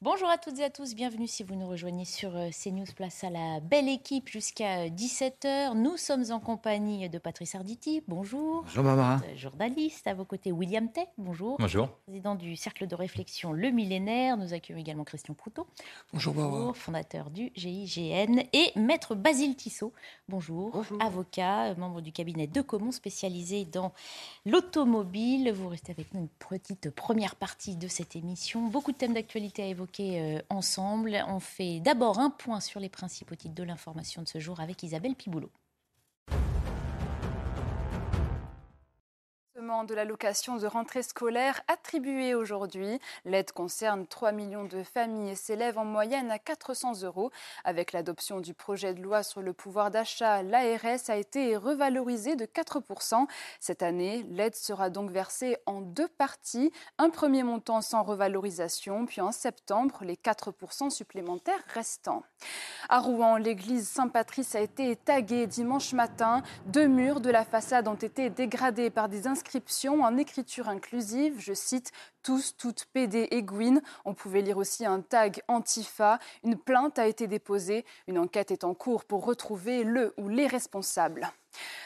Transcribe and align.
Bonjour 0.00 0.28
à 0.28 0.38
toutes 0.38 0.60
et 0.60 0.62
à 0.62 0.70
tous, 0.70 0.94
bienvenue 0.94 1.26
si 1.26 1.42
vous 1.42 1.56
nous 1.56 1.66
rejoignez 1.66 2.04
sur 2.04 2.36
euh, 2.36 2.50
CNews 2.50 2.86
Place 2.94 3.24
à 3.24 3.30
la 3.30 3.58
belle 3.58 3.88
équipe 3.88 4.28
jusqu'à 4.28 4.88
17h. 4.88 5.74
Nous 5.74 5.96
sommes 5.96 6.22
en 6.30 6.38
compagnie 6.38 7.08
de 7.08 7.18
Patrice 7.18 7.56
Arditi, 7.56 8.04
bonjour. 8.06 8.62
Bonjour 8.62 8.84
Barbara. 8.84 9.16
Euh, 9.16 9.36
journaliste, 9.36 10.06
à 10.06 10.14
vos 10.14 10.24
côtés 10.24 10.52
William 10.52 10.88
Tay, 10.88 11.08
bonjour. 11.18 11.56
Bonjour. 11.58 11.88
Président 12.06 12.36
du 12.36 12.54
Cercle 12.54 12.86
de 12.86 12.94
réflexion 12.94 13.52
Le 13.52 13.72
Millénaire, 13.72 14.36
nous 14.36 14.54
accueillons 14.54 14.78
également 14.78 15.02
Christian 15.02 15.34
Proutot. 15.34 15.66
Bonjour 16.12 16.32
Barbara. 16.32 16.72
Fondateur 16.74 17.30
du 17.30 17.50
GIGN 17.56 18.44
et 18.52 18.70
Maître 18.76 19.16
Basile 19.16 19.56
Tissot, 19.56 19.92
bonjour. 20.28 20.70
bonjour. 20.74 21.02
Avocat, 21.02 21.70
euh, 21.70 21.74
membre 21.74 22.02
du 22.02 22.12
cabinet 22.12 22.46
de 22.46 22.60
Comont 22.60 22.92
spécialisé 22.92 23.64
dans 23.64 23.92
l'automobile. 24.46 25.50
Vous 25.52 25.66
restez 25.66 25.90
avec 25.90 26.14
nous 26.14 26.20
une 26.20 26.28
petite 26.28 26.88
première 26.90 27.34
partie 27.34 27.74
de 27.74 27.88
cette 27.88 28.14
émission. 28.14 28.68
Beaucoup 28.68 28.92
de 28.92 28.96
thèmes 28.96 29.14
d'actualité 29.14 29.64
à 29.64 29.66
évoquer 29.66 29.87
euh, 30.00 30.40
ensemble. 30.50 31.22
On 31.28 31.40
fait 31.40 31.80
d'abord 31.80 32.18
un 32.18 32.30
point 32.30 32.60
sur 32.60 32.80
les 32.80 32.88
principaux 32.88 33.34
titres 33.34 33.54
de 33.54 33.62
l'information 33.62 34.22
de 34.22 34.28
ce 34.28 34.38
jour 34.38 34.60
avec 34.60 34.82
Isabelle 34.82 35.14
Piboulot. 35.14 35.50
De 39.58 39.94
l'allocation 39.94 40.56
de 40.56 40.68
rentrée 40.68 41.02
scolaire 41.02 41.60
attribuée 41.66 42.32
aujourd'hui. 42.32 43.00
L'aide 43.24 43.50
concerne 43.50 44.06
3 44.06 44.30
millions 44.30 44.64
de 44.64 44.84
familles 44.84 45.30
et 45.30 45.34
s'élève 45.34 45.78
en 45.78 45.84
moyenne 45.84 46.30
à 46.30 46.38
400 46.38 47.02
euros. 47.02 47.32
Avec 47.64 47.90
l'adoption 47.90 48.38
du 48.38 48.54
projet 48.54 48.94
de 48.94 49.02
loi 49.02 49.24
sur 49.24 49.42
le 49.42 49.52
pouvoir 49.52 49.90
d'achat, 49.90 50.44
l'ARS 50.44 51.08
a 51.08 51.16
été 51.16 51.56
revalorisée 51.56 52.36
de 52.36 52.46
4%. 52.46 53.26
Cette 53.58 53.82
année, 53.82 54.24
l'aide 54.30 54.54
sera 54.54 54.90
donc 54.90 55.10
versée 55.10 55.56
en 55.66 55.80
deux 55.80 56.08
parties. 56.08 56.70
Un 56.98 57.10
premier 57.10 57.42
montant 57.42 57.80
sans 57.80 58.04
revalorisation, 58.04 59.06
puis 59.06 59.20
en 59.20 59.32
septembre, 59.32 59.98
les 60.02 60.14
4% 60.14 60.90
supplémentaires 60.90 61.64
restants. 61.74 62.22
À 62.88 63.00
Rouen, 63.00 63.38
l'église 63.38 63.88
Saint-Patrice 63.88 64.54
a 64.54 64.60
été 64.60 64.94
taguée 64.94 65.48
dimanche 65.48 65.94
matin. 65.94 66.44
Deux 66.66 66.86
murs 66.86 67.20
de 67.20 67.30
la 67.30 67.44
façade 67.44 67.88
ont 67.88 67.94
été 67.94 68.30
dégradés 68.30 68.90
par 68.90 69.08
des 69.08 69.26
inscriptions 69.26 69.47
en 70.02 70.16
écriture 70.16 70.68
inclusive, 70.68 71.36
je 71.38 71.52
cite 71.52 71.92
tous, 72.22 72.56
toutes 72.56 72.86
PD 72.92 73.28
et. 73.30 73.80
On 74.04 74.14
pouvait 74.14 74.42
lire 74.42 74.58
aussi 74.58 74.84
un 74.84 75.00
tag 75.00 75.42
Antifa. 75.48 76.18
Une 76.44 76.56
plainte 76.56 76.98
a 76.98 77.06
été 77.06 77.26
déposée. 77.26 77.84
Une 78.06 78.18
enquête 78.18 78.50
est 78.50 78.64
en 78.64 78.74
cours 78.74 79.04
pour 79.04 79.24
retrouver 79.24 79.84
le 79.84 80.12
ou 80.18 80.28
les 80.28 80.46
responsables. 80.46 81.32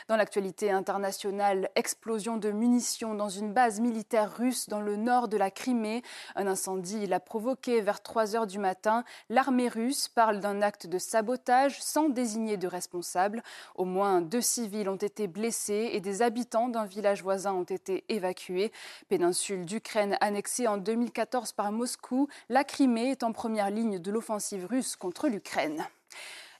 Dans 0.08 0.16
l'actualité 0.16 0.70
internationale, 0.70 1.70
explosion 1.76 2.36
de 2.36 2.50
munitions 2.50 3.14
dans 3.14 3.28
une 3.28 3.52
base 3.52 3.80
militaire 3.80 4.36
russe 4.36 4.68
dans 4.68 4.80
le 4.80 4.96
nord 4.96 5.28
de 5.28 5.36
la 5.36 5.50
Crimée. 5.50 6.02
Un 6.34 6.46
incendie 6.46 7.06
l'a 7.06 7.20
provoqué 7.20 7.80
vers 7.80 8.02
3 8.02 8.36
heures 8.36 8.46
du 8.46 8.58
matin. 8.58 9.04
L'armée 9.28 9.68
russe 9.68 10.08
parle 10.08 10.40
d'un 10.40 10.62
acte 10.62 10.86
de 10.86 10.98
sabotage 10.98 11.82
sans 11.82 12.08
désigner 12.08 12.56
de 12.56 12.66
responsable. 12.66 13.42
Au 13.74 13.84
moins 13.84 14.20
deux 14.20 14.40
civils 14.40 14.88
ont 14.88 14.96
été 14.96 15.26
blessés 15.26 15.90
et 15.92 16.00
des 16.00 16.22
habitants 16.22 16.68
d'un 16.68 16.84
village 16.84 17.22
voisin 17.22 17.52
ont 17.52 17.62
été 17.62 18.04
évacués. 18.08 18.72
Péninsule 19.08 19.64
d'Ukraine 19.64 20.16
annexée 20.20 20.66
en 20.66 20.76
2014 20.76 21.52
par 21.52 21.72
Moscou, 21.72 22.28
la 22.48 22.64
Crimée 22.64 23.10
est 23.10 23.22
en 23.22 23.32
première 23.32 23.70
ligne 23.70 23.98
de 23.98 24.10
l'offensive 24.10 24.66
russe 24.66 24.96
contre 24.96 25.28
l'Ukraine. 25.28 25.84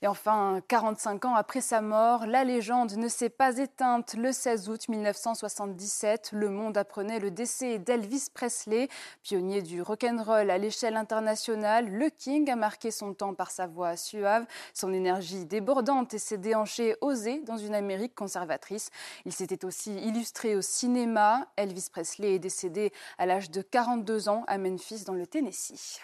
Et 0.03 0.07
enfin, 0.07 0.59
45 0.67 1.23
ans 1.23 1.35
après 1.35 1.61
sa 1.61 1.79
mort, 1.79 2.25
la 2.25 2.43
légende 2.43 2.97
ne 2.97 3.07
s'est 3.07 3.29
pas 3.29 3.57
éteinte. 3.57 4.15
Le 4.15 4.33
16 4.33 4.67
août 4.67 4.89
1977, 4.89 6.31
le 6.33 6.49
monde 6.49 6.77
apprenait 6.77 7.19
le 7.19 7.31
décès 7.31 7.79
d'Elvis 7.79 8.27
Presley, 8.33 8.89
pionnier 9.21 9.61
du 9.61 9.81
rock'n'roll 9.81 10.49
à 10.49 10.57
l'échelle 10.57 10.97
internationale. 10.97 11.87
Le 11.89 12.09
King 12.09 12.49
a 12.49 12.57
marqué 12.57 12.91
son 12.91 13.13
temps 13.13 13.33
par 13.33 13.49
sa 13.49 13.65
voix 13.65 13.95
suave, 13.95 14.45
son 14.73 14.91
énergie 14.91 15.45
débordante 15.45 16.13
et 16.13 16.19
ses 16.19 16.37
déhanchés 16.37 16.97
osés 16.99 17.39
dans 17.45 17.55
une 17.55 17.73
Amérique 17.73 18.13
conservatrice. 18.13 18.89
Il 19.23 19.31
s'était 19.31 19.63
aussi 19.63 19.95
illustré 19.99 20.57
au 20.57 20.61
cinéma. 20.61 21.47
Elvis 21.55 21.87
Presley 21.89 22.35
est 22.35 22.39
décédé 22.39 22.91
à 23.17 23.25
l'âge 23.25 23.51
de 23.51 23.61
42 23.61 24.27
ans 24.27 24.43
à 24.47 24.57
Memphis 24.57 25.05
dans 25.05 25.13
le 25.13 25.25
Tennessee. 25.25 26.01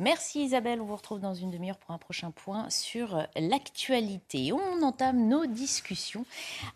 Merci 0.00 0.44
Isabelle, 0.44 0.80
on 0.80 0.84
vous 0.84 0.94
retrouve 0.94 1.18
dans 1.18 1.34
une 1.34 1.50
demi-heure 1.50 1.76
pour 1.76 1.90
un 1.90 1.98
prochain 1.98 2.30
point 2.30 2.70
sur 2.70 3.26
l'actualité. 3.34 4.52
On 4.52 4.80
entame 4.84 5.26
nos 5.26 5.44
discussions 5.44 6.24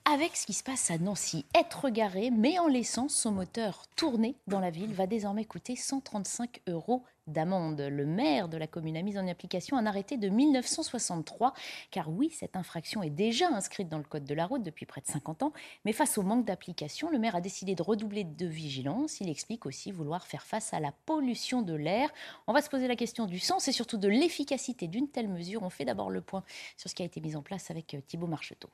avec 0.04 0.36
ce 0.36 0.44
qui 0.44 0.52
se 0.52 0.64
passe 0.64 0.90
à 0.90 0.98
Nancy. 0.98 1.46
Être 1.54 1.88
garé, 1.88 2.32
mais 2.32 2.58
en 2.58 2.66
laissant 2.66 3.08
son 3.08 3.30
moteur 3.30 3.84
tourner 3.94 4.34
dans 4.48 4.58
la 4.58 4.70
ville, 4.70 4.92
va 4.92 5.06
désormais 5.06 5.44
coûter 5.44 5.76
135 5.76 6.62
euros 6.66 7.04
d'amende. 7.26 7.80
Le 7.80 8.06
maire 8.06 8.48
de 8.48 8.56
la 8.56 8.66
commune 8.66 8.96
a 8.96 9.02
mis 9.02 9.18
en 9.18 9.26
application 9.28 9.76
un 9.76 9.86
arrêté 9.86 10.16
de 10.16 10.28
1963, 10.28 11.54
car 11.90 12.10
oui, 12.10 12.30
cette 12.30 12.56
infraction 12.56 13.02
est 13.02 13.10
déjà 13.10 13.48
inscrite 13.48 13.88
dans 13.88 13.98
le 13.98 14.04
Code 14.04 14.24
de 14.24 14.34
la 14.34 14.46
route 14.46 14.62
depuis 14.62 14.86
près 14.86 15.00
de 15.00 15.06
50 15.06 15.42
ans, 15.42 15.52
mais 15.84 15.92
face 15.92 16.18
au 16.18 16.22
manque 16.22 16.44
d'application, 16.44 17.10
le 17.10 17.18
maire 17.18 17.36
a 17.36 17.40
décidé 17.40 17.74
de 17.74 17.82
redoubler 17.82 18.24
de 18.24 18.46
vigilance. 18.46 19.20
Il 19.20 19.28
explique 19.28 19.66
aussi 19.66 19.92
vouloir 19.92 20.26
faire 20.26 20.44
face 20.44 20.72
à 20.74 20.80
la 20.80 20.92
pollution 21.06 21.62
de 21.62 21.74
l'air. 21.74 22.10
On 22.46 22.52
va 22.52 22.62
se 22.62 22.70
poser 22.70 22.88
la 22.88 22.96
question 22.96 23.26
du 23.26 23.38
sens 23.38 23.68
et 23.68 23.72
surtout 23.72 23.98
de 23.98 24.08
l'efficacité 24.08 24.88
d'une 24.88 25.08
telle 25.08 25.28
mesure. 25.28 25.62
On 25.62 25.70
fait 25.70 25.84
d'abord 25.84 26.10
le 26.10 26.20
point 26.20 26.42
sur 26.76 26.90
ce 26.90 26.94
qui 26.94 27.02
a 27.02 27.06
été 27.06 27.20
mis 27.20 27.36
en 27.36 27.42
place 27.42 27.70
avec 27.70 27.94
euh, 27.94 28.00
Thibault 28.06 28.26
Marcheteau. 28.26 28.68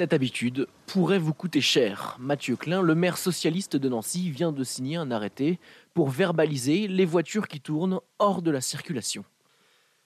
Cette 0.00 0.14
habitude 0.14 0.66
pourrait 0.86 1.18
vous 1.18 1.34
coûter 1.34 1.60
cher. 1.60 2.16
Mathieu 2.18 2.56
Klein, 2.56 2.80
le 2.80 2.94
maire 2.94 3.18
socialiste 3.18 3.76
de 3.76 3.86
Nancy, 3.90 4.30
vient 4.30 4.50
de 4.50 4.64
signer 4.64 4.96
un 4.96 5.10
arrêté 5.10 5.58
pour 5.92 6.08
verbaliser 6.08 6.88
les 6.88 7.04
voitures 7.04 7.46
qui 7.46 7.60
tournent 7.60 8.00
hors 8.18 8.40
de 8.40 8.50
la 8.50 8.62
circulation. 8.62 9.26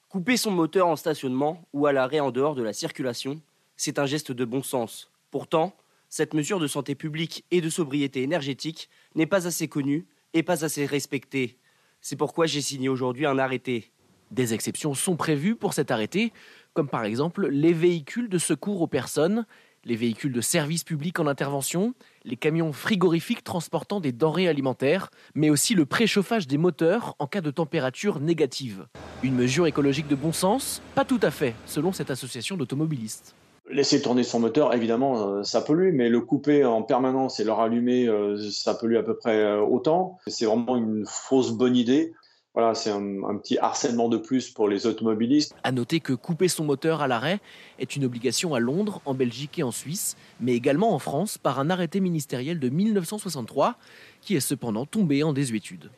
Couper 0.08 0.36
son 0.36 0.50
moteur 0.50 0.88
en 0.88 0.96
stationnement 0.96 1.62
ou 1.72 1.86
à 1.86 1.92
l'arrêt 1.92 2.18
en 2.18 2.32
dehors 2.32 2.56
de 2.56 2.62
la 2.64 2.72
circulation, 2.72 3.40
c'est 3.76 4.00
un 4.00 4.06
geste 4.06 4.32
de 4.32 4.44
bon 4.44 4.64
sens. 4.64 5.12
Pourtant, 5.30 5.76
cette 6.08 6.34
mesure 6.34 6.58
de 6.58 6.66
santé 6.66 6.96
publique 6.96 7.44
et 7.52 7.60
de 7.60 7.70
sobriété 7.70 8.24
énergétique 8.24 8.90
n'est 9.14 9.26
pas 9.26 9.46
assez 9.46 9.68
connue 9.68 10.08
et 10.32 10.42
pas 10.42 10.64
assez 10.64 10.86
respectée. 10.86 11.56
C'est 12.00 12.16
pourquoi 12.16 12.46
j'ai 12.46 12.62
signé 12.62 12.88
aujourd'hui 12.88 13.26
un 13.26 13.38
arrêté. 13.38 13.92
Des 14.32 14.54
exceptions 14.54 14.94
sont 14.94 15.14
prévues 15.14 15.54
pour 15.54 15.72
cet 15.72 15.92
arrêté, 15.92 16.32
comme 16.72 16.88
par 16.88 17.04
exemple 17.04 17.46
les 17.46 17.72
véhicules 17.72 18.28
de 18.28 18.38
secours 18.38 18.82
aux 18.82 18.88
personnes 18.88 19.46
les 19.84 19.96
véhicules 19.96 20.32
de 20.32 20.40
service 20.40 20.84
public 20.84 21.20
en 21.20 21.26
intervention, 21.26 21.94
les 22.24 22.36
camions 22.36 22.72
frigorifiques 22.72 23.44
transportant 23.44 24.00
des 24.00 24.12
denrées 24.12 24.48
alimentaires, 24.48 25.10
mais 25.34 25.50
aussi 25.50 25.74
le 25.74 25.86
préchauffage 25.86 26.46
des 26.46 26.58
moteurs 26.58 27.14
en 27.18 27.26
cas 27.26 27.40
de 27.40 27.50
température 27.50 28.20
négative. 28.20 28.86
Une 29.22 29.34
mesure 29.34 29.66
écologique 29.66 30.08
de 30.08 30.14
bon 30.14 30.32
sens 30.32 30.82
Pas 30.94 31.04
tout 31.04 31.20
à 31.22 31.30
fait, 31.30 31.54
selon 31.66 31.92
cette 31.92 32.10
association 32.10 32.56
d'automobilistes. 32.56 33.34
Laisser 33.70 34.02
tourner 34.02 34.24
son 34.24 34.40
moteur, 34.40 34.74
évidemment, 34.74 35.26
euh, 35.26 35.42
ça 35.42 35.62
pollue, 35.62 35.94
mais 35.94 36.10
le 36.10 36.20
couper 36.20 36.66
en 36.66 36.82
permanence 36.82 37.40
et 37.40 37.44
le 37.44 37.52
rallumer, 37.52 38.06
euh, 38.06 38.50
ça 38.50 38.74
pollue 38.74 38.96
à 38.96 39.02
peu 39.02 39.16
près 39.16 39.38
euh, 39.38 39.60
autant. 39.60 40.18
C'est 40.26 40.44
vraiment 40.44 40.76
une 40.76 41.04
fausse 41.06 41.52
bonne 41.52 41.74
idée. 41.74 42.12
Voilà, 42.54 42.74
c'est 42.74 42.90
un, 42.90 43.36
petit 43.38 43.58
harcèlement 43.58 44.08
de 44.08 44.16
plus 44.16 44.50
pour 44.50 44.68
les 44.68 44.86
automobilistes. 44.86 45.56
À 45.64 45.72
noter 45.72 45.98
que 45.98 46.12
couper 46.12 46.46
son 46.46 46.64
moteur 46.64 47.02
à 47.02 47.08
l'arrêt 47.08 47.40
est 47.80 47.96
une 47.96 48.04
obligation 48.04 48.54
à 48.54 48.60
Londres, 48.60 49.00
en 49.06 49.14
Belgique 49.14 49.58
et 49.58 49.64
en 49.64 49.72
Suisse, 49.72 50.16
mais 50.40 50.54
également 50.54 50.94
en 50.94 51.00
France 51.00 51.36
par 51.36 51.58
un 51.58 51.68
arrêté 51.68 51.98
ministériel 51.98 52.60
de 52.60 52.68
1963 52.68 53.76
qui 54.20 54.36
est 54.36 54.40
cependant 54.40 54.86
tombé 54.86 55.24
en 55.24 55.32
désuétude. 55.32 55.90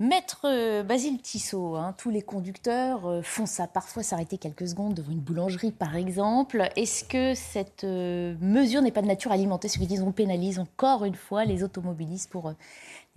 Maître 0.00 0.42
euh, 0.44 0.84
Basile 0.84 1.20
Tissot, 1.20 1.74
hein, 1.74 1.92
tous 1.98 2.10
les 2.10 2.22
conducteurs 2.22 3.04
euh, 3.06 3.20
font 3.20 3.46
ça, 3.46 3.66
parfois 3.66 4.04
s'arrêter 4.04 4.38
quelques 4.38 4.68
secondes 4.68 4.94
devant 4.94 5.10
une 5.10 5.18
boulangerie 5.18 5.72
par 5.72 5.96
exemple. 5.96 6.68
Est-ce 6.76 7.02
que 7.02 7.34
cette 7.34 7.82
euh, 7.82 8.36
mesure 8.40 8.80
n'est 8.80 8.92
pas 8.92 9.02
de 9.02 9.08
nature 9.08 9.32
à 9.32 9.34
alimenter 9.34 9.66
ce 9.66 9.76
qu'ils 9.76 9.88
disent 9.88 10.02
On 10.02 10.12
pénalise 10.12 10.60
encore 10.60 11.04
une 11.04 11.16
fois 11.16 11.44
les 11.44 11.64
automobilistes 11.64 12.30
pour 12.30 12.52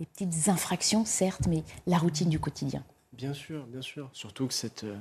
des 0.02 0.06
petites 0.06 0.48
infractions, 0.48 1.04
certes, 1.04 1.46
mais 1.48 1.62
la 1.86 1.98
routine 1.98 2.28
du 2.28 2.40
quotidien. 2.40 2.82
Bien 3.12 3.34
sûr, 3.34 3.66
bien 3.66 3.82
sûr. 3.82 4.08
Surtout 4.14 4.46
que 4.46 4.54
euh, 4.84 4.96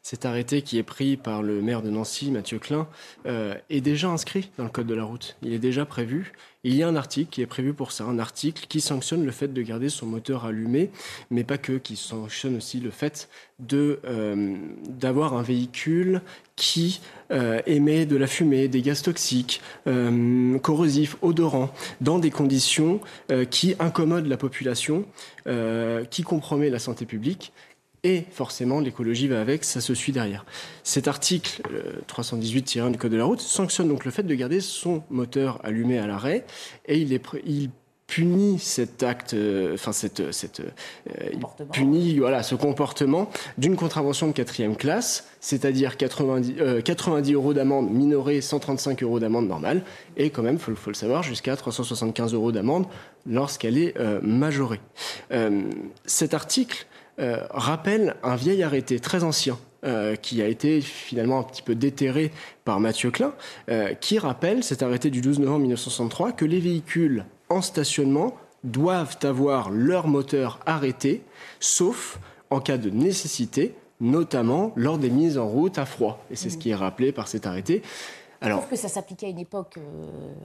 cet 0.00 0.24
arrêté 0.24 0.62
qui 0.62 0.78
est 0.78 0.84
pris 0.84 1.16
par 1.16 1.42
le 1.42 1.60
maire 1.60 1.82
de 1.82 1.90
Nancy, 1.90 2.30
Mathieu 2.30 2.60
Klein, 2.60 2.88
euh, 3.26 3.56
est 3.70 3.80
déjà 3.80 4.08
inscrit 4.08 4.50
dans 4.56 4.64
le 4.64 4.70
code 4.70 4.86
de 4.86 4.94
la 4.94 5.02
route. 5.02 5.36
Il 5.42 5.52
est 5.52 5.58
déjà 5.58 5.84
prévu. 5.84 6.32
Il 6.62 6.74
y 6.74 6.84
a 6.84 6.88
un 6.88 6.96
article 6.96 7.28
qui 7.30 7.42
est 7.42 7.46
prévu 7.46 7.74
pour 7.74 7.90
ça, 7.90 8.04
un 8.04 8.18
article 8.18 8.66
qui 8.68 8.80
sanctionne 8.80 9.24
le 9.24 9.32
fait 9.32 9.48
de 9.48 9.62
garder 9.62 9.88
son 9.88 10.06
moteur 10.06 10.44
allumé, 10.44 10.90
mais 11.30 11.44
pas 11.44 11.58
que, 11.58 11.72
qui 11.72 11.96
sanctionne 11.96 12.56
aussi 12.56 12.80
le 12.80 12.90
fait 12.90 13.28
d'avoir 13.58 15.34
un 15.34 15.42
véhicule 15.42 16.20
qui 16.56 17.00
émet 17.66 18.04
de 18.04 18.16
la 18.16 18.26
fumée, 18.26 18.68
des 18.68 18.82
gaz 18.82 19.02
toxiques, 19.02 19.62
corrosifs, 20.62 21.16
odorants, 21.22 21.72
dans 22.00 22.18
des 22.18 22.30
conditions 22.30 23.00
qui 23.50 23.74
incommodent 23.78 24.26
la 24.26 24.36
population, 24.36 25.06
qui 26.10 26.22
compromet 26.22 26.68
la 26.68 26.78
santé 26.78 27.06
publique 27.06 27.52
et 28.06 28.24
forcément 28.30 28.78
l'écologie 28.78 29.26
va 29.26 29.40
avec, 29.40 29.64
ça 29.64 29.80
se 29.80 29.92
suit 29.94 30.12
derrière. 30.12 30.44
Cet 30.84 31.08
article 31.08 31.62
318-1 32.08 32.92
du 32.92 32.98
Code 32.98 33.10
de 33.10 33.16
la 33.16 33.24
route 33.24 33.40
sanctionne 33.40 33.88
donc 33.88 34.04
le 34.04 34.12
fait 34.12 34.22
de 34.22 34.34
garder 34.34 34.60
son 34.60 35.02
moteur 35.10 35.60
allumé 35.64 35.98
à 35.98 36.06
l'arrêt 36.06 36.44
et 36.86 36.98
il, 36.98 37.12
est, 37.12 37.22
il 37.44 37.70
punit 38.06 38.58
cet 38.58 39.02
acte, 39.02 39.34
euh, 39.34 39.74
enfin 39.74 39.92
cette, 39.92 40.32
cette 40.32 40.60
euh, 40.60 41.30
punit 41.72 42.18
voilà 42.18 42.42
ce 42.42 42.54
comportement 42.54 43.28
d'une 43.58 43.76
contravention 43.76 44.28
de 44.28 44.32
quatrième 44.32 44.76
classe, 44.76 45.28
c'est-à-dire 45.40 45.96
90, 45.96 46.82
90 46.84 47.30
euh, 47.30 47.34
euros 47.34 47.54
d'amende 47.54 47.90
minorée, 47.90 48.40
135 48.40 49.02
euros 49.02 49.18
d'amende 49.18 49.48
normale, 49.48 49.82
et 50.16 50.30
quand 50.30 50.42
même, 50.42 50.58
faut, 50.58 50.74
faut 50.76 50.90
le 50.90 50.94
savoir, 50.94 51.22
jusqu'à 51.22 51.56
375 51.56 52.34
euros 52.34 52.52
d'amende 52.52 52.86
lorsqu'elle 53.26 53.76
est 53.76 53.94
majorée. 54.22 54.80
cet 56.04 56.32
article 56.32 56.86
rappelle 57.18 58.14
un 58.22 58.36
vieil 58.36 58.62
arrêté 58.62 59.00
très 59.00 59.24
ancien 59.24 59.58
qui 60.22 60.42
a 60.42 60.46
été 60.46 60.80
finalement 60.80 61.40
un 61.40 61.42
petit 61.42 61.62
peu 61.62 61.74
déterré 61.74 62.30
par 62.64 62.78
Mathieu 62.78 63.10
Klein, 63.10 63.34
qui 64.00 64.20
rappelle 64.20 64.62
cet 64.62 64.84
arrêté 64.84 65.10
du 65.10 65.20
12 65.20 65.40
novembre 65.40 65.62
1963 65.62 66.32
que 66.32 66.44
les 66.44 66.60
véhicules 66.60 67.24
en 67.48 67.62
stationnement 67.62 68.36
doivent 68.64 69.18
avoir 69.22 69.70
leur 69.70 70.08
moteur 70.08 70.60
arrêté, 70.66 71.22
sauf 71.60 72.18
en 72.50 72.60
cas 72.60 72.78
de 72.78 72.90
nécessité, 72.90 73.74
notamment 74.00 74.72
lors 74.76 74.98
des 74.98 75.10
mises 75.10 75.38
en 75.38 75.46
route 75.46 75.78
à 75.78 75.86
froid. 75.86 76.24
Et 76.30 76.36
c'est 76.36 76.50
ce 76.50 76.58
qui 76.58 76.70
est 76.70 76.74
rappelé 76.74 77.12
par 77.12 77.28
cet 77.28 77.46
arrêté. 77.46 77.82
Alors, 78.40 78.60
Sauf 78.60 78.70
que 78.70 78.76
ça 78.76 78.88
s'appliquait 78.88 79.26
à 79.26 79.28
une 79.30 79.38
époque, 79.38 79.74
euh, 79.78 79.80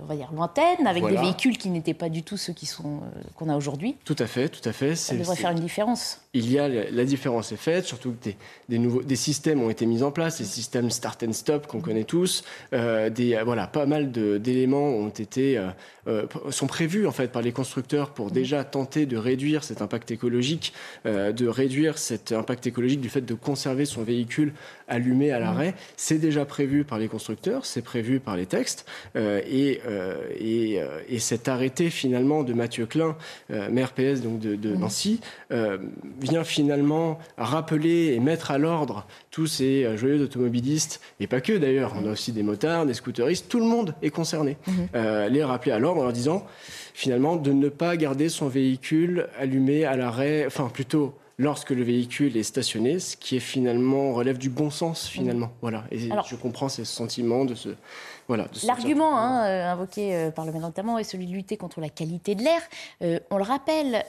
on 0.02 0.06
va 0.06 0.16
dire, 0.16 0.32
lointaine, 0.34 0.88
avec 0.88 1.06
des 1.06 1.18
véhicules 1.18 1.58
qui 1.58 1.70
n'étaient 1.70 1.94
pas 1.94 2.10
du 2.10 2.24
tout 2.24 2.38
ceux 2.38 2.54
qui 2.54 2.66
sont 2.66 2.98
euh, 2.98 3.22
qu'on 3.36 3.50
a 3.50 3.56
aujourd'hui. 3.56 3.96
Tout 4.06 4.16
à 4.20 4.28
fait, 4.28 4.50
tout 4.50 4.68
à 4.68 4.72
fait. 4.72 4.96
Ça 4.96 5.16
devrait 5.16 5.36
faire 5.36 5.52
une 5.52 5.60
différence. 5.60 6.22
Il 6.34 6.50
y 6.50 6.60
a 6.60 6.70
la 6.70 7.04
différence 7.04 7.52
est 7.52 7.58
faite, 7.58 7.86
surtout 7.86 8.12
que 8.12 8.24
des, 8.24 8.38
des, 8.70 8.80
nouveaux 8.80 9.02
des 9.02 9.18
systèmes 9.18 9.62
ont 9.62 9.70
été 9.70 9.86
mis 9.86 10.02
en 10.02 10.12
place, 10.12 10.38
des 10.38 10.46
systèmes 10.46 10.90
start 10.90 11.24
and 11.24 11.34
stop 11.34 11.68
qu'on 11.68 11.82
connaît 11.82 12.06
tous. 12.06 12.44
Euh, 12.72 13.10
des 13.10 13.42
voilà, 13.44 13.68
pas 13.68 13.86
mal 13.86 14.12
d'éléments 14.12 14.90
ont 14.90 15.10
été 15.10 15.62
sont 16.50 16.68
prévus 16.68 17.06
en 17.06 17.12
fait 17.12 17.32
par 17.32 17.42
les 17.42 17.52
constructeurs 17.52 18.12
pour 18.12 18.32
déjà 18.32 18.64
tenter 18.64 19.06
de 19.06 19.18
réduire 19.18 19.64
cet 19.64 19.82
impact 19.82 20.12
écologique, 20.12 20.74
de 21.06 21.48
réduire 21.48 21.98
cet 21.98 22.32
impact 22.32 22.66
écologique 22.66 23.02
du 23.02 23.10
fait 23.10 23.22
de 23.22 23.34
conserver 23.34 23.86
son 23.86 24.04
véhicule 24.04 24.54
allumé 24.92 25.32
à 25.32 25.40
l'arrêt. 25.40 25.74
C'est 25.96 26.18
déjà 26.18 26.46
prévu 26.46 26.84
par 26.84 27.00
les 27.00 27.08
constructeurs, 27.08 27.66
c'est 27.66 27.82
prévu 27.82 28.20
par 28.20 28.36
les 28.36 28.46
textes. 28.46 28.86
Euh, 29.16 29.42
et, 29.50 29.82
euh, 29.88 30.18
et, 30.38 30.82
euh, 30.82 31.00
et, 31.10 31.20
cet 31.20 31.48
arrêté 31.48 31.90
finalement 31.90 32.44
de 32.44 32.54
Mathieu 32.54 32.86
Klein, 32.86 33.16
maire 33.50 33.94
PS 33.94 34.22
donc 34.22 34.40
de, 34.40 34.56
de 34.56 34.76
Nancy, 34.76 35.22
vient 36.20 36.44
finalement 36.44 37.20
rappeler 37.38 38.14
et 38.14 38.20
mettre 38.20 38.52
à 38.52 38.58
l'ordre 38.58 39.08
tous 39.30 39.48
ces 39.48 39.98
joyeux 39.98 40.22
automobilistes, 40.22 41.00
et 41.20 41.28
pas 41.28 41.40
que 41.40 41.54
d'ailleurs, 41.54 41.96
on 42.02 42.08
a 42.08 42.12
aussi 42.12 42.34
des 42.34 42.44
motards, 42.44 42.86
des 42.86 42.94
scooteristes, 42.94 43.48
tout 43.48 43.60
le 43.60 43.66
monde 43.66 43.96
est 44.02 44.10
concerné. 44.10 44.58
Mhm. 44.68 45.30
les 45.30 45.44
rappeler 45.44 45.72
à 45.72 45.80
l'ordre 45.80 46.02
en 46.02 46.04
leur 46.04 46.14
disant 46.14 46.46
finalement 46.94 47.38
de 47.38 47.52
ne 47.52 47.70
pas 47.70 47.96
garder 47.96 48.28
son 48.28 48.48
véhicule 48.48 49.28
allumé 49.40 49.86
à 49.86 49.96
l'arrêt, 49.96 50.44
enfin 50.46 50.70
plutôt 50.74 51.14
lorsque 51.42 51.72
le 51.72 51.84
véhicule 51.84 52.38
est 52.38 52.44
stationné, 52.44 53.00
ce 53.00 53.18
qui 53.18 53.36
est 53.36 53.42
finalement 53.42 54.14
relève 54.14 54.38
du 54.38 54.50
bon 54.50 54.70
sens 54.70 55.08
finalement. 55.08 55.52
Voilà. 55.62 55.86
Et 55.92 55.98
je 56.00 56.36
comprends 56.36 56.70
ces 56.70 56.86
sentiments 56.86 57.46
de 57.46 57.56
ce 57.56 57.70
voilà. 58.28 58.48
L'argument 58.64 59.18
hein, 59.18 59.46
euh, 59.46 59.72
invoqué 59.72 60.16
euh, 60.16 60.32
par 60.32 60.46
le 60.46 60.54
maire 60.54 60.62
notamment 60.62 60.98
est 60.98 61.04
celui 61.04 61.26
de 61.26 61.34
lutter 61.34 61.58
contre 61.58 61.82
la 61.82 61.90
qualité 61.90 62.36
de 62.36 62.44
l'air. 62.44 62.62
Euh, 63.02 63.20
on 63.30 63.38
le 63.38 63.44
rappelle, 63.44 64.06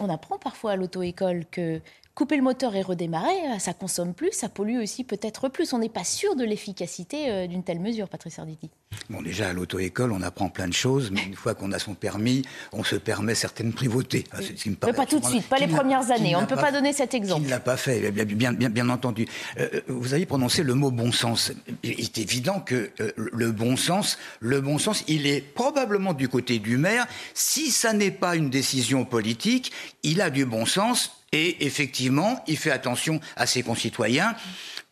on 0.00 0.08
apprend 0.08 0.38
parfois 0.38 0.72
à 0.72 0.76
l'auto-école 0.76 1.44
que 1.50 1.80
couper 2.20 2.36
le 2.36 2.42
moteur 2.42 2.76
et 2.76 2.82
redémarrer, 2.82 3.58
ça 3.60 3.72
consomme 3.72 4.12
plus, 4.12 4.32
ça 4.32 4.50
pollue 4.50 4.76
aussi 4.82 5.04
peut-être 5.04 5.48
plus. 5.48 5.72
On 5.72 5.78
n'est 5.78 5.88
pas 5.88 6.04
sûr 6.04 6.36
de 6.36 6.44
l'efficacité 6.44 7.48
d'une 7.48 7.64
telle 7.64 7.80
mesure, 7.80 8.10
Patrice 8.10 8.38
Arditi. 8.38 8.68
Bon, 9.08 9.22
déjà, 9.22 9.48
à 9.48 9.52
l'auto-école, 9.54 10.12
on 10.12 10.20
apprend 10.20 10.50
plein 10.50 10.68
de 10.68 10.74
choses, 10.74 11.10
mais 11.10 11.22
une 11.22 11.34
fois 11.34 11.54
qu'on 11.54 11.72
a 11.72 11.78
son 11.78 11.94
permis, 11.94 12.42
on 12.72 12.84
se 12.84 12.96
permet 12.96 13.34
certaines 13.34 13.72
privautés. 13.72 14.24
mais 14.66 14.92
pas 14.92 15.06
tout 15.06 15.18
de 15.18 15.24
suite, 15.24 15.46
pas 15.46 15.56
les 15.56 15.66
premières 15.66 16.10
années. 16.10 16.36
On 16.36 16.42
ne 16.42 16.46
peut 16.46 16.56
pas, 16.56 16.72
donner 16.72 16.92
cet 16.92 17.14
exemple. 17.14 17.40
Il 17.40 17.46
ne 17.46 17.50
l'a 17.50 17.60
pas 17.60 17.78
fait, 17.78 18.10
bien, 18.10 18.52
bien, 18.52 18.68
bien 18.68 18.88
entendu. 18.90 19.26
Euh, 19.58 19.68
euh, 19.74 19.80
vous 19.88 20.12
avez 20.12 20.26
prononcé 20.26 20.62
le 20.62 20.74
mot 20.74 20.90
bon 20.90 21.10
sens. 21.12 21.52
Il 21.82 22.00
est 22.00 22.18
évident 22.18 22.60
que 22.60 22.90
euh, 23.00 23.12
le 23.16 23.50
bon 23.50 23.76
sens, 23.76 24.18
le 24.40 24.60
bon 24.60 24.76
sens, 24.78 25.04
il 25.08 25.26
est 25.26 25.40
probablement 25.40 26.12
du 26.12 26.28
côté 26.28 26.58
du 26.58 26.76
maire. 26.76 27.06
Si 27.32 27.70
ça 27.70 27.94
n'est 27.94 28.10
pas 28.10 28.36
une 28.36 28.50
décision 28.50 29.06
politique, 29.06 29.72
il 30.02 30.20
a 30.20 30.30
du 30.30 30.44
bon 30.44 30.66
sens 30.66 31.19
et 31.32 31.64
effectivement, 31.64 32.42
il 32.46 32.56
fait 32.56 32.70
attention 32.70 33.20
à 33.36 33.46
ses 33.46 33.62
concitoyens. 33.62 34.34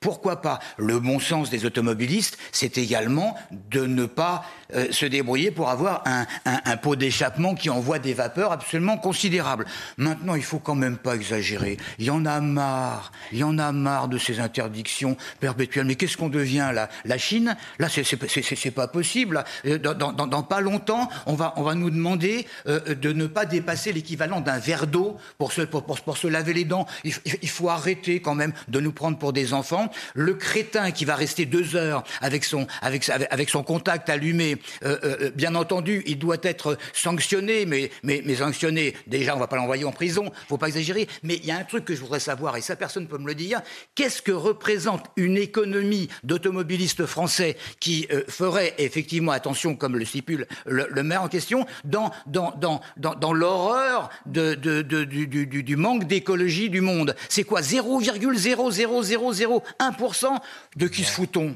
Pourquoi 0.01 0.41
pas? 0.41 0.61
Le 0.77 1.01
bon 1.01 1.19
sens 1.19 1.51
des 1.51 1.65
automobilistes, 1.65 2.39
c'est 2.53 2.79
également 2.79 3.37
de 3.51 3.85
ne 3.85 4.07
pas 4.07 4.45
euh, 4.75 4.93
se 4.93 5.07
débrouiller 5.07 5.51
pour 5.51 5.71
avoir 5.71 6.05
un, 6.07 6.25
un, 6.45 6.77
pot 6.77 6.95
d'échappement 6.95 7.57
qui 7.57 7.69
envoie 7.69 7.99
des 7.99 8.15
vapeurs 8.15 8.53
absolument 8.53 8.97
considérables. 8.97 9.67
Maintenant, 9.97 10.37
il 10.37 10.45
faut 10.45 10.61
quand 10.61 10.77
même 10.77 10.99
pas 10.99 11.17
exagérer. 11.17 11.79
Il 11.99 12.05
y 12.05 12.11
en 12.11 12.27
a 12.27 12.41
marre, 12.41 13.11
il 13.33 13.39
y 13.39 13.45
en 13.45 13.59
a 13.59 13.73
marre 13.73 14.07
de 14.07 14.19
ces 14.19 14.39
interdictions 14.39 15.17
perpétuelles. 15.41 15.87
Mais 15.87 15.97
qu'est-ce 15.97 16.17
qu'on 16.17 16.29
devient 16.29 16.71
là? 16.73 16.89
La 17.05 17.19
Chine? 17.19 17.57
Là, 17.81 17.89
c'est 17.89 18.71
pas 18.71 18.87
possible. 18.87 19.43
Euh, 19.65 19.79
dans, 19.79 20.43
pas 20.45 20.61
longtemps, 20.61 21.09
on 21.27 21.35
va, 21.35 21.55
on 21.57 21.63
va 21.63 21.75
nous 21.75 21.91
demander 21.91 22.47
euh, 22.69 22.95
de 22.95 23.13
ne 23.13 23.27
pas 23.27 23.47
dépasser 23.47 23.93
l'équivalent 23.93 24.41
d'un 24.41 24.59
verre 24.59 24.87
d'eau 24.87 25.17
pour 25.39 25.53
se, 25.53 25.63
pour, 25.63 25.85
pour, 25.85 26.17
se 26.17 26.28
laver 26.31 26.53
les 26.53 26.65
dents. 26.65 26.87
Il, 27.05 27.15
il 27.43 27.49
faut 27.49 27.69
arrêter 27.69 28.21
quand 28.21 28.35
même 28.35 28.53
de 28.69 28.81
nous 28.81 28.93
prendre 28.93 29.19
pour 29.19 29.33
des 29.33 29.53
enfants 29.53 29.91
le 30.15 30.35
crétin 30.35 30.91
qui 30.91 31.05
va 31.05 31.15
rester 31.15 31.47
deux 31.47 31.77
heures 31.77 32.05
avec 32.21 32.45
son, 32.45 32.67
avec, 32.83 33.51
son 33.51 33.63
contact 33.63 34.09
allumé, 34.09 34.57
euh, 34.85 34.99
euh, 35.05 35.17
euh, 35.23 35.31
bien 35.31 35.55
entendu, 35.55 36.03
il 36.07 36.19
doit 36.19 36.37
être 36.43 36.79
sanctionné, 36.93 37.67
mais, 37.67 37.91
mais, 38.03 38.35
sanctionné, 38.35 38.95
déjà, 39.07 39.37
on 39.37 39.39
va 39.39 39.47
pas 39.47 39.57
l'envoyer 39.57 39.85
en 39.85 39.93
prison, 39.93 40.31
faut 40.49 40.59
pas 40.59 40.69
exagérer. 40.69 41.09
Mais 41.23 41.37
il 41.37 41.47
y 41.47 41.51
a 41.51 41.59
un 41.59 41.65
truc 41.65 41.85
que 41.85 41.95
je 41.95 42.01
voudrais 42.01 42.21
savoir, 42.21 42.57
et 42.57 42.61
ça, 42.61 42.77
personne 42.77 43.05
ne 43.05 43.09
peut 43.09 43.19
me 43.19 43.27
le 43.27 43.35
dire. 43.35 43.61
Qu'est-ce 43.95 44.23
que 44.23 44.33
représente 44.33 45.07
une 45.17 45.37
économie 45.37 46.09
d'automobilistes 46.25 47.07
français 47.07 47.57
qui 47.81 48.09
ferait 48.29 48.75
effectivement 48.79 49.33
attention, 49.33 49.75
comme 49.75 49.97
le 49.97 50.05
stipule 50.05 50.47
le, 50.67 51.03
maire 51.03 51.23
en 51.23 51.29
question, 51.29 51.67
dans, 51.85 52.11
dans, 52.27 52.53
dans, 52.57 52.81
dans, 52.97 53.15
dans 53.15 53.33
l'horreur 53.33 54.11
de, 54.27 54.55
de, 54.55 54.83
du, 54.83 55.27
du, 55.27 55.63
du 55.63 55.77
manque 55.77 56.07
d'écologie 56.19 56.69
du 56.69 56.81
monde. 56.81 57.15
C'est 57.29 57.45
quoi? 57.45 57.61
0,00001 57.61 59.63
1% 59.81 60.39
de 60.77 60.89
qui 60.89 61.05
se 61.05 61.13
fout-on 61.13 61.55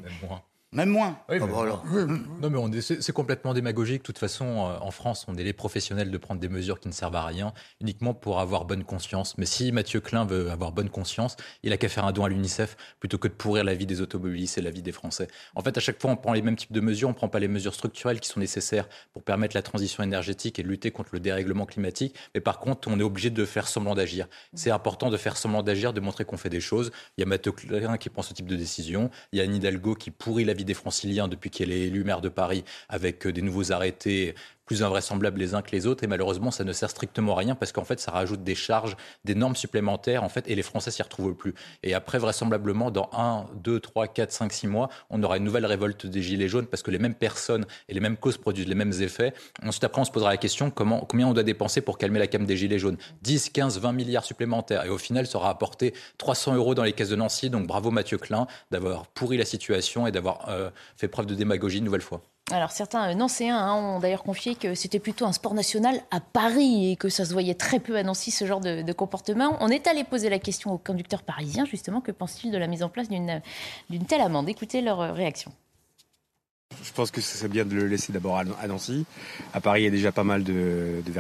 même 0.73 0.89
moins. 0.89 1.19
Ah 1.29 1.39
non, 2.41 2.69
mais 2.69 2.81
c'est 2.81 3.13
complètement 3.13 3.53
démagogique. 3.53 4.03
De 4.03 4.07
toute 4.07 4.19
façon, 4.19 4.45
euh, 4.45 4.79
en 4.81 4.91
France, 4.91 5.27
on 5.29 5.37
est 5.37 5.45
les 5.45 5.53
professionnels 5.53 6.11
de 6.11 6.19
prendre 6.19 6.41
des 6.41 6.49
mesures 6.49 6.81
qui 6.81 6.89
ne 6.89 6.93
servent 6.93 7.17
à 7.17 7.27
rien, 7.27 7.53
uniquement 7.81 8.15
pour 8.15 8.41
avoir 8.41 8.65
bonne 8.65 8.85
conscience. 8.85 9.37
Mais 9.37 9.45
si 9.47 9.71
Mathieu 9.71 10.01
Klein 10.01 10.25
veut 10.25 10.51
avoir 10.51 10.73
bonne 10.73 10.89
conscience, 10.89 11.37
il 11.63 11.73
a 11.73 11.77
qu'à 11.77 11.89
faire 11.89 12.07
un 12.07 12.13
don 12.13 12.25
à 12.25 12.29
l'UNICEF 12.29 12.77
plutôt 13.01 13.19
que 13.19 13.29
de 13.29 13.35
pourrir 13.35 13.65
la 13.65 13.75
vie 13.75 13.87
des 13.87 14.01
automobilistes 14.01 14.57
et 14.57 14.63
la 14.63 14.71
vie 14.71 14.83
des 14.83 14.93
Français. 14.93 15.29
En 15.55 15.63
fait, 15.63 15.77
à 15.77 15.81
chaque 15.81 16.01
fois, 16.01 16.11
on 16.11 16.17
prend 16.17 16.33
les 16.33 16.43
mêmes 16.43 16.57
types 16.57 16.73
de 16.73 16.81
mesures, 16.81 17.09
on 17.09 17.13
ne 17.13 17.17
prend 17.17 17.29
pas 17.29 17.39
les 17.41 17.49
mesures 17.49 17.75
structurelles 17.75 18.21
qui 18.21 18.29
sont 18.29 18.41
nécessaires 18.41 18.89
pour 19.13 19.23
permettre 19.23 19.55
la 19.55 19.63
transition 19.63 20.03
énergétique 20.03 20.59
et 20.59 20.63
lutter 20.63 20.91
contre 20.91 21.11
le 21.13 21.21
dérèglement 21.21 21.67
climatique. 21.67 22.15
Mais 22.35 22.41
par 22.41 22.59
contre, 22.59 22.89
on 22.89 22.99
est 22.99 23.03
obligé 23.03 23.29
de 23.29 23.45
faire 23.45 23.69
semblant 23.69 23.95
d'agir. 23.95 24.27
C'est 24.55 24.71
important 24.71 25.11
de 25.11 25.19
faire 25.19 25.37
semblant 25.37 25.63
d'agir, 25.63 25.93
de 25.93 26.01
montrer 26.01 26.25
qu'on 26.25 26.39
fait 26.39 26.49
des 26.49 26.61
choses. 26.61 26.93
Il 27.19 27.21
y 27.21 27.25
a 27.25 27.27
Mathieu 27.27 27.53
Klein 27.53 27.99
qui 27.99 28.09
prend 28.09 28.23
ce 28.23 28.33
type 28.33 28.47
de 28.47 28.57
décision. 28.57 29.11
Il 29.33 29.39
y 29.39 29.43
a 29.43 29.45
Anne 29.45 29.55
Hidalgo 29.55 29.95
qui 29.95 30.11
pourrit 30.11 30.45
la 30.45 30.55
vie 30.55 30.62
des 30.65 30.75
franciliens 30.75 31.29
depuis 31.29 31.51
qu'elle 31.51 31.73
est 31.73 31.83
élue 31.83 32.05
maire 32.05 32.21
de 32.21 32.29
Paris 32.29 32.65
avec 32.89 33.27
euh, 33.27 33.33
des 33.33 33.43
nouveaux 33.43 33.73
arrêtés 33.73 34.35
plus 34.67 34.83
invraisemblables 34.83 35.39
les 35.39 35.55
uns 35.55 35.63
que 35.63 35.73
les 35.73 35.87
autres. 35.87 36.05
Et 36.05 36.07
malheureusement, 36.07 36.51
ça 36.51 36.65
ne 36.65 36.73
sert 36.73 36.91
strictement 36.91 37.35
à 37.35 37.39
rien 37.39 37.55
parce 37.55 37.73
qu'en 37.73 37.85
fait, 37.85 38.01
ça 38.01 38.11
rajoute 38.11 38.43
des 38.45 38.55
charges, 38.55 38.97
des 39.25 39.35
normes 39.35 39.57
supplémentaires, 39.57 40.23
en 40.23 40.29
fait, 40.29 40.49
et 40.49 40.55
les 40.55 40.63
Français 40.63 40.91
s'y 40.91 41.03
retrouvent 41.03 41.35
plus. 41.35 41.55
Et 41.83 41.95
après, 41.95 42.19
vraisemblablement, 42.19 42.91
dans 42.91 43.11
1, 43.13 43.47
2, 43.57 43.81
3, 43.81 44.09
4, 44.09 44.33
5, 44.33 44.53
6 44.53 44.67
mois, 44.67 44.89
on 45.11 45.23
aura 45.23 45.37
une 45.37 45.45
nouvelle 45.45 45.67
révolte 45.67 46.07
des 46.07 46.23
Gilets 46.23 46.49
jaunes 46.49 46.67
parce 46.67 46.83
que 46.83 46.91
les 46.91 46.99
mêmes 46.99 47.15
personnes 47.15 47.67
et 47.89 47.95
les 47.95 48.01
mêmes 48.01 48.17
causes 48.17 48.39
produisent 48.39 48.69
les 48.69 48.75
mêmes 48.75 48.93
effets. 49.01 49.33
Ensuite, 49.63 49.85
après, 49.85 50.01
on 50.01 50.05
se 50.05 50.11
posera 50.11 50.31
la 50.31 50.37
question 50.37 50.71
comment, 50.71 51.01
combien 51.01 51.27
on 51.29 51.33
doit 51.33 51.43
dépenser 51.43 51.81
pour 51.81 51.99
calmer 51.99 52.19
la 52.19 52.27
cam 52.27 52.45
des 52.45 52.57
Gilets 52.57 52.79
jaunes? 52.79 52.97
10, 53.23 53.51
15, 53.51 53.79
20 53.79 53.93
milliards 53.93 54.25
supplémentaires. 54.25 54.85
Et 54.85 54.89
au 54.89 54.99
final, 54.99 55.27
ça 55.27 55.39
aura 55.39 55.51
apporté 55.51 55.95
300 56.19 56.55
euros 56.55 56.75
dans 56.75 56.85
les 56.85 56.93
caisses 56.93 57.11
de 57.11 57.17
Nancy. 57.17 57.51
Donc 57.51 57.67
bravo 57.67 57.91
Mathieu 57.91 58.19
Klein 58.19 58.47
d'avoir 58.71 59.07
pourri 59.07 59.37
la 59.37 59.45
situation 59.45 60.07
et 60.07 60.13
d'avoir 60.13 60.49
euh, 60.49 60.71
fait 60.97 61.09
preuve 61.09 61.27
de 61.27 61.35
démagogie 61.35 61.79
une 61.79 61.85
nouvelle 61.85 62.01
fois. 62.01 62.23
Alors 62.53 62.71
certains 62.71 63.11
euh, 63.11 63.15
Nancéens 63.15 63.57
hein, 63.57 63.75
ont 63.75 63.99
d'ailleurs 63.99 64.23
confié 64.23 64.55
que 64.55 64.75
c'était 64.75 64.99
plutôt 64.99 65.25
un 65.25 65.33
sport 65.33 65.55
national 65.55 66.03
à 66.11 66.21
Paris 66.21 66.93
et 66.93 66.97
que 66.97 67.09
ça 67.09 67.25
se 67.25 67.33
voyait 67.33 67.55
très 67.55 67.81
peu 67.81 67.97
à 67.97 68.03
Nancy 68.03 68.31
ce 68.31 68.45
genre 68.45 68.61
de, 68.61 68.93
comportement. 68.93 69.57
On 69.61 69.69
est 69.69 69.87
allé 69.87 70.05
poser 70.05 70.29
la 70.29 70.39
question 70.39 70.71
aux 70.73 70.79
conducteurs 70.79 71.23
parisiens 71.23 71.65
justement, 71.65 72.03
que 72.03 72.13
pensent-ils 72.13 72.51
de 72.51 72.59
la 72.59 72.67
mise 72.67 72.83
en 72.83 72.91
place 72.91 73.09
d'une 73.09 74.05
telle 74.07 74.21
amende? 74.21 74.51
Écoutez 74.51 74.83
leur 74.83 75.01
euh, 75.01 75.13
réaction. 75.13 75.51
Je 76.85 76.93
pense 76.93 77.11
que 77.11 77.21
ce 77.21 77.37
serait 77.37 77.49
bien 77.49 77.65
de 77.65 77.75
le 77.75 77.87
laisser 77.87 78.13
d'abord 78.13 78.39
à 78.39 78.67
Nancy. 78.67 79.05
À 79.55 79.61
Paris, 79.61 79.83
il 79.83 79.85
y 79.85 79.89
a 79.89 79.91
déjà 79.91 80.13
pas 80.13 80.25
mal 80.25 80.45
de, 80.45 81.03
de 81.05 81.13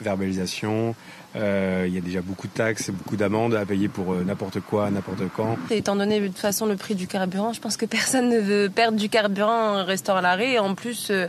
verbalisation. 0.00 0.94
Euh, 1.36 1.84
il 1.86 1.94
y 1.94 1.98
a 1.98 2.00
déjà 2.00 2.22
beaucoup 2.22 2.46
de 2.46 2.52
taxes, 2.52 2.90
beaucoup 2.90 3.16
d'amendes 3.16 3.54
à 3.54 3.66
payer 3.66 3.88
pour 3.88 4.12
euh, 4.12 4.24
n'importe 4.24 4.60
quoi, 4.60 4.90
n'importe 4.90 5.22
quand. 5.36 5.56
étant 5.70 5.96
donné 5.96 6.20
de 6.20 6.28
toute 6.28 6.38
façon 6.38 6.64
le 6.66 6.76
prix 6.76 6.94
du 6.94 7.06
carburant, 7.06 7.52
je 7.52 7.60
pense 7.60 7.76
que 7.76 7.84
personne 7.86 8.30
ne 8.30 8.38
veut 8.38 8.70
perdre 8.70 8.96
du 8.98 9.08
carburant 9.08 9.80
en 9.80 9.84
restant 9.84 10.16
à 10.16 10.22
l'arrêt. 10.22 10.58
En 10.58 10.74
plus, 10.74 11.08
euh, 11.10 11.26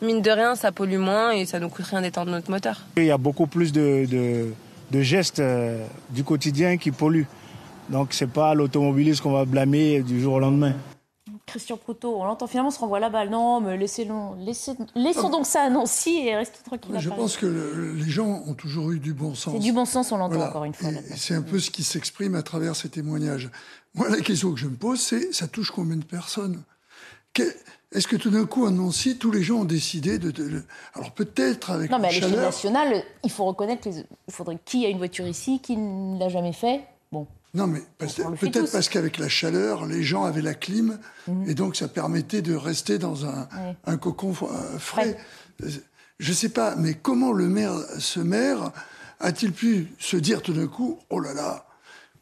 mine 0.00 0.22
de 0.22 0.30
rien, 0.30 0.54
ça 0.54 0.72
pollue 0.72 0.98
moins 0.98 1.32
et 1.32 1.44
ça 1.44 1.60
nous 1.60 1.68
coûte 1.68 1.86
rien 1.86 2.00
d'étendre 2.00 2.30
notre 2.30 2.50
moteur. 2.50 2.80
Il 2.96 3.04
y 3.04 3.10
a 3.10 3.18
beaucoup 3.18 3.46
plus 3.46 3.72
de, 3.72 4.06
de 4.90 5.02
gestes 5.02 5.42
du 6.10 6.24
quotidien 6.24 6.78
qui 6.78 6.90
polluent. 6.90 7.26
Donc 7.90 8.08
c'est 8.12 8.30
pas 8.30 8.54
l'automobiliste 8.54 9.20
qu'on 9.20 9.32
va 9.32 9.44
blâmer 9.44 10.00
du 10.00 10.20
jour 10.20 10.34
au 10.34 10.40
lendemain. 10.40 10.74
Christian 11.52 11.76
Proutot, 11.76 12.16
on 12.16 12.24
l'entend 12.24 12.46
finalement 12.46 12.70
se 12.70 12.78
renvoie 12.78 12.98
la 12.98 13.10
balle. 13.10 13.28
Non, 13.28 13.60
mais 13.60 13.76
laissez 13.76 14.08
laissons 14.46 15.28
donc 15.28 15.44
ça 15.44 15.64
à 15.64 15.68
Nancy 15.68 16.26
et 16.26 16.34
restez 16.34 16.62
tranquille. 16.64 16.94
Je 16.98 17.10
pense 17.10 17.36
que 17.36 17.94
les 17.94 18.10
gens 18.10 18.42
ont 18.46 18.54
toujours 18.54 18.90
eu 18.90 18.98
du 18.98 19.12
bon 19.12 19.34
sens. 19.34 19.52
C'est 19.52 19.60
du 19.60 19.72
bon 19.72 19.84
sens, 19.84 20.12
on 20.12 20.16
l'entend 20.16 20.40
encore 20.40 20.64
une 20.64 20.72
fois. 20.72 20.88
C'est 21.14 21.34
un 21.34 21.42
peu 21.42 21.58
ce 21.58 21.70
qui 21.70 21.84
s'exprime 21.84 22.34
à 22.36 22.42
travers 22.42 22.74
ces 22.74 22.88
témoignages. 22.88 23.50
Moi, 23.94 24.08
la 24.08 24.22
question 24.22 24.50
que 24.52 24.58
je 24.58 24.66
me 24.66 24.76
pose, 24.76 24.98
c'est 24.98 25.34
ça 25.34 25.46
touche 25.46 25.70
combien 25.70 25.96
de 25.96 26.04
personnes? 26.04 26.62
Est-ce 27.92 28.08
que 28.08 28.16
tout 28.16 28.30
d'un 28.30 28.46
coup, 28.46 28.64
à 28.64 28.70
Nancy, 28.70 29.18
tous 29.18 29.30
les 29.30 29.42
gens 29.42 29.56
ont 29.56 29.64
décidé 29.66 30.18
de. 30.18 30.32
Alors 30.94 31.10
peut-être 31.10 31.70
avec. 31.70 31.90
Non, 31.90 31.98
mais 31.98 32.08
à 32.08 32.12
l'échelle 32.12 32.30
nationale, 32.34 33.04
il 33.22 33.30
faut 33.30 33.44
reconnaître 33.44 33.82
qu'il 33.82 34.06
faudrait 34.30 34.58
qui 34.64 34.86
a 34.86 34.88
une 34.88 34.96
voiture 34.96 35.26
ici, 35.26 35.60
qui 35.60 35.76
ne 35.76 36.18
l'a 36.18 36.30
jamais 36.30 36.54
fait. 36.54 36.80
Non, 37.54 37.66
mais 37.66 37.82
peut-être 37.98 38.72
parce 38.72 38.88
qu'avec 38.88 39.18
la 39.18 39.28
chaleur, 39.28 39.84
les 39.84 40.02
gens 40.02 40.24
avaient 40.24 40.42
la 40.42 40.54
clim, 40.54 40.98
mhm. 41.28 41.50
et 41.50 41.54
donc 41.54 41.76
ça 41.76 41.86
permettait 41.86 42.40
de 42.40 42.54
rester 42.54 42.98
dans 42.98 43.26
un, 43.26 43.48
un 43.84 43.96
cocon 43.98 44.34
euh, 44.42 44.78
frais. 44.78 45.18
Je 45.60 46.30
ne 46.30 46.34
sais 46.34 46.48
pas, 46.48 46.76
mais 46.76 46.94
comment 46.94 47.32
le 47.32 47.48
maire, 47.48 47.74
ce 47.98 48.20
maire, 48.20 48.72
a-t-il 49.20 49.52
pu 49.52 49.88
se 49.98 50.16
dire 50.16 50.40
tout 50.40 50.52
d'un 50.54 50.66
coup, 50.66 50.98
oh 51.10 51.20
là 51.20 51.34
là, 51.34 51.66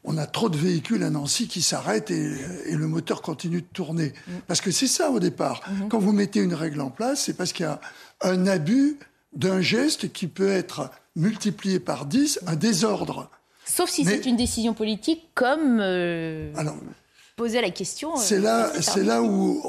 on 0.03 0.17
a 0.17 0.25
trop 0.25 0.49
de 0.49 0.57
véhicules 0.57 1.03
à 1.03 1.09
Nancy 1.09 1.47
qui 1.47 1.61
s'arrêtent 1.61 2.11
et, 2.11 2.35
le 2.71 2.87
moteur 2.87 3.21
continue 3.21 3.61
de 3.61 3.67
tourner. 3.67 4.13
Mhm. 4.27 4.41
Parce 4.47 4.61
que 4.61 4.71
c'est 4.71 4.87
ça 4.87 5.11
au 5.11 5.19
départ. 5.19 5.61
Mhm. 5.69 5.89
Quand 5.89 5.99
vous 5.99 6.11
mettez 6.11 6.41
une 6.41 6.53
règle 6.53 6.81
en 6.81 6.89
place, 6.89 7.23
c'est 7.25 7.33
parce 7.33 7.53
qu'il 7.53 7.65
y 7.65 7.69
a 7.69 7.79
un 8.21 8.47
abus 8.47 8.97
d'un 9.33 9.61
geste 9.61 10.11
qui 10.11 10.27
peut 10.27 10.49
être 10.49 10.91
multiplié 11.15 11.79
par 11.79 12.05
10, 12.05 12.39
un 12.47 12.55
désordre. 12.55 13.29
Sauf 13.71 13.89
si 13.89 14.03
c'est 14.03 14.25
une 14.25 14.35
décision 14.35 14.73
politique, 14.73 15.29
comme 15.33 15.79
euh, 15.79 16.51
poser 17.37 17.61
la 17.61 17.69
question. 17.69 18.15
Euh, 18.15 18.19
c'est 18.19 18.39
là, 18.39 18.69
c'est 18.81 19.03
là 19.03 19.21
où 19.23 19.61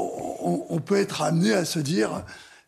on, 0.69 0.81
peut 0.81 0.97
être 0.97 1.23
amené 1.23 1.53
à 1.53 1.65
se 1.65 1.79
dire 1.79 2.25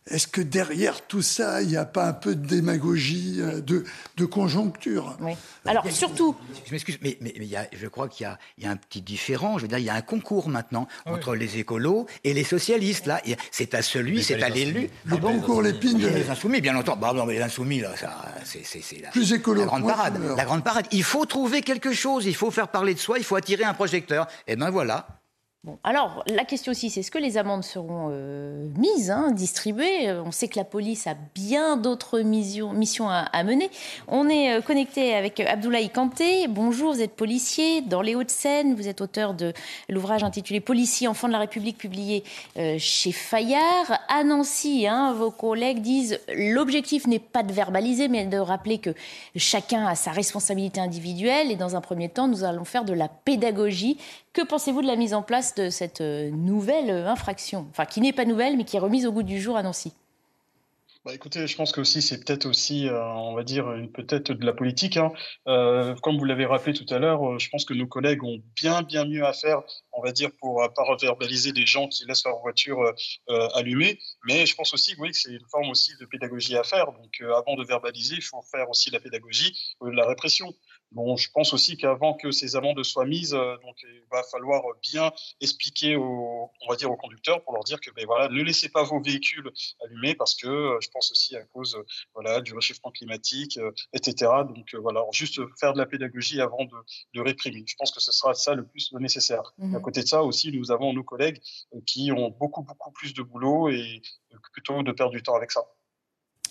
est-ce 0.07 0.27
que 0.27 0.41
derrière 0.41 1.01
tout 1.07 1.23
ça, 1.23 1.63
il 1.63 1.69
n'y 1.69 1.77
a 1.77 1.85
pas 1.85 2.05
un 2.07 2.13
peu 2.13 2.35
de 2.35 2.45
démagogie, 2.45 3.37
euh, 3.39 3.59
de, 3.59 3.85
de 4.17 4.25
conjoncture? 4.25 5.17
Oui. 5.19 5.31
Alors, 5.65 5.83
surtout. 5.89 6.35
Je 6.63 6.71
m'excuse, 6.71 6.99
mais, 7.01 7.17
mais, 7.21 7.33
y 7.39 7.55
a, 7.55 7.67
je 7.73 7.87
crois 7.87 8.07
qu'il 8.07 8.27
y, 8.57 8.63
y 8.63 8.67
a, 8.67 8.69
un 8.69 8.75
petit 8.75 9.01
différent. 9.01 9.57
Je 9.57 9.63
veux 9.63 9.67
dire, 9.67 9.79
il 9.79 9.85
y 9.85 9.89
a 9.89 9.95
un 9.95 10.03
concours 10.03 10.47
maintenant 10.47 10.87
ah 11.07 11.13
entre 11.13 11.33
les 11.33 11.57
écolos 11.57 12.05
et 12.23 12.35
les 12.35 12.43
socialistes. 12.43 13.07
Là, 13.07 13.19
c'est 13.49 13.73
à 13.73 13.81
celui, 13.81 14.23
c'est 14.23 14.43
à 14.43 14.49
l'élu. 14.49 14.91
Le 15.05 15.17
concours 15.17 15.63
l'épine. 15.63 15.97
Les 15.97 16.29
insoumis, 16.29 16.61
bien 16.61 16.75
entendu. 16.75 17.01
Bah, 17.01 17.11
non, 17.11 17.25
mais 17.25 17.33
les 17.33 17.41
insoumis, 17.41 17.79
là, 17.79 17.93
c'est 18.43 19.01
la, 19.01 19.09
Plus 19.09 19.33
écolo. 19.33 19.61
la 19.61 19.65
grande 19.65 19.87
parade. 19.87 20.21
La 20.37 20.45
grande 20.45 20.63
parade. 20.63 20.85
Il 20.91 21.03
faut 21.03 21.25
trouver 21.25 21.63
quelque 21.63 21.93
chose. 21.93 22.27
Il 22.27 22.35
faut 22.35 22.51
faire 22.51 22.67
parler 22.67 22.93
de 22.93 22.99
soi. 22.99 23.17
Il 23.17 23.23
faut 23.23 23.37
attirer 23.37 23.63
un 23.63 23.73
projecteur. 23.73 24.27
Et 24.47 24.53
eh 24.53 24.55
ben 24.55 24.69
voilà 24.69 25.07
alors 25.83 26.23
la 26.27 26.45
question 26.45 26.71
aussi, 26.71 26.89
c'est 26.89 26.99
est-ce 27.01 27.11
que 27.11 27.17
les 27.17 27.37
amendes 27.37 27.63
seront 27.63 28.09
euh, 28.11 28.67
mises, 28.77 29.11
hein, 29.11 29.31
distribuées? 29.31 30.11
On 30.11 30.31
sait 30.31 30.47
que 30.47 30.57
la 30.57 30.65
police 30.65 31.07
a 31.07 31.15
bien 31.33 31.77
d'autres 31.77 32.19
missions, 32.21 33.09
à, 33.09 33.43
mener. 33.43 33.69
On 34.07 34.29
est 34.29 34.57
euh, 34.57 34.61
connecté 34.61 35.13
avec 35.13 35.39
Abdoulaye 35.39 35.89
Kanté. 35.89 36.47
Bonjour, 36.47 36.93
vous 36.93 37.01
êtes 37.01 37.15
policier 37.15 37.81
dans 37.81 38.01
les 38.01 38.15
Hauts-de-Seine. 38.15 38.75
Vous 38.75 38.87
êtes 38.87 39.01
auteur 39.01 39.33
de 39.33 39.53
l'ouvrage 39.89 40.23
intitulé 40.23 40.59
Policiers, 40.59 41.07
enfants 41.07 41.27
de 41.27 41.33
la 41.33 41.39
République, 41.39 41.77
publié 41.77 42.23
euh, 42.57 42.75
chez 42.77 43.11
Fayard. 43.11 43.99
À 44.07 44.23
Nancy, 44.23 44.87
hein, 44.87 45.13
vos 45.13 45.31
collègues 45.31 45.81
disent 45.81 46.19
l'objectif 46.35 47.07
n'est 47.07 47.19
pas 47.19 47.43
de 47.43 47.53
verbaliser, 47.53 48.07
mais 48.07 48.25
de 48.25 48.37
rappeler 48.37 48.77
que 48.79 48.91
chacun 49.35 49.85
a 49.85 49.95
sa 49.95 50.11
responsabilité 50.11 50.79
individuelle. 50.79 51.51
Et 51.51 51.55
dans 51.55 51.75
un 51.75 51.81
premier 51.81 52.09
temps, 52.09 52.27
nous 52.27 52.43
allons 52.43 52.65
faire 52.65 52.85
de 52.85 52.93
la 52.93 53.07
pédagogie 53.07 53.97
que 54.35 54.41
pensez-vous 54.41 54.81
de 54.81 54.87
la 54.87 54.97
mise 54.97 55.13
en 55.13 55.23
place 55.23 55.55
de 55.55 55.69
cette 55.69 56.01
euh, 56.01 56.29
nouvelle 56.29 56.89
euh, 56.89 57.07
infraction? 57.07 57.67
Enfin, 57.71 57.85
qui 57.85 58.01
n'est 58.01 58.13
pas 58.13 58.25
nouvelle, 58.25 58.57
mais 58.57 58.65
qui 58.65 58.75
est 58.75 58.79
remise 58.79 59.05
au 59.05 59.11
goût 59.11 59.23
du 59.23 59.41
jour 59.41 59.55
à 59.55 59.63
Nancy. 59.63 59.93
Bah, 61.05 61.13
écoutez, 61.13 61.47
je 61.47 61.55
pense 61.55 61.71
que 61.71 61.79
aussi 61.79 62.01
c'est 62.01 62.25
peut-être 62.25 62.45
aussi, 62.47 62.89
euh, 62.89 63.01
on 63.01 63.33
va 63.33 63.43
dire, 63.43 63.65
peut-être 63.93 64.33
de 64.33 64.45
la 64.45 64.53
politique. 64.53 64.97
Hein. 64.97 65.13
comme 66.01 66.17
vous 66.17 66.25
l'avez 66.25 66.45
rappelé 66.45 66.73
tout 66.73 66.91
à 66.93 66.97
l'heure, 66.97 67.39
je 67.39 67.47
pense 67.49 67.63
que 67.63 67.75
nos 67.75 67.85
collègues 67.85 68.23
ont 68.23 68.41
bien, 68.55 68.81
bien 68.81 69.05
mieux 69.05 69.23
à 69.23 69.31
faire, 69.31 69.61
on 69.93 70.01
va 70.01 70.11
dire, 70.11 70.31
pour 70.39 70.63
ne 70.63 70.67
pas 70.67 70.83
verbaliser 70.99 71.53
des 71.53 71.67
gens 71.67 71.87
qui 71.87 72.05
laissent 72.05 72.25
leur 72.25 72.39
voiture 72.39 72.91
allumée. 73.53 73.99
Mais 74.27 74.47
je 74.47 74.55
pense 74.55 74.73
aussi, 74.73 74.95
oui, 74.97 75.11
que 75.11 75.17
c'est 75.17 75.31
une 75.31 75.47
forme 75.51 75.69
aussi 75.69 75.91
de 76.01 76.05
pédagogie 76.07 76.57
à 76.57 76.63
faire. 76.63 76.87
Donc, 76.87 77.21
avant 77.21 77.55
de 77.55 77.63
verbaliser, 77.63 78.15
il 78.15 78.23
faut 78.23 78.41
faire 78.41 78.67
aussi 78.67 78.89
la 78.89 78.99
pédagogie, 78.99 79.55
la 79.81 80.07
répression. 80.07 80.55
Bon, 80.95 81.17
je 81.17 81.29
pense 81.29 81.53
aussi 81.53 81.75
qu'avant 81.75 82.13
que 82.13 82.31
ces 82.31 82.55
amendes 82.55 82.81
soient 82.83 83.05
mises, 83.05 83.33
euh, 83.33 83.57
donc 83.57 83.75
il 83.83 84.01
va 84.09 84.23
falloir 84.23 84.63
bien 84.81 85.11
expliquer 85.41 85.97
aux, 85.97 86.49
on 86.61 86.69
va 86.69 86.77
dire 86.77 86.89
aux 86.89 86.95
conducteurs 86.95 87.43
pour 87.43 87.51
leur 87.51 87.65
dire 87.65 87.81
que 87.81 87.91
ben 87.91 88.05
voilà, 88.05 88.29
ne 88.29 88.41
laissez 88.41 88.69
pas 88.69 88.83
vos 88.83 89.01
véhicules 89.01 89.51
allumés 89.83 90.15
parce 90.15 90.35
que 90.35 90.47
euh, 90.47 90.77
je 90.79 90.87
pense 90.89 91.11
aussi 91.11 91.35
à 91.35 91.43
cause 91.47 91.77
voilà 92.13 92.39
du 92.39 92.53
réchauffement 92.53 92.91
climatique, 92.91 93.57
euh, 93.57 93.73
etc. 93.91 94.31
Donc 94.47 94.73
voilà, 94.75 95.03
juste 95.11 95.41
faire 95.59 95.73
de 95.73 95.79
la 95.79 95.85
pédagogie 95.85 96.39
avant 96.39 96.63
de, 96.63 96.77
de, 97.13 97.21
réprimer. 97.21 97.65
Je 97.67 97.75
pense 97.75 97.91
que 97.91 97.99
ce 97.99 98.13
sera 98.13 98.33
ça 98.33 98.53
le 98.55 98.65
plus 98.65 98.93
nécessaire. 98.93 99.53
Mmh 99.57 99.75
à 99.75 99.79
côté 99.81 100.01
de 100.01 100.07
ça 100.07 100.23
aussi, 100.23 100.53
nous 100.53 100.71
avons 100.71 100.93
nos 100.93 101.03
collègues 101.03 101.41
qui 101.85 102.13
ont 102.13 102.29
beaucoup 102.29 102.61
beaucoup 102.61 102.91
plus 102.91 103.13
de 103.13 103.21
boulot 103.21 103.67
et 103.67 104.01
plutôt 104.53 104.81
de 104.81 104.93
perdre 104.93 105.11
du 105.11 105.21
temps 105.21 105.35
avec 105.35 105.51
ça. 105.51 105.65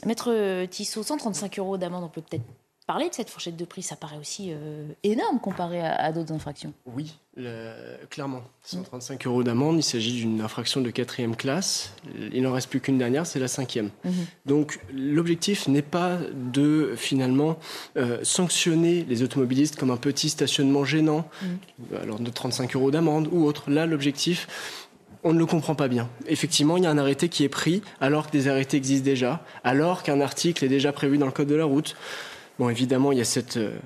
Maître 0.04 0.66
Tissot, 0.66 1.02
135 1.02 1.58
euros 1.58 1.78
d'amende, 1.78 2.04
on 2.04 2.10
peut 2.10 2.20
peut-être 2.20 2.44
parler 2.86 3.08
de 3.08 3.14
cette 3.14 3.30
fourchette 3.30 3.56
de 3.56 3.64
prix, 3.64 3.82
ça 3.82 3.96
paraît 3.96 4.18
aussi 4.18 4.50
euh, 4.50 4.86
énorme 5.02 5.40
comparé 5.40 5.80
à, 5.80 6.12
d'autres 6.12 6.32
infractions. 6.32 6.74
Oui, 6.86 7.16
clairement. 8.10 8.42
135 8.62 9.26
euros 9.26 9.42
d'amende, 9.42 9.76
il 9.78 9.82
s'agit 9.82 10.12
d'une 10.12 10.40
infraction 10.40 10.80
de 10.80 10.90
quatrième 10.90 11.34
classe. 11.34 11.94
Il 12.32 12.42
n'en 12.42 12.52
reste 12.52 12.68
plus 12.68 12.80
qu'une 12.80 12.98
dernière, 12.98 13.26
c'est 13.26 13.40
la 13.40 13.48
cinquième. 13.48 13.90
Mhm. 14.04 14.12
Donc 14.46 14.80
l'objectif 14.92 15.66
n'est 15.66 15.82
pas 15.82 16.18
de 16.52 16.94
finalement 16.96 17.58
euh, 17.96 18.18
sanctionner 18.22 19.04
les 19.08 19.22
automobilistes 19.22 19.76
comme 19.76 19.90
un 19.90 19.96
petit 19.96 20.28
stationnement 20.28 20.84
gênant, 20.84 21.26
mhm. 21.42 21.98
alors 22.02 22.18
de 22.18 22.30
35 22.30 22.76
euros 22.76 22.90
d'amende 22.90 23.28
ou 23.32 23.44
autre. 23.44 23.70
Là, 23.70 23.86
l'objectif 23.86 24.46
on 25.26 25.32
ne 25.32 25.38
le 25.38 25.46
comprend 25.46 25.74
pas 25.74 25.88
bien. 25.88 26.10
Effectivement, 26.26 26.76
il 26.76 26.84
y 26.84 26.86
a 26.86 26.90
un 26.90 26.98
arrêté 26.98 27.30
qui 27.30 27.44
est 27.44 27.48
pris 27.48 27.80
alors 27.98 28.26
que 28.26 28.32
des 28.32 28.46
arrêtés 28.46 28.76
existent 28.76 29.06
déjà, 29.06 29.42
alors 29.64 30.02
qu'un 30.02 30.20
article 30.20 30.66
est 30.66 30.68
déjà 30.68 30.92
prévu 30.92 31.16
dans 31.16 31.24
le 31.24 31.32
code 31.32 31.48
de 31.48 31.54
la 31.54 31.64
route. 31.64 31.96
Bon, 32.58 32.68
évidemment, 32.68 33.12
il 33.12 33.18
y 33.18 33.20
a 33.20 33.24
cette, 33.24 33.56
euh, 33.56 33.76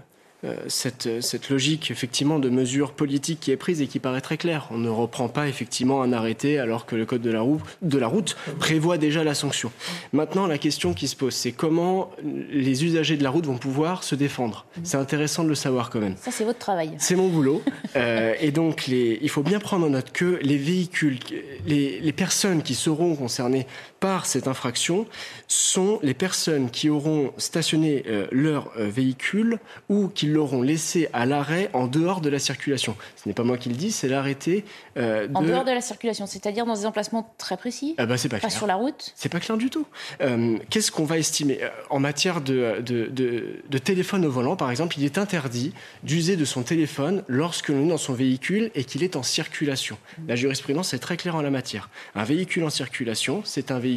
euh, 0.45 0.55
cette, 0.69 1.21
cette, 1.21 1.49
logique 1.51 1.91
effectivement 1.91 2.39
de 2.39 2.49
mesure 2.49 2.93
politique 2.93 3.41
qui 3.41 3.51
est 3.51 3.57
prise 3.57 3.81
et 3.81 3.89
qui 3.89 3.99
paraît 3.99 4.21
très 4.21 4.37
claire. 4.37 4.69
On 4.71 4.79
ne 4.79 4.89
reprend 4.89 5.29
pas 5.29 5.49
effectivement 5.49 6.01
un 6.03 6.13
arrêté 6.13 6.61
alors 6.61 6.87
que 6.87 6.95
le 6.95 7.07
code 7.07 7.23
de 7.23 7.31
la, 7.31 7.41
route, 7.41 7.61
de 7.83 7.99
la 7.99 8.07
route 8.07 8.37
prévoit 8.61 8.99
déjà 8.99 9.25
la 9.25 9.35
sanction. 9.35 9.73
Maintenant, 10.13 10.47
la 10.47 10.59
question 10.59 10.95
qui 10.95 11.09
se 11.09 11.17
pose, 11.17 11.35
c'est 11.35 11.51
comment 11.51 12.11
les 12.23 12.85
usagers 12.85 13.17
de 13.17 13.25
la 13.25 13.31
route 13.31 13.47
vont 13.47 13.59
pouvoir 13.59 14.05
se 14.05 14.15
défendre. 14.15 14.67
C'est 14.85 14.97
intéressant 14.97 15.43
de 15.43 15.49
le 15.49 15.57
savoir 15.57 15.91
quand 15.91 15.99
même. 15.99 16.15
Ça, 16.17 16.31
c'est 16.31 16.45
votre 16.45 16.61
travail. 16.61 16.93
C'est 16.99 17.17
mon 17.17 17.29
boulot. 17.29 17.63
euh, 17.97 18.35
et 18.39 18.53
donc, 18.53 18.87
les, 18.87 19.19
il 19.21 19.31
faut 19.31 19.43
bien 19.43 19.59
prendre 19.59 19.87
en 19.87 19.91
note 19.91 20.13
que 20.13 20.39
les 20.43 20.59
véhicules, 20.59 21.19
les, 21.67 21.99
les 21.99 22.13
personnes 22.13 22.63
qui 22.63 22.75
seront 22.75 23.17
concernées 23.17 23.67
par 24.01 24.27
cette 24.27 24.49
infraction 24.49 25.07
sont 25.49 25.99
les 26.03 26.15
personnes 26.15 26.71
qui 26.71 26.89
auront 26.89 27.33
stationné 27.37 28.05
euh, 28.07 28.27
leur 28.31 28.71
euh, 28.77 28.89
véhicule 28.89 29.59
ou 29.89 30.09
qui 30.09 30.27
l'auront 30.27 30.63
laissé 30.63 31.09
à 31.13 31.27
l'arrêt 31.27 31.71
en 31.73 31.87
dehors 31.87 32.21
de 32.21 32.29
la 32.29 32.39
circulation. 32.39 32.97
Ce 33.17 33.29
n'est 33.29 33.35
pas 33.35 33.45
moi 33.45 33.59
qui 33.59 33.69
le 33.69 33.75
dis, 33.75 33.91
c'est 33.91 34.09
l'arrêté. 34.09 34.65
Euh, 34.97 35.29
en 35.35 35.43
dehors 35.43 35.65
de 35.65 35.71
la 35.71 35.81
circulation, 35.81 36.27
c'est-à-dire 36.27 36.67
dans 36.67 36.75
des 36.75 36.87
emplacements 36.87 37.35
très 37.39 37.57
précis 37.57 37.95
ah 37.99 38.07
bah, 38.07 38.17
c'est 38.17 38.29
pas, 38.29 38.39
pas 38.39 38.51
sur 38.51 38.67
la 38.67 38.77
route 38.77 39.13
C'est 39.17 39.29
pas 39.29 39.41
clair 39.41 39.57
du 39.57 39.71
tout. 39.71 39.87
Euh, 40.21 40.59
qu'est-ce 40.71 40.91
qu'on 40.91 41.05
va 41.05 41.19
estimer 41.19 41.61
En 41.91 42.01
matière 42.01 42.41
de, 42.41 42.81
de, 42.81 43.09
de, 43.09 43.79
téléphone 43.79 44.25
au 44.25 44.31
volant, 44.31 44.57
par 44.57 44.71
exemple, 44.71 44.97
il 44.99 45.05
est 45.05 45.19
interdit 45.19 45.73
d'user 46.03 46.37
de 46.37 46.45
son 46.45 46.63
téléphone 46.63 47.25
lorsque 47.29 47.69
l'on 47.69 47.85
est 47.85 47.89
dans 47.89 47.97
son 47.97 48.13
véhicule 48.13 48.71
et 48.75 48.85
qu'il 48.85 49.03
est 49.03 49.17
en 49.17 49.23
circulation. 49.23 49.99
La 50.27 50.37
jurisprudence 50.37 50.95
est 50.95 50.99
très 50.99 51.17
claire 51.17 51.37
en 51.37 51.43
la 51.43 51.51
matière. 51.51 51.89
Un 52.15 52.25
véhicule 52.25 52.65
en 52.65 52.71
circulation, 52.71 53.43
c'est 53.45 53.71
un 53.71 53.79
véhicule 53.79 53.88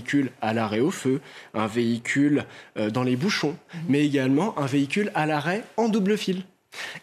à 0.42 0.54
l'arrêt 0.54 0.80
au 0.80 0.92
feu, 0.92 1.22
un 1.54 1.68
véhicule 1.68 2.46
dans 2.94 3.04
les 3.04 3.16
bouchons, 3.16 3.56
mhm. 3.74 3.82
mais 3.90 4.06
également 4.06 4.58
un 4.58 4.66
véhicule 4.66 5.12
à 5.16 5.26
l'arrêt 5.26 5.64
en 5.78 5.90
double 5.90 6.18
fil. 6.18 6.44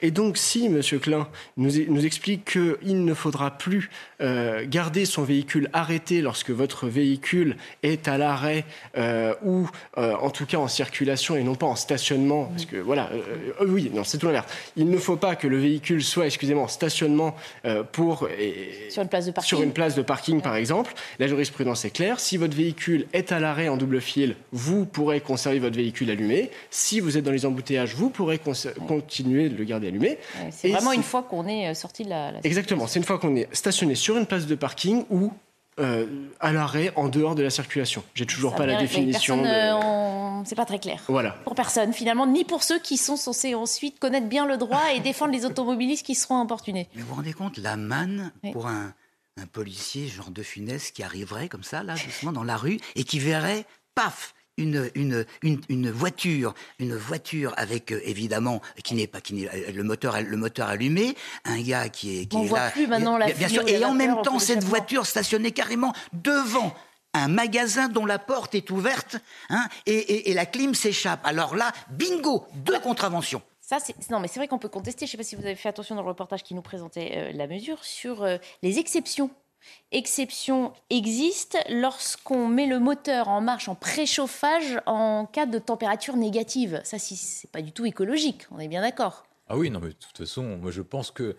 Et 0.03 0.11
donc, 0.11 0.37
si 0.37 0.67
M. 0.67 0.81
Klein 1.01 1.29
nous, 1.57 1.71
nous 1.89 2.07
explique 2.07 2.53
qu'il 2.53 3.05
ne 3.05 3.15
faudra 3.15 3.51
plus 3.51 3.91
euh, 4.21 4.65
garder 4.67 5.05
son 5.05 5.23
véhicule 5.23 5.69
arrêté 5.73 6.21
lorsque 6.21 6.51
votre 6.51 6.89
véhicule 6.89 7.57
est 7.83 8.09
à 8.09 8.19
l'arrêt 8.19 8.65
euh, 8.97 9.35
ou 9.45 9.69
euh, 9.97 10.15
en 10.15 10.31
tout 10.31 10.47
cas 10.47 10.59
en 10.59 10.69
circulation 10.69 11.37
et 11.37 11.43
non 11.43 11.55
pas 11.55 11.67
en 11.67 11.77
stationnement, 11.77 12.47
parce 12.47 12.67
que 12.67 12.77
voilà, 12.77 13.11
oui, 13.67 13.91
non, 13.95 14.05
c'est 14.05 14.19
tout 14.19 14.27
l'inverse. 14.27 14.47
Il 14.77 14.91
ne 14.91 14.99
faut 14.99 15.17
pas 15.17 15.37
que 15.37 15.47
le 15.47 15.59
véhicule 15.59 16.03
soit, 16.03 16.27
excusez-moi, 16.27 16.65
en 16.65 16.69
stationnement 16.69 17.37
pour 17.93 18.29
sur 18.89 19.03
une 19.03 19.09
place 19.09 19.27
de 19.27 19.33
parking, 19.33 19.49
sur 19.49 19.63
une 19.63 19.73
place 19.73 19.95
de 19.95 20.03
parking 20.03 20.41
par 20.41 20.57
exemple. 20.57 20.93
La 21.19 21.27
jurisprudence 21.27 21.85
est 21.85 21.91
claire. 21.91 22.21
Si 22.21 22.37
votre 22.37 22.57
véhicule 22.57 23.07
est 23.13 23.33
à 23.33 23.41
l'arrêt 23.41 23.69
en 23.69 23.77
double 23.77 24.01
fil, 24.01 24.37
vous 24.53 24.85
pourrez 24.85 25.21
conserver 25.21 25.59
votre 25.59 25.77
véhicule 25.77 26.11
allumé. 26.11 26.51
Si 26.71 27.01
vous 27.01 27.17
êtes 27.17 27.25
dans 27.25 27.33
les 27.33 27.47
embouteillages, 27.47 27.95
vous 27.95 28.11
pourrez 28.11 28.39
continuer 28.39 29.49
le 29.59 29.65
garder 29.65 29.89
allumé. 29.89 30.19
c'est 30.51 30.71
vraiment 30.71 30.93
une 30.93 31.03
fois 31.03 31.23
qu'on 31.23 31.47
est 31.47 31.69
euh, 31.69 31.75
sorti 31.75 32.05
de 32.05 32.11
la. 32.11 32.33
Exactement, 32.45 32.87
c'est 32.87 32.99
une 32.99 33.05
fois 33.05 33.19
qu'on 33.19 33.37
est 33.37 33.49
stationné 33.55 33.95
sur 33.95 34.17
une 34.17 34.27
place 34.27 34.47
de 34.47 34.55
parking 34.55 35.05
ou 35.11 35.33
euh, 35.79 36.07
à 36.41 36.53
l'arrêt 36.53 36.93
en 36.97 37.09
dehors 37.09 37.35
de 37.35 37.43
la 37.43 37.51
circulation. 37.51 38.03
J'ai 38.15 38.27
toujours 38.27 38.55
pas 38.55 38.67
la 38.67 38.81
définition. 38.81 39.43
De... 39.43 40.45
C'est 40.45 40.57
pas 40.57 40.65
très 40.65 40.79
clair. 40.79 41.03
Voilà. 41.09 41.33
Pour 41.45 41.55
personne, 41.55 41.93
finalement, 41.93 42.27
ni 42.27 42.45
pour 42.45 42.63
ceux 42.63 42.79
qui 42.79 42.97
sont 42.97 43.17
censés 43.17 43.55
ensuite 43.55 43.99
connaître 43.99 44.27
bien 44.27 44.47
le 44.47 44.57
droit 44.57 44.93
et 44.95 45.01
défendre 45.01 45.33
les 45.33 45.45
automobilistes 45.45 46.05
qui 46.05 46.15
seront 46.15 46.41
importunés. 46.41 46.89
Mais 46.95 47.03
vous 47.03 47.09
vous 47.09 47.15
rendez 47.15 47.33
compte, 47.33 47.59
la 47.59 47.77
manne 47.77 48.33
pour 48.53 48.67
un, 48.67 48.93
un 49.41 49.47
policier, 49.47 50.09
genre 50.09 50.31
de 50.31 50.43
funeste, 50.43 50.97
qui 50.97 51.03
arriverait 51.03 51.49
comme 51.49 51.63
ça, 51.63 51.83
là, 51.83 51.95
doucement, 51.95 52.33
dans 52.33 52.45
la 52.45 52.57
rue, 52.57 52.79
et 52.97 53.05
qui 53.05 53.19
verrait, 53.19 53.65
paf, 53.95 54.35
une, 54.59 54.91
une, 54.95 55.25
une, 55.69 55.91
voiture, 55.91 56.55
une 56.79 56.95
voiture 56.95 57.55
avec 57.57 57.93
euh, 57.93 58.01
évidemment 58.05 58.61
qui 58.85 58.95
n'est 58.95 59.07
pas 59.07 59.21
qui 59.21 59.47
euh, 59.47 59.73
le 59.73 59.83
moteur 59.83 60.21
le 60.21 60.37
moteur 60.37 60.69
allumé, 60.69 61.15
un 61.45 61.61
gars 61.63 61.89
qui 61.89 62.21
est 62.21 62.27
qui 62.27 62.37
On 62.37 62.43
est 62.43 62.49
voit 62.49 62.59
là, 62.59 62.71
plus 62.71 62.87
maintenant 62.87 63.17
la 63.17 63.33
bien 63.33 63.49
sûr, 63.49 63.67
et 63.67 63.83
en 63.85 63.95
même 63.95 64.21
temps 64.23 64.39
cette 64.39 64.65
voiture 64.65 65.07
stationnée 65.07 65.53
carrément 65.53 65.93
devant 66.13 66.75
un 67.15 67.29
magasin 67.29 67.89
dont 67.89 68.05
la 68.05 68.19
porte 68.19 68.55
est 68.55 68.71
ouverte 68.71 69.17
hein, 69.49 69.67
et, 69.87 70.31
et, 70.31 70.35
la 70.35 70.45
clim 70.45 70.75
s'échappe. 70.75 71.21
Alors 71.25 71.57
là, 71.57 71.73
bingo, 71.91 72.47
deux 72.57 72.79
contraventions. 72.81 73.41
Ça, 73.63 73.79
non, 74.11 74.21
mais 74.21 74.29
c'est 74.29 74.39
vrai 74.39 74.47
qu'on 74.47 74.59
peut 74.59 74.69
contester. 74.69 75.07
Je 75.07 75.11
ne 75.11 75.13
sais 75.13 75.17
pas 75.17 75.25
si 75.25 75.35
vous 75.35 75.45
avez 75.45 75.55
fait 75.55 75.71
attention 75.71 75.95
dans 75.95 76.03
le 76.03 76.09
reportage 76.09 76.43
qui 76.43 76.55
nous 76.55 76.63
présentait 76.63 77.13
euh, 77.17 77.33
la 77.33 77.47
mesure 77.47 77.83
sur 77.83 78.27
les 78.63 78.79
exceptions 78.79 79.31
exception 79.93 80.73
existe 80.91 81.59
lorsqu'on 81.69 82.49
met 82.49 82.67
le 82.67 82.79
moteur 82.79 83.29
en 83.29 83.41
marche 83.41 83.69
en 83.69 83.75
préchauffage 83.75 84.81
en 84.87 85.27
cas 85.27 85.47
de 85.47 85.59
température 85.59 86.17
négative. 86.17 86.81
Ça, 86.85 86.99
c'est 86.99 87.51
pas 87.51 87.63
du 87.63 87.73
tout 87.73 87.87
écologique, 87.87 88.47
on 88.51 88.59
est 88.59 88.69
bien 88.69 88.83
d'accord. 88.83 89.27
Ah 89.49 89.57
oui, 89.57 89.71
non, 89.71 89.81
mais 89.81 89.89
de 89.89 89.93
toute 89.93 90.19
façon, 90.19 90.59
moi 90.59 90.71
je 90.71 90.83
pense 90.83 91.11
que 91.11 91.37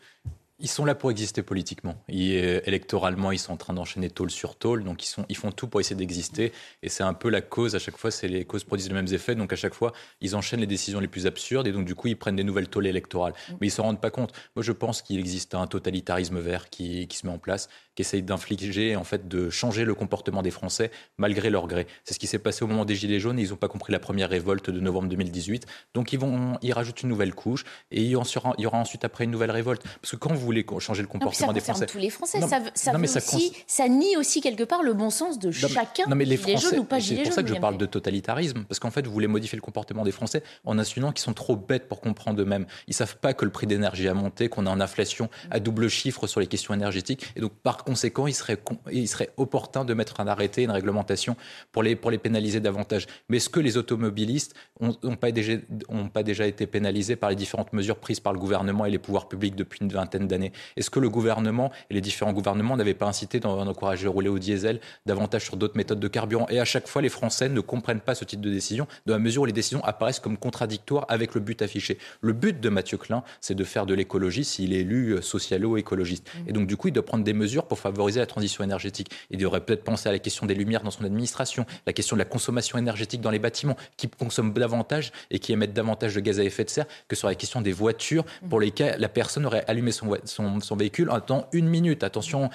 ils 0.60 0.68
sont 0.68 0.86
là 0.86 0.96
pour 0.96 1.10
exister 1.12 1.42
politiquement. 1.42 1.96
Euh, 2.12 2.60
électoralement, 2.66 3.32
ils 3.32 3.40
sont 3.40 3.54
en 3.54 3.58
train 3.58 3.74
d'enchaîner 3.74 4.10
tôle 4.10 4.30
sur 4.30 4.56
tôle, 4.56 4.84
donc 4.84 5.04
ils, 5.04 5.08
sont, 5.08 5.26
ils 5.30 5.38
font 5.38 5.52
tout 5.52 5.68
pour 5.68 5.80
essayer 5.80 5.96
d'exister. 5.96 6.52
Et 6.84 6.90
c'est 6.90 7.04
un 7.04 7.14
peu 7.14 7.30
la 7.30 7.42
cause, 7.42 7.76
à 7.76 7.80
chaque 7.80 7.98
fois, 7.98 8.12
c'est 8.12 8.28
les 8.28 8.46
causes 8.46 8.64
produisent 8.64 8.90
les 8.90 8.94
mêmes 8.94 9.12
effets. 9.14 9.36
Donc 9.36 9.54
à 9.54 9.56
chaque 9.56 9.74
fois, 9.74 9.94
ils 10.22 10.36
enchaînent 10.36 10.60
les 10.60 10.68
décisions 10.68 11.00
les 11.00 11.08
plus 11.08 11.28
absurdes 11.28 11.68
et 11.68 11.72
donc 11.72 11.86
du 11.86 11.96
coup, 11.96 12.08
ils 12.08 12.18
prennent 12.18 12.36
des 12.36 12.44
nouvelles 12.44 12.68
tôles 12.68 12.88
électorales. 12.88 13.34
Mm. 13.34 13.54
Mais 13.62 13.68
ils 13.68 13.72
ne 13.72 13.76
s'en 13.76 13.84
rendent 13.84 14.02
pas 14.02 14.12
compte. 14.12 14.34
Moi, 14.56 14.64
je 14.64 14.72
pense 14.72 15.02
qu'il 15.02 15.20
existe 15.20 15.56
un 15.56 15.68
totalitarisme 15.68 16.40
vert 16.40 16.70
qui, 16.70 17.08
qui 17.08 17.18
se 17.18 17.26
met 17.26 17.32
en 17.32 17.40
place, 17.40 17.70
qui 17.96 18.02
essaye 18.02 18.22
d'infliger, 18.22 18.96
en 18.96 19.04
fait, 19.06 19.28
de 19.28 19.50
changer 19.50 19.86
le 19.86 19.94
comportement 19.94 20.42
des 20.42 20.52
Français 20.52 20.92
malgré 21.18 21.50
leur 21.50 21.68
gré. 21.68 21.88
C'est 22.04 22.14
ce 22.14 22.20
qui 22.20 22.28
s'est 22.28 22.40
passé 22.40 22.64
au 22.66 22.68
moment 22.68 22.86
des 22.86 22.96
Gilets 22.96 23.20
jaunes. 23.20 23.40
Ils 23.40 23.50
n'ont 23.50 23.56
pas 23.56 23.70
compris 23.70 23.94
la 23.94 24.00
première 24.00 24.30
révolte 24.30 24.70
de 24.70 24.80
novembre 24.80 25.08
2018. 25.08 25.66
Donc 25.94 26.12
ils, 26.12 26.20
vont, 26.20 26.58
ils 26.62 26.74
rajoutent 26.74 27.02
une 27.04 27.10
nouvelle 27.10 27.34
couche 27.34 27.64
et 27.92 28.02
il 28.02 28.10
y 28.10 28.16
aura 28.16 28.78
ensuite 28.78 29.06
après 29.06 29.24
une 29.24 29.32
nouvelle 29.32 29.52
révolte. 29.52 29.84
Parce 30.02 30.12
que 30.12 30.18
quand 30.18 30.34
vous 30.34 30.49
voulez 30.50 30.66
changer 30.80 31.02
le 31.02 31.08
comportement 31.08 31.48
ça 31.48 31.54
des 31.54 31.60
Français. 31.60 31.86
tous 31.86 31.98
les 31.98 32.10
Français. 32.10 32.42
ça, 32.42 32.60
ça, 32.74 32.94
aussi, 32.98 33.54
ça, 33.68 33.88
nie 33.88 34.18
aussi 34.18 34.42
quelque 34.42 34.64
part 34.64 34.84
le 34.84 34.94
bon 34.94 35.10
sens 35.10 35.40
de 35.40 35.52
chacun. 35.52 36.04
Mais 36.08 36.26
les 36.26 36.38
Français, 36.38 36.78
ou 36.78 36.84
pas 36.84 37.00
C'est 37.00 37.24
pour 37.24 37.34
ça 37.34 37.44
que 37.44 37.50
je 37.50 37.56
parle 37.56 37.78
de 37.78 37.86
totalitarisme, 37.86 38.64
parce 38.66 38.80
qu'en 38.80 38.92
fait, 38.92 39.06
vous 39.06 39.14
voulez 39.14 39.28
modifier 39.28 39.56
le 39.56 39.62
comportement 39.62 40.04
des 40.04 40.12
Français 40.12 40.44
en 40.66 40.78
insinuant 40.80 41.12
qu'ils 41.12 41.24
sont 41.24 41.34
trop 41.34 41.56
bêtes 41.56 41.88
pour 41.88 42.02
comprendre 42.02 42.42
eux-mêmes. 42.42 42.66
Ils 42.88 42.94
savent 42.94 43.18
pas 43.18 43.34
que 43.34 43.46
le 43.46 43.52
prix 43.52 43.68
d'énergie 43.68 44.08
a 44.08 44.14
monté, 44.14 44.50
qu'on 44.50 44.66
est 44.66 44.70
en 44.70 44.82
inflation 44.82 45.30
à 45.52 45.60
double 45.60 45.90
chiffre 45.90 46.28
sur 46.28 46.40
les 46.40 46.48
questions 46.48 46.74
énergétiques, 46.74 47.28
et 47.36 47.42
donc 47.42 47.54
par 47.54 47.84
conséquent, 47.84 48.28
il 48.28 48.34
serait, 48.34 48.58
il 48.92 49.08
serait 49.08 49.30
opportun 49.38 49.86
de 49.86 49.94
mettre 49.94 50.20
un 50.20 50.28
arrêté, 50.28 50.64
une 50.64 50.72
réglementation 50.72 51.36
pour 51.72 51.84
les, 51.84 51.96
pour 51.96 52.12
les 52.12 52.18
pénaliser 52.18 52.60
davantage. 52.60 53.08
Mais 53.30 53.38
est-ce 53.38 53.50
que 53.50 53.60
les 53.60 53.78
automobilistes 53.78 54.56
n'ont 54.82 55.16
pas, 55.16 55.32
déjà, 55.32 55.54
ont 55.90 56.10
pas 56.10 56.24
déjà 56.24 56.48
été 56.48 56.68
pénalisés 56.68 57.16
par 57.16 57.30
les 57.30 57.36
différentes 57.36 57.74
mesures 57.74 57.98
prises 57.98 58.20
par 58.20 58.34
le 58.34 58.40
gouvernement 58.40 58.86
et 58.86 58.92
les 58.92 59.00
pouvoirs 59.00 59.28
publics 59.28 59.56
depuis 59.56 59.80
une 59.82 59.90
vingtaine 59.90 60.28
d'années 60.28 60.39
Est-ce 60.78 60.90
que 60.90 61.00
le 61.00 61.10
gouvernement 61.10 61.72
et 61.90 61.94
les 61.94 62.02
différents 62.02 62.34
gouvernements 62.34 62.78
n'avaient 62.78 62.94
pas 62.94 63.08
incité 63.08 63.40
d'encourager 63.40 64.08
à 64.08 64.10
rouler 64.10 64.30
au 64.30 64.40
diesel 64.40 64.80
davantage 65.06 65.46
sur 65.46 65.58
d'autres 65.58 65.78
méthodes 65.78 66.00
de 66.00 66.08
carburant? 66.08 66.48
Et 66.50 66.60
à 66.60 66.66
chaque 66.66 66.88
fois, 66.88 67.02
les 67.02 67.10
Français 67.10 67.50
ne 67.50 67.62
comprennent 67.62 68.00
pas 68.00 68.16
ce 68.16 68.26
type 68.26 68.42
de 68.42 68.50
décision, 68.50 68.88
dans 69.06 69.14
la 69.14 69.20
mesure 69.20 69.44
où 69.44 69.46
les 69.46 69.54
décisions 69.54 69.84
apparaissent 69.84 70.20
comme 70.20 70.38
contradictoires 70.38 71.06
avec 71.10 71.36
le 71.36 71.42
but 71.42 71.62
affiché. 71.62 71.98
Le 72.22 72.34
but 72.34 72.60
de 72.60 72.70
Mathieu 72.70 72.98
Klein, 72.98 73.24
c'est 73.42 73.56
de 73.56 73.64
faire 73.64 73.86
de 73.86 73.94
l'écologie 73.94 74.44
s'il 74.44 74.74
est 74.74 74.80
élu 74.80 75.12
euh, 75.12 75.22
socialo-écologiste. 75.22 76.28
Mmh. 76.28 76.50
Et 76.50 76.54
donc, 76.54 76.68
du 76.68 76.78
coup, 76.78 76.88
il 76.88 76.92
doit 76.92 77.06
prendre 77.06 77.24
des 77.24 77.34
mesures 77.34 77.66
pour 77.66 77.80
favoriser 77.80 78.20
la 78.20 78.26
transition 78.26 78.64
énergétique. 78.64 79.12
Il 79.30 79.38
devrait 79.38 79.62
peut-être 79.62 79.84
penser 79.84 80.10
à 80.10 80.12
la 80.12 80.20
question 80.20 80.46
des 80.46 80.56
lumières 80.56 80.84
dans 80.84 80.92
son 80.92 81.04
administration, 81.04 81.66
la 81.86 81.94
question 81.94 82.16
de 82.16 82.20
la 82.20 82.26
consommation 82.26 82.78
énergétique 82.78 83.22
dans 83.22 83.32
les 83.32 83.40
bâtiments, 83.40 83.76
qui 83.98 84.08
consomment 84.08 84.54
davantage 84.54 85.12
et 85.32 85.40
qui 85.40 85.54
émettent 85.54 85.74
davantage 85.74 86.16
de 86.16 86.20
gaz 86.20 86.40
à 86.40 86.44
effet 86.44 86.64
de 86.64 86.70
serre 86.70 86.86
que 87.08 87.16
sur 87.16 87.28
la 87.28 87.36
question 87.36 87.62
des 87.62 87.72
voitures 87.72 88.26
pour 88.50 88.60
lesquelles 88.60 89.00
la 89.00 89.10
personne 89.10 89.46
aurait 89.46 89.64
allumé 89.68 89.92
son, 89.92 90.08
son, 90.30 90.76
véhicule 90.76 91.10
en 91.10 91.20
une 91.52 91.68
minute. 91.68 92.04
Attention, 92.04 92.50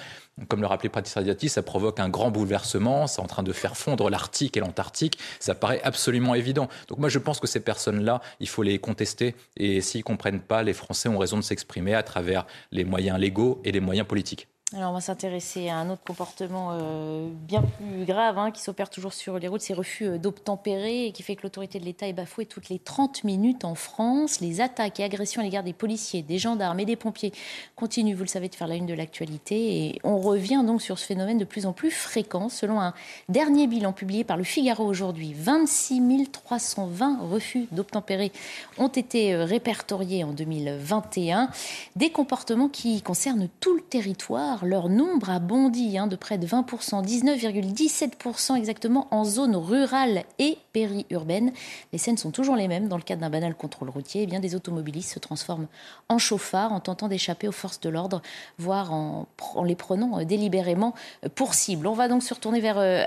comme 0.47 0.61
le 0.61 0.67
rappelait 0.67 0.89
Pratis 0.89 1.49
ça 1.49 1.61
provoque 1.61 1.99
un 1.99 2.09
grand 2.09 2.31
bouleversement, 2.31 3.07
c'est 3.07 3.21
en 3.21 3.27
train 3.27 3.43
de 3.43 3.53
faire 3.53 3.77
fondre 3.77 4.09
l'Arctique 4.09 4.57
et 4.57 4.59
l'Antarctique, 4.59 5.17
ça 5.39 5.55
paraît 5.55 5.81
absolument 5.83 6.35
évident. 6.35 6.67
Donc 6.87 6.99
moi 6.99 7.09
je 7.09 7.19
pense 7.19 7.39
que 7.39 7.47
ces 7.47 7.59
personnes-là, 7.59 8.21
il 8.39 8.47
faut 8.47 8.63
les 8.63 8.79
contester 8.79 9.35
et 9.57 9.81
s'ils 9.81 10.03
comprennent 10.03 10.41
pas, 10.41 10.63
les 10.63 10.73
Français 10.73 11.09
ont 11.09 11.17
raison 11.17 11.37
de 11.37 11.43
s'exprimer 11.43 11.93
à 11.93 12.03
travers 12.03 12.45
les 12.71 12.83
moyens 12.83 13.19
légaux 13.19 13.61
et 13.63 13.71
les 13.71 13.79
moyens 13.79 14.07
politiques. 14.07 14.47
Alors 14.75 14.91
on 14.91 14.93
va 14.95 14.99
s'intéresser 14.99 15.69
à 15.69 15.77
un 15.77 15.89
autre 15.89 16.03
comportement 16.05 16.71
euh, 16.73 17.29
bien 17.47 17.61
plus 17.61 18.03
grave 18.03 18.37
hein, 18.37 18.51
qui 18.51 18.61
s'opère 18.61 18.89
toujours 18.89 19.13
sur 19.13 19.39
les 19.39 19.47
routes, 19.47 19.61
ces 19.61 19.73
refus 19.73 20.05
euh, 20.05 20.17
d'obtempérer 20.17 21.05
et 21.05 21.11
qui 21.13 21.23
fait 21.23 21.37
que 21.37 21.43
l'autorité 21.43 21.79
de 21.79 21.85
l'État 21.85 22.09
est 22.09 22.13
bafouée 22.13 22.45
toutes 22.45 22.67
les 22.67 22.79
30 22.79 23.23
minutes 23.23 23.63
en 23.63 23.73
France. 23.75 24.41
Les 24.41 24.59
attaques 24.59 24.99
et 24.99 25.05
agressions 25.05 25.39
à 25.39 25.45
l'égard 25.45 25.63
des 25.63 25.71
policiers, 25.71 26.23
des 26.23 26.39
gendarmes 26.39 26.77
et 26.81 26.85
des 26.85 26.97
pompiers 26.97 27.31
continuent, 27.77 28.15
vous 28.15 28.23
le 28.23 28.27
savez, 28.27 28.49
de 28.49 28.55
faire 28.55 28.67
la 28.67 28.75
une 28.75 28.85
de 28.85 28.93
l'actualité. 28.93 29.85
Et 29.85 30.01
on 30.03 30.17
revient 30.17 30.61
donc 30.67 30.81
sur 30.81 30.99
ce 30.99 31.05
phénomène 31.05 31.37
de 31.37 31.45
plus 31.45 31.65
en 31.65 31.71
plus 31.71 31.91
fréquent. 31.91 32.49
Selon 32.49 32.81
un 32.81 32.93
dernier 33.29 33.67
bilan 33.67 33.93
publié 33.93 34.25
par 34.25 34.35
le 34.35 34.43
Figaro 34.43 34.83
aujourd'hui, 34.83 35.33
26 35.33 36.31
320 36.33 37.19
refus 37.21 37.67
d'obtempérer 37.71 38.33
ont 38.77 38.89
été 38.89 39.33
euh, 39.33 39.45
répertoriés 39.45 40.25
en 40.25 40.33
2021. 40.33 41.49
Des 41.95 42.09
comportements 42.09 42.67
qui 42.67 43.01
concernent 43.01 43.47
tout 43.61 43.73
le 43.75 43.81
territoire 43.81 44.64
leur 44.65 44.89
nombre 44.89 45.29
a 45.29 45.39
bondi 45.39 45.97
hein, 45.97 46.07
de 46.07 46.15
près 46.15 46.37
de 46.37 46.45
20%, 46.45 47.05
19,17% 47.05 48.55
exactement 48.55 49.07
en 49.11 49.23
zone 49.23 49.55
rurale 49.55 50.23
et 50.39 50.57
périurbaine. 50.73 51.51
Les 51.93 51.99
scènes 51.99 52.17
sont 52.17 52.31
toujours 52.31 52.55
les 52.55 52.67
mêmes. 52.67 52.87
Dans 52.87 52.97
le 52.97 53.03
cadre 53.03 53.21
d'un 53.21 53.29
banal 53.29 53.55
contrôle 53.55 53.89
routier, 53.89 54.23
eh 54.23 54.25
bien, 54.25 54.39
des 54.39 54.55
automobilistes 54.55 55.13
se 55.13 55.19
transforment 55.19 55.67
en 56.09 56.17
chauffards 56.17 56.73
en 56.73 56.79
tentant 56.79 57.07
d'échapper 57.07 57.47
aux 57.47 57.53
forces 57.53 57.79
de 57.79 57.89
l'ordre, 57.89 58.21
voire 58.57 58.91
en, 58.93 59.27
les 59.63 59.75
prenant 59.75 60.19
euh, 60.19 60.25
délibérément 60.25 60.93
euh, 61.23 61.29
pour 61.33 61.53
cible. 61.53 61.87
On 61.87 61.93
va 61.93 62.07
donc 62.07 62.23
se 62.23 62.33
retourner 62.33 62.59
vers 62.59 62.77
euh, 62.77 63.03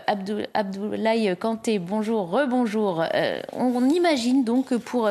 Abdoulaye 0.55 1.37
Kanté. 1.37 1.79
Bonjour, 1.79 2.31
rebonjour. 2.31 3.05
on 3.53 3.88
imagine 3.88 4.44
donc 4.44 4.66
que 4.66 4.75
pour 4.75 5.09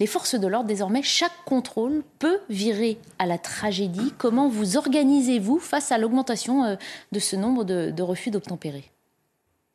les 0.00 0.06
forces 0.06 0.34
de 0.34 0.46
l'ordre, 0.46 0.66
désormais, 0.66 1.02
chaque 1.02 1.44
contrôle 1.44 2.02
peut 2.18 2.40
virer 2.48 2.98
à 3.18 3.26
la 3.26 3.38
tragédie. 3.38 4.14
Comment 4.16 4.48
vous 4.48 4.78
organisez-vous 4.78 5.58
face 5.58 5.92
à 5.92 5.98
l'augmentation 5.98 6.64
euh, 6.64 6.76
de 7.12 7.18
ce 7.20 7.36
nombre 7.36 7.64
de, 7.64 8.02
refus 8.02 8.30
d'obtempérer? 8.30 8.84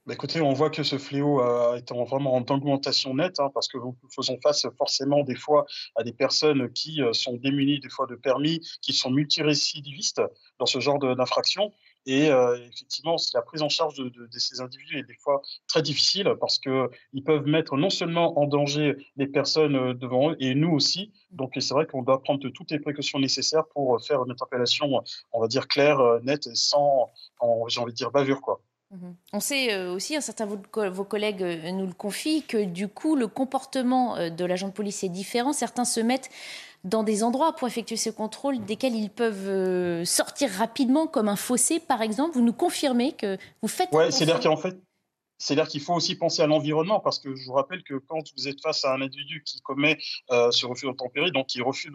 Bah, 0.08 0.14
écoutez, 0.14 0.42
on 0.42 0.54
voit 0.54 0.72
que 0.72 0.84
ce 0.84 0.98
fléau 0.98 1.42
est 1.76 1.92
vraiment 1.92 2.36
en 2.36 2.42
augmentation 2.42 3.14
nette, 3.14 3.40
hein, 3.40 3.50
parce 3.54 3.68
que 3.68 3.78
nous 3.78 3.96
faisons 4.16 4.38
face 4.42 4.68
forcément 4.78 5.24
des 5.24 5.36
fois 5.36 5.66
à 5.96 6.04
des 6.04 6.12
personnes 6.12 6.72
qui 6.74 7.02
euh, 7.02 7.14
sont 7.14 7.34
démunies 7.38 7.80
des 7.80 7.90
fois 7.90 8.08
de 8.08 8.16
permis, 8.16 8.62
qui 8.82 8.94
sont 8.94 9.12
multirécidivistes 9.12 10.22
dans 10.60 10.66
ce 10.66 10.80
genre 10.80 10.98
d'infraction. 11.00 11.72
Et 12.06 12.30
euh, 12.30 12.56
effectivement, 12.72 13.16
la 13.34 13.42
prise 13.42 13.62
en 13.64 13.70
charge 13.70 13.96
de, 13.96 14.28
ces 14.38 14.62
individus 14.62 15.00
est 15.00 15.04
des 15.04 15.16
fois 15.16 15.42
très 15.68 15.82
difficile 15.82 16.36
parce 16.40 16.60
qu'ils 16.60 17.24
peuvent 17.26 17.48
mettre 17.48 17.78
non 17.78 17.90
seulement 17.90 18.40
en 18.40 18.46
danger 18.46 18.96
les 19.18 19.28
personnes 19.28 19.76
euh, 19.76 19.94
devant 19.94 20.32
eux 20.32 20.38
et 20.40 20.54
nous 20.54 20.72
aussi. 20.72 21.12
Donc 21.32 21.54
c'est 21.60 21.74
vrai 21.74 21.88
qu'on 21.88 22.04
doit 22.04 22.22
prendre 22.22 22.48
toutes 22.50 22.72
les 22.72 22.80
précautions 22.80 23.20
nécessaires 23.20 23.66
pour 23.74 24.00
faire 24.06 24.24
une 24.24 24.32
interpellation, 24.32 25.04
on 25.34 25.42
va 25.42 25.48
dire, 25.48 25.68
claire, 25.68 26.00
euh, 26.00 26.20
nette 26.22 26.46
et 26.48 26.56
sans, 26.56 27.12
j'ai 27.68 27.80
envie 27.80 27.92
de 27.92 27.98
dire, 27.98 28.12
bavure. 28.12 28.42
Quoi. 28.42 28.62
Mmh 28.92 29.14
on 29.34 29.40
sait 29.40 29.88
aussi, 29.88 30.16
un 30.16 30.22
certain 30.22 30.46
de 30.46 30.90
vos 30.90 31.04
collègues 31.04 31.44
nous 31.74 31.88
le 31.88 31.94
confient, 31.94 32.44
que 32.44 32.64
du 32.64 32.88
coup, 32.88 33.16
le 33.16 33.28
comportement 33.28 34.30
de 34.30 34.46
l'agent 34.46 34.68
de 34.68 34.74
police 34.74 35.04
est 35.04 35.10
différent. 35.10 35.52
Certains 35.52 35.84
se 35.84 36.00
mettent 36.00 36.30
dans 36.86 37.04
des 37.04 37.24
endroits 37.24 37.54
pour 37.54 37.68
effectuer 37.68 37.98
ce 37.98 38.10
contrôle 38.10 38.64
desquels 38.64 38.96
ils 38.96 39.10
peuvent 39.10 39.48
euh, 39.48 40.06
sortir 40.06 40.50
rapidement, 40.52 41.08
comme 41.08 41.28
un 41.28 41.36
fossé 41.36 41.80
par 41.80 42.02
exemple. 42.02 42.36
Vous 42.36 42.44
nous 42.44 42.54
confirmez 42.54 43.12
que 43.12 43.38
vous 43.62 43.68
faites. 43.68 43.90
Oui, 43.92 44.12
c'est-à-dire 44.12 44.40
qu'en 44.40 44.56
fait, 44.56 44.78
c'est-à-dire 45.38 45.68
qu'il 45.68 45.82
faut 45.82 45.94
aussi 45.94 46.16
penser 46.16 46.42
à 46.42 46.48
l'environnement, 46.48 47.00
parce 47.00 47.20
que 47.20 47.36
je 47.36 47.46
vous 47.46 47.54
rappelle 47.54 47.84
que 47.84 47.96
quand 47.96 48.24
vous 48.38 48.48
êtes 48.48 48.62
face 48.62 48.86
à 48.86 48.94
un 48.94 49.02
individu 49.02 49.44
qui 49.44 49.62
commet 49.62 49.98
euh, 50.32 50.52
ce 50.52 50.66
refus 50.66 50.86
d'obtempérer, 50.86 51.32
donc 51.32 51.54
il 51.56 51.64
refuse, 51.64 51.92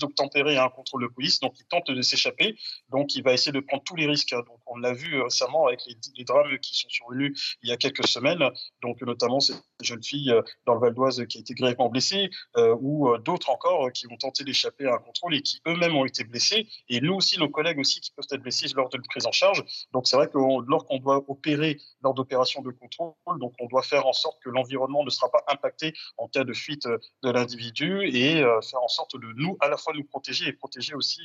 d'obtempérer 0.00 0.56
un 0.56 0.68
contrôle 0.68 1.02
de 1.02 1.08
police, 1.08 1.40
donc 1.40 1.54
il 1.58 1.66
tente 1.66 1.90
de 1.90 2.02
s'échapper, 2.02 2.56
donc 2.90 3.14
il 3.14 3.22
va 3.22 3.32
essayer 3.32 3.52
de 3.52 3.60
prendre 3.60 3.82
tous 3.82 3.96
les 3.96 4.06
risques. 4.06 4.32
Hein. 4.32 4.42
Donc 4.46 4.60
on 4.66 4.76
l'a 4.76 4.92
vu 4.92 5.20
récemment 5.20 5.66
avec 5.66 5.80
les, 5.86 6.24
drames 6.24 6.58
qui 6.58 6.74
sont 6.74 6.88
survenus 6.88 7.56
il 7.62 7.68
y 7.68 7.72
a 7.72 7.76
quelques 7.76 8.06
semaines, 8.06 8.42
donc 8.82 9.00
notamment 9.02 9.40
cette 9.40 9.62
jeune 9.82 10.02
fille 10.02 10.30
euh, 10.30 10.42
dans 10.66 10.74
le 10.74 10.80
Val 10.80 10.94
d'Oise 10.94 11.24
qui 11.28 11.38
a 11.38 11.40
été 11.40 11.54
grièvement 11.54 11.88
blessée, 11.88 12.30
euh, 12.56 12.76
ou 12.80 13.08
euh, 13.08 13.18
d'autres 13.18 13.50
encore 13.50 13.90
qui 13.92 14.06
ont 14.10 14.16
tenté 14.16 14.44
d'échapper 14.44 14.86
à 14.86 14.94
un 14.94 14.98
contrôle 14.98 15.34
et 15.34 15.42
qui 15.42 15.60
eux-mêmes 15.66 15.96
ont 15.96 16.04
été 16.04 16.24
blessés, 16.24 16.68
et 16.88 17.00
nous 17.00 17.14
aussi, 17.14 17.38
nos 17.38 17.48
collègues 17.48 17.78
aussi 17.78 18.00
qui 18.00 18.12
peuvent 18.12 18.26
être 18.30 18.42
blessés 18.42 18.66
lors 18.74 18.88
de 18.88 18.96
la 18.96 19.02
prise 19.08 19.26
en 19.26 19.32
charge. 19.32 19.64
Donc 19.92 20.06
c'est 20.06 20.16
vrai 20.16 20.28
que 20.28 20.38
lorsqu'on 20.66 20.98
doit 20.98 21.24
opérer 21.28 21.78
lors 22.02 22.14
d'opérations 22.14 22.62
de 22.62 22.70
contrôle. 22.76 23.14
Donc, 23.38 23.54
on 23.60 23.66
doit 23.66 23.82
faire 23.82 24.06
en 24.06 24.12
sorte 24.12 24.38
que 24.42 24.50
l'environnement 24.50 25.04
ne 25.04 25.10
sera 25.10 25.30
pas 25.30 25.44
impacté 25.48 25.94
en 26.16 26.28
cas 26.28 26.44
de 26.44 26.52
fuite 26.52 26.86
euh, 26.86 26.98
de 27.22 27.30
l'individu 27.30 28.02
et 28.04 28.42
euh, 28.42 28.60
faire 28.60 28.82
en 28.82 28.88
sorte 28.88 29.16
de 29.16 29.32
nous, 29.36 29.56
à 29.60 29.68
la 29.68 29.76
fois 29.76 29.92
nous 29.94 30.04
protéger 30.04 30.46
et 30.48 30.52
protéger 30.52 30.94
aussi 30.94 31.20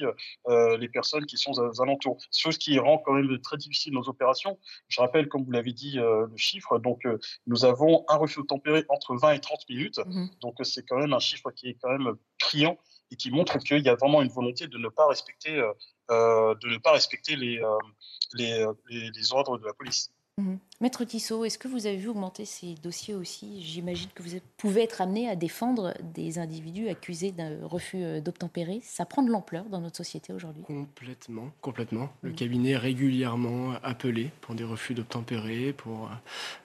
euh, 0.48 0.78
les 0.78 0.90
personnes 0.90 1.26
qui 1.26 1.38
sont 1.38 1.52
aux 1.52 1.82
alentours. 1.82 2.18
Chose 2.32 2.58
qui 2.58 2.78
rend 2.80 2.98
quand 2.98 3.14
même 3.14 3.40
très 3.42 3.58
difficile 3.58 3.94
nos 3.94 4.08
opérations. 4.10 4.58
Je 4.88 5.02
rappelle, 5.02 5.28
comme 5.28 5.44
vous 5.44 5.52
l'avez 5.52 5.74
dit, 5.74 5.94
le 5.96 6.32
chiffre. 6.36 6.80
Donc, 6.80 7.08
nous 7.48 7.66
avons 7.66 8.06
un 8.08 8.16
refus 8.16 8.42
de 8.42 8.46
tempérer 8.46 8.86
entre 8.90 9.16
20 9.16 9.34
et 9.34 9.40
30 9.40 9.70
minutes. 9.70 10.00
Mmh 10.06 10.28
Donc, 10.42 10.56
c'est 10.64 10.84
quand 10.88 10.98
même 10.98 11.14
un 11.14 11.20
chiffre 11.20 11.52
qui 11.52 11.70
est 11.70 11.78
quand 11.82 11.90
même 11.90 12.16
criant 12.40 12.78
et 13.12 13.16
qui 13.16 13.32
montre 13.32 13.58
qu'il 13.60 13.84
y 13.84 13.90
a 13.90 13.96
vraiment 13.96 14.22
une 14.22 14.30
volonté 14.30 14.68
de 14.68 14.78
ne 14.78 14.90
pas 14.90 15.08
respecter, 15.08 15.52
de 16.10 16.68
ne 16.68 16.78
pas 16.78 16.94
respecter 16.94 17.36
les, 17.36 17.62
les 18.34 19.34
ordres 19.34 19.58
de 19.58 19.66
la 19.66 19.74
police. 19.74 20.12
Mmh 20.38 20.58
Maître 20.82 21.04
Tissot, 21.04 21.46
est-ce 21.46 21.60
que 21.60 21.68
vous 21.68 21.86
avez 21.86 21.98
vu 21.98 22.08
augmenter 22.08 22.44
ces 22.44 22.74
dossiers 22.74 23.14
aussi? 23.14 23.62
J'imagine 23.62 24.10
que 24.16 24.24
vous 24.24 24.32
pouvez 24.58 24.82
être 24.82 25.00
amené 25.00 25.30
à 25.30 25.36
défendre 25.36 25.94
des 26.16 26.40
individus 26.40 26.90
accusés 26.90 27.32
d'un 27.32 27.68
refus 27.68 28.02
euh, 28.02 28.20
d'obtempérer. 28.20 28.82
Ça 28.84 29.06
prend 29.06 29.22
de 29.22 29.30
l'ampleur 29.30 29.66
dans 29.66 29.80
notre 29.80 29.98
société 29.98 30.34
aujourd'hui 30.34 30.64
Complètement, 30.64 31.52
complètement. 31.62 32.10
Le 32.24 32.32
mmh. 32.32 32.36
cabinet 32.36 32.70
est 32.72 32.78
régulièrement 32.78 33.74
appelé 33.84 34.32
pour 34.42 34.56
des 34.56 34.64
refus 34.64 34.96
d'obtempérer, 34.96 35.72
pour 35.72 36.10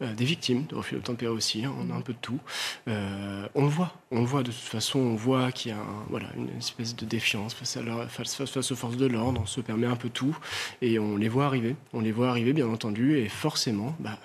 euh, 0.00 0.14
des 0.14 0.24
victimes 0.24 0.64
de 0.64 0.76
refus 0.76 0.94
d'obtempérer 0.94 1.32
aussi. 1.32 1.66
Hein. 1.66 1.74
on 1.78 1.90
a 1.90 1.92
mmh. 1.92 1.98
un 1.98 2.00
peu 2.00 2.14
de 2.14 2.18
tout. 2.18 2.40
Euh, 2.88 3.46
on 3.54 3.64
le 3.64 3.70
voit, 3.70 3.92
on 4.12 4.20
le 4.20 4.26
voit 4.26 4.42
de 4.42 4.50
toute 4.50 4.54
façon, 4.54 4.98
on 4.98 5.14
voit 5.14 5.52
qu'il 5.52 5.72
y 5.72 5.74
a 5.74 5.84
voilà, 6.08 6.28
une 6.38 6.56
espèce 6.56 6.96
de 6.96 7.04
défiance 7.04 7.52
face, 7.52 7.76
à 7.76 8.06
face, 8.08 8.72
aux 8.72 8.76
forces 8.76 8.96
de 8.96 9.04
l'ordre. 9.04 9.42
On 9.42 9.46
se 9.46 9.60
permet 9.60 9.86
un 9.86 9.96
peu 9.96 10.08
tout 10.08 10.38
et 10.80 10.98
on 10.98 11.18
les 11.18 11.28
voit 11.28 11.44
arriver. 11.44 11.76
On 11.92 12.00
les 12.00 12.12
voit 12.12 12.30
arriver, 12.30 12.54
bien 12.54 12.68
entendu, 12.68 13.18
et 13.18 13.28
forcément, 13.28 13.94
bah, 14.06 14.18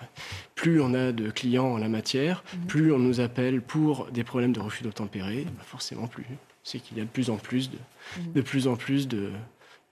plus 0.54 0.80
on 0.80 0.94
a 0.94 1.12
de 1.12 1.32
clients 1.32 1.74
en 1.74 1.78
la 1.78 1.89
matière, 1.89 2.44
mhm. 2.54 2.67
plus 2.67 2.94
on 2.94 3.00
nous 3.00 3.20
appelle 3.20 3.62
pour 3.62 4.08
des 4.12 4.24
problèmes 4.24 4.54
de 4.54 4.60
refus 4.60 4.84
d'obtempérer, 4.84 5.46
bah, 5.46 5.63
forcément 5.65 6.08
plus. 6.08 6.26
C'est 6.63 6.80
qu'il 6.80 6.98
y 6.98 7.02
a 7.02 7.04
de 7.04 7.10
plus 7.10 7.32
en 7.32 7.38
plus 7.38 7.72
de, 7.72 7.78
mhm. 8.20 8.34
de 8.34 8.41
plus 8.41 8.67
en 8.67 8.76
plus 8.76 9.08
de, 9.08 9.32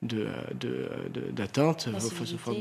d'atteinte 0.01 1.89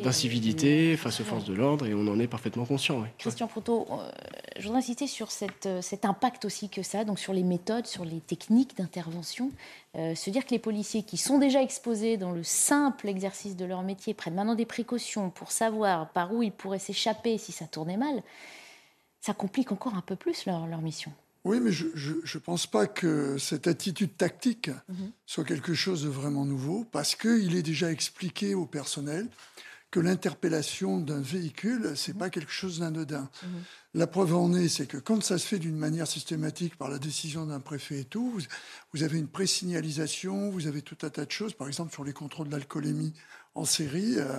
d'incivilité 0.02 0.96
face 0.96 1.20
aux 1.20 1.24
forces 1.24 1.44
de 1.44 1.54
l'ordre 1.54 1.86
et 1.86 1.94
on 1.94 2.06
en 2.08 2.18
est 2.18 2.26
parfaitement 2.26 2.64
conscient. 2.64 3.04
Christian 3.16 3.46
Proto, 3.46 3.86
euh, 3.90 4.10
je 4.58 4.64
voudrais 4.64 4.78
insister 4.78 5.06
sur 5.06 5.30
cette, 5.30 5.66
euh, 5.66 5.80
cet 5.80 6.04
impact 6.04 6.44
aussi 6.44 6.68
que 6.68 6.82
ça, 6.82 7.04
donc 7.04 7.20
sur 7.20 7.32
les 7.32 7.44
méthodes, 7.44 7.86
sur 7.86 8.04
les 8.04 8.18
techniques 8.18 8.76
d'intervention. 8.76 9.52
Euh, 9.94 10.16
se 10.16 10.30
dire 10.30 10.44
que 10.44 10.50
les 10.50 10.58
policiers 10.58 11.04
qui 11.04 11.16
sont 11.16 11.38
déjà 11.38 11.62
exposés 11.62 12.16
dans 12.16 12.32
le 12.32 12.42
simple 12.42 13.08
exercice 13.08 13.54
de 13.56 13.64
leur 13.64 13.82
métier 13.82 14.14
prennent 14.14 14.34
maintenant 14.34 14.56
des 14.56 14.66
précautions 14.66 15.30
pour 15.30 15.52
savoir 15.52 16.10
par 16.10 16.34
où 16.34 16.42
ils 16.42 16.50
pourraient 16.50 16.80
s'échapper 16.80 17.38
si 17.38 17.52
ça 17.52 17.66
tournait 17.66 17.96
mal, 17.96 18.20
ça 19.20 19.32
complique 19.32 19.70
encore 19.70 19.94
un 19.94 20.02
peu 20.02 20.16
plus 20.16 20.44
leur, 20.44 20.66
leur 20.66 20.80
mission. 20.80 21.12
Oui, 21.44 21.60
mais 21.60 21.72
je 21.72 21.86
ne 21.86 22.38
pense 22.38 22.66
pas 22.66 22.86
que 22.86 23.38
cette 23.38 23.66
attitude 23.66 24.16
tactique 24.16 24.70
mhm. 24.88 25.12
soit 25.26 25.44
quelque 25.44 25.74
chose 25.74 26.02
de 26.02 26.08
vraiment 26.08 26.44
nouveau, 26.44 26.84
parce 26.90 27.14
qu'il 27.14 27.56
est 27.56 27.62
déjà 27.62 27.90
expliqué 27.90 28.54
au 28.54 28.66
personnel 28.66 29.28
que 29.90 30.00
l'interpellation 30.00 30.98
d'un 30.98 31.20
véhicule, 31.20 31.92
c'est 31.96 32.12
n'est 32.12 32.18
pas 32.18 32.30
quelque 32.30 32.52
chose 32.52 32.80
d'anodin. 32.80 33.30
Mhm. 33.42 33.48
La 33.94 34.06
preuve 34.06 34.34
en 34.34 34.52
est, 34.52 34.68
c'est 34.68 34.86
que 34.86 34.98
quand 34.98 35.22
ça 35.22 35.38
se 35.38 35.46
fait 35.46 35.58
d'une 35.58 35.76
manière 35.76 36.06
systématique 36.06 36.76
par 36.76 36.90
la 36.90 36.98
décision 36.98 37.46
d'un 37.46 37.60
préfet 37.60 38.00
et 38.00 38.04
tout, 38.04 38.38
vous, 38.92 39.02
avez 39.02 39.18
une 39.18 39.28
présignalisation, 39.28 40.50
vous 40.50 40.66
avez 40.66 40.82
tout 40.82 40.98
un 41.02 41.10
tas 41.10 41.24
de 41.24 41.30
choses, 41.30 41.54
par 41.54 41.68
exemple 41.68 41.92
sur 41.92 42.04
les 42.04 42.12
contrôles 42.12 42.48
d'alcoolémie 42.48 43.14
en 43.54 43.64
série, 43.64 44.18
euh, 44.18 44.38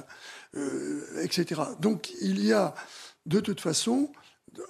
euh, 0.56 1.24
etc. 1.24 1.62
Donc 1.80 2.12
il 2.22 2.46
y 2.46 2.54
a 2.54 2.76
de 3.26 3.40
toute 3.40 3.60
façon 3.60 4.12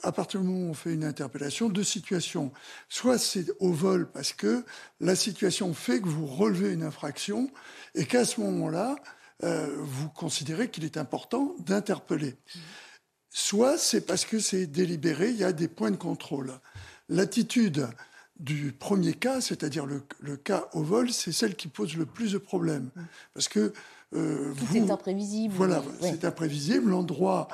à 0.03 0.11
partir 0.11 0.41
du 0.41 0.47
moment 0.47 0.67
où 0.67 0.69
on 0.71 0.73
fait 0.73 0.93
une 0.93 1.03
interpellation, 1.03 1.69
deux 1.69 1.83
situations. 1.83 2.51
Soit 2.87 3.17
c'est 3.17 3.51
au 3.59 3.71
vol 3.71 4.11
parce 4.11 4.33
que 4.33 4.63
la 4.99 5.15
situation 5.15 5.73
fait 5.73 6.01
que 6.01 6.07
vous 6.07 6.25
relevez 6.25 6.73
une 6.73 6.83
infraction 6.83 7.49
et 7.95 8.05
qu'à 8.05 8.25
ce 8.25 8.41
moment-là, 8.41 8.95
euh, 9.43 9.75
vous 9.79 10.09
considérez 10.09 10.69
qu'il 10.69 10.83
est 10.83 10.97
important 10.97 11.55
d'interpeller. 11.59 12.35
Soit 13.29 13.77
c'est 13.77 14.01
parce 14.01 14.25
que 14.25 14.39
c'est 14.39 14.67
délibéré, 14.67 15.29
il 15.29 15.37
y 15.37 15.43
a 15.43 15.53
des 15.53 15.67
points 15.67 15.91
de 15.91 15.95
contrôle. 15.95 16.59
L'attitude 17.07 17.87
du 18.39 18.71
premier 18.71 19.13
cas, 19.13 19.41
c'est-à-dire 19.41 19.85
le, 19.85 20.37
cas 20.37 20.69
au 20.73 20.81
vol, 20.81 21.11
c'est 21.11 21.31
celle 21.31 21.55
qui 21.55 21.67
pose 21.67 21.95
le 21.95 22.05
plus 22.05 22.31
de 22.33 22.37
problèmes. 22.37 22.89
Parce 23.33 23.49
que 23.49 23.73
euh, 24.15 24.53
Tout 24.55 24.75
est 24.75 24.89
imprévisible. 24.89 25.53
Voilà, 25.53 25.83
c'est 26.01 26.25
imprévisible. 26.25 26.89
L'endroit 26.89 27.47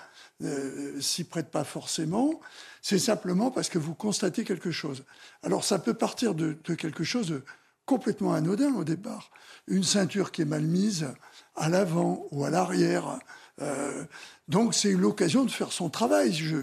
euh, 0.43 0.99
s'y 1.01 1.23
prête 1.23 1.49
pas 1.49 1.63
forcément, 1.63 2.39
c'est 2.81 2.99
simplement 2.99 3.51
parce 3.51 3.69
que 3.69 3.77
vous 3.77 3.93
constatez 3.93 4.43
quelque 4.43 4.71
chose. 4.71 5.03
Alors 5.43 5.63
ça 5.63 5.79
peut 5.79 5.93
partir 5.93 6.35
de, 6.35 6.53
quelque 6.77 7.03
chose 7.03 7.27
de 7.27 7.43
complètement 7.85 8.33
anodin 8.33 8.73
au 8.75 8.83
départ. 8.83 9.31
Une 9.67 9.83
ceinture 9.83 10.31
qui 10.31 10.41
est 10.41 10.45
mal 10.45 10.63
mise 10.63 11.07
à 11.55 11.69
l'avant 11.69 12.25
ou 12.31 12.45
à 12.45 12.49
l'arrière. 12.49 13.19
Euh, 13.61 14.05
donc 14.47 14.73
c'est 14.73 14.91
l'occasion 14.91 15.45
de 15.45 15.51
faire 15.51 15.71
son 15.71 15.89
travail. 15.89 16.33
Je 16.33 16.57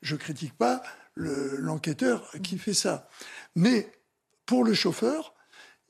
je, 0.00 0.16
critique 0.16 0.56
pas 0.56 0.82
l'enquêteur 1.16 2.30
qui 2.42 2.58
fait 2.58 2.74
ça. 2.74 3.08
Mais 3.56 3.90
pour 4.46 4.64
le 4.64 4.74
chauffeur, 4.74 5.34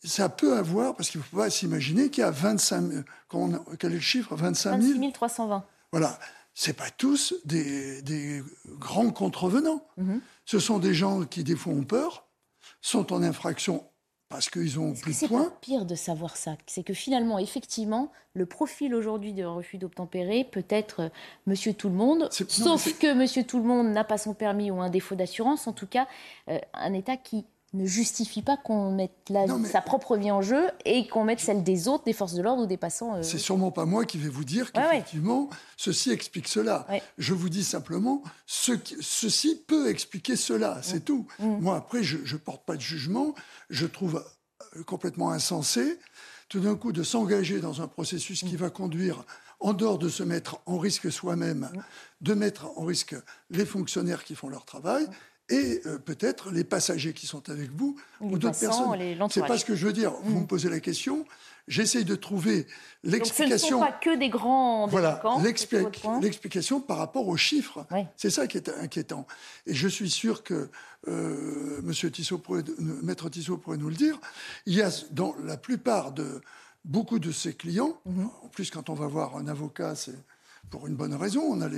ça 0.05 0.29
peut 0.29 0.57
avoir, 0.57 0.95
parce 0.95 1.11
qu'il 1.11 1.21
ne 1.21 1.25
faut 1.25 1.37
pas 1.37 1.51
s'imaginer 1.51 2.11
qu'il 2.11 2.23
y 2.23 2.25
a 2.25 2.31
25 2.31 3.05
000, 3.31 3.65
quel 3.79 3.93
est 3.93 3.95
le 3.97 4.01
chiffre? 4.01 4.35
25 4.35 4.81
000 4.81 4.95
26 4.95 5.13
320. 5.13 5.65
Voilà 5.93 6.19
c'est 6.61 6.73
pas 6.73 6.91
tous 6.91 7.35
des, 7.45 8.43
grands 8.67 9.11
contrevenants. 9.11 9.87
Mhm. 9.97 10.21
Ce 10.45 10.59
sont 10.59 10.81
des 10.81 10.93
gens 10.93 11.23
qui, 11.23 11.45
des 11.45 11.55
fois, 11.55 11.73
ont 11.73 11.85
peur, 11.85 12.27
sont 12.81 13.13
en 13.13 13.23
infraction 13.23 13.85
parce 14.29 14.51
qu'ils 14.51 14.81
ont 14.81 14.93
plus 14.93 15.21
de 15.21 15.29
points. 15.29 15.45
C'est 15.45 15.61
pire 15.61 15.85
de 15.85 15.95
savoir 15.95 16.37
ça? 16.37 16.57
C'est 16.67 16.83
que 16.83 16.95
finalement, 16.95 17.39
effectivement, 17.39 18.11
le 18.35 18.45
profil 18.45 18.93
aujourd'hui 18.93 19.35
de 19.35 19.45
refus 19.45 19.79
d'obtempérer 19.79 20.43
peut 20.43 20.65
être 20.69 21.03
euh, 21.03 21.09
Monsieur 21.47 21.75
Tout 21.75 21.91
le 21.91 21.95
Monde, 21.95 22.29
sauf 22.33 22.99
que 22.99 23.15
Monsieur 23.15 23.45
Tout 23.45 23.59
le 23.59 23.65
Monde 23.65 23.93
n'a 23.93 24.03
pas 24.03 24.19
son 24.19 24.35
permis 24.35 24.73
ou 24.73 24.81
un 24.81 24.91
défaut 24.91 25.15
d'assurance. 25.15 25.69
En 25.69 25.73
tout 25.73 25.87
cas, 25.87 26.09
euh, 26.49 26.59
un 26.75 26.93
État 26.93 27.17
qui 27.17 27.47
ne 27.75 27.85
justifie 27.85 28.43
pas 28.43 28.57
qu'on 28.57 28.93
mette 28.93 29.31
sa 29.71 29.83
propre 29.83 30.17
vie 30.17 30.31
en 30.31 30.41
jeu 30.41 30.71
et 30.85 31.07
qu'on 31.07 31.25
mette 31.25 31.41
celle 31.41 31.63
des 31.63 31.87
autres, 31.87 32.05
des 32.05 32.13
forces 32.15 32.35
de 32.35 32.43
l'ordre 32.43 32.63
ou 32.63 32.67
des 32.67 32.79
passants. 32.79 33.17
Euh. 33.17 33.23
C'est 33.23 33.39
sûrement 33.39 33.71
pas 33.71 33.85
moi 33.85 34.05
qui 34.05 34.17
vais 34.19 34.29
vous 34.29 34.45
dire 34.45 34.73
qu'effectivement, 34.73 35.51
ceci 35.77 36.11
explique 36.11 36.49
cela. 36.49 36.87
Je 37.19 37.35
vous 37.35 37.49
dis 37.49 37.65
simplement, 37.65 38.23
ce 38.47 38.73
ceci 39.01 39.63
peut 39.67 39.91
expliquer 39.91 40.37
cela, 40.37 40.81
c'est 40.83 41.05
tout. 41.05 41.27
Mm. 41.39 41.59
Moi, 41.61 41.77
après, 41.77 42.03
je 42.03 42.19
ne 42.19 42.39
porte 42.39 42.65
pas 42.65 42.77
de 42.77 42.81
jugement. 42.81 43.35
Je 43.69 43.87
trouve 43.87 44.25
euh, 44.77 44.83
complètement 44.85 45.31
insensé, 45.31 45.99
tout 46.49 46.61
d'un 46.61 46.75
coup, 46.75 46.93
de 46.93 47.03
s'engager 47.03 47.61
dans 47.61 47.83
un 47.83 47.89
processus 47.89 48.41
qui 48.41 48.55
mm. 48.55 48.59
va 48.59 48.71
conduire, 48.71 49.25
en 49.61 49.75
dehors 49.75 49.99
de 49.99 50.09
se 50.09 50.23
mettre 50.23 50.61
en 50.67 50.79
risque 50.79 51.13
soi-même, 51.13 51.71
mm. 51.73 51.83
de 52.23 52.35
mettre 52.35 52.67
en 52.79 52.85
risque 52.85 53.15
les 53.51 53.67
fonctionnaires 53.67 54.25
qui 54.25 54.35
font 54.35 54.49
leur 54.49 54.65
travail 54.65 55.07
et 55.49 55.81
euh, 55.87 55.99
peut-être 55.99 56.51
les 56.51 56.65
passagers 56.65 57.13
qui 57.13 57.27
sont 57.27 57.49
avec 57.49 57.71
vous 57.71 57.97
ou 58.21 58.39
d'autres 58.39 58.59
personnes. 58.59 59.29
C'est 59.31 59.47
pas 59.47 59.59
ce 59.59 59.65
que 59.65 59.75
je 59.75 59.87
veux 59.87 59.93
dire. 59.93 60.13
Vous 60.23 60.41
me 60.41 60.47
posez 60.47 60.69
la 60.69 60.81
question, 60.81 61.25
j'essaye 61.67 62.05
de 62.05 62.15
trouver 62.15 62.67
l'explication. 63.03 63.59
Ce 63.59 63.75
ne 63.75 63.79
sont 63.79 63.81
pas 63.81 63.93
que 63.93 64.19
des 64.19 64.29
grands 64.29 64.87
Voilà, 64.89 65.23
l'explication 66.21 66.81
par 66.81 66.99
rapport 66.99 67.29
aux 67.29 67.37
chiffres. 67.37 67.87
C'est 68.17 68.31
ça 68.31 68.47
qui 68.47 68.57
est 68.57 68.69
inquiétant. 68.69 69.27
Et 69.67 69.75
je 69.75 69.89
suis 69.89 70.11
sûr 70.11 70.43
que 70.43 70.69
euh, 71.07 71.81
Monsieur 71.83 72.11
Tissot 72.11 72.39
pourrait, 72.39 72.65
Maître 73.03 73.29
Tissot 73.29 73.57
pourrait 73.57 73.79
nous 73.79 73.89
le 73.89 73.95
dire. 73.95 74.19
Il 74.67 74.75
y 74.75 74.83
a 74.83 74.91
dans 75.13 75.35
la 75.45 75.57
plupart 75.57 76.13
de 76.13 76.41
beaucoup 76.85 77.19
de 77.19 77.33
ses 77.33 77.55
clients, 77.55 78.01
mm-hmm. 78.09 78.45
en 78.45 78.49
plus 78.49 78.71
quand 78.71 78.91
on 78.91 78.95
va 78.95 79.07
voir 79.07 79.37
un 79.37 79.47
avocat, 79.47 79.95
c'est 79.95 80.17
pour 80.69 80.87
une 80.87 80.95
bonne 80.95 81.15
raison. 81.15 81.43
On, 81.43 81.61
a 81.61 81.69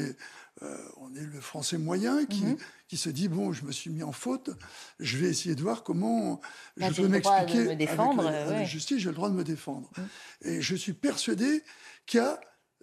on 0.96 1.14
est 1.14 1.24
le 1.24 1.40
français 1.40 1.78
moyen 1.78 2.26
qui, 2.26 2.44
mhm. 2.44 2.56
qui, 2.88 2.96
se 2.96 3.08
dit 3.08 3.28
bon, 3.28 3.52
je 3.52 3.64
me 3.64 3.72
suis 3.72 3.90
mis 3.90 4.02
en 4.02 4.12
faute, 4.12 4.50
je 4.98 5.16
vais 5.16 5.28
essayer 5.28 5.54
de 5.54 5.62
voir 5.62 5.82
comment 5.82 6.40
je 6.76 6.88
peux 6.92 7.08
m'expliquer. 7.08 7.70
avec 7.70 7.96
la, 7.96 8.64
justice, 8.64 8.98
j'ai 8.98 9.08
le 9.08 9.14
droit 9.14 9.30
de 9.30 9.34
me 9.34 9.44
défendre. 9.44 9.90
Mhm. 9.96 10.08
Et 10.42 10.60
je 10.60 10.76
suis 10.76 10.92
persuadé 10.92 11.62
qu'il 12.06 12.20
y 12.20 12.22
a 12.22 12.40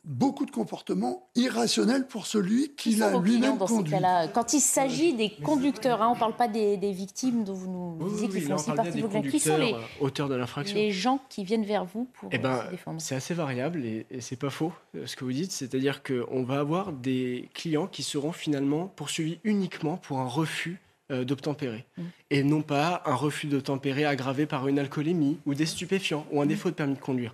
beaucoup 0.08 0.46
de 0.46 0.52
comportements 0.52 1.28
irrationnels 1.36 2.08
pour 2.08 2.26
celui 2.26 2.74
qui 2.76 2.96
l'a 2.96 3.18
lui-même 3.18 3.58
conduit. 3.58 3.94
Quand 4.34 4.54
il 4.54 4.62
s'agit 4.62 5.14
des 5.14 5.30
conducteurs, 5.30 6.02
hein, 6.02 6.08
on 6.10 6.16
ne 6.16 6.20
parle 6.20 6.36
pas 6.36 6.48
des, 6.48 6.78
victimes 6.92 7.44
dont 7.44 7.54
vous 7.54 7.98
nous 8.00 8.10
disiez 8.10 8.30
qu'ils 8.30 8.42
font 8.44 8.56
aussi 8.56 8.72
partie 8.72 9.02
de 9.02 9.06
vos 9.06 9.22
Qui 9.22 9.40
sont 9.40 9.58
les 9.58 9.76
auteurs 10.00 10.30
de 10.30 10.36
l'infraction 10.36 10.76
Les 10.76 10.92
gens 10.92 11.20
qui 11.30 11.44
viennent 11.44 11.66
vers 11.66 11.84
vous 11.84 12.08
pour 12.14 12.30
eh 12.32 12.38
ben, 12.38 12.64
se 12.66 12.72
défendre. 12.72 13.02
C'est 13.02 13.16
assez 13.16 13.34
variable 13.34 13.86
et, 13.86 14.08
et 14.10 14.22
c'est 14.22 14.38
pas 14.38 14.50
faux 14.50 14.72
euh, 14.96 15.06
ce 15.06 15.16
que 15.18 15.26
vous 15.26 15.34
dites. 15.34 15.52
C'est-à-dire 15.52 16.02
qu'on 16.02 16.44
va 16.44 16.60
avoir 16.60 16.94
des 16.94 17.50
clients 17.54 17.88
qui 17.88 18.04
seront 18.04 18.32
finalement 18.32 18.88
poursuivis 18.88 19.40
uniquement 19.44 19.98
pour 19.98 20.20
un 20.20 20.28
refus 20.28 20.80
euh, 20.80 20.87
d'obtempérer. 21.10 21.86
Mm. 21.98 22.04
Et 22.32 22.44
non 22.44 22.62
pas 22.62 23.02
un 23.06 23.16
refus 23.16 23.48
d'obtempérer 23.48 24.06
aggravé 24.06 24.46
par 24.46 24.68
une 24.68 24.78
alcoolémie 24.78 25.40
ou 25.46 25.54
des 25.54 25.66
stupéfiants 25.66 26.26
ou 26.32 26.42
un 26.42 26.46
mm. 26.46 26.50
défaut 26.50 26.70
de 26.70 26.76
permis 26.76 26.96
de 26.96 27.00
conduire. 27.00 27.34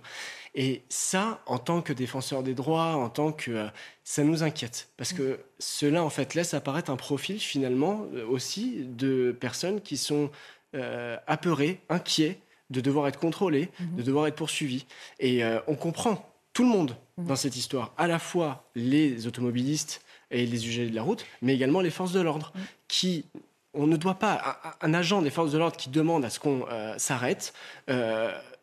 Et 0.54 0.82
ça, 0.88 1.40
en 1.46 1.58
tant 1.58 1.82
que 1.82 1.92
défenseur 1.92 2.42
des 2.42 2.54
droits, 2.54 2.94
en 2.96 3.08
tant 3.08 3.32
que... 3.32 3.50
Euh, 3.50 3.66
ça 4.04 4.22
nous 4.22 4.42
inquiète, 4.42 4.88
parce 4.98 5.14
que 5.14 5.40
cela, 5.58 6.04
en 6.04 6.10
fait, 6.10 6.34
laisse 6.34 6.52
apparaître 6.52 6.90
un 6.90 6.96
profil, 6.96 7.40
finalement, 7.40 8.06
euh, 8.14 8.26
aussi, 8.26 8.84
de 8.84 9.34
personnes 9.38 9.80
qui 9.80 9.96
sont 9.96 10.30
euh, 10.74 11.16
apeurées, 11.26 11.80
inquiets 11.88 12.38
de 12.70 12.80
devoir 12.80 13.08
être 13.08 13.18
contrôlés, 13.18 13.70
mhm. 13.80 13.96
de 13.96 14.02
devoir 14.02 14.26
être 14.26 14.36
poursuivis. 14.36 14.86
Et 15.20 15.42
on 15.66 15.74
comprend 15.74 16.30
tout 16.52 16.62
le 16.62 16.68
monde 16.68 16.96
mhm. 17.18 17.26
dans 17.26 17.36
cette 17.36 17.56
histoire, 17.56 17.92
à 17.96 18.06
la 18.06 18.18
fois 18.18 18.68
les 18.74 19.26
automobilistes 19.26 20.02
et 20.30 20.46
les 20.46 20.66
usagers 20.66 20.90
de 20.90 20.94
la 20.94 21.02
route, 21.02 21.24
mais 21.42 21.54
également 21.54 21.80
les 21.80 21.90
forces 21.90 22.12
de 22.12 22.20
l'ordre, 22.20 22.52
qui 22.88 23.24
on 23.74 23.86
ne 23.86 23.96
doit 23.96 24.14
pas, 24.14 24.60
un, 24.80 24.94
agent 24.94 25.22
des 25.22 25.30
forces 25.30 25.52
de 25.52 25.58
l'ordre 25.58 25.76
qui 25.76 25.90
demande 25.90 26.24
à 26.24 26.30
ce 26.30 26.38
qu'on 26.38 26.66
s'arrête, 26.96 27.52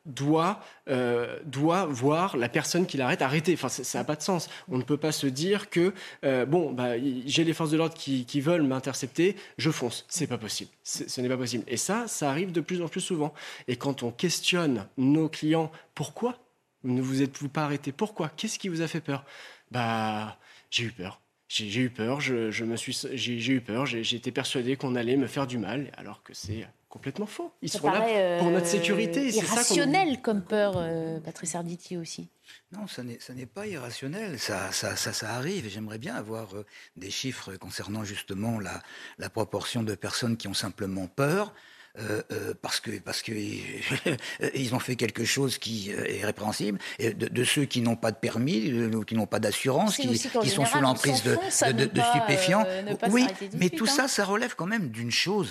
doit, 0.05 0.61
euh, 0.89 1.37
doit 1.45 1.85
voir 1.85 2.37
la 2.37 2.49
personne 2.49 2.85
qui 2.85 2.97
l'arrête 2.97 3.21
arrêter. 3.21 3.53
Enfin, 3.53 3.69
ça 3.69 3.99
n'a 3.99 4.03
pas 4.03 4.15
de 4.15 4.21
sens. 4.21 4.49
On 4.69 4.77
ne 4.77 4.83
peut 4.83 4.97
pas 4.97 5.11
se 5.11 5.27
dire 5.27 5.69
que, 5.69 5.93
euh, 6.23 6.45
bon, 6.45 6.71
bah, 6.71 6.93
j'ai 7.25 7.43
les 7.43 7.53
forces 7.53 7.71
de 7.71 7.77
l'ordre 7.77 7.95
qui, 7.95 8.41
veulent 8.41 8.63
m'intercepter, 8.63 9.35
je 9.57 9.69
fonce. 9.69 10.05
C'est 10.07 10.27
pas 10.27 10.37
possible. 10.37 10.71
Ce 10.83 11.21
n'est 11.21 11.29
pas 11.29 11.37
possible. 11.37 11.63
Et 11.67 11.77
ça, 11.77 12.07
ça 12.07 12.29
arrive 12.29 12.51
de 12.51 12.61
plus 12.61 12.81
en 12.81 12.87
plus 12.87 13.01
souvent. 13.01 13.33
Et 13.67 13.75
quand 13.75 14.03
on 14.03 14.11
questionne 14.11 14.87
nos 14.97 15.29
clients, 15.29 15.71
pourquoi? 15.93 16.37
Ne 16.83 17.01
vous 17.01 17.21
êtes-vous 17.21 17.49
pas 17.49 17.65
arrêté? 17.65 17.91
Pourquoi? 17.91 18.29
Qu'est-ce 18.29 18.57
qui 18.57 18.69
vous 18.69 18.81
a 18.81 18.87
fait 18.87 19.01
peur? 19.01 19.23
Bah, 19.69 20.37
j'ai 20.71 20.85
eu 20.85 20.91
peur. 20.91 21.20
J'ai 21.53 21.81
eu 21.81 21.89
peur, 21.89 22.21
je, 22.21 22.63
me 22.63 22.77
suis, 22.77 22.97
j'ai 23.11 23.51
eu 23.51 23.59
peur, 23.59 23.85
été 23.93 24.31
persuadé 24.31 24.77
qu'on 24.77 24.95
allait 24.95 25.17
me 25.17 25.27
faire 25.27 25.47
du 25.47 25.57
mal, 25.57 25.91
alors 25.97 26.23
que 26.23 26.33
c'est 26.33 26.65
complètement 26.87 27.25
faux. 27.25 27.51
Ils 27.61 27.69
sont 27.69 27.91
là 27.91 28.39
pour 28.39 28.51
notre 28.51 28.67
sécurité. 28.67 29.29
C'est 29.31 29.39
irrationnel 29.39 30.21
comme 30.21 30.43
peur, 30.43 30.75
euh, 30.77 31.19
Patrice 31.19 31.55
Arditi 31.55 31.97
aussi. 31.97 32.29
Non, 32.71 32.87
ça 32.87 33.03
n'est 33.03 33.45
pas 33.45 33.67
irrationnel. 33.67 34.39
Ça, 34.39 34.71
ça, 34.71 34.95
ça, 34.95 35.11
ça 35.11 35.31
arrive. 35.31 35.67
J'aimerais 35.67 35.97
bien 35.97 36.15
avoir 36.15 36.55
euh, 36.55 36.65
des 36.95 37.11
chiffres 37.11 37.57
concernant 37.57 38.05
justement 38.05 38.57
la, 38.57 38.81
la, 39.17 39.29
proportion 39.29 39.83
de 39.83 39.93
personnes 39.93 40.37
qui 40.37 40.47
ont 40.47 40.53
simplement 40.53 41.07
peur. 41.07 41.53
Euh, 41.99 42.53
parce 42.61 42.79
que 42.79 42.91
parce 42.99 43.21
que 43.21 43.33
ils 44.55 44.73
ont 44.73 44.79
fait 44.79 44.95
quelque 44.95 45.25
chose 45.25 45.57
qui 45.57 45.91
est 45.91 46.23
répréhensible, 46.23 46.79
et 46.99 47.13
de, 47.13 47.43
ceux 47.43 47.65
qui 47.65 47.81
n'ont 47.81 47.97
pas 47.97 48.11
de 48.11 48.17
permis, 48.17 48.71
ou 48.73 49.03
qui 49.03 49.15
n'ont 49.15 49.27
pas 49.27 49.39
d'assurance, 49.39 49.97
qui, 49.97 50.07
qui 50.07 50.49
sont 50.49 50.65
sous 50.65 50.79
l'emprise 50.79 51.23
de, 51.23 51.35
de, 51.73 51.85
de, 51.85 52.01
stupéfiants. 52.01 52.65
oui, 53.09 53.27
mais 53.57 53.69
tout 53.69 53.85
ça, 53.85 54.03
hein. 54.03 54.07
ça 54.07 54.23
relève 54.23 54.55
quand 54.55 54.67
même 54.67 54.89
d'une 54.89 55.11
chose 55.11 55.49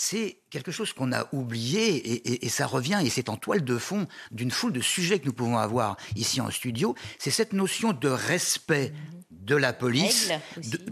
c'est 0.00 0.38
quelque 0.50 0.72
chose 0.72 0.92
qu'on 0.92 1.12
a 1.12 1.26
oublié 1.32 2.44
et, 2.44 2.48
ça 2.48 2.66
revient 2.66 3.00
et 3.04 3.10
c'est 3.10 3.28
en 3.28 3.36
toile 3.36 3.64
de 3.64 3.78
fond 3.78 4.06
d'une 4.30 4.50
foule 4.50 4.72
de 4.72 4.80
sujets 4.80 5.18
que 5.18 5.26
nous 5.26 5.32
pouvons 5.32 5.58
avoir 5.58 5.96
ici 6.16 6.40
en 6.40 6.50
studio. 6.50 6.94
C'est 7.18 7.30
cette 7.30 7.52
notion 7.52 7.92
de 7.92 8.08
respect 8.08 8.92
de 9.48 9.56
la 9.56 9.72
police, 9.72 10.30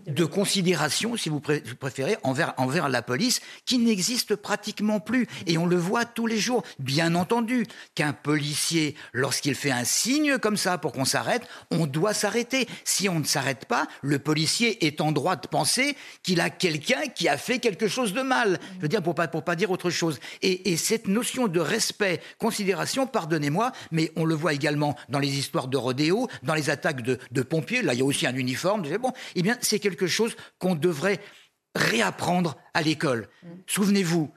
de, 0.06 0.24
considération, 0.24 1.16
si 1.16 1.28
vous 1.28 1.40
préférez, 1.40 2.16
envers, 2.22 2.54
envers 2.56 2.88
la 2.88 3.02
police, 3.02 3.40
qui 3.66 3.78
n'existe 3.78 4.34
pratiquement 4.34 4.98
plus. 4.98 5.26
Et 5.46 5.58
on 5.58 5.66
le 5.66 5.76
voit 5.76 6.06
tous 6.06 6.26
les 6.26 6.38
jours. 6.38 6.62
Bien 6.78 7.14
entendu 7.14 7.66
qu'un 7.94 8.14
policier, 8.14 8.94
lorsqu'il 9.12 9.54
fait 9.54 9.70
un 9.70 9.84
signe 9.84 10.38
comme 10.38 10.56
ça 10.56 10.78
pour 10.78 10.92
qu'on 10.92 11.04
s'arrête, 11.04 11.42
on 11.70 11.86
doit 11.86 12.14
s'arrêter. 12.14 12.66
Si 12.84 13.08
on 13.08 13.20
ne 13.20 13.24
s'arrête 13.24 13.66
pas, 13.66 13.86
le 14.00 14.18
policier 14.18 14.86
est 14.86 15.02
en 15.02 15.12
droit 15.12 15.36
de 15.36 15.46
penser 15.46 15.94
qu'il 16.22 16.40
a 16.40 16.48
quelqu'un 16.48 17.08
qui 17.14 17.28
a 17.28 17.36
fait 17.36 17.58
quelque 17.58 17.88
chose 17.88 18.14
de 18.14 18.22
mal. 18.22 18.58
Je 18.76 18.82
veux 18.82 18.88
dire, 18.88 19.02
pour 19.02 19.14
pas, 19.14 19.28
pour 19.28 19.44
pas 19.46 19.56
dire 19.56 19.70
autre 19.70 19.88
chose. 19.88 20.20
Et, 20.42 20.76
cette 20.76 21.09
notion 21.09 21.48
de 21.48 21.61
respect, 21.61 22.20
considération, 22.38 23.06
pardonnez-moi, 23.06 23.72
mais 23.92 24.12
on 24.16 24.26
le 24.26 24.35
voit 24.35 24.52
également 24.52 24.94
dans 25.09 25.18
les 25.18 25.38
histoires 25.38 25.68
de 25.68 25.78
rodéo, 25.78 26.28
dans 26.42 26.54
les 26.54 26.68
attaques 26.68 27.00
de, 27.00 27.18
de 27.30 27.42
pompiers. 27.42 27.80
Là, 27.80 27.94
il 27.94 28.00
y 28.00 28.02
a 28.02 28.04
aussi 28.04 28.26
un 28.26 28.35
uniforme. 28.35 28.82
Bon, 28.98 29.12
eh 29.35 29.42
bien, 29.42 29.56
c'est 29.62 29.78
quelque 29.78 30.06
chose 30.06 30.37
qu'on 30.59 30.74
devrait 30.74 31.20
réapprendre 31.74 32.56
à 32.74 32.82
l'école. 32.82 33.28
Mm. 33.42 33.48
Souvenez-vous, 33.66 34.32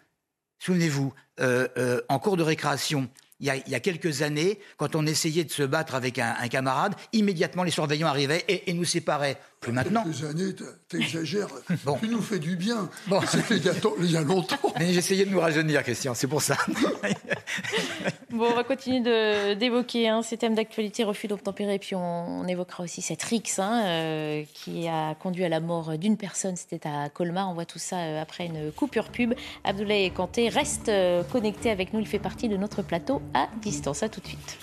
souvenez-vous, 0.60 1.14
euh, 1.40 1.68
euh, 1.78 2.02
en 2.10 2.20
cours 2.20 2.38
de 2.38 2.44
récréation, 2.44 3.10
il 3.40 3.46
y, 3.46 3.76
a, 3.76 3.80
quelques 3.80 4.22
années, 4.22 4.60
quand 4.76 4.98
on 4.98 5.06
essayait 5.06 5.46
de 5.46 5.52
se 5.52 5.64
battre 5.64 5.96
avec 5.96 6.20
un, 6.20 6.48
camarade, 6.50 6.94
immédiatement 7.14 7.64
les 7.64 7.72
surveillants 7.72 8.10
arrivaient 8.10 8.44
et, 8.50 8.74
nous 8.74 8.84
séparaient. 8.84 9.38
Plus 9.60 9.74
maintenant. 9.74 10.04
Quelques 10.04 10.24
années, 10.24 10.56
t'exagères. 10.88 11.50
bon. 11.86 11.98
Tu 12.00 12.08
nous 12.08 12.22
fais 12.22 12.40
du 12.40 12.56
bien. 12.56 12.90
Bon. 13.08 13.20
C'était 13.28 13.58
il, 13.58 14.12
y 14.12 14.18
a 14.18 14.22
longtemps. 14.22 14.56
Mais 14.80 14.94
j'essayais 14.94 15.26
de 15.26 15.32
nous 15.32 15.40
rajeunir, 15.40 15.84
Christian, 15.84 16.14
c'est 16.14 16.28
pour 16.28 16.42
ça. 16.42 16.56
bon, 18.32 18.48
on 18.52 18.56
va 18.56 18.64
continuer 18.64 19.56
d'évoquer 19.56 20.08
hein, 20.08 20.22
ces 20.24 20.38
thèmes 20.38 20.56
d'actualité, 20.56 21.04
refus 21.04 21.28
d'obtempérer, 21.28 21.78
puis 21.78 21.96
on, 21.96 22.48
évoquera 22.48 22.84
aussi 22.84 23.02
cette 23.02 23.22
RIX 23.22 23.60
hein, 23.60 23.84
euh, 23.86 24.44
qui 24.54 24.88
a 24.88 25.14
conduit 25.16 25.44
à 25.44 25.50
la 25.50 25.60
mort 25.60 25.98
d'une 25.98 26.16
personne. 26.16 26.56
C'était 26.56 26.88
à 26.88 27.10
Colmar. 27.10 27.50
On 27.50 27.54
voit 27.54 27.66
tout 27.66 27.80
ça 27.80 27.98
euh, 27.98 28.22
après 28.22 28.46
une 28.46 28.72
coupure 28.72 29.10
pub. 29.10 29.34
Abdoulaye 29.66 30.12
Kanté 30.12 30.50
reste 30.50 30.90
euh, 30.90 31.24
connecté 31.24 31.70
avec 31.70 31.94
nous. 31.94 32.00
Il 32.00 32.08
fait 32.08 32.20
partie 32.20 32.48
de 32.48 32.56
notre 32.56 32.82
plateau 32.82 33.22
à 33.34 33.50
distance. 33.62 34.04
À 34.04 34.10
tout 34.10 34.22
de 34.22 34.28
suite. 34.28 34.58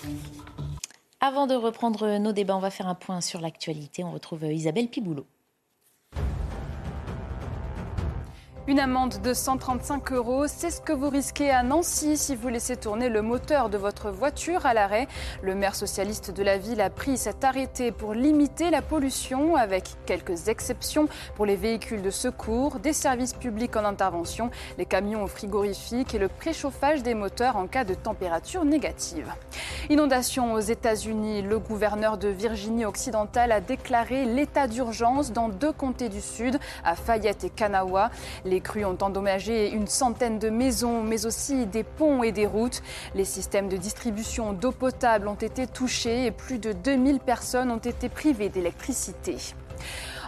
Avant 1.19 1.47
de 1.47 1.55
reprendre 1.55 2.19
nos 2.19 2.31
débats, 2.31 2.55
on 2.55 2.59
va 2.59 2.69
faire 2.69 2.87
un 2.87 2.93
point 2.95 3.21
sur 3.21 3.41
l'actualité. 3.41 4.03
On 4.03 4.11
retrouve 4.11 4.43
Isabelle 4.43 4.87
Piboulot. 4.87 5.25
Une 8.69 8.81
amende 8.81 9.21
de 9.23 9.33
135 9.33 10.11
euros, 10.11 10.45
c'est 10.47 10.71
ce 10.71 10.81
que 10.81 10.91
vous 10.91 11.07
risquez 11.07 11.51
à 11.51 11.63
Nancy 11.63 12.17
si 12.17 12.35
vous 12.35 12.49
laissez 12.49 12.75
tourner 12.75 13.07
le 13.07 13.21
moteur 13.21 13.69
de 13.69 13.77
votre 13.77 14.11
voiture 14.11 14.65
à 14.65 14.73
l'arrêt. 14.73 15.07
Le 15.41 15.55
maire 15.55 15.73
socialiste 15.73 16.31
de 16.31 16.43
la 16.43 16.57
ville 16.57 16.81
a 16.81 16.89
pris 16.89 17.17
cet 17.17 17.45
arrêté 17.45 17.93
pour 17.93 18.13
limiter 18.13 18.69
la 18.69 18.81
pollution, 18.81 19.55
avec 19.55 19.85
quelques 20.05 20.49
exceptions 20.49 21.07
pour 21.35 21.45
les 21.45 21.55
véhicules 21.55 22.01
de 22.01 22.09
secours, 22.09 22.79
des 22.79 22.91
services 22.91 23.33
publics 23.33 23.77
en 23.77 23.85
intervention, 23.85 24.51
les 24.77 24.85
camions 24.85 25.27
frigorifiques 25.27 26.13
et 26.13 26.19
le 26.19 26.27
préchauffage 26.27 27.03
des 27.03 27.13
moteurs 27.13 27.55
en 27.55 27.67
cas 27.67 27.85
de 27.85 27.93
température 27.93 28.65
négative. 28.65 29.31
Inondation 29.89 30.51
aux 30.51 30.59
États-Unis, 30.59 31.41
le 31.41 31.57
gouverneur 31.57 32.17
de 32.17 32.27
Virginie 32.27 32.83
occidentale 32.83 33.53
a 33.53 33.61
déclaré 33.61 34.25
l'état 34.25 34.67
d'urgence 34.67 35.31
dans 35.31 35.47
deux 35.47 35.71
comtés 35.71 36.09
du 36.09 36.19
Sud, 36.19 36.59
à 36.83 36.95
Fayette 36.95 37.45
et 37.45 37.49
Kanawha. 37.49 38.11
Crues 38.61 38.85
ont 38.85 38.97
endommagé 39.01 39.71
une 39.71 39.87
centaine 39.87 40.39
de 40.39 40.49
maisons, 40.49 41.03
mais 41.03 41.25
aussi 41.25 41.65
des 41.65 41.83
ponts 41.83 42.23
et 42.23 42.31
des 42.31 42.45
routes. 42.45 42.81
Les 43.15 43.25
systèmes 43.25 43.69
de 43.69 43.77
distribution 43.77 44.53
d'eau 44.53 44.71
potable 44.71 45.27
ont 45.27 45.35
été 45.35 45.67
touchés 45.67 46.25
et 46.25 46.31
plus 46.31 46.59
de 46.59 46.71
2000 46.71 47.19
personnes 47.19 47.71
ont 47.71 47.77
été 47.77 48.09
privées 48.09 48.49
d'électricité. 48.49 49.37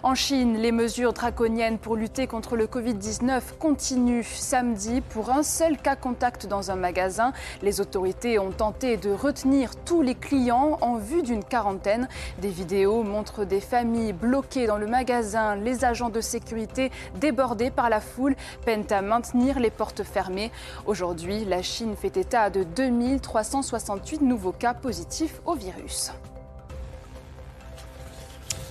En 0.01 0.15
Chine, 0.15 0.55
les 0.55 0.71
mesures 0.71 1.11
draconiennes 1.11 1.77
pour 1.77 1.97
lutter 1.97 2.25
contre 2.25 2.55
le 2.55 2.67
Covid-19 2.67 3.41
continuent. 3.59 4.23
Samedi, 4.23 5.01
pour 5.01 5.29
un 5.29 5.43
seul 5.43 5.77
cas 5.77 5.97
contact 5.97 6.47
dans 6.47 6.71
un 6.71 6.77
magasin, 6.77 7.33
les 7.61 7.81
autorités 7.81 8.39
ont 8.39 8.51
tenté 8.51 8.95
de 8.95 9.09
retenir 9.09 9.75
tous 9.83 10.01
les 10.01 10.15
clients 10.15 10.77
en 10.79 10.95
vue 10.95 11.21
d'une 11.21 11.43
quarantaine. 11.43 12.07
Des 12.41 12.47
vidéos 12.47 13.03
montrent 13.03 13.43
des 13.43 13.59
familles 13.59 14.13
bloquées 14.13 14.67
dans 14.67 14.77
le 14.77 14.87
magasin. 14.87 15.57
Les 15.57 15.83
agents 15.83 16.09
de 16.09 16.21
sécurité, 16.21 16.91
débordés 17.19 17.69
par 17.69 17.89
la 17.89 17.99
foule, 17.99 18.37
peinent 18.65 18.87
à 18.91 19.01
maintenir 19.01 19.59
les 19.59 19.71
portes 19.71 20.03
fermées. 20.03 20.51
Aujourd'hui, 20.85 21.43
la 21.43 21.61
Chine 21.61 21.97
fait 21.97 22.15
état 22.15 22.49
de 22.49 22.63
2368 22.63 24.21
nouveaux 24.21 24.53
cas 24.53 24.73
positifs 24.73 25.41
au 25.45 25.55
virus. 25.55 26.13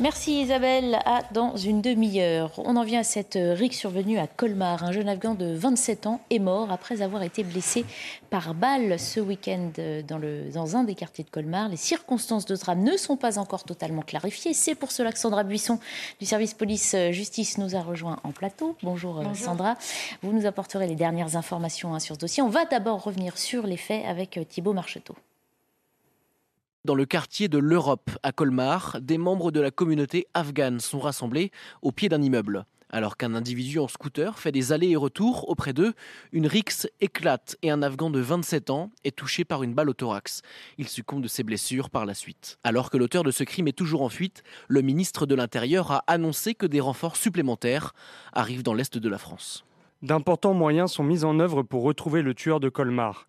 Merci 0.01 0.43
Isabelle. 0.43 1.01
À 1.07 1.23
dans 1.33 1.57
une 1.57 1.83
demi-heure. 1.83 2.53
On 2.59 2.77
en 2.77 2.85
vient 2.85 3.01
à 3.01 3.05
cette 3.05 3.37
rixe 3.37 3.79
survenue 3.79 4.19
à 4.19 4.29
Colmar. 4.29 4.85
Un 4.85 4.93
jeune 4.93 5.09
Afghan 5.09 5.35
de 5.35 5.53
27 5.57 6.07
ans 6.07 6.21
est 6.31 6.39
mort 6.39 6.71
après 6.71 7.03
avoir 7.03 7.25
été 7.25 7.43
blessé 7.43 7.85
par 8.31 8.55
balle 8.55 9.01
ce 9.01 9.19
week-end 9.19 9.73
dans, 10.07 10.21
dans 10.55 10.77
un 10.77 10.85
des 10.85 10.95
quartiers 10.95 11.25
de 11.25 11.31
Colmar. 11.31 11.69
Les 11.69 11.77
circonstances 11.77 12.47
de 12.47 12.55
drame 12.55 12.85
ne 12.85 12.97
sont 12.97 13.17
pas 13.17 13.41
encore 13.41 13.65
totalement 13.65 14.03
clarifiées. 14.03 14.55
C'est 14.55 14.77
pour 14.77 14.93
cela 14.93 15.11
que 15.11 15.19
Sandra 15.19 15.43
Buisson 15.43 15.81
du 16.21 16.27
service 16.27 16.55
police-justice 16.55 17.59
nous 17.59 17.75
a 17.75 17.81
rejoint 17.81 18.21
en 18.23 18.31
plateau. 18.31 18.77
Bonjour, 18.85 19.15
Bonjour, 19.15 19.37
Sandra. 19.37 19.75
Vous 20.23 20.33
nous 20.33 20.47
apporterez 20.47 20.87
les 20.87 20.95
dernières 20.95 21.35
informations 21.35 21.93
hein, 21.95 21.99
sur 21.99 22.15
ce 22.15 22.21
dossier. 22.21 22.41
On 22.43 22.49
va 22.49 22.67
d'abord 22.67 23.03
revenir 23.03 23.37
sur 23.37 23.67
les 23.67 23.77
faits 23.77 24.05
avec 24.07 24.39
euh, 24.39 24.45
Thibault 24.45 24.75
Marcheteau. 24.75 25.17
Dans 26.85 26.95
le 26.95 27.07
quartier 27.07 27.49
de 27.49 27.59
l'Europe, 27.59 28.11
à 28.23 28.31
Colmar, 28.31 28.99
des 29.01 29.19
membres 29.19 29.51
de 29.51 29.61
la 29.61 29.73
communauté 29.73 30.29
afghane 30.33 30.79
sont 30.79 31.01
rassemblés 31.01 31.51
au 31.83 31.91
pied 31.91 32.09
d'un 32.09 32.23
immeuble. 32.23 32.67
Alors 32.91 33.17
qu'un 33.17 33.35
individu 33.35 33.81
en 33.81 33.89
scooter 33.89 34.39
fait 34.39 34.53
des 34.53 34.73
allers 34.73 34.93
et 34.93 34.97
retours 34.97 35.49
auprès 35.51 35.73
d'eux, 35.73 35.93
une 36.33 36.47
rixe 36.47 36.89
éclate 37.01 37.57
et 37.63 37.71
un 37.71 37.83
Afghan 37.83 38.11
de 38.11 38.21
27 38.21 38.71
ans 38.71 38.91
est 39.05 39.15
touché 39.15 39.45
par 39.45 39.65
une 39.65 39.75
balle 39.75 39.91
au 39.91 39.93
thorax. 39.93 40.43
Il 40.79 40.89
succombe 40.89 41.21
de 41.21 41.29
ses 41.29 41.43
blessures 41.43 41.91
par 41.91 42.07
la 42.07 42.15
suite. 42.15 42.59
Alors 42.63 42.91
que 42.91 42.97
l'auteur 42.97 43.25
de 43.25 43.33
ce 43.33 43.45
crime 43.45 43.69
est 43.69 43.73
toujours 43.73 44.03
en 44.03 44.09
fuite, 44.09 44.45
le 44.69 44.81
ministre 44.81 45.27
de 45.27 45.35
l'Intérieur 45.35 45.91
a 45.91 46.05
annoncé 46.07 46.55
que 46.55 46.65
des 46.65 46.81
renforts 46.81 47.17
supplémentaires 47.17 47.93
arrivent 48.33 48.63
dans 48.63 48.75
l'Est 48.75 48.97
de 48.97 49.09
la 49.09 49.19
France. 49.19 49.65
D'importants 50.01 50.55
moyens 50.55 50.93
sont 50.93 51.03
mis 51.03 51.25
en 51.25 51.41
œuvre 51.41 51.65
pour 51.65 51.83
retrouver 51.83 52.23
le 52.23 52.33
tueur 52.33 52.61
de 52.61 52.69
Colmar. 52.69 53.28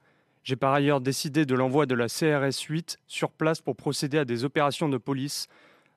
J'ai 0.50 0.56
par 0.56 0.74
ailleurs 0.74 1.00
décidé 1.00 1.46
de 1.46 1.54
l'envoi 1.54 1.86
de 1.86 1.94
la 1.94 2.08
CRS 2.08 2.60
8 2.68 2.98
sur 3.06 3.30
place 3.30 3.62
pour 3.62 3.76
procéder 3.76 4.18
à 4.18 4.26
des 4.26 4.46
opérations 4.46 4.90
de 4.90 4.98
police 4.98 5.46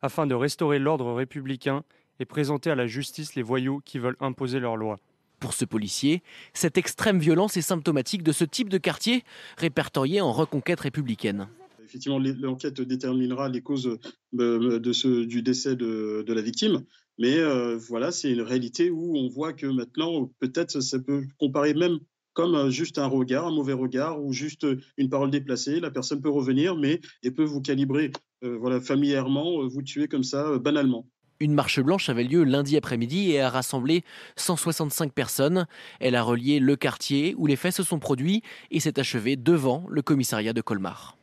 afin 0.03 0.27
de 0.27 0.35
restaurer 0.35 0.79
l'ordre 0.79 1.11
républicain 1.15 1.85
et 2.21 2.27
présenter 2.27 2.69
à 2.69 2.75
la 2.75 2.87
justice 2.87 3.35
les 3.35 3.41
voyous 3.41 3.81
qui 3.87 3.99
veulent 3.99 4.19
imposer 4.21 4.61
leur 4.61 4.77
loi. 4.77 4.99
Pour 5.41 5.55
ce 5.55 5.65
policier, 5.65 6.23
cette 6.53 6.77
extrême 6.77 7.19
violence 7.19 7.57
est 7.57 7.63
symptomatique 7.63 8.23
de 8.23 8.33
ce 8.33 8.45
type 8.45 8.69
de 8.69 8.77
quartier 8.77 9.25
répertorié 9.57 10.21
en 10.21 10.33
reconquête 10.33 10.81
républicaine. 10.81 11.49
Effectivement, 11.83 12.19
l'enquête 12.19 12.79
déterminera 12.83 13.49
les 13.49 13.63
causes 13.63 13.99
euh, 14.39 14.79
de 14.79 14.93
ce, 14.93 15.25
du 15.25 15.41
décès 15.41 15.77
de, 15.77 16.27
la 16.29 16.43
victime. 16.43 16.85
Mais 17.17 17.39
euh, 17.39 17.79
voilà, 17.79 18.13
c'est 18.13 18.31
une 18.31 18.43
réalité 18.43 18.91
où 18.91 19.17
on 19.17 19.29
voit 19.29 19.55
que 19.55 19.67
maintenant, 19.67 20.31
peut-être, 20.41 20.81
ça 20.81 20.99
peut 20.99 21.23
comparer 21.39 21.73
même 21.73 22.01
comme 22.33 22.55
euh, 22.55 22.71
juste 22.71 22.99
un 22.99 23.07
regard, 23.07 23.47
un 23.47 23.55
mauvais 23.55 23.73
regard 23.73 24.23
ou 24.23 24.33
juste 24.33 24.67
une 24.97 25.09
parole 25.09 25.31
déplacée. 25.31 25.81
La 25.81 25.91
personne 25.91 26.21
peut 26.21 26.31
revenir, 26.31 26.77
mais 26.77 27.01
elle 27.23 27.35
peut 27.35 27.45
vous 27.45 27.61
calibrer 27.61 28.11
euh, 28.45 28.57
voilà, 28.59 28.81
familièrement, 28.81 29.63
euh, 29.63 29.69
vous 29.69 29.83
tuer 29.83 30.09
comme 30.09 30.25
ça, 30.25 30.59
banalement. 30.59 31.07
Une 31.41 31.55
marche 31.55 31.81
blanche 31.81 32.09
avait 32.09 32.25
lieu 32.25 32.45
lundi 32.45 32.77
après-midi 32.77 33.33
et 33.33 33.41
a 33.41 33.51
rassemblé 33.51 34.05
165 34.37 35.13
personnes. 35.13 35.67
Elle 35.99 36.15
a 36.15 36.23
relié 36.23 36.61
le 36.61 36.77
quartier 36.77 37.35
où 37.37 37.47
les 37.47 37.57
faits 37.57 37.75
se 37.75 37.83
sont 37.83 37.99
produits 37.99 38.43
et 38.71 38.79
s'est 38.79 39.01
achevée 39.01 39.37
devant 39.37 39.85
le 39.89 40.03
commissariat 40.03 40.53
de 40.53 40.61
Colmar. 40.61 41.17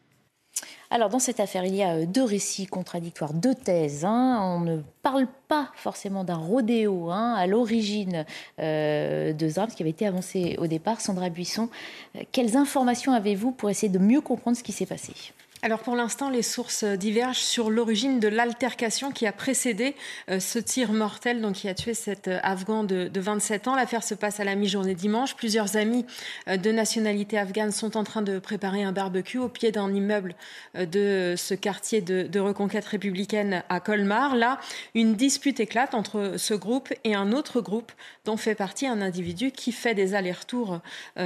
Alors, 0.91 1.09
dans 1.09 1.19
cette 1.19 1.39
affaire, 1.39 1.65
il 1.65 1.75
y 1.75 1.83
a 1.83 1.93
euh, 1.93 2.05
deux 2.07 2.23
récits 2.23 2.65
contradictoires, 2.65 3.33
deux 3.33 3.53
thèses. 3.53 4.05
Hein. 4.05 4.39
On 4.41 4.61
ne 4.61 4.81
parle 5.03 5.27
pas 5.47 5.69
forcément 5.75 6.23
d'un 6.23 6.37
rodéo 6.37 7.11
hein, 7.11 7.35
à 7.35 7.45
l'origine 7.45 8.25
euh, 8.59 9.31
de 9.33 9.49
ce 9.49 9.75
qui 9.75 9.83
avait 9.83 9.91
été 9.91 10.07
avancé 10.07 10.55
au 10.57 10.65
départ. 10.65 10.99
Sandra 10.99 11.29
Buisson, 11.29 11.69
euh, 12.15 12.21
quelles 12.31 12.57
informations 12.57 13.13
avez-vous 13.13 13.51
pour 13.51 13.69
essayer 13.69 13.91
de 13.91 13.99
mieux 13.99 14.21
comprendre 14.21 14.57
ce 14.57 14.63
qui 14.63 14.71
s'est 14.71 14.87
passé? 14.87 15.13
Alors 15.61 15.79
pour 15.79 15.97
l'instant, 15.97 16.29
les 16.29 16.41
sources 16.41 16.85
divergent 16.85 17.41
sur 17.41 17.69
l'origine 17.69 18.21
de 18.21 18.29
l'altercation 18.29 19.11
qui 19.11 19.27
a 19.27 19.33
précédé 19.33 19.93
euh, 20.29 20.39
ce 20.39 20.57
tir 20.57 20.93
mortel 20.93 21.41
donc, 21.41 21.55
qui 21.55 21.67
a 21.67 21.73
tué 21.73 21.93
cet 21.93 22.29
euh, 22.29 22.39
Afghan 22.43 22.85
de, 22.85 23.11
27 23.13 23.67
ans. 23.67 23.75
L'affaire 23.75 24.01
se 24.01 24.13
passe 24.13 24.39
à 24.39 24.45
la 24.45 24.55
mi-journée 24.55 24.95
dimanche. 24.95 25.35
Plusieurs 25.35 25.75
amis 25.75 26.05
euh, 26.47 26.55
de 26.55 26.71
nationalité 26.71 27.37
afghane 27.37 27.73
sont 27.73 27.97
en 27.97 28.05
train 28.05 28.21
de 28.21 28.39
préparer 28.39 28.83
un 28.83 28.93
barbecue 28.93 29.37
au 29.37 29.49
pied 29.49 29.73
d'un 29.73 29.93
immeuble 29.93 30.33
de 30.75 31.33
ce 31.35 31.53
quartier 31.55 31.99
de, 31.99 32.23
de, 32.23 32.39
reconquête 32.39 32.85
républicaine 32.85 33.63
à 33.67 33.81
Colmar. 33.81 34.37
Là, 34.37 34.59
une 34.95 35.15
dispute 35.15 35.59
éclate 35.59 35.93
entre 35.93 36.35
ce 36.37 36.53
groupe 36.53 36.93
et 37.03 37.15
un 37.15 37.33
autre 37.33 37.59
groupe 37.59 37.91
dont 38.23 38.37
fait 38.37 38.55
partie 38.55 38.87
un 38.87 39.01
individu 39.01 39.51
qui 39.51 39.73
fait 39.73 39.93
des 39.93 40.13
allers-retours 40.15 40.79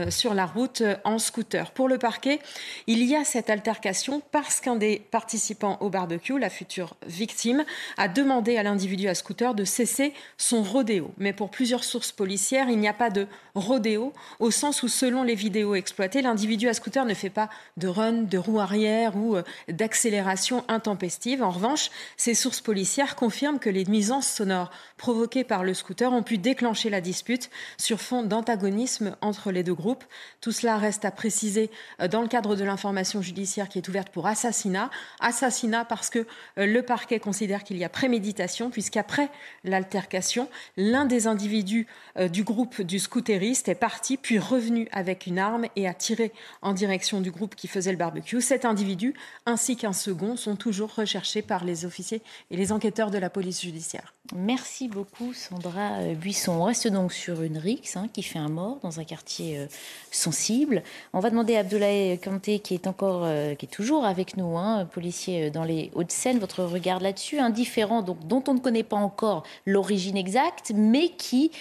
sur 0.09 0.33
la 0.33 0.45
route 0.45 0.81
en 1.03 1.19
scooter. 1.19 1.71
Pour 1.71 1.87
le 1.87 1.97
parquet, 1.97 2.39
il 2.87 3.03
y 3.03 3.15
a 3.15 3.23
cette 3.23 3.49
altercation 3.49 4.22
parce 4.31 4.59
qu'un 4.59 4.75
des 4.75 4.99
participants 5.11 5.77
au 5.81 5.89
barbecue, 5.89 6.37
la 6.39 6.49
future 6.49 6.95
victime, 7.05 7.65
a 7.97 8.07
demandé 8.07 8.57
à 8.57 8.63
l'individu 8.63 9.07
à 9.07 9.15
scooter 9.15 9.53
de 9.55 9.65
cesser 9.65 10.13
son 10.37 10.63
rodéo. 10.63 11.11
Mais 11.17 11.33
pour 11.33 11.49
plusieurs 11.49 11.83
sources 11.83 12.11
policières, 12.11 12.69
il 12.69 12.79
n'y 12.79 12.87
a 12.87 12.93
pas 12.93 13.09
de 13.09 13.27
rodéo 13.55 14.13
au 14.39 14.51
sens 14.51 14.83
où, 14.83 14.87
selon 14.87 15.23
les 15.23 15.35
vidéos 15.35 15.75
exploitées, 15.75 16.21
l'individu 16.21 16.67
à 16.67 16.73
scooter 16.73 17.05
ne 17.05 17.13
fait 17.13 17.29
pas 17.29 17.49
de 17.77 17.87
run, 17.87 18.23
de 18.23 18.37
roue 18.37 18.59
arrière 18.59 19.15
ou 19.15 19.35
euh, 19.35 19.43
d'accélération 19.69 20.63
intempestive. 20.67 21.43
En 21.43 21.51
revanche, 21.51 21.89
ces 22.17 22.33
sources 22.33 22.61
policières 22.61 23.15
confirment 23.15 23.59
que 23.59 23.69
les 23.69 23.85
nuisances 23.85 24.27
sonores 24.27 24.71
provoquées 24.97 25.43
par 25.43 25.63
le 25.63 25.73
scooter 25.73 26.11
ont 26.11 26.23
pu 26.23 26.37
déclencher 26.37 26.89
la 26.89 27.01
dispute 27.01 27.49
sur 27.77 27.99
fond 27.99 28.23
d'antagonisme 28.23 29.15
entre 29.21 29.51
les 29.51 29.63
deux 29.63 29.73
groupes. 29.73 30.03
Tout 30.41 30.51
cela 30.51 30.77
reste 30.77 31.05
à 31.05 31.11
préciser 31.11 31.69
euh, 32.01 32.07
dans 32.07 32.21
le 32.21 32.27
cadre 32.27 32.55
de 32.55 32.63
l'information 32.63 33.21
judiciaire 33.21 33.69
qui 33.69 33.77
est 33.77 33.87
ouverte 33.87 34.09
pour 34.13 34.27
assassinat. 34.27 34.89
Assassinat 35.19 35.83
parce 35.83 36.09
que 36.09 36.19
euh, 36.57 36.65
le 36.65 36.83
parquet 36.83 37.19
considère 37.19 37.63
qu'il 37.63 37.77
y 37.77 37.83
a 37.83 37.89
préméditation, 37.89 38.69
puisqu'après 38.69 39.29
l'altercation, 39.63 40.47
l'un 40.77 41.05
des 41.05 41.27
individus 41.27 41.87
euh, 42.17 42.29
du 42.29 42.43
groupe 42.43 42.81
du 42.81 42.99
scooteriste 42.99 43.67
est 43.67 43.75
parti, 43.75 44.17
puis 44.17 44.39
revenu 44.39 44.87
avec 44.91 45.25
une 45.27 45.39
arme 45.39 45.65
et 45.75 45.87
a 45.87 45.93
tiré 45.93 46.31
en 46.61 46.73
direction 46.73 47.19
du 47.19 47.31
groupe 47.31 47.55
qui 47.55 47.67
faisait 47.67 47.91
le 47.91 47.97
barbecue. 47.97 48.39
Cet 48.39 48.65
individu, 48.65 49.15
ainsi 49.45 49.75
qu'un 49.75 49.93
second, 49.93 50.37
sont 50.37 50.55
toujours 50.55 50.93
recherchés 50.95 51.41
par 51.41 51.65
les 51.65 51.85
officiers 51.85 52.21
et 52.51 52.55
les 52.55 52.71
enquêteurs 52.71 53.11
de 53.11 53.17
la 53.17 53.29
police 53.29 53.61
judiciaire. 53.61 54.13
Merci 54.35 54.87
beaucoup, 54.87 55.33
Sandra 55.33 55.97
euh, 55.99 56.13
Buisson. 56.13 56.53
On 56.53 56.63
reste 56.63 56.87
donc 56.87 57.11
sur 57.11 57.41
une 57.41 57.57
rixe 57.57 57.97
hein, 57.97 58.07
qui 58.13 58.23
fait 58.23 58.39
un 58.39 58.49
mort 58.49 58.79
dans 58.83 58.99
un 58.99 59.03
quartier 59.03 59.67
sensible. 60.11 60.83
On 61.13 61.19
va 61.19 61.29
demander 61.31 61.55
à 61.55 61.59
Abdoulaye 61.59 62.19
Kanté, 62.19 62.59
qui 62.59 62.75
est 62.75 62.87
encore, 62.87 63.27
qui 63.57 63.65
est 63.65 63.69
toujours 63.69 64.02
avec 64.05 64.37
nous, 64.37 64.57
hein, 64.57 64.85
policier 64.85 65.51
dans 65.51 65.63
les 65.63 65.91
Hauts-de-Seine, 65.93 66.39
votre 66.39 66.63
regard 66.63 66.99
là-dessus, 66.99 67.39
indifférent, 67.39 68.01
donc, 68.01 68.27
dont 68.27 68.43
on 68.47 68.53
ne 68.55 68.59
connaît 68.59 68.83
pas 68.83 68.97
encore 68.97 69.43
l'origine 69.65 70.17
exacte, 70.17 70.71
mais 70.75 71.09
qui 71.09 71.51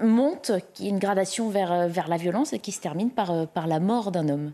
monte, 0.00 0.52
qui 0.74 0.86
est 0.86 0.90
une 0.90 0.98
gradation 0.98 1.48
vers, 1.48 1.88
vers 1.88 2.08
la 2.08 2.16
violence 2.16 2.52
et 2.52 2.58
qui 2.58 2.72
se 2.72 2.80
termine 2.80 3.10
par, 3.10 3.48
par 3.48 3.66
la 3.66 3.80
mort 3.80 4.12
d'un 4.12 4.28
homme. 4.28 4.52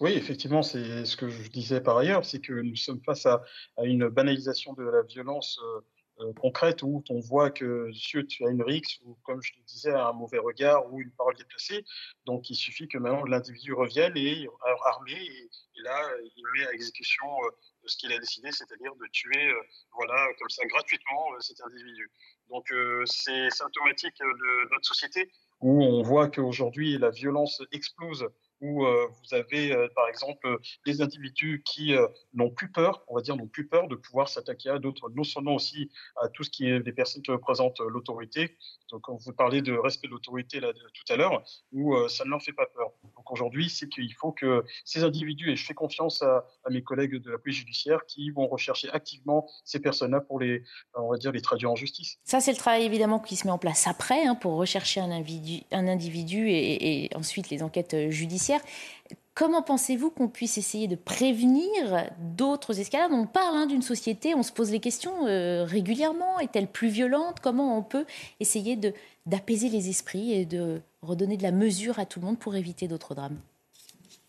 Oui, 0.00 0.12
effectivement, 0.12 0.62
c'est 0.62 1.04
ce 1.04 1.16
que 1.16 1.28
je 1.28 1.50
disais 1.50 1.80
par 1.80 1.96
ailleurs, 1.96 2.24
c'est 2.24 2.38
que 2.38 2.52
nous 2.52 2.76
sommes 2.76 3.00
face 3.04 3.26
à, 3.26 3.42
une 3.82 4.08
banalisation 4.08 4.72
de 4.74 4.84
la 4.84 5.02
violence 5.02 5.58
euh, 5.62 5.80
euh, 6.20 6.32
concrète 6.34 6.82
où 6.82 7.02
on 7.10 7.20
voit 7.20 7.50
que 7.50 7.90
si 7.92 8.24
tu 8.26 8.44
as 8.44 8.50
une 8.50 8.62
rixe 8.62 8.98
ou, 9.04 9.16
comme 9.24 9.40
je 9.42 9.52
le 9.56 9.62
disais, 9.64 9.92
un 9.92 10.12
mauvais 10.12 10.38
regard 10.38 10.92
ou 10.92 11.00
une 11.00 11.10
parole 11.12 11.36
déplacée. 11.36 11.84
Donc, 12.26 12.50
il 12.50 12.56
suffit 12.56 12.88
que 12.88 12.98
maintenant 12.98 13.24
l'individu 13.24 13.72
revienne 13.72 14.16
et 14.16 14.48
armé 14.84 15.12
et, 15.12 15.50
là, 15.82 16.10
il 16.36 16.42
met 16.54 16.66
à 16.66 16.72
exécution 16.72 17.26
euh, 17.44 17.50
ce 17.86 17.96
qu'il 17.96 18.12
a 18.12 18.18
décidé, 18.18 18.50
c'est-à-dire 18.50 18.94
de 18.96 19.06
tuer, 19.12 19.48
euh, 19.48 19.62
voilà, 19.94 20.26
comme 20.38 20.50
ça, 20.50 20.66
gratuitement 20.66 21.38
cet 21.40 21.60
individu. 21.60 22.10
Donc, 22.50 22.66
c'est 23.04 23.50
symptomatique 23.50 24.18
de 24.20 24.70
notre 24.72 24.86
société 24.86 25.30
où 25.60 25.82
on 25.82 26.02
voit 26.02 26.28
qu'aujourd'hui 26.28 26.98
la 26.98 27.10
violence 27.10 27.62
explose 27.72 28.28
où 28.60 28.84
euh, 28.84 29.06
vous 29.06 29.34
avez 29.34 29.72
euh, 29.72 29.88
par 29.94 30.08
exemple 30.08 30.58
des 30.86 31.00
individus 31.00 31.62
qui 31.64 31.94
euh, 31.94 32.06
n'ont 32.34 32.50
plus 32.50 32.70
peur, 32.70 33.04
on 33.08 33.14
va 33.14 33.22
dire, 33.22 33.36
n'ont 33.36 33.46
plus 33.46 33.66
peur 33.66 33.88
de 33.88 33.94
pouvoir 33.94 34.28
s'attaquer 34.28 34.70
à 34.70 34.78
d'autres, 34.78 35.10
non 35.10 35.24
seulement 35.24 35.54
aussi 35.54 35.90
à 36.20 36.28
tout 36.28 36.42
ce 36.42 36.50
qui 36.50 36.68
est 36.68 36.80
des 36.80 36.92
personnes 36.92 37.22
qui 37.22 37.30
représentent 37.30 37.80
l'autorité. 37.80 38.56
Donc, 38.90 39.02
quand 39.02 39.16
vous 39.16 39.32
parlez 39.32 39.62
de 39.62 39.72
respect 39.72 40.08
de 40.08 40.12
l'autorité 40.12 40.60
là, 40.60 40.72
tout 40.72 41.12
à 41.12 41.16
l'heure, 41.16 41.42
où 41.72 41.96
ça 42.08 42.24
ne 42.24 42.30
leur 42.30 42.42
fait 42.42 42.52
pas 42.52 42.66
peur. 42.66 42.92
Donc 43.16 43.30
aujourd'hui, 43.30 43.68
c'est 43.68 43.88
qu'il 43.88 44.12
faut 44.14 44.32
que 44.32 44.64
ces 44.84 45.04
individus, 45.04 45.50
et 45.50 45.56
je 45.56 45.64
fais 45.64 45.74
confiance 45.74 46.22
à, 46.22 46.44
mes 46.70 46.82
collègues 46.82 47.16
de 47.16 47.30
la 47.30 47.38
police 47.38 47.58
judiciaire, 47.58 48.04
qui 48.06 48.30
vont 48.30 48.46
rechercher 48.46 48.90
activement 48.90 49.48
ces 49.64 49.80
personnes-là 49.80 50.20
pour 50.20 50.40
les, 50.40 50.62
on 50.94 51.10
va 51.10 51.16
dire, 51.16 51.32
les 51.32 51.40
traduire 51.40 51.70
en 51.70 51.76
justice. 51.76 52.18
Ça, 52.24 52.40
c'est 52.40 52.52
le 52.52 52.56
travail 52.56 52.84
évidemment 52.84 53.20
qui 53.20 53.36
se 53.36 53.46
met 53.46 53.52
en 53.52 53.58
place 53.58 53.86
après 53.86 54.26
hein, 54.26 54.34
pour 54.34 54.54
rechercher 54.54 55.00
un 55.00 55.10
individu, 55.10 56.50
et 56.50 57.10
ensuite 57.14 57.50
les 57.50 57.62
enquêtes 57.62 58.10
judiciaires. 58.10 58.47
Comment 59.34 59.62
pensez-vous 59.62 60.10
qu'on 60.10 60.26
puisse 60.26 60.58
essayer 60.58 60.88
de 60.88 60.96
prévenir 60.96 62.10
d'autres 62.18 62.80
escalades? 62.80 63.12
On 63.12 63.26
parle 63.26 63.56
hein, 63.56 63.66
d'une 63.66 63.82
société, 63.82 64.34
on 64.34 64.42
se 64.42 64.50
pose 64.50 64.72
les 64.72 64.80
questions 64.80 65.26
euh, 65.26 65.64
régulièrement. 65.64 66.40
Est-elle 66.40 66.66
plus 66.66 66.88
violente? 66.88 67.38
Comment 67.40 67.78
on 67.78 67.82
peut 67.84 68.04
essayer 68.40 68.76
d'apaiser 69.26 69.68
les 69.68 69.90
esprits 69.90 70.32
et 70.32 70.44
de 70.44 70.80
redonner 71.02 71.36
de 71.36 71.44
la 71.44 71.52
mesure 71.52 72.00
à 72.00 72.06
tout 72.06 72.18
le 72.18 72.26
monde 72.26 72.38
pour 72.38 72.56
éviter 72.56 72.88
d'autres 72.88 73.14
drames? 73.14 73.38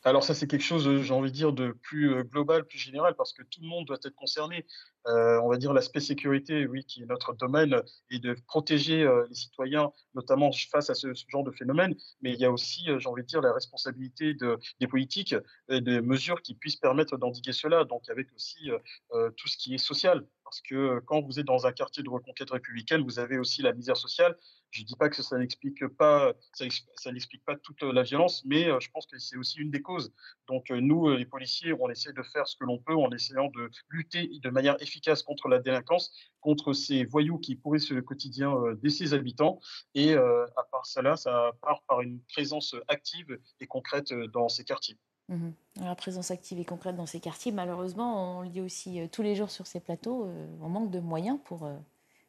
Alors 0.03 0.23
ça, 0.23 0.33
c'est 0.33 0.47
quelque 0.47 0.63
chose, 0.63 1.01
j'ai 1.01 1.13
envie 1.13 1.29
de 1.29 1.35
dire, 1.35 1.53
de 1.53 1.71
plus 1.71 2.23
global, 2.23 2.65
plus 2.65 2.77
général, 2.77 3.15
parce 3.15 3.33
que 3.33 3.43
tout 3.43 3.62
le 3.62 3.67
monde 3.67 3.85
doit 3.85 3.97
être 3.97 4.15
concerné. 4.15 4.65
Euh, 5.08 5.39
on 5.41 5.50
va 5.50 5.58
dire 5.58 5.73
l'aspect 5.73 6.00
sécurité, 6.00 6.67
oui, 6.67 6.85
qui 6.85 7.02
est 7.02 7.06
notre 7.06 7.33
domaine, 7.33 7.81
et 8.10 8.19
de 8.19 8.35
protéger 8.47 9.08
les 9.27 9.35
citoyens, 9.35 9.91
notamment 10.15 10.52
face 10.71 10.89
à 10.89 10.93
ce, 10.93 11.13
genre 11.27 11.43
de 11.43 11.52
phénomène. 11.52 11.95
Mais 12.21 12.33
il 12.33 12.39
y 12.39 12.45
a 12.45 12.52
aussi, 12.52 12.85
j'ai 12.97 13.10
envie 13.10 13.23
de 13.23 13.27
dire, 13.27 13.41
la 13.41 13.54
responsabilité 13.54 14.33
de, 14.33 14.58
des 14.79 14.87
politiques 14.87 15.35
et 15.69 15.81
des 15.81 16.02
mesures 16.02 16.41
qui 16.41 16.54
puissent 16.54 16.77
permettre 16.77 17.17
d'endiguer 17.17 17.54
cela. 17.54 17.83
Donc 17.83 18.10
avec 18.10 18.27
aussi 18.33 18.69
tout 19.12 19.47
ce 19.47 19.58
qui 19.58 19.73
est 19.73 19.79
social, 19.79 20.25
parce 20.50 20.62
que 20.62 21.00
quand 21.06 21.21
vous 21.21 21.39
êtes 21.39 21.45
dans 21.45 21.67
un 21.67 21.71
quartier 21.71 22.02
de 22.02 22.10
reconquête 22.10 22.50
républicaine, 22.50 23.04
vous 23.04 23.19
avez 23.19 23.37
aussi 23.37 23.62
la 23.62 23.71
misère 23.71 23.95
sociale. 23.95 24.35
Je 24.71 24.81
ne 24.81 24.87
dis 24.87 24.95
pas 24.95 25.08
que 25.08 25.21
ça 25.21 25.37
n'explique 25.37 25.85
pas, 25.89 26.33
ça, 26.54 27.12
n'explique 27.12 27.45
pas 27.45 27.56
toute 27.56 27.83
la 27.83 28.02
violence, 28.02 28.43
mais 28.45 28.67
euh, 28.67 28.79
je 28.79 28.89
pense 28.89 29.06
que 29.06 29.19
c'est 29.19 29.37
aussi 29.37 29.60
une 29.60 29.69
des 29.69 29.83
causes. 29.83 30.12
Donc 30.47 30.71
euh, 30.71 30.79
nous, 30.81 31.08
euh, 31.08 31.17
les 31.17 31.27
policiers, 31.27 31.73
on 31.79 31.87
essaie 31.91 32.13
de 32.13 32.23
faire 32.23 32.47
ce 32.47 32.58
que 32.58 32.65
l'on 32.65 32.79
peut 32.79 32.95
en 32.95 33.12
essayant 33.12 33.47
de 33.50 33.69
lutter 33.89 34.27
de 34.41 34.50
manière 34.50 34.75
efficace 34.81 35.21
contre 35.21 35.50
la 35.50 35.60
délinquance, 35.60 36.12
contre 36.41 36.73
ces 36.73 37.06
voyous 37.06 37.37
qui 37.37 37.56
pourrissent 37.56 37.91
le 37.91 38.02
quotidien 38.02 38.56
de 38.81 38.89
ses 38.89 39.13
habitants. 39.13 39.60
Et 39.93 40.15
à 40.15 40.63
part 40.71 40.87
cela, 40.87 41.15
ça 41.15 41.52
part 41.62 41.83
par 41.87 42.02
une 42.02 42.21
présence 42.33 42.75
active 42.87 43.39
et 43.60 43.67
concrète 43.67 44.13
dans 44.33 44.50
ces 44.50 44.63
quartiers. 44.63 44.97
Mmh 45.30 45.52
la 45.82 45.96
présence 45.96 46.32
active 46.32 46.60
et 46.60 46.65
concrète 46.65 46.96
dans 46.96 47.06
ces 47.06 47.19
quartiers, 47.19 47.52
malheureusement, 47.52 48.40
on 48.40 48.42
le 48.42 48.50
dit 48.50 48.62
aussi 48.62 49.00
euh, 49.00 49.08
tous 49.12 49.21
les 49.21 49.36
jours 49.36 49.50
sur 49.50 49.67
ces 49.67 49.80
plateaux, 49.80 50.25
euh, 50.25 50.48
on 50.62 50.69
manque 50.69 50.92
de 50.92 51.00
moyens 51.00 51.40
pour, 51.46 51.65
euh, 51.65 51.75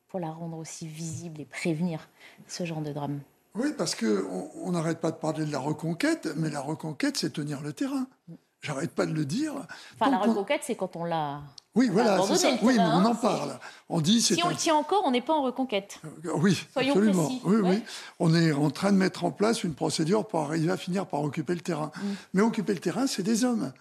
pour 0.09 0.21
la 0.21 0.31
rendre 0.31 0.57
aussi 0.59 0.87
visible 0.87 1.41
et 1.41 1.45
prévenir 1.45 2.09
ce 2.47 2.65
genre 2.65 2.81
de 2.81 2.93
drame. 2.93 3.21
Oui, 3.57 3.73
parce 3.77 3.97
qu'on 3.97 4.71
n'arrête 4.71 5.01
pas 5.01 5.11
de 5.11 5.17
parler 5.17 5.45
de 5.45 5.51
la 5.51 5.59
reconquête, 5.59 6.29
mais 6.37 6.51
la 6.51 6.61
reconquête, 6.61 7.17
c'est 7.17 7.33
tenir 7.33 7.61
le 7.61 7.73
terrain. 7.73 8.07
Mmh. 8.29 8.35
J'arrête 8.63 8.91
pas 8.91 9.07
de 9.07 9.13
le 9.13 9.25
dire. 9.25 9.55
Enfin, 9.99 10.11
la 10.11 10.19
reconquête, 10.19 10.61
c'est 10.65 10.75
quand 10.75 10.95
on 10.97 11.05
l'a. 11.05 11.41
Oui, 11.75 11.89
voilà, 11.91 12.21
c'est 12.27 12.37
ça. 12.37 12.49
Oui, 12.63 12.75
mais 12.77 12.83
on 12.83 13.05
en 13.05 13.15
parle. 13.15 13.59
On 13.89 14.01
dit, 14.01 14.21
si 14.21 14.39
on 14.45 14.49
le 14.49 14.57
tient 14.57 14.75
encore, 14.75 15.03
on 15.07 15.13
n'est 15.13 15.21
pas 15.23 15.35
en 15.35 15.43
reconquête. 15.43 16.01
Euh, 16.27 16.33
oui, 16.35 16.61
Soyons 16.73 16.95
absolument. 16.95 17.25
Précis. 17.27 17.41
Oui, 17.45 17.61
oui. 17.63 17.83
On 18.19 18.35
est 18.35 18.53
en 18.53 18.71
train 18.71 18.93
de 18.93 18.97
mettre 18.97 19.25
en 19.25 19.31
place 19.31 19.63
une 19.63 19.75
procédure 19.75 20.27
pour 20.27 20.41
arriver 20.41 20.71
à 20.71 20.77
finir 20.77 21.07
par 21.07 21.23
occuper 21.23 21.55
le 21.55 21.61
terrain. 21.61 21.93
Mm. 21.97 22.09
Mais 22.35 22.43
occuper 22.43 22.75
le 22.75 22.81
terrain, 22.81 23.07
c'est 23.07 23.23
des 23.23 23.45
hommes. 23.45 23.73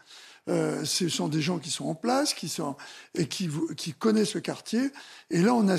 Euh, 0.48 0.84
ce 0.86 1.10
sont 1.10 1.28
des 1.28 1.42
gens 1.42 1.60
qui 1.60 1.72
sont 1.72 1.86
en 1.86 1.96
place, 1.96 2.34
qui 2.34 2.48
sont 2.48 2.76
et 3.16 3.28
qui, 3.28 3.50
qui 3.76 3.94
connaissent 3.94 4.36
le 4.36 4.42
quartier. 4.42 4.92
Et 5.30 5.42
là, 5.42 5.54
on 5.54 5.68
a 5.68 5.76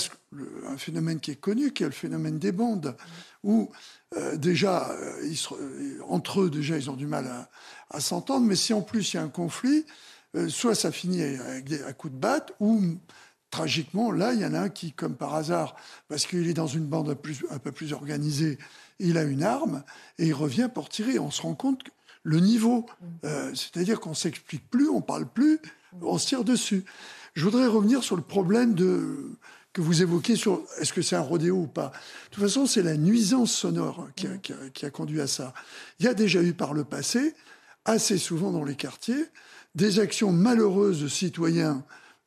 un 0.68 0.76
phénomène 0.76 1.20
qui 1.20 1.30
est 1.30 1.40
connu, 1.40 1.72
qui 1.72 1.84
est 1.84 1.86
le 1.86 1.92
phénomène 1.92 2.38
des 2.38 2.52
bandes, 2.52 2.96
où 3.42 3.70
euh, 4.16 4.36
déjà, 4.36 4.94
ils 5.22 5.38
entre 6.08 6.42
eux, 6.42 6.50
déjà, 6.50 6.76
ils 6.76 6.90
ont 6.90 6.96
du 6.96 7.06
mal 7.06 7.26
à, 7.26 7.48
à 7.90 8.00
s'entendre, 8.00 8.46
mais 8.46 8.56
si 8.56 8.72
en 8.72 8.82
plus 8.82 9.12
il 9.12 9.16
y 9.16 9.20
a 9.20 9.22
un 9.22 9.28
conflit, 9.28 9.84
euh, 10.36 10.48
soit 10.48 10.74
ça 10.74 10.92
finit 10.92 11.22
avec 11.22 11.64
des, 11.64 11.82
à 11.82 11.92
coups 11.92 12.14
de 12.14 12.18
batte, 12.18 12.52
ou 12.60 12.80
tragiquement, 13.50 14.12
là, 14.12 14.32
il 14.32 14.40
y 14.40 14.44
en 14.44 14.54
a 14.54 14.60
un 14.60 14.68
qui, 14.68 14.92
comme 14.92 15.16
par 15.16 15.34
hasard, 15.34 15.74
parce 16.08 16.26
qu'il 16.26 16.48
est 16.48 16.54
dans 16.54 16.68
une 16.68 16.86
bande 16.86 17.10
un, 17.50 17.58
peu 17.58 17.72
plus 17.72 17.92
organisée, 17.92 18.58
il 19.00 19.18
a 19.18 19.24
une 19.24 19.42
arme 19.42 19.82
et 20.18 20.26
il 20.26 20.34
revient 20.34 20.68
pour 20.72 20.88
tirer. 20.88 21.18
On 21.18 21.32
se 21.32 21.42
rend 21.42 21.54
compte 21.54 21.82
que 21.82 21.90
le 22.22 22.38
niveau, 22.38 22.86
euh, 23.24 23.52
c'est-à-dire 23.54 23.98
qu'on 23.98 24.14
s'explique 24.14 24.68
plus, 24.70 24.88
on 24.88 25.00
parle 25.00 25.26
plus, 25.26 25.58
on 26.00 26.18
se 26.18 26.28
tire 26.28 26.44
dessus. 26.44 26.84
Je 27.34 27.44
voudrais 27.44 27.66
revenir 27.66 28.04
sur 28.04 28.14
le 28.14 28.22
problème 28.22 28.74
de 28.74 29.36
que 29.72 29.80
vous 29.80 30.02
évoquez 30.02 30.36
sur 30.36 30.62
est-ce 30.80 30.92
que 30.92 31.02
c'est 31.02 31.16
un 31.16 31.20
rodéo 31.20 31.56
ou 31.56 31.66
pas. 31.66 31.92
De 32.30 32.34
toute 32.34 32.42
façon, 32.42 32.66
c'est 32.66 32.82
la 32.82 32.96
nuisance 32.96 33.52
sonore 33.52 34.08
qui 34.16 34.26
qui 34.74 34.86
a, 34.86 34.90
conduit 34.90 35.20
à 35.20 35.26
ça. 35.26 35.54
Il 35.98 36.06
y 36.06 36.08
a 36.08 36.14
déjà 36.14 36.42
eu 36.42 36.54
par 36.54 36.74
le 36.74 36.84
passé 36.84 37.34
assez 37.84 38.18
souvent 38.18 38.50
dans 38.50 38.64
les 38.64 38.74
quartiers 38.74 39.26
des 39.74 40.00
actions 40.00 40.32
malheureuses 40.32 41.02
de 41.02 41.08
citoyens, 41.08 41.84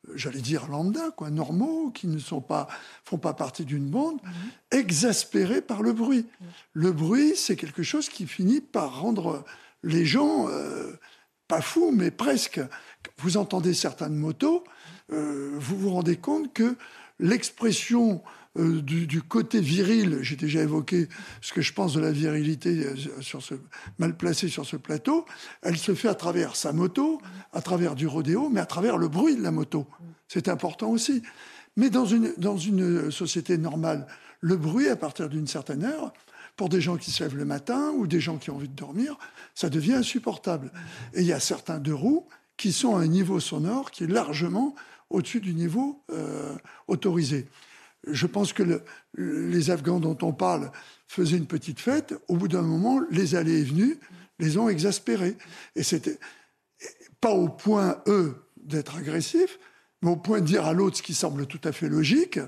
euh, 0.08 0.12
j'allais 0.14 0.40
dire 0.40 0.66
lambda, 0.68 1.10
quoi, 1.16 1.30
normaux, 1.30 1.90
qui 1.90 2.06
ne 2.06 2.18
sont 2.18 2.40
pas, 2.40 2.68
font 3.04 3.18
pas 3.18 3.34
partie 3.34 3.64
d'une 3.64 3.88
bande, 3.88 4.20
mhm. 4.22 4.78
exaspérés 4.78 5.60
par 5.60 5.82
le 5.82 5.92
bruit. 5.92 6.26
Le 6.72 6.92
bruit, 6.92 7.34
c'est 7.36 7.56
quelque 7.56 7.82
chose 7.82 8.08
qui 8.08 8.26
finit 8.26 8.60
par 8.60 9.00
rendre 9.00 9.44
les 9.82 10.06
gens, 10.06 10.48
euh, 10.48 10.92
pas 11.48 11.60
fous, 11.60 11.92
mais 11.92 12.10
presque. 12.10 12.60
Vous 13.18 13.36
entendez 13.36 13.74
certaines 13.74 14.16
motos, 14.16 14.64
euh, 15.12 15.54
vous 15.58 15.78
vous 15.78 15.90
rendez 15.90 16.16
compte 16.16 16.52
que 16.54 16.76
l'expression 17.18 18.22
euh, 18.56 18.80
du, 18.82 19.20
côté 19.22 19.60
viril, 19.60 20.18
j'ai 20.22 20.36
déjà 20.36 20.62
évoqué 20.62 21.08
ce 21.40 21.52
que 21.52 21.60
je 21.60 21.72
pense 21.72 21.94
de 21.94 22.00
la 22.00 22.12
virilité 22.12 22.86
euh, 22.86 23.56
mal 23.98 24.16
placée 24.16 24.48
sur 24.48 24.64
ce 24.64 24.76
plateau, 24.76 25.24
elle 25.62 25.76
se 25.76 25.94
fait 25.94 26.08
à 26.08 26.14
travers 26.14 26.54
sa 26.54 26.72
moto, 26.72 27.20
à 27.52 27.60
travers 27.62 27.96
du 27.96 28.06
rodéo, 28.06 28.48
mais 28.50 28.60
à 28.60 28.66
travers 28.66 28.96
le 28.96 29.08
bruit 29.08 29.36
de 29.36 29.42
la 29.42 29.50
moto. 29.50 29.86
C'est 30.28 30.48
important 30.48 30.90
aussi. 30.90 31.22
Mais 31.76 31.90
dans 31.90 32.06
une, 32.06 32.32
dans 32.38 32.56
une 32.56 33.10
société 33.10 33.58
normale, 33.58 34.06
le 34.40 34.56
bruit, 34.56 34.88
à 34.88 34.96
partir 34.96 35.28
d'une 35.28 35.48
certaine 35.48 35.82
heure, 35.82 36.12
pour 36.56 36.68
des 36.68 36.80
gens 36.80 36.96
qui 36.96 37.10
se 37.10 37.24
lèvent 37.24 37.36
le 37.36 37.44
matin 37.44 37.90
ou 37.96 38.06
des 38.06 38.20
gens 38.20 38.36
qui 38.36 38.50
ont 38.50 38.56
envie 38.56 38.68
de 38.68 38.76
dormir, 38.76 39.18
ça 39.56 39.68
devient 39.68 39.94
insupportable. 39.94 40.70
Et 41.14 41.22
il 41.22 41.26
y 41.26 41.32
a 41.32 41.40
certains 41.40 41.78
deux 41.78 41.94
roues 41.94 42.26
qui 42.56 42.72
sont 42.72 42.94
à 42.94 43.00
un 43.00 43.08
niveau 43.08 43.40
sonore 43.40 43.90
qui 43.90 44.04
est 44.04 44.08
largement 44.08 44.76
au-dessus 45.14 45.40
du 45.40 45.54
niveau 45.54 46.02
euh, 46.12 46.54
autorisé 46.88 47.46
je 48.06 48.26
pense 48.26 48.52
que 48.52 48.82
les 49.16 49.70
Afghans 49.70 50.00
dont 50.00 50.18
on 50.22 50.32
parle 50.32 50.70
faisaient 51.06 51.36
une 51.36 51.46
petite 51.46 51.80
fête. 51.80 52.14
Au 52.28 52.36
bout 52.36 52.48
d'un 52.48 52.62
moment, 52.62 53.00
les 53.10 53.34
allées 53.34 53.60
et 53.60 53.64
venues 53.64 53.98
les 54.38 54.58
ont 54.58 54.68
exaspérés. 54.68 55.36
Et 55.76 55.82
c'était 55.82 56.18
pas 57.20 57.30
au 57.30 57.48
point, 57.48 58.02
eux, 58.06 58.36
d'être 58.58 58.96
agressifs, 58.96 59.58
mais 60.02 60.10
au 60.10 60.16
point 60.16 60.40
de 60.40 60.46
dire 60.46 60.66
à 60.66 60.72
l'autre 60.72 60.98
ce 60.98 61.02
qui 61.02 61.14
semble 61.14 61.46
tout 61.46 61.60
à 61.64 61.72
fait 61.72 61.88
logique 61.88 62.38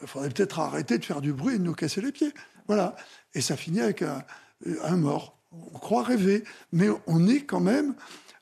il 0.00 0.08
faudrait 0.08 0.30
peut-être 0.30 0.58
arrêter 0.58 0.98
de 0.98 1.04
faire 1.04 1.20
du 1.20 1.32
bruit 1.32 1.54
et 1.54 1.58
de 1.58 1.62
nous 1.62 1.74
casser 1.74 2.00
les 2.00 2.10
pieds. 2.10 2.32
Voilà. 2.66 2.96
Et 3.34 3.40
ça 3.40 3.56
finit 3.56 3.80
avec 3.80 4.02
un, 4.02 4.24
un 4.82 4.96
mort. 4.96 5.38
On 5.52 5.78
croit 5.78 6.02
rêver, 6.02 6.42
mais 6.72 6.88
on 7.06 7.28
est 7.28 7.42
quand 7.42 7.60
même 7.60 7.94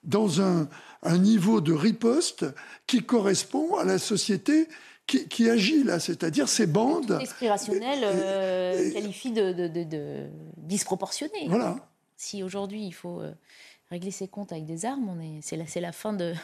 dans 0.02 0.40
un, 0.40 0.68
un 1.02 1.18
niveau 1.18 1.60
de 1.60 1.72
riposte 1.72 2.46
qui 2.86 3.02
correspond 3.02 3.76
à 3.76 3.84
la 3.84 3.98
société 3.98 4.68
qui, 5.06 5.50
agit 5.50 5.82
là, 5.82 5.98
c'est-à-dire 5.98 6.48
ces 6.48 6.66
bandes. 6.66 7.16
L'esprit 7.18 7.48
rationnel 7.48 7.98
euh, 8.04 8.92
qualifie 8.92 9.32
de, 9.32 9.52
de, 9.52 10.28
disproportionné. 10.56 11.48
Voilà. 11.48 11.76
Si 12.16 12.42
aujourd'hui 12.42 12.84
il 12.84 12.92
faut 12.92 13.20
euh, 13.20 13.32
régler 13.90 14.10
ses 14.10 14.28
comptes 14.28 14.52
avec 14.52 14.66
des 14.66 14.84
armes, 14.84 15.20
c'est 15.42 15.56
la, 15.56 15.64
la 15.80 15.92
fin 15.92 16.12
de, 16.12 16.34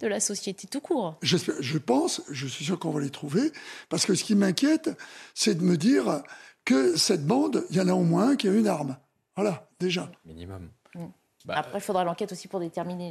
de 0.00 0.06
la 0.06 0.20
société 0.20 0.66
tout 0.66 0.80
court. 0.80 1.16
Je 1.22 1.78
pense, 1.78 2.22
je 2.30 2.46
suis 2.46 2.64
sûr 2.64 2.78
qu'on 2.78 2.90
va 2.90 3.00
les 3.00 3.10
trouver, 3.10 3.52
parce 3.88 4.06
que 4.06 4.14
ce 4.14 4.24
qui 4.24 4.34
m'inquiète, 4.34 4.90
c'est 5.34 5.54
de 5.54 5.62
me 5.62 5.76
dire 5.76 6.22
que 6.64 6.96
cette 6.96 7.26
bande, 7.26 7.64
il 7.70 7.76
y 7.76 7.80
en 7.80 7.88
a 7.88 7.92
au 7.92 8.04
moins 8.04 8.30
un 8.30 8.36
qui 8.36 8.48
a 8.48 8.52
une 8.52 8.66
arme. 8.66 8.96
Voilà, 9.36 9.68
déjà. 9.78 10.10
Minimum. 10.24 10.70
Mm. 10.94 11.06
Bah, 11.48 11.54
Après, 11.56 11.78
il 11.78 11.80
faudra 11.80 12.04
l'enquête 12.04 12.30
aussi 12.30 12.46
pour 12.46 12.60
déterminer 12.60 13.10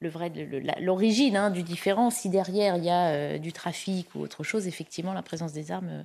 le, 0.00 0.08
vrai, 0.08 0.32
l'origine 0.80 1.36
hein, 1.36 1.50
du 1.50 1.64
différent. 1.64 2.08
Si 2.08 2.28
derrière 2.28 2.76
il 2.76 2.84
y 2.84 2.90
a 2.90 3.08
euh, 3.08 3.38
du 3.38 3.52
trafic 3.52 4.14
ou 4.14 4.20
autre 4.20 4.44
chose, 4.44 4.68
effectivement, 4.68 5.12
la 5.12 5.22
présence 5.22 5.52
des 5.52 5.72
armes 5.72 5.88
euh, 5.90 6.02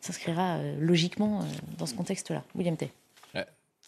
s'inscrira 0.00 0.56
euh, 0.56 0.76
logiquement 0.80 1.44
dans 1.78 1.86
ce 1.86 1.94
contexte-là. 1.94 2.42
William 2.56 2.76
Tay. 2.76 2.90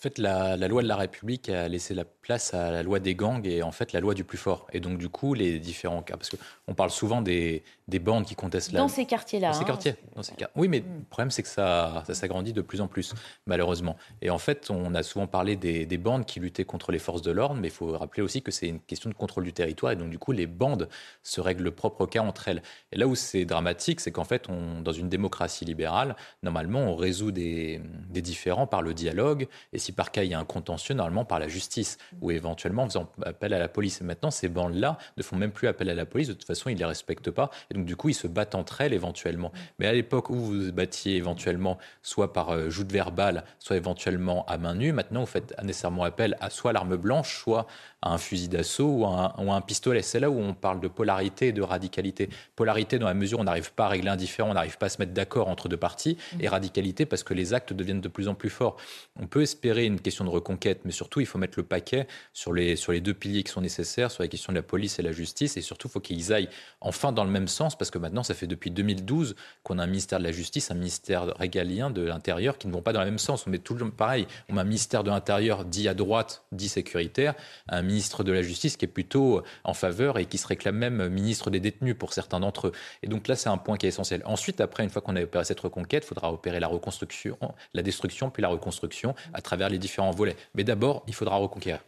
En 0.05 0.11
fait, 0.11 0.19
la, 0.19 0.57
loi 0.69 0.83
de 0.83 0.89
la 0.89 0.97
République 0.97 1.49
a 1.49 1.67
laissé 1.67 1.95
la 1.95 2.05
place 2.05 2.53
à 2.53 2.71
la 2.71 2.83
loi 2.83 3.01
des 3.01 3.15
gangs 3.15 3.47
et 3.47 3.63
en 3.63 3.73
fait 3.73 3.95
la 3.95 4.01
loi 4.01 4.13
du 4.13 4.23
plus 4.23 4.37
fort. 4.37 4.67
Et 4.75 4.81
donc, 4.81 4.99
du 4.99 5.09
coup, 5.09 5.33
les 5.33 5.59
différents 5.59 6.03
cas, 6.03 6.19
parce 6.19 6.29
qu'on 6.29 6.75
parle 6.75 6.91
souvent 6.91 7.23
des, 7.23 7.63
des 7.89 7.99
bandes 7.99 8.27
qui 8.27 8.35
contestent 8.35 8.73
la. 8.73 8.81
Dans 8.81 8.89
ces 8.89 9.07
quartiers-là. 9.07 9.49
Dans 9.49 9.55
ces 9.55 9.63
hein. 9.63 9.65
quartiers. 9.67 9.95
Dans 10.15 10.23
ces 10.23 10.35
Oui, 10.57 10.69
mais 10.69 10.81
le 10.81 11.05
problème, 11.09 11.31
c'est 11.31 11.43
que 11.43 11.49
ça, 11.49 12.03
ça 12.07 12.13
s'agrandit 12.13 12.53
de 12.53 12.61
plus 12.61 12.83
en 12.83 12.87
plus, 12.87 13.15
malheureusement. 13.47 13.97
Et 14.21 14.29
en 14.29 14.37
fait, 14.37 14.71
on 14.71 14.95
a 14.95 15.03
souvent 15.03 15.27
parlé 15.27 15.57
des, 15.57 15.87
des 15.87 15.97
bandes 15.97 16.27
qui 16.27 16.39
luttaient 16.39 16.67
contre 16.67 16.93
les 16.93 16.99
forces 16.99 17.23
de 17.23 17.31
l'ordre, 17.31 17.57
mais 17.59 17.69
il 17.69 17.75
faut 17.75 17.97
rappeler 17.97 18.23
aussi 18.23 18.43
que 18.43 18.51
c'est 18.51 18.69
une 18.69 18.81
question 18.81 19.09
de 19.09 19.15
contrôle 19.15 19.45
du 19.45 19.55
territoire. 19.55 19.93
Et 19.93 19.97
donc, 19.97 20.11
du 20.11 20.19
coup, 20.19 20.33
les 20.33 20.47
bandes 20.47 20.91
se 21.23 21.41
règlent 21.41 21.65
le 21.65 21.71
propre 21.71 22.05
cas 22.05 22.21
entre 22.21 22.49
elles. 22.49 22.63
Et 22.93 22.99
là 22.99 23.07
où 23.07 23.15
c'est 23.15 23.47
dramatique, 23.47 24.01
c'est 24.01 24.13
qu'en 24.13 24.25
fait, 24.25 24.51
on, 24.51 24.83
dans 24.83 24.93
une 24.93 25.09
démocratie 25.09 25.65
libérale, 25.65 26.15
normalement, 26.43 26.81
on 26.81 26.95
résout 26.95 27.33
des, 27.33 27.81
des 28.11 28.21
différends 28.21 28.67
par 28.67 28.83
le 28.83 28.93
dialogue. 28.93 29.47
Et 29.73 29.79
si 29.79 29.93
par 29.95 30.11
cas 30.11 30.23
il 30.23 30.31
y 30.31 30.35
a 30.35 30.39
un 30.39 30.45
contentieux, 30.45 30.95
normalement 30.95 31.25
par 31.25 31.39
la 31.39 31.49
justice, 31.49 31.99
ou 32.21 32.31
éventuellement 32.31 32.85
en 32.85 32.89
faisant 32.89 33.11
appel 33.25 33.55
à 33.55 33.59
la 33.59 33.69
police. 33.69 34.01
Et 34.01 34.05
maintenant, 34.05 34.31
ces 34.31 34.49
bandes-là 34.49 34.99
ne 35.17 35.23
font 35.23 35.37
même 35.37 35.53
plus 35.53 35.69
appel 35.69 35.89
à 35.91 35.95
la 35.95 36.07
police. 36.07 36.29
De 36.29 36.33
toute 36.33 36.47
façon, 36.47 36.69
ils 36.71 36.75
ne 36.75 36.79
les 36.79 36.85
respectent 36.85 37.31
pas 37.31 37.51
donc, 37.75 37.85
du 37.87 37.97
coup, 37.97 38.09
ils 38.09 38.15
se 38.15 38.27
battent 38.27 38.55
entre 38.55 38.81
elles 38.81 38.93
éventuellement. 38.93 39.53
Mais 39.79 39.87
à 39.87 39.93
l'époque 39.93 40.31
où 40.31 40.35
vous 40.35 40.65
vous 40.67 40.73
battiez 40.73 41.17
éventuellement, 41.17 41.79
soit 42.03 42.33
par 42.33 42.51
euh, 42.51 42.71
joute 42.71 42.91
verbale, 42.91 43.45
soit 43.59 43.77
éventuellement 43.77 44.45
à 44.47 44.59
main 44.59 44.75
nue, 44.75 44.93
maintenant, 44.93 45.21
vous 45.21 45.27
faites 45.27 45.55
nécessairement 45.63 46.05
appel 46.05 46.37
à 46.41 46.51
soit 46.51 46.73
l'arme 46.73 46.97
blanche, 46.97 47.39
soit 47.39 47.67
à 48.05 48.13
un 48.13 48.19
fusil 48.19 48.49
d'assaut 48.49 48.87
ou, 48.87 49.07
à 49.07 49.35
un 49.39 49.61
pistolet. 49.63 50.03
C'est 50.03 50.21
là 50.21 50.31
où 50.31 50.39
on 50.39 50.53
parle 50.53 50.81
de 50.81 50.89
polarité 50.89 51.49
et 51.49 51.53
de 51.53 51.63
radicalité. 51.63 52.29
Polarité 52.55 52.99
dans 52.99 53.07
la 53.07 53.15
mesure 53.15 53.39
où 53.39 53.41
on 53.41 53.45
n'arrive 53.45 53.73
pas 53.73 53.87
à 53.87 53.89
régler 53.89 54.11
un 54.11 54.17
différent, 54.17 54.51
on 54.51 54.55
n'arrive 54.55 54.77
pas 54.77 54.87
à 54.87 54.89
se 54.91 54.99
mettre 54.99 55.13
d'accord 55.13 55.49
entre 55.49 55.69
deux 55.69 55.79
parties, 55.79 56.19
et 56.39 56.47
radicalité 56.47 57.07
parce 57.07 57.23
que 57.23 57.33
les 57.33 57.55
actes 57.55 57.73
deviennent 57.73 58.03
de 58.03 58.09
plus 58.09 58.29
en 58.29 58.35
plus 58.35 58.51
forts. 58.51 58.77
On 59.19 59.27
peut 59.27 59.41
espérer 59.41 59.87
une 59.87 60.01
question 60.01 60.25
de 60.25 60.31
reconquête, 60.31 60.81
mais 60.85 60.93
surtout, 60.93 61.21
il 61.21 61.27
faut 61.27 61.39
mettre 61.39 61.59
le 61.59 61.65
paquet 61.65 62.07
sur 62.35 62.53
les, 62.53 62.77
sur 62.77 62.93
les 62.93 63.01
deux 63.01 63.15
piliers 63.15 63.43
qui 63.43 63.51
sont 63.51 63.63
nécessaires, 63.63 64.11
sur 64.11 64.23
la 64.23 64.29
question 64.29 64.53
de 64.53 64.59
la 64.59 64.63
police 64.63 64.99
et 64.99 65.03
la 65.03 65.13
justice. 65.13 65.57
Et 65.57 65.63
surtout, 65.63 65.89
il 65.89 65.93
faut 65.93 66.01
qu'ils 66.01 66.33
aillent 66.35 66.51
enfin 66.83 67.11
dans 67.11 67.25
le 67.25 67.31
même 67.31 67.49
sens, 67.49 67.77
parce 67.77 67.91
que 67.91 67.99
maintenant, 67.99 68.23
ça 68.23 68.35
fait 68.35 68.47
depuis 68.47 68.71
2012 68.71 69.35
qu'on 69.63 69.79
a 69.79 69.85
un 69.85 69.87
ministère 69.87 70.19
de 70.19 70.25
la 70.25 70.33
justice, 70.33 70.71
un 70.71 70.75
ministère 70.75 71.35
régalien 71.39 71.91
de 71.91 72.03
l'intérieur 72.03 72.59
qui 72.59 72.69
ne 72.69 72.73
vont 72.73 72.83
pas 72.83 72.93
dans 72.93 73.01
le 73.01 73.07
même 73.07 73.19
sens. 73.19 73.47
On 73.47 73.51
met 73.51 73.59
tout 73.59 73.75
le 73.75 73.91
pareil. 73.91 74.27
On 74.51 74.57
a 74.57 74.61
un 74.61 74.65
ministère 74.65 75.05
de 75.05 75.11
l'intérieur 75.11 75.65
dit 75.65 75.89
à 75.89 75.95
droite, 75.95 76.45
dit 76.53 76.69
sécuritaire, 76.69 77.35
un 77.69 77.83
ministre 77.95 78.25
de 78.25 78.33
la 78.33 78.43
justice 78.43 78.77
qui 78.77 78.85
est 78.85 78.89
plutôt 78.89 79.43
en 79.63 79.73
faveur 79.73 80.19
et 80.19 80.27
qui 80.27 80.37
se 80.37 80.47
réclame 80.47 80.77
même 80.77 81.09
ministre 81.09 81.51
des 81.51 81.61
détenus 81.61 81.97
pour 81.97 82.13
certains 82.13 82.41
d'entre 82.41 82.69
eux. 82.69 82.73
Et 83.03 83.07
donc 83.07 83.29
là, 83.29 83.37
c'est 83.37 83.49
un 83.49 83.57
point 83.57 83.77
qui 83.77 83.87
est 83.87 83.91
essentiel. 83.91 84.23
Ensuite, 84.25 84.61
après, 84.61 84.83
une 84.83 84.91
fois 84.91 85.01
qu'on 85.01 85.15
a 85.15 85.23
opéré 85.23 85.45
cette 85.45 85.61
reconquête, 85.61 86.05
il 86.05 86.09
faudra 86.09 86.33
opérer 86.33 86.59
la 86.59 86.67
reconstruction, 86.67 87.39
la 87.73 87.83
destruction, 87.83 88.31
puis 88.31 88.43
la 88.43 88.49
reconstruction 88.49 89.15
à 89.33 89.41
travers 89.41 89.69
les 89.69 89.79
différents 89.79 90.11
volets. 90.11 90.37
Mais 90.55 90.65
d'abord, 90.65 91.05
il 91.07 91.15
faudra 91.15 91.37
reconquérir. 91.37 91.81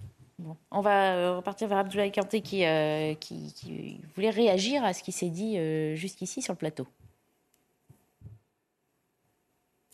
on 0.70 0.80
va 0.80 1.14
euh, 1.14 1.36
repartir 1.38 1.66
vers 1.66 1.78
Abdoulaye 1.78 2.12
Kanté 2.12 2.40
qui, 2.40 2.64
euh, 2.64 3.14
qui, 3.14 4.00
voulait 4.14 4.30
réagir 4.30 4.84
à 4.84 4.92
ce 4.92 5.02
qui 5.02 5.12
s'est 5.12 5.30
dit 5.30 5.58
euh, 5.58 5.96
jusqu'ici 5.96 6.40
sur 6.40 6.52
le 6.52 6.58
plateau. 6.58 6.86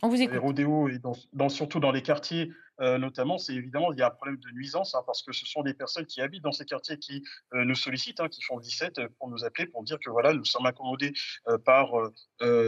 On 0.02 0.08
vous 0.08 0.20
écoute. 0.20 0.34
Les 0.34 0.38
rodéos 0.38 0.88
et 0.88 0.98
dans, 1.32 1.48
surtout 1.48 1.80
dans 1.80 1.92
les 1.92 2.02
quartiers 2.02 2.50
euh, 2.82 2.98
notamment, 2.98 3.38
c'est 3.38 3.54
évidemment, 3.54 3.92
il 3.92 3.98
y 3.98 4.02
a 4.02 4.08
un 4.08 4.10
problème 4.10 4.38
de 4.38 4.50
nuisance, 4.50 4.94
hein, 4.94 5.02
parce 5.06 5.22
que 5.22 5.32
ce 5.32 5.46
sont 5.46 5.62
des 5.62 5.74
personnes 5.74 6.06
qui 6.06 6.20
habitent 6.20 6.42
dans 6.42 6.52
ces 6.52 6.64
quartiers 6.64 6.98
qui 6.98 7.22
euh, 7.54 7.64
nous 7.64 7.76
sollicitent, 7.76 8.20
hein, 8.20 8.28
qui 8.28 8.42
font 8.42 8.58
17 8.58 8.98
euh, 8.98 9.08
pour 9.18 9.28
nous 9.28 9.44
appeler, 9.44 9.66
pour 9.66 9.84
dire 9.84 9.98
que 10.00 10.10
voilà, 10.10 10.32
nous 10.32 10.44
sommes 10.44 10.66
accommodés 10.66 11.12
par 11.64 11.92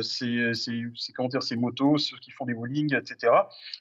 ces, 0.02 0.52
comment 1.14 1.28
dire, 1.28 1.42
ces 1.42 1.56
motos, 1.56 1.98
ceux 1.98 2.16
qui 2.18 2.30
font 2.30 2.44
des 2.44 2.54
bowling, 2.54 2.94
etc. 2.94 3.32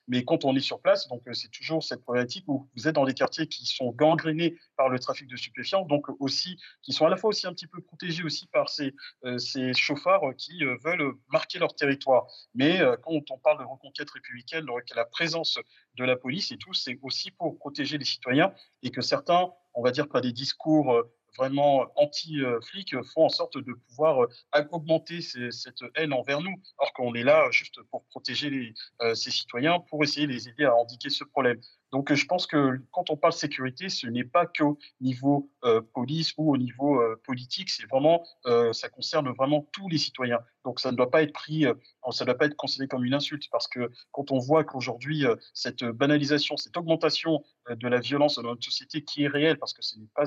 Mais 0.07 0.23
quand 0.23 0.45
on 0.45 0.55
est 0.55 0.61
sur 0.61 0.81
place, 0.81 1.07
donc 1.07 1.21
c'est 1.33 1.51
toujours 1.51 1.83
cette 1.83 2.01
problématique 2.01 2.45
où 2.47 2.69
vous 2.75 2.87
êtes 2.87 2.95
dans 2.95 3.05
des 3.05 3.13
quartiers 3.13 3.47
qui 3.47 3.65
sont 3.65 3.91
gangrénés 3.91 4.57
par 4.75 4.89
le 4.89 4.99
trafic 4.99 5.27
de 5.27 5.35
stupéfiants, 5.35 5.85
donc 5.85 6.05
aussi, 6.19 6.57
qui 6.81 6.93
sont 6.93 7.05
à 7.05 7.09
la 7.09 7.17
fois 7.17 7.29
aussi 7.29 7.47
un 7.47 7.53
petit 7.53 7.67
peu 7.67 7.81
protégés 7.81 8.23
aussi 8.23 8.47
par 8.47 8.69
ces, 8.69 8.93
ces 9.37 9.73
chauffards 9.73 10.35
qui 10.37 10.63
veulent 10.83 11.13
marquer 11.31 11.59
leur 11.59 11.75
territoire. 11.75 12.27
Mais 12.55 12.79
quand 13.03 13.11
on 13.29 13.37
parle 13.37 13.59
de 13.59 13.65
reconquête 13.65 14.09
républicaine, 14.09 14.65
la 14.95 15.05
présence 15.05 15.59
de 15.95 16.03
la 16.03 16.15
police 16.15 16.51
et 16.51 16.57
tout, 16.57 16.73
c'est 16.73 16.97
aussi 17.01 17.31
pour 17.31 17.57
protéger 17.57 17.97
les 17.97 18.05
citoyens 18.05 18.53
et 18.81 18.89
que 18.89 19.01
certains, 19.01 19.51
on 19.73 19.83
va 19.83 19.91
dire 19.91 20.07
pas 20.07 20.21
des 20.21 20.31
discours 20.31 20.93
euh, 20.93 21.03
vraiment 21.37 21.87
anti-flics 21.95 22.95
font 23.13 23.25
en 23.25 23.29
sorte 23.29 23.57
de 23.57 23.73
pouvoir 23.73 24.23
euh, 24.23 24.63
augmenter 24.71 25.21
cette 25.21 25.79
haine 25.95 26.13
envers 26.13 26.41
nous, 26.41 26.53
alors 26.79 26.93
qu'on 26.93 27.13
est 27.15 27.23
là 27.23 27.49
juste 27.51 27.81
pour 27.89 28.03
protéger 28.05 28.73
euh, 29.01 29.15
ces 29.15 29.31
citoyens, 29.31 29.79
pour 29.79 30.03
essayer 30.03 30.27
de 30.27 30.31
les 30.31 30.49
aider 30.49 30.65
à 30.65 30.73
indiquer 30.79 31.09
ce 31.09 31.23
problème. 31.23 31.59
Donc 31.93 32.11
je 32.11 32.25
pense 32.25 32.47
que 32.47 32.81
quand 32.91 33.09
on 33.11 33.15
parle 33.15 33.31
sécurité, 33.31 33.87
ce 33.87 34.07
n'est 34.07 34.25
pas 34.25 34.45
qu'au 34.45 34.77
niveau 34.99 35.49
euh, 35.63 35.81
police 35.93 36.33
ou 36.37 36.51
au 36.51 36.57
niveau 36.57 37.01
politique, 37.23 37.69
c'est 37.69 37.85
vraiment, 37.85 38.25
ça 38.73 38.89
concerne 38.89 39.29
vraiment 39.29 39.65
tous 39.71 39.87
les 39.87 39.97
citoyens. 39.97 40.39
Donc 40.65 40.79
ça 40.79 40.91
ne 40.91 40.97
doit 40.97 41.11
pas 41.11 41.23
être 41.23 41.33
pris, 41.33 41.65
ça 42.11 42.25
ne 42.25 42.25
doit 42.25 42.37
pas 42.37 42.47
être 42.47 42.55
considéré 42.55 42.87
comme 42.87 43.05
une 43.05 43.13
insulte, 43.13 43.43
parce 43.51 43.67
que 43.67 43.91
quand 44.11 44.31
on 44.31 44.39
voit 44.39 44.63
qu'aujourd'hui 44.63 45.25
cette 45.53 45.83
banalisation, 45.83 46.57
cette 46.57 46.75
augmentation 46.75 47.43
de 47.69 47.87
la 47.87 47.99
violence 47.99 48.35
dans 48.35 48.43
notre 48.43 48.65
société 48.65 49.03
qui 49.03 49.23
est 49.23 49.27
réelle, 49.27 49.57
parce 49.59 49.73
que 49.73 49.81
ce 49.81 49.97
n'est 49.99 50.09
pas 50.15 50.25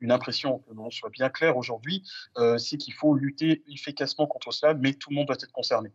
une 0.00 0.12
impression, 0.12 0.58
que 0.60 0.74
l'on 0.74 0.90
soit 0.90 1.10
bien 1.10 1.28
clair 1.28 1.56
aujourd'hui, 1.56 2.02
euh, 2.38 2.58
c'est 2.58 2.76
qu'il 2.76 2.94
faut 2.94 3.14
lutter 3.14 3.62
efficacement 3.68 4.26
contre 4.26 4.52
cela, 4.52 4.74
mais 4.74 4.94
tout 4.94 5.10
le 5.10 5.16
monde 5.16 5.26
doit 5.26 5.36
être 5.36 5.52
concerné. 5.52 5.90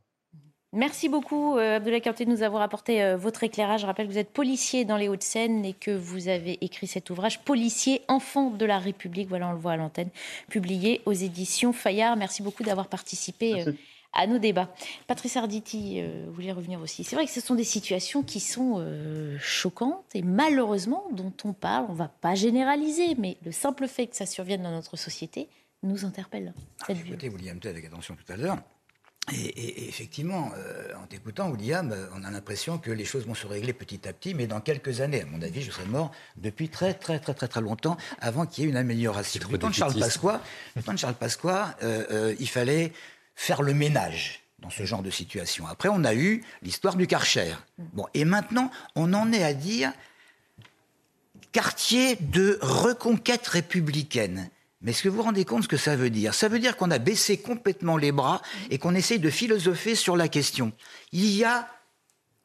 Merci 0.73 1.07
beaucoup, 1.07 1.57
euh, 1.57 1.77
Abdoulaye 1.77 2.01
Kanté, 2.01 2.25
de 2.25 2.31
nous 2.31 2.43
avoir 2.43 2.61
apporté 2.61 3.01
euh, 3.01 3.15
votre 3.15 3.43
éclairage. 3.43 3.81
Je 3.81 3.85
rappelle 3.85 4.07
que 4.07 4.11
vous 4.11 4.17
êtes 4.17 4.31
policier 4.31 4.85
dans 4.85 4.97
les 4.97 5.07
Hauts-de-Seine 5.07 5.63
et 5.63 5.73
que 5.73 5.91
vous 5.91 6.27
avez 6.27 6.57
écrit 6.61 6.87
cet 6.87 7.09
ouvrage, 7.09 7.41
Policier, 7.43 8.01
enfant 8.07 8.49
de 8.49 8.65
la 8.65 8.79
République. 8.79 9.29
Voilà, 9.29 9.49
on 9.49 9.53
le 9.53 9.59
voit 9.59 9.73
à 9.73 9.77
l'antenne, 9.77 10.09
publié 10.49 11.01
aux 11.05 11.13
éditions 11.13 11.73
Fayard. 11.73 12.17
Merci 12.17 12.41
beaucoup 12.41 12.63
d'avoir 12.63 12.87
participé 12.87 13.65
à 14.13 14.27
nos 14.27 14.37
débats. 14.37 14.69
Patrice 15.07 15.35
Arditi, 15.37 15.99
euh, 15.99 16.25
vous 16.27 16.33
voulez 16.33 16.51
revenir 16.51 16.79
aussi. 16.79 17.03
C'est 17.03 17.15
vrai 17.15 17.25
que 17.25 17.31
ce 17.31 17.41
sont 17.41 17.55
des 17.55 17.63
situations 17.63 18.23
qui 18.23 18.39
sont 18.39 18.75
euh, 18.77 19.37
choquantes 19.39 20.05
et 20.13 20.21
malheureusement 20.21 21.05
dont 21.11 21.33
on 21.43 21.53
parle. 21.53 21.85
On 21.89 21.93
ne 21.93 21.97
va 21.97 22.07
pas 22.07 22.35
généraliser, 22.35 23.15
mais 23.17 23.37
le 23.43 23.51
simple 23.51 23.87
fait 23.87 24.07
que 24.07 24.15
ça 24.15 24.25
survienne 24.25 24.61
dans 24.61 24.71
notre 24.71 24.97
société 24.97 25.49
nous 25.81 26.05
interpelle. 26.05 26.53
J'ai 26.87 26.93
écouté 26.93 27.29
William 27.29 27.59
avec 27.63 27.85
attention 27.85 28.15
tout 28.15 28.31
à 28.31 28.37
l'heure. 28.37 28.57
Et, 29.31 29.87
effectivement, 29.87 30.51
euh, 30.57 30.93
en 31.01 31.05
t'écoutant, 31.07 31.49
William, 31.49 31.95
on 32.13 32.23
a 32.23 32.31
l'impression 32.31 32.77
que 32.77 32.91
les 32.91 33.05
choses 33.05 33.25
vont 33.25 33.33
se 33.33 33.47
régler 33.47 33.71
petit 33.71 34.05
à 34.07 34.11
petit, 34.11 34.33
mais 34.33 34.47
dans 34.47 34.59
quelques 34.59 34.99
années, 34.99 35.21
à 35.21 35.25
mon 35.25 35.41
avis, 35.41 35.61
je 35.61 35.71
serais 35.71 35.85
mort 35.85 36.11
depuis 36.35 36.67
très, 36.67 36.93
très, 36.93 37.19
très, 37.19 37.33
très, 37.33 37.47
très 37.47 37.61
longtemps 37.61 37.95
avant 38.19 38.45
qu'il 38.45 38.63
y 38.63 38.67
ait 38.67 38.69
une 38.69 38.77
amélioration. 38.77 39.47
Du 39.47 39.57
temps 39.57 39.69
de 39.69 39.73
Charles 39.73 39.97
Pasqua, 39.97 40.41
du 40.75 40.83
temps 40.83 40.93
de 40.93 40.99
Charles 40.99 41.15
Pasqua, 41.15 41.77
il 42.37 42.49
fallait 42.49 42.91
faire 43.35 43.61
le 43.61 43.73
ménage 43.73 44.43
dans 44.59 44.69
ce 44.69 44.83
genre 44.85 45.03
de 45.03 45.09
situation. 45.09 45.67
Après, 45.67 45.89
on 45.89 46.03
a 46.03 46.13
eu 46.13 46.43
l'histoire 46.61 46.95
du 46.95 47.05
Karcher. 47.07 47.53
Bon, 47.77 48.07
et 48.13 48.25
maintenant, 48.25 48.71
on 48.95 49.13
en 49.13 49.31
est 49.31 49.43
à 49.43 49.53
dire 49.53 49.91
quartier 51.51 52.15
de 52.15 52.57
reconquête 52.61 53.47
républicaine. 53.47 54.49
Mais 54.83 54.91
est-ce 54.91 55.01
que 55.01 55.09
vous 55.09 55.17
vous 55.17 55.23
rendez 55.23 55.45
compte 55.45 55.63
ce 55.63 55.67
que 55.67 55.77
ça 55.77 55.95
veut 55.95 56.09
dire? 56.09 56.33
Ça 56.33 56.49
veut 56.49 56.59
dire 56.59 56.75
qu'on 56.75 56.91
a 56.91 56.99
baissé 56.99 57.37
complètement 57.37 57.97
les 57.97 58.11
bras 58.11 58.41
et 58.69 58.77
qu'on 58.77 58.93
essaye 58.93 59.19
de 59.19 59.29
philosopher 59.29 59.95
sur 59.95 60.17
la 60.17 60.27
question. 60.27 60.73
Il 61.13 61.33
y 61.35 61.45
a 61.45 61.67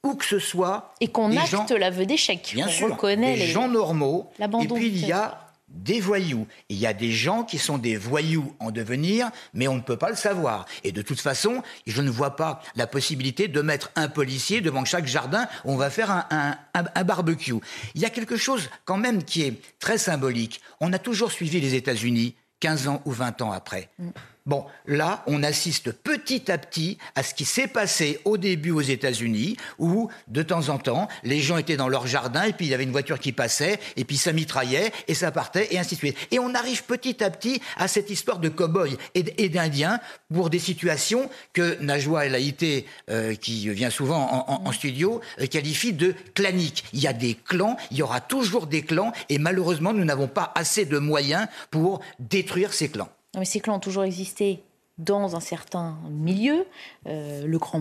où 0.05 0.15
que 0.15 0.25
ce 0.25 0.39
soit. 0.39 0.95
Et 1.01 1.09
qu'on 1.09 1.37
acte 1.37 1.73
l'aveu 1.73 2.07
d'échec. 2.07 2.53
Bien 2.55 2.69
sûr. 2.69 2.93
Reconnaît 2.93 3.35
les, 3.35 3.47
les 3.47 3.53
gens 3.53 3.69
normaux. 3.69 4.31
Et 4.39 4.69
puis 4.69 4.87
il 4.87 5.07
y 5.07 5.13
a 5.13 5.48
des 5.69 6.01
voyous. 6.01 6.47
Il 6.69 6.79
y 6.79 6.87
a 6.87 6.95
des 6.95 7.13
gens 7.13 7.45
qui 7.45 7.59
sont 7.59 7.79
des 7.79 7.97
voyous 7.97 8.55
en 8.59 8.71
devenir, 8.71 9.31
mais 9.55 9.69
on 9.69 9.77
ne 9.77 9.81
peut 9.81 9.97
pas 9.97 10.11
le 10.11 10.17
savoir. 10.17 10.67
Et 10.85 10.93
de 10.93 11.03
toute 11.03 11.21
façon, 11.21 11.63
je 11.87 12.03
ne 12.03 12.11
vois 12.11 12.37
pas 12.37 12.63
la 12.75 12.87
possibilité 12.87 13.49
de 13.49 13.61
mettre 13.61 13.91
un 13.97 14.09
policier 14.09 14.61
devant 14.61 14.85
chaque 14.85 15.07
jardin 15.07 15.47
où 15.65 15.73
on 15.73 15.77
va 15.77 15.91
faire 15.91 16.27
un, 16.31 16.57
barbecue. 17.05 17.55
Il 17.95 18.01
y 18.01 18.05
a 18.05 18.11
quelque 18.11 18.37
chose 18.37 18.71
quand 18.85 18.97
même 18.97 19.25
qui 19.25 19.43
est 19.43 19.61
très 19.79 19.99
symbolique. 19.99 20.61
On 20.81 20.93
a 20.93 20.99
toujours 20.99 21.33
suivi 21.33 21.61
les 21.61 21.75
États-Unis 21.75 22.35
15 22.61 22.89
ans 22.89 23.03
ou 23.05 23.13
20 23.13 23.43
ans 23.43 23.53
après. 23.53 23.89
Mm. 23.99 24.09
Bon, 24.49 24.65
là, 24.87 25.23
on 25.27 25.43
assiste 25.43 25.93
petit 25.93 26.51
à 26.51 26.57
petit 26.57 26.97
à 27.15 27.23
ce 27.23 27.35
qui 27.35 27.45
s'est 27.45 27.67
passé 27.67 28.19
au 28.25 28.39
début 28.39 28.71
aux 28.71 28.81
États-Unis, 28.81 29.59
où 29.79 30.09
de 30.27 30.43
temps 30.43 30.71
en 30.71 30.79
temps, 30.79 31.07
les 31.23 31.41
gens 31.41 31.59
étaient 31.59 31.77
dans 31.77 31.87
leur 31.87 32.07
jardin, 32.07 32.45
et 32.45 32.55
puis 32.55 32.65
il 32.65 32.71
y 32.71 32.75
avait 32.75 32.85
une 32.85 32.91
voiture 32.91 33.19
qui 33.19 33.33
passait, 33.33 33.79
et 33.99 34.07
puis 34.07 34.17
ça 34.17 34.33
mitraillait, 34.33 34.91
et 35.07 35.13
ça 35.13 35.33
partait, 35.33 35.69
et 35.71 35.79
ainsi 35.79 35.97
de 35.97 35.99
suite. 35.99 36.17
Et 36.31 36.39
on 36.39 36.55
arrive 36.55 36.85
petit 36.85 37.23
à 37.23 37.29
petit 37.29 37.61
à 37.77 37.89
cette 37.89 38.09
histoire 38.09 38.39
de 38.39 38.49
cow-boys 38.49 38.97
et 39.15 39.49
d'Indiens 39.51 40.01
pour 40.33 40.49
des 40.49 40.59
situations 40.59 41.29
que 41.53 41.77
Najwa 41.83 42.25
El 42.25 42.35
Haïté, 42.35 42.87
euh, 43.11 43.35
qui 43.35 43.69
vient 43.69 43.91
souvent 43.91 44.47
en, 44.49 44.73
studio, 44.73 45.21
euh, 45.43 45.47
qualifie 45.47 45.93
de 45.93 46.15
claniques. 46.33 46.85
Il 46.95 47.01
y 47.01 47.07
a 47.07 47.13
des 47.13 47.35
clans, 47.35 47.77
il 47.91 47.99
y 47.99 48.03
aura 48.03 48.23
toujours 48.23 48.67
des 48.67 48.81
clans, 48.81 49.13
et 49.29 49.37
malheureusement, 49.37 49.93
nous 49.93 50.07
n'avons 50.07 50.27
pas 50.27 50.55
assez 50.55 50.87
de 50.87 50.97
moyens 50.97 51.49
pour 51.71 52.01
détruire 52.19 52.73
ces 52.73 52.89
clans 52.89 53.11
mais 53.39 53.45
ces 53.45 53.61
clans 53.61 53.77
ont 53.77 53.81
toujours 53.81 54.05
existé 54.05 54.63
dans 54.99 55.37
un 55.37 55.41
certain 55.41 55.97
milieu. 56.11 56.67
Euh, 57.07 57.47
le 57.47 57.59
grand 57.59 57.79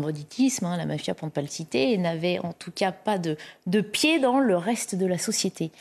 hein, 0.66 0.78
la 0.78 0.86
mafia 0.86 1.16
pour 1.16 1.28
ne 1.28 1.32
pas 1.32 1.42
le 1.42 1.48
citer, 1.48 1.92
n'avait 2.02 2.40
en 2.40 2.54
tout 2.54 2.72
cas 2.72 2.92
pas 2.92 3.18
de, 3.18 3.38
de 3.66 3.82
pied 3.82 4.20
dans 4.20 4.40
le 4.40 4.56
reste 4.56 4.96
de 4.96 5.06
la 5.06 5.18
société. 5.18 5.72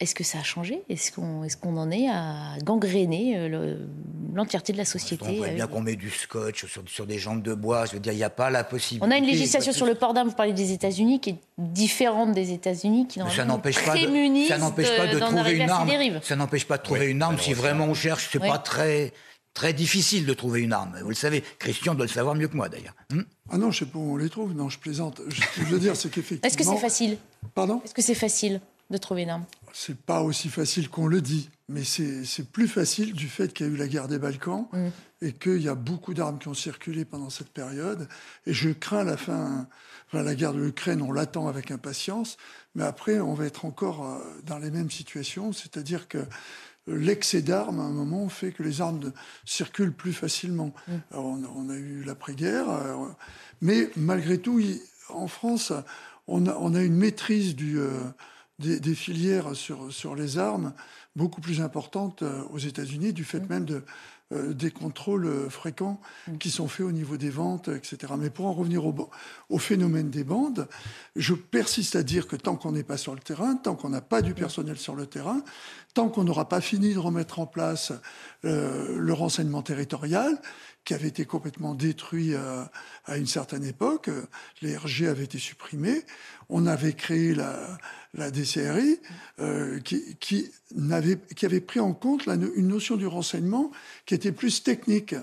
Est-ce 0.00 0.14
que 0.14 0.24
ça 0.24 0.38
a 0.38 0.42
changé? 0.42 0.82
Est-ce 0.88 1.12
qu'on 1.12 1.44
est 1.44 1.60
qu'on 1.60 1.76
en 1.76 1.90
est 1.90 2.08
à 2.08 2.56
gangréner 2.64 3.34
euh, 3.36 3.76
l'entièreté 4.34 4.72
de 4.72 4.78
la 4.78 4.84
société 4.84 5.24
On 5.28 5.32
voit 5.34 5.48
bien 5.48 5.66
qu'on 5.68 5.80
met 5.80 5.94
du 5.94 6.10
scotch 6.10 6.66
sur, 6.66 6.82
sur, 6.88 7.06
des 7.06 7.18
jambes 7.18 7.42
de 7.42 7.54
bois. 7.54 7.86
Je 7.86 7.92
veux 7.92 8.00
dire, 8.00 8.12
il 8.12 8.16
n'y 8.16 8.24
a 8.24 8.30
pas 8.30 8.50
la 8.50 8.64
possibilité. 8.64 9.06
On 9.06 9.10
a 9.10 9.16
une 9.16 9.26
législation 9.26 9.72
sur 9.72 9.86
le 9.86 9.94
port 9.94 10.12
d'armes, 10.12 10.28
vous 10.28 10.34
parlez 10.34 10.52
des 10.52 10.72
États-Unis, 10.72 11.20
qui 11.20 11.30
est 11.30 11.38
différente 11.58 12.32
des 12.32 12.52
États-Unis, 12.52 13.06
qui 13.06 13.20
ça 13.20 13.44
n'empêche 13.44 13.84
pas 13.84 13.94
de, 13.94 14.48
ça 14.48 14.58
n'empêche 14.58 14.96
pas 14.96 15.06
de 15.06 15.18
trouver 15.18 15.52
une 15.52 15.70
arme. 15.70 15.90
Ça 16.22 16.36
n'empêche 16.36 16.66
pas 16.66 16.78
de 16.78 16.82
trouver 16.82 17.06
une 17.06 17.22
arme 17.22 17.38
si 17.38 17.52
vraiment 17.52 17.84
on 17.84 17.94
cherche. 17.94 18.28
C'est 18.32 18.40
pas 18.40 18.58
très 18.58 19.12
très 19.54 19.72
difficile 19.72 20.26
de 20.26 20.34
trouver 20.34 20.62
une 20.62 20.72
arme. 20.72 20.98
Vous 21.02 21.10
le 21.10 21.14
savez, 21.14 21.44
Christian 21.58 21.94
doit 21.94 22.06
le 22.06 22.10
savoir 22.10 22.34
mieux 22.34 22.48
que 22.48 22.56
moi 22.56 22.68
d'ailleurs. 22.68 22.94
Hmm 23.10 23.22
ah 23.50 23.58
non, 23.58 23.70
je 23.70 23.80
sais 23.80 23.86
pas 23.86 23.98
où 23.98 24.14
on 24.14 24.16
les 24.16 24.30
trouve. 24.30 24.54
Non, 24.54 24.70
je 24.70 24.78
plaisante. 24.78 25.20
Je 25.28 25.64
veux 25.64 25.78
dire, 25.78 25.94
c'est 25.94 26.08
qu'effectivement. 26.10 26.46
Est-ce 26.46 26.56
que 26.56 26.64
c'est 26.64 26.80
facile? 26.80 27.18
Pardon? 27.54 27.82
Est-ce 27.84 27.92
que 27.92 28.00
c'est 28.00 28.14
facile 28.14 28.60
de 28.90 28.96
trouver 28.96 29.22
une 29.22 29.30
arme? 29.30 29.44
C'est 29.72 29.96
pas 29.96 30.22
aussi 30.22 30.48
facile 30.48 30.88
qu'on 30.88 31.06
le 31.06 31.20
dit, 31.20 31.48
mais 31.68 31.82
c'est 31.84 32.50
plus 32.52 32.68
facile 32.68 33.14
du 33.14 33.28
fait 33.28 33.52
qu'il 33.52 33.66
y 33.66 33.68
a 33.70 33.72
eu 33.72 33.76
la 33.76 33.88
guerre 33.88 34.06
des 34.06 34.18
Balkans 34.18 34.68
et 35.22 35.32
qu'il 35.32 35.62
y 35.62 35.68
a 35.68 35.74
beaucoup 35.74 36.14
d'armes 36.14 36.38
qui 36.38 36.48
ont 36.48 36.54
circulé 36.54 37.04
pendant 37.04 37.30
cette 37.30 37.48
période. 37.48 38.06
Et 38.46 38.52
je 38.52 38.70
crains 38.70 39.04
la 39.04 39.16
fin, 39.16 39.66
enfin, 40.08 40.22
la 40.22 40.34
guerre 40.34 40.52
de 40.52 40.60
l'Ukraine, 40.60 41.00
on 41.00 41.12
l'attend 41.12 41.48
avec 41.48 41.70
impatience, 41.70 42.36
mais 42.74 42.84
après, 42.84 43.20
on 43.20 43.32
va 43.34 43.46
être 43.46 43.64
encore 43.64 44.04
euh, 44.04 44.18
dans 44.44 44.58
les 44.58 44.70
mêmes 44.70 44.90
situations, 44.90 45.52
c'est-à-dire 45.52 46.08
que 46.08 46.18
l'excès 46.86 47.40
d'armes, 47.40 47.80
à 47.80 47.84
un 47.84 47.92
moment, 47.92 48.28
fait 48.28 48.52
que 48.52 48.62
les 48.62 48.80
armes 48.80 49.12
circulent 49.46 49.92
plus 49.92 50.12
facilement. 50.12 50.74
Mm. 50.88 50.94
on, 51.12 51.68
a 51.70 51.74
eu 51.74 52.02
l'après-guerre, 52.04 52.68
euh, 52.68 53.06
mais 53.62 53.90
malgré 53.96 54.38
tout, 54.38 54.60
en 55.08 55.28
France, 55.28 55.72
on 56.26 56.46
a, 56.46 56.56
on 56.56 56.74
a 56.74 56.82
une 56.82 56.96
maîtrise 56.96 57.54
du, 57.54 57.78
des, 58.58 58.80
des, 58.80 58.94
filières 58.94 59.54
sur, 59.56 59.92
sur 59.92 60.14
les 60.14 60.38
armes 60.38 60.72
beaucoup 61.16 61.40
plus 61.40 61.60
importante 61.60 62.22
aux 62.50 62.58
États-Unis 62.58 63.12
du 63.12 63.24
fait 63.24 63.40
mmh. 63.40 63.48
même 63.48 63.64
de, 63.64 63.84
euh, 64.32 64.54
des 64.54 64.70
contrôles 64.70 65.26
euh, 65.26 65.50
fréquents 65.50 66.00
mm. 66.26 66.38
qui 66.38 66.50
sont 66.50 66.68
faits 66.68 66.86
au 66.86 66.92
niveau 66.92 67.16
des 67.16 67.28
ventes, 67.28 67.68
etc. 67.68 68.14
Mais 68.18 68.30
pour 68.30 68.46
en 68.46 68.52
revenir 68.52 68.86
au, 68.86 69.10
au 69.50 69.58
phénomène 69.58 70.10
des 70.10 70.24
bandes, 70.24 70.68
je 71.16 71.34
persiste 71.34 71.96
à 71.96 72.02
dire 72.02 72.26
que 72.26 72.36
tant 72.36 72.56
qu'on 72.56 72.72
n'est 72.72 72.84
pas 72.84 72.96
sur 72.96 73.14
le 73.14 73.20
terrain, 73.20 73.56
tant 73.56 73.74
qu'on 73.74 73.90
n'a 73.90 74.00
pas 74.00 74.22
du 74.22 74.30
mm. 74.30 74.36
personnel 74.36 74.78
sur 74.78 74.94
le 74.94 75.06
terrain, 75.06 75.42
tant 75.94 76.08
qu'on 76.08 76.24
n'aura 76.24 76.48
pas 76.48 76.60
fini 76.60 76.94
de 76.94 76.98
remettre 76.98 77.40
en 77.40 77.46
place 77.46 77.92
euh, 78.44 78.96
le 78.96 79.12
renseignement 79.12 79.62
territorial, 79.62 80.40
qui 80.84 80.94
avait 80.94 81.08
été 81.08 81.24
complètement 81.24 81.74
détruit 81.74 82.34
euh, 82.34 82.64
à 83.04 83.18
une 83.18 83.26
certaine 83.26 83.64
époque. 83.64 84.08
Les 84.62 84.76
RG 84.76 85.08
avaient 85.08 85.24
été 85.24 85.38
supprimés. 85.38 86.02
On 86.48 86.66
avait 86.66 86.94
créé 86.94 87.34
la, 87.34 87.56
la 88.14 88.30
DCRI 88.30 88.98
euh, 89.40 89.80
qui, 89.80 90.16
qui, 90.16 90.50
avait, 90.90 91.18
qui, 91.34 91.46
avait, 91.46 91.60
pris 91.60 91.80
en 91.80 91.92
compte 91.92 92.26
la, 92.26 92.34
une 92.34 92.68
notion 92.68 92.96
du 92.96 93.06
renseignement 93.06 93.70
qui 94.06 94.14
était 94.14 94.32
plus 94.32 94.62
technique. 94.62 95.14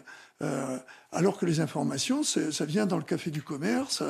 Euh, 0.42 0.78
alors 1.12 1.38
que 1.38 1.46
les 1.46 1.60
informations, 1.60 2.24
ça 2.24 2.66
vient 2.66 2.86
dans 2.86 2.98
le 2.98 3.04
café 3.04 3.32
du 3.32 3.42
commerce, 3.42 4.04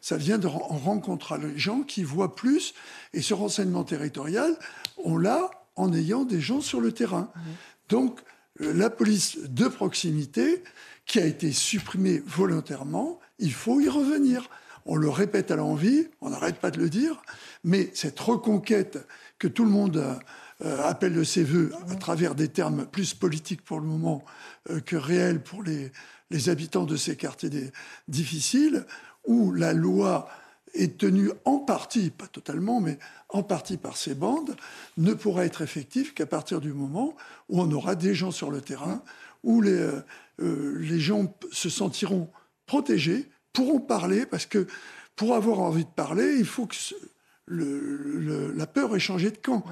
ça, 0.00 0.16
vient 0.16 0.38
de, 0.38 0.46
en 0.46 0.78
rencontrant 0.78 1.36
les 1.36 1.58
gens 1.58 1.82
qui 1.82 2.04
voient 2.04 2.36
plus. 2.36 2.74
Et 3.12 3.22
ce 3.22 3.34
renseignement 3.34 3.82
territorial, 3.82 4.56
on 5.04 5.18
l'a 5.18 5.50
en 5.76 5.92
ayant 5.92 6.24
des 6.24 6.40
gens 6.40 6.60
sur 6.60 6.80
le 6.80 6.92
terrain. 6.92 7.30
Donc, 7.88 8.20
euh, 8.60 8.72
la 8.72 8.88
police 8.88 9.38
de 9.40 9.66
proximité, 9.66 10.62
qui 11.06 11.20
a 11.20 11.26
été 11.26 11.52
supprimée 11.52 12.22
volontairement, 12.24 13.20
il 13.38 13.52
faut 13.52 13.80
y 13.80 13.88
revenir. 13.88 14.48
On 14.86 14.96
le 14.96 15.08
répète 15.08 15.50
à 15.50 15.56
l'envie, 15.56 16.08
on 16.20 16.30
n'arrête 16.30 16.56
pas 16.56 16.70
de 16.70 16.78
le 16.78 16.88
dire, 16.88 17.22
mais 17.64 17.90
cette 17.94 18.20
reconquête 18.20 18.98
que 19.38 19.48
tout 19.48 19.64
le 19.64 19.70
monde 19.70 19.96
euh, 20.64 20.82
appelle 20.82 21.14
de 21.14 21.24
ses 21.24 21.42
voeux 21.42 21.72
à 21.90 21.96
travers 21.96 22.34
des 22.34 22.48
termes 22.48 22.86
plus 22.86 23.12
politiques 23.12 23.64
pour 23.64 23.80
le 23.80 23.86
moment 23.86 24.24
euh, 24.70 24.80
que 24.80 24.94
réels 24.94 25.42
pour 25.42 25.62
les, 25.62 25.90
habitants 26.48 26.84
de 26.84 26.96
ces 26.96 27.16
quartiers 27.16 27.50
difficiles, 28.08 28.86
où 29.24 29.52
la 29.52 29.72
loi 29.72 30.28
est 30.74 30.98
tenue 30.98 31.30
en 31.44 31.58
partie, 31.58 32.10
pas 32.10 32.26
totalement, 32.26 32.80
mais 32.80 32.98
en 33.28 33.44
partie 33.44 33.76
par 33.76 33.96
ces 33.96 34.16
bandes, 34.16 34.56
ne 34.96 35.14
pourra 35.14 35.44
être 35.44 35.62
effective 35.62 36.12
qu'à 36.12 36.26
partir 36.26 36.60
du 36.60 36.72
moment 36.72 37.14
où 37.48 37.60
on 37.60 37.70
aura 37.70 37.94
des 37.94 38.14
gens 38.14 38.32
sur 38.32 38.50
le 38.50 38.60
terrain, 38.60 39.04
où 39.44 39.60
les, 39.60 39.88
euh, 40.40 40.78
les 40.80 40.98
gens 40.98 41.32
se 41.52 41.68
sentiront 41.68 42.28
protégés, 42.66 43.28
pourront 43.52 43.78
parler, 43.78 44.26
parce 44.26 44.46
que 44.46 44.66
pour 45.14 45.36
avoir 45.36 45.60
envie 45.60 45.84
de 45.84 45.90
parler, 45.90 46.34
il 46.36 46.46
faut 46.46 46.66
que 46.66 46.74
le, 47.46 48.54
la 48.56 48.66
peur 48.66 48.96
ait 48.96 49.00
changé 49.00 49.30
de 49.30 49.36
camp. 49.36 49.62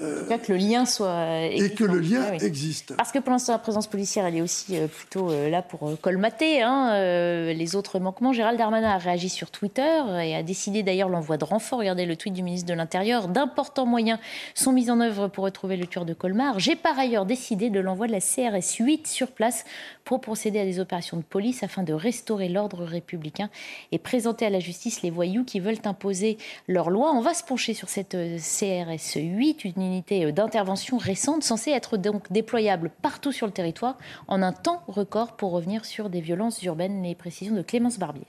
Euh, 0.00 0.26
que 0.38 0.52
le 0.52 0.58
lien 0.58 0.86
soit 0.86 1.42
et 1.44 1.70
que 1.70 1.84
le 1.84 1.98
lien 1.98 2.24
ah 2.30 2.34
existe. 2.36 2.96
Parce 2.96 3.12
que 3.12 3.18
pour 3.18 3.30
l'instant, 3.30 3.52
la 3.52 3.58
présence 3.58 3.86
policière, 3.86 4.26
elle 4.26 4.36
est 4.36 4.40
aussi 4.40 4.76
euh, 4.76 4.86
plutôt 4.86 5.30
euh, 5.30 5.48
là 5.48 5.62
pour 5.62 6.00
colmater 6.00 6.62
hein, 6.62 7.52
les 7.52 7.76
autres 7.76 7.98
manquements. 7.98 8.32
Gérald 8.32 8.58
Darmanin 8.58 8.90
a 8.90 8.98
réagi 8.98 9.28
sur 9.28 9.50
Twitter 9.50 10.00
et 10.22 10.34
a 10.34 10.42
décidé 10.42 10.82
d'ailleurs 10.82 11.08
l'envoi 11.08 11.36
de 11.36 11.44
renforts. 11.44 11.78
Regardez 11.78 12.06
le 12.06 12.16
tweet 12.16 12.34
du 12.34 12.42
ministre 12.42 12.68
de 12.68 12.74
l'Intérieur. 12.74 13.28
D'importants 13.28 13.86
moyens 13.86 14.18
sont 14.54 14.72
mis 14.72 14.90
en 14.90 15.00
œuvre 15.00 15.28
pour 15.28 15.44
retrouver 15.44 15.76
le 15.76 15.86
tueur 15.86 16.04
de 16.04 16.14
Colmar. 16.14 16.58
J'ai 16.58 16.76
par 16.76 16.98
ailleurs 16.98 17.26
décidé 17.26 17.70
de 17.70 17.80
l'envoi 17.80 18.06
de 18.06 18.12
la 18.12 18.20
CRS 18.20 18.76
8 18.78 19.06
sur 19.06 19.30
place 19.30 19.64
pour 20.04 20.20
procéder 20.20 20.58
à 20.58 20.64
des 20.64 20.80
opérations 20.80 21.16
de 21.16 21.22
police 21.22 21.62
afin 21.62 21.82
de 21.82 21.92
restaurer 21.92 22.48
l'ordre 22.48 22.84
républicain 22.84 23.50
et 23.92 23.98
présenter 23.98 24.46
à 24.46 24.50
la 24.50 24.60
justice 24.60 25.02
les 25.02 25.10
voyous 25.10 25.44
qui 25.44 25.60
veulent 25.60 25.76
imposer 25.84 26.38
leur 26.66 26.90
loi. 26.90 27.11
On 27.14 27.20
va 27.20 27.34
se 27.34 27.44
pencher 27.44 27.74
sur 27.74 27.90
cette 27.90 28.16
CRS 28.16 29.20
8, 29.20 29.64
une 29.66 29.82
unité 29.82 30.24
euh, 30.24 30.32
d'intervention 30.32 30.96
récente 30.96 31.42
censée 31.42 31.70
être 31.70 31.98
donc 31.98 32.32
déployable 32.32 32.90
partout 33.02 33.32
sur 33.32 33.46
le 33.46 33.52
territoire 33.52 33.98
en 34.28 34.40
un 34.40 34.54
temps 34.54 34.82
record 34.88 35.36
pour 35.36 35.52
revenir 35.52 35.84
sur 35.84 36.08
des 36.08 36.22
violences 36.22 36.62
urbaines. 36.62 37.02
Les 37.02 37.14
précisions 37.14 37.54
de 37.54 37.60
Clémence 37.60 37.98
Barbier. 37.98 38.26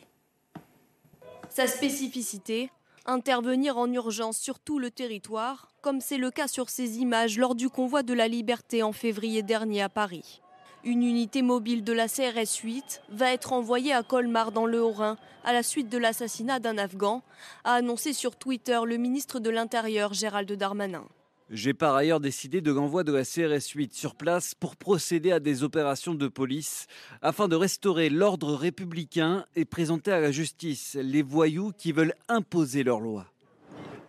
Sa 1.49 1.65
spécificité 1.67 2.71
intervenir 3.05 3.77
en 3.77 3.89
urgence 3.89 4.37
sur 4.37 4.59
tout 4.59 4.79
le 4.79 4.91
territoire, 4.91 5.69
comme 5.81 6.01
c'est 6.01 6.17
le 6.17 6.29
cas 6.29 6.49
sur 6.49 6.69
ces 6.69 6.97
images 6.97 7.37
lors 7.37 7.55
du 7.55 7.69
convoi 7.69 8.03
de 8.03 8.13
la 8.13 8.27
liberté 8.27 8.83
en 8.83 8.91
février 8.91 9.43
dernier 9.43 9.81
à 9.81 9.89
Paris. 9.89 10.42
Une 10.85 11.03
unité 11.03 11.41
mobile 11.43 11.85
de 11.85 11.93
la 11.93 12.09
CRS 12.09 12.57
8 12.61 13.03
va 13.07 13.31
être 13.31 13.53
envoyée 13.53 13.93
à 13.93 14.03
Colmar 14.03 14.51
dans 14.51 14.65
le 14.65 14.83
Haut-Rhin 14.83 15.15
à 15.45 15.53
la 15.53 15.63
suite 15.63 15.87
de 15.87 15.97
l'assassinat 15.97 16.59
d'un 16.59 16.77
Afghan, 16.77 17.23
a 17.63 17.75
annoncé 17.75 18.11
sur 18.11 18.35
Twitter 18.35 18.77
le 18.85 18.97
ministre 18.97 19.39
de 19.39 19.49
l'Intérieur 19.49 20.13
Gérald 20.13 20.51
Darmanin. 20.51 21.05
J'ai 21.49 21.73
par 21.73 21.95
ailleurs 21.95 22.19
décidé 22.19 22.59
de 22.59 22.71
l'envoi 22.73 23.05
de 23.05 23.13
la 23.13 23.23
CRS 23.23 23.69
8 23.73 23.93
sur 23.93 24.15
place 24.15 24.55
pour 24.55 24.75
procéder 24.75 25.31
à 25.31 25.39
des 25.39 25.63
opérations 25.63 26.15
de 26.15 26.27
police 26.27 26.87
afin 27.21 27.47
de 27.47 27.55
restaurer 27.55 28.09
l'ordre 28.09 28.53
républicain 28.53 29.45
et 29.55 29.63
présenter 29.63 30.11
à 30.11 30.19
la 30.19 30.31
justice 30.31 30.97
les 30.99 31.21
voyous 31.21 31.71
qui 31.77 31.93
veulent 31.93 32.15
imposer 32.27 32.83
leur 32.83 32.99
loi. 32.99 33.32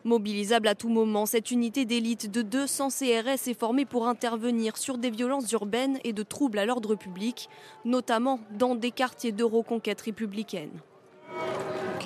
Mobilisable 0.04 0.68
à 0.68 0.74
tout 0.74 0.90
moment, 0.90 1.24
cette 1.24 1.50
unité 1.50 1.86
d'élite 1.86 2.30
de 2.30 2.42
200 2.42 2.88
CRS 2.90 3.48
est 3.48 3.58
formée 3.58 3.86
pour 3.86 4.06
intervenir 4.06 4.76
sur 4.76 4.98
des 4.98 5.08
violences 5.08 5.50
urbaines 5.52 5.98
et 6.04 6.12
de 6.12 6.22
troubles 6.22 6.58
à 6.58 6.66
l'ordre 6.66 6.94
public, 6.94 7.48
notamment 7.86 8.38
dans 8.50 8.74
des 8.74 8.90
quartiers 8.90 9.32
de 9.32 9.44
reconquête 9.44 10.02
républicaine. 10.02 10.72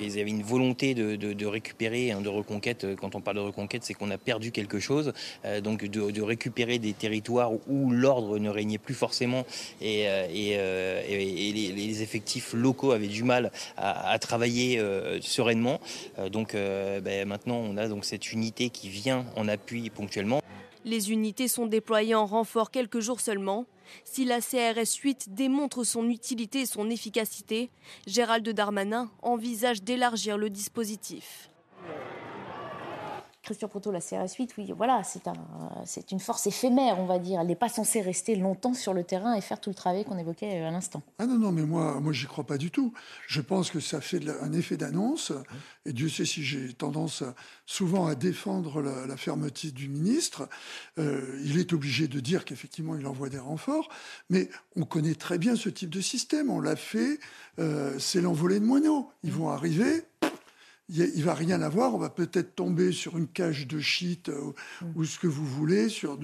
Il 0.01 0.15
y 0.15 0.21
avait 0.21 0.29
une 0.29 0.43
volonté 0.43 0.93
de, 0.93 1.45
récupérer, 1.45 2.11
hein, 2.11 2.21
de 2.21 2.29
reconquête. 2.29 2.83
Euh, 2.83 2.95
quand 2.95 3.15
on 3.15 3.21
parle 3.21 3.37
de 3.37 3.41
reconquête, 3.41 3.83
c'est 3.83 3.93
qu'on 3.93 4.11
a 4.11 4.17
perdu 4.17 4.51
quelque 4.51 4.79
chose. 4.79 5.13
Euh, 5.45 5.61
donc 5.61 5.85
de, 5.85 6.21
récupérer 6.21 6.79
des 6.79 6.93
territoires 6.93 7.51
où 7.67 7.91
l'ordre 7.91 8.39
ne 8.39 8.49
régnait 8.49 8.77
plus 8.77 8.93
forcément 8.93 9.45
et, 9.81 10.05
euh, 10.07 11.01
les, 11.07 12.01
effectifs 12.01 12.53
locaux 12.53 12.91
avaient 12.91 13.07
du 13.07 13.23
mal 13.23 13.51
à, 13.77 14.17
travailler 14.19 14.81
sereinement. 15.21 15.79
donc 16.31 16.53
ben, 16.53 17.27
maintenant, 17.27 17.57
on 17.57 17.77
a 17.77 17.87
cette 18.01 18.31
unité 18.31 18.69
qui 18.69 18.89
vient 18.89 19.25
en 19.35 19.47
appui 19.47 19.89
ponctuellement. 19.89 20.41
Les 20.85 21.11
unités 21.11 21.47
sont 21.47 21.65
déployées 21.65 22.15
en 22.15 22.25
renfort 22.25 22.71
quelques 22.71 22.99
jours 22.99 23.19
seulement. 23.19 23.65
Si 24.03 24.25
la 24.25 24.39
CRS 24.41 24.95
8 25.01 25.33
démontre 25.33 25.83
son 25.83 26.09
utilité 26.09 26.61
et 26.61 26.65
son 26.65 26.89
efficacité, 26.89 27.69
Gérald 28.07 28.47
Darmanin 28.49 29.11
envisage 29.21 29.83
d'élargir 29.83 30.37
le 30.37 30.49
dispositif. 30.49 31.49
Christian 33.49 33.67
Proto, 33.67 33.91
la 33.91 33.99
CRS 33.99 34.35
8, 34.37 34.53
oui, 34.59 34.71
voilà, 34.77 35.01
c'est 35.03 35.27
un, 35.27 35.33
une 36.11 36.19
force 36.19 36.45
éphémère, 36.45 36.99
on 36.99 37.07
va 37.07 37.17
dire. 37.17 37.41
Elle 37.41 37.47
n'est 37.47 37.55
pas 37.55 37.67
censée 37.67 37.99
rester 37.99 38.35
longtemps 38.35 38.75
sur 38.75 38.93
le 38.93 39.03
terrain 39.03 39.33
et 39.33 39.41
faire 39.41 39.59
tout 39.59 39.71
le 39.71 39.75
travail 39.75 40.05
qu'on 40.05 40.19
évoquait 40.19 40.61
euh, 40.61 40.67
à 40.67 40.71
l'instant. 40.71 41.01
Ah 41.17 41.25
non, 41.25 41.39
non, 41.39 41.51
mais 41.51 41.63
moi, 41.63 41.99
moi 41.99 42.13
j'y 42.13 42.27
crois 42.27 42.43
pas 42.43 42.59
du 42.59 42.69
tout. 42.69 42.93
Je 43.25 43.41
pense 43.41 43.71
que 43.71 43.79
ça 43.79 44.01
fait 44.01 44.19
un 44.43 44.53
effet 44.53 44.77
d'annonce. 44.77 45.31
Et 45.87 45.93
Dieu 45.93 46.09
sait 46.09 46.25
si 46.25 46.43
j'ai 46.43 46.73
tendance 46.73 47.23
souvent 47.65 48.05
à 48.05 48.13
défendre 48.13 48.83
la, 48.83 49.17
fermeté 49.17 49.71
du 49.71 49.89
ministre. 49.89 50.47
Euh, 50.99 51.41
il 51.43 51.57
est 51.57 51.73
obligé 51.73 52.07
de 52.07 52.19
dire 52.19 52.45
qu'effectivement, 52.45 52.95
il 52.97 53.07
envoie 53.07 53.29
des 53.29 53.39
renforts. 53.39 53.89
Mais 54.29 54.47
on 54.75 54.85
connaît 54.85 55.15
très 55.15 55.39
bien 55.39 55.55
ce 55.55 55.69
type 55.69 55.89
de 55.89 56.01
système. 56.01 56.51
On 56.51 56.59
l'a 56.59 56.75
fait. 56.75 57.19
Euh, 57.57 57.97
c'est 57.97 58.21
l'envolée 58.21 58.59
de 58.59 58.65
moineaux. 58.65 59.09
Ils 59.23 59.31
vont 59.31 59.49
arriver, 59.49 60.03
il 60.89 61.23
va 61.23 61.33
rien 61.33 61.61
avoir. 61.61 61.93
On 61.93 61.99
va 61.99 62.09
peut-être 62.09 62.55
tomber 62.55 62.91
sur 62.91 63.17
une 63.17 63.27
cage 63.27 63.67
de 63.67 63.79
shit 63.79 64.29
euh, 64.29 64.53
ou, 64.95 65.05
ce 65.05 65.19
que 65.19 65.27
vous 65.27 65.45
voulez, 65.45 65.87
sur 65.89 66.17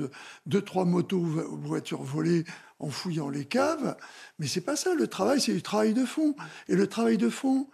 deux, 0.45 0.61
trois 0.61 0.85
motos 0.85 1.19
ou 1.19 1.57
voitures 1.61 2.03
volées 2.03 2.43
en 2.79 2.89
fouillant 2.89 3.29
les 3.29 3.45
caves. 3.45 3.95
Mais 4.39 4.47
c'est 4.47 4.61
pas 4.61 4.75
ça. 4.75 4.93
Le 4.95 5.07
travail, 5.07 5.39
c'est 5.39 5.53
du 5.53 5.61
travail 5.61 5.93
de 5.93 6.05
fond. 6.05 6.35
Et 6.67 6.75
le 6.75 6.87
travail 6.87 7.17
de 7.17 7.29
fond, 7.29 7.69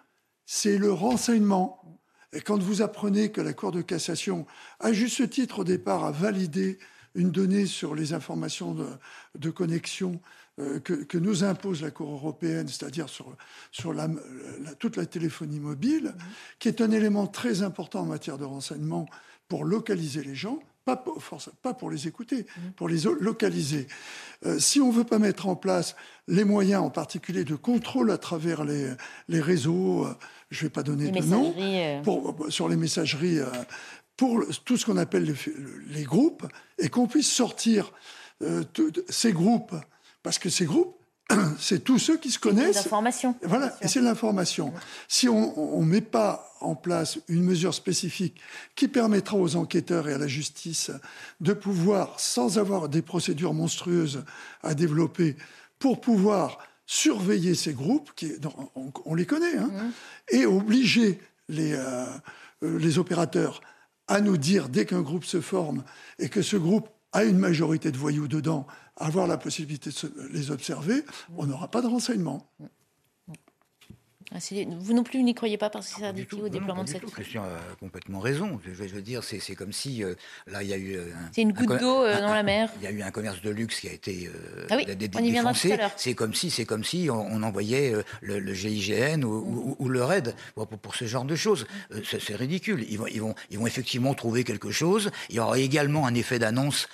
c'est 0.46 0.78
le 0.78 0.92
renseignement. 0.92 2.00
Et 2.34 2.42
quand 2.42 2.62
vous 2.62 2.82
apprenez 2.82 3.32
que 3.32 3.42
la 3.42 3.54
Cour 3.54 3.72
de 3.72 3.82
cassation, 3.82 4.46
à 4.80 4.94
juste 4.94 5.30
titre 5.30 5.60
au 5.60 5.64
départ, 5.64 6.04
a 6.04 6.12
validé 6.12 6.78
une 7.16 7.32
donnée 7.32 7.66
sur 7.66 7.94
les 7.94 8.14
informations 8.14 8.76
de 9.36 9.50
connexion 9.50 10.22
euh, 10.62 10.80
que, 10.80 11.18
nous 11.18 11.44
impose 11.44 11.82
la 11.82 11.92
Cour 11.92 12.12
européenne, 12.12 12.68
c'est-à-dire 12.68 13.10
sur, 13.10 13.36
sur 13.72 13.94
la, 13.94 14.08
toute 14.80 14.98
la 14.98 15.06
téléphonie 15.06 15.60
mobile, 15.60 16.14
qui 16.60 16.68
est 16.68 16.82
un 16.82 16.92
élément 16.92 17.28
très 17.28 17.64
important 17.64 18.02
en 18.02 18.06
matière 18.06 18.38
de 18.38 18.46
renseignement 18.46 19.08
pour 19.48 19.64
localiser 19.64 20.24
les 20.24 20.36
gens, 20.36 20.60
pas 20.86 20.96
pour, 20.96 21.22
pas 21.62 21.74
pour 21.74 21.90
les 21.90 22.08
écouter, 22.08 22.46
pour 22.76 22.90
les 22.90 23.02
localiser. 23.20 23.88
Euh, 24.46 24.60
si 24.60 24.82
on 24.82 24.88
ne 24.88 24.94
veut 24.94 25.04
pas 25.04 25.20
mettre 25.20 25.48
en 25.48 25.56
place 25.56 25.96
les 26.28 26.44
moyens, 26.44 26.82
en 26.82 26.90
particulier 26.90 27.44
de 27.44 27.56
contrôle 27.56 28.12
à 28.12 28.18
travers 28.18 28.64
les, 28.64 28.92
les 29.30 29.42
réseaux, 29.42 30.06
euh, 30.06 30.16
je 30.50 30.60
ne 30.60 30.64
vais 30.64 30.74
pas 30.74 30.84
donner 30.84 31.12
de 31.12 31.24
nom, 31.24 31.54
pour, 32.04 32.36
sur 32.50 32.68
les 32.68 32.78
messageries, 32.78 33.40
pour 34.18 34.44
tout 34.66 34.78
ce 34.78 34.86
qu'on 34.86 34.98
appelle 34.98 35.24
les, 35.24 35.36
les, 35.96 36.04
groupes, 36.04 36.46
et 36.78 36.90
qu'on 36.90 37.08
puisse 37.08 37.32
sortir 37.32 37.94
ces 39.10 39.34
groupes 39.34 39.76
parce 40.24 40.40
que 40.40 40.50
ces 40.50 40.66
groupes, 40.66 40.96
c'est 41.60 41.84
tous 41.84 42.00
ceux 42.00 42.18
qui 42.18 42.32
se 42.32 42.40
connaissent. 42.40 42.76
L'information. 42.76 43.36
Voilà, 43.44 43.76
et 43.82 43.88
c'est 43.88 44.02
l'information. 44.02 44.74
Si 45.08 45.30
on 45.30 45.82
ne 45.82 45.86
met 45.86 46.02
pas 46.02 46.52
en 46.62 46.76
place 46.76 47.20
une 47.28 47.44
mesure 47.44 47.74
spécifique 47.74 48.40
qui 48.76 48.88
permettra 48.88 49.38
aux 49.38 49.56
enquêteurs 49.56 50.08
et 50.08 50.14
à 50.14 50.18
la 50.18 50.28
justice 50.28 50.92
de 51.40 51.54
pouvoir, 51.54 52.20
sans 52.20 52.60
avoir 52.60 52.90
des 52.90 53.02
procédures 53.02 53.54
monstrueuses 53.54 54.24
à 54.64 54.74
développer, 54.74 55.36
pour 55.80 56.02
pouvoir 56.02 56.60
surveiller 56.86 57.56
ces 57.56 57.74
groupes, 57.74 58.12
qui, 58.16 58.34
on, 59.06 59.16
les 59.16 59.26
connaît, 59.26 59.58
hein, 59.58 59.72
mmh. 59.72 60.36
et 60.36 60.46
obliger 60.46 61.20
les, 61.48 61.74
euh, 61.74 62.06
les 62.62 63.00
opérateurs 63.00 63.62
à 64.08 64.20
nous 64.20 64.38
dire 64.38 64.70
dès 64.70 64.86
qu'un 64.86 65.02
groupe 65.02 65.26
se 65.26 65.42
forme 65.42 65.84
et 66.20 66.30
que 66.30 66.42
ce 66.42 66.58
groupe 66.58 66.90
a 67.14 67.24
une 67.24 67.38
majorité 67.38 67.92
de 67.92 67.98
voyous 67.98 68.28
dedans, 68.28 68.68
avoir 69.02 69.28
la 69.28 69.38
possibilité 69.38 69.90
de 69.90 70.28
les 70.32 70.52
observer, 70.52 71.04
on 71.38 71.46
n'aura 71.46 71.70
pas 71.70 71.82
de 71.82 71.88
renseignements. 71.88 72.52
Ah, 74.34 74.38
vous 74.80 74.94
non 74.94 75.04
plus 75.04 75.22
n'y 75.24 75.36
croyez 75.36 75.58
pas 75.58 75.70
parce 75.70 75.90
que 75.90 76.00
c'est 76.00 76.06
indiqué 76.06 76.38
au 76.38 76.48
déploiement 76.48 76.86
de 76.86 76.90
cette. 76.90 77.06
Christian 77.06 77.44
a 77.44 77.76
complètement 77.82 78.22
raison. 78.22 78.62
Je 78.66 78.72
veux 78.72 79.02
dire, 79.02 79.26
c'est 79.26 79.56
comme 79.56 79.74
si 79.74 80.06
euh, 80.06 80.16
là 80.48 80.64
il 80.64 80.70
y 80.70 80.74
a 80.74 80.78
eu. 80.78 80.96
Euh, 80.96 81.12
c'est 81.34 81.42
une 81.42 81.52
goutte 81.52 81.78
d'eau 81.80 82.06
euh, 82.06 82.22
dans 82.22 82.34
la 82.34 82.42
mer. 82.42 82.70
Il 82.78 82.84
y 82.84 82.88
a 82.88 82.92
eu 82.92 83.02
un 83.02 83.12
commerce 83.12 83.42
de 83.42 83.50
luxe 83.50 83.82
qui 83.82 83.90
a 83.90 83.92
été 83.92 84.30
ah 84.70 84.78
oui, 84.78 84.86
tout 84.86 85.18
à 85.18 85.76
l'heure. 85.76 85.92
C'est 85.98 86.14
comme 86.14 86.34
si, 86.34 86.50
c'est 86.50 86.64
comme 86.64 86.86
si 86.86 87.10
on, 87.12 87.44
envoyait 87.44 87.94
le, 88.22 88.54
GIGN 88.54 89.24
ou, 89.26 89.90
le 89.90 90.04
RAID 90.04 90.34
pour, 90.82 90.96
ce 90.96 91.06
genre 91.06 91.26
de 91.26 91.36
choses. 91.36 91.68
c'est 92.04 92.36
ridicule. 92.36 92.86
Ils 92.90 93.00
vont, 93.00 93.08
ils 93.08 93.22
vont, 93.22 93.36
ils 93.50 93.60
vont 93.60 93.68
effectivement 93.68 94.14
trouver 94.14 94.46
quelque 94.46 94.72
chose. 94.72 95.12
Il 95.30 95.36
y 95.36 95.40
aura 95.40 95.60
également 95.60 96.08
un 96.08 96.14
effet 96.14 96.40
d'annonce 96.40 96.88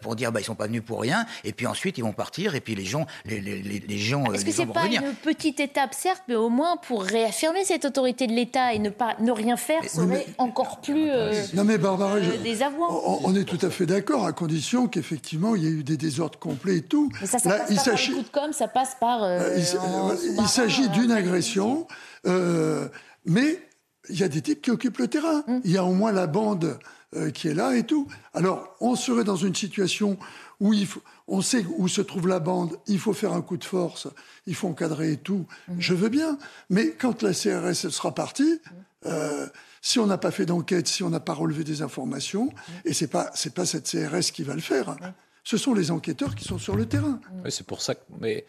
pour 0.00 0.16
dire 0.16 0.32
bah 0.32 0.40
ils 0.40 0.44
sont 0.44 0.54
pas 0.54 0.68
venus 0.68 0.82
pour 0.82 1.02
rien. 1.02 1.26
Et 1.44 1.52
puis 1.52 1.66
ensuite 1.66 1.98
ils 1.98 2.04
vont 2.04 2.14
partir. 2.14 2.54
Et 2.54 2.62
puis 2.62 2.74
les 2.74 2.86
gens, 2.86 3.06
les, 3.26 3.42
les, 3.42 3.60
les 3.60 3.98
gens. 3.98 4.32
Est-ce 4.32 4.46
que 4.46 4.52
c'est 4.52 4.64
pas 4.64 4.86
une 4.86 5.14
petite 5.22 5.60
étape, 5.60 5.92
certes, 5.92 6.22
mais 6.28 6.34
au 6.34 6.48
moins 6.48 6.77
pour 6.82 7.02
réaffirmer 7.02 7.64
cette 7.64 7.84
autorité 7.84 8.26
de 8.26 8.32
l'État 8.32 8.72
et 8.72 8.78
ne 8.78 8.90
pas 8.90 9.16
ne 9.20 9.32
rien 9.32 9.56
faire 9.56 9.88
serait 9.88 10.26
encore 10.38 10.80
plus 10.80 11.10
euh, 11.10 11.32
non 11.54 11.64
mais 11.64 11.78
Barbara, 11.78 12.16
euh, 12.16 13.18
On, 13.24 13.34
est 13.34 13.44
tout 13.44 13.58
à 13.62 13.70
fait 13.70 13.86
d'accord 13.86 14.24
à 14.24 14.32
condition 14.32 14.88
qu'effectivement 14.88 15.54
il 15.54 15.64
y 15.64 15.66
ait 15.66 15.70
eu 15.70 15.84
des 15.84 15.96
désordres 15.96 16.38
complets 16.38 16.76
et 16.76 16.82
tout. 16.82 17.10
Mais 17.20 17.26
ça, 17.26 17.38
ça 17.38 17.50
passe 17.50 17.70
il 17.70 17.76
pas 17.76 17.84
par 17.84 17.94
coup 17.94 18.22
de 18.22 18.28
com, 18.32 18.52
ça 18.52 18.68
passe 18.68 18.96
par. 19.00 19.22
Euh, 19.22 19.58
il, 20.38 20.48
s'agit 20.48 20.88
d'une 20.90 21.12
agression, 21.12 21.86
mais 22.24 23.62
il 24.08 24.18
y 24.18 24.22
a 24.22 24.28
des 24.28 24.40
types 24.40 24.62
qui 24.62 24.70
occupent 24.70 24.98
le 24.98 25.08
terrain. 25.08 25.42
Hum. 25.48 25.60
Il 25.64 25.70
y 25.70 25.78
a 25.78 25.84
au 25.84 25.92
moins 25.92 26.12
la 26.12 26.26
bande 26.26 26.78
qui 27.34 27.48
est 27.48 27.54
là 27.54 27.74
et 27.74 27.84
tout. 27.84 28.06
Alors 28.34 28.76
on 28.80 28.94
serait 28.94 29.24
dans 29.24 29.36
une 29.36 29.54
situation 29.54 30.18
où 30.60 30.72
il 30.72 30.86
faut, 30.86 31.02
on 31.26 31.40
sait 31.40 31.64
où 31.76 31.88
se 31.88 32.00
trouve 32.00 32.28
la 32.28 32.40
bande, 32.40 32.78
il 32.86 32.98
faut 32.98 33.12
faire 33.12 33.32
un 33.32 33.42
coup 33.42 33.56
de 33.56 33.64
force, 33.64 34.08
il 34.46 34.54
faut 34.54 34.68
encadrer 34.68 35.12
et 35.12 35.16
tout. 35.16 35.46
Mhm. 35.68 35.76
Je 35.78 35.94
veux 35.94 36.08
bien. 36.08 36.38
Mais 36.70 36.92
quand 36.92 37.22
la 37.22 37.32
CRS 37.32 37.90
sera 37.90 38.14
partie, 38.14 38.60
euh, 39.06 39.46
si 39.80 39.98
on 39.98 40.06
n'a 40.06 40.18
pas 40.18 40.30
fait 40.30 40.46
d'enquête, 40.46 40.88
si 40.88 41.02
on 41.02 41.10
n'a 41.10 41.20
pas 41.20 41.34
relevé 41.34 41.64
des 41.64 41.82
informations, 41.82 42.46
mhm. 42.46 42.74
et 42.84 42.92
c'est 42.92 43.08
pas 43.08 43.30
c'est 43.34 43.54
pas 43.54 43.66
cette 43.66 43.88
CRS 43.88 44.32
qui 44.32 44.42
va 44.42 44.54
le 44.54 44.60
faire. 44.60 44.96
Ce 45.44 45.56
sont 45.56 45.72
les 45.72 45.90
enquêteurs 45.90 46.34
qui 46.34 46.44
sont 46.44 46.58
sur 46.58 46.76
le 46.76 46.86
terrain. 46.86 47.20
Oui, 47.44 47.50
c'est 47.50 47.66
pour 47.66 47.80
ça 47.80 47.94
que. 47.94 48.00
Mais 48.20 48.44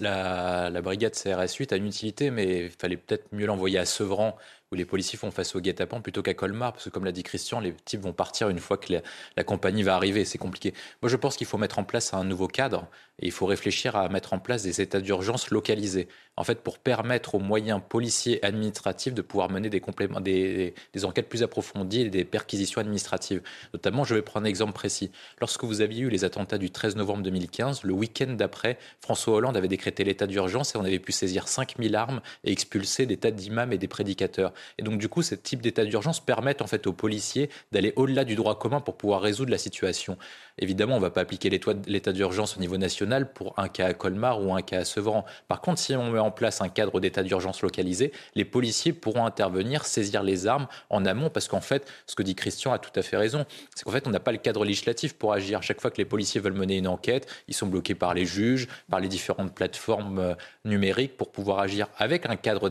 la, 0.00 0.70
la, 0.70 0.82
brigade 0.82 1.14
CRS 1.14 1.54
8 1.58 1.72
a 1.72 1.76
une 1.76 1.86
utilité, 1.86 2.30
mais 2.30 2.66
il 2.66 2.70
fallait 2.70 2.96
peut-être 2.96 3.26
mieux 3.32 3.46
l'envoyer 3.46 3.78
à 3.78 3.84
Sevran 3.84 4.36
où 4.74 4.76
les 4.76 4.84
policiers 4.84 5.18
font 5.18 5.30
face 5.30 5.54
au 5.54 5.60
guet-apens 5.60 6.00
plutôt 6.00 6.22
qu'à 6.22 6.34
Colmar, 6.34 6.72
parce 6.72 6.84
que 6.84 6.90
comme 6.90 7.04
l'a 7.04 7.12
dit 7.12 7.22
Christian, 7.22 7.60
les 7.60 7.72
types 7.84 8.00
vont 8.00 8.12
partir 8.12 8.48
une 8.48 8.58
fois 8.58 8.76
que 8.76 8.92
la, 9.36 9.44
compagnie 9.44 9.82
va 9.82 9.94
arriver, 9.94 10.24
c'est 10.24 10.38
compliqué. 10.38 10.74
Moi 11.00 11.08
je 11.08 11.16
pense 11.16 11.36
qu'il 11.36 11.46
faut 11.46 11.58
mettre 11.58 11.78
en 11.78 11.84
place 11.84 12.12
un 12.12 12.24
nouveau 12.24 12.48
cadre, 12.48 12.88
et 13.20 13.26
il 13.26 13.32
faut 13.32 13.46
réfléchir 13.46 13.96
à 13.96 14.08
mettre 14.08 14.32
en 14.32 14.38
place 14.38 14.62
des 14.62 14.80
états 14.80 15.00
d'urgence 15.00 15.50
localisés, 15.50 16.08
en 16.36 16.44
fait 16.44 16.60
pour 16.62 16.78
permettre 16.78 17.34
aux 17.36 17.38
moyens 17.38 17.80
policiers 17.88 18.38
et 18.38 18.44
administratifs 18.44 19.14
de 19.14 19.22
pouvoir 19.22 19.50
mener 19.50 19.70
des, 19.70 21.04
enquêtes 21.04 21.28
plus 21.28 21.42
approfondies 21.42 22.02
et 22.02 22.10
des 22.10 22.24
perquisitions 22.24 22.80
administratives. 22.80 23.42
Notamment, 23.72 24.04
je 24.04 24.14
vais 24.14 24.22
prendre 24.22 24.46
un 24.46 24.48
exemple 24.48 24.72
précis. 24.72 25.10
Lorsque 25.40 25.64
vous 25.64 25.80
aviez 25.80 26.02
eu 26.02 26.08
les 26.08 26.24
attentats 26.24 26.58
du 26.58 26.70
13 26.70 26.96
novembre 26.96 27.22
2015, 27.22 27.84
le 27.84 27.92
week-end 27.92 28.32
d'après, 28.32 28.78
François 29.00 29.34
Hollande 29.34 29.56
avait 29.56 29.68
décrété 29.68 30.02
l'état 30.02 30.26
d'urgence 30.26 30.74
et 30.74 30.78
on 30.78 30.84
avait 30.84 30.98
pu 30.98 31.12
saisir 31.12 31.46
5000 31.46 31.94
armes 31.94 32.20
et 32.42 32.50
expulser 32.50 33.06
des 33.06 33.16
tas 33.16 33.30
d'imams 33.30 33.72
et 33.72 33.78
des 33.78 33.88
prédicateurs. 33.88 34.52
Et 34.78 34.82
donc, 34.82 34.98
du 34.98 35.08
coup, 35.08 35.22
ce 35.22 35.34
type 35.34 35.62
d'état 35.62 35.84
d'urgence 35.84 36.20
permet 36.20 36.60
en 36.62 36.66
fait 36.66 36.86
aux 36.86 36.92
policiers 36.92 37.48
d'aller 37.70 37.92
au-delà 37.96 38.24
du 38.24 38.34
droit 38.34 38.58
commun 38.58 38.80
pour 38.80 38.96
pouvoir 38.96 39.20
résoudre 39.20 39.50
la 39.50 39.58
situation. 39.58 40.18
Évidemment, 40.58 40.94
on 40.94 40.98
ne 40.98 41.02
va 41.02 41.10
pas 41.10 41.22
appliquer 41.22 41.50
l'état 41.50 42.12
d'urgence 42.12 42.56
au 42.56 42.60
niveau 42.60 42.76
national 42.76 43.32
pour 43.32 43.58
un 43.58 43.68
cas 43.68 43.86
à 43.86 43.94
Colmar 43.94 44.40
ou 44.40 44.54
un 44.54 44.62
cas 44.62 44.80
à 44.80 44.84
Sevran. 44.84 45.24
Par 45.48 45.60
contre, 45.60 45.80
si 45.80 45.94
on 45.96 46.10
met 46.10 46.20
en 46.20 46.30
place 46.30 46.60
un 46.60 46.68
cadre 46.68 47.00
d'état 47.00 47.24
d'urgence 47.24 47.62
localisé, 47.62 48.12
les 48.36 48.44
policiers 48.44 48.92
pourront 48.92 49.26
intervenir, 49.26 49.84
saisir 49.84 50.22
les 50.22 50.46
armes 50.46 50.68
en 50.90 51.04
amont, 51.06 51.28
parce 51.28 51.48
qu'en 51.48 51.60
fait, 51.60 51.90
ce 52.06 52.14
que 52.14 52.22
dit 52.22 52.36
Christian 52.36 52.72
a 52.72 52.78
tout 52.78 52.92
à 52.94 53.02
fait 53.02 53.16
raison, 53.16 53.46
c'est 53.74 53.84
qu'en 53.84 53.90
fait, 53.90 54.06
on 54.06 54.10
n'a 54.10 54.20
pas 54.20 54.32
le 54.32 54.38
cadre 54.38 54.64
législatif 54.64 55.14
pour 55.14 55.32
agir. 55.32 55.62
Chaque 55.62 55.80
fois 55.80 55.90
que 55.90 55.98
les 55.98 56.04
policiers 56.04 56.40
veulent 56.40 56.52
mener 56.52 56.76
une 56.76 56.88
enquête, 56.88 57.26
ils 57.48 57.54
sont 57.54 57.66
bloqués 57.66 57.96
par 57.96 58.14
les 58.14 58.24
juges, 58.24 58.68
par 58.88 59.00
les 59.00 59.08
différentes 59.08 59.52
plateformes 59.54 60.18
euh, 60.20 60.34
numériques 60.64 61.16
pour 61.16 61.32
pouvoir 61.32 61.58
agir 61.58 61.88
avec 61.98 62.26
un 62.26 62.36
cadre 62.36 62.68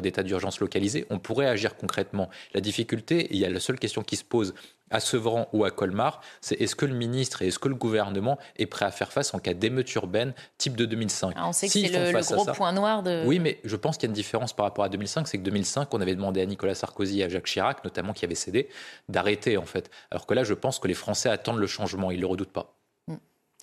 d'état 0.00 0.22
d'urgence 0.22 0.58
localisé. 0.58 1.06
On 1.10 1.18
pourrait 1.18 1.46
agir 1.46 1.76
concrètement. 1.76 2.28
La 2.54 2.60
difficulté, 2.60 3.28
il 3.30 3.38
y 3.38 3.44
a 3.44 3.50
la 3.50 3.60
seule 3.60 3.78
question 3.78 4.02
qui 4.02 4.16
se 4.16 4.24
pose, 4.24 4.54
à 4.92 5.00
Sevran 5.00 5.48
ou 5.52 5.64
à 5.64 5.70
Colmar, 5.70 6.20
c'est 6.40 6.60
est-ce 6.60 6.76
que 6.76 6.86
le 6.86 6.94
ministre 6.94 7.42
et 7.42 7.48
est-ce 7.48 7.58
que 7.58 7.68
le 7.68 7.74
gouvernement 7.74 8.38
est 8.56 8.66
prêt 8.66 8.84
à 8.84 8.90
faire 8.90 9.12
face 9.12 9.34
en 9.34 9.38
cas 9.38 9.54
d'émeute 9.54 9.92
urbaine 9.94 10.34
type 10.58 10.76
de 10.76 10.84
2005 10.84 11.34
ah, 11.36 11.48
On 11.48 11.52
sait 11.52 11.66
que 11.66 11.72
c'est 11.72 11.88
le, 11.88 12.36
gros 12.36 12.44
point 12.52 12.72
noir 12.72 13.02
de... 13.02 13.24
Oui, 13.26 13.38
mais 13.38 13.58
je 13.64 13.76
pense 13.76 13.96
qu'il 13.96 14.08
y 14.08 14.10
a 14.10 14.10
une 14.10 14.14
différence 14.14 14.52
par 14.52 14.64
rapport 14.64 14.84
à 14.84 14.88
2005, 14.88 15.26
c'est 15.26 15.38
que 15.38 15.42
2005, 15.42 15.92
on 15.92 16.00
avait 16.00 16.14
demandé 16.14 16.40
à 16.40 16.46
Nicolas 16.46 16.74
Sarkozy 16.74 17.20
et 17.20 17.24
à 17.24 17.28
Jacques 17.28 17.46
Chirac, 17.46 17.84
notamment 17.84 18.12
qui 18.12 18.24
avait 18.24 18.34
cédé, 18.34 18.68
d'arrêter 19.08 19.56
en 19.56 19.66
fait. 19.66 19.90
Alors 20.10 20.26
que 20.26 20.34
là, 20.34 20.44
je 20.44 20.54
pense 20.54 20.78
que 20.78 20.88
les 20.88 20.94
Français 20.94 21.28
attendent 21.28 21.58
le 21.58 21.66
changement, 21.66 22.10
ils 22.10 22.16
ne 22.16 22.22
le 22.22 22.26
redoutent 22.26 22.52
pas. 22.52 22.74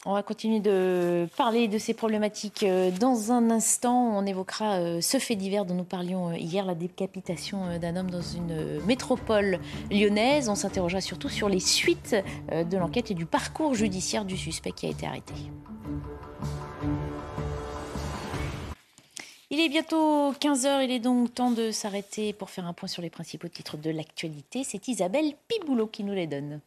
On 0.06 0.14
va 0.14 0.24
continuer 0.24 0.62
de 0.62 1.28
parler 1.36 1.68
de 1.68 1.78
ces 1.78 1.94
problématiques 1.94 2.64
euh, 2.64 2.90
dans 2.90 3.34
un 3.34 3.50
instant. 3.50 4.18
On 4.18 4.26
évoquera 4.26 4.76
euh, 4.76 5.02
ce 5.02 5.20
fait 5.20 5.36
divers 5.36 5.66
dont 5.66 5.74
nous 5.74 5.84
parlions 5.84 6.30
euh, 6.30 6.38
hier, 6.38 6.64
la 6.64 6.74
décapitation 6.74 7.78
d'un 7.80 7.98
homme 7.98 8.10
dans 8.10 8.22
une 8.22 8.82
métropole 8.86 9.60
lyonnaise. 9.92 10.48
On 10.48 10.56
s'interrogera 10.56 11.02
surtout 11.02 11.28
sur 11.28 11.50
les 11.50 11.60
suites 11.60 12.16
de 12.50 12.78
l'enquête 12.78 13.12
et 13.12 13.14
du 13.14 13.26
parcours 13.26 13.74
judiciaire 13.74 14.24
du 14.24 14.38
suspect 14.38 14.72
qui 14.72 14.86
a 14.86 14.90
été 14.90 15.06
arrêté. 15.06 15.34
Il 19.50 19.60
est 19.60 19.70
bientôt 19.70 20.32
15h, 20.32 20.86
il 20.86 20.92
est 20.92 21.00
donc 21.00 21.34
temps 21.34 21.52
de 21.52 21.72
s'arrêter 21.72 22.32
pour 22.32 22.50
faire 22.52 22.66
un 22.66 22.74
point 22.74 22.88
sur 22.88 23.02
les 23.02 23.10
principaux 23.10 23.50
titres 23.50 23.76
de 23.76 23.90
l'actualité. 23.90 24.64
C'est 24.64 24.88
Isabelle 24.88 25.34
Piboulot 25.50 25.88
qui 25.88 26.06
nous 26.06 26.14
les 26.14 26.28
donne. 26.28 26.62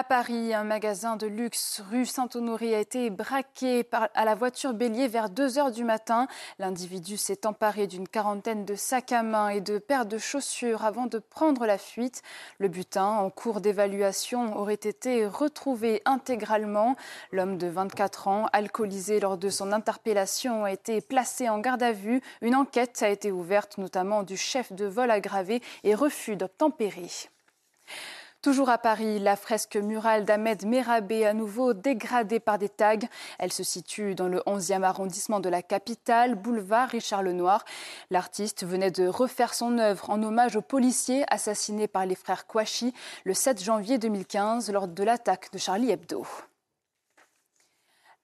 À 0.00 0.02
Paris, 0.02 0.54
un 0.54 0.64
magasin 0.64 1.16
de 1.16 1.26
luxe 1.26 1.82
rue 1.90 2.06
Saint-Honoré 2.06 2.74
a 2.74 2.78
été 2.78 3.10
braqué 3.10 3.86
à 3.92 4.24
la 4.24 4.34
voiture 4.34 4.72
bélier 4.72 5.08
vers 5.08 5.28
2 5.28 5.58
heures 5.58 5.70
du 5.70 5.84
matin. 5.84 6.26
L'individu 6.58 7.18
s'est 7.18 7.46
emparé 7.46 7.86
d'une 7.86 8.08
quarantaine 8.08 8.64
de 8.64 8.76
sacs 8.76 9.12
à 9.12 9.22
main 9.22 9.50
et 9.50 9.60
de 9.60 9.76
paires 9.76 10.06
de 10.06 10.16
chaussures 10.16 10.86
avant 10.86 11.04
de 11.04 11.18
prendre 11.18 11.66
la 11.66 11.76
fuite. 11.76 12.22
Le 12.56 12.68
butin, 12.68 13.04
en 13.04 13.28
cours 13.28 13.60
d'évaluation, 13.60 14.56
aurait 14.56 14.72
été 14.72 15.26
retrouvé 15.26 16.00
intégralement. 16.06 16.96
L'homme 17.30 17.58
de 17.58 17.66
24 17.66 18.28
ans, 18.28 18.46
alcoolisé 18.54 19.20
lors 19.20 19.36
de 19.36 19.50
son 19.50 19.70
interpellation, 19.70 20.64
a 20.64 20.72
été 20.72 21.02
placé 21.02 21.50
en 21.50 21.58
garde 21.58 21.82
à 21.82 21.92
vue. 21.92 22.22
Une 22.40 22.54
enquête 22.54 23.02
a 23.02 23.10
été 23.10 23.30
ouverte, 23.30 23.76
notamment 23.76 24.22
du 24.22 24.38
chef 24.38 24.72
de 24.72 24.86
vol 24.86 25.10
aggravé 25.10 25.60
et 25.84 25.94
refus 25.94 26.36
d'obtempérer. 26.36 27.10
Toujours 28.42 28.70
à 28.70 28.78
Paris, 28.78 29.18
la 29.18 29.36
fresque 29.36 29.76
murale 29.76 30.24
d'Ahmed 30.24 30.64
Merabé 30.64 31.26
à 31.26 31.34
nouveau 31.34 31.74
dégradée 31.74 32.40
par 32.40 32.56
des 32.56 32.70
tags. 32.70 32.96
Elle 33.38 33.52
se 33.52 33.62
situe 33.62 34.14
dans 34.14 34.28
le 34.28 34.38
11e 34.46 34.82
arrondissement 34.82 35.40
de 35.40 35.50
la 35.50 35.60
capitale, 35.60 36.36
boulevard 36.36 36.88
Richard 36.88 37.22
Lenoir. 37.22 37.66
L'artiste 38.08 38.64
venait 38.64 38.90
de 38.90 39.06
refaire 39.06 39.52
son 39.52 39.76
œuvre 39.76 40.08
en 40.08 40.22
hommage 40.22 40.56
aux 40.56 40.62
policiers 40.62 41.22
assassinés 41.28 41.86
par 41.86 42.06
les 42.06 42.14
frères 42.14 42.46
Kouachi 42.46 42.94
le 43.24 43.34
7 43.34 43.62
janvier 43.62 43.98
2015 43.98 44.72
lors 44.72 44.88
de 44.88 45.04
l'attaque 45.04 45.52
de 45.52 45.58
Charlie 45.58 45.90
Hebdo. 45.90 46.26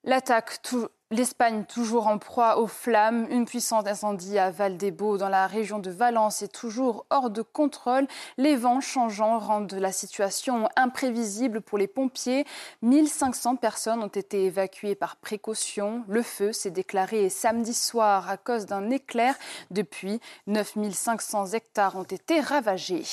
L'attaque 0.03 0.63
L'Espagne, 1.09 1.63
toujours 1.63 2.07
en 2.07 2.17
proie 2.17 2.57
aux 2.57 2.67
flammes, 2.67 3.27
une 3.29 3.45
puissante 3.45 3.87
incendie 3.87 4.37
à 4.37 4.51
Valdebo, 4.51 5.17
dans 5.17 5.29
la 5.29 5.47
région 5.47 5.79
de 5.79 5.89
Valence, 5.89 6.41
est 6.41 6.53
toujours 6.53 7.05
hors 7.09 7.29
de 7.29 7.41
contrôle. 7.41 8.07
Les 8.37 8.57
vents 8.57 8.81
changeants 8.81 9.39
rendent 9.39 9.71
la 9.71 9.93
situation 9.93 10.67
imprévisible 10.75 11.61
pour 11.61 11.77
les 11.77 11.87
pompiers. 11.87 12.45
1500 12.81 13.55
personnes 13.55 14.03
ont 14.03 14.07
été 14.07 14.43
évacuées 14.43 14.95
par 14.95 15.15
précaution. 15.15 16.03
Le 16.09 16.23
feu 16.23 16.51
s'est 16.51 16.71
déclaré 16.71 17.29
samedi 17.29 17.73
soir 17.73 18.29
à 18.29 18.35
cause 18.35 18.65
d'un 18.65 18.89
éclair. 18.89 19.33
Depuis, 19.71 20.19
9500 20.47 21.53
hectares 21.53 21.95
ont 21.95 22.03
été 22.03 22.41
ravagés. 22.41 23.05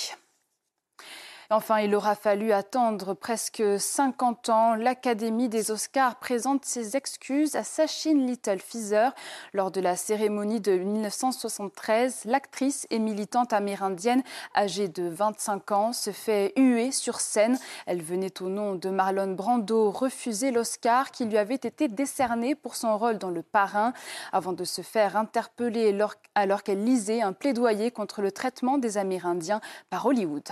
Enfin, 1.51 1.81
il 1.81 1.95
aura 1.95 2.15
fallu 2.15 2.53
attendre 2.53 3.13
presque 3.13 3.63
50 3.79 4.49
ans. 4.49 4.75
L'Académie 4.77 5.51
des 5.51 5.71
Oscars 5.71 6.17
présente 6.17 6.65
ses 6.65 6.97
excuses 6.97 7.55
à 7.55 7.63
Sachin 7.63 8.15
Little 8.15 8.61
Feather. 8.61 9.13
Lors 9.53 9.71
de 9.71 9.83
la 9.83 9.95
cérémonie 9.95 10.61
de 10.61 10.73
1973, 10.73 12.23
l'actrice 12.25 12.87
et 12.89 12.99
militante 12.99 13.53
amérindienne, 13.53 14.23
âgée 14.57 14.89
de 14.89 15.07
25 15.07 15.73
ans, 15.73 15.93
se 15.93 16.13
fait 16.13 16.55
huer 16.57 16.93
sur 16.93 17.21
scène. 17.21 17.59
Elle 17.85 18.03
venait 18.03 18.41
au 18.41 18.49
nom 18.49 18.75
de 18.75 18.89
Marlon 18.89 19.35
Brando 19.35 19.91
refuser 19.91 20.51
l'Oscar 20.51 21.11
qui 21.11 21.27
lui 21.27 21.37
avait 21.37 21.55
été 21.55 21.89
décerné 21.89 22.55
pour 22.55 22.75
son 22.75 22.97
rôle 22.97 23.19
dans 23.19 23.31
Le 23.31 23.43
Parrain, 23.43 23.93
avant 24.33 24.55
de 24.55 24.65
se 24.65 24.81
faire 24.81 25.17
interpeller 25.17 25.97
alors 26.35 26.63
qu'elle 26.63 26.85
lisait 26.85 27.21
un 27.21 27.35
plaidoyer 27.35 27.91
contre 27.91 28.23
le 28.23 28.33
traitement 28.33 28.79
des 28.79 28.97
Amérindiens 28.97 29.61
par 29.91 30.07
Hollywood. 30.07 30.49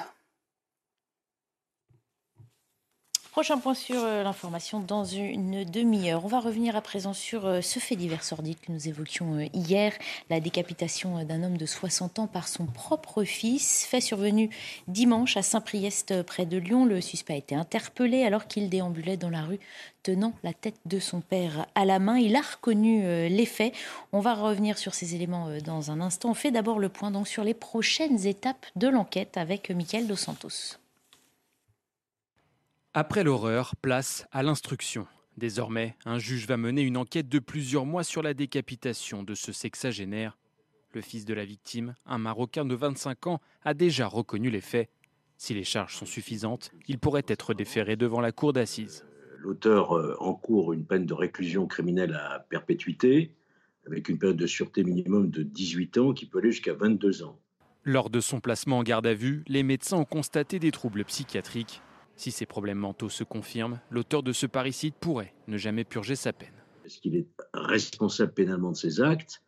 Prochain 3.32 3.56
point 3.56 3.72
sur 3.72 3.96
euh, 4.04 4.22
l'information 4.22 4.80
dans 4.80 5.06
une 5.06 5.64
demi-heure. 5.64 6.22
On 6.22 6.28
va 6.28 6.38
revenir 6.38 6.76
à 6.76 6.82
présent 6.82 7.14
sur 7.14 7.46
euh, 7.46 7.62
ce 7.62 7.78
fait 7.78 7.96
divers 7.96 8.24
sordide 8.24 8.60
que 8.60 8.70
nous 8.70 8.88
évoquions 8.88 9.38
euh, 9.38 9.46
hier, 9.54 9.94
la 10.28 10.38
décapitation 10.38 11.24
d'un 11.24 11.42
homme 11.42 11.56
de 11.56 11.64
60 11.64 12.18
ans 12.18 12.26
par 12.26 12.46
son 12.46 12.66
propre 12.66 13.24
fils, 13.24 13.86
fait 13.86 14.02
survenu 14.02 14.50
dimanche 14.86 15.38
à 15.38 15.42
Saint-Priest 15.42 16.22
près 16.24 16.44
de 16.44 16.58
Lyon. 16.58 16.84
Le 16.84 17.00
suspect 17.00 17.32
a 17.32 17.36
été 17.38 17.54
interpellé 17.54 18.22
alors 18.22 18.48
qu'il 18.48 18.68
déambulait 18.68 19.16
dans 19.16 19.30
la 19.30 19.44
rue 19.44 19.60
tenant 20.02 20.34
la 20.42 20.52
tête 20.52 20.76
de 20.84 20.98
son 20.98 21.22
père 21.22 21.64
à 21.74 21.86
la 21.86 21.98
main. 21.98 22.18
Il 22.18 22.36
a 22.36 22.42
reconnu 22.42 23.00
les 23.30 23.46
faits. 23.46 23.72
On 24.12 24.20
va 24.20 24.34
revenir 24.34 24.76
sur 24.76 24.92
ces 24.92 25.14
éléments 25.14 25.48
dans 25.64 25.90
un 25.90 26.02
instant. 26.02 26.32
On 26.32 26.34
fait 26.34 26.50
d'abord 26.50 26.78
le 26.78 26.90
point 26.90 27.10
donc 27.10 27.28
sur 27.28 27.44
les 27.44 27.54
prochaines 27.54 28.26
étapes 28.26 28.66
de 28.76 28.88
l'enquête 28.88 29.38
avec 29.38 29.70
Michael 29.70 30.06
Dos 30.06 30.16
Santos. 30.16 30.81
Après 32.94 33.24
l'horreur, 33.24 33.74
place 33.76 34.26
à 34.32 34.42
l'instruction. 34.42 35.06
Désormais, 35.38 35.96
un 36.04 36.18
juge 36.18 36.46
va 36.46 36.58
mener 36.58 36.82
une 36.82 36.98
enquête 36.98 37.26
de 37.26 37.38
plusieurs 37.38 37.86
mois 37.86 38.04
sur 38.04 38.20
la 38.20 38.34
décapitation 38.34 39.22
de 39.22 39.34
ce 39.34 39.50
sexagénaire. 39.50 40.36
Le 40.92 41.00
fils 41.00 41.24
de 41.24 41.32
la 41.32 41.46
victime, 41.46 41.94
un 42.04 42.18
Marocain 42.18 42.66
de 42.66 42.74
25 42.74 43.28
ans, 43.28 43.40
a 43.64 43.72
déjà 43.72 44.06
reconnu 44.06 44.50
les 44.50 44.60
faits. 44.60 44.90
Si 45.38 45.54
les 45.54 45.64
charges 45.64 45.96
sont 45.96 46.04
suffisantes, 46.04 46.70
il 46.86 46.98
pourrait 46.98 47.24
être 47.28 47.54
déféré 47.54 47.96
devant 47.96 48.20
la 48.20 48.30
cour 48.30 48.52
d'assises. 48.52 49.06
L'auteur 49.38 49.96
euh, 49.96 50.14
encourt 50.20 50.74
une 50.74 50.84
peine 50.84 51.06
de 51.06 51.14
réclusion 51.14 51.66
criminelle 51.66 52.12
à 52.12 52.40
perpétuité, 52.40 53.32
avec 53.86 54.10
une 54.10 54.18
période 54.18 54.36
de 54.36 54.46
sûreté 54.46 54.84
minimum 54.84 55.30
de 55.30 55.42
18 55.42 55.96
ans 55.96 56.12
qui 56.12 56.26
peut 56.26 56.40
aller 56.40 56.52
jusqu'à 56.52 56.74
22 56.74 57.22
ans. 57.22 57.38
Lors 57.84 58.10
de 58.10 58.20
son 58.20 58.40
placement 58.40 58.80
en 58.80 58.82
garde 58.82 59.06
à 59.06 59.14
vue, 59.14 59.44
les 59.48 59.62
médecins 59.62 59.96
ont 59.96 60.04
constaté 60.04 60.58
des 60.58 60.72
troubles 60.72 61.06
psychiatriques. 61.06 61.80
Si 62.16 62.30
ces 62.30 62.46
problèmes 62.46 62.78
mentaux 62.78 63.08
se 63.08 63.24
confirment, 63.24 63.80
l'auteur 63.90 64.22
de 64.22 64.32
ce 64.32 64.46
parricide 64.46 64.94
pourrait 64.94 65.34
ne 65.48 65.56
jamais 65.56 65.84
purger 65.84 66.16
sa 66.16 66.32
peine. 66.32 66.54
Est-ce 66.84 67.00
qu'il 67.00 67.16
est 67.16 67.26
responsable 67.54 68.32
pénalement 68.32 68.72
de 68.72 68.76
ses 68.76 69.00
actes, 69.00 69.42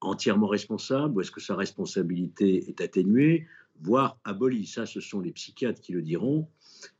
entièrement 0.00 0.48
responsable, 0.48 1.16
ou 1.16 1.20
est-ce 1.20 1.30
que 1.30 1.40
sa 1.40 1.54
responsabilité 1.54 2.68
est 2.68 2.80
atténuée, 2.80 3.46
voire 3.80 4.18
abolie? 4.24 4.66
Ça, 4.66 4.86
ce 4.86 5.00
sont 5.00 5.20
les 5.20 5.32
psychiatres 5.32 5.80
qui 5.80 5.92
le 5.92 6.02
diront, 6.02 6.48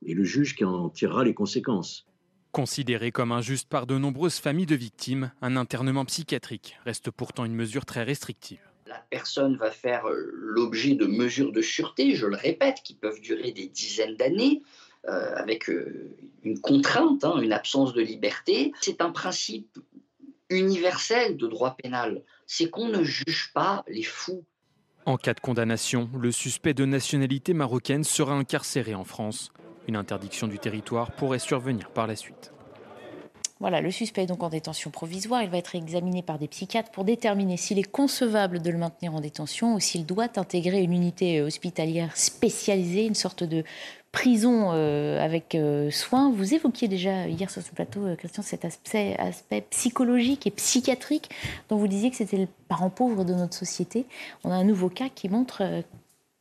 et 0.04 0.14
le 0.14 0.24
juge 0.24 0.54
qui 0.54 0.64
en 0.64 0.88
tirera 0.90 1.24
les 1.24 1.34
conséquences. 1.34 2.06
Considéré 2.52 3.12
comme 3.12 3.30
injuste 3.30 3.68
par 3.68 3.86
de 3.86 3.96
nombreuses 3.96 4.38
familles 4.38 4.66
de 4.66 4.74
victimes, 4.74 5.30
un 5.40 5.56
internement 5.56 6.04
psychiatrique 6.04 6.76
reste 6.84 7.10
pourtant 7.10 7.44
une 7.44 7.54
mesure 7.54 7.86
très 7.86 8.02
restrictive. 8.02 8.60
La 8.86 9.06
personne 9.08 9.56
va 9.56 9.70
faire 9.70 10.08
euh, 10.08 10.30
l'objet 10.34 10.96
de 10.96 11.06
mesures 11.06 11.52
de 11.52 11.62
sûreté, 11.62 12.16
je 12.16 12.26
le 12.26 12.34
répète, 12.34 12.78
qui 12.84 12.94
peuvent 12.94 13.20
durer 13.20 13.52
des 13.52 13.68
dizaines 13.68 14.16
d'années. 14.16 14.62
Euh, 15.08 15.34
avec 15.34 15.70
euh, 15.70 16.14
une 16.42 16.60
contrainte, 16.60 17.24
hein, 17.24 17.40
une 17.40 17.54
absence 17.54 17.94
de 17.94 18.02
liberté. 18.02 18.72
C'est 18.82 19.00
un 19.00 19.10
principe 19.10 19.78
universel 20.50 21.38
de 21.38 21.46
droit 21.46 21.74
pénal. 21.82 22.22
C'est 22.46 22.68
qu'on 22.68 22.88
ne 22.88 23.02
juge 23.02 23.50
pas 23.54 23.82
les 23.88 24.02
fous. 24.02 24.44
En 25.06 25.16
cas 25.16 25.32
de 25.32 25.40
condamnation, 25.40 26.10
le 26.18 26.30
suspect 26.30 26.74
de 26.74 26.84
nationalité 26.84 27.54
marocaine 27.54 28.04
sera 28.04 28.34
incarcéré 28.34 28.94
en 28.94 29.04
France. 29.04 29.52
Une 29.88 29.96
interdiction 29.96 30.46
du 30.46 30.58
territoire 30.58 31.12
pourrait 31.12 31.38
survenir 31.38 31.88
par 31.88 32.06
la 32.06 32.14
suite. 32.14 32.52
Voilà, 33.60 33.82
le 33.82 33.90
suspect 33.90 34.22
est 34.22 34.26
donc 34.26 34.42
en 34.42 34.48
détention 34.48 34.90
provisoire. 34.90 35.42
Il 35.42 35.50
va 35.50 35.58
être 35.58 35.74
examiné 35.74 36.22
par 36.22 36.38
des 36.38 36.48
psychiatres 36.48 36.90
pour 36.90 37.04
déterminer 37.04 37.58
s'il 37.58 37.78
est 37.78 37.90
concevable 37.90 38.62
de 38.62 38.70
le 38.70 38.78
maintenir 38.78 39.14
en 39.14 39.20
détention 39.20 39.74
ou 39.74 39.80
s'il 39.80 40.06
doit 40.06 40.38
intégrer 40.38 40.82
une 40.82 40.94
unité 40.94 41.42
hospitalière 41.42 42.16
spécialisée, 42.16 43.04
une 43.04 43.14
sorte 43.14 43.44
de 43.44 43.62
prison 44.12 44.70
euh, 44.72 45.24
avec 45.24 45.54
euh, 45.54 45.90
soin. 45.90 46.30
Vous 46.30 46.54
évoquiez 46.54 46.88
déjà 46.88 47.28
hier 47.28 47.50
sur 47.50 47.62
ce 47.62 47.70
plateau, 47.70 48.04
euh, 48.04 48.16
Christian, 48.16 48.42
cet 48.42 48.64
aspect, 48.64 49.16
aspect, 49.18 49.62
psychologique 49.70 50.46
et 50.46 50.50
psychiatrique 50.50 51.30
dont 51.68 51.76
vous 51.76 51.88
disiez 51.88 52.10
que 52.10 52.16
c'était 52.16 52.38
le 52.38 52.48
parent 52.68 52.90
pauvre 52.90 53.24
de 53.24 53.34
notre 53.34 53.54
société. 53.54 54.06
On 54.44 54.50
a 54.50 54.54
un 54.54 54.64
nouveau 54.64 54.88
cas 54.88 55.08
qui 55.14 55.28
montre 55.28 55.62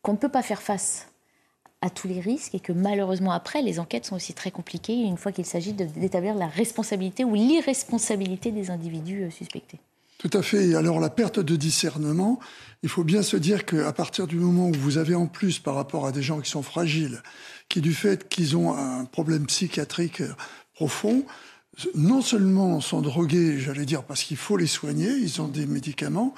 qu'on 0.02 0.14
ne 0.14 0.18
peut 0.18 0.30
pas 0.30 0.42
faire 0.42 0.62
face 0.62 1.08
à 1.82 1.90
tous 1.90 2.08
les 2.08 2.20
risques 2.20 2.56
et 2.56 2.60
que 2.60 2.74
malheureusement 2.74 3.32
après, 3.32 3.62
les 3.62 3.80
enquêtes 3.80 4.06
sont 4.06 4.16
aussi 4.16 4.34
très 4.34 4.52
compliquées 4.52 4.96
une 4.96 5.18
fois 5.18 5.32
qu'il 5.32 5.46
s'agit 5.46 5.74
d'établir 5.74 6.36
la 6.36 6.48
responsabilité 6.48 7.24
ou 7.24 7.36
l'irresponsabilité 7.36 8.52
des 8.52 8.70
individus 8.70 9.32
suspectés. 9.32 9.80
Tout 10.20 10.30
à 10.34 10.42
fait. 10.42 10.76
Alors 10.76 11.00
la 11.00 11.10
perte 11.10 11.40
de 11.40 11.56
discernement, 11.56 12.40
il 12.84 12.90
faut 12.90 13.06
bien 13.06 13.24
se 13.24 13.38
dire 13.38 13.66
qu'à 13.66 13.94
partir 13.94 14.28
du 14.28 14.36
moment 14.36 14.68
où 14.68 14.74
vous 14.74 14.98
avez 14.98 15.16
en 15.16 15.28
plus 15.28 15.60
par 15.60 15.76
rapport 15.76 16.06
à 16.06 16.12
des 16.12 16.22
gens 16.22 16.42
qui 16.42 16.50
sont 16.50 16.62
fragiles, 16.62 17.24
qui 17.70 17.80
du 17.80 17.94
fait 17.94 18.28
qu'ils 18.28 18.58
ont 18.58 18.78
un 18.78 19.06
problème 19.06 19.46
psychiatrique 19.46 20.22
profond, 20.74 21.26
non 21.96 22.22
seulement 22.22 22.82
sont 22.82 23.02
drogués, 23.02 23.60
j'allais 23.60 23.86
dire, 23.86 24.04
parce 24.04 24.24
qu'il 24.24 24.36
faut 24.36 24.58
les 24.58 24.68
soigner, 24.68 25.10
ils 25.10 25.42
ont 25.42 25.48
des 25.48 25.66
médicaments, 25.66 26.36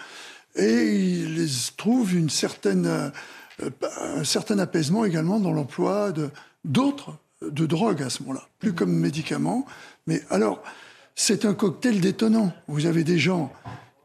et 0.56 0.96
ils 0.96 1.50
trouvent 1.76 2.14
une 2.16 2.30
certaine, 2.30 2.86
euh, 2.86 3.70
un 4.00 4.24
certain 4.24 4.60
apaisement 4.60 5.06
également 5.06 5.40
dans 5.40 5.54
l'emploi 5.54 6.14
d'autres 6.66 7.18
de, 7.42 7.66
drogues 7.66 8.04
à 8.04 8.12
ce 8.12 8.22
moment-là, 8.22 8.48
plus 8.60 8.74
comme 8.74 8.94
médicaments. 8.94 9.66
Mais 10.06 10.22
alors, 10.30 10.62
c'est 11.16 11.46
un 11.46 11.54
cocktail 11.54 12.02
détonnant. 12.02 12.54
Vous 12.68 12.86
avez 12.86 13.04
des 13.04 13.18
gens 13.18 13.52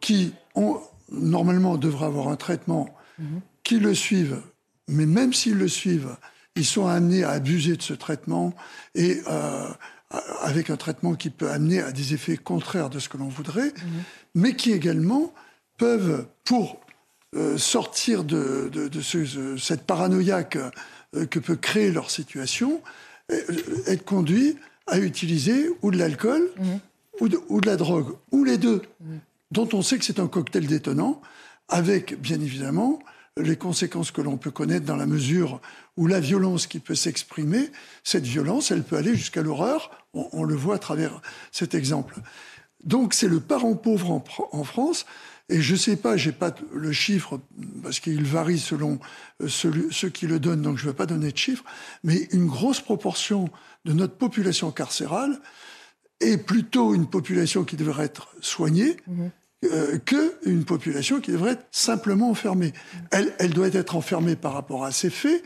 qui 0.01 0.33
ont, 0.55 0.81
normalement 1.11 1.77
devraient 1.77 2.07
avoir 2.07 2.29
un 2.29 2.37
traitement, 2.37 2.89
qui 3.65 3.79
le 3.79 3.95
suivent, 3.95 4.43
mais 4.89 5.07
même 5.07 5.33
s'ils 5.33 5.57
le 5.57 5.69
suivent, 5.69 6.17
ils 6.57 6.65
sont 6.65 6.87
amenés 6.87 7.25
à 7.25 7.31
abuser 7.31 7.77
de 7.77 7.83
ce 7.83 7.95
traitement 7.95 8.55
et 8.95 9.21
euh, 9.29 9.69
avec 10.41 10.71
un 10.71 10.77
traitement 10.77 11.15
qui 11.15 11.31
peut 11.31 11.51
amener 11.51 11.81
à 11.81 11.93
des 11.93 12.15
effets 12.15 12.37
contraires 12.37 12.91
de 12.91 12.99
ce 12.99 13.09
que 13.09 13.17
l'on 13.19 13.29
voudrait, 13.29 13.73
mais 14.35 14.55
qui 14.55 14.73
également 14.73 15.33
peuvent, 15.79 16.27
pour 16.45 16.81
euh, 17.35 17.59
sortir 17.59 18.25
de, 18.25 18.71
cette 19.59 19.83
paranoïaque 19.83 20.57
euh, 21.15 21.27
que 21.27 21.39
peut 21.39 21.57
créer 21.57 21.91
leur 21.91 22.11
situation, 22.11 22.81
être 23.87 24.05
conduits 24.05 24.57
à 24.87 24.99
utiliser 24.99 25.69
ou 25.83 25.91
de 25.91 25.99
l'alcool. 25.99 26.49
Ou, 27.21 27.29
ou, 27.49 27.61
de, 27.61 27.67
la 27.67 27.77
drogue, 27.77 28.17
ou 28.33 28.45
les 28.45 28.59
deux, 28.59 28.83
dont 29.51 29.69
on 29.73 29.83
sait 29.83 29.99
que 29.99 30.05
c'est 30.05 30.21
un 30.21 30.29
cocktail 30.29 30.67
détonnant, 30.67 31.21
avec 31.69 32.21
bien 32.21 32.41
évidemment 32.41 32.99
les 33.39 33.57
conséquences 33.57 34.11
que 34.11 34.23
l'on 34.23 34.39
peut 34.39 34.51
connaître 34.51 34.87
dans 34.87 34.97
la 34.97 35.07
mesure 35.07 35.61
où 35.97 36.07
la 36.07 36.21
violence 36.21 36.67
qui 36.67 36.79
peut 36.79 36.95
s'exprimer, 36.95 37.71
cette 38.03 38.25
violence, 38.25 38.71
elle 38.71 38.83
peut 38.83 38.97
aller 38.97 39.15
jusqu'à 39.15 39.43
l'horreur. 39.43 39.91
On, 40.15 40.45
le 40.45 40.55
voit 40.55 40.77
à 40.77 40.79
travers 40.79 41.21
cet 41.53 41.75
exemple. 41.75 42.17
Donc 42.85 43.13
c'est 43.13 43.29
le 43.29 43.41
parent 43.41 43.75
pauvre 43.75 44.23
en, 44.53 44.65
France. 44.65 45.05
Et 45.49 45.61
je 45.61 45.75
ne 45.75 45.79
sais 45.79 45.97
pas, 45.97 46.17
j'ai 46.17 46.33
pas 46.33 46.55
le 46.73 46.93
chiffre 46.93 47.41
parce 47.83 48.01
qu'il 48.01 48.25
varie 48.25 48.59
selon 48.59 48.99
euh, 49.43 49.49
ceux 49.49 50.09
qui 50.09 50.27
le 50.27 50.41
donnent, 50.41 50.63
donc 50.63 50.77
je 50.77 50.87
ne 50.87 50.91
vais 50.91 50.97
pas 50.97 51.07
donner 51.07 51.31
de 51.31 51.37
chiffre, 51.37 51.63
mais 52.03 52.29
une 52.33 52.47
grosse 52.47 52.81
proportion 52.81 53.49
de 53.85 53.93
notre 53.93 54.17
population 54.17 54.73
carcérale 54.73 55.39
est 56.21 56.39
plutôt 56.39 56.95
une 56.95 57.07
population 57.07 57.65
qui 57.65 57.77
devrait 57.77 58.05
être 58.05 58.29
soignée, 58.41 58.97
mmh. 59.07 59.27
Euh, 59.65 59.99
qu'une 59.99 60.65
population 60.65 61.19
qui 61.19 61.33
devrait 61.33 61.53
être 61.53 61.67
simplement 61.71 62.31
enfermée. 62.31 62.73
Elle, 63.11 63.33
elle 63.39 63.51
doit 63.51 63.69
être 63.69 63.97
enfermée 63.97 64.37
par 64.37 64.53
rapport 64.53 64.85
à 64.85 64.93
ses 64.93 65.09
faits, 65.09 65.43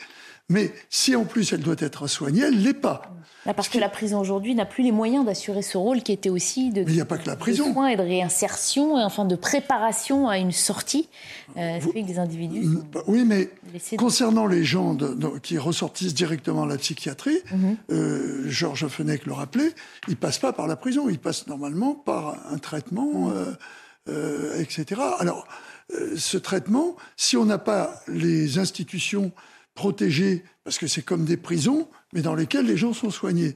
mais 0.51 0.73
si 0.91 1.17
en 1.17 1.25
plus 1.25 1.53
elle 1.55 1.61
doit 1.61 1.77
être 1.79 2.07
soignée, 2.07 2.43
elle 2.43 2.57
ne 2.57 2.65
l'est 2.65 2.75
pas. 2.75 3.15
parce 3.45 3.71
que 3.71 3.79
la 3.79 3.89
prison 3.89 4.21
aujourd'hui 4.21 4.55
n'a 4.55 4.67
plus 4.67 4.85
les 4.85 4.93
moyens 4.93 5.25
d'assurer 5.25 5.63
ce 5.63 5.79
rôle 5.79 6.03
qui 6.03 6.13
était 6.13 6.29
aussi 6.29 6.71
de, 6.71 7.01
a 7.01 7.05
pas 7.07 7.17
que 7.17 7.27
la 7.27 7.37
prison. 7.37 7.69
de 7.69 7.73
soins 7.73 7.89
et 7.89 7.97
de 7.97 8.03
réinsertion, 8.03 8.99
et 8.99 9.03
enfin 9.03 9.25
de 9.25 9.37
préparation 9.37 10.29
à 10.29 10.37
une 10.37 10.53
sortie. 10.53 11.09
Euh, 11.57 11.79
des 11.95 12.19
individus. 12.19 12.65
Bah 12.93 13.03
oui, 13.09 13.25
mais 13.25 13.51
concernant 13.97 14.47
les 14.47 14.63
gens 14.63 14.97
qui 15.43 15.59
ressortissent 15.59 16.15
directement 16.15 16.63
à 16.63 16.67
la 16.67 16.77
psychiatrie, 16.77 17.39
mhm. 17.51 17.77
euh, 17.91 18.43
Georges 18.47 18.87
Fenech 18.87 19.27
le 19.27 19.33
rappelait, 19.33 19.73
ils 20.07 20.17
passent 20.17 20.39
pas 20.39 20.53
par 20.53 20.69
la 20.69 20.77
prison, 20.77 21.09
ils 21.09 21.19
passent 21.19 21.49
normalement 21.49 21.95
par 21.95 22.37
un 22.53 22.59
traitement. 22.59 23.31
Mhm. 23.31 23.57
Euh, 24.09 24.59
etc. 24.59 25.01
Alors, 25.19 25.47
euh, 25.93 26.17
ce 26.17 26.39
traitement, 26.39 26.97
si 27.17 27.37
on 27.37 27.45
n'a 27.45 27.59
pas 27.59 28.01
les 28.09 28.59
institutions 28.59 29.31
protégées, 29.81 30.45
parce 30.63 30.77
que 30.77 30.87
c'est 30.87 31.01
comme 31.01 31.25
des 31.25 31.39
prisons, 31.39 31.89
mais 32.13 32.21
dans 32.21 32.35
lesquelles 32.35 32.67
les 32.67 32.77
gens 32.77 32.93
sont 32.93 33.09
soignés. 33.09 33.55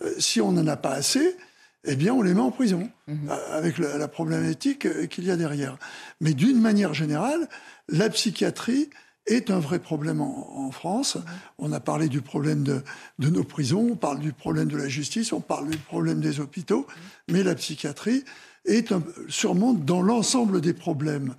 Euh, 0.00 0.10
si 0.18 0.40
on 0.40 0.52
n'en 0.52 0.66
a 0.66 0.76
pas 0.78 0.92
assez, 0.92 1.36
eh 1.84 1.96
bien, 1.96 2.14
on 2.14 2.22
les 2.22 2.32
met 2.32 2.40
en 2.40 2.50
prison, 2.50 2.88
mhm. 3.08 3.28
euh, 3.28 3.58
avec 3.58 3.76
la, 3.76 4.08
problématique 4.08 4.86
euh, 4.86 5.04
qu'il 5.04 5.24
y 5.24 5.30
a 5.30 5.36
derrière. 5.36 5.76
Mais 6.22 6.32
d'une 6.32 6.62
manière 6.62 6.94
générale, 6.94 7.46
la 7.90 8.08
psychiatrie 8.08 8.88
est 9.26 9.50
un 9.50 9.58
vrai 9.58 9.78
problème 9.78 10.22
en, 10.22 10.70
France. 10.70 11.16
Mhm. 11.16 11.22
On 11.58 11.72
a 11.72 11.80
parlé 11.80 12.08
du 12.08 12.22
problème 12.22 12.62
de, 12.62 12.82
nos 13.18 13.44
prisons, 13.44 13.90
on 13.92 13.96
parle 13.96 14.20
du 14.20 14.32
problème 14.32 14.68
de 14.68 14.78
la 14.78 14.88
justice, 14.88 15.34
on 15.34 15.42
parle 15.42 15.68
du 15.68 15.76
problème 15.76 16.20
des 16.20 16.40
hôpitaux, 16.40 16.86
mhm. 16.88 17.34
mais 17.34 17.42
la 17.42 17.54
psychiatrie 17.54 18.24
est 18.64 18.94
sûrement 19.28 19.74
dans 19.74 20.00
l'ensemble 20.00 20.62
des 20.62 20.72
problèmes 20.72 21.34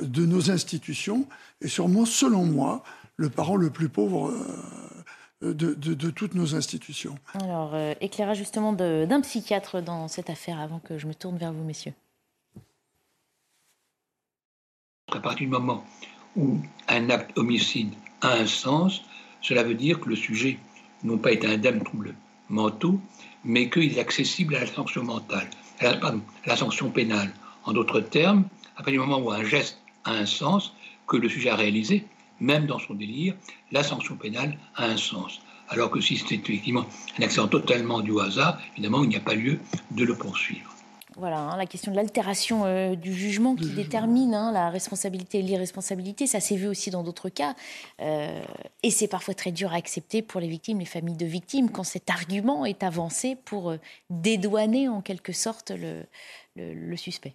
de 0.00 0.24
nos 0.24 0.50
institutions, 0.50 1.26
et 1.60 1.68
sûrement, 1.68 2.06
selon 2.06 2.46
moi, 2.46 2.82
le 3.16 3.30
parent 3.30 3.56
le 3.56 3.70
plus 3.70 3.88
pauvre. 3.88 4.30
Euh, 4.30 4.92
de, 5.42 6.10
toutes 6.10 6.34
nos 6.34 6.54
institutions. 6.54 7.16
Alors, 7.34 7.74
euh, 7.74 7.94
éclairage 8.00 8.38
justement 8.38 8.72
d'un 8.72 9.20
psychiatre 9.22 9.82
dans 9.82 10.06
cette 10.06 10.30
affaire 10.30 10.60
avant 10.60 10.78
que 10.78 10.98
je 10.98 11.06
me 11.06 11.14
tourne 11.14 11.36
vers 11.36 11.52
vous, 11.52 11.64
messieurs. 11.64 11.94
À 15.10 15.18
partir 15.18 15.46
du 15.46 15.52
moment 15.52 15.84
où 16.36 16.58
un 16.88 17.10
acte 17.10 17.36
homicide 17.36 17.92
a 18.20 18.34
un 18.34 18.46
sens, 18.46 19.02
cela 19.40 19.64
veut 19.64 19.74
dire 19.74 19.98
que 20.00 20.08
le 20.08 20.16
sujet 20.16 20.58
non 21.02 21.18
pas 21.18 21.32
est 21.32 21.44
indemne 21.44 21.80
de 21.80 21.84
troubles 21.84 22.14
mentaux, 22.48 23.00
mais 23.44 23.68
qu'il 23.68 23.96
est 23.96 24.00
accessible 24.00 24.54
à 24.54 24.60
la 24.60 24.66
sanction 24.66 25.02
mentale, 25.02 25.48
pardon, 25.80 26.22
à 26.44 26.50
la 26.50 26.56
sanction 26.56 26.90
pénale. 26.90 27.32
En 27.64 27.72
d'autres 27.72 28.00
termes, 28.00 28.44
à 28.76 28.82
partir 28.82 28.94
du 28.94 28.98
moment 29.00 29.18
où 29.18 29.30
un 29.32 29.44
geste 29.44 29.78
a 30.04 30.12
un 30.12 30.26
sens, 30.26 30.72
que 31.06 31.16
le 31.16 31.28
sujet 31.28 31.50
a 31.50 31.56
réalisé, 31.56 32.04
même 32.42 32.66
dans 32.66 32.78
son 32.78 32.94
délire, 32.94 33.34
la 33.70 33.82
sanction 33.82 34.16
pénale 34.16 34.58
a 34.74 34.84
un 34.86 34.96
sens. 34.96 35.40
Alors 35.68 35.90
que 35.90 36.00
si 36.00 36.18
c'est 36.18 36.34
effectivement 36.34 36.84
un 37.18 37.22
accident 37.22 37.48
totalement 37.48 38.00
du 38.00 38.18
hasard, 38.20 38.60
évidemment, 38.74 39.04
il 39.04 39.08
n'y 39.08 39.16
a 39.16 39.20
pas 39.20 39.34
lieu 39.34 39.58
de 39.92 40.04
le 40.04 40.14
poursuivre. 40.14 40.70
Voilà, 41.16 41.38
hein, 41.38 41.56
la 41.56 41.66
question 41.66 41.92
de 41.92 41.96
l'altération 41.96 42.64
euh, 42.64 42.94
du 42.94 43.12
jugement 43.12 43.54
qui 43.54 43.68
détermine 43.68 44.34
hein, 44.34 44.50
la 44.50 44.70
responsabilité 44.70 45.38
et 45.38 45.42
l'irresponsabilité, 45.42 46.26
ça 46.26 46.40
s'est 46.40 46.56
vu 46.56 46.66
aussi 46.66 46.90
dans 46.90 47.02
d'autres 47.02 47.28
cas. 47.28 47.54
Euh, 48.00 48.42
et 48.82 48.90
c'est 48.90 49.08
parfois 49.08 49.34
très 49.34 49.52
dur 49.52 49.72
à 49.72 49.76
accepter 49.76 50.22
pour 50.22 50.40
les 50.40 50.48
victimes, 50.48 50.78
les 50.78 50.86
familles 50.86 51.16
de 51.16 51.26
victimes, 51.26 51.70
quand 51.70 51.84
cet 51.84 52.08
argument 52.08 52.64
est 52.64 52.82
avancé 52.82 53.36
pour 53.44 53.70
euh, 53.70 53.76
dédouaner 54.10 54.88
en 54.88 55.02
quelque 55.02 55.32
sorte 55.32 55.70
le, 55.70 56.02
le 56.56 56.96
suspect. 56.96 57.34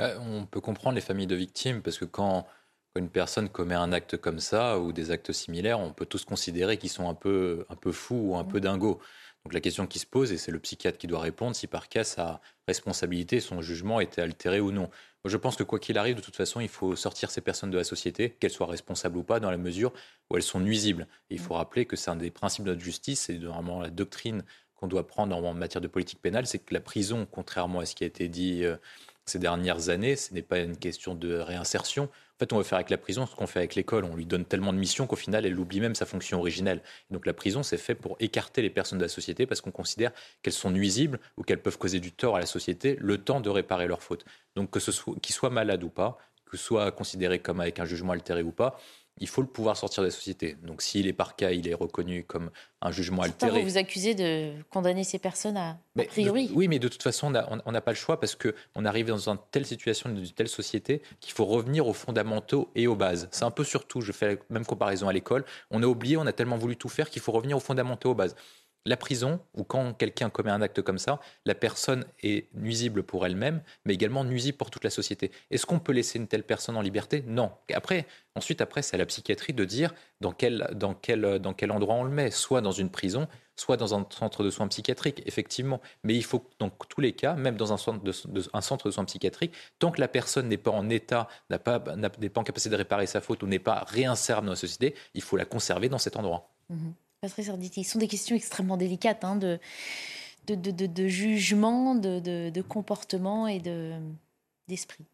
On 0.00 0.46
peut 0.46 0.60
comprendre 0.60 0.96
les 0.96 1.00
familles 1.00 1.28
de 1.28 1.36
victimes 1.36 1.80
parce 1.80 1.98
que 1.98 2.04
quand 2.04 2.44
quand 2.92 3.00
une 3.00 3.10
personne 3.10 3.48
commet 3.48 3.74
un 3.74 3.92
acte 3.92 4.16
comme 4.16 4.38
ça 4.38 4.78
ou 4.78 4.92
des 4.92 5.10
actes 5.10 5.32
similaires, 5.32 5.80
on 5.80 5.92
peut 5.92 6.06
tous 6.06 6.24
considérer 6.24 6.76
qu'ils 6.76 6.90
sont 6.90 7.08
un 7.08 7.14
peu, 7.14 7.64
un 7.70 7.76
peu 7.76 7.92
fous 7.92 8.30
ou 8.30 8.36
un 8.36 8.44
peu 8.44 8.60
dingos. 8.60 9.00
Donc 9.44 9.54
la 9.54 9.60
question 9.60 9.86
qui 9.86 9.98
se 9.98 10.06
pose, 10.06 10.30
et 10.30 10.36
c'est 10.36 10.52
le 10.52 10.60
psychiatre 10.60 10.98
qui 10.98 11.06
doit 11.06 11.20
répondre, 11.20 11.56
si 11.56 11.66
par 11.66 11.88
cas 11.88 12.04
sa 12.04 12.40
responsabilité, 12.68 13.40
son 13.40 13.60
jugement 13.60 14.00
était 14.00 14.22
altéré 14.22 14.60
ou 14.60 14.70
non. 14.70 14.88
je 15.24 15.36
pense 15.36 15.56
que 15.56 15.64
quoi 15.64 15.80
qu'il 15.80 15.98
arrive, 15.98 16.16
de 16.16 16.20
toute 16.20 16.36
façon, 16.36 16.60
il 16.60 16.68
faut 16.68 16.94
sortir 16.94 17.30
ces 17.30 17.40
personnes 17.40 17.70
de 17.70 17.78
la 17.78 17.84
société, 17.84 18.30
qu'elles 18.30 18.52
soient 18.52 18.68
responsables 18.68 19.16
ou 19.16 19.24
pas, 19.24 19.40
dans 19.40 19.50
la 19.50 19.56
mesure 19.56 19.92
où 20.30 20.36
elles 20.36 20.42
sont 20.44 20.60
nuisibles. 20.60 21.08
il 21.30 21.40
faut 21.40 21.54
rappeler 21.54 21.86
que 21.86 21.96
c'est 21.96 22.10
un 22.10 22.16
des 22.16 22.30
principes 22.30 22.64
de 22.64 22.70
notre 22.70 22.84
justice, 22.84 23.30
et 23.30 23.38
vraiment 23.38 23.80
la 23.80 23.90
doctrine 23.90 24.44
qu'on 24.76 24.86
doit 24.86 25.06
prendre 25.06 25.34
en 25.34 25.54
matière 25.54 25.80
de 25.80 25.88
politique 25.88 26.20
pénale, 26.20 26.46
c'est 26.46 26.58
que 26.58 26.74
la 26.74 26.80
prison, 26.80 27.26
contrairement 27.28 27.80
à 27.80 27.86
ce 27.86 27.94
qui 27.96 28.04
a 28.04 28.06
été 28.06 28.28
dit 28.28 28.64
euh, 28.64 28.76
ces 29.24 29.38
dernières 29.38 29.88
années, 29.88 30.16
ce 30.16 30.34
n'est 30.34 30.42
pas 30.42 30.58
une 30.58 30.76
question 30.76 31.14
de 31.14 31.34
réinsertion. 31.34 32.04
En 32.04 32.38
fait, 32.38 32.52
on 32.52 32.58
veut 32.58 32.64
faire 32.64 32.76
avec 32.76 32.90
la 32.90 32.98
prison 32.98 33.26
ce 33.26 33.36
qu'on 33.36 33.46
fait 33.46 33.60
avec 33.60 33.74
l'école. 33.74 34.04
On 34.04 34.16
lui 34.16 34.26
donne 34.26 34.44
tellement 34.44 34.72
de 34.72 34.78
missions 34.78 35.06
qu'au 35.06 35.16
final, 35.16 35.46
elle 35.46 35.58
oublie 35.58 35.80
même 35.80 35.94
sa 35.94 36.06
fonction 36.06 36.40
originelle. 36.40 36.82
donc 37.10 37.26
la 37.26 37.32
prison, 37.32 37.62
c'est 37.62 37.76
fait 37.76 37.94
pour 37.94 38.16
écarter 38.18 38.62
les 38.62 38.70
personnes 38.70 38.98
de 38.98 39.04
la 39.04 39.08
société 39.08 39.46
parce 39.46 39.60
qu'on 39.60 39.70
considère 39.70 40.10
qu'elles 40.42 40.52
sont 40.52 40.70
nuisibles 40.70 41.20
ou 41.36 41.42
qu'elles 41.42 41.62
peuvent 41.62 41.78
causer 41.78 42.00
du 42.00 42.10
tort 42.12 42.36
à 42.36 42.40
la 42.40 42.46
société 42.46 42.96
le 43.00 43.18
temps 43.18 43.40
de 43.40 43.48
réparer 43.48 43.86
leurs 43.86 44.02
fautes. 44.02 44.24
Donc 44.56 44.70
que 44.70 44.80
ce 44.80 44.90
soit 44.90 45.14
qu'ils 45.22 45.34
soient 45.34 45.50
malades 45.50 45.84
ou 45.84 45.88
pas, 45.88 46.18
que 46.46 46.56
ce 46.56 46.64
soit 46.64 46.90
considéré 46.90 47.38
comme 47.38 47.60
avec 47.60 47.78
un 47.78 47.84
jugement 47.84 48.12
altéré 48.12 48.42
ou 48.42 48.52
pas, 48.52 48.78
il 49.18 49.28
faut 49.28 49.42
le 49.42 49.48
pouvoir 49.48 49.76
sortir 49.76 50.02
des 50.02 50.10
sociétés. 50.10 50.56
Donc 50.62 50.82
s'il 50.82 51.06
est 51.06 51.12
par 51.12 51.36
cas, 51.36 51.50
il 51.50 51.68
est 51.68 51.74
reconnu 51.74 52.24
comme 52.24 52.50
un 52.80 52.90
jugement 52.90 53.22
altéré. 53.22 53.60
Vous 53.60 53.68
vous 53.68 53.78
accusez 53.78 54.14
de 54.14 54.52
condamner 54.70 55.04
ces 55.04 55.18
personnes 55.18 55.56
à, 55.56 55.78
a 55.98 56.04
priori. 56.04 56.50
oui, 56.54 56.66
mais 56.68 56.78
de 56.78 56.88
toute 56.88 57.02
façon, 57.02 57.32
on 57.64 57.72
n'a 57.72 57.80
pas 57.80 57.92
le 57.92 57.96
choix 57.96 58.18
parce 58.18 58.36
qu'on 58.36 58.84
arrive 58.84 59.06
dans 59.06 59.28
une 59.28 59.38
telle 59.50 59.66
situation, 59.66 60.10
dans 60.10 60.24
une 60.24 60.30
telle 60.30 60.48
société, 60.48 61.02
qu'il 61.20 61.32
faut 61.32 61.44
revenir 61.44 61.86
aux 61.86 61.92
fondamentaux 61.92 62.70
et 62.74 62.86
aux 62.86 62.96
bases. 62.96 63.28
C'est 63.30 63.44
un 63.44 63.50
peu 63.50 63.64
surtout, 63.64 64.00
je 64.00 64.12
fais 64.12 64.34
la 64.34 64.36
même 64.50 64.66
comparaison 64.66 65.08
à 65.08 65.12
l'école, 65.12 65.44
on 65.70 65.82
a 65.82 65.86
oublié, 65.86 66.16
on 66.16 66.26
a 66.26 66.32
tellement 66.32 66.56
voulu 66.56 66.76
tout 66.76 66.88
faire 66.88 67.10
qu'il 67.10 67.22
faut 67.22 67.32
revenir 67.32 67.56
aux 67.56 67.60
fondamentaux, 67.60 68.10
aux 68.10 68.14
bases 68.14 68.34
la 68.84 68.96
prison, 68.96 69.40
ou 69.54 69.64
quand 69.64 69.94
quelqu'un 69.94 70.30
commet 70.30 70.50
un 70.50 70.62
acte 70.62 70.82
comme 70.82 70.98
ça, 70.98 71.20
la 71.44 71.54
personne 71.54 72.04
est 72.22 72.48
nuisible 72.54 73.02
pour 73.02 73.24
elle-même, 73.24 73.62
mais 73.84 73.94
également 73.94 74.24
nuisible 74.24 74.58
pour 74.58 74.70
toute 74.70 74.84
la 74.84 74.90
société. 74.90 75.30
Est-ce 75.50 75.66
qu'on 75.66 75.78
peut 75.78 75.92
laisser 75.92 76.18
une 76.18 76.26
telle 76.26 76.42
personne 76.42 76.76
en 76.76 76.80
liberté? 76.80 77.22
Non. 77.26 77.52
Après, 77.72 78.06
ensuite, 78.34 78.60
après, 78.60 78.82
c'est 78.82 78.94
à 78.94 78.98
la 78.98 79.06
psychiatrie 79.06 79.52
de 79.52 79.64
dire 79.64 79.94
dans 80.20 80.32
quel, 80.32 80.62
endroit 81.70 81.94
on 81.94 82.04
le 82.04 82.10
met, 82.10 82.30
soit 82.30 82.60
dans 82.60 82.72
une 82.72 82.90
prison, 82.90 83.28
soit 83.54 83.76
dans 83.76 83.94
un 83.94 84.06
centre 84.10 84.42
de 84.42 84.50
soins 84.50 84.66
psychiatriques, 84.68 85.22
effectivement. 85.26 85.80
Mais 86.02 86.14
il 86.14 86.24
faut, 86.24 86.44
dans 86.58 86.70
tous 86.70 87.00
les 87.00 87.12
cas, 87.12 87.34
même 87.34 87.56
dans 87.56 87.72
un 87.72 87.76
centre 87.76 88.02
de, 88.02 88.90
soins 88.90 89.04
psychiatriques, 89.04 89.54
tant 89.78 89.92
que 89.92 90.00
la 90.00 90.08
personne 90.08 90.48
n'est 90.48 90.56
pas 90.56 90.72
en 90.72 90.88
état, 90.90 91.28
n'est 91.50 91.58
pas, 91.58 91.78
pas 91.78 91.94
en 91.94 92.44
capacité 92.44 92.70
de 92.70 92.76
réparer 92.76 93.06
sa 93.06 93.20
faute 93.20 93.42
ou 93.42 93.46
n'est 93.46 93.58
pas 93.60 93.84
réinsérable 93.86 94.46
dans 94.46 94.52
la 94.52 94.56
société, 94.56 94.94
il 95.14 95.22
faut 95.22 95.36
la 95.36 95.44
conserver 95.44 95.88
dans 95.88 95.98
cet 95.98 96.16
endroit. 96.16 96.50
Mmh 96.68 96.90
Patrice 97.22 97.50
Arditi, 97.50 97.84
ce 97.84 97.92
sont 97.92 97.98
des 98.00 98.08
questions 98.08 98.34
extrêmement 98.34 98.76
délicates 98.76 99.22
hein, 99.22 99.36
de, 99.36 99.60
jugement, 101.06 101.94
de, 101.94 102.62
comportement 102.62 103.46
et 103.46 103.60
d'esprit. 104.66 105.04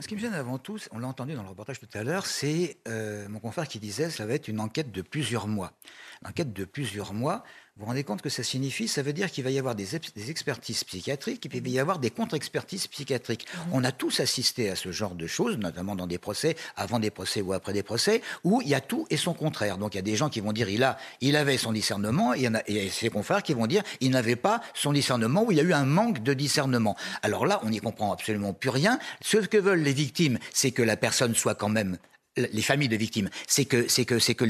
Ce 0.00 0.08
qui 0.08 0.16
me 0.16 0.20
gêne 0.20 0.34
avant 0.34 0.58
tout, 0.58 0.80
on 0.90 0.98
l'a 0.98 1.06
entendu 1.06 1.34
dans 1.34 1.44
le 1.44 1.48
reportage 1.48 1.78
tout 1.78 1.88
à 1.94 2.02
l'heure, 2.02 2.26
c'est 2.26 2.78
euh, 2.88 3.28
mon 3.28 3.38
confrère 3.38 3.68
qui 3.68 3.78
disait 3.78 4.06
que 4.06 4.10
ça 4.10 4.26
va 4.26 4.34
être 4.34 4.48
une 4.48 4.58
enquête 4.58 4.90
de 4.90 5.00
plusieurs 5.00 5.46
mois. 5.46 5.74
L'enquête 6.22 6.52
de 6.52 6.64
plusieurs 6.64 7.14
mois, 7.14 7.44
vous 7.76 7.82
vous 7.82 7.88
rendez 7.88 8.04
compte 8.04 8.22
que 8.22 8.30
ça 8.30 8.42
signifie 8.42 8.88
Ça 8.88 9.02
veut 9.02 9.12
dire 9.12 9.30
qu'il 9.30 9.44
va 9.44 9.50
y 9.50 9.58
avoir 9.58 9.74
des, 9.74 9.96
expertises 10.30 10.82
psychiatriques 10.82 11.44
et 11.44 11.48
puis 11.50 11.58
il 11.58 11.62
va 11.62 11.68
y 11.68 11.78
avoir 11.78 11.98
des 11.98 12.08
contre-expertises 12.08 12.86
psychiatriques. 12.86 13.46
Mmh. 13.52 13.70
On 13.74 13.84
a 13.84 13.92
tous 13.92 14.20
assisté 14.20 14.70
à 14.70 14.76
ce 14.76 14.92
genre 14.92 15.14
de 15.14 15.26
choses, 15.26 15.58
notamment 15.58 15.94
dans 15.94 16.06
des 16.06 16.16
procès, 16.16 16.56
avant 16.74 16.98
des 17.00 17.10
procès 17.10 17.42
ou 17.42 17.52
après 17.52 17.74
des 17.74 17.82
procès, 17.82 18.22
où 18.44 18.62
il 18.62 18.68
y 18.68 18.74
a 18.74 18.80
tout 18.80 19.06
et 19.10 19.18
son 19.18 19.34
contraire. 19.34 19.76
Donc 19.76 19.92
il 19.92 19.98
y 19.98 20.00
a 20.00 20.02
des 20.02 20.16
gens 20.16 20.30
qui 20.30 20.40
vont 20.40 20.54
dire 20.54 20.70
il, 20.70 20.84
a, 20.84 20.96
il 21.20 21.36
avait 21.36 21.58
son 21.58 21.72
discernement 21.72 22.32
et 22.32 22.38
il 22.38 22.42
y, 22.44 22.48
en 22.48 22.54
a, 22.54 22.62
et 22.66 22.88
ses 22.88 23.10
confrères 23.10 23.42
qui 23.42 23.52
vont 23.52 23.66
dire 23.66 23.82
il 24.00 24.10
n'avait 24.10 24.36
pas 24.36 24.62
son 24.72 24.94
discernement 24.94 25.44
ou 25.44 25.52
il 25.52 25.58
y 25.58 25.60
a 25.60 25.64
eu 25.64 25.74
un 25.74 25.84
manque 25.84 26.22
de 26.22 26.32
discernement. 26.32 26.96
Alors 27.20 27.44
là, 27.44 27.60
on 27.62 27.68
n'y 27.68 27.80
comprend 27.80 28.10
absolument 28.10 28.54
plus 28.54 28.70
rien. 28.70 28.98
Ce 29.20 29.36
que 29.36 29.58
veulent 29.58 29.82
les 29.82 29.92
victimes, 29.92 30.38
c'est 30.54 30.70
que 30.70 30.82
la 30.82 30.96
personne 30.96 31.34
soit 31.34 31.54
quand 31.54 31.68
même 31.68 31.98
les 32.36 32.62
familles 32.62 32.88
de 32.88 32.96
victimes, 32.96 33.28
c'est 33.46 33.64
que 33.64 33.88
c'est 33.88 34.04
que 34.04 34.18
c'est 34.18 34.34
que 34.34 34.46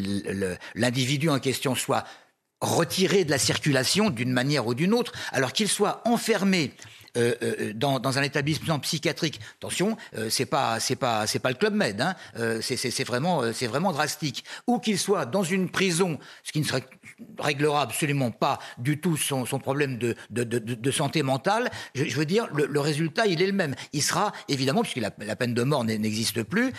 l'individu 0.74 1.29
en 1.29 1.39
question 1.39 1.74
soit 1.74 2.05
retiré 2.61 3.25
de 3.25 3.31
la 3.31 3.39
circulation 3.39 4.11
d'une 4.11 4.33
manière 4.33 4.67
ou 4.67 4.75
d'une 4.75 4.95
autre, 4.95 5.13
alors 5.33 5.53
qu'il 5.53 5.69
soit 5.69 6.03
enfermé 6.07 6.73
euh, 7.17 7.35
euh, 7.43 7.73
dans, 7.75 8.19
un 8.19 8.23
établissement 8.23 8.79
psychiatrique. 8.79 9.41
Attention, 9.59 9.97
euh, 10.17 10.29
c'est 10.31 10.47
pas 10.47 10.81
c'est 10.81 10.97
pas 10.97 11.27
c'est 11.27 11.39
pas 11.39 11.51
le 11.51 11.57
club 11.57 11.75
Med, 11.75 12.01
hein, 12.01 12.14
euh, 12.39 12.61
c'est 12.62 13.05
vraiment 13.05 13.53
c'est 13.53 13.67
vraiment 13.67 13.93
drastique. 13.93 14.45
Ou 14.67 14.79
qu'il 14.79 14.99
soit 14.99 15.27
dans 15.27 15.43
une 15.43 15.71
prison, 15.71 16.19
ce 16.45 16.53
qui 16.53 16.61
ne 16.61 16.67
réglera 17.39 17.83
absolument 17.83 18.31
pas 18.31 18.59
du 18.79 19.01
tout 19.01 19.17
son, 19.17 19.45
problème 19.59 19.99
de, 19.99 20.91
santé 20.91 21.23
mentale. 21.23 21.71
Je, 21.95 22.17
veux 22.17 22.25
dire, 22.25 22.49
le, 22.53 22.81
résultat 22.81 23.27
il 23.27 23.43
est 23.43 23.47
le 23.47 23.53
même. 23.53 23.75
Il 23.93 24.03
sera 24.03 24.33
évidemment 24.49 24.83
puisque 24.83 24.99
la, 24.99 25.11
peine 25.11 25.55
de 25.55 25.62
mort 25.62 25.85
n'existe 25.85 26.43
plus, 26.43 26.73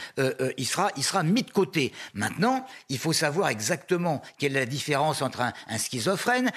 il 0.57 0.65
sera 0.65 1.23
mis 1.23 1.43
de 1.43 1.51
côté. 1.51 1.91
Maintenant, 2.13 2.65
il 2.89 2.97
faut 2.97 3.13
savoir 3.13 3.49
exactement 3.49 4.21
quelle 4.37 4.55
est 4.55 4.61
la 4.61 4.65
différence 4.65 5.21
entre 5.21 5.41
un, 5.41 5.77
schizophrène, 5.77 6.51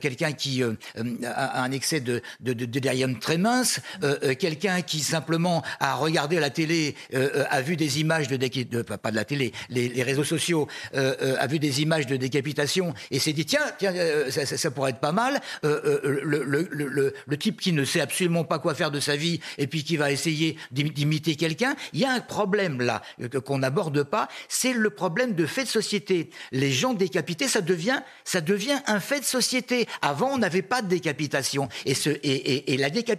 quelqu'un 0.00 0.32
qui 0.32 0.62
a 0.62 1.62
un 1.62 1.72
excès 1.72 2.00
de, 2.00 2.22
de 2.40 2.78
très 3.24 3.38
mince, 3.38 3.80
euh, 4.02 4.18
euh, 4.22 4.34
quelqu'un 4.34 4.82
qui 4.82 5.00
simplement 5.00 5.62
a 5.80 5.94
regardé 5.94 6.38
la 6.38 6.50
télé, 6.50 6.94
euh, 7.14 7.44
a 7.48 7.62
vu 7.62 7.74
des 7.74 7.98
images 8.00 8.28
de, 8.28 8.82
pas 8.82 9.10
de 9.10 9.16
la 9.16 9.24
télé, 9.24 9.52
les, 9.70 10.02
réseaux 10.02 10.24
sociaux, 10.24 10.68
a 10.92 11.46
vu 11.46 11.58
des 11.58 11.80
images 11.80 12.06
de 12.06 12.16
décapitation 12.16 12.92
et 13.10 13.18
s'est 13.18 13.32
dit 13.32 13.46
tiens, 13.46 13.64
tiens 13.78 13.94
ça, 14.30 14.70
pourrait 14.70 14.90
être 14.90 15.00
pas 15.00 15.12
mal. 15.12 15.40
Le, 15.62 17.36
type 17.38 17.60
qui 17.60 17.72
ne 17.72 17.84
sait 17.84 18.00
absolument 18.00 18.44
pas 18.44 18.58
quoi 18.58 18.74
faire 18.74 18.90
de 18.90 19.00
sa 19.00 19.16
vie 19.16 19.40
et 19.56 19.66
puis 19.66 19.84
qui 19.84 19.96
va 19.96 20.12
essayer 20.12 20.56
d'imiter 20.70 21.36
quelqu'un, 21.36 21.74
il 21.94 22.00
y 22.00 22.04
a 22.04 22.12
un 22.12 22.20
problème 22.20 22.82
là 22.82 23.00
qu'on 23.44 23.58
n'aborde 23.58 24.02
pas, 24.02 24.28
c'est 24.48 24.74
le 24.74 24.90
problème 24.90 25.34
de 25.34 25.46
fait 25.46 25.64
de 25.64 25.68
société. 25.68 26.28
Les 26.52 26.70
gens 26.70 26.92
décapités, 26.92 27.48
ça 27.48 27.62
devient, 27.62 28.00
ça 28.24 28.42
devient 28.42 28.80
un 28.86 29.00
fait 29.00 29.20
de 29.20 29.24
société. 29.24 29.88
Avant, 30.02 30.32
on 30.34 30.38
n'avait 30.38 30.62
pas 30.62 30.82
de 30.82 30.88
décapitation 30.88 31.68
et, 31.86 32.74
et 32.74 32.76
la 32.76 32.90
décapitation 32.90 33.13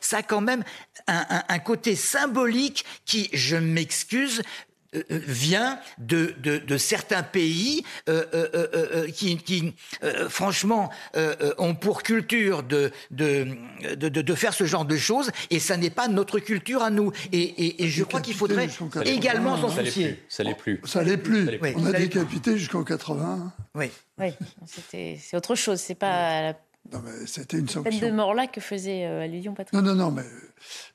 ça 0.00 0.18
a 0.18 0.22
quand 0.22 0.40
même 0.40 0.64
un, 1.06 1.58
côté 1.58 1.96
symbolique 1.96 2.84
qui, 3.04 3.28
je 3.32 3.56
m'excuse, 3.56 4.42
euh, 4.94 5.02
euh, 5.10 5.20
vient 5.26 5.78
de, 5.98 6.34
de, 6.40 6.78
certains 6.78 7.22
pays 7.22 7.84
euh, 8.08 9.06
qui, 9.10 9.36
qui 9.36 9.74
franchement, 10.30 10.90
ont 11.58 11.74
pour 11.74 12.02
culture 12.02 12.62
de, 12.62 12.90
de, 13.10 13.46
de, 13.96 14.34
faire 14.34 14.54
ce 14.54 14.64
genre 14.64 14.86
de 14.86 14.96
choses, 14.96 15.30
et 15.50 15.58
ça 15.58 15.76
n'est 15.76 15.90
pas 15.90 16.08
notre 16.08 16.38
culture 16.38 16.82
à 16.82 16.88
nous. 16.88 17.12
Et, 17.32 17.84
et, 17.84 17.88
je 17.88 18.02
crois 18.02 18.22
qu'il 18.22 18.34
faudrait 18.34 18.68
également 19.04 19.60
s'en 19.60 19.68
soucier. 19.68 20.24
Ça 20.30 20.42
l'est 20.42 20.54
plus. 20.54 20.80
Ça 20.84 21.02
l'est 21.02 21.18
plus. 21.18 21.60
On 21.76 21.84
a 21.84 21.92
décapité 21.92 22.56
jusqu'en 22.56 22.82
80. 22.82 23.52
Oui, 23.74 23.90
oui. 24.18 24.32
c'est 24.66 25.36
autre 25.36 25.54
chose. 25.54 25.80
C'est 25.80 25.94
pas 25.94 26.54
non, 26.92 27.02
mais 27.04 27.26
c'était 27.26 27.58
une 27.58 27.68
sanction. 27.68 28.06
De 28.06 28.12
mort 28.12 28.34
là 28.34 28.46
que 28.46 28.60
faisait 28.60 29.04
allusion 29.04 29.54
Patrick. 29.54 29.74
Non, 29.74 29.82
non, 29.82 29.94
non, 29.94 30.10
mais 30.10 30.24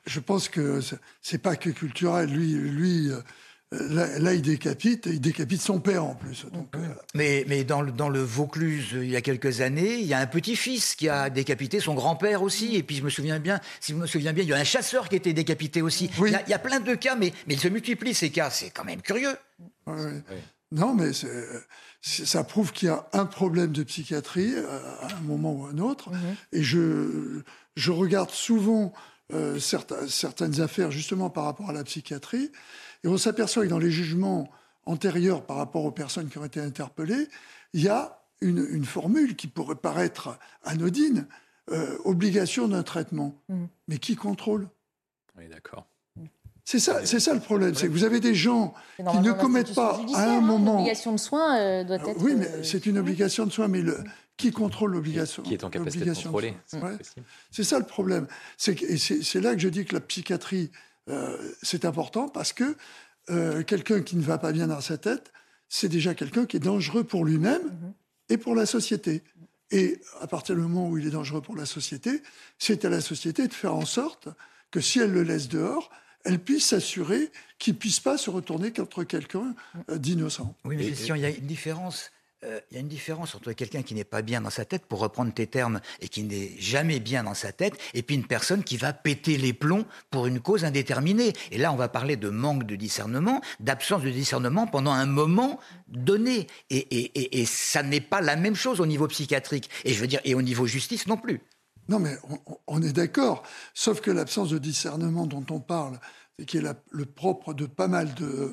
je 0.06 0.20
pense 0.20 0.48
que 0.48 0.80
c'est 1.22 1.38
pas 1.38 1.56
que 1.56 1.70
culturel. 1.70 2.30
Lui, 2.30 2.52
lui 2.54 3.10
Là, 3.90 4.34
il 4.34 4.42
décapite, 4.42 5.06
il 5.06 5.20
décapite 5.20 5.60
son 5.60 5.80
père 5.80 6.04
en 6.04 6.14
plus. 6.14 6.46
Euh, 6.74 6.78
mais, 7.14 7.44
mais 7.48 7.64
dans, 7.64 7.82
le, 7.82 7.92
dans 7.92 8.08
le 8.08 8.20
Vaucluse, 8.20 8.90
il 8.94 9.10
y 9.10 9.16
a 9.16 9.20
quelques 9.20 9.62
années, 9.62 9.96
il 9.96 10.06
y 10.06 10.14
a 10.14 10.18
un 10.18 10.26
petit-fils 10.26 10.94
qui 10.94 11.08
a 11.08 11.30
décapité 11.30 11.80
son 11.80 11.94
grand-père 11.94 12.42
aussi. 12.42 12.76
Et 12.76 12.82
puis 12.82 12.96
je 12.96 13.02
me 13.02 13.10
souviens 13.10 13.40
bien, 13.40 13.60
si 13.80 13.92
je 13.92 13.96
me 13.96 14.06
souviens 14.06 14.32
bien, 14.32 14.44
il 14.44 14.50
y 14.50 14.52
a 14.52 14.56
un 14.56 14.64
chasseur 14.64 15.08
qui 15.08 15.16
a 15.16 15.18
été 15.18 15.32
décapité 15.32 15.82
aussi. 15.82 16.10
Il, 16.18 16.40
y 16.48 16.54
a, 16.54 16.58
plein 16.58 16.80
de 16.80 16.94
cas, 16.94 17.16
mais, 17.16 17.32
mais 17.46 17.54
il 17.54 17.60
se 17.60 17.68
multiplie 17.68 18.14
ces 18.14 18.30
cas. 18.30 18.50
C'est 18.50 18.70
quand 18.70 18.84
même 18.84 19.02
curieux. 19.02 19.36
Non, 20.70 20.94
mais 20.94 21.10
ça 22.04 22.44
prouve 22.44 22.72
qu'il 22.72 22.88
y 22.88 22.90
a 22.90 23.06
un 23.14 23.24
problème 23.24 23.72
de 23.72 23.82
psychiatrie 23.82 24.52
euh, 24.54 24.78
à 25.00 25.14
un 25.16 25.20
moment 25.20 25.54
ou 25.54 25.66
à 25.66 25.70
un 25.70 25.78
autre. 25.78 26.10
Mhm. 26.10 26.36
Et 26.52 26.62
je, 26.62 27.40
je 27.76 27.90
regarde 27.92 28.30
souvent 28.30 28.92
euh, 29.32 29.58
certaines 29.58 30.60
affaires 30.60 30.90
justement 30.90 31.30
par 31.30 31.44
rapport 31.44 31.70
à 31.70 31.72
la 31.72 31.82
psychiatrie. 31.82 32.52
Et 33.04 33.08
on 33.08 33.16
s'aperçoit 33.16 33.64
que 33.64 33.70
dans 33.70 33.78
les 33.78 33.90
jugements 33.90 34.50
antérieurs 34.84 35.46
par 35.46 35.56
rapport 35.56 35.84
aux 35.84 35.92
personnes 35.92 36.28
qui 36.28 36.36
ont 36.36 36.44
été 36.44 36.60
interpellées, 36.60 37.28
il 37.72 37.82
y 37.82 37.88
a 37.88 38.20
une, 38.42 38.84
formule 38.84 39.34
qui 39.36 39.46
pourrait 39.46 39.74
paraître 39.74 40.38
anodine, 40.62 41.26
euh, 41.70 41.96
obligation 42.04 42.68
d'un 42.68 42.82
traitement. 42.82 43.40
Mmh. 43.48 43.64
Mais 43.88 43.96
qui 43.96 44.16
contrôle? 44.16 44.68
Oui, 45.38 45.48
d'accord. 45.48 45.86
C'est 46.64 46.78
ça, 46.78 47.04
c'est 47.04 47.20
ça 47.20 47.34
le 47.34 47.40
problème, 47.40 47.74
c'est 47.74 47.88
que 47.88 47.92
vous 47.92 48.04
avez 48.04 48.20
des 48.20 48.34
gens 48.34 48.72
qui 48.96 49.18
ne 49.18 49.32
commettent 49.32 49.74
pas 49.74 50.00
à 50.14 50.30
un 50.30 50.38
hein, 50.38 50.40
moment. 50.40 50.78
L'obligation 50.78 51.12
de 51.12 51.18
soins 51.18 51.58
euh, 51.58 51.84
doit 51.84 51.96
être. 51.96 52.22
Oui, 52.22 52.34
mais 52.36 52.48
euh, 52.48 52.62
c'est 52.62 52.86
une 52.86 52.96
obligation 52.96 53.44
de 53.44 53.52
soins, 53.52 53.68
mais 53.68 53.82
le, 53.82 53.98
qui 54.38 54.50
contrôle 54.50 54.92
l'obligation 54.92 55.42
Qui 55.42 55.54
est 55.54 55.64
en 55.64 55.70
capacité 55.70 56.06
de 56.06 56.14
contrôler. 56.14 56.56
C'est 57.50 57.64
ça 57.64 57.78
le 57.78 57.84
problème. 57.84 58.26
C'est 58.56 59.34
là 59.34 59.54
que 59.54 59.60
je 59.60 59.68
dis 59.68 59.84
que 59.84 59.94
la 59.94 60.00
psychiatrie 60.00 60.70
euh, 61.10 61.36
c'est 61.62 61.84
important 61.84 62.28
parce 62.28 62.52
que 62.52 62.76
euh, 63.30 63.62
quelqu'un 63.62 64.00
qui 64.00 64.16
ne 64.16 64.22
va 64.22 64.38
pas 64.38 64.52
bien 64.52 64.68
dans 64.68 64.80
sa 64.80 64.98
tête, 64.98 65.32
c'est 65.68 65.88
déjà 65.88 66.14
quelqu'un 66.14 66.46
qui 66.46 66.56
est 66.56 66.60
dangereux 66.60 67.04
pour 67.04 67.24
lui-même 67.24 67.62
mhm. 67.62 67.92
et 68.30 68.36
pour 68.38 68.54
la 68.54 68.66
société. 68.66 69.22
Et 69.70 70.00
à 70.20 70.26
partir 70.26 70.54
du 70.54 70.60
moment 70.62 70.88
où 70.88 70.98
il 70.98 71.06
est 71.06 71.10
dangereux 71.10 71.40
pour 71.40 71.56
la 71.56 71.66
société, 71.66 72.22
c'est 72.58 72.84
à 72.84 72.88
la 72.88 73.00
société 73.00 73.48
de 73.48 73.52
faire 73.52 73.74
en 73.74 73.84
sorte 73.84 74.28
que 74.70 74.80
si 74.80 75.00
elle 75.00 75.12
le 75.12 75.22
laisse 75.22 75.48
dehors, 75.48 75.90
elle 76.24 76.38
puisse 76.38 76.68
s'assurer 76.68 77.30
qu'il 77.58 77.74
ne 77.74 77.78
puisse 77.78 78.00
pas 78.00 78.16
se 78.16 78.30
retourner 78.30 78.72
contre 78.72 79.04
quelqu'un 79.04 79.54
euh, 79.90 79.98
d'innocent. 79.98 80.54
Oui, 80.64 80.76
mais 80.76 80.86
il 80.86 81.16
y 81.16 81.24
a 81.24 81.30
une 81.30 81.46
différence 81.46 82.10
euh, 82.44 82.60
il 82.70 82.74
y 82.74 82.78
a 82.78 82.80
une 82.80 82.88
différence 82.88 83.34
entre 83.34 83.52
quelqu'un 83.52 83.82
qui 83.82 83.94
n'est 83.94 84.04
pas 84.04 84.22
bien 84.22 84.40
dans 84.40 84.50
sa 84.50 84.64
tête, 84.64 84.84
pour 84.86 84.98
reprendre 84.98 85.32
tes 85.32 85.46
termes, 85.46 85.80
et 86.00 86.08
qui 86.08 86.22
n'est 86.24 86.52
jamais 86.58 87.00
bien 87.00 87.24
dans 87.24 87.34
sa 87.34 87.52
tête, 87.52 87.78
et 87.94 88.02
puis 88.02 88.16
une 88.16 88.26
personne 88.26 88.64
qui 88.64 88.76
va 88.76 88.92
péter 88.92 89.36
les 89.36 89.52
plombs 89.52 89.84
pour 90.10 90.26
une 90.26 90.40
cause 90.40 90.64
indéterminée. 90.64 91.32
Et 91.50 91.58
là, 91.58 91.72
on 91.72 91.76
va 91.76 91.88
parler 91.88 92.16
de 92.16 92.28
manque 92.28 92.64
de 92.64 92.76
discernement, 92.76 93.40
d'absence 93.60 94.02
de 94.02 94.10
discernement 94.10 94.66
pendant 94.66 94.92
un 94.92 95.06
moment 95.06 95.58
donné. 95.88 96.46
Et, 96.70 97.44
ça 97.46 97.82
n'est 97.82 98.00
pas 98.00 98.20
la 98.20 98.36
même 98.36 98.56
chose 98.56 98.80
au 98.80 98.86
niveau 98.86 99.06
psychiatrique, 99.08 99.70
et 99.84 99.92
je 99.92 100.00
veux 100.00 100.06
dire, 100.06 100.20
et 100.24 100.34
au 100.34 100.42
niveau 100.42 100.66
justice 100.66 101.06
non 101.06 101.16
plus. 101.16 101.40
Non, 101.88 101.98
mais 101.98 102.16
on, 102.66 102.82
est 102.82 102.92
d'accord. 102.92 103.42
Sauf 103.74 104.00
que 104.00 104.10
l'absence 104.10 104.50
de 104.50 104.58
discernement 104.58 105.26
dont 105.26 105.44
on 105.50 105.60
parle, 105.60 105.98
qui 106.46 106.58
est 106.58 106.64
le 106.90 107.04
propre 107.04 107.54
de 107.54 107.66
pas 107.66 107.88
mal 107.88 108.14
de, 108.14 108.52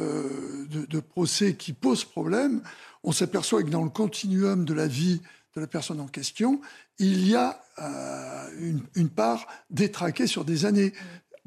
euh, 0.00 0.66
de, 0.68 1.00
procès 1.00 1.54
qui 1.54 1.72
posent 1.72 2.04
problème, 2.04 2.62
on 3.02 3.10
s'aperçoit 3.10 3.64
que 3.64 3.70
dans 3.70 3.82
le 3.82 3.90
continuum 3.90 4.64
de 4.64 4.72
la 4.72 4.86
vie 4.86 5.20
de 5.56 5.60
la 5.60 5.66
personne 5.66 5.98
en 5.98 6.06
question, 6.06 6.60
il 7.00 7.28
y 7.28 7.34
a 7.34 7.60
euh, 7.80 8.80
une, 8.94 9.08
part 9.08 9.48
détraquée 9.70 10.28
sur 10.28 10.44
des 10.44 10.66
années 10.66 10.92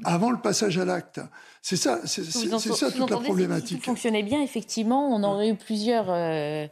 avant 0.04 0.32
le 0.32 0.38
passage 0.38 0.78
à 0.78 0.86
l'acte. 0.86 1.20
C'est 1.62 1.76
ça, 1.76 2.00
c'est 2.06 2.24
ça 2.24 2.92
toute 2.92 3.10
la 3.10 3.18
problématique. 3.18 3.78
Si 3.78 3.84
fonctionnait 3.84 4.24
bien, 4.24 4.42
effectivement, 4.42 5.14
on 5.14 5.24
aurait 5.24 5.50
eu 5.50 5.56
plusieurs 5.56 6.10
euh, 6.10 6.68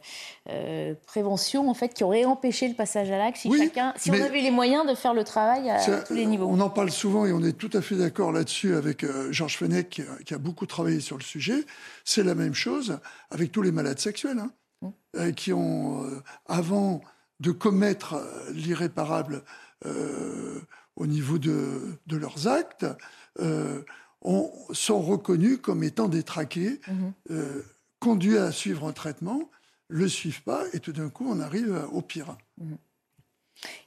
euh, 0.48 0.94
préventions 1.06 1.70
en 1.70 1.74
fait 1.74 1.94
qui 1.94 2.02
auraient 2.02 2.24
empêché 2.24 2.66
le 2.66 2.74
passage 2.74 3.10
à 3.10 3.18
l'acte 3.18 3.38
si 3.38 3.56
chacun, 3.56 3.94
si 3.96 4.10
on 4.10 4.14
avait 4.14 4.40
les 4.40 4.50
moyens 4.50 4.86
de 4.88 4.94
faire 4.96 5.14
le 5.14 5.22
travail 5.22 5.70
à, 5.70 6.02
tous 6.02 6.14
les 6.14 6.26
niveaux. 6.26 6.48
On 6.50 6.60
en 6.60 6.70
parle 6.70 6.90
souvent 6.90 7.24
et 7.24 7.32
on 7.32 7.42
est 7.44 7.56
tout 7.56 7.70
à 7.72 7.82
fait 7.82 7.94
d'accord 7.94 8.32
là-dessus 8.32 8.74
avec 8.74 9.06
Georges 9.30 9.58
Fenech 9.58 10.02
qui, 10.24 10.34
a 10.34 10.38
beaucoup 10.38 10.66
travaillé 10.66 10.98
sur 11.00 11.16
le 11.16 11.22
sujet. 11.22 11.64
C'est 12.04 12.24
la 12.24 12.34
même 12.34 12.54
chose 12.54 12.98
avec 13.30 13.52
tous 13.52 13.62
les 13.62 13.70
malades 13.70 14.00
sexuels. 14.00 14.38
Hein. 14.38 14.50
Euh, 15.16 15.32
qui 15.32 15.52
ont, 15.52 16.04
euh, 16.04 16.22
avant 16.46 17.00
de 17.40 17.50
commettre 17.50 18.14
euh, 18.14 18.52
l'irréparable 18.52 19.42
au 20.94 21.06
niveau 21.06 21.38
de, 21.38 21.96
leurs 22.10 22.46
actes, 22.48 22.86
sont 23.38 25.00
reconnus 25.00 25.58
comme 25.62 25.82
étant 25.82 26.08
détraqués, 26.08 26.80
mmh. 26.88 27.34
conduits 27.98 28.38
à 28.38 28.52
suivre 28.52 28.86
un 28.86 28.92
traitement, 28.92 29.50
le 29.88 30.08
suivent 30.08 30.42
pas, 30.42 30.64
et 30.72 30.80
tout 30.80 30.92
d'un 30.92 31.10
coup, 31.10 31.26
on 31.28 31.40
arrive 31.40 31.84
au 31.92 32.02
pire. 32.02 32.36
Mmh. 32.58 32.74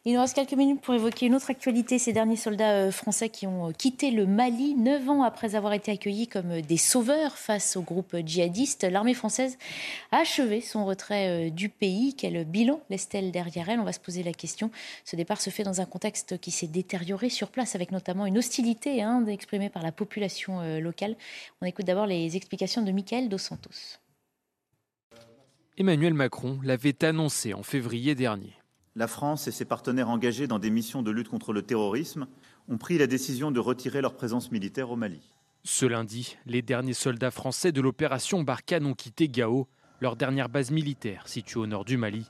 Il 0.05 0.13
nous 0.13 0.19
reste 0.19 0.35
quelques 0.35 0.53
minutes 0.53 0.81
pour 0.81 0.93
évoquer 0.93 1.27
une 1.27 1.35
autre 1.35 1.49
actualité. 1.49 1.97
Ces 1.97 2.11
derniers 2.11 2.35
soldats 2.35 2.73
euh, 2.73 2.91
français 2.91 3.29
qui 3.29 3.47
ont 3.47 3.69
euh, 3.69 3.71
quitté 3.71 4.11
le 4.11 4.25
Mali 4.25 4.75
neuf 4.75 5.07
ans 5.09 5.23
après 5.23 5.55
avoir 5.55 5.71
été 5.71 5.91
accueillis 5.91 6.27
comme 6.27 6.51
euh, 6.51 6.61
des 6.61 6.75
sauveurs 6.77 7.37
face 7.37 7.77
au 7.77 7.81
groupe 7.81 8.15
djihadiste. 8.25 8.83
L'armée 8.83 9.13
française 9.13 9.57
a 10.11 10.17
achevé 10.17 10.59
son 10.59 10.85
retrait 10.85 11.49
du 11.51 11.69
pays. 11.69 12.15
Quel 12.15 12.43
bilan 12.43 12.81
laisse-t-elle 12.89 13.31
derrière 13.31 13.69
elle? 13.69 13.79
On 13.79 13.85
va 13.85 13.93
se 13.93 13.99
poser 13.99 14.23
la 14.23 14.33
question. 14.33 14.71
Ce 15.05 15.15
départ 15.15 15.39
se 15.39 15.49
fait 15.49 15.63
dans 15.63 15.79
un 15.79 15.85
contexte 15.85 16.37
qui 16.37 16.51
s'est 16.51 16.67
détérioré 16.67 17.29
sur 17.29 17.49
place 17.49 17.75
avec 17.75 17.91
notamment 17.91 18.25
une 18.25 18.37
hostilité 18.37 19.01
hein, 19.01 19.25
exprimée 19.27 19.69
par 19.69 19.83
la 19.83 19.91
population 19.91 20.79
locale. 20.79 21.15
On 21.61 21.65
écoute 21.65 21.85
d'abord 21.85 22.05
les 22.05 22.35
explications 22.35 22.81
de 22.81 22.91
Michael 22.91 23.29
Dos 23.29 23.37
Santos. 23.37 23.99
Emmanuel 25.77 26.13
Macron 26.13 26.59
l'avait 26.63 27.03
annoncé 27.03 27.53
en 27.53 27.63
février 27.63 28.15
dernier 28.15 28.53
la 28.95 29.07
France 29.07 29.47
et 29.47 29.51
ses 29.51 29.65
partenaires 29.65 30.09
engagés 30.09 30.47
dans 30.47 30.59
des 30.59 30.69
missions 30.69 31.01
de 31.01 31.09
lutte 31.09 31.29
contre 31.29 31.51
le 31.51 31.63
terrorisme 31.63 32.27
ont 32.69 32.77
pris 32.77 32.97
la 32.97 33.07
décision 33.07 33.51
de 33.51 33.59
retirer 33.59 34.01
leur 34.01 34.13
présence 34.13 34.51
militaire 34.51 34.91
au 34.91 34.95
Mali. 34.95 35.33
Ce 35.63 35.85
lundi, 35.85 36.37
les 36.45 36.61
derniers 36.61 36.93
soldats 36.93 37.31
français 37.31 37.71
de 37.71 37.81
l'opération 37.81 38.43
Barkhane 38.43 38.85
ont 38.85 38.93
quitté 38.93 39.29
Gao, 39.29 39.67
leur 39.99 40.15
dernière 40.15 40.49
base 40.49 40.71
militaire 40.71 41.27
située 41.27 41.59
au 41.59 41.67
nord 41.67 41.85
du 41.85 41.97
Mali. 41.97 42.27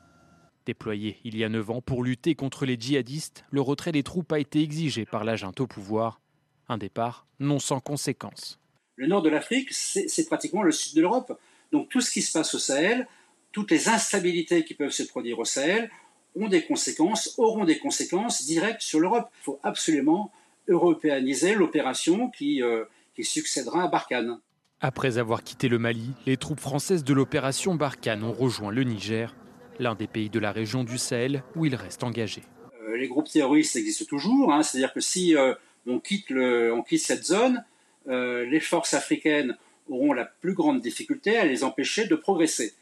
Déployé 0.66 1.20
il 1.26 1.36
y 1.36 1.44
a 1.44 1.50
neuf 1.50 1.70
ans 1.70 1.82
pour 1.82 2.04
lutter 2.04 2.36
contre 2.36 2.66
les 2.66 2.78
djihadistes, 2.80 3.44
le 3.52 3.60
retrait 3.60 3.92
des 3.92 4.04
troupes 4.04 4.32
a 4.32 4.40
été 4.40 4.62
exigé 4.62 5.06
par 5.06 5.26
la 5.26 5.36
junte 5.36 5.60
au 5.60 5.68
pouvoir. 5.68 6.22
Un 6.70 6.78
départ 6.78 7.28
non 7.40 7.60
sans 7.60 7.82
conséquences. 7.82 8.60
Le 8.96 9.08
nord 9.08 9.22
de 9.22 9.30
l'Afrique, 9.30 9.74
c'est 9.74 10.26
pratiquement 10.28 10.64
le 10.64 10.72
sud 10.72 10.96
de 10.96 11.02
l'Europe. 11.02 11.38
Donc 11.74 11.90
tout 11.90 12.00
ce 12.00 12.12
qui 12.12 12.22
se 12.22 12.32
passe 12.32 12.54
au 12.56 12.60
Sahel, 12.60 13.08
toutes 13.52 13.72
les 13.72 13.90
instabilités 13.90 14.64
qui 14.64 14.76
peuvent 14.76 14.92
se 14.92 15.04
produire 15.04 15.40
au 15.40 15.46
Sahel, 15.46 15.90
ont 16.36 16.48
des 16.48 16.64
conséquences, 16.64 17.36
auront 17.38 17.66
des 17.66 17.78
conséquences 17.78 18.46
directes 18.46 18.82
sur 18.82 19.00
l'Europe. 19.00 19.30
Il 19.42 19.44
faut 19.44 19.60
absolument 19.64 20.32
européaniser 20.68 21.56
l'opération 21.56 22.30
qui, 22.30 22.62
euh, 22.62 22.86
qui 23.16 23.24
succédera 23.24 23.84
à 23.84 23.88
Barkhane. 23.88 24.40
Après 24.82 25.18
avoir 25.18 25.44
quitté 25.44 25.70
le 25.70 25.80
Mali, 25.80 26.12
les 26.26 26.38
troupes 26.38 26.60
françaises 26.60 27.04
de 27.04 27.14
l'opération 27.14 27.76
Barkhane 27.76 28.24
ont 28.24 28.34
rejoint 28.34 28.72
le 28.72 28.84
Niger, 28.84 29.36
l'un 29.80 29.96
des 29.96 30.08
pays 30.08 30.30
de 30.30 30.40
la 30.40 30.52
région 30.52 30.84
du 30.84 30.98
Sahel 30.98 31.44
où 31.56 31.66
ils 31.66 31.76
restent 31.76 32.04
engagés. 32.04 32.44
Euh, 32.82 32.98
les 32.98 33.08
groupes 33.08 33.30
terroristes 33.30 33.76
existent 33.76 34.06
toujours, 34.06 34.52
hein. 34.52 34.64
c'est-à-dire 34.64 34.94
que 34.94 35.00
si 35.00 35.36
euh, 35.36 35.54
on, 35.88 36.00
quitte 36.00 36.30
le, 36.30 36.74
on, 36.74 36.82
quitte 36.82 37.02
cette 37.02 37.26
zone, 37.26 37.64
les 38.06 38.60
forces 38.60 38.94
africaines 38.94 39.58
auront 39.88 40.12
la 40.12 40.26
plus 40.26 40.54
grande 40.54 40.82
difficulté 40.82 41.38
à 41.38 41.46
les 41.46 41.64
empêcher 41.64 42.06
de 42.06 42.16
progresser. 42.16 42.74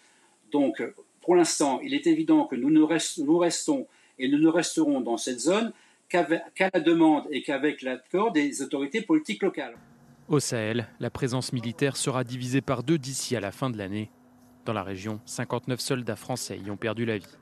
Donc 0.51 0.81
pour 1.21 1.35
l'instant, 1.35 1.79
il 1.81 1.93
est 1.93 2.07
évident 2.07 2.45
que 2.45 2.55
nous, 2.55 2.87
restons 3.37 3.87
et 4.17 4.27
nous 4.27 4.39
ne 4.39 4.47
resterons 4.47 5.01
dans 5.01 5.17
cette 5.17 5.39
zone 5.39 5.71
qu'à 6.09 6.27
la 6.73 6.79
demande 6.79 7.25
et 7.31 7.41
qu'avec 7.41 7.81
l'accord 7.81 8.31
des 8.31 8.61
autorités 8.61 9.01
politiques 9.01 9.43
locales. 9.43 9.77
Au 10.27 10.39
Sahel, 10.39 10.87
la 10.99 11.09
présence 11.09 11.53
militaire 11.53 11.95
sera 11.95 12.23
divisée 12.23 12.61
par 12.61 12.83
deux 12.83 12.97
d'ici 12.97 13.35
à 13.35 13.39
la 13.39 13.51
fin 13.51 13.69
de 13.69 13.77
l'année. 13.77 14.09
Dans 14.65 14.73
la 14.73 14.83
région, 14.83 15.19
59 15.25 15.79
soldats 15.79 16.15
français 16.15 16.57
y 16.57 16.69
ont 16.69 16.77
perdu 16.77 17.05
la 17.05 17.17
vie. 17.17 17.37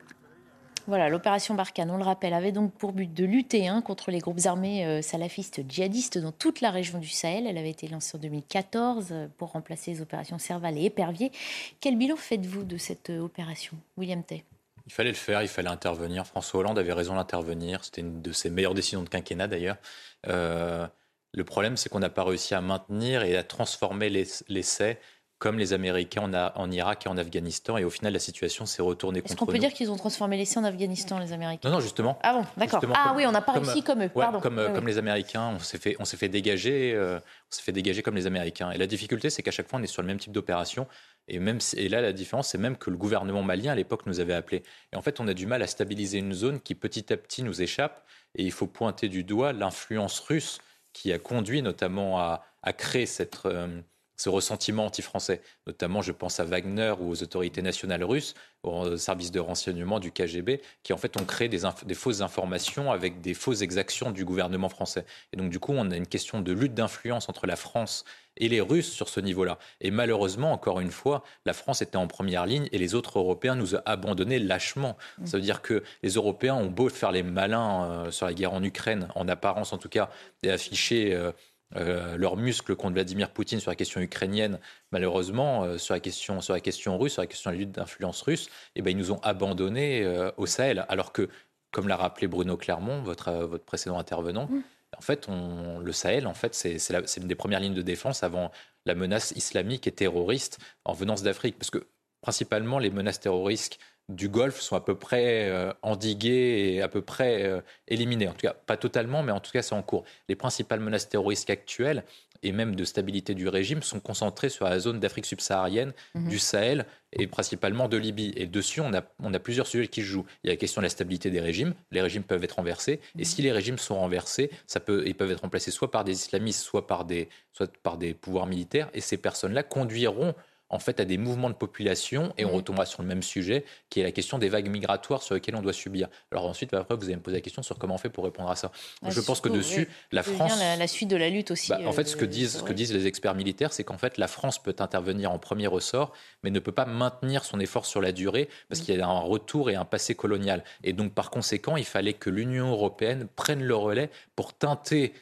Voilà, 0.89 1.07
l'opération 1.07 1.53
Barkhane, 1.53 1.91
on 1.91 1.97
le 1.97 2.03
rappelle, 2.03 2.33
avait 2.33 2.51
donc 2.51 2.73
pour 2.73 2.93
but 2.93 3.13
de 3.13 3.23
lutter 3.23 3.67
hein, 3.67 3.83
contre 3.83 4.09
les 4.09 4.17
groupes 4.17 4.39
armés 4.45 4.87
euh, 4.87 5.03
salafistes 5.03 5.61
djihadistes 5.69 6.17
dans 6.17 6.31
toute 6.31 6.61
la 6.61 6.71
région 6.71 6.97
du 6.97 7.07
Sahel. 7.07 7.45
Elle 7.45 7.59
avait 7.59 7.69
été 7.69 7.87
lancée 7.87 8.17
en 8.17 8.19
2014 8.19 9.09
euh, 9.11 9.27
pour 9.37 9.51
remplacer 9.51 9.91
les 9.91 10.01
opérations 10.01 10.39
Serval 10.39 10.79
et 10.79 10.85
Épervier. 10.85 11.31
Quel 11.79 11.95
bilan 11.95 12.15
faites-vous 12.15 12.63
de 12.63 12.77
cette 12.77 13.11
euh, 13.11 13.19
opération, 13.19 13.77
William 13.97 14.23
Tay? 14.23 14.43
Il 14.87 14.91
fallait 14.91 15.11
le 15.11 15.15
faire, 15.15 15.43
il 15.43 15.47
fallait 15.47 15.69
intervenir. 15.69 16.25
François 16.25 16.61
Hollande 16.61 16.79
avait 16.79 16.93
raison 16.93 17.13
d'intervenir. 17.13 17.85
C'était 17.85 18.01
une 18.01 18.23
de 18.23 18.31
ses 18.31 18.49
meilleures 18.49 18.73
décisions 18.73 19.03
de 19.03 19.09
quinquennat 19.09 19.47
d'ailleurs. 19.47 19.77
le 20.25 21.43
problème, 21.45 21.77
c'est 21.77 21.89
qu'on 21.89 21.99
n'a 21.99 22.09
pas 22.09 22.23
réussi 22.23 22.55
à 22.55 22.61
maintenir 22.61 23.21
et 23.21 23.37
à 23.37 23.43
transformer 23.43 24.09
l'essai 24.09 24.97
comme 25.39 25.57
les 25.57 25.71
Américains 25.71 26.21
en, 26.21 26.33
a, 26.33 26.51
en, 26.57 26.69
Irak 26.69 27.05
et 27.05 27.09
en 27.09 27.17
Afghanistan. 27.17 27.77
Et 27.77 27.85
au 27.85 27.89
final, 27.89 28.11
la 28.11 28.19
situation 28.19 28.65
s'est 28.65 28.81
retournée 28.81 29.21
contre 29.21 29.31
nous. 29.31 29.35
Est-ce 29.35 29.39
qu'on 29.39 29.45
peut 29.45 29.57
dire 29.57 29.73
qu'ils 29.73 29.89
ont 29.89 29.95
transformé 29.95 30.35
l'essai 30.35 30.59
en 30.59 30.65
Afghanistan, 30.65 31.17
les 31.17 31.31
Américains? 31.31 31.69
Non, 31.69 31.75
non, 31.75 31.81
justement. 31.81 32.19
Ah 32.21 32.33
bon, 32.33 32.45
d'accord. 32.57 32.81
Ah 32.93 33.13
oui, 33.15 33.25
on 33.25 33.31
n'a 33.31 33.41
pas 33.41 33.53
réussi 33.53 33.81
comme 33.81 34.03
eux. 34.03 34.09
Pardon. 34.09 34.41
Comme, 34.41 34.61
comme 34.75 34.85
les 34.85 34.97
Américains, 34.97 35.53
on 35.55 35.59
s'est 35.59 35.77
fait, 35.77 35.95
on 35.99 36.05
s'est 36.05 36.17
fait 36.17 36.27
dégager, 36.27 36.93
euh, 36.93 37.19
on 37.19 37.55
s'est 37.55 37.61
fait 37.61 37.71
dégager 37.71 38.01
comme 38.01 38.15
les 38.15 38.27
Américains. 38.27 38.71
Et 38.71 38.77
la 38.77 38.85
difficulté, 38.85 39.29
c'est 39.29 39.41
qu'à 39.41 39.51
chaque 39.51 39.69
fois, 39.69 39.79
on 39.79 39.83
est 39.83 39.87
sur 39.87 40.01
le 40.01 40.07
même 40.09 40.19
type 40.19 40.33
d'opération. 40.33 40.87
Et 41.29 41.39
même, 41.39 41.59
et 41.77 41.87
là, 41.87 42.01
la 42.01 42.11
différence, 42.11 42.49
c'est 42.49 42.57
même 42.57 42.75
que 42.75 42.89
le 42.89 42.97
gouvernement 42.97 43.41
malien 43.41 43.71
à 43.71 43.75
l'époque 43.75 44.05
nous 44.07 44.19
avait 44.19 44.33
appelés. 44.33 44.63
Et 44.91 44.97
en 44.97 45.01
fait, 45.01 45.21
on 45.21 45.27
a 45.29 45.33
du 45.33 45.45
mal 45.45 45.61
à 45.61 45.67
stabiliser 45.67 46.17
une 46.17 46.33
zone 46.33 46.59
qui 46.59 46.75
petit 46.75 47.13
à 47.13 47.17
petit 47.17 47.43
nous 47.43 47.61
échappe. 47.61 48.03
Et 48.35 48.43
il 48.43 48.51
faut 48.51 48.67
pointer 48.67 49.07
du 49.07 49.23
doigt 49.23 49.53
l'influence 49.53 50.19
russe 50.19 50.59
qui 50.91 51.13
a 51.13 51.19
conduit 51.19 51.61
notamment 51.61 52.19
à, 52.19 52.43
à 52.61 52.73
créer 52.73 53.05
cette 53.05 53.45
euh, 53.45 53.81
ce 54.19 54.27
ressentiment 54.27 54.85
anti-français. 54.85 55.41
Notamment, 55.65 56.01
je 56.01 56.11
pense 56.11 56.41
à 56.41 56.43
Wagner 56.43 56.93
ou 56.99 57.09
aux 57.09 57.23
autorités 57.23 57.61
nationales 57.61 58.03
russes, 58.03 58.33
aux 58.63 58.97
services 58.97 59.31
de 59.31 59.39
renseignement 59.39 59.99
du 59.99 60.11
KGB, 60.11 60.61
qui 60.83 60.91
en 60.91 60.97
fait 60.97 61.19
ont 61.19 61.23
créé 61.23 61.47
des, 61.47 61.61
des, 61.85 61.95
fausses 61.95 62.19
informations 62.19 62.91
avec 62.91 63.21
des 63.21 63.33
fausses 63.33 63.61
exactions 63.61 64.11
du 64.11 64.25
gouvernement 64.25 64.67
français. 64.67 65.05
Et 65.31 65.37
donc, 65.37 65.49
du 65.49 65.59
coup, 65.59 65.71
on 65.73 65.89
a 65.89 65.95
une 65.95 66.05
question 66.05 66.41
de 66.41 66.51
lutte 66.51 66.73
d'influence 66.73 67.29
entre 67.29 67.47
la 67.47 67.55
France 67.55 68.03
et 68.35 68.49
les 68.49 68.61
Russes 68.61 68.91
sur 68.91 69.09
ce 69.09 69.19
niveau-là. 69.19 69.57
Et 69.81 69.91
malheureusement, 69.91 70.51
encore 70.51 70.79
une 70.79 70.91
fois, 70.91 71.23
la 71.45 71.53
France 71.53 71.81
était 71.81 71.97
en 71.97 72.07
première 72.07 72.45
ligne 72.45 72.67
et 72.71 72.77
les 72.77 72.95
autres 72.95 73.19
Européens 73.19 73.55
nous 73.55 73.75
ont 73.75 73.81
abandonnés 73.85 74.39
lâchement. 74.39 74.97
Mmh. 75.17 75.25
Ça 75.25 75.37
veut 75.37 75.43
dire 75.43 75.61
que 75.61 75.83
les 76.03 76.11
Européens 76.11 76.55
ont 76.55 76.67
beau 76.67 76.89
faire 76.89 77.11
les 77.11 77.23
malins 77.23 77.91
euh, 77.91 78.11
sur 78.11 78.25
la 78.25 78.33
guerre 78.33 78.53
en 78.53 78.63
Ukraine, 78.63 79.07
en 79.15 79.27
apparence 79.27 79.73
en 79.73 79.77
tout 79.77 79.89
cas, 79.89 80.09
et 80.43 80.51
afficher 80.51 81.13
euh, 81.13 81.31
euh, 81.75 82.17
leurs 82.17 82.35
muscles 82.35 82.75
contre 82.75 82.93
Vladimir 82.93 83.29
Poutine 83.29 83.59
sur 83.59 83.69
la 83.69 83.75
question 83.75 84.01
ukrainienne, 84.01 84.59
malheureusement, 84.91 85.63
euh, 85.63 85.77
sur, 85.77 85.93
la 85.93 85.99
question, 85.99 86.41
sur 86.41 86.53
la 86.53 86.61
question 86.61 86.97
russe, 86.97 87.13
sur 87.13 87.21
la 87.21 87.27
question 87.27 87.51
de 87.51 87.55
la 87.55 87.59
lutte 87.59 87.71
d'influence 87.71 88.21
russe, 88.23 88.49
eh 88.75 88.81
ben, 88.81 88.91
ils 88.91 88.97
nous 88.97 89.11
ont 89.11 89.19
abandonnés 89.21 90.03
euh, 90.03 90.31
au 90.37 90.47
Sahel. 90.47 90.85
Alors 90.89 91.11
que, 91.11 91.29
comme 91.71 91.87
l'a 91.87 91.95
rappelé 91.95 92.27
Bruno 92.27 92.57
Clermont, 92.57 93.01
votre, 93.03 93.31
votre 93.31 93.65
précédent 93.65 93.99
intervenant, 93.99 94.49
en 94.97 95.01
fait, 95.01 95.27
on, 95.29 95.79
le 95.79 95.91
Sahel, 95.91 96.25
en 96.25 96.33
fait, 96.33 96.55
c'est 96.55 96.77
une 97.17 97.27
des 97.27 97.35
premières 97.35 97.59
lignes 97.59 97.75
de 97.75 97.83
défense 97.83 98.23
avant 98.23 98.51
la 98.85 98.95
menace 98.95 99.31
islamique 99.35 99.85
et 99.85 99.91
terroriste 99.91 100.57
en 100.85 100.93
venance 100.93 101.21
d'Afrique. 101.21 101.59
Parce 101.59 101.69
que, 101.69 101.85
principalement, 102.21 102.79
les 102.79 102.89
menaces 102.89 103.19
terroristes 103.19 103.77
du 104.09 104.27
Golfe 104.27 104.59
sont 104.59 104.75
à 104.75 104.81
peu 104.81 104.95
près 104.95 105.47
euh, 105.49 105.71
endiguées 105.83 106.73
et 106.73 106.81
à 106.81 106.87
peu 106.87 107.01
près 107.01 107.43
euh, 107.43 107.61
éliminées. 107.87 108.27
En 108.27 108.33
tout 108.33 108.41
cas, 108.41 108.53
pas 108.53 108.75
totalement, 108.75 109.21
mais 109.21 109.31
en 109.31 109.39
tout 109.39 109.51
cas, 109.51 109.61
c'est 109.61 109.75
en 109.75 109.83
cours. 109.83 110.03
Les 110.27 110.35
principales 110.35 110.79
menaces 110.79 111.07
terroristes 111.07 111.49
actuelles 111.49 112.03
et 112.41 112.51
même 112.51 112.75
de 112.75 112.83
stabilité 112.85 113.35
du 113.35 113.47
régime 113.47 113.83
sont 113.83 113.99
concentrées 113.99 114.49
sur 114.49 114.65
la 114.65 114.79
zone 114.79 114.99
d'Afrique 114.99 115.25
subsaharienne, 115.25 115.93
mhm. 116.15 116.29
du 116.29 116.39
Sahel 116.39 116.85
et 117.13 117.27
principalement 117.27 117.87
de 117.87 117.97
Libye. 117.97 118.33
Et 118.35 118.47
dessus, 118.47 118.81
on 118.81 118.93
a, 118.93 119.03
on 119.19 119.33
a 119.33 119.39
plusieurs 119.39 119.67
sujets 119.67 119.87
qui 119.87 120.01
se 120.01 120.07
jouent. 120.07 120.25
Il 120.43 120.47
y 120.47 120.49
a 120.49 120.53
la 120.53 120.57
question 120.57 120.81
de 120.81 120.85
la 120.85 120.89
stabilité 120.89 121.29
des 121.29 121.41
régimes. 121.41 121.75
Les 121.91 122.01
régimes 122.01 122.23
peuvent 122.23 122.43
être 122.43 122.53
renversés. 122.53 123.01
Et 123.15 123.19
mhm. 123.19 123.25
si 123.25 123.41
les 123.43 123.51
régimes 123.51 123.77
sont 123.77 123.95
renversés, 123.95 124.49
ça 124.65 124.79
peut, 124.79 125.03
ils 125.05 125.15
peuvent 125.15 125.31
être 125.31 125.41
remplacés 125.41 125.71
soit 125.71 125.91
par 125.91 126.03
des 126.03 126.13
islamistes, 126.13 126.63
soit 126.63 126.87
par 126.87 127.05
des, 127.05 127.29
soit 127.53 127.71
par 127.83 127.97
des 127.97 128.15
pouvoirs 128.15 128.47
militaires. 128.47 128.89
Et 128.95 129.01
ces 129.01 129.17
personnes-là 129.17 129.61
conduiront 129.61 130.33
en 130.69 130.79
fait 130.79 130.99
à 130.99 131.05
des 131.05 131.17
mouvements 131.17 131.49
de 131.49 131.55
population 131.55 132.33
et 132.37 132.45
on 132.45 132.51
retombera 132.51 132.85
sur 132.85 133.01
le 133.01 133.07
même 133.07 133.23
sujet 133.23 133.65
qui 133.89 133.99
est 133.99 134.03
la 134.03 134.11
question 134.11 134.37
des 134.37 134.49
vagues 134.49 134.69
migratoires 134.69 135.23
sur 135.23 135.35
lesquelles 135.35 135.55
on 135.55 135.61
doit 135.61 135.73
subir. 135.73 136.07
Alors 136.31 136.45
ensuite, 136.45 136.73
après, 136.73 136.95
vous 136.95 137.05
allez 137.05 137.15
me 137.15 137.21
poser 137.21 137.37
la 137.37 137.41
question 137.41 137.63
sur 137.63 137.77
comment 137.77 137.95
on 137.95 137.97
fait 137.97 138.09
pour 138.09 138.23
répondre 138.23 138.49
à 138.49 138.55
ça. 138.55 138.71
je 139.07 139.19
pense 139.21 139.41
que 139.41 139.49
dessus, 139.49 139.89
la 140.11 140.23
France... 140.23 140.59
La, 140.59 140.75
la, 140.75 140.87
suite 140.87 141.09
de 141.09 141.15
la 141.15 141.29
lutte 141.29 141.51
aussi. 141.51 141.69
Bah, 141.69 141.79
en 141.85 141.91
fait, 141.91 142.07
ce, 142.07 142.15
que 142.15 142.25
euh, 142.25 142.27
disent, 142.27 142.57
ce 142.57 142.63
que 142.63 142.73
disent 142.73 142.93
les 142.93 143.07
experts 143.07 143.35
militaires, 143.35 143.73
c'est 143.73 143.83
qu'en 143.83 143.97
fait, 143.97 144.17
la 144.17 144.27
France 144.27 144.61
peut 144.61 144.75
intervenir 144.79 145.31
en 145.31 145.39
premier 145.39 145.67
ressort, 145.67 146.13
mais 146.43 146.51
ne 146.51 146.59
peut 146.59 146.71
pas 146.71 146.85
maintenir 146.85 147.43
son 147.43 147.59
effort 147.59 147.85
sur 147.85 148.01
la 148.01 148.11
durée 148.11 148.49
parce 148.67 148.81
mm. 148.81 148.83
qu'il 148.85 148.95
y 148.95 149.01
a 149.01 149.07
un 149.07 149.19
retour 149.19 149.69
et 149.69 149.75
un 149.75 149.85
passé 149.85 150.15
colonial. 150.15 150.63
Et 150.83 150.93
donc, 150.93 151.13
par 151.13 151.31
conséquent, 151.31 151.77
il 151.77 151.85
fallait 151.85 152.13
que 152.13 152.29
l'Union 152.29 152.71
européenne 152.71 153.27
prenne 153.35 153.63
le 153.63 153.75
relais 153.75 154.09
pour 154.35 154.53
teinter 154.53 155.13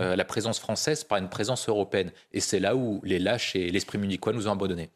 euh, 0.00 0.16
la 0.16 0.24
présence 0.24 0.58
française 0.58 1.04
par 1.04 1.18
une 1.18 1.28
présence 1.28 1.68
européenne. 1.68 2.12
Et 2.32 2.40
c'est 2.40 2.60
là 2.60 2.76
où 2.76 3.00
les 3.04 3.18
lâches 3.18 3.54
et 3.56 3.70
l'esprit 3.70 3.98
munichois 3.98 4.32
nous 4.32 4.48
ont 4.48 4.52
abandonnés. 4.52 4.88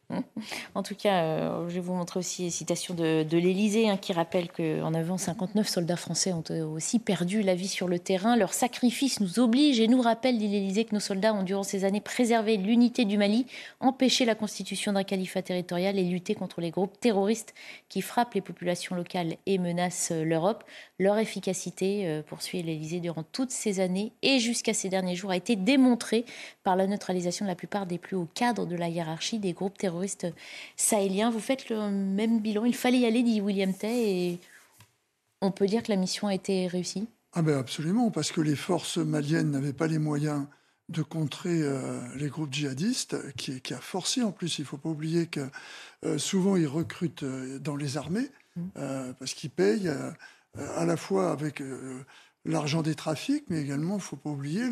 En 0.74 0.82
tout 0.82 0.94
cas, 0.94 1.22
euh, 1.22 1.68
je 1.68 1.74
vais 1.74 1.80
vous 1.80 1.92
montrer 1.92 2.20
aussi 2.20 2.44
une 2.44 2.50
citation 2.50 2.94
de, 2.94 3.22
de 3.22 3.36
l'Élysée 3.38 3.90
hein, 3.90 3.98
qui 3.98 4.14
rappelle 4.14 4.50
qu'en 4.50 4.94
avant, 4.94 5.18
59 5.18 5.68
soldats 5.68 5.96
français 5.96 6.32
ont 6.32 6.44
euh, 6.50 6.64
aussi 6.64 6.98
perdu 6.98 7.42
la 7.42 7.54
vie 7.54 7.68
sur 7.68 7.88
le 7.88 7.98
terrain. 7.98 8.36
Leur 8.36 8.54
sacrifice 8.54 9.20
nous 9.20 9.38
oblige 9.38 9.80
et 9.80 9.88
nous 9.88 10.00
rappelle, 10.00 10.38
dit 10.38 10.48
l'Élysée, 10.48 10.86
que 10.86 10.94
nos 10.94 11.00
soldats 11.00 11.34
ont 11.34 11.42
durant 11.42 11.62
ces 11.62 11.84
années 11.84 12.00
préservé 12.00 12.56
l'unité 12.56 13.04
du 13.04 13.18
Mali, 13.18 13.46
empêché 13.80 14.24
la 14.24 14.34
constitution 14.34 14.94
d'un 14.94 15.04
califat 15.04 15.42
territorial 15.42 15.98
et 15.98 16.04
lutté 16.04 16.34
contre 16.34 16.62
les 16.62 16.70
groupes 16.70 16.98
terroristes 17.00 17.52
qui 17.90 18.00
frappent 18.00 18.34
les 18.34 18.40
populations 18.40 18.96
locales 18.96 19.36
et 19.44 19.58
menacent 19.58 20.12
l'Europe. 20.12 20.64
Leur 20.98 21.18
efficacité, 21.18 22.22
poursuit 22.26 22.62
l'Élysée, 22.62 23.00
durant 23.00 23.22
toutes 23.22 23.50
ces 23.50 23.80
années 23.80 24.12
et 24.22 24.38
jusqu'à 24.38 24.72
ces 24.72 24.85
derniers 24.88 25.16
jours 25.16 25.30
a 25.30 25.36
été 25.36 25.56
démontré 25.56 26.24
par 26.62 26.76
la 26.76 26.86
neutralisation 26.86 27.44
de 27.44 27.50
la 27.50 27.56
plupart 27.56 27.86
des 27.86 27.98
plus 27.98 28.16
hauts 28.16 28.28
cadres 28.34 28.66
de 28.66 28.76
la 28.76 28.88
hiérarchie 28.88 29.38
des 29.38 29.52
groupes 29.52 29.78
terroristes 29.78 30.26
sahéliens. 30.76 31.30
Vous 31.30 31.40
faites 31.40 31.68
le 31.68 31.90
même 31.90 32.40
bilan. 32.40 32.64
Il 32.64 32.74
fallait 32.74 32.98
y 32.98 33.06
aller, 33.06 33.22
dit 33.22 33.40
William 33.40 33.72
Tay, 33.72 34.10
et 34.10 34.40
on 35.40 35.50
peut 35.50 35.66
dire 35.66 35.82
que 35.82 35.92
la 35.92 35.96
mission 35.96 36.28
a 36.28 36.34
été 36.34 36.66
réussie 36.66 37.06
ah 37.38 37.42
ben 37.42 37.58
absolument, 37.58 38.10
parce 38.10 38.32
que 38.32 38.40
les 38.40 38.56
forces 38.56 38.96
maliennes 38.96 39.50
n'avaient 39.50 39.74
pas 39.74 39.88
les 39.88 39.98
moyens 39.98 40.46
de 40.88 41.02
contrer 41.02 41.60
euh, 41.62 42.00
les 42.16 42.28
groupes 42.28 42.50
djihadistes, 42.50 43.34
qui, 43.34 43.60
qui, 43.60 43.74
a 43.74 43.78
forcé 43.78 44.22
en 44.22 44.32
plus. 44.32 44.58
Il 44.58 44.62
ne 44.62 44.66
faut 44.66 44.78
pas 44.78 44.88
oublier 44.88 45.26
que 45.26 45.46
euh, 46.06 46.16
souvent 46.16 46.56
ils 46.56 46.66
recrutent 46.66 47.24
euh, 47.24 47.58
dans 47.58 47.76
les 47.76 47.98
armées, 47.98 48.30
mmh. 48.56 48.62
parce 49.18 49.34
qu'ils 49.34 49.50
payent 49.50 49.92
à 50.56 50.86
la 50.86 50.96
fois 50.96 51.30
avec 51.30 51.62
l'argent 52.46 52.82
des 52.82 52.94
trafics, 52.94 53.44
mais 53.48 53.60
également, 53.60 53.94
il 53.94 53.98
ne 53.98 54.02
faut 54.02 54.16
pas 54.16 54.30
oublier 54.30 54.62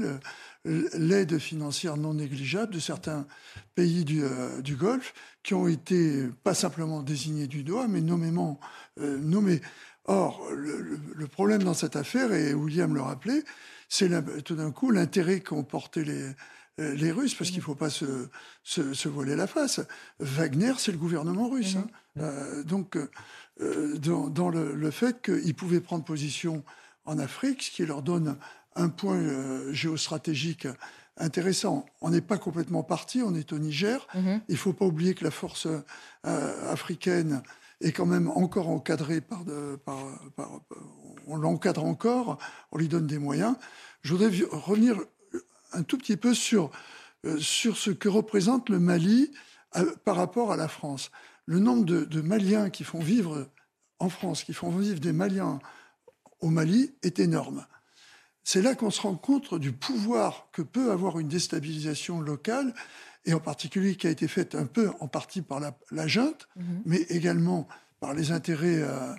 l'aide 0.65 1.39
financière 1.39 1.97
non 1.97 2.15
négligeable 2.15 2.73
de 2.73 2.79
certains 2.79 3.27
pays 3.75 4.05
du, 4.05 4.23
euh, 4.23 4.61
du, 4.63 4.77
Golfe 4.77 5.13
qui 5.43 5.55
ont 5.55 5.67
été 5.67 6.29
pas 6.43 6.55
simplement 6.55 7.03
désignés 7.03 7.47
du 7.47 7.65
doigt, 7.65 7.89
mais 7.89 8.01
nommément 8.01 8.61
euh, 9.01 9.19
nommés. 9.19 9.61
Or, 10.07 10.47
le, 10.55 11.27
problème 11.27 11.63
dans 11.63 11.75
cette 11.75 11.97
affaire, 11.97 12.33
et 12.33 12.55
William 12.55 12.95
le 12.95 13.01
rappelait, 13.01 13.43
c'est 13.89 14.11
tout 14.45 14.55
d'un 14.55 14.71
coup 14.71 14.91
l'intérêt 14.91 15.41
qu'ont 15.41 15.65
porté 15.65 16.05
les, 16.05 16.23
euh, 16.81 16.95
les 16.95 17.11
Russes, 17.11 17.35
parce 17.35 17.51
qu'il 17.51 17.61
ne 17.61 17.65
faut 17.65 17.75
pas 17.75 17.91
se, 17.91 18.29
se, 18.63 19.09
voiler 19.09 19.35
la 19.35 19.47
face. 19.47 19.81
Wagner, 20.21 20.75
c'est 20.77 20.93
le 20.93 20.99
gouvernement 20.99 21.49
russe. 21.49 21.77
Hein. 21.77 22.23
donc, 22.67 22.99
dans, 23.59 24.29
dans, 24.29 24.51
le, 24.51 24.75
le 24.75 24.91
fait 24.91 25.23
qu'ils 25.23 25.55
pouvaient 25.55 25.81
prendre 25.81 26.05
position 26.05 26.65
en 27.05 27.19
Afrique, 27.19 27.63
ce 27.63 27.71
qui 27.71 27.85
leur 27.87 28.03
donne 28.03 28.37
un 28.77 28.89
point 28.89 29.17
euh, 29.17 29.73
géostratégique 29.73 30.67
intéressant. 31.17 31.87
On 32.01 32.11
n'est 32.11 32.21
pas 32.21 32.39
complètement 32.39 32.83
parti, 32.83 33.23
on 33.23 33.35
est 33.35 33.53
au 33.53 33.59
Niger. 33.59 34.07
Mhm. 34.15 34.41
Il 34.49 34.55
ne 34.55 34.59
faut 34.59 34.73
pas 34.73 34.85
oublier 34.85 35.15
que 35.15 35.25
la 35.25 35.31
force 35.31 35.67
euh, 36.27 36.73
africaine 36.73 37.43
est 37.81 37.93
quand 37.93 38.07
même 38.07 38.29
encore 38.29 38.69
encadrée 38.69 39.21
par, 39.21 39.45
de, 39.45 39.77
par, 39.85 39.99
on 41.27 41.37
l'encadre 41.37 41.85
encore, 41.85 42.39
on 42.73 42.79
lui 42.79 42.89
donne 42.89 43.07
des 43.07 43.19
moyens. 43.19 43.55
Je 44.03 44.15
voudrais 44.15 44.31
revenir 44.51 44.99
un 45.73 45.83
tout 45.83 45.99
petit 45.99 46.17
peu 46.17 46.35
sur, 46.35 46.71
euh, 47.25 47.39
sur 47.39 47.77
ce 47.77 47.91
que 47.91 48.09
représente 48.09 48.69
le 48.69 48.79
Mali 48.79 49.31
par 50.05 50.15
rapport 50.15 50.53
à 50.53 50.57
la 50.57 50.69
France. 50.69 51.11
Le 51.47 51.59
nombre 51.59 51.85
de, 51.85 52.05
de 52.05 52.21
Maliens 52.21 52.71
qui 52.71 52.85
font 52.85 53.01
vivre 53.01 53.49
en 53.99 54.09
France, 54.09 54.45
qui 54.45 54.53
font 54.53 54.71
vivre 54.71 55.01
des 55.01 55.13
Maliens 55.13 55.59
au 56.41 56.51
Mali 56.51 56.95
est 57.03 57.19
énorme. 57.19 57.67
C'est 58.45 58.61
là 58.61 58.75
qu'on 58.75 58.91
se 58.91 59.01
rend 59.01 59.15
compte 59.15 59.55
du 59.55 59.73
pouvoir 59.73 60.49
que 60.53 60.63
peut 60.63 60.93
avoir 60.93 61.19
une 61.19 61.29
déstabilisation 61.29 62.21
locale, 62.21 62.75
et 63.25 63.33
en 63.33 63.41
particulier 63.41 63.97
qui 63.97 64.07
a 64.07 64.11
été 64.11 64.29
faite 64.29 64.55
un 64.55 64.67
peu 64.67 64.91
en 65.01 65.09
partie 65.09 65.41
par 65.41 65.61
la, 65.61 66.07
junte, 66.07 66.47
mhm. 66.57 66.83
mais 66.85 67.01
également 67.09 67.67
par 68.01 68.13
les 68.13 68.33
intérêts, 68.33 68.83
euh, 68.83 69.15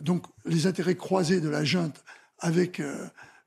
donc 0.00 0.26
les 0.44 0.66
intérêts 0.66 0.96
croisés 0.96 1.40
de 1.40 1.48
la 1.48 1.64
junte 1.64 2.04
avec 2.38 2.80
euh, 2.80 3.06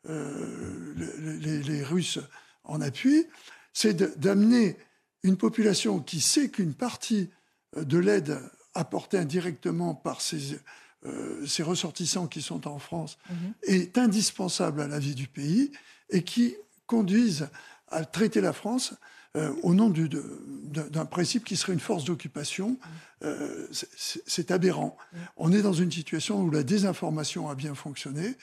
euh, 0.10 0.96
les, 1.40 1.62
les, 1.62 1.84
Russes 1.84 2.20
en 2.64 2.82
appui, 2.82 3.28
c'est 3.72 4.20
d'amener 4.20 4.78
une 5.22 5.38
population 5.38 6.00
qui 6.00 6.22
sait 6.22 6.50
qu'une 6.50 6.74
partie 6.74 7.30
de 7.78 7.98
l'aide 8.00 8.40
apportée 8.74 9.18
indirectement 9.18 9.94
par 9.94 10.22
ces 10.22 10.58
ces 11.46 11.64
ressortissants 11.64 12.28
qui 12.28 12.42
sont 12.42 12.68
en 12.68 12.78
France 12.78 13.18
mhm. 13.30 13.54
est 13.64 13.98
indispensable 13.98 14.82
à 14.82 14.88
la 14.88 15.00
vie 15.00 15.16
du 15.16 15.28
pays 15.28 15.72
et 16.10 16.24
qui 16.24 16.56
conduisent 16.88 17.48
à 17.88 18.06
traiter 18.06 18.42
la 18.42 18.54
France 18.54 18.94
euh, 19.38 19.54
au 19.62 19.76
nom 19.76 19.94
d'un 19.94 21.06
principe 21.06 21.46
qui 21.46 21.56
serait 21.56 21.74
une 21.74 21.80
force 21.80 22.04
d'occupation. 22.04 22.80
Euh, 23.24 23.68
c'est 24.26 24.50
aberrant. 24.50 24.98
On 25.38 25.52
est 25.52 25.62
dans 25.62 25.74
une 25.74 25.92
situation 25.92 26.42
où 26.42 26.50
la 26.50 26.64
désinformation 26.64 27.48
a 27.48 27.54
bien 27.54 27.76
fonctionné. 27.76 28.36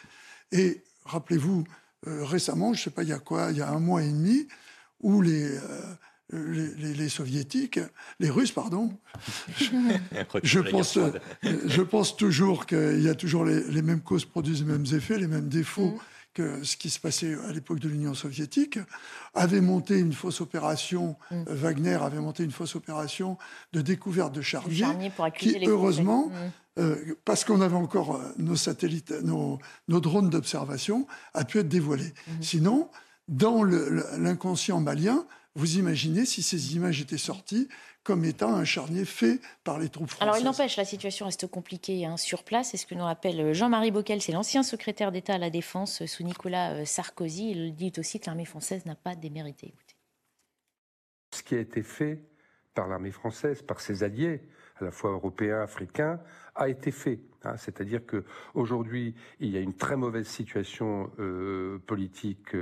Et 0.53 0.85
rappelez-vous, 1.05 1.65
euh, 2.07 2.25
récemment, 2.25 2.73
je 2.73 2.81
ne 2.81 2.85
sais 2.85 2.91
pas, 2.91 3.03
il 3.03 3.09
y 3.09 3.13
a 3.13 3.19
quoi, 3.19 3.51
il 3.51 3.57
y 3.57 3.63
a 3.63 3.69
un 3.69 3.81
mois 3.81 4.05
et 4.05 4.11
demi, 4.11 4.47
où 5.01 5.23
les, 5.23 5.59
les, 6.33 7.09
soviétiques, 7.09 7.81
les 8.19 8.31
Russes, 8.31 8.53
pardon. 8.53 8.91
je, 10.43 10.61
pense, 10.61 10.99
je 11.43 11.83
pense 11.83 12.17
toujours 12.17 12.67
qu'il 12.67 13.03
y 13.03 13.09
a 13.09 13.15
toujours 13.15 13.45
les, 13.45 13.83
mêmes 13.83 14.01
causes 14.01 14.25
produisent 14.25 14.65
les 14.65 14.73
mêmes 14.73 14.87
effets, 14.93 15.19
les 15.19 15.29
mêmes 15.29 15.49
défauts. 15.49 15.91
Mm 15.91 16.01
que 16.37 16.63
ce 16.63 16.77
qui 16.77 16.91
se 16.91 17.01
passait 17.01 17.35
à 17.49 17.53
l'époque 17.53 17.79
de 17.79 17.89
l'Union 17.89 18.13
soviétique, 18.13 18.79
avait 19.35 19.63
monté 19.63 19.99
une 19.99 20.13
fausse 20.13 20.43
opération, 20.43 21.17
mm. 21.31 21.35
euh, 21.35 21.55
Wagner 21.55 21.95
avait 21.95 22.21
monté 22.21 22.45
une 22.45 22.51
fausse 22.51 22.77
opération 22.77 23.39
de 23.73 23.81
découverte 23.81 24.35
de 24.35 24.43
charniers, 24.43 25.11
qui 25.39 25.67
heureusement, 25.67 26.27
mm. 26.27 26.81
euh, 26.81 27.15
parce 27.25 27.43
qu'on 27.45 27.63
avait 27.63 27.77
encore 27.77 28.17
euh, 28.17 28.35
nos 28.37 28.55
satellites, 28.55 29.15
nos, 29.23 29.59
drones 29.89 30.29
d'observation, 30.29 31.07
a 31.33 31.45
pu 31.45 31.59
être 31.59 31.69
dévoilé. 31.69 32.13
Sinon, 32.43 32.91
dans 33.29 33.65
l'inconscient 33.65 34.81
malien, 34.81 35.27
vous 35.57 35.79
imaginez 35.79 36.27
si 36.27 36.43
ces 36.43 36.77
images 36.77 37.01
étaient 37.01 37.19
sorties, 37.19 37.69
comme 38.05 38.25
étant 38.25 38.55
un 38.55 38.65
charnier 38.65 39.05
fait 39.05 39.41
par 39.65 39.79
les 39.79 39.89
troupes 39.89 40.11
françaises. 40.11 40.23
Alors 40.23 40.39
il 40.39 40.45
n'empêche, 40.45 40.77
la 40.77 40.85
situation 40.85 41.27
reste 41.27 41.49
compliquée 41.49 42.05
hein, 42.07 42.17
sur 42.17 42.45
place. 42.45 42.71
C'est 42.71 42.77
ce 42.77 42.87
que 42.87 42.95
nous 42.95 43.03
rappelle 43.03 43.41
euh, 43.41 43.53
Jean-Marie 43.55 43.91
Bockel, 43.91 44.23
c'est 44.23 44.33
l'ancien 44.33 44.63
secrétaire 44.63 45.11
d'État 45.11 45.35
à 45.35 45.39
la 45.39 45.51
Défense 45.51 46.03
euh, 46.03 46.07
sous 46.07 46.23
Nicolas 46.23 46.75
euh, 46.75 46.85
Sarkozy. 46.85 47.51
Il 47.51 47.75
dit 47.75 47.93
aussi 47.99 48.21
que 48.21 48.27
l'armée 48.27 48.45
française 48.45 48.85
n'a 48.85 48.95
pas 48.95 49.17
démérité. 49.17 49.75
Ce 51.35 51.43
qui 51.43 51.57
a 51.57 51.59
été 51.59 51.83
fait 51.83 52.21
par 52.75 52.87
l'armée 52.87 53.11
française, 53.11 53.63
par 53.63 53.81
ses 53.81 54.05
alliés, 54.05 54.43
à 54.79 54.85
la 54.85 54.91
fois 54.91 55.11
européens, 55.11 55.63
africains, 55.63 56.21
a 56.55 56.69
été 56.69 56.93
fait. 56.93 57.19
Hein. 57.47 57.57
C'est-à-dire 57.57 58.01
qu'aujourd'hui, 58.07 59.15
il 59.41 59.51
y 59.51 59.57
a 59.57 59.61
une 59.61 59.75
très 59.75 59.97
mauvaise 59.97 60.27
situation 60.27 61.11
politique 61.87 62.57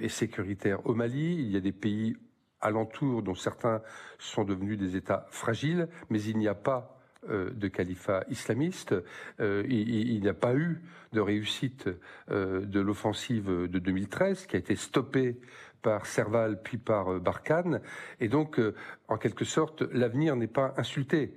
et 0.00 0.08
sécuritaire 0.08 0.86
au 0.86 0.94
Mali. 0.94 1.34
Il 1.34 1.50
y 1.50 1.56
a 1.56 1.60
des 1.60 1.72
pays 1.72 2.16
alentours 2.60 3.22
dont 3.22 3.34
certains 3.34 3.82
sont 4.18 4.44
devenus 4.44 4.78
des 4.78 4.96
États 4.96 5.26
fragiles, 5.30 5.88
mais 6.08 6.22
il 6.22 6.38
n'y 6.38 6.48
a 6.48 6.54
pas 6.54 7.00
euh, 7.28 7.50
de 7.50 7.68
califat 7.68 8.24
islamiste. 8.30 8.94
Euh, 9.40 9.62
il, 9.68 10.20
n'y 10.20 10.28
a 10.28 10.34
pas 10.34 10.54
eu 10.54 10.80
de 11.12 11.20
réussite 11.20 11.88
euh, 12.30 12.64
de 12.64 12.80
l'offensive 12.80 13.50
de 13.50 13.78
2013 13.78 14.46
qui 14.46 14.56
a 14.56 14.58
été 14.58 14.74
stoppée 14.74 15.38
par 15.82 16.06
Serval 16.06 16.62
puis 16.62 16.78
par 16.78 17.20
Barkhane. 17.20 17.82
Et 18.20 18.28
donc, 18.28 18.60
en 19.08 19.18
quelque 19.18 19.44
sorte, 19.44 19.82
l'avenir 19.92 20.36
n'est 20.36 20.46
pas 20.46 20.72
insulté. 20.76 21.34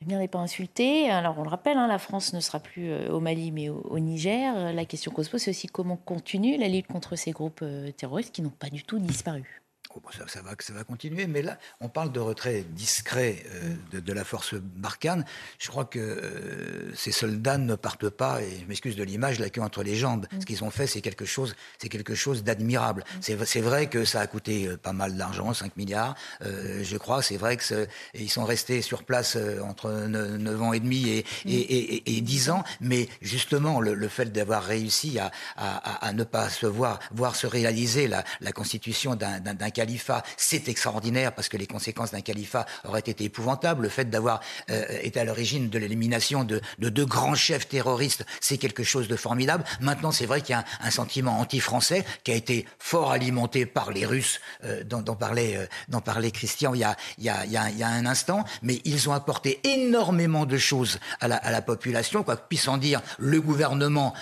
L'avenir 0.00 0.18
n'est 0.18 0.28
pas 0.28 0.38
insulté. 0.38 1.10
Alors, 1.10 1.38
on 1.38 1.42
le 1.42 1.48
rappelle, 1.48 1.76
hein, 1.76 1.88
la 1.88 1.98
France 1.98 2.32
ne 2.32 2.40
sera 2.40 2.60
plus 2.60 2.92
au 3.08 3.20
Mali, 3.20 3.50
mais 3.50 3.68
au, 3.68 3.98
Niger. 3.98 4.72
La 4.72 4.84
question 4.84 5.10
qu'on 5.10 5.24
se 5.24 5.30
pose, 5.30 5.42
c'est 5.42 5.50
aussi 5.50 5.66
comment 5.66 5.96
continue 5.96 6.56
la 6.56 6.68
lutte 6.68 6.86
contre 6.86 7.16
ces 7.16 7.32
groupes 7.32 7.64
terroristes 7.96 8.32
qui 8.32 8.42
n'ont 8.42 8.50
pas 8.50 8.70
du 8.70 8.84
tout 8.84 8.98
disparu. 9.00 9.57
Oh, 9.94 10.00
bah, 10.04 10.10
ça, 10.26 10.42
va, 10.42 10.50
ça 10.58 10.72
va 10.72 10.84
continuer, 10.84 11.26
mais 11.26 11.40
là, 11.40 11.58
on 11.80 11.88
parle 11.88 12.12
de 12.12 12.20
retrait 12.20 12.64
discret 12.70 13.42
euh, 13.46 13.98
mm. 13.98 14.00
de, 14.00 14.12
la 14.12 14.24
force 14.24 14.54
Barkhane. 14.54 15.24
Je 15.58 15.68
crois 15.68 15.86
que 15.86 15.98
euh, 15.98 16.94
ces 16.94 17.10
soldats 17.10 17.58
ne 17.58 17.74
partent 17.74 18.10
pas, 18.10 18.42
et 18.42 18.60
je 18.60 18.66
m'excuse 18.66 18.96
de 18.96 19.02
l'image, 19.02 19.38
la 19.38 19.48
queue 19.48 19.62
entre 19.62 19.82
les 19.82 19.96
jambes. 19.96 20.26
Mm. 20.30 20.40
Ce 20.40 20.46
qu'ils 20.46 20.62
ont 20.62 20.70
fait, 20.70 20.86
c'est 20.86 21.00
quelque 21.00 21.24
chose, 21.24 21.56
c'est 21.78 21.88
quelque 21.88 22.14
chose 22.14 22.44
d'admirable. 22.44 23.02
Mm. 23.16 23.18
C'est 23.46 23.60
vrai 23.60 23.88
que 23.88 24.04
ça 24.04 24.20
a 24.20 24.26
coûté 24.26 24.66
euh, 24.66 24.76
pas 24.76 24.92
mal 24.92 25.16
d'argent, 25.16 25.54
5 25.54 25.76
milliards, 25.76 26.14
je 26.40 26.96
crois. 26.96 27.22
C'est 27.22 27.36
vrai 27.36 27.56
qu'ils 27.56 28.30
sont 28.30 28.44
restés 28.44 28.82
sur 28.82 29.04
place 29.04 29.36
entre 29.62 29.90
9 29.90 30.62
ans 30.62 30.72
et 30.72 30.80
demi 30.80 31.08
et, 31.08 32.16
et, 32.16 32.20
10 32.20 32.50
ans, 32.50 32.62
mais 32.80 33.08
justement, 33.22 33.80
le, 33.80 34.08
fait 34.08 34.32
d'avoir 34.32 34.64
réussi 34.64 35.18
à, 35.18 35.30
à, 35.56 36.12
ne 36.12 36.24
pas 36.24 36.48
se 36.48 36.66
voir, 36.66 36.98
voir 37.12 37.36
se 37.36 37.46
réaliser 37.46 38.08
la, 38.08 38.24
la 38.40 38.52
constitution 38.52 39.16
d'un 39.16 39.60
califat, 39.78 40.24
c'est 40.36 40.68
extraordinaire 40.68 41.32
parce 41.32 41.48
que 41.48 41.56
les 41.56 41.68
conséquences 41.68 42.10
d'un 42.10 42.20
califat 42.20 42.66
auraient 42.84 42.98
été 42.98 43.22
épouvantables. 43.24 43.82
Le 43.82 43.88
fait 43.88 44.10
d'avoir 44.10 44.40
euh, 44.70 44.84
été 45.02 45.20
à 45.20 45.24
l'origine 45.24 45.68
de 45.68 45.78
l'élimination 45.78 46.42
de, 46.42 46.60
deux 46.80 47.06
grands 47.06 47.36
chefs 47.36 47.68
terroristes, 47.68 48.26
c'est 48.40 48.58
quelque 48.58 48.82
chose 48.82 49.06
de 49.06 49.14
formidable. 49.14 49.62
Maintenant, 49.80 50.10
c'est 50.10 50.26
vrai 50.26 50.40
qu'il 50.40 50.56
y 50.56 50.58
a 50.58 50.64
un, 50.82 50.90
sentiment 50.90 51.38
anti-français 51.38 52.04
qui 52.24 52.32
a 52.32 52.34
été 52.34 52.66
fort 52.80 53.12
alimenté 53.12 53.66
par 53.66 53.92
les 53.92 54.04
Russes, 54.04 54.40
euh, 54.64 54.82
dont, 54.82 55.04
euh, 55.08 56.00
parlait 56.04 56.30
Christian 56.32 56.74
il 56.74 56.80
y, 56.80 57.28
a, 57.28 57.86
un 57.86 58.06
instant, 58.06 58.44
mais 58.62 58.80
ils 58.84 59.08
ont 59.08 59.12
apporté 59.12 59.60
énormément 59.62 60.44
de 60.44 60.58
choses 60.58 60.98
à 61.20 61.28
la, 61.28 61.36
à 61.36 61.52
la 61.52 61.62
population, 61.62 62.24
quoi 62.24 62.36
que 62.36 62.48
puisse 62.48 62.66
en 62.66 62.78
dire 62.78 63.00
le 63.18 63.40
gouvernement 63.40 64.14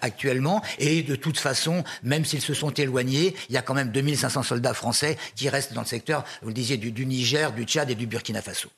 actuellement. 0.00 0.62
Et 0.78 1.02
de 1.02 1.16
toute 1.16 1.38
façon, 1.38 1.84
même 2.02 2.24
s'ils 2.24 2.40
se 2.40 2.54
sont 2.54 2.70
éloignés, 2.70 3.34
il 3.48 3.54
y 3.54 3.58
a 3.58 3.62
quand 3.62 3.74
même 3.74 3.90
2500 3.90 4.44
soldats 4.44 4.74
français 4.78 5.18
qui 5.36 5.48
restent 5.48 5.74
dans 5.74 5.82
le 5.82 5.86
secteur, 5.86 6.24
vous 6.40 6.48
le 6.48 6.54
disiez, 6.54 6.78
du, 6.78 7.04
Niger, 7.04 7.52
du 7.52 7.64
Tchad 7.64 7.90
et 7.90 7.94
du 7.94 8.06
Burkina 8.06 8.40
Faso. 8.40 8.70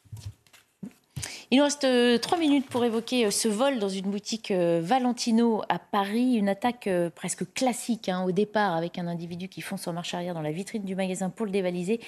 Il 1.53 1.59
nous 1.59 1.65
reste 1.65 1.83
euh, 1.83 2.17
trois 2.17 2.39
minutes 2.39 2.69
pour 2.69 2.85
évoquer 2.85 3.27
euh, 3.27 3.31
ce 3.33 3.49
vol 3.49 3.81
dans 3.81 3.89
une 3.89 4.09
boutique 4.09 4.53
euh, 4.53 4.81
Valentino 4.83 5.63
à 5.69 5.81
Paris, 5.81 6.35
une 6.35 6.49
attaque 6.49 6.89
presque 7.17 7.53
classique 7.55 8.09
hein, 8.09 8.23
au 8.23 8.31
départ 8.31 8.77
avec 8.77 8.99
un 8.99 9.09
individu 9.09 9.49
qui 9.49 9.61
fonce 9.61 9.89
en 9.89 9.93
marche 9.93 10.15
arrière 10.15 10.33
dans 10.33 10.43
la 10.43 10.53
vitrine 10.53 10.85
du 10.85 10.95
magasin 10.95 11.29
pour 11.29 11.47
le 11.47 11.53
dévaliser. 11.53 12.01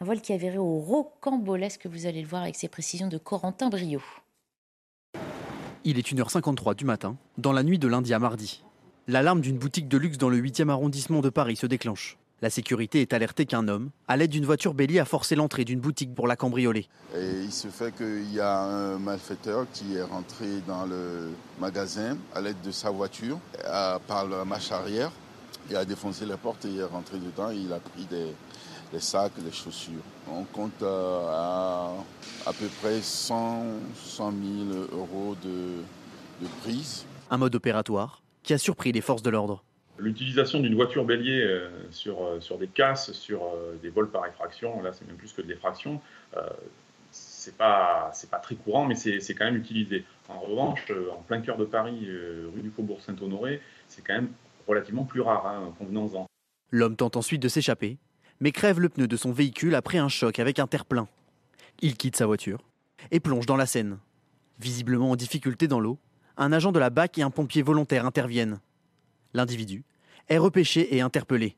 Un 0.00 0.04
vol 0.04 0.20
qui 0.20 0.32
a 0.32 0.34
avéré 0.34 0.58
au 0.58 0.78
rocambolesque, 0.80 1.86
vous 1.86 2.06
allez 2.06 2.22
le 2.22 2.28
voir 2.28 2.42
avec 2.42 2.56
ces 2.56 2.66
précisions 2.66 3.06
de 3.06 3.18
Corentin 3.18 3.68
Brio. 3.68 4.02
Il 5.84 5.96
est 5.98 6.12
1h53 6.12 6.74
du 6.74 6.84
matin, 6.84 7.16
dans 7.38 7.52
la 7.52 7.62
nuit 7.62 7.78
de 7.78 7.86
lundi 7.86 8.12
à 8.12 8.18
mardi. 8.18 8.62
L'alarme 9.06 9.40
d'une 9.40 9.58
boutique 9.58 9.88
de 9.88 9.96
luxe 9.96 10.18
dans 10.18 10.28
le 10.28 10.38
8e 10.38 10.70
arrondissement 10.70 11.20
de 11.20 11.30
Paris 11.30 11.56
se 11.56 11.66
déclenche. 11.66 12.18
La 12.40 12.50
sécurité 12.50 13.00
est 13.00 13.12
alertée 13.12 13.46
qu'un 13.46 13.66
homme, 13.66 13.90
à 14.06 14.16
l'aide 14.16 14.30
d'une 14.30 14.44
voiture 14.44 14.72
bélier, 14.72 15.00
a 15.00 15.04
forcé 15.04 15.34
l'entrée 15.34 15.64
d'une 15.64 15.80
boutique 15.80 16.14
pour 16.14 16.28
la 16.28 16.36
cambrioler. 16.36 16.86
Et 17.16 17.42
il 17.42 17.50
se 17.50 17.66
fait 17.66 17.92
qu'il 17.92 18.32
y 18.32 18.38
a 18.38 18.60
un 18.60 18.98
malfaiteur 18.98 19.66
qui 19.72 19.96
est 19.96 20.02
rentré 20.02 20.46
dans 20.64 20.86
le 20.86 21.32
magasin 21.60 22.16
à 22.32 22.40
l'aide 22.40 22.60
de 22.64 22.70
sa 22.70 22.90
voiture, 22.90 23.40
par 24.06 24.28
la 24.28 24.44
marche 24.44 24.70
arrière. 24.70 25.10
Il 25.68 25.74
a 25.74 25.84
défoncé 25.84 26.26
la 26.26 26.36
porte 26.36 26.64
et 26.64 26.76
est 26.76 26.84
rentré 26.84 27.18
dedans 27.18 27.50
et 27.50 27.56
il 27.56 27.72
a 27.72 27.80
pris 27.80 28.06
des, 28.06 29.00
sacs, 29.00 29.32
des 29.42 29.52
chaussures. 29.52 30.04
On 30.30 30.44
compte 30.44 30.82
euh, 30.82 31.26
à 31.28 31.92
à 32.46 32.52
peu 32.52 32.66
près 32.80 33.00
100, 33.02 33.64
100 33.96 34.32
000 34.68 34.86
euros 34.92 35.36
de, 35.42 35.82
de 36.40 36.48
prise. 36.62 37.04
Un 37.30 37.36
mode 37.36 37.54
opératoire 37.56 38.22
qui 38.42 38.54
a 38.54 38.58
surpris 38.58 38.92
les 38.92 39.00
forces 39.00 39.22
de 39.22 39.30
l'ordre. 39.30 39.64
L'utilisation 39.98 40.60
d'une 40.60 40.74
voiture 40.74 41.04
bélier 41.04 41.40
euh, 41.42 41.68
sur, 41.90 42.24
euh, 42.24 42.40
sur 42.40 42.56
des 42.56 42.68
casses, 42.68 43.12
sur 43.12 43.42
euh, 43.42 43.76
des 43.82 43.88
vols 43.88 44.10
par 44.10 44.26
effraction, 44.26 44.80
là 44.80 44.92
c'est 44.92 45.06
même 45.06 45.16
plus 45.16 45.32
que 45.32 45.42
de 45.42 45.48
l'effraction, 45.48 46.00
c'est 47.10 47.56
pas, 47.56 48.12
pas 48.30 48.38
très 48.38 48.54
courant, 48.54 48.86
mais 48.86 48.94
c'est 48.94 49.34
quand 49.34 49.46
même 49.46 49.56
utilisé. 49.56 50.04
En 50.28 50.40
revanche, 50.40 50.92
en 51.10 51.22
plein 51.22 51.40
cœur 51.40 51.56
de 51.56 51.64
Paris, 51.64 52.06
rue 52.54 52.60
du 52.60 52.70
Faubourg 52.70 53.00
Saint-Honoré, 53.00 53.62
c'est 53.88 54.06
quand 54.06 54.14
même 54.14 54.28
relativement 54.66 55.04
plus 55.04 55.22
rare, 55.22 55.46
hein, 55.46 55.72
convenons-en. 55.78 56.26
L'homme 56.70 56.96
tente 56.96 57.16
ensuite 57.16 57.40
de 57.40 57.48
s'échapper, 57.48 57.96
mais 58.40 58.52
crève 58.52 58.78
le 58.78 58.90
pneu 58.90 59.08
de 59.08 59.16
son 59.16 59.32
véhicule 59.32 59.74
après 59.74 59.96
un 59.98 60.08
choc 60.08 60.38
avec 60.38 60.58
un 60.58 60.66
terre-plein. 60.66 61.08
Il 61.80 61.96
quitte 61.96 62.16
sa 62.16 62.26
voiture 62.26 62.60
et 63.10 63.20
plonge 63.20 63.46
dans 63.46 63.56
la 63.56 63.66
Seine. 63.66 63.98
Visiblement 64.60 65.12
en 65.12 65.16
difficulté 65.16 65.66
dans 65.66 65.80
l'eau, 65.80 65.98
un 66.36 66.52
agent 66.52 66.72
de 66.72 66.78
la 66.78 66.90
BAC 66.90 67.18
et 67.18 67.22
un 67.22 67.30
pompier 67.30 67.62
volontaire 67.62 68.04
interviennent. 68.04 68.60
L'individu 69.34 69.84
est 70.28 70.38
repêché 70.38 70.96
et 70.96 71.00
interpellé. 71.00 71.56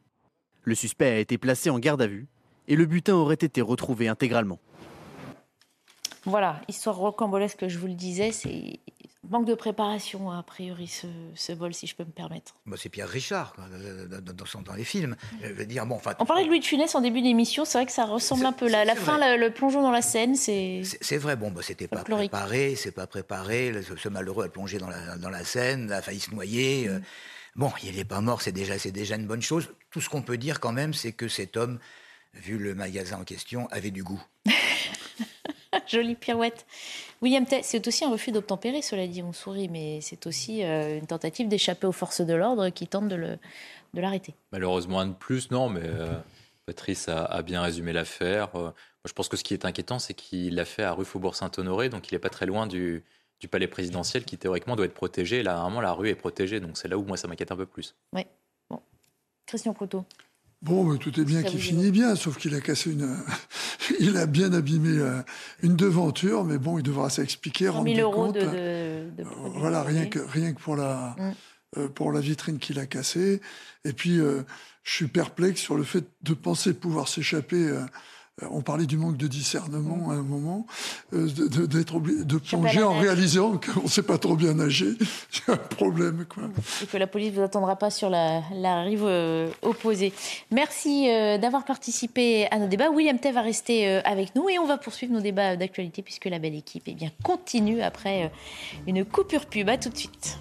Le 0.62 0.74
suspect 0.74 1.10
a 1.10 1.18
été 1.18 1.38
placé 1.38 1.70
en 1.70 1.78
garde 1.78 2.02
à 2.02 2.06
vue 2.06 2.26
et 2.68 2.76
le 2.76 2.86
butin 2.86 3.14
aurait 3.14 3.34
été 3.34 3.60
retrouvé 3.60 4.08
intégralement. 4.08 4.58
Voilà, 6.24 6.60
histoire 6.68 6.96
rocambolesque, 6.96 7.66
je 7.66 7.78
vous 7.78 7.86
le 7.86 7.94
disais, 7.94 8.30
c'est 8.30 8.78
manque 9.28 9.46
de 9.46 9.54
préparation, 9.54 10.30
a 10.30 10.42
priori, 10.42 10.88
ce, 10.88 11.52
vol, 11.52 11.72
si 11.72 11.86
je 11.86 11.94
peux 11.94 12.04
me 12.04 12.10
permettre. 12.10 12.56
Bah, 12.66 12.76
c'est 12.78 12.88
Pierre 12.88 13.08
Richard, 13.08 13.54
dans, 13.56 14.74
les 14.74 14.84
films. 14.84 15.16
dire, 15.66 15.86
bon, 15.86 15.98
On 16.18 16.24
parlait 16.24 16.44
de 16.44 16.48
Louis 16.48 16.60
de 16.60 16.64
Funès 16.64 16.94
en 16.94 17.00
début 17.00 17.22
d'émission, 17.22 17.64
c'est 17.64 17.78
vrai 17.78 17.86
que 17.86 17.92
ça 17.92 18.04
ressemble 18.04 18.44
un 18.46 18.52
peu. 18.52 18.68
La, 18.68 18.84
la 18.84 18.94
fin, 18.94 19.18
le 19.36 19.50
plongeon 19.50 19.82
dans 19.82 19.90
la 19.90 20.02
Seine, 20.02 20.34
c'est. 20.34 20.82
C'est 21.00 21.18
vrai, 21.18 21.36
bon, 21.36 21.50
bah, 21.50 21.62
c'était 21.62 21.88
pas 21.88 22.02
préparé, 22.02 22.74
c'est 22.74 22.92
pas 22.92 23.06
préparé. 23.06 23.72
Ce, 23.96 24.08
malheureux 24.08 24.44
a 24.44 24.48
plongé 24.48 24.78
dans 24.78 24.88
la, 24.88 25.16
dans 25.16 25.30
la 25.30 25.44
Seine, 25.44 25.92
a 25.92 26.02
failli 26.02 26.20
se 26.20 26.30
noyer. 26.32 26.88
Euh, 26.88 26.98
mm. 26.98 27.02
Bon, 27.56 27.70
il 27.82 27.96
n'est 27.96 28.04
pas 28.04 28.20
mort, 28.20 28.42
c'est 28.42 28.52
déjà, 28.52 28.78
c'est 28.78 28.92
déjà 28.92 29.16
une 29.16 29.26
bonne 29.26 29.42
chose. 29.42 29.68
Tout 29.90 30.00
ce 30.00 30.08
qu'on 30.08 30.22
peut 30.22 30.38
dire 30.38 30.60
quand 30.60 30.72
même, 30.72 30.94
c'est 30.94 31.12
que 31.12 31.28
cet 31.28 31.56
homme, 31.56 31.78
vu 32.34 32.58
le 32.58 32.74
magasin 32.74 33.20
en 33.20 33.24
question, 33.24 33.68
avait 33.70 33.90
du 33.90 34.02
goût. 34.04 34.22
Jolie 35.86 36.14
pirouette. 36.14 36.66
William 37.22 37.44
c'est 37.62 37.86
aussi 37.86 38.04
un 38.04 38.10
refus 38.10 38.32
d'obtempérer, 38.32 38.82
cela 38.82 39.06
dit, 39.06 39.22
on 39.22 39.32
sourit, 39.32 39.68
mais 39.68 40.00
c'est 40.00 40.26
aussi 40.26 40.64
euh, 40.64 40.98
une 40.98 41.06
tentative 41.06 41.48
d'échapper 41.48 41.86
aux 41.86 41.92
forces 41.92 42.20
de 42.20 42.34
l'ordre 42.34 42.70
qui 42.70 42.86
tentent 42.86 43.08
de 43.08 43.38
l'arrêter. 43.94 44.34
Malheureusement, 44.52 45.00
un 45.00 45.08
de 45.08 45.14
plus, 45.14 45.50
non, 45.50 45.68
mais 45.68 45.82
euh, 45.84 46.14
Patrice 46.66 47.08
a, 47.08 47.42
bien 47.42 47.60
résumé 47.60 47.92
l'affaire. 47.92 48.54
Euh, 48.54 48.70
je 49.04 49.12
pense 49.12 49.28
que 49.28 49.36
ce 49.36 49.44
qui 49.44 49.54
est 49.54 49.64
inquiétant, 49.64 49.98
c'est 49.98 50.14
qu'il 50.14 50.54
l'a 50.54 50.64
fait 50.64 50.84
à 50.84 50.92
rue 50.92 51.04
Faubourg-Saint-Honoré, 51.04 51.88
donc 51.88 52.10
il 52.10 52.14
n'est 52.14 52.20
pas 52.20 52.30
très 52.30 52.46
loin 52.46 52.66
du, 52.66 53.04
du 53.40 53.48
palais 53.48 53.66
présidentiel 53.66 54.24
qui 54.24 54.36
théoriquement 54.38 54.76
doit 54.76 54.86
être 54.86 54.94
protégé. 54.94 55.42
Là, 55.42 55.54
normalement, 55.54 55.80
la 55.80 55.92
rue 55.92 56.08
est 56.08 56.14
protégée, 56.14 56.60
donc 56.60 56.76
c'est 56.76 56.88
là 56.88 56.98
où 56.98 57.04
moi 57.04 57.16
ça 57.16 57.26
m'inquiète 57.26 57.52
un 57.52 57.56
peu 57.56 57.66
plus. 57.66 57.94
Oui. 58.12 58.26
Bon. 58.68 58.80
Christian 59.46 59.72
Couteau. 59.72 60.04
Bon, 60.62 60.94
tout 60.98 61.18
est 61.18 61.24
bien 61.24 61.42
qui 61.42 61.58
finit 61.58 61.90
bien, 61.90 62.14
sauf 62.14 62.36
qu'il 62.36 62.54
a 62.54 62.60
cassé 62.60 62.92
une. 62.92 63.16
il 63.98 64.18
a 64.18 64.26
bien 64.26 64.52
abîmé 64.52 64.98
euh, 64.98 65.22
une 65.62 65.74
devanture, 65.74 66.44
mais 66.44 66.58
bon, 66.58 66.78
il 66.78 66.82
devra 66.82 67.08
s'expliquer. 67.08 67.68
100 67.68 67.82
000 67.82 68.00
euros 68.00 68.30
de, 68.30 68.40
de, 68.40 69.24
Voilà, 69.56 69.82
rien 69.82 70.04
que, 70.04 70.18
rien 70.18 70.52
que 70.52 70.60
pour 70.60 70.76
la, 70.76 71.16
mm. 71.18 71.32
euh, 71.78 71.88
pour 71.88 72.12
la 72.12 72.20
vitrine 72.20 72.58
qu'il 72.58 72.78
a 72.78 72.84
cassée. 72.84 73.40
Et 73.86 73.94
puis, 73.94 74.20
euh, 74.20 74.42
je 74.82 74.94
suis 74.94 75.08
perplexe 75.08 75.60
sur 75.60 75.76
le 75.76 75.84
fait 75.84 76.04
de 76.22 76.34
penser 76.34 76.74
pouvoir 76.74 77.08
s'échapper 77.08 77.68
euh, 77.68 77.80
on 78.50 78.62
parlait 78.62 78.86
du 78.86 78.96
manque 78.96 79.16
de 79.16 79.26
discernement 79.26 80.10
à 80.10 80.14
un 80.14 80.22
moment, 80.22 80.66
euh, 81.12 81.28
d'être 81.66 81.96
obligé 81.96 82.24
de 82.24 82.38
plonger 82.38 82.82
en 82.82 82.98
réalisant 82.98 83.58
qu'on 83.58 83.82
ne 83.82 83.88
sait 83.88 84.02
pas 84.02 84.18
trop 84.18 84.36
bien 84.36 84.54
nager. 84.54 84.94
C'est 85.30 85.52
un 85.52 85.56
problème. 85.56 86.24
Quoi. 86.28 86.44
Et 86.82 86.86
que 86.86 86.96
la 86.96 87.06
police 87.06 87.32
ne 87.32 87.36
vous 87.36 87.42
attendra 87.42 87.76
pas 87.76 87.90
sur 87.90 88.08
la, 88.08 88.40
rive 88.82 89.04
euh, 89.04 89.50
opposée. 89.62 90.12
Merci 90.50 91.06
d'avoir 91.40 91.64
participé 91.64 92.46
à 92.50 92.58
nos 92.58 92.68
débats. 92.68 92.90
William 92.90 93.18
Tay 93.18 93.32
va 93.32 93.42
rester 93.42 93.86
avec 94.04 94.34
nous 94.34 94.48
et 94.48 94.58
on 94.58 94.66
va 94.66 94.78
poursuivre 94.78 95.12
nos 95.12 95.20
débats 95.20 95.56
d'actualité 95.56 96.02
puisque 96.02 96.26
la 96.26 96.38
belle 96.38 96.54
équipe 96.54 96.84
eh 96.86 96.94
bien, 96.94 97.10
continue 97.22 97.82
après 97.82 98.32
une 98.86 99.04
coupure 99.04 99.46
pub. 99.46 99.68
À 99.68 99.76
tout 99.76 99.90
de 99.90 99.96
suite. 99.96 100.38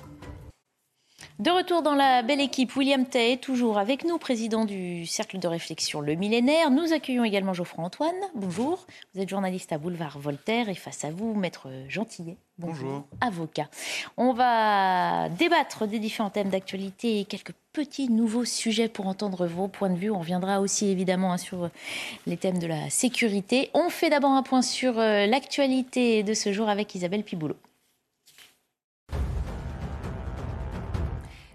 De 1.39 1.51
retour 1.51 1.81
dans 1.81 1.95
la 1.95 2.21
belle 2.21 2.41
équipe, 2.41 2.75
William 2.75 3.05
Tay, 3.05 3.37
toujours 3.37 3.77
avec 3.77 4.03
nous, 4.03 4.17
président 4.17 4.65
du 4.65 5.05
Cercle 5.05 5.39
de 5.39 5.47
réflexion 5.47 6.01
Le 6.01 6.15
Millénaire. 6.15 6.69
Nous 6.69 6.91
accueillons 6.91 7.23
également 7.23 7.53
Geoffroy 7.53 7.85
Antoine. 7.85 8.13
Bonjour. 8.35 8.85
Vous 9.13 9.21
êtes 9.21 9.29
journaliste 9.29 9.71
à 9.71 9.77
Boulevard 9.77 10.19
Voltaire 10.19 10.67
et 10.67 10.75
face 10.75 11.05
à 11.05 11.11
vous, 11.11 11.33
Maître 11.35 11.69
Gentillet. 11.87 12.35
Bonjour. 12.57 13.05
Avocat. 13.21 13.69
On 14.17 14.33
va 14.33 15.29
débattre 15.29 15.87
des 15.87 15.99
différents 15.99 16.29
thèmes 16.29 16.49
d'actualité 16.49 17.21
et 17.21 17.23
quelques 17.23 17.53
petits 17.71 18.09
nouveaux 18.09 18.43
sujets 18.43 18.89
pour 18.89 19.07
entendre 19.07 19.47
vos 19.47 19.69
points 19.69 19.91
de 19.91 19.97
vue. 19.97 20.11
On 20.11 20.19
reviendra 20.19 20.59
aussi 20.59 20.87
évidemment 20.87 21.31
hein, 21.31 21.37
sur 21.37 21.69
les 22.27 22.35
thèmes 22.35 22.59
de 22.59 22.67
la 22.67 22.89
sécurité. 22.89 23.69
On 23.73 23.89
fait 23.89 24.09
d'abord 24.09 24.31
un 24.31 24.43
point 24.43 24.61
sur 24.61 24.99
euh, 24.99 25.25
l'actualité 25.25 26.21
de 26.23 26.33
ce 26.33 26.51
jour 26.51 26.67
avec 26.67 26.93
Isabelle 26.95 27.23
Piboulot. 27.23 27.55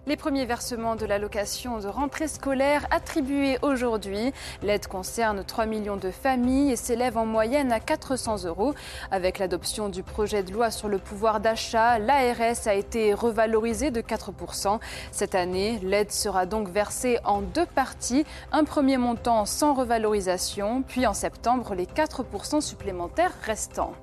Les 0.06 0.16
premiers 0.18 0.44
versements 0.44 0.96
de 0.96 1.06
l'allocation 1.06 1.78
de 1.78 1.86
rentrée 1.88 2.28
scolaire 2.28 2.86
attribués 2.90 3.56
aujourd'hui. 3.62 4.34
L'aide 4.62 4.86
concerne 4.86 5.42
3 5.42 5.64
millions 5.64 5.96
de 5.96 6.10
familles 6.10 6.72
et 6.72 6.76
s'élève 6.76 7.16
en 7.16 7.24
moyenne 7.24 7.72
à 7.72 7.80
400 7.80 8.44
euros. 8.44 8.74
Avec 9.10 9.38
l'adoption 9.38 9.88
du 9.88 10.02
projet 10.02 10.42
de 10.42 10.52
loi 10.52 10.70
sur 10.70 10.88
le 10.88 10.98
pouvoir 10.98 11.40
d'achat, 11.40 11.98
l'ARS 11.98 12.66
a 12.66 12.74
été 12.74 13.14
revalorisée 13.14 13.90
de 13.90 14.02
4%. 14.02 14.78
Cette 15.10 15.34
année, 15.34 15.80
l'aide 15.82 16.12
sera 16.12 16.44
donc 16.44 16.68
versée 16.68 17.18
en 17.24 17.40
deux 17.40 17.66
parties. 17.66 18.26
Un 18.52 18.64
premier 18.64 18.98
montant 18.98 19.46
sans 19.46 19.72
revalorisation, 19.72 20.82
puis 20.82 21.06
en 21.06 21.14
septembre, 21.14 21.74
les 21.74 21.86
4% 21.86 22.60
supplémentaires 22.60 23.32
restants. 23.42 23.94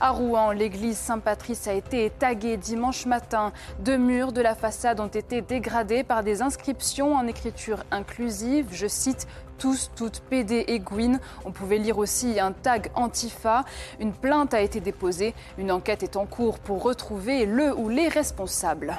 À 0.00 0.10
Rouen, 0.10 0.52
l'église 0.52 0.98
Saint-Patrice 0.98 1.66
a 1.68 1.72
été 1.72 2.10
taguée 2.10 2.56
dimanche 2.56 3.06
matin. 3.06 3.52
Deux 3.80 3.96
murs 3.96 4.32
de 4.32 4.40
la 4.40 4.54
façade 4.54 5.00
ont 5.00 5.06
été 5.06 5.40
dégradés 5.40 6.04
par 6.04 6.22
des 6.22 6.42
inscriptions 6.42 7.14
en 7.14 7.26
écriture 7.26 7.84
inclusive. 7.90 8.68
Je 8.72 8.86
cite 8.86 9.26
tous, 9.58 9.90
toutes, 9.96 10.20
PD 10.20 10.64
et 10.68 10.78
Gwyn. 10.80 11.18
On 11.44 11.50
pouvait 11.50 11.78
lire 11.78 11.98
aussi 11.98 12.38
un 12.38 12.52
tag 12.52 12.90
Antifa. 12.94 13.64
Une 14.00 14.12
plainte 14.12 14.54
a 14.54 14.60
été 14.60 14.80
déposée. 14.80 15.34
Une 15.58 15.72
enquête 15.72 16.02
est 16.02 16.16
en 16.16 16.26
cours 16.26 16.58
pour 16.58 16.82
retrouver 16.82 17.46
le 17.46 17.74
ou 17.74 17.88
les 17.88 18.08
responsables. 18.08 18.98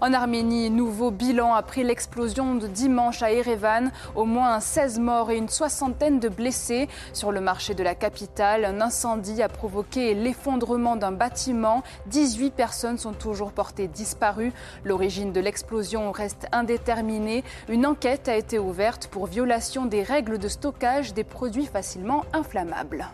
En 0.00 0.12
Arménie, 0.12 0.70
nouveau 0.70 1.10
bilan 1.10 1.54
après 1.54 1.82
l'explosion 1.82 2.54
de 2.54 2.66
dimanche 2.66 3.22
à 3.22 3.32
Erevan. 3.32 3.90
Au 4.14 4.24
moins 4.24 4.60
16 4.60 4.98
morts 4.98 5.30
et 5.30 5.36
une 5.36 5.48
soixantaine 5.48 6.20
de 6.20 6.28
blessés. 6.28 6.88
Sur 7.12 7.32
le 7.32 7.40
marché 7.40 7.74
de 7.74 7.82
la 7.82 7.94
capitale, 7.94 8.64
un 8.64 8.80
incendie 8.80 9.42
a 9.42 9.48
provoqué 9.48 10.14
l'effondrement 10.14 10.96
d'un 10.96 11.12
bâtiment. 11.12 11.82
18 12.06 12.52
personnes 12.54 12.98
sont 12.98 13.12
toujours 13.12 13.52
portées 13.52 13.88
disparues. 13.88 14.52
L'origine 14.84 15.32
de 15.32 15.40
l'explosion 15.40 16.12
reste 16.12 16.46
indéterminée. 16.52 17.44
Une 17.68 17.86
enquête 17.86 18.28
a 18.28 18.36
été 18.36 18.58
ouverte 18.58 19.08
pour 19.08 19.26
violation 19.26 19.86
des 19.86 20.02
règles 20.02 20.38
de 20.38 20.48
stockage 20.48 21.14
des 21.14 21.24
produits 21.24 21.66
facilement 21.66 22.24
inflammables. 22.32 23.06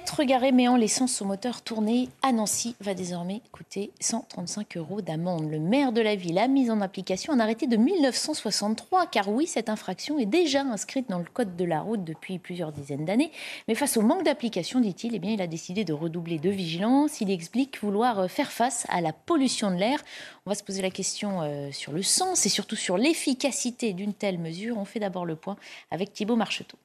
Être 0.00 0.24
garé 0.24 0.50
mais 0.50 0.66
en 0.66 0.76
laissant 0.76 1.06
son 1.06 1.26
moteur 1.26 1.60
tourner 1.60 2.08
à 2.22 2.32
Nancy 2.32 2.74
va 2.80 2.94
désormais 2.94 3.42
coûter 3.52 3.90
135 4.00 4.78
euros 4.78 5.02
d'amende. 5.02 5.50
Le 5.50 5.60
maire 5.60 5.92
de 5.92 6.00
la 6.00 6.16
ville 6.16 6.38
a 6.38 6.48
mis 6.48 6.70
en 6.70 6.80
application 6.80 7.34
un 7.34 7.38
arrêté 7.38 7.66
de 7.66 7.76
1963, 7.76 9.08
car 9.08 9.28
oui, 9.28 9.46
cette 9.46 9.68
infraction 9.68 10.18
est 10.18 10.24
déjà 10.24 10.62
inscrite 10.62 11.10
dans 11.10 11.18
le 11.18 11.26
code 11.26 11.54
de 11.54 11.64
la 11.66 11.82
route 11.82 12.02
depuis 12.02 12.38
plusieurs 12.38 12.72
dizaines 12.72 13.04
d'années. 13.04 13.30
Mais 13.68 13.74
face 13.74 13.98
au 13.98 14.00
manque 14.00 14.24
d'application, 14.24 14.80
dit-il, 14.80 15.14
eh 15.14 15.18
bien, 15.18 15.32
il 15.32 15.42
a 15.42 15.46
décidé 15.46 15.84
de 15.84 15.92
redoubler 15.92 16.38
de 16.38 16.48
vigilance. 16.48 17.20
Il 17.20 17.30
explique 17.30 17.82
vouloir 17.82 18.30
faire 18.30 18.52
face 18.52 18.86
à 18.88 19.02
la 19.02 19.12
pollution 19.12 19.70
de 19.70 19.76
l'air. 19.76 20.02
On 20.46 20.50
va 20.50 20.56
se 20.56 20.64
poser 20.64 20.80
la 20.80 20.90
question 20.90 21.42
euh, 21.42 21.70
sur 21.72 21.92
le 21.92 22.02
sens 22.02 22.46
et 22.46 22.48
surtout 22.48 22.76
sur 22.76 22.96
l'efficacité 22.96 23.92
d'une 23.92 24.14
telle 24.14 24.38
mesure. 24.38 24.78
On 24.78 24.86
fait 24.86 24.98
d'abord 24.98 25.26
le 25.26 25.36
point 25.36 25.56
avec 25.90 26.14
Thibault 26.14 26.36
Marcheteau. 26.36 26.78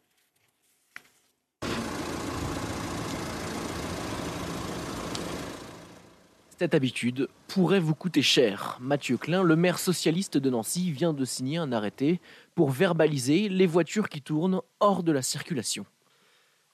Cette 6.57 6.73
habitude 6.73 7.27
pourrait 7.49 7.81
vous 7.81 7.95
coûter 7.95 8.21
cher. 8.21 8.77
Mathieu 8.79 9.17
Klein, 9.17 9.43
le 9.43 9.57
maire 9.57 9.77
socialiste 9.77 10.37
de 10.37 10.49
Nancy, 10.49 10.89
vient 10.89 11.11
de 11.11 11.25
signer 11.25 11.57
un 11.57 11.73
arrêté 11.73 12.21
pour 12.55 12.69
verbaliser 12.69 13.49
les 13.49 13.67
voitures 13.67 14.07
qui 14.07 14.21
tournent 14.21 14.61
hors 14.79 15.03
de 15.03 15.11
la 15.11 15.21
circulation. 15.21 15.85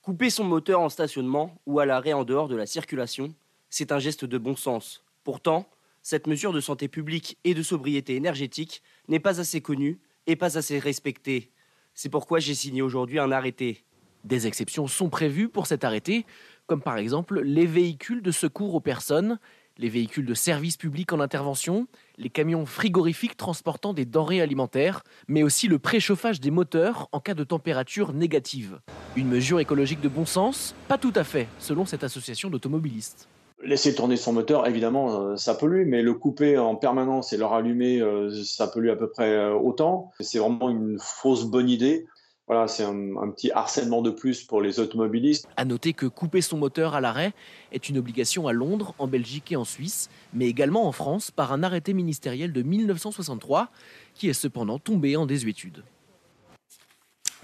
Couper 0.03 0.30
son 0.30 0.44
moteur 0.44 0.82
en 0.82 0.90
stationnement 0.90 1.56
ou 1.66 1.80
à 1.80 1.88
l'arrêt 1.88 2.14
en 2.14 2.24
dehors 2.24 2.48
de 2.48 2.56
la 2.56 2.68
circulation, 2.68 3.34
c'est 3.72 3.91
un 3.91 3.98
geste 3.98 4.24
de 4.24 4.38
bon 4.38 4.56
sens. 4.56 5.03
Pourtant, 5.24 5.68
cette 6.03 6.28
mesure 6.28 6.53
de 6.53 6.62
santé 6.62 6.88
publique 6.88 7.40
et 7.44 7.56
de 7.56 7.64
sobriété 7.64 8.16
énergétique 8.16 8.84
n'est 9.08 9.20
pas 9.20 9.40
assez 9.40 9.62
connue 9.62 9.99
et 10.28 10.36
pas 10.36 10.60
assez 10.60 10.78
respectée. 10.78 11.49
C'est 11.95 12.10
pourquoi 12.10 12.38
j'ai 12.38 12.53
signé 12.53 12.84
aujourd'hui 12.84 13.18
un 13.18 13.32
arrêté. 13.32 13.84
Des 14.26 14.45
exceptions 14.45 14.86
sont 14.86 15.10
prévues 15.10 15.49
pour 15.49 15.66
cet 15.66 15.84
arrêté, 15.84 16.28
comme 16.68 16.84
par 16.84 16.98
exemple 16.98 17.41
les 17.41 17.66
véhicules 17.66 18.22
de 18.22 18.32
secours 18.32 18.76
aux 18.76 18.80
personnes 18.80 19.40
les 19.82 19.90
véhicules 19.90 20.28
de 20.28 20.36
service 20.36 20.78
public 20.78 21.12
en 21.12 21.20
intervention, 21.20 21.88
les 22.20 22.30
camions 22.30 22.68
frigorifiques 22.68 23.36
transportant 23.36 23.94
des 23.94 24.06
denrées 24.06 24.40
alimentaires, 24.40 25.03
mais 25.28 25.41
aussi 25.41 25.68
le 25.68 25.80
préchauffage 25.80 26.40
des 26.40 26.52
moteurs 26.52 27.10
en 27.12 27.20
cas 27.20 27.34
de 27.34 27.44
température 27.44 28.14
négative. 28.14 28.80
Une 29.16 29.28
mesure 29.28 29.60
écologique 29.60 29.99
de 29.99 30.08
bon 30.08 30.28
sens 30.28 30.76
Pas 30.88 30.99
tout 30.99 31.14
à 31.16 31.24
fait, 31.24 31.48
selon 31.58 31.86
cette 31.88 32.03
association 32.03 32.52
d'automobilistes. 32.52 33.28
Laisser 33.64 33.95
tourner 33.95 34.18
son 34.18 34.34
moteur, 34.34 34.68
évidemment, 34.68 35.20
euh, 35.20 35.36
ça 35.36 35.56
pollue, 35.56 35.88
mais 35.88 36.03
le 36.03 36.14
couper 36.14 36.60
en 36.60 36.76
permanence 36.76 37.34
et 37.34 37.38
le 37.38 37.45
rallumer, 37.45 38.02
euh, 38.02 38.32
ça 38.44 38.68
pollue 38.68 38.90
à 38.90 38.95
peu 38.95 39.10
près 39.10 39.32
euh, 39.32 39.53
autant. 39.53 40.12
C'est 40.20 40.40
vraiment 40.40 40.70
une 40.70 40.98
fausse 40.99 41.45
bonne 41.45 41.70
idée. 41.70 42.06
Voilà, 42.48 42.68
c'est 42.68 42.84
un, 42.84 43.30
petit 43.30 43.52
harcèlement 43.52 44.02
de 44.02 44.10
plus 44.10 44.44
pour 44.44 44.62
les 44.62 44.80
automobilistes. 44.80 45.48
À 45.56 45.64
noter 45.64 45.94
que 45.94 46.06
couper 46.06 46.42
son 46.42 46.58
moteur 46.58 46.96
à 46.96 47.02
l'arrêt 47.02 47.34
est 47.72 47.88
une 47.88 47.98
obligation 47.98 48.48
à 48.48 48.52
Londres, 48.52 48.94
en 49.00 49.08
Belgique 49.08 49.52
et 49.52 49.56
en 49.56 49.64
Suisse, 49.64 50.10
mais 50.34 50.48
également 50.48 50.86
en 50.86 50.92
France 50.92 51.32
par 51.32 51.54
un 51.54 51.64
arrêté 51.64 51.94
ministériel 51.94 52.52
de 52.52 52.62
1963 52.62 53.70
qui 54.14 54.28
est 54.28 54.34
cependant 54.34 54.80
tombé 54.80 55.16
en 55.16 55.26
désuétude. 55.26 55.84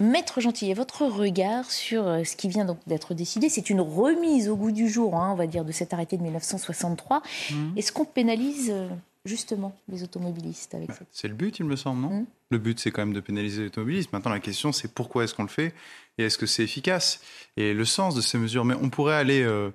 Maître 0.00 0.40
Gentillet, 0.40 0.74
votre 0.74 1.06
regard 1.06 1.70
sur 1.70 2.06
euh, 2.06 2.22
ce 2.22 2.36
qui 2.36 2.48
vient 2.48 2.64
donc 2.64 2.78
d'être 2.86 3.14
décidé, 3.14 3.48
c'est 3.48 3.68
une 3.68 3.80
remise 3.80 4.48
au 4.48 4.56
goût 4.56 4.70
du 4.70 4.88
jour, 4.88 5.16
hein, 5.16 5.30
on 5.32 5.34
va 5.34 5.48
dire, 5.48 5.64
de 5.64 5.72
cet 5.72 5.92
arrêté 5.92 6.16
de 6.16 6.22
1963. 6.22 7.20
Mmh. 7.50 7.54
Est-ce 7.76 7.90
qu'on 7.90 8.04
pénalise 8.04 8.70
euh, 8.70 8.88
justement 9.28 9.76
les 9.88 10.02
automobilistes 10.02 10.74
avec 10.74 10.88
bah, 10.88 10.96
C'est 11.12 11.28
le 11.28 11.34
but, 11.34 11.58
il 11.58 11.66
me 11.66 11.76
semble, 11.76 12.00
non 12.00 12.22
mmh. 12.22 12.26
Le 12.50 12.58
but, 12.58 12.80
c'est 12.80 12.90
quand 12.90 13.02
même 13.02 13.14
de 13.14 13.20
pénaliser 13.20 13.62
les 13.62 13.66
automobilistes. 13.68 14.12
Maintenant, 14.12 14.32
la 14.32 14.40
question, 14.40 14.72
c'est 14.72 14.92
pourquoi 14.92 15.24
est-ce 15.24 15.34
qu'on 15.34 15.42
le 15.42 15.48
fait 15.48 15.74
et 16.16 16.24
est-ce 16.24 16.38
que 16.38 16.46
c'est 16.46 16.64
efficace 16.64 17.20
Et 17.56 17.74
le 17.74 17.84
sens 17.84 18.14
de 18.14 18.20
ces 18.20 18.38
mesures. 18.38 18.64
Mais 18.64 18.74
on 18.74 18.88
pourrait 18.88 19.16
aller, 19.16 19.42
euh, 19.42 19.70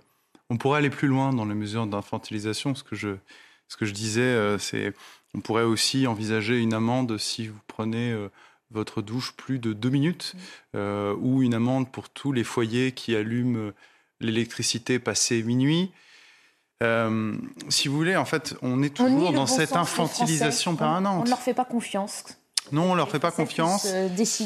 on 0.50 0.58
pourrait 0.58 0.80
aller 0.80 0.90
plus 0.90 1.08
loin 1.08 1.32
dans 1.34 1.46
les 1.46 1.54
mesures 1.54 1.86
d'infantilisation. 1.86 2.74
Ce 2.74 2.84
que 2.84 2.96
je, 2.96 3.16
ce 3.68 3.78
que 3.78 3.86
je 3.86 3.94
disais, 3.94 4.22
euh, 4.22 4.58
c'est 4.58 4.94
on 5.36 5.42
pourrait 5.42 5.64
aussi 5.64 6.06
envisager 6.06 6.60
une 6.60 6.74
amende 6.74 7.18
si 7.18 7.48
vous 7.48 7.60
prenez 7.68 8.16
votre 8.74 9.02
douche 9.02 9.34
plus 9.34 9.60
de 9.60 9.72
deux 9.72 9.90
minutes, 9.90 10.36
euh, 10.76 11.16
ou 11.20 11.42
une 11.44 11.54
amende 11.54 11.92
pour 11.92 12.10
tous 12.10 12.32
les 12.32 12.44
foyers 12.44 12.92
qui 12.92 13.16
allument 13.16 13.72
l'électricité 14.20 15.00
passé 15.00 15.44
minuit. 15.44 15.92
Euh, 16.84 17.34
si 17.70 17.88
vous 17.88 17.96
voulez, 17.96 18.16
en 18.16 18.26
fait, 18.26 18.56
on 18.62 18.84
est 18.84 18.94
toujours 18.94 19.34
dans 19.34 19.48
cette 19.48 19.76
infantilisation 19.76 20.76
permanente. 20.76 21.22
On 21.22 21.26
ne 21.26 21.30
leur 21.30 21.40
fait 21.40 21.54
pas 21.54 21.66
confiance. 21.66 22.24
Non, 22.72 22.92
on 22.92 22.96
leur 22.96 23.10
fait 23.10 23.20
pas 23.20 23.32
confiance. 23.32 23.88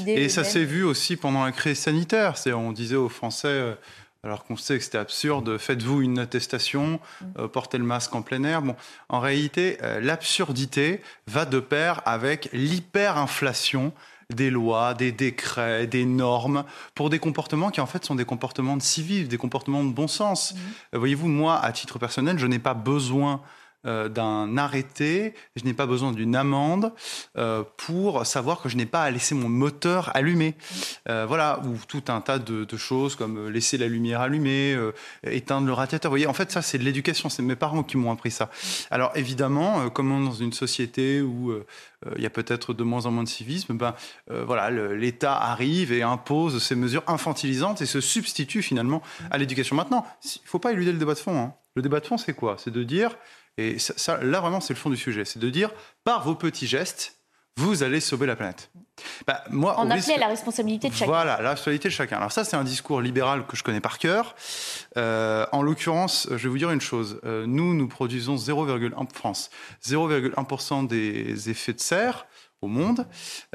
Et 0.06 0.30
ça 0.30 0.44
s'est 0.44 0.64
vu 0.64 0.84
aussi 0.84 1.16
pendant 1.18 1.44
la 1.44 1.52
crise 1.52 1.80
sanitaire. 1.80 2.36
On 2.48 2.72
disait 2.72 2.96
aux 2.96 3.10
Français, 3.10 3.76
alors 4.24 4.44
qu'on 4.44 4.58
sait 4.58 4.78
que 4.78 4.84
c'était 4.84 4.98
absurde, 4.98 5.58
faites-vous 5.58 6.02
une 6.02 6.20
attestation, 6.20 7.00
mm. 7.22 7.26
euh, 7.40 7.48
portez 7.48 7.78
le 7.78 7.84
masque 7.84 8.14
en 8.16 8.22
plein 8.22 8.44
air. 8.44 8.62
Bon, 8.62 8.76
en 9.10 9.20
réalité, 9.20 9.78
euh, 9.84 10.00
l'absurdité 10.02 11.02
va 11.28 11.46
de 11.46 11.60
pair 11.60 12.02
avec 12.06 12.50
l'hyperinflation 12.52 13.94
des 14.34 14.50
lois, 14.50 14.94
des 14.94 15.12
décrets, 15.12 15.88
des 15.88 16.06
normes, 16.06 16.66
pour 16.96 17.10
des 17.10 17.20
comportements 17.20 17.70
qui 17.70 17.80
en 17.80 17.86
fait 17.86 18.04
sont 18.04 18.16
des 18.16 18.26
comportements 18.26 18.76
de 18.76 18.82
civisme, 18.82 19.30
des 19.30 19.38
comportements 19.38 19.84
de 19.84 19.92
bon 19.92 20.08
sens. 20.08 20.54
Mm. 20.54 20.58
Euh, 20.96 21.00
voyez-vous, 21.00 21.28
moi, 21.28 21.58
à 21.58 21.72
titre 21.72 21.98
personnel, 21.98 22.38
je 22.38 22.48
n'ai 22.48 22.60
pas 22.60 22.74
besoin 22.74 23.42
euh, 23.88 24.10
d'un 24.10 24.58
arrêté, 24.58 25.34
je 25.56 25.64
n'ai 25.64 25.74
pas 25.74 25.86
besoin 25.86 26.12
d'une 26.12 26.36
amende 26.36 26.92
euh, 27.38 27.64
pour 27.78 28.26
savoir 28.26 28.62
que 28.62 28.68
je 28.68 28.76
n'ai 28.76 28.86
pas 28.86 29.04
à 29.04 29.12
laisser 29.12 29.34
mon 29.34 29.48
moteur 29.48 30.12
allumé. 30.14 30.56
Euh, 31.08 31.26
voilà, 31.26 31.62
ou 31.64 31.78
tout 31.88 32.04
un 32.10 32.20
tas 32.20 32.38
de, 32.38 32.66
choses 32.78 33.16
comme 33.16 33.48
laisser 33.48 33.78
la 33.78 33.88
lumière 33.88 34.22
allumée, 34.22 34.78
éteindre 35.24 35.66
le 35.66 35.74
radiateur. 35.74 36.12
Vous 36.12 36.14
voyez, 36.14 36.28
en 36.28 36.34
fait, 36.34 36.52
ça, 36.52 36.62
c'est 36.62 36.78
de 36.78 36.84
l'éducation. 36.84 37.30
C'est 37.30 37.42
mes 37.42 37.56
parents 37.56 37.82
qui 37.82 37.98
m'ont 37.98 38.12
appris 38.12 38.30
ça. 38.30 38.50
Alors, 38.92 39.12
évidemment, 39.16 39.90
comme 39.90 40.12
on 40.12 40.22
est 40.22 40.26
dans 40.26 40.32
une 40.34 40.54
société 40.54 41.22
où 41.22 41.54
il 42.16 42.22
y 42.22 42.26
a 42.26 42.30
peut-être 42.30 42.74
de 42.74 42.84
moins 42.84 43.06
en 43.06 43.12
moins 43.12 43.24
de 43.24 43.30
civisme, 43.30 43.76
ben, 43.76 43.96
voilà, 44.28 44.70
l'État 44.70 45.36
arrive 45.38 45.92
et 45.92 46.04
impose 46.04 46.62
ces 46.62 46.76
mesures 46.76 47.04
infantilisantes 47.08 47.82
et 47.82 47.86
se 47.86 48.02
substitue 48.02 48.62
finalement 48.62 49.02
à 49.32 49.38
l'éducation. 49.38 49.76
Maintenant, 49.76 50.06
il 50.24 50.42
ne 50.44 50.50
faut 50.50 50.60
pas 50.60 50.74
éluder 50.74 50.92
le 50.92 51.00
débat 51.00 51.14
de 51.14 51.20
fond. 51.20 51.40
Hein. 51.40 51.54
Le 51.76 51.82
débat 51.82 52.00
de 52.00 52.06
fond, 52.06 52.18
c'est 52.18 52.34
quoi? 52.34 52.58
C'est 52.58 52.72
de 52.72 52.84
dire 52.84 53.16
et 53.58 53.80
ça, 53.80 54.18
là, 54.24 54.40
vraiment, 54.40 54.62
c'est 54.62 54.74
le 54.74 54.80
fond 54.80 54.90
du 54.90 54.98
sujet. 54.98 55.26
C'est 55.26 55.40
de 55.40 55.50
dire, 55.50 55.72
par 56.04 56.24
vos 56.24 56.36
petits 56.36 56.68
gestes, 56.68 57.18
vous 57.58 57.82
allez 57.82 58.00
sauver 58.00 58.28
la 58.28 58.36
planète. 58.36 58.70
Bah, 59.26 59.44
moi, 59.50 59.76
On 59.80 59.90
appelait 59.90 60.16
à 60.16 60.20
la 60.20 60.28
responsabilité 60.28 60.90
de 60.90 60.94
chacun. 60.94 61.12
Voilà, 61.12 61.42
la 61.42 61.50
responsabilité 61.52 61.90
de 61.90 61.94
chacun. 61.94 62.18
Alors 62.18 62.32
ça, 62.32 62.44
c'est 62.44 62.56
un 62.56 62.64
discours 62.64 63.02
libéral 63.02 63.48
que 63.48 63.58
je 63.58 63.64
connais 63.64 63.82
par 63.82 63.98
cœur. 63.98 64.36
Euh, 64.96 65.46
en 65.52 65.64
l'occurrence, 65.64 66.28
je 66.30 66.38
vais 66.38 66.50
vous 66.50 66.58
dire 66.58 66.72
une 66.72 66.82
chose. 66.82 67.20
Euh, 67.26 67.46
nous, 67.48 67.74
nous 67.74 67.88
produisons 67.88 68.36
0,1 68.36 69.12
France, 69.14 69.50
0,1% 69.84 70.88
des 70.88 71.50
effets 71.50 71.74
de 71.74 71.80
serre 71.80 72.28
au 72.62 72.68
monde. 72.68 73.06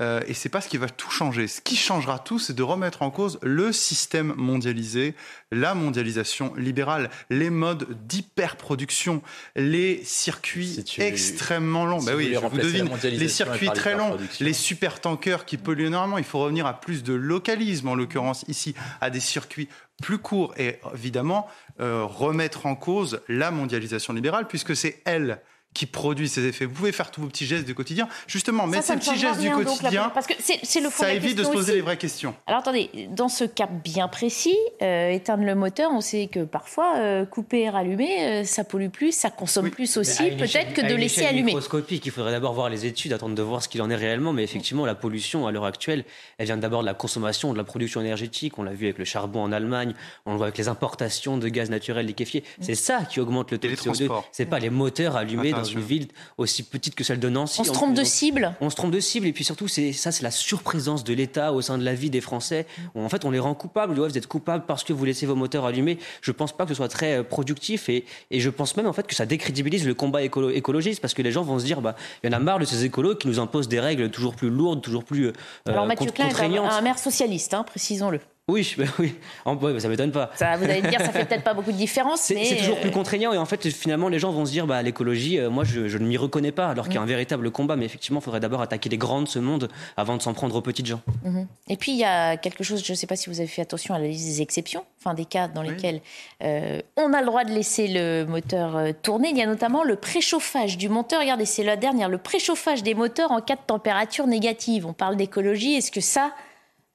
Euh, 0.00 0.20
et 0.28 0.34
c'est 0.34 0.48
pas 0.48 0.60
ce 0.60 0.68
qui 0.68 0.76
va 0.76 0.88
tout 0.88 1.10
changer. 1.10 1.48
Ce 1.48 1.60
qui 1.60 1.76
changera 1.76 2.18
tout, 2.18 2.38
c'est 2.38 2.52
de 2.52 2.62
remettre 2.62 3.02
en 3.02 3.10
cause 3.10 3.38
le 3.42 3.72
système 3.72 4.32
mondialisé, 4.36 5.14
la 5.50 5.74
mondialisation 5.74 6.54
libérale, 6.54 7.10
les 7.28 7.50
modes 7.50 7.86
d'hyperproduction, 8.06 9.22
les 9.56 10.02
circuits 10.04 10.84
extrêmement 10.98 11.84
longs. 11.84 12.02
bah 12.02 12.12
oui, 12.16 12.32
je 12.32 12.38
vous 12.38 12.56
devine, 12.56 12.88
les 13.02 13.28
circuits 13.28 13.70
très 13.74 13.96
longs, 13.96 14.16
les 14.40 14.52
super 14.52 15.00
tankers 15.00 15.44
qui 15.46 15.56
polluent 15.56 15.86
énormément. 15.86 16.18
Il 16.18 16.24
faut 16.24 16.40
revenir 16.40 16.66
à 16.66 16.80
plus 16.80 17.02
de 17.02 17.12
localisme, 17.12 17.88
en 17.88 17.94
l'occurrence 17.94 18.44
ici, 18.46 18.74
à 19.00 19.10
des 19.10 19.20
circuits 19.20 19.68
plus 20.00 20.18
courts 20.18 20.54
et 20.56 20.78
évidemment 20.94 21.48
euh, 21.80 22.04
remettre 22.04 22.66
en 22.66 22.74
cause 22.74 23.20
la 23.28 23.50
mondialisation 23.50 24.12
libérale, 24.12 24.46
puisque 24.46 24.76
c'est 24.76 25.00
elle 25.04 25.40
qui 25.74 25.86
produit 25.86 26.28
ces 26.28 26.46
effets. 26.46 26.66
Vous 26.66 26.74
pouvez 26.74 26.92
faire 26.92 27.10
tous 27.10 27.22
vos 27.22 27.28
petits 27.28 27.46
gestes 27.46 27.66
du 27.66 27.74
quotidien. 27.74 28.08
Justement, 28.26 28.66
mais 28.66 28.82
ces 28.82 28.94
petits 28.96 29.18
gestes 29.18 29.40
du 29.40 29.50
quotidien, 29.50 30.10
parce 30.14 30.26
que 30.26 30.34
c'est 30.38 30.80
le 30.80 30.90
ça 30.90 31.12
évite 31.12 31.36
de 31.36 31.44
se 31.44 31.50
poser 31.50 31.74
les 31.74 31.80
vraies 31.80 31.96
questions. 31.96 32.34
Alors 32.46 32.60
attendez, 32.60 32.90
dans 33.10 33.28
ce 33.28 33.44
cas 33.44 33.66
bien 33.66 34.08
précis, 34.08 34.56
euh, 34.82 35.10
éteindre 35.10 35.44
le 35.44 35.54
moteur, 35.54 35.90
on 35.92 36.00
sait 36.00 36.26
que 36.26 36.44
parfois 36.44 36.96
euh, 36.98 37.24
couper 37.24 37.62
et 37.62 37.70
rallumer, 37.70 38.24
euh, 38.24 38.44
ça 38.44 38.64
pollue 38.64 38.88
plus, 38.88 39.12
ça 39.12 39.30
consomme 39.30 39.70
plus 39.70 39.96
aussi, 39.96 40.30
peut-être 40.32 40.74
que 40.74 40.80
de 40.80 40.94
laisser 40.94 41.24
allumer. 41.24 41.54
microscopique, 41.54 42.04
il 42.04 42.12
faudrait 42.12 42.32
d'abord 42.32 42.52
voir 42.52 42.68
les 42.68 42.86
études, 42.86 43.12
attendre 43.12 43.34
de 43.34 43.42
voir 43.42 43.62
ce 43.62 43.68
qu'il 43.68 43.80
en 43.82 43.90
est 43.90 43.96
réellement. 43.96 44.32
Mais 44.32 44.44
effectivement, 44.44 44.84
la 44.86 44.94
pollution 44.94 45.46
à 45.46 45.52
l'heure 45.52 45.64
actuelle, 45.64 46.04
elle 46.38 46.46
vient 46.46 46.56
d'abord 46.56 46.82
de 46.82 46.86
la 46.86 46.94
consommation, 46.94 47.52
de 47.52 47.58
la 47.58 47.64
production 47.64 48.00
énergétique. 48.00 48.58
On 48.58 48.62
l'a 48.62 48.72
vu 48.72 48.86
avec 48.86 48.98
le 48.98 49.04
charbon 49.04 49.42
en 49.42 49.52
Allemagne, 49.52 49.94
on 50.26 50.32
le 50.32 50.36
voit 50.36 50.46
avec 50.46 50.58
les 50.58 50.68
importations 50.68 51.38
de 51.38 51.48
gaz 51.48 51.70
naturel 51.70 52.06
liquéfié. 52.06 52.44
C'est 52.60 52.74
ça 52.74 53.04
qui 53.04 53.20
augmente 53.20 53.50
le 53.50 53.58
taux 53.58 53.68
de 53.68 53.74
CO2. 53.74 54.10
C'est 54.32 54.46
pas 54.46 54.58
les 54.58 54.70
moteurs 54.70 55.16
allumés 55.16 55.52
dans 55.62 55.68
une 55.68 55.80
ville 55.80 56.08
aussi 56.38 56.62
petite 56.62 56.94
que 56.94 57.04
celle 57.04 57.20
de 57.20 57.28
Nancy. 57.28 57.60
On 57.60 57.64
se 57.64 57.72
trompe 57.72 57.94
de 57.94 58.04
cible. 58.04 58.54
On 58.60 58.70
se 58.70 58.76
trompe 58.76 58.90
de 58.90 59.00
cible 59.00 59.26
et 59.26 59.32
puis 59.32 59.44
surtout 59.44 59.68
c'est 59.68 59.92
ça 59.92 60.12
c'est 60.12 60.22
la 60.22 60.30
surprésence 60.30 61.04
de 61.04 61.14
l'État 61.14 61.52
au 61.52 61.60
sein 61.60 61.78
de 61.78 61.84
la 61.84 61.94
vie 61.94 62.10
des 62.10 62.20
Français. 62.20 62.66
en 62.94 63.08
fait 63.08 63.24
on 63.24 63.30
les 63.30 63.38
rend 63.38 63.54
coupables. 63.54 63.94
vous 63.94 64.18
êtes 64.18 64.26
coupables 64.26 64.64
parce 64.66 64.84
que 64.84 64.92
vous 64.92 65.04
laissez 65.04 65.26
vos 65.26 65.34
moteurs 65.34 65.64
allumés. 65.64 65.98
Je 66.20 66.32
pense 66.32 66.52
pas 66.52 66.64
que 66.64 66.70
ce 66.70 66.74
soit 66.74 66.88
très 66.88 67.18
euh, 67.18 67.22
productif 67.22 67.88
et, 67.88 68.04
et 68.30 68.40
je 68.40 68.50
pense 68.50 68.76
même 68.76 68.86
en 68.86 68.92
fait 68.92 69.06
que 69.06 69.14
ça 69.14 69.26
décrédibilise 69.26 69.86
le 69.86 69.94
combat 69.94 70.22
écologiste 70.22 71.00
parce 71.00 71.14
que 71.14 71.22
les 71.22 71.32
gens 71.32 71.42
vont 71.42 71.58
se 71.58 71.64
dire 71.64 71.80
bah 71.80 71.96
il 72.22 72.30
y 72.30 72.34
en 72.34 72.36
a 72.36 72.40
marre 72.40 72.58
de 72.58 72.64
ces 72.64 72.84
écolos 72.84 73.16
qui 73.16 73.28
nous 73.28 73.38
imposent 73.38 73.68
des 73.68 73.80
règles 73.80 74.10
toujours 74.10 74.34
plus 74.34 74.50
lourdes, 74.50 74.82
toujours 74.82 75.04
plus 75.04 75.26
euh, 75.26 75.32
Alors 75.66 75.86
Mathieu 75.86 76.10
Klein 76.10 76.28
est 76.28 76.58
un 76.58 76.80
maire 76.80 76.98
socialiste, 76.98 77.54
hein, 77.54 77.64
précisons-le. 77.64 78.20
Oui, 78.48 78.74
bah 78.76 78.84
oui, 78.98 79.14
oui, 79.46 79.80
ça 79.80 79.88
m'étonne 79.88 80.10
pas. 80.10 80.32
Ça, 80.34 80.56
vous 80.56 80.64
allez 80.64 80.82
me 80.82 80.90
dire, 80.90 81.00
ça 81.00 81.10
fait 81.10 81.24
peut-être 81.28 81.44
pas 81.44 81.54
beaucoup 81.54 81.70
de 81.70 81.76
différence. 81.76 82.22
C'est 82.22 82.56
toujours 82.56 82.80
plus 82.80 82.88
euh, 82.88 82.92
contraignant 82.92 83.32
et 83.32 83.38
en 83.38 83.44
fait, 83.44 83.68
finalement, 83.70 84.08
les 84.08 84.18
gens 84.18 84.32
vont 84.32 84.44
se 84.44 84.50
dire, 84.50 84.66
bah, 84.66 84.82
l'écologie, 84.82 85.38
euh, 85.38 85.48
moi, 85.48 85.62
je, 85.62 85.96
ne 85.96 86.04
m'y 86.04 86.16
reconnais 86.16 86.50
pas, 86.50 86.66
alors 86.66 86.86
qu'il 86.86 86.96
y 86.96 86.98
a 86.98 87.02
un 87.02 87.06
véritable 87.06 87.52
combat. 87.52 87.76
Mais 87.76 87.84
effectivement, 87.84 88.18
il 88.18 88.24
faudrait 88.24 88.40
d'abord 88.40 88.60
attaquer 88.60 88.88
les 88.88 88.98
grands 88.98 89.22
de 89.22 89.28
ce 89.28 89.38
monde 89.38 89.68
avant 89.96 90.16
de 90.16 90.22
s'en 90.22 90.34
prendre 90.34 90.56
aux 90.56 90.60
petites 90.60 90.86
gens. 90.86 91.00
Mhm. 91.24 91.46
Et 91.68 91.76
puis, 91.76 91.92
il 91.92 91.98
y 91.98 92.04
a 92.04 92.36
quelque 92.36 92.64
chose, 92.64 92.84
je 92.84 92.92
ne 92.92 92.96
sais 92.96 93.06
pas 93.06 93.14
si 93.14 93.30
vous 93.30 93.38
avez 93.38 93.48
fait 93.48 93.62
attention 93.62 93.94
à 93.94 94.00
la 94.00 94.08
liste 94.08 94.26
des 94.26 94.42
exceptions, 94.42 94.84
enfin 94.98 95.14
des 95.14 95.24
cas 95.24 95.46
dans 95.46 95.62
lesquels 95.62 96.00
euh, 96.42 96.80
on 96.96 97.12
a 97.12 97.20
le 97.20 97.26
droit 97.26 97.44
de 97.44 97.52
laisser 97.52 97.86
le 97.86 98.24
moteur 98.24 98.76
tourner. 99.02 99.28
Il 99.30 99.38
y 99.38 99.42
a 99.42 99.46
notamment 99.46 99.84
le 99.84 99.94
préchauffage 99.94 100.78
du 100.78 100.88
moteur. 100.88 101.20
Regardez, 101.20 101.44
c'est 101.44 101.62
la 101.62 101.76
dernière, 101.76 102.08
le 102.08 102.18
préchauffage 102.18 102.82
des 102.82 102.94
moteurs 102.94 103.30
en 103.30 103.40
cas 103.40 103.54
de 103.54 103.60
température 103.64 104.26
négative. 104.26 104.84
On 104.84 104.94
parle 104.94 105.16
d'écologie. 105.16 105.74
Est-ce 105.74 105.92
que 105.92 106.00
ça 106.00 106.32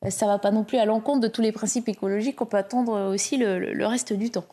ça 0.09 0.25
ne 0.25 0.31
va 0.31 0.39
pas 0.39 0.51
non 0.51 0.63
plus 0.63 0.77
à 0.77 0.85
l'encontre 0.85 1.21
de 1.21 1.27
tous 1.27 1.41
les 1.41 1.51
principes 1.51 1.89
écologiques 1.89 2.35
qu'on 2.35 2.45
peut 2.45 2.57
attendre 2.57 3.13
aussi 3.13 3.37
le, 3.37 3.85
reste 3.85 4.13
du 4.13 4.29
temps. 4.29 4.45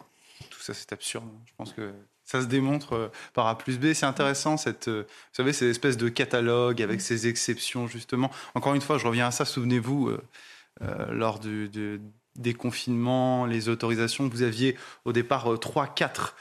Tout 0.51 0.61
ça, 0.61 0.75
c'est 0.75 0.93
absurde. 0.93 1.29
Je 1.47 1.53
pense 1.57 1.73
que 1.73 1.93
ça 2.25 2.41
se 2.41 2.47
démontre 2.47 2.95
euh, 2.95 3.09
par 3.35 3.47
A 3.47 3.59
plus 3.59 3.79
B. 3.79 3.93
C'est 3.93 4.07
intéressant, 4.07 4.57
euh, 4.67 5.03
vous 5.03 5.05
savez, 5.33 5.53
ces 5.53 5.69
espèces 5.69 5.97
de 5.97 6.09
catalogue 6.09 6.83
avec 6.83 7.01
ces 7.01 7.29
exceptions, 7.29 7.87
justement. 7.87 8.31
Encore 8.55 8.75
une 8.75 8.81
fois, 8.81 8.99
je 8.99 9.07
reviens 9.07 9.27
à 9.27 9.31
ça, 9.31 9.45
souvenez-vous, 9.45 10.11
lors 11.11 11.39
du, 11.39 11.69
des 11.69 12.01
confinements, 12.55 13.47
les 13.47 13.69
autorisations, 13.69 14.29
vous 14.29 14.43
aviez 14.43 14.77
au 15.05 15.13
départ 15.13 15.49
3, 15.61 15.87
4 15.87 16.35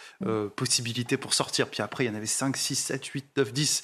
possibilités 0.56 1.18
pour 1.18 1.34
sortir. 1.34 1.68
Puis 1.68 1.82
après, 1.82 2.06
il 2.06 2.08
y 2.08 2.10
en 2.10 2.16
avait 2.16 2.26
5, 2.26 2.58
6, 2.58 2.76
7, 2.76 3.06
8, 3.06 3.26
9, 3.38 3.54
10. 3.54 3.84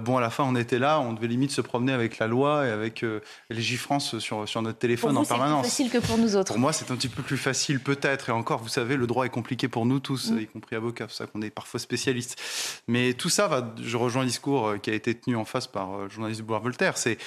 bon, 0.00 0.16
à 0.16 0.20
la 0.20 0.30
fin, 0.30 0.44
on 0.44 0.56
était 0.56 0.78
là, 0.78 1.00
on 1.00 1.12
devait 1.12 1.28
limite 1.30 1.50
se 1.50 1.60
promener 1.60 1.92
avec 1.92 2.18
la 2.18 2.26
loi 2.26 2.66
et 2.66 2.70
avec 2.70 3.02
euh, 3.02 3.20
les 3.48 3.62
Gifrance 3.62 4.18
sur, 4.18 4.48
sur 4.48 4.62
notre 4.62 4.78
téléphone 4.78 5.16
en 5.16 5.24
permanence. 5.24 5.66
C'est 5.66 5.84
plus 5.84 5.90
facile 5.90 6.00
que 6.00 6.06
pour 6.06 6.18
nous 6.18 6.36
autres. 6.36 6.52
Pour 6.52 6.58
moi, 6.58 6.72
c'est 6.72 6.90
un 6.90 6.96
petit 6.96 7.08
peu 7.08 7.22
plus 7.22 7.38
facile 7.38 7.80
peut-être. 7.80 8.28
Et 8.28 8.32
encore, 8.32 8.62
vous 8.62 8.68
savez, 8.68 8.96
le 8.96 9.06
droit 9.06 9.24
est 9.24 9.30
compliqué 9.30 9.68
pour 9.68 9.86
nous 9.86 10.00
tous, 10.00 10.30
mm. 10.30 10.40
y 10.40 10.46
compris 10.46 10.76
avocats, 10.76 11.06
c'est 11.08 11.18
ça 11.18 11.26
qu'on 11.26 11.42
est 11.42 11.50
parfois 11.50 11.80
spécialistes. 11.80 12.40
Mais 12.88 13.14
tout 13.14 13.30
ça 13.30 13.48
va, 13.48 13.74
je 13.82 13.96
rejoins 13.96 14.22
le 14.22 14.28
discours 14.28 14.68
euh, 14.68 14.78
qui 14.78 14.90
a 14.90 14.94
été 14.94 15.14
tenu 15.14 15.36
en 15.36 15.44
face 15.44 15.66
par 15.66 15.94
euh, 15.94 16.04
le 16.04 16.10
journaliste 16.10 16.42
Bois 16.42 16.58
Voltaire, 16.58 16.98
c'est 16.98 17.18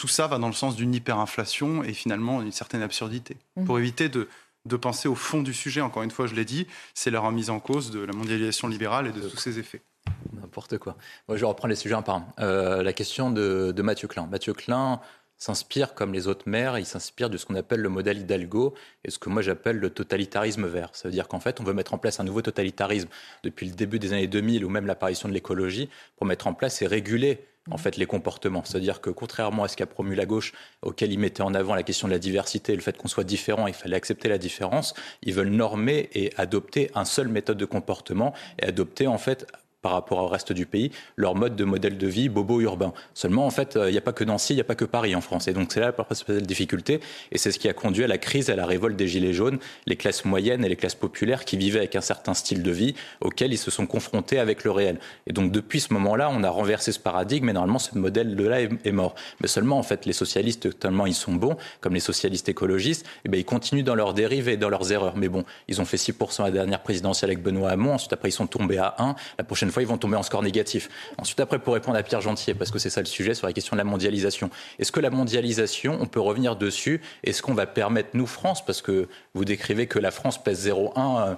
tout 0.00 0.08
ça 0.08 0.26
va 0.26 0.38
dans 0.38 0.46
le 0.46 0.54
sens 0.54 0.76
d'une 0.76 0.94
hyperinflation 0.94 1.82
et 1.84 1.92
finalement 1.92 2.40
d'une 2.40 2.52
certaine 2.52 2.80
absurdité. 2.80 3.36
Mmh. 3.56 3.64
Pour 3.66 3.78
éviter 3.78 4.08
de, 4.08 4.28
de 4.64 4.76
penser 4.76 5.08
au 5.08 5.14
fond 5.14 5.42
du 5.42 5.52
sujet, 5.52 5.82
encore 5.82 6.02
une 6.02 6.10
fois, 6.10 6.26
je 6.26 6.34
l'ai 6.34 6.46
dit, 6.46 6.66
c'est 6.94 7.10
la 7.10 7.20
remise 7.20 7.50
en 7.50 7.60
cause 7.60 7.90
de 7.90 8.00
la 8.00 8.14
mondialisation 8.14 8.66
libérale 8.66 9.08
et 9.08 9.12
de 9.12 9.20
tous 9.20 9.36
ses 9.36 9.58
effets. 9.58 9.82
N'importe 10.32 10.78
quoi. 10.78 10.96
Moi, 11.28 11.36
je 11.36 11.44
reprends 11.44 11.68
les 11.68 11.74
sujets 11.74 11.94
un 11.94 12.00
par 12.00 12.16
un. 12.16 12.26
Euh, 12.38 12.82
la 12.82 12.94
question 12.94 13.30
de, 13.30 13.72
de, 13.76 13.82
Mathieu 13.82 14.08
Klein. 14.08 14.26
Mathieu 14.26 14.54
Klein 14.54 15.02
s'inspire, 15.36 15.92
comme 15.92 16.14
les 16.14 16.28
autres 16.28 16.48
maires, 16.48 16.78
il 16.78 16.86
s'inspire 16.86 17.28
de 17.28 17.36
ce 17.36 17.44
qu'on 17.44 17.54
appelle 17.54 17.80
le 17.80 17.90
modèle 17.90 18.16
Hidalgo 18.16 18.72
et 19.04 19.10
ce 19.10 19.18
que 19.18 19.28
moi 19.28 19.42
j'appelle 19.42 19.76
le 19.76 19.90
totalitarisme 19.90 20.66
vert. 20.66 20.88
Ça 20.94 21.08
veut 21.08 21.12
dire 21.12 21.28
qu'en 21.28 21.40
fait, 21.40 21.60
on 21.60 21.64
veut 21.64 21.74
mettre 21.74 21.92
en 21.92 21.98
place 21.98 22.20
un 22.20 22.24
nouveau 22.24 22.40
totalitarisme 22.40 23.08
depuis 23.42 23.66
le 23.66 23.74
début 23.74 23.98
des 23.98 24.14
années 24.14 24.28
2000 24.28 24.64
ou 24.64 24.70
même 24.70 24.86
l'apparition 24.86 25.28
de 25.28 25.34
l'écologie 25.34 25.90
pour 26.16 26.26
mettre 26.26 26.46
en 26.46 26.54
place 26.54 26.80
et 26.80 26.86
réguler 26.86 27.46
en 27.70 27.78
fait 27.78 27.96
les 27.96 28.06
comportements. 28.06 28.62
C'est-à-dire 28.64 29.00
que 29.00 29.10
contrairement 29.10 29.64
à 29.64 29.68
ce 29.68 29.76
qu'a 29.76 29.86
promu 29.86 30.14
la 30.14 30.26
gauche, 30.26 30.52
auquel 30.82 31.12
ils 31.12 31.18
mettaient 31.18 31.42
en 31.42 31.54
avant 31.54 31.74
la 31.74 31.82
question 31.82 32.08
de 32.08 32.12
la 32.12 32.18
diversité, 32.18 32.74
le 32.74 32.82
fait 32.82 32.96
qu'on 32.96 33.08
soit 33.08 33.24
différent, 33.24 33.66
il 33.66 33.74
fallait 33.74 33.96
accepter 33.96 34.28
la 34.28 34.38
différence, 34.38 34.94
ils 35.22 35.34
veulent 35.34 35.48
normer 35.48 36.08
et 36.12 36.32
adopter 36.36 36.90
un 36.94 37.04
seul 37.04 37.28
méthode 37.28 37.58
de 37.58 37.64
comportement 37.64 38.34
et 38.58 38.66
adopter 38.66 39.06
en 39.06 39.18
fait 39.18 39.46
par 39.82 39.92
rapport 39.92 40.18
au 40.18 40.26
reste 40.26 40.52
du 40.52 40.66
pays, 40.66 40.90
leur 41.16 41.34
mode 41.34 41.56
de 41.56 41.64
modèle 41.64 41.98
de 41.98 42.06
vie 42.06 42.28
bobo 42.28 42.60
urbain. 42.60 42.92
Seulement, 43.14 43.46
en 43.46 43.50
fait, 43.50 43.78
il 43.80 43.92
n'y 43.92 43.98
a 43.98 44.02
pas 44.02 44.12
que 44.12 44.24
Nancy, 44.24 44.52
il 44.52 44.56
n'y 44.56 44.62
a 44.62 44.64
pas 44.64 44.74
que 44.74 44.84
Paris 44.84 45.14
en 45.14 45.20
France. 45.20 45.48
Et 45.48 45.52
donc, 45.52 45.72
c'est 45.72 45.80
là 45.80 45.86
la 45.86 45.92
principale 45.92 46.42
difficulté. 46.42 47.00
Et 47.32 47.38
c'est 47.38 47.52
ce 47.52 47.58
qui 47.58 47.68
a 47.68 47.72
conduit 47.72 48.04
à 48.04 48.08
la 48.08 48.18
crise, 48.18 48.50
à 48.50 48.56
la 48.56 48.66
révolte 48.66 48.96
des 48.96 49.08
Gilets 49.08 49.32
jaunes, 49.32 49.58
les 49.86 49.96
classes 49.96 50.24
moyennes 50.24 50.64
et 50.64 50.68
les 50.68 50.76
classes 50.76 50.94
populaires 50.94 51.44
qui 51.44 51.56
vivaient 51.56 51.78
avec 51.78 51.96
un 51.96 52.00
certain 52.00 52.34
style 52.34 52.62
de 52.62 52.70
vie 52.70 52.94
auquel 53.20 53.52
ils 53.52 53.58
se 53.58 53.70
sont 53.70 53.86
confrontés 53.86 54.38
avec 54.38 54.64
le 54.64 54.70
réel. 54.70 54.98
Et 55.26 55.32
donc, 55.32 55.52
depuis 55.52 55.80
ce 55.80 55.92
moment-là, 55.94 56.30
on 56.32 56.42
a 56.42 56.50
renversé 56.50 56.92
ce 56.92 56.98
paradigme 56.98 57.48
et 57.48 57.52
normalement, 57.52 57.78
ce 57.78 57.96
modèle-là 57.96 58.62
est, 58.62 58.92
mort. 58.92 59.14
Mais 59.40 59.48
seulement, 59.48 59.78
en 59.78 59.82
fait, 59.82 60.06
les 60.06 60.12
socialistes, 60.12 60.78
tellement 60.78 61.06
ils 61.06 61.14
sont 61.14 61.34
bons, 61.34 61.56
comme 61.80 61.94
les 61.94 62.00
socialistes 62.00 62.48
écologistes, 62.48 63.06
eh 63.24 63.28
bien, 63.28 63.40
ils 63.40 63.44
continuent 63.44 63.84
dans 63.84 63.94
leurs 63.94 64.14
dérives 64.14 64.48
et 64.48 64.56
dans 64.56 64.68
leurs 64.68 64.92
erreurs. 64.92 65.16
Mais 65.16 65.28
bon, 65.28 65.44
ils 65.68 65.80
ont 65.80 65.84
fait 65.84 65.96
6% 65.96 66.42
à 66.42 66.44
la 66.46 66.50
dernière 66.50 66.82
présidentielle 66.82 67.30
avec 67.30 67.42
Benoît 67.42 67.70
Hamon. 67.70 67.94
Ensuite, 67.94 68.12
après, 68.12 68.28
ils 68.28 68.32
sont 68.32 68.46
tombés 68.46 68.78
à 68.78 68.94
1. 68.98 69.14
La 69.38 69.44
prochaine 69.44 69.69
fois, 69.70 69.82
ils 69.82 69.88
vont 69.88 69.98
tomber 69.98 70.16
en 70.16 70.22
score 70.22 70.42
négatif. 70.42 70.88
Ensuite, 71.18 71.40
après, 71.40 71.58
pour 71.58 71.74
répondre 71.74 71.96
à 71.96 72.02
Pierre 72.02 72.20
Gentier, 72.20 72.54
parce 72.54 72.70
que 72.70 72.78
c'est 72.78 72.90
ça 72.90 73.00
le 73.00 73.06
sujet 73.06 73.34
sur 73.34 73.46
la 73.46 73.52
question 73.52 73.76
de 73.76 73.78
la 73.78 73.84
mondialisation. 73.84 74.50
Est-ce 74.78 74.92
que 74.92 75.00
la 75.00 75.10
mondialisation, 75.10 75.98
on 76.00 76.06
peut 76.06 76.20
revenir 76.20 76.56
dessus? 76.56 77.00
Est-ce 77.24 77.42
qu'on 77.42 77.54
va 77.54 77.66
permettre, 77.66 78.10
nous, 78.14 78.26
France, 78.26 78.64
parce 78.64 78.82
que 78.82 79.08
vous 79.34 79.44
décrivez 79.44 79.86
que 79.86 79.98
la 79.98 80.10
France 80.10 80.42
pèse 80.42 80.66
0,1 80.68 81.36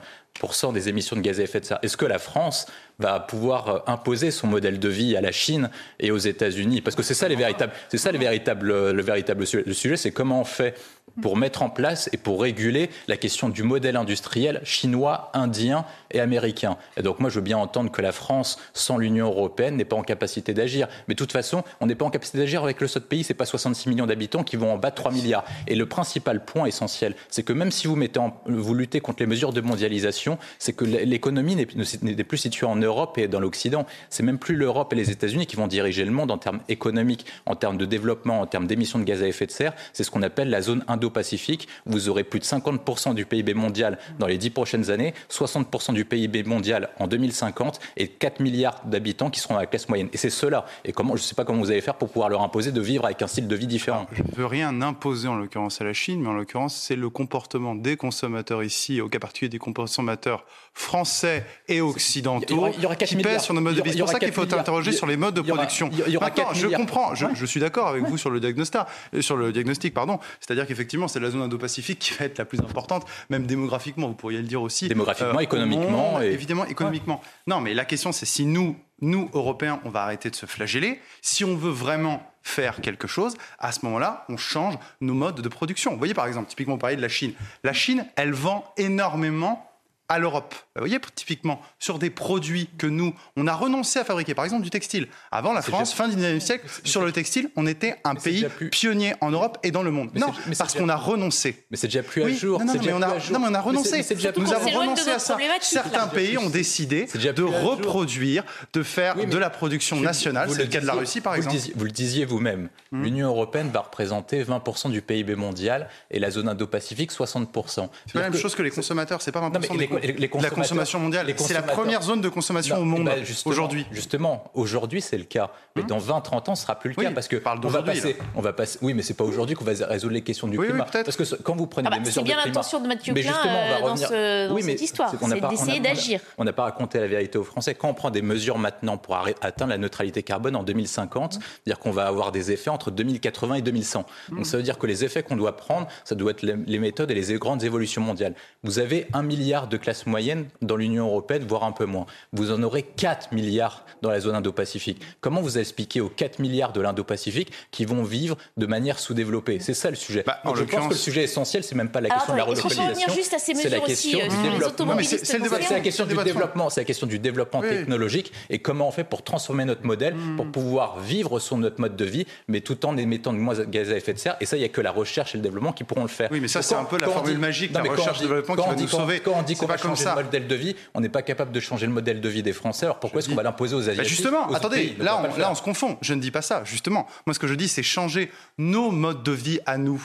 des 0.72 0.88
émissions 0.88 1.16
de 1.16 1.20
gaz 1.20 1.40
à 1.40 1.44
effet 1.44 1.60
de 1.60 1.64
serre. 1.64 1.78
Est-ce 1.82 1.96
que 1.96 2.06
la 2.06 2.18
France 2.18 2.66
va 2.98 3.20
pouvoir 3.20 3.68
euh, 3.68 3.78
imposer 3.86 4.30
son 4.30 4.46
modèle 4.46 4.78
de 4.78 4.88
vie 4.88 5.16
à 5.16 5.20
la 5.20 5.32
Chine 5.32 5.70
et 6.00 6.10
aux 6.10 6.18
États-Unis? 6.18 6.80
Parce 6.80 6.96
que 6.96 7.02
c'est 7.02 7.14
ça 7.14 7.28
les 7.28 7.36
véritables, 7.36 7.72
c'est 7.88 7.98
ça 7.98 8.12
les 8.12 8.18
véritables, 8.18 8.90
le 8.90 9.02
véritable 9.02 9.46
sujet. 9.46 9.64
Le 9.66 9.74
sujet, 9.74 9.96
c'est 9.96 10.10
comment 10.10 10.40
on 10.40 10.44
fait 10.44 10.74
pour 11.20 11.36
mettre 11.36 11.62
en 11.62 11.70
place 11.70 12.08
et 12.12 12.16
pour 12.16 12.40
réguler 12.40 12.90
la 13.08 13.16
question 13.16 13.48
du 13.48 13.62
modèle 13.62 13.96
industriel 13.96 14.60
chinois, 14.64 15.30
indien 15.34 15.84
et 16.10 16.20
américain. 16.20 16.76
Et 16.96 17.02
donc 17.02 17.20
moi, 17.20 17.28
je 17.28 17.36
veux 17.36 17.44
bien 17.44 17.58
entendre 17.58 17.90
que 17.90 18.02
la 18.02 18.12
France, 18.12 18.58
sans 18.72 18.96
l'Union 18.96 19.26
européenne, 19.26 19.76
n'est 19.76 19.84
pas 19.84 19.96
en 19.96 20.02
capacité 20.02 20.54
d'agir. 20.54 20.88
Mais 21.08 21.14
de 21.14 21.18
toute 21.18 21.32
façon, 21.32 21.64
on 21.80 21.86
n'est 21.86 21.94
pas 21.94 22.04
en 22.04 22.10
capacité 22.10 22.38
d'agir 22.38 22.62
avec 22.62 22.80
le 22.80 22.88
seul 22.88 23.02
pays. 23.02 23.24
C'est 23.24 23.34
pas 23.34 23.44
66 23.44 23.88
millions 23.88 24.06
d'habitants 24.06 24.44
qui 24.44 24.56
vont 24.56 24.72
en 24.72 24.78
battre 24.78 25.02
3 25.02 25.12
milliards. 25.12 25.44
Et 25.66 25.74
le 25.74 25.86
principal 25.86 26.44
point 26.44 26.66
essentiel, 26.66 27.14
c'est 27.28 27.42
que 27.42 27.52
même 27.52 27.70
si 27.70 27.86
vous, 27.86 27.96
mettez 27.96 28.20
vous 28.46 28.74
luttez 28.74 29.00
contre 29.00 29.22
les 29.22 29.26
mesures 29.26 29.52
de 29.52 29.60
mondialisation, 29.60 30.38
c'est 30.58 30.72
que 30.72 30.84
l'économie 30.84 31.56
n'est 31.56 32.24
plus 32.24 32.38
située 32.38 32.66
en 32.66 32.76
Europe 32.76 33.18
et 33.18 33.28
dans 33.28 33.40
l'Occident. 33.40 33.86
C'est 34.10 34.22
même 34.22 34.38
plus 34.38 34.56
l'Europe 34.56 34.92
et 34.92 34.96
les 34.96 35.10
États-Unis 35.10 35.46
qui 35.46 35.56
vont 35.56 35.66
diriger 35.66 36.04
le 36.04 36.10
monde 36.10 36.30
en 36.30 36.38
termes 36.38 36.60
économiques, 36.68 37.26
en 37.46 37.56
termes 37.56 37.76
de 37.76 37.84
développement, 37.84 38.40
en 38.40 38.46
termes 38.46 38.66
d'émissions 38.66 38.98
de 38.98 39.04
gaz 39.04 39.22
à 39.22 39.26
effet 39.26 39.46
de 39.46 39.50
serre. 39.50 39.74
C'est 39.92 40.04
ce 40.04 40.10
qu'on 40.10 40.22
appelle 40.22 40.50
la 40.50 40.62
zone 40.62 40.84
Indo-Pacifique. 41.02 41.68
Vous 41.86 42.08
aurez 42.08 42.24
plus 42.24 42.38
de 42.38 42.44
50% 42.44 43.14
du 43.14 43.26
PIB 43.26 43.54
mondial 43.54 43.98
dans 44.18 44.26
les 44.26 44.38
10 44.38 44.50
prochaines 44.50 44.90
années, 44.90 45.14
60% 45.30 45.92
du 45.92 46.04
PIB 46.04 46.44
mondial 46.44 46.90
en 46.98 47.06
2050 47.06 47.80
et 47.96 48.08
4 48.08 48.40
milliards 48.40 48.80
d'habitants 48.84 49.30
qui 49.30 49.40
seront 49.40 49.56
à 49.56 49.60
la 49.60 49.66
classe 49.66 49.88
moyenne. 49.88 50.08
Et 50.12 50.16
c'est 50.16 50.30
cela. 50.30 50.66
Et 50.84 50.92
comment, 50.92 51.16
je 51.16 51.22
ne 51.22 51.26
sais 51.26 51.34
pas 51.34 51.44
comment 51.44 51.60
vous 51.60 51.70
allez 51.70 51.80
faire 51.80 51.96
pour 51.96 52.08
pouvoir 52.08 52.28
leur 52.28 52.42
imposer 52.42 52.72
de 52.72 52.80
vivre 52.80 53.04
avec 53.04 53.22
un 53.22 53.26
style 53.26 53.48
de 53.48 53.56
vie 53.56 53.66
différent. 53.66 54.06
Je 54.12 54.22
ne 54.22 54.36
veux 54.36 54.46
rien 54.46 54.80
imposer 54.82 55.28
en 55.28 55.36
l'occurrence 55.36 55.80
à 55.80 55.84
la 55.84 55.92
Chine, 55.92 56.20
mais 56.20 56.28
en 56.28 56.34
l'occurrence, 56.34 56.74
c'est 56.74 56.96
le 56.96 57.10
comportement 57.10 57.74
des 57.74 57.96
consommateurs 57.96 58.62
ici, 58.62 59.00
au 59.00 59.08
cas 59.08 59.18
particulier 59.18 59.48
des 59.48 59.58
consommateurs 59.58 60.44
français 60.74 61.44
et 61.68 61.80
occidentaux 61.80 62.70
qui 63.06 63.16
pèsent 63.16 63.42
sur 63.42 63.54
nos 63.54 63.60
modes 63.60 63.76
de 63.76 63.82
vie. 63.82 63.92
C'est 63.92 63.98
pour 63.98 64.08
ça 64.08 64.18
qu'il 64.18 64.32
faut 64.32 64.52
interroger 64.54 64.92
sur 64.92 65.06
les 65.06 65.16
modes 65.16 65.34
de 65.34 65.42
production. 65.42 65.90
Maintenant, 66.20 66.54
je 66.54 66.68
comprends, 66.68 67.14
je, 67.14 67.26
je 67.34 67.46
suis 67.46 67.60
d'accord 67.60 67.88
avec 67.88 68.04
vous 68.04 68.16
sur 68.16 68.30
le 68.30 68.40
diagnostic, 68.40 68.80
euh, 69.14 69.22
sur 69.22 69.36
le 69.36 69.52
diagnostic, 69.52 69.92
pardon. 69.94 70.18
C'est-à-dire 70.40 70.66
qu'effectivement, 70.66 71.08
c'est 71.08 71.20
la 71.20 71.30
zone 71.30 71.42
Indo-Pacifique 71.42 71.98
qui 71.98 72.14
va 72.14 72.24
être 72.24 72.38
la 72.38 72.44
plus 72.44 72.60
importante, 72.60 73.06
même 73.28 73.46
démographiquement, 73.46 74.08
vous 74.08 74.14
pourriez 74.14 74.38
le 74.38 74.46
dire 74.46 74.62
aussi. 74.62 74.88
Démographiquement, 74.88 75.38
euh, 75.38 75.42
économiquement. 75.42 76.22
et... 76.22 76.26
Évidemment, 76.26 76.64
économiquement. 76.64 77.20
Non, 77.46 77.60
mais 77.60 77.74
la 77.74 77.84
question, 77.84 78.12
c'est 78.12 78.26
si 78.26 78.46
nous, 78.46 78.76
nous, 79.00 79.28
Européens, 79.34 79.80
on 79.84 79.90
va 79.90 80.02
arrêter 80.02 80.30
de 80.30 80.36
se 80.36 80.46
flageller. 80.46 81.00
Si 81.20 81.44
on 81.44 81.56
veut 81.56 81.70
vraiment 81.70 82.22
faire 82.42 82.80
quelque 82.80 83.06
chose, 83.06 83.36
à 83.58 83.72
ce 83.72 83.84
moment-là, 83.84 84.24
on 84.28 84.36
change 84.36 84.74
nos 85.00 85.14
modes 85.14 85.40
de 85.40 85.48
production. 85.48 85.92
Vous 85.92 85.98
voyez, 85.98 86.14
par 86.14 86.26
exemple, 86.26 86.48
typiquement, 86.48 86.74
on 86.74 86.78
parlait 86.78 86.96
de 86.96 87.02
la 87.02 87.08
Chine. 87.08 87.34
La 87.62 87.72
Chine, 87.72 88.06
elle 88.16 88.32
vend 88.32 88.64
énormément 88.76 89.68
à 90.12 90.18
l'Europe. 90.18 90.54
Vous 90.76 90.80
voyez, 90.80 90.98
typiquement, 91.14 91.60
sur 91.78 91.98
des 91.98 92.10
produits 92.10 92.68
que 92.78 92.86
nous, 92.86 93.14
on 93.36 93.46
a 93.46 93.54
renoncé 93.54 93.98
à 93.98 94.04
fabriquer, 94.04 94.34
par 94.34 94.44
exemple 94.44 94.62
du 94.62 94.70
textile. 94.70 95.08
Avant 95.30 95.52
la 95.52 95.62
France, 95.62 95.92
fin 95.92 96.08
du 96.08 96.16
19e 96.16 96.40
siècle, 96.40 96.66
sur 96.84 97.02
le 97.02 97.12
textile, 97.12 97.50
on 97.56 97.66
était 97.66 97.96
un 98.04 98.14
pays 98.14 98.46
pionnier 98.70 99.14
en 99.20 99.30
Europe 99.30 99.58
et 99.62 99.70
dans 99.70 99.82
le 99.82 99.90
monde. 99.90 100.10
non, 100.14 100.32
parce 100.58 100.74
qu'on 100.74 100.88
a 100.88 100.96
renoncé. 100.96 101.64
Mais 101.70 101.76
c'est 101.76 101.88
déjà 101.88 102.02
plus 102.02 102.22
à 102.22 102.28
jour. 102.28 102.62
Non, 102.64 102.74
mais 102.74 102.92
on 102.92 103.02
a, 103.02 103.08
non, 103.30 103.38
mais 103.38 103.48
on 103.48 103.54
a 103.54 103.60
renoncé. 103.60 104.04
nous 104.36 104.52
avons 104.52 104.70
renoncé 104.70 105.10
à 105.10 105.18
ça. 105.18 105.36
Certains 105.60 106.06
pays 106.08 106.38
ont 106.38 106.50
décidé 106.50 107.06
de 107.06 107.42
reproduire, 107.42 108.44
de 108.72 108.82
faire 108.82 109.16
de 109.16 109.38
la 109.38 109.50
production 109.50 110.00
nationale. 110.00 110.50
C'est 110.50 110.64
le 110.64 110.68
cas 110.68 110.80
de 110.80 110.86
la 110.86 110.94
Russie, 110.94 111.20
par 111.20 111.34
exemple. 111.34 111.56
Vous 111.74 111.84
le 111.84 111.90
disiez 111.90 112.24
vous-même. 112.24 112.68
Hmm. 112.90 113.02
L'Union 113.02 113.28
européenne 113.28 113.70
va 113.72 113.80
représenter 113.80 114.42
20% 114.42 114.90
du 114.90 115.02
PIB 115.02 115.34
mondial 115.36 115.88
et 116.10 116.18
la 116.18 116.30
zone 116.30 116.48
Indo-Pacifique 116.48 117.12
60%. 117.12 117.88
C'est 118.06 118.14
la 118.14 118.30
même 118.30 118.34
chose 118.34 118.54
que 118.54 118.62
les 118.62 118.70
consommateurs. 118.70 119.22
C'est 119.22 119.32
pas 119.32 119.40
20% 119.40 119.78
des 119.78 119.88
la 120.02 120.50
consommation 120.50 120.98
mondiale. 120.98 121.32
C'est 121.36 121.54
la 121.54 121.62
première 121.62 122.02
zone 122.02 122.20
de 122.20 122.28
consommation 122.28 122.78
au 122.78 122.84
monde 122.84 123.04
ben, 123.04 123.24
aujourd'hui. 123.44 123.86
Justement, 123.90 124.50
aujourd'hui 124.54 125.00
c'est 125.00 125.18
le 125.18 125.24
cas. 125.24 125.50
Mais 125.76 125.82
hum. 125.82 125.88
dans 125.88 125.98
20-30 125.98 126.50
ans, 126.50 126.54
ce 126.54 126.62
sera 126.62 126.78
plus 126.78 126.90
le 126.90 126.94
cas 126.96 127.10
parce 127.12 127.28
que 127.28 127.42
on 127.64 127.68
va 127.68 127.82
passer, 127.82 128.16
on 128.34 128.40
va 128.40 128.52
passer. 128.52 128.78
Oui, 128.82 128.94
mais 128.94 129.02
c'est 129.02 129.14
pas 129.14 129.24
aujourd'hui 129.24 129.56
qu'on 129.56 129.64
va 129.64 129.72
résoudre 129.86 130.14
les 130.14 130.22
questions 130.22 130.48
du 130.48 130.58
climat. 130.58 130.84
parce 130.84 131.16
que 131.16 131.34
quand 131.42 131.56
vous 131.56 131.66
prenez 131.66 131.88
ah 131.90 131.94
des 131.94 132.00
bah, 132.00 132.06
mesures 132.06 132.22
de 132.22 132.28
climat, 132.28 132.42
c'est 132.42 132.50
bien 132.50 132.54
l'intention 132.54 132.80
de 132.80 132.88
Mathieu 132.88 133.14
Klein 133.14 133.32
euh, 133.46 134.48
dans, 134.48 134.58
cette 134.58 134.80
histoire, 134.80 135.10
c'est 135.10 135.48
d'essayer 135.48 135.80
d'agir. 135.80 136.20
On 136.38 136.44
n'a 136.44 136.52
pas 136.52 136.64
raconté 136.64 136.98
la 137.00 137.06
vérité 137.06 137.38
aux 137.38 137.44
Français. 137.44 137.74
Quand 137.74 137.88
on 137.88 137.94
prend 137.94 138.10
des 138.10 138.22
mesures 138.22 138.58
maintenant 138.58 138.96
pour 138.96 139.16
atteindre 139.16 139.70
la 139.70 139.78
neutralité 139.78 140.22
carbone 140.22 140.56
en 140.56 140.62
2050, 140.62 141.34
c'est-à-dire 141.34 141.78
qu'on 141.78 141.90
va 141.90 142.06
avoir 142.06 142.32
des 142.32 142.52
effets 142.52 142.70
entre 142.70 142.90
2080 142.90 143.56
et 143.56 143.62
2100. 143.62 144.06
Donc 144.30 144.38
hum. 144.38 144.44
ça 144.44 144.56
veut 144.56 144.62
dire 144.62 144.78
que 144.78 144.86
les 144.86 145.04
effets 145.04 145.22
qu'on 145.22 145.36
doit 145.36 145.56
prendre, 145.56 145.86
ça 146.04 146.14
doit 146.14 146.32
être 146.32 146.42
les 146.42 146.78
méthodes 146.78 147.10
et 147.10 147.14
les 147.14 147.34
grandes 147.38 147.64
évolutions 147.64 148.02
mondiales. 148.02 148.34
Vous 148.62 148.78
avez 148.78 149.06
un 149.12 149.22
milliard 149.22 149.68
de 149.68 149.76
classes 149.76 149.91
moyennes 150.06 150.46
dans 150.60 150.76
l'Union 150.76 151.06
européenne, 151.06 151.44
voire 151.46 151.64
un 151.64 151.72
peu 151.72 151.84
moins. 151.84 152.06
Vous 152.32 152.50
en 152.52 152.62
aurez 152.62 152.82
4 152.82 153.32
milliards 153.32 153.84
dans 154.02 154.10
la 154.10 154.20
zone 154.20 154.34
Indo-Pacifique. 154.34 155.00
Comment 155.20 155.40
vous 155.40 155.58
expliquez 155.58 156.00
aux 156.00 156.08
4 156.08 156.38
milliards 156.38 156.72
de 156.72 156.80
l'Indo-Pacifique 156.80 157.52
qui 157.70 157.84
vont 157.84 158.02
vivre 158.02 158.36
de 158.56 158.66
manière 158.66 158.98
sous-développée? 158.98 159.58
C'est 159.60 159.74
ça 159.74 159.90
le 159.90 159.96
sujet. 159.96 160.24
Bah, 160.26 160.40
je 160.54 160.64
pense 160.64 160.86
que 160.86 160.90
le 160.90 160.96
sujet 160.96 161.22
essentiel, 161.24 161.64
c'est 161.64 161.74
même 161.74 161.90
pas 161.90 162.00
la 162.00 162.10
question 162.10 162.32
de 162.32 162.38
la 162.38 162.44
relocalisation. 162.44 163.08
C'est 163.38 163.68
la 163.68 163.80
question 163.80 164.18
du 164.28 164.36
développement. 164.42 164.98
C'est 165.00 165.74
la 165.74 165.80
question 165.80 166.06
du 166.06 166.16
développement. 166.16 166.70
C'est 166.70 166.80
la 166.80 166.84
question 166.84 167.06
du 167.06 167.18
développement 167.18 167.60
technologique 167.60 168.32
et 168.50 168.58
comment 168.58 168.88
on 168.88 168.92
fait 168.92 169.04
pour 169.04 169.22
transformer 169.22 169.64
notre 169.64 169.84
modèle, 169.84 170.14
hmm. 170.14 170.36
pour 170.36 170.46
pouvoir 170.46 170.98
vivre 170.98 171.38
sur 171.38 171.56
notre 171.56 171.80
mode 171.80 171.96
de 171.96 172.04
vie, 172.04 172.26
mais 172.48 172.60
tout 172.60 172.84
en 172.86 172.96
émettant 172.96 173.32
de 173.32 173.38
moins 173.38 173.54
de 173.54 173.64
gaz 173.64 173.90
à 173.90 173.96
effet 173.96 174.12
de 174.12 174.18
serre. 174.18 174.36
Et 174.40 174.46
ça, 174.46 174.56
il 174.56 174.60
n'y 174.60 174.66
a 174.66 174.68
que 174.68 174.80
la 174.80 174.90
recherche 174.90 175.34
et 175.34 175.38
le 175.38 175.42
développement 175.42 175.72
qui 175.72 175.84
pourront 175.84 176.02
le 176.02 176.08
faire. 176.08 176.28
Oui, 176.30 176.40
mais 176.40 176.48
ça, 176.48 176.62
c'est 176.62 176.74
un 176.74 176.84
peu 176.84 176.98
la 176.98 177.08
formule 177.08 177.38
magique, 177.38 177.72
la 177.72 177.82
recherche 177.82 178.20
et 178.20 178.22
le 178.22 178.28
développement 178.28 178.56
qui 178.56 178.68
va 178.68 178.76
nous 178.76 178.88
sauver. 178.88 179.20
Quand 179.20 179.34
on 179.36 179.42
dit 179.42 179.56
qu'on 179.56 179.66
va 179.72 179.78
changer 179.78 180.04
le 180.04 180.24
modèle 180.24 180.46
de 180.46 180.54
vie, 180.54 180.76
on 180.94 181.00
n'est 181.00 181.08
pas 181.08 181.22
capable 181.22 181.52
de 181.52 181.60
changer 181.60 181.86
le 181.86 181.92
modèle 181.92 182.20
de 182.20 182.28
vie 182.28 182.42
des 182.42 182.52
Français. 182.52 182.86
Alors 182.86 183.00
pourquoi 183.00 183.20
est-ce 183.20 183.28
qu'on 183.28 183.34
va 183.34 183.42
l'imposer 183.42 183.74
aux 183.74 183.80
Asiatiques 183.80 184.02
bah, 184.02 184.08
Justement, 184.08 184.52
attendez, 184.52 184.96
là, 184.98 185.22
on, 185.22 185.38
là 185.38 185.50
on 185.50 185.54
se 185.54 185.62
confond. 185.62 185.98
Je 186.00 186.14
ne 186.14 186.20
dis 186.20 186.30
pas 186.30 186.42
ça. 186.42 186.64
Justement, 186.64 187.06
moi 187.26 187.34
ce 187.34 187.38
que 187.38 187.46
je 187.46 187.54
dis, 187.54 187.68
c'est 187.68 187.82
changer 187.82 188.30
nos 188.58 188.90
modes 188.90 189.22
de 189.22 189.32
vie 189.32 189.60
à 189.66 189.78
nous 189.78 190.02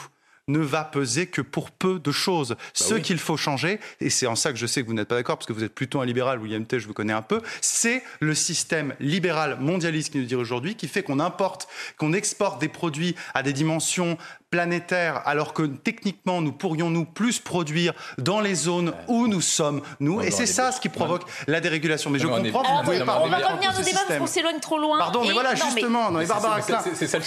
ne 0.47 0.59
va 0.59 0.83
peser 0.83 1.27
que 1.27 1.41
pour 1.41 1.71
peu 1.71 1.99
de 1.99 2.11
choses. 2.11 2.49
Bah 2.49 2.55
Ce 2.73 2.95
qu'il 2.95 3.19
faut 3.19 3.37
changer, 3.37 3.79
et 3.99 4.09
c'est 4.09 4.27
en 4.27 4.35
ça 4.35 4.51
que 4.51 4.57
je 4.57 4.65
sais 4.65 4.81
que 4.81 4.87
vous 4.87 4.93
n'êtes 4.93 5.07
pas 5.07 5.15
d'accord, 5.15 5.37
parce 5.37 5.45
que 5.45 5.53
vous 5.53 5.63
êtes 5.63 5.73
plutôt 5.75 5.99
un 5.99 6.05
libéral, 6.05 6.39
William 6.39 6.65
T, 6.65 6.79
je 6.79 6.87
vous 6.87 6.93
connais 6.93 7.13
un 7.13 7.21
peu, 7.21 7.41
c'est 7.61 8.01
le 8.19 8.33
système 8.33 8.93
libéral 8.99 9.57
mondialiste 9.59 10.11
qui 10.11 10.19
nous 10.19 10.25
dit 10.25 10.35
aujourd'hui, 10.35 10.75
qui 10.75 10.87
fait 10.87 11.03
qu'on 11.03 11.19
importe, 11.19 11.67
qu'on 11.97 12.13
exporte 12.13 12.61
des 12.61 12.69
produits 12.69 13.15
à 13.33 13.43
des 13.43 13.53
dimensions 13.53 14.17
planétaires, 14.49 15.21
alors 15.25 15.53
que 15.53 15.63
techniquement, 15.63 16.41
nous 16.41 16.51
pourrions 16.51 16.89
nous 16.89 17.05
plus 17.05 17.39
produire 17.39 17.93
dans 18.17 18.39
les 18.39 18.55
zones 18.55 18.93
où 19.07 19.27
nous 19.27 19.41
sommes, 19.41 19.81
nous. 19.99 20.21
et 20.21 20.31
c'est 20.31 20.45
ça 20.45 20.71
ce 20.71 20.79
qui 20.79 20.89
provoque 20.89 21.23
la 21.47 21.59
dérégulation. 21.59 22.09
Mais 22.09 22.19
je 22.19 22.27
comprends, 22.27 22.83
vous 22.83 22.91
ne 22.91 22.97
pouvez 22.97 23.05
pas 23.05 23.21
On 23.23 23.29
va 23.29 23.37
revenir 23.37 23.73
au 23.77 23.83
débat 23.83 23.99
parce 24.07 24.19
qu'on 24.19 24.27
s'éloigne 24.27 24.59
trop 24.59 24.77
loin. 24.77 24.97
Pardon, 24.97 25.23
mais 25.25 25.33
voilà, 25.33 25.55
justement, 25.55 26.11
non, 26.11 26.19
mais 26.19 26.25
Barbara 26.25 26.61
Klein, 26.61 26.83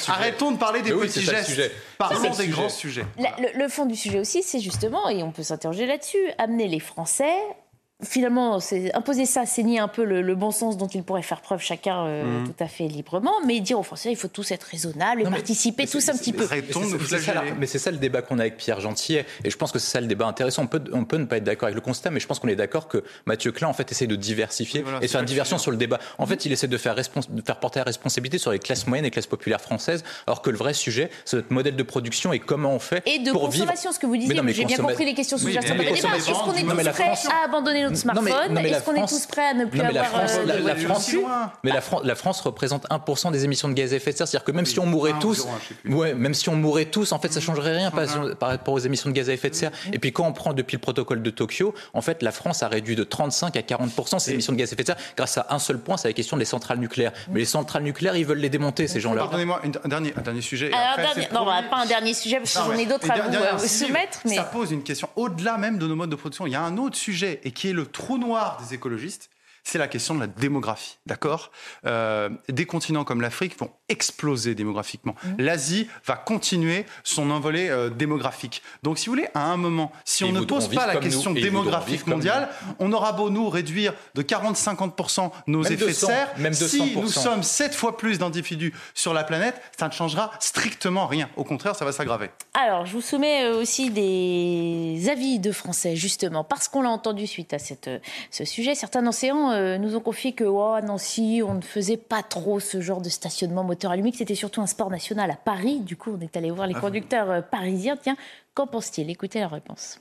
arrêtons 0.09 0.52
de 0.52 0.59
parler 0.59 0.82
des 0.82 0.92
petits 0.92 1.22
gestes, 1.22 1.72
parlons 1.98 2.34
des 2.34 2.48
grands 2.48 2.68
sujets. 2.68 3.05
Le 3.55 3.68
fond 3.68 3.86
du 3.86 3.97
sujet 3.97 4.18
aussi, 4.18 4.42
c'est 4.42 4.60
justement, 4.60 5.09
et 5.09 5.22
on 5.22 5.32
peut 5.32 5.42
s'interroger 5.42 5.86
là-dessus, 5.86 6.18
amener 6.38 6.68
les 6.68 6.80
Français 6.80 7.34
finalement, 8.02 8.60
c'est 8.60 8.94
imposer 8.94 9.27
ça, 9.27 9.47
c'est 9.47 9.62
nier 9.62 9.78
un 9.78 9.89
peu 9.89 10.05
le, 10.05 10.35
bon 10.35 10.51
sens 10.51 10.77
dont 10.77 10.86
ils 10.86 11.02
pourraient 11.02 11.22
faire 11.22 11.40
preuve 11.40 11.60
chacun 11.60 12.06
euh, 12.06 12.24
mhm. 12.24 12.47
tout 12.47 12.64
à 12.64 12.68
fait 12.68 12.86
librement, 12.89 13.35
mais 13.47 13.60
dire 13.60 13.78
aux 13.78 13.82
Français, 13.82 14.10
il 14.10 14.16
faut 14.16 14.28
tous 14.28 14.51
être 14.52 14.64
raisonnables 14.64 15.22
et 15.22 15.24
participer 15.24 15.86
tous 15.86 16.09
un 16.09 16.16
petit 16.16 16.32
peu. 16.32 16.47
Mais 17.59 17.66
c'est 17.66 17.78
ça, 17.78 17.90
le 17.90 17.98
débat 17.98 18.22
qu'on 18.22 18.39
a 18.39 18.43
avec 18.43 18.56
Pierre 18.56 18.81
Gentier, 18.81 19.24
et 19.44 19.51
je 19.51 19.56
pense 19.56 19.72
que 19.72 19.78
c'est 19.78 19.90
ça 19.90 20.01
le 20.01 20.06
débat 20.06 20.27
intéressant. 20.27 20.62
On 20.62 20.66
peut, 20.66 20.82
on 20.93 21.05
peut 21.05 21.18
ne 21.18 21.24
pas 21.24 21.39
être 21.39 21.44
d'accord 21.44 21.66
avec 21.66 21.74
le 21.74 21.81
constat, 21.81 22.10
mais 22.10 22.20
je 22.20 22.27
pense 22.27 22.39
qu'on 22.39 22.48
est 22.48 22.56
d'accord 22.56 22.89
que 22.89 23.05
Mathieu 23.27 23.52
Klein, 23.52 23.68
en 23.68 23.72
fait, 23.72 23.90
essaie 23.90 24.06
de 24.06 24.16
diversifier 24.16 24.85
et 25.02 25.09
faire 25.09 25.20
une 25.20 25.27
diversion 25.27 25.59
sur 25.59 25.70
le 25.70 25.77
débat. 25.77 25.98
En 26.18 26.27
fait, 26.27 26.47
il 26.47 26.52
essaie 26.52 26.68
de 26.68 26.78
faire, 26.78 26.94
de 26.94 27.43
faire 27.43 27.60
porter 27.60 27.81
la 27.81 27.85
responsabilité 27.85 28.39
sur 28.39 28.52
les 28.52 28.59
classes 28.59 28.86
moyennes 28.86 29.05
et 29.05 29.10
classes 29.10 29.27
populaires 29.27 29.60
françaises, 29.60 30.05
alors 30.27 30.43
que 30.43 30.51
le 30.51 30.56
vrai 30.56 30.74
sujet, 30.74 31.10
c'est 31.24 31.36
notre 31.36 31.52
modèle 31.52 31.77
de 31.77 31.82
production 31.82 32.32
et 32.32 32.39
comment 32.39 32.72
on 32.72 32.78
fait 32.78 33.02
et 33.06 33.18
de 33.18 33.32
consommation, 33.32 33.93
ce 33.93 33.98
que 33.98 34.06
vous 34.06 34.16
disiez. 34.16 34.40
J'ai 34.52 34.64
bien 34.64 34.77
compris 34.77 35.05
les 35.05 35.14
questions 35.14 35.39
sous-jacentes. 35.39 35.78
Est-ce 35.81 36.32
qu'on 36.32 36.52
est 36.55 36.62
tous 36.62 36.90
prêts 36.90 37.12
à 37.31 37.44
abandonner 37.44 37.82
notre 37.91 38.01
smartphone. 38.03 38.59
Est-ce 38.59 38.85
qu'on 38.85 38.95
est 38.95 39.09
tous 39.09 39.27
prêts 39.27 39.49
à 39.49 39.55
ne 39.55 39.65
plus 39.65 39.81
avoir 39.81 39.93
la 40.03 40.05
France, 40.05 40.33
euh, 40.39 40.47
la, 40.47 40.57
de 40.59 40.67
la 40.67 40.77
France, 40.77 41.11
mais 41.62 41.73
la, 41.73 41.81
France, 41.81 42.01
la 42.05 42.15
France 42.15 42.41
représente 42.41 42.89
1% 42.89 43.33
des 43.33 43.45
émissions 43.45 43.69
de 43.69 43.75
gaz 43.75 43.93
à 43.93 43.97
effet 43.97 44.12
de 44.12 44.17
serre. 44.17 44.29
C'est-à-dire 44.29 44.45
que 44.45 44.53
même 44.53 44.67
si 44.67 44.79
on 44.79 44.87
mourait 44.87 45.15
tous, 45.21 45.47
ouais, 45.87 46.15
même 46.15 46.35
si 46.35 46.49
on 46.49 46.57
mourait 46.57 46.87
tous, 46.87 47.12
en 47.12 47.19
fait, 47.19 47.33
ça 47.33 47.41
changerait 47.41 47.77
rien 47.77 47.91
par, 47.91 48.07
par 48.39 48.49
rapport 48.51 48.75
aux 48.75 48.79
émissions 48.79 49.11
de 49.11 49.15
gaz 49.15 49.29
à 49.29 49.33
effet 49.33 49.51
de 49.51 49.55
serre. 49.55 49.73
Et 49.93 49.99
puis 49.99 50.12
quand 50.12 50.27
on 50.27 50.33
prend 50.33 50.53
depuis 50.53 50.77
le 50.77 50.81
protocole 50.81 51.23
de 51.23 51.31
Tokyo, 51.31 51.75
en 51.95 52.01
fait, 52.01 52.23
la 52.23 52.33
France 52.33 52.62
a 52.62 52.69
réduit 52.69 52.97
de 52.97 53.05
35 53.05 53.57
à 53.57 53.61
40% 53.61 54.19
ses 54.19 54.33
émissions 54.33 54.53
de 54.53 54.59
gaz 54.59 54.71
à 54.71 54.75
effet 54.75 54.83
de 54.83 54.87
serre 54.87 54.97
grâce 55.17 55.39
à 55.39 55.47
un 55.51 55.59
seul 55.59 55.79
point, 55.79 55.97
c'est 55.97 56.09
la 56.09 56.15
question 56.15 56.37
des 56.37 56.45
centrales 56.45 56.79
nucléaires. 56.79 57.12
Mais 57.31 57.41
les 57.41 57.47
centrales 57.47 57.83
nucléaires, 57.83 58.17
ils 58.17 58.27
veulent 58.27 58.39
les 58.39 58.51
démonter, 58.51 58.89
ces 58.89 59.01
gens-là. 59.01 59.23
Pardonnez-moi, 59.23 59.61
un 59.85 59.89
dernier, 59.89 60.12
un 60.17 60.21
dernier 60.23 60.41
sujet. 60.41 60.71
et 60.71 60.75
Alors, 60.75 60.89
après, 60.91 61.03
dernier- 61.03 61.23
c'est 61.29 61.33
non, 61.35 61.45
bah, 61.45 61.62
pas 61.71 61.79
un 61.79 61.87
dernier 61.87 62.15
sujet 62.15 62.39
parce 62.39 62.55
que 62.55 62.61
j'en 62.73 62.79
ai 62.79 62.87
d'autres 62.87 63.11
à 63.11 63.17
vous 63.29 63.35
euh, 63.35 63.59
soumettre. 63.59 64.21
Mais 64.25 64.37
Ça 64.37 64.45
pose 64.45 64.71
une 64.73 64.83
question 64.83 65.09
au-delà 65.17 65.57
même 65.59 65.79
de 65.79 65.87
nos 65.87 65.97
modes 65.97 66.11
de 66.11 66.17
production. 66.17 66.47
Il 66.47 66.53
y 66.53 66.57
a 66.57 66.62
un 66.62 66.77
autre 66.77 66.97
sujet 66.97 67.41
et 67.45 67.51
qui 67.51 67.69
est 67.71 67.73
le 67.73 67.80
trou 67.85 68.19
noir 68.19 68.61
des 68.62 68.74
écologistes. 68.74 69.31
C'est 69.62 69.78
la 69.78 69.89
question 69.89 70.15
de 70.15 70.20
la 70.20 70.27
démographie, 70.27 70.98
d'accord? 71.07 71.51
Euh, 71.85 72.31
Des 72.48 72.65
continents 72.65 73.05
comme 73.05 73.20
l'Afrique 73.20 73.59
vont 73.59 73.70
exploser 73.91 74.55
démographiquement. 74.55 75.15
Mmh. 75.23 75.29
L'Asie 75.43 75.89
va 76.07 76.17
continuer 76.17 76.87
son 77.05 77.31
envolée 77.31 77.69
euh, 77.69 77.91
démographique. 77.91 78.62
Donc, 78.83 78.99
si 78.99 79.07
vous 79.07 79.12
voulez, 79.12 79.29
à 79.35 79.45
un 79.51 79.57
moment, 79.57 79.93
si 80.05 80.25
Et 80.25 80.29
on 80.29 80.33
ne 80.33 80.41
pose 80.41 80.69
pas 80.69 80.87
la 80.87 80.95
nous, 80.95 81.01
question 81.01 81.33
démographique 81.33 82.07
mondiale, 82.07 82.49
on 82.79 82.93
aura 82.93 83.12
beau 83.12 83.31
nous 83.31 83.49
réduire 83.49 83.93
de 84.15 84.23
40-50% 84.23 85.31
nos 85.47 85.62
Même 85.62 85.73
effets 85.73 85.87
200, 85.87 86.07
de 86.07 86.12
serre, 86.12 86.29
même 86.39 86.55
si 86.55 86.95
200%. 86.95 87.01
nous 87.01 87.09
sommes 87.09 87.43
7 87.43 87.75
fois 87.75 87.97
plus 87.97 88.19
d'individus 88.19 88.73
sur 88.95 89.12
la 89.12 89.25
planète, 89.25 89.61
ça 89.79 89.89
ne 89.89 89.93
changera 89.93 90.31
strictement 90.41 91.07
rien. 91.07 91.29
Au 91.37 91.45
contraire, 91.45 91.75
ça 91.75 91.85
va 91.85 91.93
s'aggraver. 91.93 92.31
Alors, 92.55 92.87
je 92.87 92.93
vous 92.93 93.01
soumets 93.01 93.45
euh, 93.45 93.61
aussi 93.61 93.91
des 93.91 95.09
avis 95.09 95.39
de 95.39 95.53
Français, 95.53 95.97
justement, 95.97 96.45
parce 96.45 96.69
qu'on 96.69 96.83
l'a 96.83 96.91
entendu 96.91 97.27
suite 97.27 97.53
à 97.53 97.59
cette, 97.59 97.89
euh, 97.89 97.99
ce 98.31 98.45
sujet. 98.45 98.75
Certains 98.75 99.07
enseignants 99.07 99.51
euh, 99.53 99.79
nous 99.79 99.97
ont 99.97 100.01
confié 100.01 100.33
que, 100.33 100.45
oh, 100.45 100.73
à 100.75 100.83
Nancy, 100.83 101.43
on 101.47 101.55
ne 101.55 101.61
faisait 101.61 101.97
pas 101.97 102.23
trop 102.23 102.61
ce 102.61 102.81
genre 102.81 103.01
de 103.01 103.09
stationnement 103.09 103.65
que 103.81 104.16
c'était 104.16 104.35
surtout 104.35 104.61
un 104.61 104.66
sport 104.66 104.90
national 104.90 105.31
à 105.31 105.36
Paris. 105.36 105.81
Du 105.81 105.97
coup, 105.97 106.16
on 106.19 106.20
est 106.23 106.36
allé 106.36 106.51
voir 106.51 106.66
les 106.66 106.74
Ah, 106.77 106.81
conducteurs 106.81 107.31
euh, 107.31 107.40
parisiens. 107.40 107.97
Tiens, 107.97 108.16
qu'en 108.55 108.66
pense-t-il? 108.66 109.11
Écoutez 109.11 109.40
la 109.40 109.48
réponse. 109.48 110.01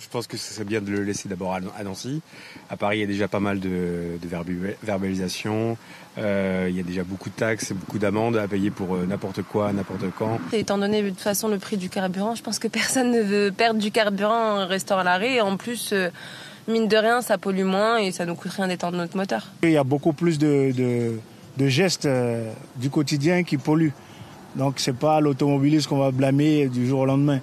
Je 0.00 0.08
pense 0.08 0.26
que 0.26 0.36
ce 0.36 0.52
serait 0.52 0.64
bien 0.64 0.80
de 0.80 0.90
le 0.90 1.04
laisser 1.04 1.28
d'abord 1.28 1.54
à 1.54 1.84
Nancy. 1.84 2.20
À 2.68 2.76
Paris, 2.76 2.98
il 2.98 3.00
y 3.02 3.04
a 3.04 3.06
déjà 3.06 3.28
pas 3.28 3.38
mal 3.38 3.60
de, 3.60 4.18
de 4.20 4.28
verbalisation. 4.82 5.78
Euh, 6.18 6.66
il 6.68 6.76
y 6.76 6.80
a 6.80 6.82
déjà 6.82 7.04
beaucoup 7.04 7.28
de 7.30 7.34
taxes, 7.34 7.72
beaucoup 7.72 7.98
d'amendes 7.98 8.36
à 8.36 8.48
payer 8.48 8.70
pour 8.70 8.96
euh, 8.96 9.06
n'importe 9.06 9.42
quoi, 9.42 9.72
n'importe 9.72 10.04
quand. 10.18 10.40
Et 10.52 10.60
Étant 10.60 10.78
donné 10.78 11.02
de 11.02 11.10
toute 11.10 11.20
façon 11.20 11.46
le 11.48 11.58
prix 11.58 11.76
du 11.76 11.88
carburant, 11.88 12.34
je 12.34 12.42
pense 12.42 12.58
que 12.58 12.68
personne 12.82 13.12
ne 13.12 13.22
veut 13.22 13.52
perdre 13.52 13.78
du 13.80 13.90
carburant 13.92 14.60
en 14.62 14.66
restant 14.66 14.98
à 14.98 15.04
l'arrêt. 15.04 15.40
En 15.40 15.56
plus, 15.56 15.92
euh, 15.92 16.08
mine 16.66 16.88
de 16.88 16.96
rien, 16.96 17.22
ça 17.22 17.38
pollue 17.38 17.64
moins 17.64 17.98
et 17.98 18.10
ça 18.10 18.26
nous 18.26 18.34
coûte 18.34 18.52
rien 18.52 18.66
d'étendre 18.66 18.96
notre 18.96 19.16
moteur. 19.16 19.46
Il 19.62 19.70
y 19.70 19.76
a 19.76 19.84
beaucoup 19.84 20.12
plus 20.12 20.36
de, 20.38 20.72
de- 20.72 21.20
de 21.56 21.68
gestes 21.68 22.06
euh, 22.06 22.52
du 22.76 22.90
quotidien 22.90 23.42
qui 23.42 23.56
polluent. 23.56 23.94
Donc 24.54 24.74
c'est 24.78 24.96
pas 24.96 25.20
l'automobiliste 25.20 25.88
qu'on 25.88 25.98
va 25.98 26.10
blâmer 26.10 26.66
du 26.68 26.86
jour 26.86 27.00
au 27.00 27.06
lendemain. 27.06 27.40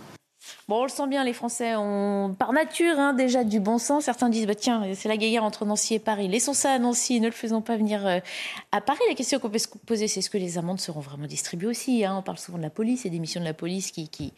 Bon, 0.70 0.80
on 0.80 0.84
le 0.84 0.90
sent 0.90 1.08
bien, 1.08 1.26
les 1.26 1.34
Français 1.34 1.76
ont 1.76 2.34
par 2.40 2.54
nature 2.54 2.98
hein, 2.98 3.14
déjà 3.14 3.44
du 3.44 3.60
bon 3.60 3.78
sens. 3.78 4.06
Certains 4.06 4.30
disent, 4.30 4.48
bah, 4.48 4.56
tiens, 4.56 4.84
c'est 4.96 5.10
la 5.10 5.18
guerre 5.18 5.44
entre 5.44 5.66
Nancy 5.66 5.96
et 5.96 6.00
Paris. 6.00 6.30
Laissons 6.30 6.54
ça 6.54 6.72
à 6.72 6.80
Nancy, 6.80 7.20
ne 7.20 7.26
le 7.26 7.34
faisons 7.34 7.62
pas 7.62 7.76
venir 7.76 8.08
euh, 8.08 8.20
à 8.72 8.80
Paris. 8.80 9.00
La 9.10 9.16
question 9.16 9.40
qu'on 9.40 9.50
peut 9.50 9.58
se 9.58 9.68
poser, 9.86 10.08
c'est 10.08 10.22
est-ce 10.22 10.30
que 10.30 10.38
les 10.38 10.58
amendes 10.58 10.80
seront 10.80 11.02
vraiment 11.02 11.28
distribuées 11.28 11.68
aussi 11.68 12.06
hein? 12.06 12.16
On 12.18 12.22
parle 12.22 12.38
souvent 12.38 12.58
de 12.58 12.64
la 12.64 12.70
police 12.70 13.06
et 13.06 13.10
des 13.10 13.20
missions 13.20 13.42
de 13.42 13.46
la 13.46 13.54
police 13.54 13.92
qui... 13.92 14.08
qui 14.08 14.32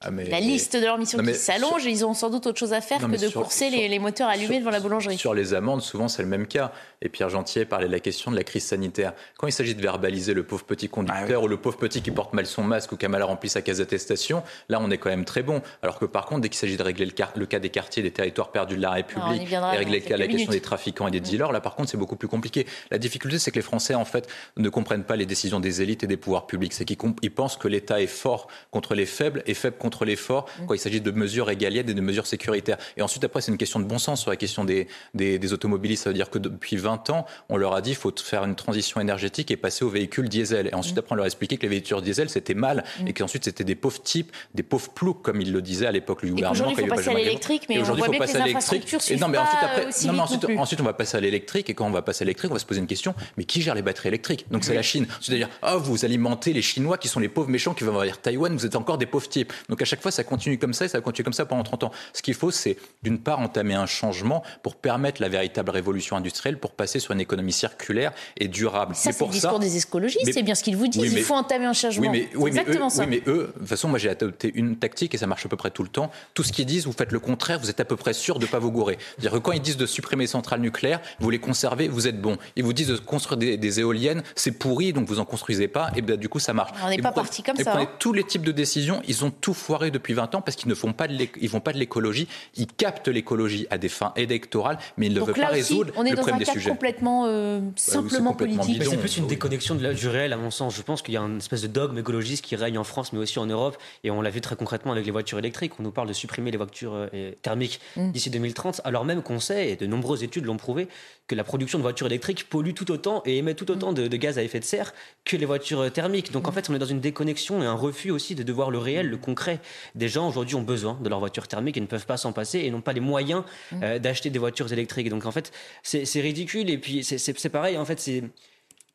Ah, 0.00 0.12
mais- 0.12 0.24
la 0.28 0.38
liste 0.38 0.76
de 0.76 0.84
leurs 0.84 0.98
missions 0.98 1.18
Non, 1.18 1.24
qui 1.24 1.34
s'allonge 1.36 1.84
et 1.84 1.90
ils 1.90 2.06
ont 2.06 2.14
sans 2.14 2.30
doute 2.30 2.46
autre 2.46 2.58
chose 2.60 2.72
à 2.72 2.80
faire 2.80 3.00
Non, 3.00 3.08
que 3.08 3.20
de 3.20 3.26
sur- 3.28 3.42
courser 3.42 3.68
sur- 3.68 3.76
les, 3.78 3.88
les 3.88 3.98
moteurs 3.98 4.28
allumés 4.28 4.60
devant 4.60 4.70
la 4.70 4.78
boulangerie. 4.80 5.18
Sur 5.18 5.34
les 5.34 5.52
amendes, 5.52 5.82
souvent 5.82 6.06
c'est 6.06 6.22
le 6.22 6.28
même 6.28 6.46
cas. 6.46 6.70
Et 7.00 7.08
Pierre 7.08 7.28
Gentier 7.30 7.64
parlait 7.64 7.88
de 7.88 7.92
la 7.92 7.98
question 7.98 8.30
de 8.30 8.36
la 8.36 8.44
crise 8.44 8.64
sanitaire. 8.64 9.14
Quand 9.36 9.48
il 9.48 9.52
s'agit 9.52 9.74
de 9.74 9.82
verbaliser 9.82 10.32
le 10.32 10.44
pauvre 10.44 10.62
petit 10.64 10.88
conducteur 10.88 11.42
ou 11.42 11.48
le 11.48 11.56
pauvre 11.56 11.76
petit 11.76 12.02
qui 12.02 12.12
porte 12.12 12.32
mal 12.34 12.46
son 12.46 12.62
masque 12.62 12.92
ou 12.92 12.96
qui 12.96 13.04
a 13.06 13.08
mal 13.08 13.24
rempli 13.24 13.48
sa 13.48 13.62
case 13.62 13.78
d'attestation, 13.78 14.44
là 14.68 14.78
on 14.80 14.88
est 14.92 14.98
quand 14.98 15.10
même 15.10 15.24
très 15.24 15.42
bon. 15.42 15.60
Alors 15.84 15.98
que 15.98 16.04
par 16.04 16.26
contre, 16.26 16.42
dès 16.42 16.48
qu'il 16.48 16.58
s'agit 16.58 16.76
de 16.76 16.82
régler 16.84 17.06
le, 17.06 17.12
le 17.34 17.46
cas 17.46 17.58
des 17.58 17.68
quartiers, 17.68 18.04
des 18.04 18.12
territoires 18.12 18.52
perdus 18.52 18.76
de 18.76 18.82
la 18.82 18.92
République 18.92 19.50
et 19.50 19.76
régler 19.76 19.98
dans 20.00 20.10
la 20.10 20.16
quelques 20.18 20.30
question 20.30 20.52
des 20.52 20.60
trafiquants 20.60 21.08
et 21.08 21.10
des 21.10 21.18
dealers, 21.18 21.50
là 21.50 21.60
par 21.60 21.74
contre 21.74 21.90
c'est 21.90 21.96
beaucoup 21.96 22.14
plus 22.14 22.28
compliqué. 22.28 22.66
La 22.92 22.98
difficulté 22.98 23.40
c'est 23.40 23.50
que 23.50 23.56
les 23.56 23.62
Français 23.62 23.96
en 23.96 24.04
fait 24.04 24.28
ne 24.56 24.68
comprennent 24.68 25.02
pas 25.02 25.16
les 25.16 25.26
décisions 25.26 25.58
des 25.58 25.82
élites 25.82 26.04
et 26.04 26.06
des 26.06 26.16
pouvoirs 26.16 26.46
publics. 26.46 26.72
C'est 26.72 26.84
qu'ils 26.84 26.98
ils 27.22 27.32
pensent 27.32 27.56
que 27.56 27.66
l'État 27.66 28.00
est 28.00 28.06
fort 28.06 28.46
contre 28.70 28.94
les 28.94 29.06
faibles 29.06 29.42
et 29.46 29.54
faible 29.54 29.76
contre 29.76 30.04
les 30.04 30.14
forts 30.14 30.46
quand 30.68 30.74
il 30.74 30.78
s'agit 30.78 31.00
de 31.00 31.10
mesures 31.10 31.46
régaliennes 31.46 31.90
et 31.90 31.94
de 31.94 32.00
mesures 32.00 32.28
sécuritaires. 32.28 32.78
Et 32.96 33.02
ensuite 33.02 33.24
après 33.24 33.40
c'est 33.40 33.50
une 33.50 33.58
question 33.58 33.80
de 33.80 33.84
bon 33.84 33.98
sens 33.98 34.20
sur 34.20 34.30
la 34.30 34.36
question 34.36 34.64
des, 34.64 34.86
des, 35.14 35.40
des 35.40 35.52
automobilistes. 35.52 36.04
Ça 36.04 36.10
veut 36.10 36.14
dire 36.14 36.30
que 36.30 36.38
depuis 36.38 36.76
20 36.76 37.10
ans 37.10 37.26
on 37.48 37.56
leur 37.56 37.74
a 37.74 37.80
dit 37.80 37.90
qu'il 37.90 37.98
faut 37.98 38.14
faire 38.22 38.44
une 38.44 38.54
transition 38.54 39.00
énergétique 39.00 39.50
et 39.50 39.56
passer 39.56 39.84
aux 39.84 39.90
véhicules 39.90 40.28
diesel. 40.28 40.68
Et 40.68 40.74
ensuite 40.74 40.98
après 40.98 41.14
on 41.14 41.16
leur 41.16 41.24
a 41.24 41.26
expliqué 41.26 41.56
que 41.56 41.62
les 41.62 41.68
véhicules 41.68 42.00
diesel 42.02 42.30
c'était 42.30 42.54
mal 42.54 42.84
et 43.04 43.12
qu'ensuite 43.12 43.46
c'était 43.46 43.64
des 43.64 43.74
pauvres 43.74 44.00
types, 44.00 44.30
des 44.54 44.62
pauvres 44.62 44.90
ploucs 44.90 45.22
comme 45.22 45.40
il 45.40 45.52
le 45.52 45.60
disait 45.62 45.86
à 45.86 45.92
l'époque 45.92 46.20
Et 46.22 46.28
gouvernement. 46.28 46.52
qu'aujourd'hui, 46.52 46.76
il 46.78 46.88
faut 46.88 46.94
passer 46.94 47.10
à 47.10 47.14
l'électrique, 47.14 47.62
mais 47.68 47.78
on 47.78 47.82
aujourd'hui, 47.82 48.00
voit 48.00 48.08
il 48.08 48.10
bien 48.10 48.26
faut 48.26 48.32
que 48.32 48.32
les 48.32 48.32
passer 48.32 48.36
à 48.36 48.46
l'électrique. 48.46 48.84
infrastructures 48.84 49.16
Et 49.16 49.20
non, 49.20 49.28
mais 49.28 49.38
ensuite, 49.38 49.60
après, 49.62 49.84
euh, 49.84 49.88
aussi 49.88 50.06
non, 50.06 50.12
mais 50.12 50.18
vite 50.18 50.22
ensuite, 50.24 50.42
non 50.42 50.48
plus. 50.48 50.58
ensuite, 50.58 50.80
on 50.80 50.84
va 50.84 50.92
passer 50.92 51.16
à 51.16 51.20
l'électrique. 51.20 51.70
Et 51.70 51.74
quand 51.74 51.86
on 51.86 51.90
va 51.90 52.02
passer 52.02 52.22
à 52.22 52.26
l'électrique, 52.26 52.50
on 52.50 52.54
va 52.54 52.60
se 52.60 52.66
poser 52.66 52.80
une 52.80 52.86
question. 52.86 53.14
Mais 53.36 53.44
qui 53.44 53.62
gère 53.62 53.74
les 53.74 53.82
batteries 53.82 54.08
électriques? 54.08 54.46
Donc 54.50 54.64
c'est 54.64 54.74
la 54.74 54.82
Chine. 54.82 55.06
C'est-à-dire, 55.20 55.48
ah, 55.62 55.76
vous 55.76 56.04
alimentez 56.04 56.52
les 56.52 56.62
Chinois 56.62 56.98
qui 56.98 57.08
sont 57.08 57.20
les 57.20 57.28
pauvres 57.28 57.48
méchants 57.48 57.74
qui 57.74 57.84
vont 57.84 57.94
envahir 57.94 58.20
Taïwan. 58.20 58.54
Vous 58.54 58.66
êtes 58.66 58.76
encore 58.76 58.98
des 58.98 59.06
pauvres 59.06 59.28
types. 59.28 59.52
Donc 59.68 59.80
à 59.80 59.84
chaque 59.84 60.02
fois, 60.02 60.10
ça 60.10 60.24
continue 60.24 60.58
comme 60.58 60.74
ça 60.74 60.84
et 60.84 60.88
ça 60.88 60.98
va 60.98 61.02
continuer 61.02 61.24
comme 61.24 61.32
ça 61.32 61.46
pendant 61.46 61.62
30 61.62 61.84
ans. 61.84 61.90
Ce 62.12 62.22
qu'il 62.22 62.34
faut, 62.34 62.50
c'est 62.50 62.76
d'une 63.02 63.18
part 63.18 63.40
entamer 63.40 63.74
un 63.74 63.86
changement 63.86 64.42
pour 64.62 64.76
permettre 64.76 65.20
la 65.22 65.28
véritable 65.28 65.70
révolution 65.70 66.16
industrielle, 66.16 66.58
pour 66.58 66.72
passer 66.72 67.00
sur 67.00 67.12
une 67.12 67.20
économie 67.20 67.52
circulaire 67.52 68.12
et 68.36 68.48
durable. 68.48 68.94
Ça, 68.94 69.12
c'est 69.12 69.18
pour 69.18 69.28
le 69.28 69.34
discours 69.34 69.58
des 69.58 69.76
écologistes, 69.76 70.32
c'est 70.32 70.42
bien 70.42 70.54
ce 70.54 70.62
qu'ils 70.62 70.76
vous 70.76 70.88
disent. 70.88 71.12
Il 71.12 71.22
faut 71.22 71.34
entamer 71.34 71.66
un 71.66 71.72
changement. 71.72 72.10
oui, 72.10 72.28
mais, 72.52 72.64
eux, 72.66 72.88
ça. 72.88 73.02
oui, 73.02 73.06
mais 73.08 73.22
eux, 73.26 73.52
de 73.54 73.58
toute 73.58 73.68
façon, 73.68 73.88
moi 73.88 73.98
j'ai 73.98 74.08
adopté 74.08 74.52
une 74.54 74.76
tactique 74.76 75.14
et 75.14 75.18
ça 75.18 75.26
marche 75.26 75.46
peu 75.52 75.56
près 75.58 75.70
tout 75.70 75.82
le 75.82 75.90
temps. 75.90 76.10
Tout 76.32 76.42
ce 76.44 76.50
qu'ils 76.52 76.64
disent, 76.64 76.86
vous 76.86 76.92
faites 76.92 77.12
le 77.12 77.20
contraire, 77.20 77.58
vous 77.60 77.68
êtes 77.68 77.78
à 77.80 77.84
peu 77.84 77.96
près 77.96 78.14
sûr 78.14 78.38
de 78.38 78.46
ne 78.46 78.50
pas 78.50 78.58
vous 78.58 78.70
gourer. 78.70 78.96
C'est-à-dire 79.18 79.32
que 79.32 79.36
quand 79.38 79.52
ils 79.52 79.60
disent 79.60 79.76
de 79.76 79.84
supprimer 79.84 80.24
les 80.24 80.28
centrales 80.28 80.60
nucléaires, 80.60 81.00
vous 81.20 81.28
les 81.28 81.38
conservez, 81.38 81.88
vous 81.88 82.08
êtes 82.08 82.20
bon. 82.22 82.38
Ils 82.56 82.64
vous 82.64 82.72
disent 82.72 82.88
de 82.88 82.96
construire 82.96 83.36
des, 83.36 83.58
des 83.58 83.80
éoliennes, 83.80 84.22
c'est 84.34 84.52
pourri, 84.52 84.94
donc 84.94 85.06
vous 85.08 85.18
en 85.18 85.26
construisez 85.26 85.68
pas, 85.68 85.90
et 85.94 86.00
ben, 86.00 86.16
du 86.16 86.30
coup 86.30 86.38
ça 86.38 86.54
marche. 86.54 86.70
On 86.82 86.88
n'est 86.88 86.96
pas 87.02 87.12
parti 87.12 87.42
comme 87.42 87.60
et 87.60 87.64
ça, 87.64 87.76
hein. 87.78 87.86
tous 87.98 88.14
les 88.14 88.24
types 88.24 88.44
de 88.44 88.52
décisions, 88.52 89.02
ils 89.06 89.24
ont 89.26 89.30
tout 89.30 89.52
foiré 89.52 89.90
depuis 89.90 90.14
20 90.14 90.34
ans 90.36 90.40
parce 90.40 90.56
qu'ils 90.56 90.70
ne 90.70 90.74
font 90.74 90.94
pas 90.94 91.06
de 91.06 91.12
ils 91.40 91.48
font 91.50 91.60
pas 91.60 91.74
de 91.74 91.78
l'écologie, 91.78 92.28
ils 92.56 92.66
captent 92.66 93.08
l'écologie 93.08 93.66
à 93.70 93.76
des 93.76 93.90
fins 93.90 94.14
électorales, 94.16 94.78
mais 94.96 95.06
ils 95.08 95.12
ne 95.12 95.18
Donc 95.18 95.28
veulent 95.28 95.36
là 95.36 95.46
pas 95.48 95.52
aussi, 95.52 95.60
résoudre 95.60 95.92
on 95.96 96.04
est 96.06 96.10
le 96.10 96.16
dans 96.16 96.22
problème 96.22 96.36
un 96.36 96.38
des 96.38 96.44
cadre 96.46 96.56
sujets. 96.58 96.70
complètement 96.70 97.24
euh, 97.26 97.60
simplement 97.76 98.30
complètement 98.32 98.62
politique. 98.62 98.78
Mais 98.78 98.84
c'est 98.86 98.96
plus 98.96 99.16
une 99.18 99.26
déconnexion 99.26 99.74
de 99.74 99.82
la- 99.82 99.92
du 99.94 100.08
réel, 100.08 100.32
à 100.32 100.36
mon 100.38 100.50
sens. 100.50 100.74
Je 100.74 100.82
pense 100.82 101.02
qu'il 101.02 101.12
y 101.14 101.16
a 101.18 101.20
une 101.20 101.36
espèce 101.38 101.60
de 101.62 101.66
dogme 101.66 101.98
écologiste 101.98 102.44
qui 102.44 102.56
règne 102.56 102.78
en 102.78 102.84
France, 102.84 103.12
mais 103.12 103.18
aussi 103.18 103.38
en 103.38 103.46
Europe. 103.46 103.76
Et 104.04 104.10
on 104.10 104.22
l'a 104.22 104.30
vu 104.30 104.40
très 104.40 104.56
concrètement 104.56 104.92
avec 104.92 105.04
les 105.04 105.10
voitures 105.12 105.38
électriques. 105.42 105.72
On 105.78 105.82
nous 105.82 105.90
parle 105.90 106.08
de 106.08 106.12
supprimer 106.12 106.50
les 106.50 106.56
voitures 106.56 106.94
euh, 106.94 107.32
thermiques 107.42 107.80
Mm. 107.96 108.10
d'ici 108.12 108.30
2030, 108.30 108.80
alors 108.84 109.04
même 109.04 109.22
qu'on 109.22 109.40
sait, 109.40 109.70
et 109.70 109.76
de 109.76 109.86
nombreuses 109.86 110.22
études 110.22 110.44
l'ont 110.46 110.56
prouvé, 110.56 110.88
que 111.26 111.34
la 111.34 111.44
production 111.44 111.78
de 111.78 111.82
voitures 111.82 112.06
électriques 112.06 112.48
pollue 112.48 112.72
tout 112.72 112.90
autant 112.90 113.22
et 113.26 113.38
émet 113.38 113.54
tout 113.54 113.70
autant 113.70 113.92
de, 113.92 114.06
de 114.06 114.16
gaz 114.16 114.38
à 114.38 114.42
effet 114.42 114.60
de 114.60 114.64
serre 114.64 114.92
que 115.24 115.36
les 115.36 115.46
voitures 115.46 115.80
euh, 115.80 115.90
thermiques. 115.90 116.32
Donc 116.32 116.48
en 116.48 116.52
fait, 116.52 116.68
on 116.70 116.74
est 116.74 116.78
dans 116.78 116.86
une 116.86 117.00
déconnexion 117.00 117.62
et 117.62 117.66
un 117.66 117.74
refus 117.74 118.10
aussi 118.10 118.34
de, 118.34 118.42
de 118.42 118.52
voir 118.52 118.70
le 118.70 118.78
réel, 118.78 119.08
le 119.08 119.16
concret. 119.16 119.60
Des 119.94 120.08
gens 120.08 120.28
aujourd'hui 120.28 120.54
ont 120.56 120.62
besoin 120.62 120.98
de 121.02 121.08
leur 121.08 121.18
voiture 121.18 121.48
thermique 121.48 121.76
et 121.76 121.80
ne 121.80 121.86
peuvent 121.86 122.06
pas 122.06 122.16
s'en 122.16 122.32
passer 122.32 122.60
et 122.60 122.70
n'ont 122.70 122.80
pas 122.80 122.92
les 122.92 123.00
moyens 123.00 123.44
euh, 123.82 123.98
d'acheter 123.98 124.30
des 124.30 124.38
voitures 124.38 124.72
électriques. 124.72 125.08
Donc 125.08 125.26
en 125.26 125.32
fait, 125.32 125.52
c'est 125.82 126.20
ridicule 126.20 126.70
et 126.70 126.78
puis 126.78 127.04
c'est 127.04 127.48
pareil. 127.48 127.76
En 127.76 127.84
fait, 127.84 128.00
c'est 128.00 128.24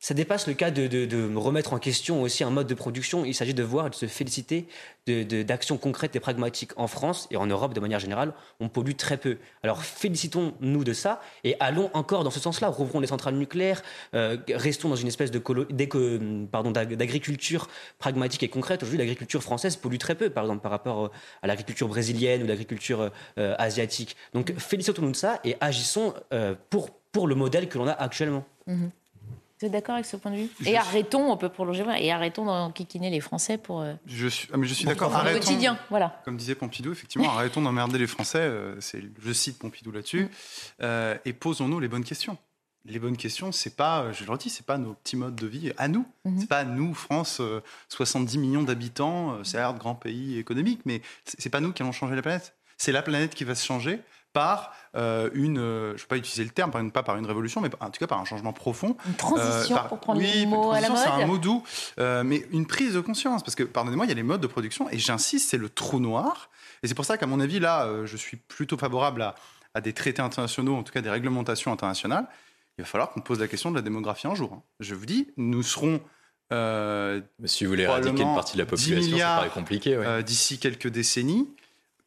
ça 0.00 0.14
dépasse 0.14 0.46
le 0.46 0.54
cas 0.54 0.70
de, 0.70 1.36
remettre 1.36 1.72
en 1.72 1.78
question 1.78 2.22
aussi 2.22 2.44
un 2.44 2.50
mode 2.50 2.68
de 2.68 2.74
production. 2.74 3.24
Il 3.24 3.34
s'agit 3.34 3.54
de 3.54 3.62
voir 3.62 3.88
et 3.88 3.90
de 3.90 3.94
se 3.94 4.06
féliciter 4.06 4.68
d'actions 5.06 5.76
concrètes 5.76 6.14
et 6.14 6.20
pragmatiques. 6.20 6.70
En 6.76 6.86
France 6.86 7.26
et 7.30 7.36
en 7.36 7.46
Europe, 7.46 7.74
de 7.74 7.80
manière 7.80 7.98
générale, 7.98 8.32
on 8.60 8.68
pollue 8.68 8.94
très 8.96 9.16
peu. 9.16 9.38
Alors 9.64 9.82
félicitons-nous 9.82 10.84
de 10.84 10.92
ça 10.92 11.20
et 11.42 11.56
allons 11.58 11.90
encore 11.94 12.22
dans 12.22 12.30
ce 12.30 12.38
sens-là. 12.38 12.68
Rouvrons 12.68 13.00
les 13.00 13.08
centrales 13.08 13.34
nucléaires, 13.34 13.82
euh, 14.14 14.36
restons 14.54 14.88
dans 14.88 14.96
une 14.96 15.08
espèce 15.08 15.32
d'ag- 15.32 16.94
d'agriculture 16.94 17.68
pragmatique 17.98 18.42
et 18.44 18.48
concrète. 18.48 18.82
Aujourd'hui, 18.82 18.98
l'agriculture 18.98 19.42
française 19.42 19.76
pollue 19.76 19.98
très 19.98 20.14
peu, 20.14 20.30
par 20.30 20.44
exemple, 20.44 20.62
par 20.62 20.70
rapport 20.70 21.06
euh, 21.06 21.10
à 21.42 21.48
l'agriculture 21.48 21.88
brésilienne 21.88 22.42
ou 22.42 22.46
l'agriculture 22.46 23.10
euh, 23.38 23.54
asiatique. 23.58 24.16
Donc 24.32 24.52
félicitons-nous 24.56 25.10
de 25.10 25.16
ça 25.16 25.40
et 25.44 25.56
agissons 25.60 26.14
euh, 26.32 26.54
pour, 26.70 26.90
pour 27.12 27.26
le 27.26 27.34
modèle 27.34 27.68
que 27.68 27.78
l'on 27.78 27.88
a 27.88 27.92
actuellement. 27.92 28.44
Mhm. 28.66 28.90
Vous 29.60 29.66
êtes 29.66 29.72
d'accord 29.72 29.94
avec 29.94 30.06
ce 30.06 30.16
point 30.16 30.30
de 30.30 30.36
vue? 30.36 30.48
Je 30.60 30.68
Et 30.68 30.76
arrêtons, 30.76 31.30
on 31.32 31.36
peut 31.36 31.48
prolonger, 31.48 31.84
et 31.98 32.12
arrêtons 32.12 32.44
d'enquiquiner 32.44 33.10
les 33.10 33.20
Français 33.20 33.58
pour. 33.58 33.80
euh, 33.80 33.94
Je 34.06 34.28
suis, 34.28 34.48
ah, 34.52 34.56
mais 34.56 34.66
je 34.66 34.74
suis 34.74 34.84
d'accord. 34.84 35.10
le 35.10 35.16
Arrêtons. 35.16 35.40
quotidien, 35.40 35.78
voilà. 35.90 36.20
Comme 36.24 36.36
disait 36.36 36.54
Pompidou, 36.54 36.92
effectivement, 36.92 37.30
arrêtons 37.30 37.62
d'emmerder 37.62 37.98
les 37.98 38.06
Français. 38.06 38.38
euh, 38.38 38.80
c'est, 38.80 39.02
je 39.20 39.32
cite 39.32 39.58
Pompidou 39.58 39.90
là-dessus. 39.90 40.24
Mm. 40.24 40.28
euh, 40.82 41.18
et 41.24 41.32
posons-nous 41.32 41.80
les 41.80 41.88
bonnes 41.88 42.04
questions. 42.04 42.38
Les 42.84 43.00
bonnes 43.00 43.16
questions, 43.16 43.50
c'est 43.52 43.74
pas, 43.76 44.12
je 44.12 44.24
le 44.24 44.30
redis, 44.30 44.48
c'est 44.48 44.64
pas 44.64 44.78
nos 44.78 44.94
petits 44.94 45.16
modes 45.16 45.34
de 45.34 45.46
vie 45.46 45.72
à 45.76 45.88
nous. 45.88 46.06
Mhm. 46.24 46.40
C'est 46.40 46.48
pas 46.48 46.64
nous, 46.64 46.94
France, 46.94 47.38
euh, 47.40 47.60
70 47.88 48.38
millions 48.38 48.62
d'habitants, 48.62 49.42
c'est 49.44 49.58
un 49.58 49.72
grand 49.74 49.94
pays 49.96 50.38
économique, 50.38 50.80
mais 50.86 51.02
c'est 51.24 51.50
pas 51.50 51.60
nous 51.60 51.72
qui 51.72 51.82
allons 51.82 51.92
changer 51.92 52.14
la 52.14 52.22
planète. 52.22 52.54
C'est 52.78 52.92
la 52.92 53.02
planète 53.02 53.34
qui 53.34 53.42
va 53.44 53.54
se 53.56 53.66
changer 53.66 54.00
par 54.38 54.72
euh, 54.94 55.30
une, 55.34 55.58
euh, 55.58 55.88
je 55.90 55.92
ne 55.94 55.98
vais 55.98 56.06
pas 56.06 56.16
utiliser 56.16 56.44
le 56.44 56.50
terme, 56.50 56.70
pas 56.90 57.02
par 57.02 57.16
une 57.16 57.26
révolution, 57.26 57.60
mais 57.60 57.70
en 57.80 57.90
tout 57.90 57.98
cas 57.98 58.06
par 58.06 58.20
un 58.20 58.24
changement 58.24 58.52
profond. 58.52 58.96
Une 59.06 59.14
transition, 59.14 59.74
par, 59.74 59.88
pour 59.88 60.00
prendre 60.00 60.20
oui, 60.20 60.42
le 60.42 60.46
mot 60.46 60.70
à 60.70 60.80
la 60.80 60.88
mode. 60.88 60.98
c'est 60.98 61.08
un 61.08 61.26
mot 61.26 61.38
doux, 61.38 61.62
mais 61.98 62.46
une 62.52 62.66
prise 62.66 62.94
de 62.94 63.00
conscience, 63.00 63.42
parce 63.42 63.54
que, 63.54 63.64
pardonnez-moi, 63.64 64.06
il 64.06 64.08
y 64.10 64.12
a 64.12 64.14
les 64.14 64.22
modes 64.22 64.40
de 64.40 64.46
production, 64.46 64.88
et 64.90 64.98
j'insiste, 64.98 65.50
c'est 65.50 65.58
le 65.58 65.68
trou 65.68 65.98
noir, 66.00 66.50
et 66.82 66.88
c'est 66.88 66.94
pour 66.94 67.04
ça 67.04 67.18
qu'à 67.18 67.26
mon 67.26 67.40
avis, 67.40 67.58
là, 67.58 67.88
je 68.04 68.16
suis 68.16 68.36
plutôt 68.36 68.78
favorable 68.78 69.22
à, 69.22 69.34
à, 69.74 69.80
des 69.80 69.92
traités 69.92 70.22
internationaux, 70.22 70.76
en 70.76 70.82
tout 70.82 70.92
cas 70.92 71.00
des 71.00 71.10
réglementations 71.10 71.72
internationales. 71.72 72.26
Il 72.78 72.82
va 72.82 72.86
falloir 72.86 73.10
qu'on 73.10 73.20
pose 73.20 73.40
la 73.40 73.48
question 73.48 73.70
de 73.70 73.76
la 73.76 73.82
démographie 73.82 74.28
un 74.28 74.36
jour. 74.36 74.52
Hein. 74.52 74.62
Je 74.78 74.94
vous 74.94 75.06
dis, 75.06 75.28
nous 75.36 75.64
serons 75.64 76.00
euh, 76.52 77.20
si 77.44 77.64
vous 77.64 77.70
voulez 77.70 77.82
éradiquer 77.82 78.22
une 78.22 78.34
partie 78.34 78.54
de 78.54 78.62
la 78.62 78.66
population, 78.66 79.18
ça 79.18 79.24
paraît 79.36 79.48
compliqué. 79.50 79.94
Euh, 79.94 80.22
D'ici 80.22 80.58
quelques 80.58 80.88
décennies, 80.88 81.48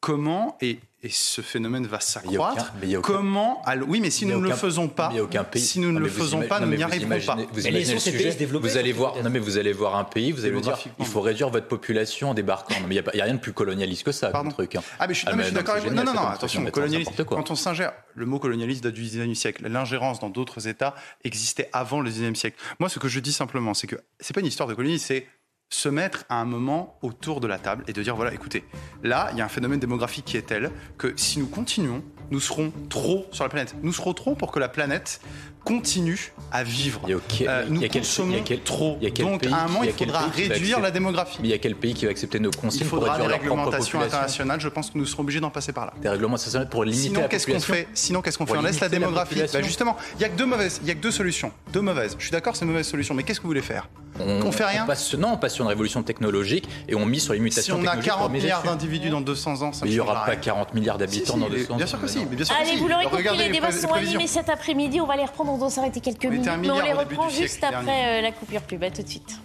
comment 0.01 0.57
et 0.61 0.79
et 1.03 1.09
ce 1.09 1.41
phénomène 1.41 1.87
va 1.87 1.99
s'accroître. 1.99 2.73
Comment 3.01 3.63
Oui, 3.87 4.01
mais 4.01 4.11
si 4.11 4.27
nous 4.27 4.39
ne 4.39 4.47
le 4.47 4.53
faisons 4.53 4.87
pas, 4.87 5.11
si 5.55 5.79
nous 5.79 5.91
ne 5.91 5.99
le 5.99 6.09
faisons 6.09 6.41
pas, 6.41 6.59
nous 6.59 6.75
n'y 6.75 6.83
arriverons 6.83 7.19
pas. 7.25 7.37
Vous 7.51 7.67
imaginez 7.67 7.93
le 7.95 7.99
sujet, 7.99 8.45
vous 8.45 8.77
allez 8.77 8.91
voir, 8.91 9.15
non 9.23 9.29
mais 9.29 9.39
vous 9.39 9.57
allez 9.57 9.73
voir 9.73 9.95
un 9.95 10.03
pays, 10.03 10.31
vous 10.31 10.45
allez 10.45 10.53
vous 10.53 10.61
dire, 10.61 10.77
il 10.99 11.05
faut 11.05 11.21
réduire 11.21 11.49
votre 11.49 11.67
population 11.67 12.29
en 12.29 12.33
débarquant. 12.33 12.79
Non, 12.81 12.87
mais 12.87 12.95
il 12.95 13.03
n'y 13.15 13.21
a, 13.21 13.23
rien 13.23 13.33
de 13.33 13.39
plus 13.39 13.53
colonialiste 13.53 14.03
que 14.03 14.11
ça, 14.11 14.29
Pardon. 14.29 14.51
truc. 14.51 14.75
Hein. 14.75 14.83
Ah 14.99 15.07
mais 15.07 15.13
je 15.13 15.19
suis, 15.19 15.27
ah, 15.27 15.51
d'accord 15.51 15.75
avec 15.75 15.91
Non, 15.91 16.03
non, 16.03 16.13
non, 16.13 16.27
attention, 16.27 16.63
colonialiste. 16.65 17.23
Quand 17.23 17.49
on 17.49 17.55
s'ingère, 17.55 17.93
le 18.13 18.25
mot 18.25 18.39
colonialiste 18.39 18.83
date 18.83 18.93
du 18.93 19.03
19e 19.03 19.33
siècle. 19.33 19.67
L'ingérence 19.67 20.19
dans 20.19 20.29
d'autres 20.29 20.67
États 20.67 20.93
existait 21.23 21.69
avant 21.73 22.01
le 22.01 22.11
19e 22.11 22.35
siècle. 22.35 22.57
Moi, 22.79 22.89
ce 22.89 22.99
que 22.99 23.07
je 23.07 23.19
dis 23.19 23.33
simplement, 23.33 23.73
c'est 23.73 23.87
que 23.87 23.95
c'est 24.19 24.33
pas 24.33 24.41
une 24.41 24.47
histoire 24.47 24.69
de 24.69 24.73
colonialisme, 24.75 25.05
c'est 25.07 25.27
se 25.71 25.89
mettre 25.89 26.25
à 26.29 26.35
un 26.35 26.45
moment 26.45 26.97
autour 27.01 27.39
de 27.39 27.47
la 27.47 27.57
table 27.57 27.83
et 27.87 27.93
de 27.93 28.03
dire 28.03 28.15
voilà, 28.15 28.33
écoutez, 28.33 28.65
là, 29.03 29.29
il 29.31 29.37
y 29.37 29.41
a 29.41 29.45
un 29.45 29.49
phénomène 29.49 29.79
démographique 29.79 30.25
qui 30.25 30.37
est 30.37 30.41
tel 30.43 30.69
que 30.97 31.13
si 31.15 31.39
nous 31.39 31.47
continuons, 31.47 32.03
nous 32.29 32.41
serons 32.41 32.71
trop 32.89 33.25
sur 33.31 33.45
la 33.45 33.49
planète. 33.49 33.75
Nous 33.81 33.93
serons 33.93 34.13
trop 34.13 34.35
pour 34.35 34.51
que 34.51 34.59
la 34.59 34.69
planète 34.69 35.21
continue 35.63 36.33
à 36.51 36.63
vivre. 36.63 37.01
Euh, 37.07 37.65
nous 37.69 37.87
consommons 37.87 38.43
trop. 38.65 38.97
Donc, 39.19 39.45
à 39.45 39.63
un 39.63 39.67
moment, 39.67 39.83
il 39.83 39.91
faudra 39.91 40.27
réduire 40.27 40.79
la 40.79 40.91
démographie. 40.91 41.37
Mais 41.41 41.49
il 41.49 41.51
y 41.51 41.53
a 41.53 41.57
quel 41.57 41.75
pays 41.75 41.93
qui 41.93 42.05
va 42.05 42.11
accepter 42.11 42.39
nos 42.39 42.51
consignes 42.51 42.81
il 42.81 42.87
faudra 42.87 43.17
pour 43.17 43.27
des 43.27 43.33
réglementations 43.33 44.01
internationales. 44.01 44.59
Je 44.59 44.69
pense 44.69 44.89
que 44.89 44.97
nous 44.97 45.05
serons 45.05 45.23
obligés 45.23 45.39
d'en 45.39 45.49
passer 45.49 45.71
par 45.71 45.85
là. 45.85 45.93
Des 46.01 46.09
réglementations 46.09 46.65
pour 46.65 46.83
limiter 46.83 47.09
sinon, 47.09 47.21
la 47.21 47.27
qu'est-ce 47.27 47.47
qu'on 47.47 47.59
fait 47.59 47.87
Sinon, 47.93 48.21
qu'est-ce 48.21 48.37
qu'on 48.37 48.45
fait 48.45 48.57
On 48.57 48.61
laisse 48.61 48.79
la 48.79 48.89
démographie. 48.89 49.41
bah 49.51 49.61
justement, 49.61 49.97
il 50.15 50.19
n'y 50.19 50.25
a 50.25 50.29
que 50.29 50.37
deux 50.37 50.45
mauvaises. 50.45 50.79
Il 50.81 50.87
y 50.87 50.91
a 50.91 50.95
que 50.95 50.99
deux 50.99 51.11
solutions. 51.11 51.51
Deux 51.71 51.81
mauvaises. 51.81 52.15
Je 52.17 52.23
suis 52.23 52.31
d'accord, 52.31 52.55
c'est 52.55 52.65
une 52.65 52.71
mauvaise 52.71 52.87
solution. 52.87 53.13
Mais 53.13 53.23
qu'est-ce 53.23 53.39
que 53.39 53.43
vous 53.43 53.49
voulez 53.49 53.61
faire 53.61 53.87
on, 54.19 54.41
on 54.47 54.51
fait 54.51 54.65
rien 54.65 54.83
on 54.83 54.87
passe, 54.87 55.13
Non, 55.15 55.33
on 55.33 55.37
passe 55.37 55.53
sur 55.53 55.63
une 55.63 55.69
révolution 55.69 56.03
technologique 56.03 56.67
et 56.87 56.95
on 56.95 57.05
mise 57.05 57.23
sur 57.23 57.33
les 57.33 57.39
mutations 57.39 57.77
technologiques. 57.77 58.03
Si 58.03 58.09
on 58.09 58.13
a 58.13 58.17
40 58.17 58.31
milliards 58.31 58.63
d'individus 58.63 59.09
dans 59.09 59.21
200 59.21 59.61
ans, 59.61 59.73
ça 59.73 59.85
Mais 59.85 59.91
il 59.91 59.93
n'y 59.93 59.99
aura 59.99 60.25
pas 60.25 60.35
40 60.35 60.73
milliards 60.73 60.97
d'habitants 60.97 61.37
dans 61.37 61.49
200 61.49 61.73
ans. 61.73 61.77
Bien 61.77 61.85
sûr 61.85 62.01
que 62.01 62.07
si. 62.07 62.19
Allez, 62.19 62.77
vous 62.77 62.87
l'aurez 62.87 63.05
compris, 63.05 63.37
les 63.37 63.49
débats 63.49 63.71
sont 63.71 63.93
animés 63.93 64.27
cet 64.27 64.49
après-midi. 64.49 64.99
On 64.99 65.07
va 65.07 65.15
les 65.15 65.25
reprendre. 65.25 65.50
On 65.51 65.57
doit 65.57 65.69
s'arrêter 65.69 65.99
quelques 65.99 66.25
minutes. 66.25 66.49
Mais 66.59 66.71
on 66.71 66.79
les 66.79 66.93
reprend 66.93 67.27
juste 67.27 67.61
après 67.63 68.19
euh, 68.19 68.21
la 68.21 68.31
coupure 68.31 68.61
pub. 68.61 68.81
À 68.83 68.89
tout 68.89 69.03
de 69.03 69.07
suite. 69.07 69.39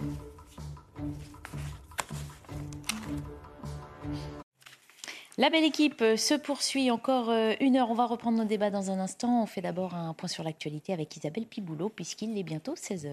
La 5.37 5.49
belle 5.49 5.65
équipe 5.65 6.01
euh, 6.01 6.15
se 6.15 6.33
poursuit 6.33 6.89
encore 6.91 7.29
euh, 7.29 7.53
une 7.59 7.75
heure. 7.75 7.91
On 7.91 7.93
va 7.93 8.05
reprendre 8.05 8.37
nos 8.37 8.45
débats 8.45 8.69
dans 8.69 8.89
un 8.89 8.99
instant. 8.99 9.43
On 9.43 9.45
fait 9.45 9.61
d'abord 9.61 9.95
un 9.95 10.13
point 10.13 10.29
sur 10.29 10.43
l'actualité 10.43 10.93
avec 10.93 11.15
Isabelle 11.17 11.45
Piboulot, 11.45 11.89
puisqu'il 11.89 12.37
est 12.37 12.43
bientôt 12.43 12.75
16 12.75 13.07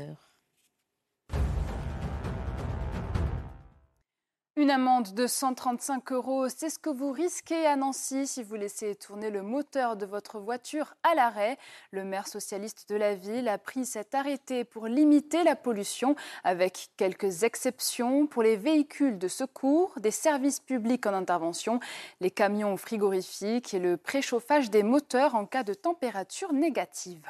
Une 4.57 4.71
amende 4.71 5.15
de 5.15 5.27
135 5.27 6.13
euros, 6.13 6.49
c'est 6.49 6.71
ce 6.71 6.79
que 6.79 6.89
vous 6.89 7.11
risquez 7.11 7.67
à 7.67 7.75
Nancy 7.75 8.25
si 8.25 8.45
vous 8.45 8.55
laissez 8.55 8.95
tourner 8.95 9.29
le 9.29 9.43
moteur 9.43 9.97
de 9.97 10.07
votre 10.07 10.39
voiture 10.39 10.95
à 11.03 11.17
l'arrêt. 11.17 11.59
Le 11.91 12.05
maire 12.05 12.29
socialiste 12.29 12.89
de 12.89 12.95
la 12.95 13.17
ville 13.17 13.49
a 13.49 13.59
pris 13.59 13.85
cet 13.85 14.15
arrêté 14.15 14.63
pour 14.63 14.87
limiter 14.87 15.43
la 15.43 15.57
pollution, 15.57 16.15
avec 16.45 16.91
quelques 16.97 17.43
exceptions 17.43 18.29
pour 18.29 18.45
les 18.45 18.57
véhicules 18.57 19.19
de 19.19 19.27
secours, 19.27 19.93
des 19.99 20.13
services 20.13 20.61
publics 20.61 21.05
en 21.07 21.15
intervention, 21.15 21.81
les 22.21 22.31
camions 22.31 22.77
frigorifiques 22.77 23.75
et 23.75 23.81
le 23.81 23.97
préchauffage 23.97 24.71
des 24.71 24.85
moteurs 24.85 25.35
en 25.35 25.47
cas 25.47 25.65
de 25.65 25.75
température 25.75 26.53
négative. 26.53 27.29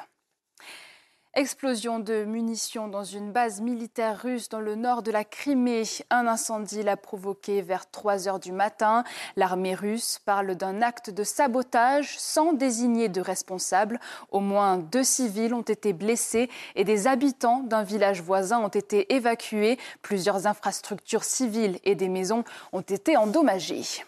Explosion 1.37 1.99
de 1.99 2.23
munitions 2.23 2.87
dans 2.87 3.03
une 3.03 3.33
base 3.33 3.59
militaire 3.59 4.21
russe 4.21 4.47
dans 4.47 4.61
le 4.61 4.75
nord 4.75 5.03
de 5.03 5.11
la 5.11 5.25
Crimée. 5.25 5.83
Un 6.09 6.27
incendie 6.27 6.81
l'a 6.81 6.95
provoqué 6.95 7.61
vers 7.61 7.91
3 7.91 8.29
heures 8.29 8.39
du 8.39 8.53
matin. 8.53 9.03
L'armée 9.35 9.75
russe 9.75 10.21
parle 10.25 10.55
d'un 10.55 10.81
acte 10.81 11.09
de 11.09 11.25
sabotage 11.25 12.17
sans 12.17 12.53
désigner 12.53 13.09
de 13.09 13.19
responsable. 13.19 13.99
Au 14.31 14.39
moins 14.39 14.77
deux 14.77 15.03
civils 15.03 15.53
ont 15.53 15.61
été 15.61 15.91
blessés 15.91 16.49
et 16.75 16.85
des 16.85 17.05
habitants 17.05 17.63
d'un 17.63 17.83
village 17.83 18.21
voisin 18.21 18.59
ont 18.59 18.69
été 18.69 19.13
évacués. 19.13 19.77
Plusieurs 20.01 20.47
infrastructures 20.47 21.25
civiles 21.25 21.79
et 21.83 21.95
des 21.95 22.07
maisons 22.07 22.45
ont 22.71 22.79
été 22.79 23.17
endommagées. 23.17 24.05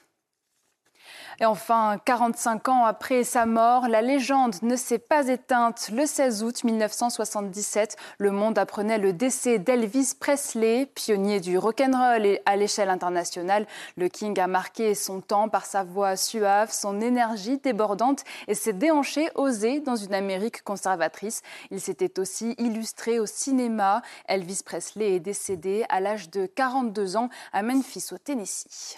Et 1.40 1.46
enfin, 1.46 1.98
45 2.04 2.68
ans 2.70 2.86
après 2.86 3.24
sa 3.24 3.46
mort, 3.46 3.88
la 3.88 4.02
légende 4.02 4.56
ne 4.64 4.76
s'est 4.76 4.98
pas 4.98 5.28
éteinte. 5.28 5.92
Le 5.94 6.08
16 6.08 6.42
août 6.42 6.64
1977, 6.64 7.96
le 8.18 8.32
monde 8.32 8.58
apprenait 8.58 8.98
le 8.98 9.14
décès 9.14 9.60
d'Elvis 9.60 10.14
Presley, 10.20 10.88
pionnier 10.88 11.40
du 11.40 11.60
rock'n'roll 11.60 12.40
à 12.48 12.56
l'échelle 12.56 12.90
internationale. 12.90 13.68
Le 13.98 14.08
King 14.08 14.40
a 14.40 14.48
marqué 14.48 14.96
son 14.96 15.22
temps 15.22 15.48
par 15.48 15.68
sa 15.68 15.84
voix 15.84 16.16
suave, 16.16 16.72
son 16.72 17.02
énergie 17.02 17.60
débordante 17.60 18.24
et 18.48 18.56
ses 18.56 18.74
déhanchés 18.74 19.30
osés 19.36 19.80
dans 19.80 19.96
une 19.96 20.16
Amérique 20.16 20.64
conservatrice. 20.64 21.44
Il 21.70 21.80
s'était 21.80 22.20
aussi 22.20 22.56
illustré 22.58 23.20
au 23.20 23.28
cinéma. 23.28 24.02
Elvis 24.28 24.62
Presley 24.66 25.14
est 25.14 25.20
décédé 25.20 25.86
à 25.90 26.00
l'âge 26.00 26.32
de 26.32 26.48
42 26.48 27.16
ans 27.16 27.30
à 27.54 27.62
Memphis, 27.62 28.08
au 28.12 28.18
Tennessee. 28.18 28.98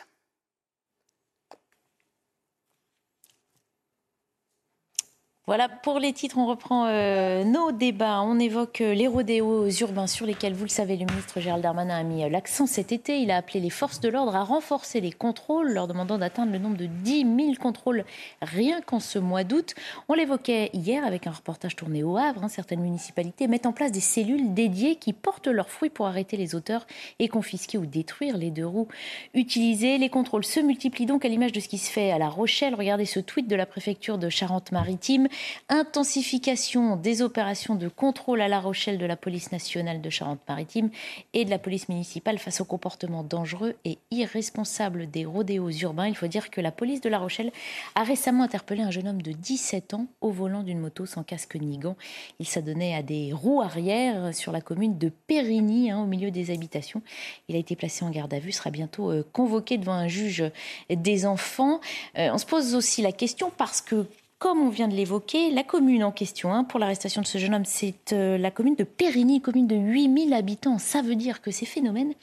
Voilà, 5.50 5.68
pour 5.68 5.98
les 5.98 6.14
titres, 6.14 6.38
on 6.38 6.46
reprend 6.46 6.86
euh, 6.86 7.44
nos 7.44 7.72
débats. 7.72 8.22
On 8.22 8.38
évoque 8.38 8.82
euh, 8.82 8.94
les 8.94 9.08
rodéos 9.08 9.68
urbains 9.82 10.06
sur 10.06 10.28
lesquels, 10.28 10.54
vous 10.54 10.66
le 10.66 10.70
savez, 10.70 10.96
le 10.96 11.08
ministre 11.08 11.40
Gérald 11.40 11.64
Darmanin 11.64 11.98
a 11.98 12.04
mis 12.04 12.24
euh, 12.24 12.30
l'accent 12.30 12.68
cet 12.68 12.92
été. 12.92 13.20
Il 13.20 13.32
a 13.32 13.38
appelé 13.38 13.60
les 13.60 13.72
forces 13.72 14.00
de 14.00 14.10
l'ordre 14.10 14.36
à 14.36 14.44
renforcer 14.44 15.02
les 15.02 15.12
contrôles, 15.12 15.72
leur 15.72 15.88
demandant 15.88 16.20
d'atteindre 16.20 16.52
le 16.52 16.60
nombre 16.60 16.78
de 16.78 16.86
10 16.86 17.22
000 17.22 17.54
contrôles 17.60 18.06
rien 18.44 18.82
qu'en 18.82 19.00
ce 19.00 19.18
mois 19.18 19.44
d'août. 19.44 19.74
On 20.08 20.14
l'évoquait 20.14 20.70
hier 20.74 21.04
avec 21.04 21.26
un 21.26 21.32
reportage 21.32 21.76
tourné 21.76 22.04
au 22.04 22.16
Havre. 22.16 22.44
Hein. 22.44 22.48
certaines 22.48 22.82
municipalités 22.82 23.48
mettent 23.48 23.66
en 23.66 23.74
place 23.74 23.92
des 23.92 24.02
cellules 24.02 24.54
dédiées 24.54 24.98
qui 24.98 25.14
portent 25.14 25.48
leurs 25.48 25.72
fruits 25.72 25.90
pour 25.90 26.06
arrêter 26.06 26.38
les 26.38 26.54
auteurs 26.54 26.86
et 27.18 27.28
confisquer 27.28 27.80
ou 27.80 27.88
détruire 27.88 28.38
les 28.38 28.52
deux 28.52 28.68
roues 28.68 28.88
utilisées. 29.34 29.98
Les 29.98 30.10
contrôles 30.10 30.46
se 30.46 30.60
multiplient 30.60 31.08
donc 31.08 31.26
à 31.26 31.28
l'image 31.28 31.54
de 31.54 31.60
ce 31.60 31.68
qui 31.68 31.80
se 31.80 31.90
fait 31.90 32.12
à 32.12 32.20
La 32.20 32.30
Rochelle. 32.30 32.76
Regardez 32.76 33.06
ce 33.06 33.20
tweet 33.20 33.48
de 33.48 33.56
la 33.56 33.66
préfecture 33.66 34.20
de 34.20 34.30
Charente-Maritime. 34.30 35.28
Intensification 35.70 36.96
des 36.96 37.22
opérations 37.22 37.76
de 37.76 37.88
contrôle 37.88 38.42
à 38.42 38.48
La 38.48 38.60
Rochelle 38.60 38.98
de 38.98 39.06
la 39.06 39.16
police 39.16 39.52
nationale 39.52 40.02
de 40.02 40.10
Charente-Maritime 40.10 40.90
et 41.34 41.46
de 41.46 41.50
la 41.50 41.60
police 41.60 41.90
municipale 41.90 42.40
face 42.40 42.62
aux 42.62 42.66
comportements 42.66 43.24
dangereux 43.24 43.76
et 43.86 43.98
irresponsables 44.12 45.10
des 45.10 45.26
rodéos 45.26 45.70
urbains. 45.70 46.08
Il 46.08 46.16
faut 46.16 46.28
dire 46.28 46.50
que 46.50 46.62
la 46.62 46.72
police 46.72 47.02
de 47.02 47.10
La 47.10 47.20
Rochelle 47.20 47.52
a 47.96 48.04
récemment 48.04 48.44
interpellé 48.44 48.82
un 48.82 48.92
jeune 48.92 49.08
homme 49.08 49.22
de 49.22 49.32
17 49.32 49.94
ans 49.94 50.08
au 50.22 50.32
volant 50.32 50.64
d'une 50.64 50.80
moto 50.80 51.06
sans 51.06 51.24
casque 51.24 51.56
ni 51.56 51.78
gants. 51.78 51.98
Il 52.40 52.48
s'adonnait 52.48 52.96
à 52.96 53.04
des 53.04 53.34
roues 53.34 53.62
arrière 53.62 54.34
sur 54.34 54.52
la 54.52 54.62
commune 54.62 54.98
de 54.98 55.10
Périgny, 55.28 55.92
hein, 55.92 56.02
au 56.02 56.06
milieu 56.06 56.32
des 56.32 56.52
habitations. 56.52 57.02
Il 57.48 57.56
a 57.56 57.60
été 57.60 57.76
placé 57.76 58.06
en 58.06 58.10
garde 58.10 58.34
à 58.34 58.40
vue, 58.40 58.52
sera 58.52 58.70
bientôt 58.70 59.12
euh, 59.12 59.26
convoqué 59.34 59.78
devant 59.78 59.94
un 59.94 60.08
juge 60.08 60.44
des 60.90 61.26
enfants. 61.26 61.80
Euh, 62.18 62.30
on 62.32 62.38
se 62.38 62.46
pose 62.46 62.76
aussi 62.76 63.02
la 63.02 63.12
question 63.12 63.52
parce 63.56 63.82
que 63.82 64.06
comme 64.40 64.60
on 64.60 64.70
vient 64.70 64.88
de 64.88 64.96
l'évoquer, 64.96 65.52
la 65.52 65.64
commune 65.64 66.02
en 66.04 66.14
question 66.14 66.54
hein, 66.54 66.64
pour 66.64 66.80
l'arrestation 66.80 67.22
de 67.22 67.28
ce 67.28 67.38
jeune 67.38 67.54
homme, 67.54 67.66
c'est 67.66 68.14
euh, 68.14 68.38
la 68.38 68.52
commune 68.52 68.76
de 68.76 68.86
Périgny, 68.86 69.42
commune 69.42 69.68
de 69.68 69.76
8000 69.76 70.34
habitants. 70.34 70.80
Ça 70.80 71.02
veut 71.02 71.18
dire 71.18 71.42
que 71.42 71.52
ces 71.52 71.66
phénomènes 71.66 72.14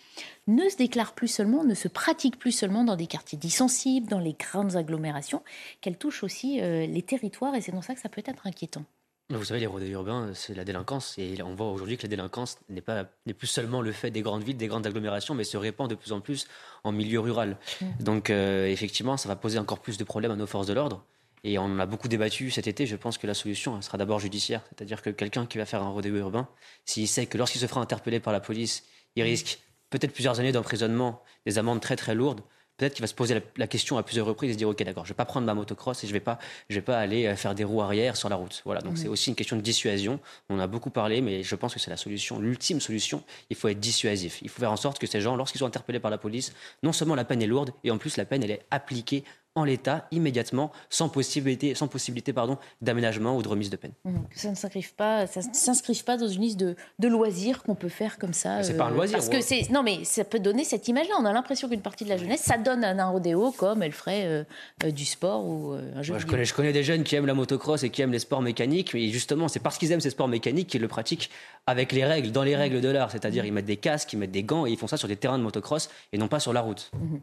ne 0.46 0.66
se 0.70 0.76
déclarent 0.76 1.12
plus 1.12 1.28
seulement, 1.28 1.62
ne 1.62 1.74
se 1.74 1.88
pratiquent 1.88 2.38
plus 2.38 2.52
seulement 2.52 2.84
dans 2.84 2.96
des 2.96 3.06
quartiers 3.06 3.36
dissensibles, 3.36 4.08
dans 4.08 4.18
les 4.18 4.32
grandes 4.32 4.76
agglomérations, 4.76 5.42
qu'elles 5.82 5.98
touchent 5.98 6.22
aussi 6.22 6.60
euh, 6.62 6.86
les 6.86 7.02
territoires 7.02 7.54
et 7.54 7.60
c'est 7.60 7.72
dans 7.72 7.82
ça 7.82 7.94
que 7.94 8.00
ça 8.00 8.08
peut 8.08 8.22
être 8.24 8.46
inquiétant. 8.46 8.84
Vous 9.28 9.44
savez, 9.44 9.60
les 9.60 9.66
rodéos 9.66 9.90
urbains, 9.90 10.30
c'est 10.34 10.54
la 10.54 10.64
délinquance. 10.64 11.18
Et 11.18 11.42
on 11.42 11.54
voit 11.54 11.70
aujourd'hui 11.70 11.96
que 11.96 12.04
la 12.04 12.08
délinquance 12.08 12.58
n'est 12.68 12.80
pas 12.80 13.06
n'est 13.26 13.34
plus 13.34 13.48
seulement 13.48 13.82
le 13.82 13.90
fait 13.90 14.10
des 14.10 14.22
grandes 14.22 14.44
villes, 14.44 14.56
des 14.56 14.68
grandes 14.68 14.86
agglomérations, 14.86 15.34
mais 15.34 15.44
se 15.44 15.56
répand 15.56 15.90
de 15.90 15.96
plus 15.96 16.12
en 16.12 16.20
plus 16.20 16.46
en 16.84 16.92
milieu 16.92 17.18
rural. 17.18 17.58
Mmh. 17.80 17.86
Donc, 18.04 18.30
euh, 18.30 18.66
effectivement, 18.68 19.16
ça 19.16 19.28
va 19.28 19.34
poser 19.34 19.58
encore 19.58 19.80
plus 19.80 19.98
de 19.98 20.04
problèmes 20.04 20.30
à 20.30 20.36
nos 20.36 20.46
forces 20.46 20.68
de 20.68 20.74
l'ordre. 20.74 21.04
Et 21.44 21.58
on 21.58 21.64
en 21.64 21.78
a 21.78 21.86
beaucoup 21.86 22.08
débattu 22.08 22.50
cet 22.50 22.66
été. 22.66 22.86
Je 22.86 22.96
pense 22.96 23.18
que 23.18 23.26
la 23.26 23.34
solution 23.34 23.80
sera 23.82 23.98
d'abord 23.98 24.20
judiciaire. 24.20 24.62
C'est-à-dire 24.68 25.02
que 25.02 25.10
quelqu'un 25.10 25.46
qui 25.46 25.58
va 25.58 25.64
faire 25.64 25.82
un 25.82 25.90
rodéo 25.90 26.16
urbain, 26.16 26.48
s'il 26.84 27.08
sait 27.08 27.26
que 27.26 27.38
lorsqu'il 27.38 27.60
se 27.60 27.66
fera 27.66 27.80
interpeller 27.80 28.20
par 28.20 28.32
la 28.32 28.40
police, 28.40 28.84
il 29.14 29.22
risque 29.22 29.60
peut-être 29.90 30.12
plusieurs 30.12 30.40
années 30.40 30.52
d'emprisonnement, 30.52 31.22
des 31.44 31.58
amendes 31.58 31.80
très 31.80 31.96
très 31.96 32.14
lourdes, 32.14 32.42
peut-être 32.76 32.94
qu'il 32.94 33.02
va 33.02 33.06
se 33.06 33.14
poser 33.14 33.42
la, 33.56 33.66
question 33.66 33.96
à 33.96 34.02
plusieurs 34.02 34.26
reprises 34.26 34.50
et 34.50 34.52
se 34.52 34.58
dire 34.58 34.68
ok 34.68 34.82
d'accord, 34.82 35.04
je 35.04 35.10
vais 35.10 35.16
pas 35.16 35.24
prendre 35.24 35.46
ma 35.46 35.54
motocross 35.54 36.04
et 36.04 36.06
je 36.06 36.12
vais 36.12 36.20
pas, 36.20 36.38
je 36.68 36.74
vais 36.74 36.82
pas 36.82 36.98
aller 36.98 37.26
euh, 37.26 37.36
faire 37.36 37.54
des 37.54 37.64
roues 37.64 37.80
arrière 37.80 38.16
sur 38.16 38.28
la 38.28 38.36
route. 38.36 38.62
Voilà, 38.64 38.80
donc 38.80 38.98
c'est 38.98 39.08
aussi 39.08 39.30
une 39.30 39.36
question 39.36 39.56
de 39.56 39.62
dissuasion. 39.62 40.20
On 40.48 40.58
a 40.58 40.66
beaucoup 40.66 40.90
parlé, 40.90 41.20
mais 41.20 41.42
je 41.42 41.54
pense 41.54 41.74
que 41.74 41.80
c'est 41.80 41.90
la 41.90 41.96
solution, 41.96 42.38
l'ultime 42.38 42.80
solution. 42.80 43.22
Il 43.50 43.56
faut 43.56 43.68
être 43.68 43.80
dissuasif. 43.80 44.40
Il 44.42 44.48
faut 44.48 44.60
faire 44.60 44.72
en 44.72 44.76
sorte 44.76 44.98
que 44.98 45.06
ces 45.06 45.20
gens, 45.20 45.36
lorsqu'ils 45.36 45.58
sont 45.58 45.66
interpellés 45.66 46.00
par 46.00 46.10
la 46.10 46.18
police, 46.18 46.52
non 46.82 46.92
seulement 46.92 47.14
la 47.14 47.24
peine 47.24 47.42
est 47.42 47.46
lourde 47.46 47.72
et 47.84 47.90
en 47.90 47.98
plus 47.98 48.16
la 48.16 48.24
peine 48.24 48.42
elle 48.42 48.50
est 48.50 48.66
appliquée 48.70 49.24
en 49.56 49.64
l'état 49.64 50.06
immédiatement, 50.12 50.70
sans 50.90 51.08
possibilité, 51.08 51.74
sans 51.74 51.88
possibilité 51.88 52.32
pardon, 52.32 52.58
d'aménagement 52.82 53.36
ou 53.36 53.42
de 53.42 53.48
remise 53.48 53.70
de 53.70 53.76
peine. 53.76 53.92
Mmh. 54.04 54.16
ça 54.34 54.50
ne 54.50 54.54
s'inscrive 54.54 54.94
pas, 54.94 55.26
ça 55.26 55.40
s'inscrive 55.42 56.04
pas 56.04 56.16
dans 56.16 56.28
une 56.28 56.42
liste 56.42 56.60
de, 56.60 56.76
de 56.98 57.08
loisirs 57.08 57.62
qu'on 57.62 57.74
peut 57.74 57.88
faire 57.88 58.18
comme 58.18 58.34
ça. 58.34 58.62
C'est 58.62 58.76
pas 58.76 58.84
un 58.84 58.92
euh, 58.92 58.94
loisir. 58.94 59.16
Parce 59.16 59.30
que 59.30 59.40
c'est 59.40 59.68
non 59.70 59.82
mais 59.82 60.04
ça 60.04 60.24
peut 60.24 60.38
donner 60.38 60.62
cette 60.62 60.86
image-là. 60.86 61.14
On 61.18 61.24
a 61.24 61.32
l'impression 61.32 61.68
qu'une 61.68 61.80
partie 61.80 62.04
de 62.04 62.10
la 62.10 62.18
jeunesse, 62.18 62.42
ça 62.42 62.58
donne 62.58 62.84
un, 62.84 62.98
un 62.98 63.08
rodéo 63.08 63.50
comme 63.52 63.82
elle 63.82 63.92
ferait 63.92 64.26
euh, 64.26 64.44
euh, 64.84 64.90
du 64.90 65.06
sport 65.06 65.44
ou 65.46 65.72
un 65.72 66.02
jeu. 66.02 66.18
je 66.18 66.26
connais, 66.26 66.44
je 66.44 66.54
connais 66.54 66.72
des 66.72 66.84
jeunes 66.84 67.02
qui 67.02 67.16
aiment 67.16 67.26
la 67.26 67.34
motocross 67.34 67.82
et 67.82 67.90
qui 67.90 68.02
aiment 68.02 68.12
les 68.12 68.18
sports 68.18 68.42
mécaniques, 68.42 68.92
mais 68.92 69.08
justement 69.08 69.48
c'est 69.48 69.60
parce 69.60 69.78
qu'ils 69.78 69.90
aiment 69.92 70.00
ces 70.00 70.10
sports 70.10 70.28
mécaniques 70.28 70.68
qu'ils 70.68 70.82
le 70.82 70.88
pratiquent 70.88 71.30
avec 71.66 71.92
les 71.92 72.04
règles, 72.04 72.30
dans 72.30 72.42
les 72.42 72.56
règles 72.56 72.80
de 72.80 72.88
l'art, 72.88 73.10
c'est-à-dire 73.10 73.42
mmh. 73.42 73.46
ils 73.46 73.52
mettent 73.52 73.64
des 73.64 73.76
casques, 73.78 74.12
ils 74.12 74.18
mettent 74.18 74.30
des 74.30 74.44
gants 74.44 74.66
et 74.66 74.70
ils 74.70 74.78
font 74.78 74.86
ça 74.86 74.96
sur 74.96 75.08
des 75.08 75.16
terrains 75.16 75.38
de 75.38 75.42
motocross 75.42 75.88
et 76.12 76.18
non 76.18 76.28
pas 76.28 76.40
sur 76.40 76.52
la 76.52 76.60
route. 76.60 76.90
Mmh. 76.92 77.16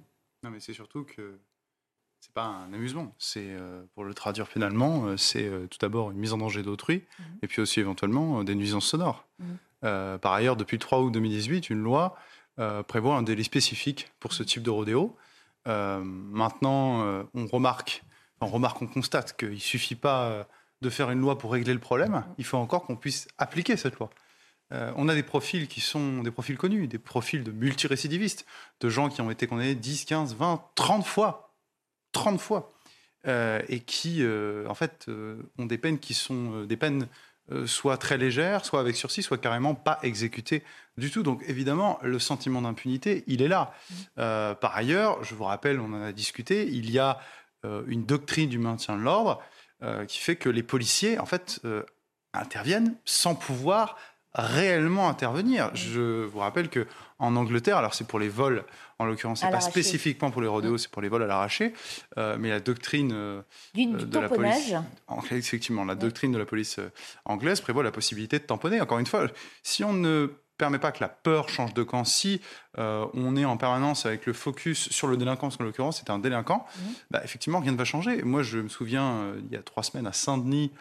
Non 0.44 0.50
mais 0.50 0.60
c'est 0.60 0.74
surtout 0.74 1.06
que 1.06 1.40
pas 2.34 2.46
un 2.46 2.74
amusement. 2.74 3.14
C'est, 3.20 3.46
euh, 3.46 3.84
pour 3.94 4.04
le 4.04 4.14
traduire 4.14 4.48
finalement, 4.48 5.06
euh, 5.06 5.18
c'est 5.18 5.46
euh, 5.46 5.68
tout 5.68 5.78
d'abord 5.80 6.12
une 6.12 6.18
mise 6.18 6.34
en 6.34 6.38
danger 6.38 6.64
d'autrui, 6.64 7.04
mhm. 7.20 7.26
et 7.42 7.48
puis 7.48 7.62
aussi 7.62 7.80
éventuellement 7.80 8.44
des 8.44 8.56
nuisances 8.56 8.88
sonores. 8.88 9.26
Mhm. 9.40 10.20
par 10.20 10.32
ailleurs, 10.32 10.56
depuis 10.56 10.78
le 10.78 10.80
3 10.80 11.02
août 11.02 11.12
2018, 11.12 11.70
une 11.70 11.80
loi 11.82 12.16
prévoit 12.88 13.18
un 13.18 13.22
délit 13.22 13.44
spécifique 13.44 14.12
pour 14.22 14.32
ce 14.32 14.42
type 14.44 14.64
de 14.64 14.70
rodéo. 14.70 15.18
maintenant, 15.66 17.26
on 17.34 17.48
remarque, 17.48 18.04
on 18.40 18.48
remarque, 18.48 18.82
on 18.82 18.88
constate 18.88 19.36
qu'il 19.36 19.50
ne 19.50 19.58
suffit 19.58 19.96
pas 19.96 20.48
de 20.82 20.90
faire 20.90 21.12
une 21.12 21.20
loi 21.20 21.38
pour 21.38 21.52
régler 21.52 21.74
le 21.74 21.82
problème, 21.82 22.12
mhm. 22.12 22.24
il 22.38 22.46
faut 22.46 22.58
encore 22.58 22.86
qu'on 22.86 22.96
puisse 22.96 23.28
appliquer 23.38 23.76
cette 23.76 24.00
loi. 24.00 24.10
on 24.72 25.10
a 25.10 25.16
des 25.16 25.24
profils 25.24 25.68
qui 25.68 25.82
sont 25.82 26.24
des 26.24 26.32
profils 26.32 26.58
connus, 26.58 26.88
des 26.88 26.98
profils 26.98 27.44
de 27.44 27.52
multirécidivistes, 27.52 28.46
de 28.80 28.88
gens 28.88 29.10
qui 29.10 29.20
ont 29.20 29.32
été 29.32 29.48
condamnés 29.48 29.76
10, 29.76 30.06
15, 30.06 30.36
20, 30.36 30.64
30 30.76 31.06
fois 31.06 31.53
30 32.14 32.40
fois, 32.40 32.72
euh, 33.26 33.62
et 33.70 33.80
qui, 33.80 34.18
euh, 34.20 34.68
en 34.68 34.74
fait, 34.74 35.06
euh, 35.08 35.42
ont 35.58 35.66
des 35.66 35.78
peines 35.78 36.00
qui 36.00 36.14
sont 36.14 36.64
des 36.64 36.78
peines 36.78 37.08
soit 37.66 37.98
très 37.98 38.18
légères, 38.18 38.64
soit 38.64 38.80
avec 38.80 38.96
sursis, 38.96 39.22
soit 39.22 39.38
carrément 39.38 39.76
pas 39.76 40.00
exécutées 40.02 40.64
du 40.98 41.12
tout. 41.12 41.24
Donc 41.24 41.44
évidemment, 41.46 42.00
le 42.02 42.18
sentiment 42.18 42.62
d'impunité, 42.62 43.26
il 43.28 43.42
est 43.42 43.50
là. 43.50 43.74
Mmh. 43.90 44.56
par 44.62 44.78
ailleurs, 44.78 45.22
je 45.26 45.36
vous 45.36 45.44
rappelle, 45.44 45.82
on 45.82 45.92
en 45.94 46.02
a 46.02 46.14
discuté, 46.14 46.66
il 46.70 46.90
y 46.90 47.00
a 47.00 47.20
une 47.66 48.06
doctrine 48.06 48.50
du 48.50 48.60
maintien 48.60 48.96
de 48.96 49.02
l'ordre 49.02 49.44
qui 50.08 50.20
fait 50.20 50.38
que 50.38 50.48
les 50.48 50.64
policiers, 50.64 51.20
en 51.20 51.26
fait, 51.26 51.60
interviennent 52.32 52.96
sans 53.04 53.36
pouvoir 53.36 53.98
réellement 54.34 55.10
intervenir. 55.10 55.70
Je 55.76 56.24
vous 56.24 56.40
rappelle 56.40 56.70
que 56.70 56.88
en 57.20 57.36
Angleterre, 57.36 57.78
alors 57.78 57.94
c'est 57.94 58.08
pour 58.08 58.20
les 58.20 58.30
vols, 58.30 58.64
en 59.04 59.06
l'occurrence, 59.06 59.42
c'est 59.42 59.52
pas 59.52 59.62
spécifiquement 59.62 60.32
pour 60.32 60.42
les 60.42 60.48
rodéos, 60.48 60.78
c'est 60.78 60.90
pour 60.90 61.02
les 61.02 61.10
vols 61.10 61.24
à 61.24 61.28
l'arraché, 61.28 61.74
euh, 62.18 62.38
mais 62.40 62.50
la 62.50 62.60
doctrine 62.60 63.12
euh, 63.14 63.42
euh, 63.78 64.06
de 64.06 64.20
la 64.20 64.30
police, 64.30 64.74
effectivement, 65.32 65.86
la 65.86 65.96
doctrine 65.96 66.32
de 66.32 66.38
la 66.38 66.46
police 66.46 66.80
anglaise 67.26 67.62
prévoit 67.62 67.84
la 67.84 67.92
possibilité 67.92 68.40
de 68.40 68.44
tamponner. 68.44 68.82
Encore 68.82 69.00
une 69.00 69.06
fois, 69.06 69.28
si 69.62 69.84
on 69.84 69.94
ne 69.94 70.32
permet 70.58 70.80
pas 70.80 70.92
que 70.92 71.00
la 71.02 71.10
peur 71.10 71.50
change 71.50 71.74
de 71.74 71.84
camp, 71.84 72.04
si 72.06 72.42
on 72.78 73.36
est 73.36 73.46
en 73.46 73.58
permanence 73.58 74.06
avec 74.06 74.26
le 74.26 74.34
focus 74.34 74.90
sur 74.90 75.08
le 75.08 75.18
délinquant, 75.18 75.48
parce 75.48 75.58
qu'en 75.58 75.64
l'occurrence 75.64 75.98
c'est 75.98 76.10
un 76.10 76.20
délinquant, 76.20 76.66
mmh. 76.66 76.82
bah, 77.12 77.22
effectivement 77.24 77.60
rien 77.60 77.72
ne 77.72 77.78
va 77.78 77.86
changer. 77.86 78.22
Moi 78.24 78.44
je 78.44 78.60
me 78.60 78.70
souviens, 78.70 79.34
il 79.40 79.52
y 79.52 79.58
a 79.58 79.64
trois 79.64 79.84
semaines 79.84 80.08
à 80.08 80.14
Saint-Denis, 80.14 80.72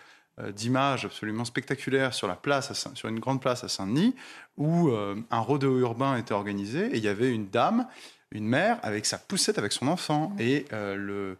d'images 0.54 1.04
absolument 1.04 1.44
spectaculaires 1.44 2.14
sur 2.14 2.26
la 2.26 2.36
place, 2.36 2.72
sur 2.94 3.08
une 3.08 3.20
grande 3.20 3.40
place 3.40 3.64
à 3.64 3.68
Saint-Denis, 3.68 4.14
où 4.56 4.88
euh, 4.88 5.16
un 5.30 5.40
rodéo 5.40 5.78
urbain 5.80 6.16
était 6.16 6.34
organisé 6.34 6.86
et 6.86 6.96
il 6.96 7.04
y 7.04 7.08
avait 7.08 7.32
une 7.32 7.48
dame, 7.48 7.86
une 8.30 8.46
mère, 8.46 8.78
avec 8.82 9.06
sa 9.06 9.18
poussette 9.18 9.58
avec 9.58 9.72
son 9.72 9.88
enfant. 9.88 10.30
Mmh. 10.30 10.40
Et 10.40 10.64
euh, 10.72 10.96
le, 10.96 11.38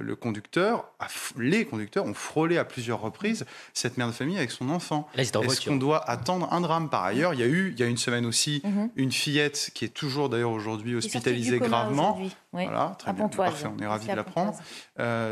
le, 0.00 0.14
conducteur, 0.14 0.92
les 1.36 1.64
conducteurs 1.64 2.04
ont 2.04 2.14
frôlé 2.14 2.56
à 2.56 2.64
plusieurs 2.64 3.00
reprises 3.00 3.44
cette 3.74 3.96
mère 3.96 4.06
de 4.06 4.12
famille 4.12 4.38
avec 4.38 4.52
son 4.52 4.70
enfant. 4.70 5.08
Est-ce 5.16 5.66
qu'on 5.68 5.76
doit 5.76 6.08
attendre 6.08 6.52
un 6.52 6.60
drame? 6.60 6.88
Par 6.88 7.02
ailleurs, 7.02 7.34
il 7.34 7.40
y 7.40 7.42
a 7.42 7.48
eu, 7.48 7.72
il 7.72 7.80
y 7.80 7.82
a 7.82 7.86
une 7.86 7.96
semaine 7.96 8.26
aussi, 8.26 8.62
mmh. 8.64 8.86
une 8.94 9.10
fillette 9.10 9.72
qui 9.74 9.84
est 9.84 9.88
toujours 9.88 10.28
d'ailleurs 10.28 10.52
aujourd'hui 10.52 10.94
hospitalisée 10.94 11.58
gravement. 11.58 12.20
Voilà, 12.52 12.94
très 12.98 13.12
bien, 13.12 13.28
parfait, 13.28 13.66
on 13.66 13.82
est 13.82 13.86
ravis 13.86 14.08
de 14.08 14.14
l'apprendre. 14.14 14.56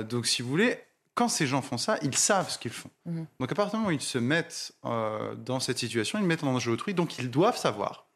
donc, 0.08 0.26
si 0.26 0.42
vous 0.42 0.48
voulez, 0.48 0.78
quand 1.14 1.28
ces 1.28 1.46
gens 1.46 1.62
font 1.62 1.78
ça, 1.78 1.98
ils 2.02 2.16
savent 2.16 2.50
ce 2.50 2.58
qu'ils 2.58 2.72
font. 2.72 2.90
Mhm. 3.06 3.26
Donc 3.40 3.52
à 3.52 3.54
partir 3.54 3.72
du 3.72 3.76
moment 3.78 3.88
où 3.88 3.92
ils 3.92 4.00
se 4.00 4.18
mettent 4.18 4.72
euh, 4.84 5.34
dans 5.34 5.60
cette 5.60 5.78
situation, 5.78 6.18
ils 6.18 6.24
mettent 6.24 6.44
en 6.44 6.52
danger 6.52 6.70
autrui, 6.70 6.94
donc 6.94 7.18
ils 7.18 7.30
doivent 7.30 7.56
savoir 7.56 8.08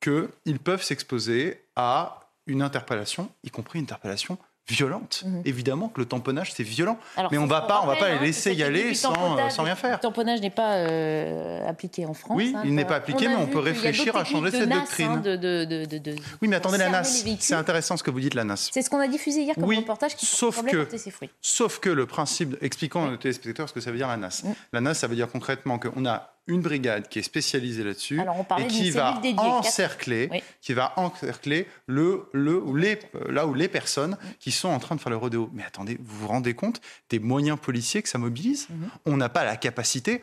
qu'ils 0.00 0.58
peuvent 0.62 0.82
s'exposer 0.82 1.68
à 1.74 2.32
une 2.46 2.62
interpellation, 2.62 3.30
y 3.42 3.50
compris 3.50 3.78
une 3.78 3.84
interpellation 3.84 4.38
violente. 4.68 5.22
Mhm. 5.24 5.42
Évidemment 5.44 5.88
que 5.88 6.00
le 6.00 6.06
tamponnage, 6.06 6.52
c'est 6.52 6.62
violent. 6.62 6.98
mais 7.30 7.38
on 7.38 7.46
va 7.46 7.62
pas, 7.62 7.80
on 7.82 7.86
va 7.86 7.96
pas 7.96 8.08
les 8.08 8.16
hein, 8.16 8.22
laisser 8.22 8.52
y 8.52 8.62
aller 8.62 8.94
sans, 8.94 9.14
sans, 9.50 9.62
rien 9.62 9.76
faire. 9.76 9.96
Le 9.96 10.00
tamponnage 10.00 10.40
n'est 10.40 10.50
pas 10.50 10.74
euh, 10.74 11.68
appliqué 11.68 12.04
en 12.06 12.14
France. 12.14 12.36
Oui, 12.36 12.52
hein, 12.56 12.62
il 12.64 12.74
n'est 12.74 12.84
pas 12.84 12.96
appliqué, 12.96 13.28
mais 13.28 13.36
on 13.36 13.46
peut 13.46 13.58
réfléchir 13.58 14.16
à 14.16 14.24
changer 14.24 14.50
cette 14.50 14.68
doctrine. 14.68 15.22
Hein, 15.24 15.36
de, 15.36 16.16
oui, 16.42 16.48
mais 16.48 16.56
attendez, 16.56 16.78
la 16.78 16.88
NAS, 16.88 17.24
c'est 17.38 17.54
intéressant 17.54 17.96
ce 17.96 18.02
que 18.02 18.10
vous 18.10 18.20
dites, 18.20 18.34
la 18.34 18.44
NAS. 18.44 18.70
C'est 18.72 18.82
ce 18.82 18.90
qu'on 18.90 19.00
a 19.00 19.08
diffusé 19.08 19.42
hier 19.42 19.54
comme 19.54 19.64
oui, 19.64 19.76
reportage 19.76 20.16
qui 20.16 20.26
sauf 20.26 20.64
que, 20.64 20.88
ses 20.96 21.10
fruits. 21.10 21.30
Sauf 21.40 21.78
que 21.78 21.90
le 21.90 22.06
principe, 22.06 22.56
expliquons 22.60 23.12
aux 23.12 23.16
téléspectateurs 23.16 23.68
ce 23.68 23.74
que 23.74 23.80
ça 23.80 23.90
veut 23.90 23.96
dire 23.96 24.08
la 24.08 24.16
NAS. 24.16 24.42
Mm. 24.44 24.52
La 24.72 24.80
NAS, 24.80 24.94
ça 24.94 25.06
veut 25.06 25.16
dire 25.16 25.30
concrètement 25.30 25.78
qu'on 25.78 26.06
a 26.06 26.35
une 26.46 26.60
brigade 26.60 27.08
qui 27.08 27.18
est 27.18 27.22
spécialisée 27.22 27.82
là-dessus 27.82 28.20
et 28.58 28.66
qui 28.66 28.90
va 28.90 29.20
encercler, 29.38 30.42
qui 30.60 30.74
va 30.74 30.92
encercler 30.96 31.66
le, 31.86 32.28
le, 32.32 32.62
les, 32.76 32.98
là 33.28 33.46
où 33.46 33.54
les 33.54 33.68
personnes 33.68 34.16
qui 34.38 34.52
sont 34.52 34.68
en 34.68 34.78
train 34.78 34.94
de 34.94 35.00
faire 35.00 35.10
le 35.10 35.16
rodéo. 35.16 35.50
Mais 35.52 35.64
attendez, 35.64 35.98
vous 36.00 36.20
vous 36.20 36.28
rendez 36.28 36.54
compte 36.54 36.80
des 37.10 37.18
moyens 37.18 37.58
policiers 37.58 38.02
que 38.02 38.08
ça 38.08 38.18
mobilise? 38.18 38.68
Mhm. 38.70 38.90
On 39.06 39.16
n'a 39.16 39.28
pas 39.28 39.44
la 39.44 39.56
capacité, 39.56 40.20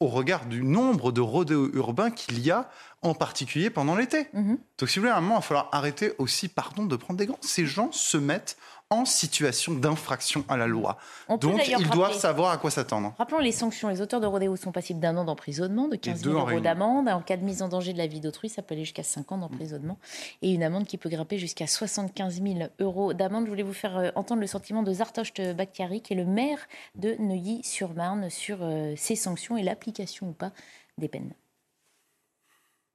au 0.00 0.08
regard 0.08 0.46
du 0.46 0.64
nombre 0.64 1.12
de 1.12 1.20
rodéos 1.20 1.70
urbains 1.74 2.10
qu'il 2.10 2.40
y 2.40 2.50
a, 2.50 2.70
en 3.02 3.14
particulier 3.14 3.70
pendant 3.70 3.94
l'été. 3.94 4.28
Mhm. 4.32 4.58
Donc 4.78 4.88
si 4.88 4.98
vous 4.98 5.02
voulez, 5.02 5.12
à 5.12 5.18
un 5.18 5.20
moment, 5.20 5.36
il 5.36 5.38
va 5.38 5.42
falloir 5.42 5.68
arrêter 5.72 6.12
aussi, 6.18 6.48
pardon, 6.48 6.86
de 6.86 6.96
prendre 6.96 7.18
des 7.18 7.26
gants. 7.26 7.38
Ces 7.42 7.66
gens 7.66 7.92
se 7.92 8.16
mettent 8.16 8.56
en 8.92 9.04
situation 9.04 9.72
d'infraction 9.72 10.44
à 10.48 10.56
la 10.56 10.66
loi. 10.66 10.98
Donc, 11.40 11.68
ils 11.68 11.88
doivent 11.90 12.18
savoir 12.18 12.50
à 12.50 12.58
quoi 12.58 12.72
s'attendre. 12.72 13.14
Rappelons 13.18 13.38
les 13.38 13.52
sanctions. 13.52 13.88
Les 13.88 14.00
auteurs 14.00 14.20
de 14.20 14.26
rodéo 14.26 14.56
sont 14.56 14.72
passibles 14.72 14.98
d'un 14.98 15.16
an 15.16 15.24
d'emprisonnement, 15.24 15.86
de 15.86 15.94
15 15.94 16.24
000 16.24 16.36
euros 16.36 16.58
d'amende. 16.58 17.08
En 17.08 17.20
cas 17.20 17.36
de 17.36 17.44
mise 17.44 17.62
en 17.62 17.68
danger 17.68 17.92
de 17.92 17.98
la 17.98 18.08
vie 18.08 18.20
d'autrui, 18.20 18.48
ça 18.48 18.62
peut 18.62 18.74
aller 18.74 18.84
jusqu'à 18.84 19.04
5 19.04 19.30
ans 19.30 19.38
d'emprisonnement. 19.38 19.96
Et 20.42 20.52
une 20.52 20.64
amende 20.64 20.86
qui 20.86 20.98
peut 20.98 21.08
grimper 21.08 21.38
jusqu'à 21.38 21.68
75 21.68 22.42
000 22.42 22.58
euros 22.80 23.14
d'amende. 23.14 23.44
Je 23.44 23.50
voulais 23.50 23.62
vous 23.62 23.72
faire 23.72 23.96
euh, 23.96 24.10
entendre 24.16 24.40
le 24.40 24.48
sentiment 24.48 24.82
de 24.82 24.92
Zartosh 24.92 25.34
Bakhtiari, 25.34 26.02
qui 26.02 26.14
est 26.14 26.16
le 26.16 26.24
maire 26.24 26.58
de 26.96 27.14
Neuilly-sur-Marne, 27.20 28.28
sur 28.28 28.58
euh, 28.62 28.94
ces 28.96 29.14
sanctions 29.14 29.56
et 29.56 29.62
l'application 29.62 30.30
ou 30.30 30.32
pas 30.32 30.50
des 30.98 31.08
peines 31.08 31.32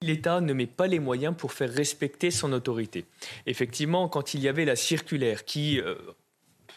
l'État 0.01 0.41
ne 0.41 0.53
met 0.53 0.67
pas 0.67 0.87
les 0.87 0.99
moyens 0.99 1.35
pour 1.37 1.53
faire 1.53 1.71
respecter 1.71 2.31
son 2.31 2.53
autorité. 2.53 3.05
Effectivement, 3.45 4.07
quand 4.07 4.33
il 4.33 4.41
y 4.41 4.47
avait 4.47 4.65
la 4.65 4.75
circulaire 4.75 5.45
qui 5.45 5.79
euh, 5.79 5.95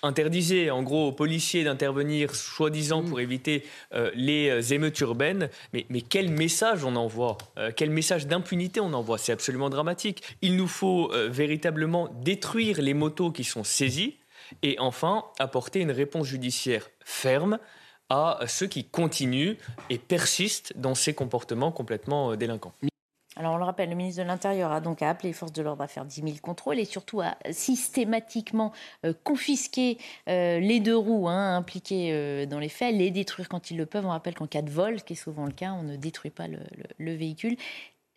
interdisait 0.02 0.70
en 0.70 0.82
gros 0.82 1.08
aux 1.08 1.12
policiers 1.12 1.64
d'intervenir 1.64 2.34
soi-disant 2.34 3.02
pour 3.02 3.20
éviter 3.20 3.64
euh, 3.94 4.10
les 4.14 4.48
euh, 4.48 4.74
émeutes 4.74 5.00
urbaines, 5.00 5.50
mais, 5.72 5.84
quel 6.02 6.30
message 6.30 6.84
on 6.84 6.96
envoie 6.96 7.36
Quel 7.76 7.90
message 7.90 8.26
d'impunité 8.26 8.80
on 8.80 8.92
envoie? 8.92 9.18
C'est 9.18 9.32
absolument 9.32 9.70
dramatique. 9.70 10.22
Il 10.42 10.56
nous 10.56 10.68
faut 10.68 11.12
véritablement 11.28 12.08
détruire 12.22 12.80
les 12.80 12.94
motos 12.94 13.30
qui 13.30 13.44
sont 13.44 13.64
saisies 13.64 14.16
et 14.62 14.78
enfin 14.78 15.24
apporter 15.38 15.80
une 15.80 15.90
réponse 15.90 16.26
judiciaire 16.26 16.88
ferme 17.04 17.58
à 18.08 18.40
ceux 18.46 18.66
qui 18.66 18.84
continuent 18.84 19.56
et 19.90 19.98
persistent 19.98 20.72
dans 20.76 20.94
ces 20.94 21.12
comportements 21.12 21.72
complètement 21.72 22.36
délinquants. 22.36 22.72
Alors 23.38 23.54
on 23.54 23.56
le 23.56 23.64
rappelle, 23.64 23.88
le 23.88 23.94
ministre 23.94 24.20
de 24.20 24.26
l'Intérieur 24.26 24.72
a 24.72 24.80
donc 24.80 25.00
appelé 25.00 25.28
les 25.28 25.32
forces 25.32 25.52
de 25.52 25.62
l'ordre 25.62 25.82
à 25.82 25.86
faire 25.86 26.04
10 26.04 26.22
000 26.22 26.36
contrôles 26.42 26.80
et 26.80 26.84
surtout 26.84 27.20
à 27.20 27.36
systématiquement 27.52 28.72
euh, 29.06 29.12
confisquer 29.22 29.96
euh, 30.28 30.58
les 30.58 30.80
deux 30.80 30.96
roues 30.96 31.28
hein, 31.28 31.56
impliquées 31.56 32.10
euh, 32.12 32.46
dans 32.46 32.58
les 32.58 32.68
faits, 32.68 32.92
les 32.96 33.12
détruire 33.12 33.48
quand 33.48 33.70
ils 33.70 33.76
le 33.76 33.86
peuvent. 33.86 34.04
On 34.04 34.10
rappelle 34.10 34.34
qu'en 34.34 34.48
cas 34.48 34.62
de 34.62 34.70
vol, 34.70 34.98
ce 34.98 35.04
qui 35.04 35.12
est 35.12 35.16
souvent 35.16 35.46
le 35.46 35.52
cas, 35.52 35.70
on 35.70 35.84
ne 35.84 35.94
détruit 35.94 36.32
pas 36.32 36.48
le, 36.48 36.58
véhicule. 36.98 37.56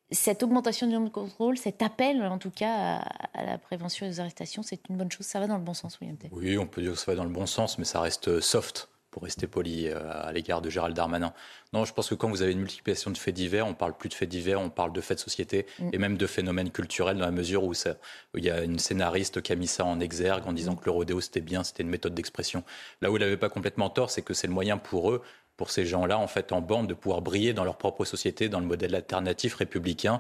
Cette 0.10 0.42
augmentation 0.42 0.88
du 0.88 0.94
nombre 0.94 1.08
de 1.08 1.14
contrôles, 1.14 1.58
cet 1.58 1.84
appel 1.84 2.24
en 2.24 2.40
tout 2.40 2.50
cas 2.50 3.04
à, 3.34 3.46
la 3.46 3.60
prévention 3.60 4.08
des 4.08 4.20
arrestations, 4.20 4.64
c'est 4.64 4.82
une 4.90 4.98
bonne 4.98 5.12
chose. 5.12 5.28
Ça 5.28 5.40
va 5.40 5.46
dans 5.46 5.58
le 5.58 5.64
bon 5.64 5.76
sens, 5.76 6.00
William 6.02 6.18
Oui, 6.32 6.58
on 6.58 6.66
peut 6.66 6.82
dire 6.82 6.94
que 6.94 6.98
ça 6.98 7.12
va 7.12 7.16
dans 7.16 7.24
le 7.24 7.30
bon 7.30 7.46
sens, 7.46 7.78
mais 7.78 7.86
ça 7.86 8.02
reste 8.02 8.42
soft 8.42 8.91
pour 9.12 9.24
rester 9.24 9.46
poli 9.46 9.88
euh, 9.88 10.00
à 10.10 10.32
l'égard 10.32 10.62
de 10.62 10.70
Gérald 10.70 10.96
Darmanin. 10.96 11.34
Non, 11.74 11.86
je 11.86 11.94
pense 11.94 12.10
que 12.10 12.16
quand 12.16 12.30
vous 12.30 12.42
avez 12.42 12.54
une 12.54 12.60
multiplication 12.60 13.12
de 13.12 13.18
faits 13.18 13.36
divers, 13.36 13.68
on 13.68 13.74
parle 13.74 13.94
plus 13.94 14.10
de 14.10 14.14
faits 14.14 14.30
divers, 14.30 14.60
on 14.60 14.70
parle 14.70 14.94
de 14.94 15.02
faits 15.02 15.18
de 15.18 15.22
société 15.22 15.66
mm. 15.80 15.90
et 15.94 15.98
même 15.98 16.18
de 16.18 16.26
phénomènes 16.26 16.72
culturels 16.72 17.18
dans 17.18 17.26
la 17.26 17.32
mesure 17.32 17.64
où, 17.64 17.74
ça, 17.74 17.96
il 18.36 18.44
y 18.44 18.50
a 18.50 18.64
une 18.64 18.80
scénariste 18.80 19.42
qui 19.42 19.52
a 19.52 19.56
mis 19.56 19.68
ça 19.68 19.86
en 19.86 20.00
exergue 20.00 20.48
en 20.48 20.54
disant 20.54 20.74
mm. 20.74 20.80
que 20.80 20.86
le 20.86 20.92
rodéo 20.92 21.22
c'était 21.22 21.42
bien, 21.42 21.64
c'était 21.64 21.84
une 21.84 21.90
méthode 21.90 22.16
d'expression. 22.16 22.64
Là 23.02 23.12
où 23.12 23.18
il 23.18 23.20
n'avait 23.20 23.38
pas 23.38 23.50
complètement 23.50 23.90
tort, 23.90 24.10
c'est 24.10 24.22
que 24.22 24.34
c'est 24.34 24.48
le 24.48 24.54
moyen 24.54 24.78
pour 24.78 25.12
eux 25.12 25.22
pour 25.58 25.70
ces 25.70 25.86
gens-là, 25.86 26.18
en 26.18 26.26
fait, 26.26 26.54
en 26.54 26.62
bande, 26.62 26.88
de 26.88 26.96
pouvoir 26.96 27.22
briller 27.22 27.54
dans 27.54 27.64
leur 27.64 27.78
propre 27.78 28.04
société, 28.04 28.50
dans 28.50 28.60
le 28.60 28.66
modèle 28.66 28.96
alternatif 28.96 29.54
républicain, 29.54 30.20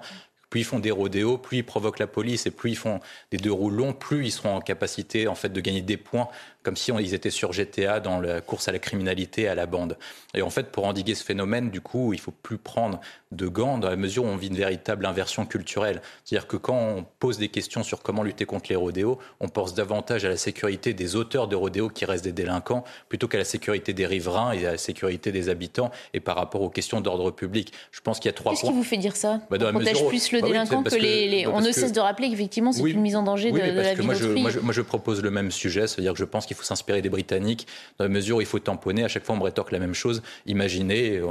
plus 0.52 0.60
ils 0.60 0.66
font 0.66 0.80
des 0.80 0.92
rodéos, 0.92 1.38
plus 1.38 1.60
ils 1.60 1.66
provoquent 1.66 1.98
la 1.98 2.08
police 2.08 2.46
et 2.46 2.52
plus 2.52 2.72
ils 2.72 2.78
font 2.78 3.00
des 3.32 3.38
deux 3.38 3.52
roues 3.52 3.72
longs, 3.72 3.94
plus 3.94 4.26
ils 4.26 4.32
seront 4.32 4.54
en 4.54 4.62
capacité 4.62 5.28
en 5.28 5.34
fait 5.34 5.50
de 5.50 5.62
gagner 5.62 5.82
des 5.82 5.98
points 5.98 6.28
comme 6.64 6.76
si 6.76 6.92
ils 6.92 7.14
étaient 7.14 7.30
sur 7.32 7.54
GTA 7.54 8.00
dans 8.00 8.20
la 8.20 8.42
course 8.42 8.68
à 8.68 8.72
la 8.72 8.80
criminalité, 8.80 9.48
à 9.48 9.56
la 9.56 9.66
bande. 9.66 9.98
Et 10.34 10.42
en 10.42 10.50
fait, 10.50 10.72
pour 10.72 10.86
endiguer 10.86 11.16
ce 11.16 11.24
phénomène, 11.24 11.70
du 11.70 11.82
coup, 11.82 12.14
il 12.14 12.20
faut 12.20 12.32
plus 12.32 12.58
prendre 12.58 13.00
de 13.32 13.48
gants 13.48 13.78
dans 13.78 13.90
la 13.90 13.96
mesure 13.96 14.26
où 14.26 14.28
on 14.28 14.36
vit 14.36 14.48
une 14.48 14.58
véritable 14.58 15.06
inversion 15.06 15.46
culturelle. 15.46 16.02
C'est-à-dire 16.24 16.48
que 16.48 16.58
quand 16.58 16.78
on 16.78 17.06
pose 17.20 17.38
des 17.38 17.48
questions 17.48 17.84
sur 17.84 18.02
comment 18.02 18.24
lutter 18.24 18.46
contre 18.46 18.66
les 18.70 18.76
rodéos, 18.76 19.20
on 19.40 19.48
pense 19.48 19.74
davantage 19.74 20.26
à 20.26 20.30
la 20.30 20.38
sécurité 20.38 20.94
des 20.94 21.16
auteurs 21.16 21.48
de 21.48 21.56
rodéos 21.56 21.90
qui 21.90 22.06
restent 22.06 22.26
des 22.26 22.32
délinquants 22.32 22.84
plutôt 23.10 23.28
qu'à 23.28 23.38
la 23.38 23.46
sécurité 23.46 23.94
des 23.94 24.06
riverains 24.06 24.52
et 24.52 24.66
à 24.66 24.72
la 24.72 24.78
sécurité 24.78 25.32
des 25.32 25.50
habitants 25.50 25.92
et 26.14 26.20
par 26.20 26.36
rapport 26.36 26.62
aux 26.62 26.70
questions 26.70 27.02
d'ordre 27.02 27.32
public. 27.32 27.74
Je 27.92 28.02
pense 28.02 28.20
qu'il 28.20 28.28
y 28.28 28.34
a 28.34 28.34
trois 28.34 28.52
Qu'est-ce 28.52 28.66
qui 28.66 28.74
vous 28.74 28.84
fait 28.84 28.98
dire 28.98 29.16
ça 29.16 29.40
bah, 29.50 29.58
On 29.62 29.72
protège 29.72 30.06
plus 30.08 30.32
le 30.32 30.42
bah 30.42 30.48
délinquant 30.48 30.84
que, 30.84 30.96
les... 30.96 31.46
Bah, 31.46 31.52
on 31.54 31.62
ne 31.62 31.72
cesse 31.72 31.94
de 31.94 32.00
rappeler 32.00 32.30
qu'effectivement, 32.30 32.72
c'est 32.72 32.84
une 32.84 33.02
mise 33.02 33.16
en 33.16 33.24
danger 33.24 33.52
de, 33.52 33.58
la 33.58 33.94
vie 33.94 34.06
d'autrui. 34.06 34.42
Moi, 34.42 34.52
moi, 34.62 34.74
je 34.74 34.82
propose 34.82 35.22
le 35.22 35.32
même 35.32 35.52
sujet, 35.52 35.88
c'est-à-dire 35.88 36.14
que 36.14 36.20
je 36.20 36.26
pense 36.26 36.46
qu'il 36.52 36.58
faut 36.58 36.64
s'inspirer 36.64 37.02
des 37.02 37.10
Britanniques, 37.10 37.68
dans 37.98 38.06
la 38.06 38.10
mesure 38.10 38.38
où 38.38 38.42
il 38.42 38.48
faut 38.48 38.60
tamponner. 38.60 39.04
À 39.04 39.08
chaque 39.08 39.26
fois, 39.26 39.36
on 39.36 39.38
me 39.38 39.44
rétorque 39.44 39.72
la 39.72 39.80
même 39.80 39.94
chose. 39.94 40.22
Imaginez, 40.46 41.22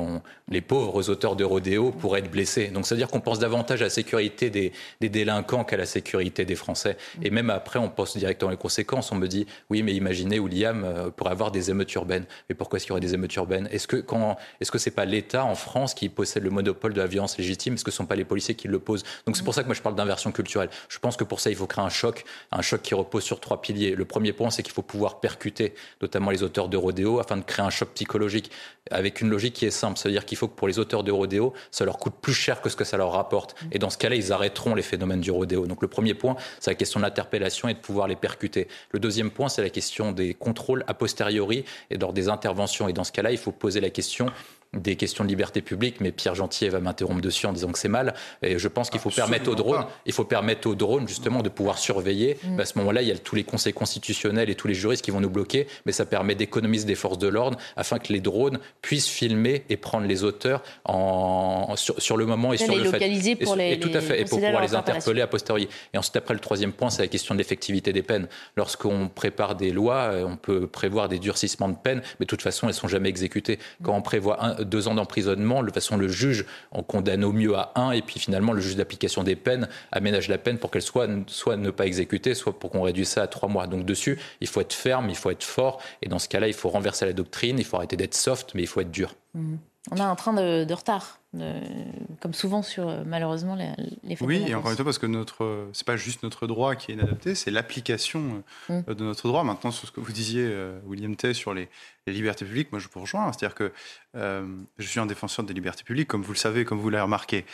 les 0.49 0.61
pauvres 0.61 1.11
auteurs 1.11 1.37
de 1.37 1.45
rodéo 1.45 1.91
pourraient 1.91 2.21
être 2.21 2.31
blessés. 2.31 2.69
Donc, 2.69 2.87
ça 2.87 2.95
veut 2.95 2.99
dire 2.99 3.09
qu'on 3.09 3.21
pense 3.21 3.39
davantage 3.39 3.83
à 3.83 3.85
la 3.85 3.91
sécurité 3.91 4.51
des, 4.51 4.73
délinquants 5.01 5.65
qu'à 5.65 5.77
la 5.77 5.87
sécurité 5.87 6.45
des 6.45 6.55
Français. 6.55 6.97
Et 7.23 7.31
même 7.31 7.51
après, 7.51 7.79
on 7.79 7.89
pense 7.89 8.17
directement 8.17 8.51
les 8.51 8.57
conséquences. 8.57 9.13
On 9.13 9.17
me 9.17 9.29
dit, 9.29 9.47
oui, 9.69 9.83
mais 9.83 9.93
imaginez, 9.93 10.39
William 10.39 10.85
euh, 10.85 11.11
pourrait 11.11 11.33
avoir 11.33 11.51
des 11.51 11.71
émeutes 11.71 11.93
urbaines. 11.95 12.25
Mais 12.49 12.55
pourquoi 12.55 12.77
est-ce 12.77 12.87
qu'il 12.87 12.91
y 12.91 12.93
aurait 12.93 13.01
des 13.01 13.15
émeutes 13.15 13.35
urbaines? 13.35 13.69
Est-ce 13.71 13.87
que 13.87 13.97
quand, 13.97 14.37
est-ce 14.61 14.71
que 14.71 14.91
pas 14.91 15.05
l'État 15.05 15.45
en 15.45 15.55
France 15.55 15.95
qui 15.95 16.09
possède 16.09 16.43
le 16.43 16.51
monopole 16.51 16.95
de 16.95 17.01
la 17.01 17.07
violence 17.07 17.39
légitime? 17.39 17.75
Est-ce 17.75 17.85
que 17.85 17.91
ce 17.91 17.99
sont 17.99 18.07
pas 18.07 18.17
les 18.17 18.25
policiers 18.25 18.55
qui 18.55 18.69
le 18.69 18.79
posent 18.79 19.05
Donc, 19.27 19.37
c'est 19.37 19.45
pour 19.45 19.55
ça 19.55 19.63
que 19.63 19.67
moi 19.67 19.75
je 19.75 19.83
parle 19.83 19.95
d'inversion 19.95 20.33
culturelle. 20.33 20.71
Je 20.89 20.99
pense 20.99 21.17
que 21.17 21.25
pour 21.25 21.41
ça, 21.41 21.51
il 21.51 21.57
faut 21.57 21.67
créer 21.67 21.85
un 21.85 21.91
choc, 21.91 22.25
un 22.51 22.63
choc 22.63 22.83
qui 22.83 22.95
repose 22.95 23.23
sur 23.23 23.41
trois 23.41 23.61
piliers. 23.61 23.95
Le 23.95 24.05
premier 24.05 24.33
point, 24.33 24.51
c'est 24.51 24.63
qu'il 24.63 24.73
faut 24.73 24.83
pouvoir 24.83 25.10
percuter 25.19 25.75
notamment 26.01 26.31
les 26.31 26.43
auteurs 26.43 26.69
de 26.69 26.77
rodéo, 26.77 27.19
afin 27.19 27.37
de 27.37 27.43
créer 27.43 27.65
un 27.65 27.71
choc 27.71 27.89
psychologique 27.95 28.51
avec 28.91 29.21
une 29.21 29.31
logique 29.31 29.55
qui 29.55 29.67
est 29.67 29.71
simple. 29.71 29.99
C'est-à-dire 29.99 30.25
qu'il 30.25 30.39
faut 30.39 30.49
que 30.49 30.55
pour 30.55 30.69
les 30.69 30.79
auteurs 30.79 31.03
de 31.03 31.11
rodéo, 31.11 31.53
ça 31.71 31.85
leur 31.85 31.99
coûte 31.99 32.15
plus 32.21 32.35
cher 32.35 32.61
que 32.61 32.69
ce 32.69 32.77
que 32.77 32.85
ça 32.85 32.97
leur 32.97 33.13
rapporte. 33.13 33.57
Et 33.73 33.79
dans 33.79 33.91
ce 33.91 33.99
cas-là, 33.99 34.17
ils 34.17 34.33
arrêteront 34.33 34.75
les 34.75 34.83
phénomènes 34.83 35.21
du 35.21 35.31
rodéo. 35.31 35.67
Donc 35.67 35.83
le 35.83 35.89
premier 35.89 36.15
point, 36.15 36.37
c'est 36.61 36.71
la 36.71 36.75
question 36.75 37.01
de 37.01 37.05
l'interpellation 37.05 37.69
et 37.69 37.75
de 37.75 37.79
pouvoir 37.79 38.07
les 38.07 38.17
percuter. 38.17 38.69
Le 38.91 39.01
deuxième 39.01 39.31
point, 39.31 39.49
c'est 39.49 39.63
la 39.63 39.71
question 39.71 40.13
des 40.13 40.35
contrôles 40.35 40.85
a 40.87 40.95
posteriori 40.95 41.65
et 41.91 41.99
lors 41.99 42.13
des 42.13 42.29
interventions. 42.29 42.89
Et 42.89 42.93
dans 42.93 43.05
ce 43.05 43.13
cas-là, 43.13 43.33
il 43.33 43.39
faut 43.39 43.53
poser 43.53 43.81
la 43.81 43.91
question 43.91 44.27
des 44.73 44.95
questions 44.95 45.25
de 45.25 45.29
liberté 45.29 45.63
publique, 45.63 46.01
mais 46.01 46.13
Pierre 46.13 46.37
Gentier 46.37 46.69
va 46.69 46.79
m'interrompre 46.79 47.21
dessus 47.21 47.47
en 47.47 47.53
disant 47.53 47.73
que 47.73 47.79
c'est 47.79 47.89
mal. 47.89 48.15
Et 48.43 48.57
je 48.57 48.69
pense 48.69 48.89
qu'il 48.89 49.01
faut 49.01 49.11
permettre 49.11 49.51
aux 49.51 49.57
drones, 49.57 49.85
il 50.07 50.13
faut 50.13 50.25
permettre 50.25 50.69
aux 50.69 50.77
drones 50.77 51.09
justement 51.09 51.43
de 51.43 51.49
pouvoir 51.49 51.79
surveiller. 51.79 52.39
Mm. 52.45 52.61
À 52.61 52.65
ce 52.65 52.79
moment-là, 52.79 53.03
il 53.03 53.09
y 53.09 53.11
a 53.11 53.19
tous 53.19 53.35
les 53.35 53.43
conseils 53.43 53.73
constitutionnels 53.73 54.49
et 54.49 54.55
tous 54.55 54.69
les 54.69 54.75
juristes 54.75 55.05
qui 55.05 55.11
vont 55.11 55.21
nous 55.21 55.31
bloquer, 55.31 55.67
mais 55.87 55.93
ça 55.93 56.07
permet 56.07 56.37
d'économiser 56.37 56.87
des 56.87 56.95
forces 56.95 57.19
de 57.19 57.27
l'ordre 57.27 57.59
afin 57.77 57.99
que 57.99 58.13
les 58.13 58.21
drones 58.21 58.61
puissent 58.81 59.09
filmer 59.09 59.65
et 59.69 59.77
prendre 59.77 60.07
les 60.07 60.23
auteurs 60.23 60.63
en, 60.85 61.75
sur, 61.77 62.17
le 62.17 62.27
moment 62.27 62.53
et 62.53 62.57
sur 62.57 62.77
le 62.77 62.85
fait. 62.85 63.37
Pour 63.43 63.59
et, 63.59 63.71
les, 63.71 63.81
tout 63.81 63.91
à 63.93 64.01
fait, 64.01 64.21
et 64.21 64.25
pour 64.25 64.39
pouvoir 64.39 64.63
les 64.63 64.77
interpeller 64.77 65.21
a 65.21 65.27
posteriori. 65.27 65.69
Et 65.93 65.99
ensuite, 65.99 66.17
après, 66.17 66.35
le 66.35 66.41
troisième 66.41 66.73
point, 66.73 66.91
c'est 66.91 67.03
la 67.03 67.09
question 67.09 67.35
de 67.35 67.41
l'effectivité 67.41 67.93
des 67.93 68.03
peines. 68.03 68.29
Lorsqu'on 68.57 69.09
prépare 69.09 69.57
des 69.57 69.73
lois, 69.73 70.13
on 70.25 70.37
peut 70.37 70.69
prévoir 70.69 71.09
des 71.09 71.19
durcissements 71.19 71.69
de 71.69 71.77
peines, 71.77 72.03
mais 72.21 72.27
de 72.27 72.29
toute 72.29 72.43
façon, 72.43 72.69
elles 72.69 72.75
sont 72.75 72.89
jamais 72.89 73.09
exécutées. 73.09 73.59
Quand 73.83 73.97
on 73.97 74.03
prévoit 74.03 74.45
un, 74.45 74.60
deux 74.65 74.89
ans 74.89 74.95
d'emprisonnement. 74.95 75.61
De 75.61 75.67
toute 75.67 75.75
façon, 75.75 75.97
le 75.97 76.09
juge 76.09 76.45
en 76.71 76.83
condamne 76.83 77.25
au 77.25 77.33
mieux 77.33 77.55
à 77.57 77.73
un, 77.77 77.93
et 77.93 78.03
puis 78.03 78.19
finalement, 78.19 78.53
le 78.53 78.61
juge 78.61 78.77
d'application 78.77 79.23
des 79.23 79.37
peines 79.37 79.69
aménage 79.93 80.29
la 80.29 80.39
peine 80.39 80.59
pour 80.59 80.71
qu'elle 80.71 80.83
soit 80.83 81.09
soit 81.27 81.57
ne 81.57 81.71
pas 81.71 81.87
exécutée, 81.87 82.35
soit 82.35 82.59
pour 82.59 82.71
qu'on 82.71 82.83
réduise 82.83 83.09
ça 83.09 83.23
à 83.23 83.27
trois 83.27 83.49
mois. 83.49 83.67
Donc 83.67 83.85
dessus, 83.85 84.19
il 84.41 84.47
faut 84.47 84.61
être 84.61 84.73
ferme, 84.73 85.09
il 85.11 85.17
faut 85.17 85.31
être 85.31 85.45
fort, 85.45 85.81
et 86.03 86.09
dans 86.09 86.19
ce 86.19 86.29
cas-là, 86.29 86.49
il 86.49 86.55
faut 86.55 86.69
renverser 86.69 87.07
la 87.07 87.13
doctrine, 87.13 87.59
il 87.59 87.65
faut 87.65 87.77
arrêter 87.77 87.97
d'être 87.97 88.15
soft, 88.15 88.53
mais 88.55 88.63
il 88.63 88.69
faut 88.69 88.81
être 88.81 88.91
dur. 88.91 89.15
Mmh. 89.35 89.57
On 89.91 89.97
a 89.99 90.05
un 90.05 90.15
train 90.15 90.35
de, 90.35 90.75
retard, 90.75 91.21
comme 91.33 92.35
souvent 92.35 92.61
sur 92.61 92.87
euh, 92.87 93.03
malheureusement 93.07 93.55
les, 93.55 93.71
les 94.05 94.17
Oui, 94.21 94.45
et 94.47 94.55
encore 94.55 94.71
une 94.71 94.77
fois, 94.77 94.85
parce 94.85 94.99
que 94.99 95.07
notre, 95.07 95.69
c'est 95.73 95.87
pas 95.87 95.97
juste 95.97 96.23
notre 96.23 96.47
droit 96.47 96.75
qui 96.75 96.91
est 96.91 96.95
inadapté, 96.95 97.35
c'est 97.35 97.51
l'application 97.51 98.45
euh, 98.69 98.83
mm. 98.83 98.95
de 98.95 99.05
notre 99.05 99.27
droit. 99.27 99.43
Maintenant, 99.43 99.71
sur 99.71 99.89
ce 99.89 99.93
que 99.93 100.01
vous 100.01 100.13
disiez, 100.13 100.45
euh, 100.45 100.79
William 100.85 101.17
Tay, 101.17 101.33
sur 101.33 101.55
les, 101.55 101.71
libertés 102.07 102.45
publiques, 102.45 102.73
moi 102.73 102.81
je 102.81 102.89
vous 102.93 103.01
rejoins. 103.01 103.33
C'est-à-dire 103.33 103.55
que 103.55 103.73
je 104.15 104.87
suis 104.87 104.99
un 104.99 105.07
défenseur 105.07 105.45
des 105.45 105.55
libertés 105.55 105.85
publiques, 105.85 106.09
comme 106.09 106.23
vous 106.23 106.33
le 106.33 106.39
savez, 106.39 106.65
comme 106.65 106.81
vous 106.81 106.91
l'avez 106.91 107.05
remarqué. 107.05 107.45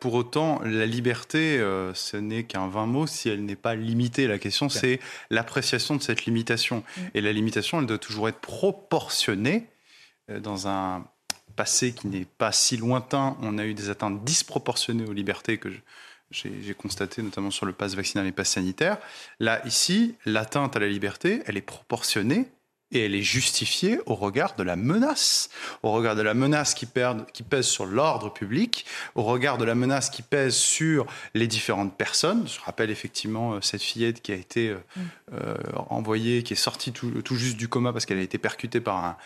pour 0.00 0.14
autant, 0.14 0.62
la 0.64 0.86
liberté, 0.86 1.58
ce 1.92 2.16
n'est 2.16 2.44
qu'un 2.44 2.68
vain 2.68 2.86
mot 2.86 3.06
si 3.06 3.28
elle 3.28 3.44
n'est 3.44 3.54
pas 3.54 3.74
limitée. 3.74 4.26
La 4.26 4.38
question, 4.38 4.70
c'est 4.70 4.98
l'appréciation 5.28 5.94
de 5.94 6.02
cette 6.02 6.24
limitation. 6.24 6.78
Mm. 6.78 7.00
Et 7.12 7.20
la 7.20 7.32
limitation, 7.32 7.80
elle 7.80 7.86
doit 7.86 7.98
toujours 7.98 8.30
être 8.30 8.40
proportionnée 8.40 9.66
dans 10.40 10.68
un 10.68 11.04
passé 11.52 11.92
qui 11.92 12.06
n'est 12.08 12.24
pas 12.24 12.52
si 12.52 12.76
lointain, 12.76 13.36
on 13.42 13.58
a 13.58 13.64
eu 13.64 13.74
des 13.74 13.90
atteintes 13.90 14.24
disproportionnées 14.24 15.04
aux 15.04 15.12
libertés 15.12 15.58
que 15.58 15.70
j'ai 16.30 16.74
constaté 16.74 17.22
notamment 17.22 17.50
sur 17.50 17.66
le 17.66 17.72
pass 17.72 17.94
vaccinal 17.94 18.26
et 18.26 18.32
pass 18.32 18.50
sanitaire. 18.50 18.98
Là, 19.38 19.64
ici, 19.66 20.14
l'atteinte 20.24 20.76
à 20.76 20.80
la 20.80 20.88
liberté, 20.88 21.42
elle 21.46 21.56
est 21.56 21.60
proportionnée 21.60 22.48
et 22.92 23.06
elle 23.06 23.14
est 23.14 23.22
justifiée 23.22 24.00
au 24.06 24.14
regard 24.14 24.54
de 24.56 24.62
la 24.62 24.76
menace, 24.76 25.50
au 25.82 25.90
regard 25.92 26.14
de 26.14 26.22
la 26.22 26.34
menace 26.34 26.74
qui, 26.74 26.86
qui 27.32 27.42
pèse 27.42 27.66
sur 27.66 27.86
l'ordre 27.86 28.32
public, 28.32 28.86
au 29.14 29.22
regard 29.22 29.58
de 29.58 29.64
la 29.64 29.74
menace 29.74 30.10
qui 30.10 30.22
pèse 30.22 30.54
sur 30.54 31.06
les 31.34 31.46
différentes 31.46 31.96
personnes. 31.96 32.46
Je 32.46 32.60
rappelle 32.60 32.90
effectivement 32.90 33.54
euh, 33.54 33.60
cette 33.60 33.82
fillette 33.82 34.22
qui 34.22 34.32
a 34.32 34.36
été 34.36 34.70
euh, 34.70 34.78
euh, 35.32 35.56
envoyée, 35.88 36.42
qui 36.42 36.52
est 36.52 36.56
sortie 36.56 36.92
tout, 36.92 37.36
juste 37.36 37.56
du 37.56 37.68
coma 37.68 37.92
parce 37.92 38.06
qu'elle 38.06 38.18
a 38.18 38.22
été 38.22 38.38
percutée 38.38 38.80
par, 38.80 39.04
un, 39.04 39.16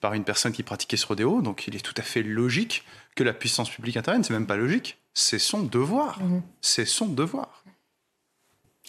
par 0.00 0.14
une 0.14 0.24
personne 0.24 0.52
qui 0.52 0.62
pratiquait 0.62 0.96
ce 0.96 1.06
rodéo. 1.06 1.40
Donc 1.40 1.66
il 1.66 1.74
est 1.76 1.80
tout 1.80 1.94
à 1.96 2.02
fait 2.02 2.22
logique 2.22 2.84
que 3.14 3.24
la 3.24 3.32
puissance 3.32 3.70
publique 3.70 3.96
intervienne. 3.96 4.24
C'est 4.24 4.34
même 4.34 4.46
pas 4.46 4.56
logique, 4.56 4.98
c'est 5.14 5.38
son 5.38 5.62
devoir. 5.62 6.20
Mm-hmm. 6.20 6.42
C'est 6.60 6.84
son 6.84 7.06
devoir. 7.06 7.64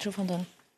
Je 0.01 0.09
vous 0.09 0.25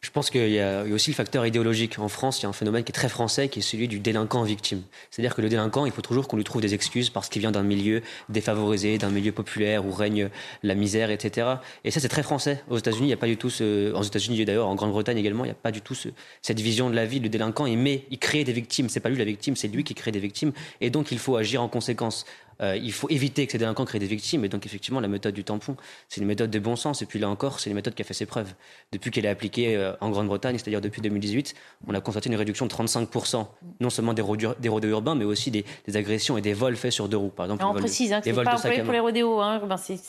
je 0.07 0.11
pense 0.13 0.29
qu'il 0.29 0.47
y, 0.47 0.61
a 0.61 0.83
aussi 0.83 1.11
le 1.11 1.15
facteur 1.15 1.45
idéologique. 1.45 1.99
En 1.99 2.07
France, 2.07 2.39
il 2.39 2.43
y 2.43 2.45
a 2.45 2.49
un 2.49 2.53
phénomène 2.53 2.85
qui 2.85 2.91
est 2.91 2.93
très 2.93 3.09
français, 3.09 3.49
qui 3.49 3.59
est 3.59 3.61
celui 3.61 3.89
du 3.89 3.99
délinquant 3.99 4.43
victime. 4.43 4.81
C'est-à-dire 5.11 5.35
que 5.35 5.41
le 5.41 5.49
délinquant, 5.49 5.85
il 5.85 5.91
faut 5.91 6.01
toujours 6.01 6.29
qu'on 6.29 6.37
lui 6.37 6.45
trouve 6.45 6.61
des 6.61 6.73
excuses 6.73 7.09
parce 7.09 7.27
qu'il 7.27 7.41
vient 7.41 7.51
d'un 7.51 7.61
milieu 7.61 8.01
défavorisé, 8.29 8.97
d'un 8.97 9.09
milieu 9.09 9.33
populaire 9.33 9.85
où 9.85 9.91
règne 9.91 10.29
la 10.63 10.75
misère, 10.75 11.11
etc. 11.11 11.55
Et 11.83 11.91
ça, 11.91 11.99
c'est 11.99 12.07
très 12.07 12.23
français. 12.23 12.63
Aux 12.69 12.77
États-Unis, 12.77 13.03
il 13.03 13.07
n'y 13.07 13.13
a 13.13 13.17
pas 13.17 13.27
du 13.27 13.35
tout 13.35 13.49
ce. 13.49 13.91
Aux 13.91 14.01
États-Unis, 14.01 14.45
d'ailleurs, 14.45 14.69
en 14.69 14.75
Grande-Bretagne 14.75 15.17
également, 15.17 15.43
il 15.43 15.49
n'y 15.49 15.51
a 15.51 15.55
pas 15.55 15.73
du 15.73 15.81
tout 15.81 15.93
cette 16.41 16.59
vision 16.61 16.89
de 16.89 16.95
la 16.95 17.05
vie. 17.05 17.19
Le 17.19 17.27
délinquant, 17.27 17.65
il 17.65 17.77
met, 17.77 18.05
il 18.09 18.17
crée 18.17 18.45
des 18.45 18.53
victimes. 18.53 18.87
C'est 18.87 19.01
pas 19.01 19.09
lui 19.09 19.17
la 19.17 19.25
victime, 19.25 19.57
c'est 19.57 19.67
lui 19.67 19.83
qui 19.83 19.93
crée 19.93 20.13
des 20.13 20.21
victimes. 20.21 20.53
Et 20.79 20.89
donc, 20.89 21.11
il 21.11 21.19
faut 21.19 21.35
agir 21.35 21.61
en 21.61 21.67
conséquence. 21.67 22.25
Euh, 22.61 22.75
il 22.75 22.91
faut 22.91 23.09
éviter 23.09 23.45
que 23.45 23.51
ces 23.51 23.57
délinquants 23.57 23.85
créent 23.85 23.99
des 23.99 24.07
victimes. 24.07 24.45
Et 24.45 24.49
donc, 24.49 24.65
effectivement, 24.65 24.99
la 24.99 25.07
méthode 25.07 25.33
du 25.33 25.43
tampon, 25.43 25.75
c'est 26.09 26.21
une 26.21 26.27
méthode 26.27 26.49
de 26.49 26.59
bon 26.59 26.75
sens. 26.75 27.01
Et 27.01 27.05
puis 27.05 27.19
là 27.19 27.29
encore, 27.29 27.59
c'est 27.59 27.69
une 27.69 27.75
méthode 27.75 27.93
qui 27.93 28.01
a 28.01 28.05
fait 28.05 28.13
ses 28.13 28.25
preuves. 28.25 28.53
Depuis 28.91 29.11
qu'elle 29.11 29.25
est 29.25 29.29
appliquée 29.29 29.75
euh, 29.75 29.93
en 30.01 30.09
Grande-Bretagne, 30.09 30.57
c'est-à-dire 30.57 30.81
depuis 30.81 31.01
2018, 31.01 31.53
on 31.87 31.93
a 31.93 32.01
constaté 32.01 32.29
une 32.29 32.35
réduction 32.35 32.65
de 32.65 32.71
35%, 32.71 33.45
non 33.79 33.89
seulement 33.89 34.13
des, 34.13 34.21
rodéos, 34.21 34.53
des 34.59 34.69
urbains, 34.69 35.15
mais 35.15 35.25
aussi 35.25 35.51
des, 35.51 35.65
agressions 35.93 36.37
et 36.37 36.41
des 36.41 36.53
vols 36.53 36.75
faits 36.75 36.91
sur 36.91 37.07
deux 37.07 37.17
roues. 37.17 37.29
Par 37.29 37.45
exemple, 37.45 37.63
on 37.65 37.73
précise 37.73 38.13
hein, 38.13 38.21
que 38.21 38.25
c'est 38.25 38.43
pas 38.43 38.55
employé 38.55 38.81
pour 38.81 38.93
les 38.93 38.99
rodéos, 38.99 39.39
hein. 39.39 39.61
ben, 39.67 39.77
c'est 39.77 39.99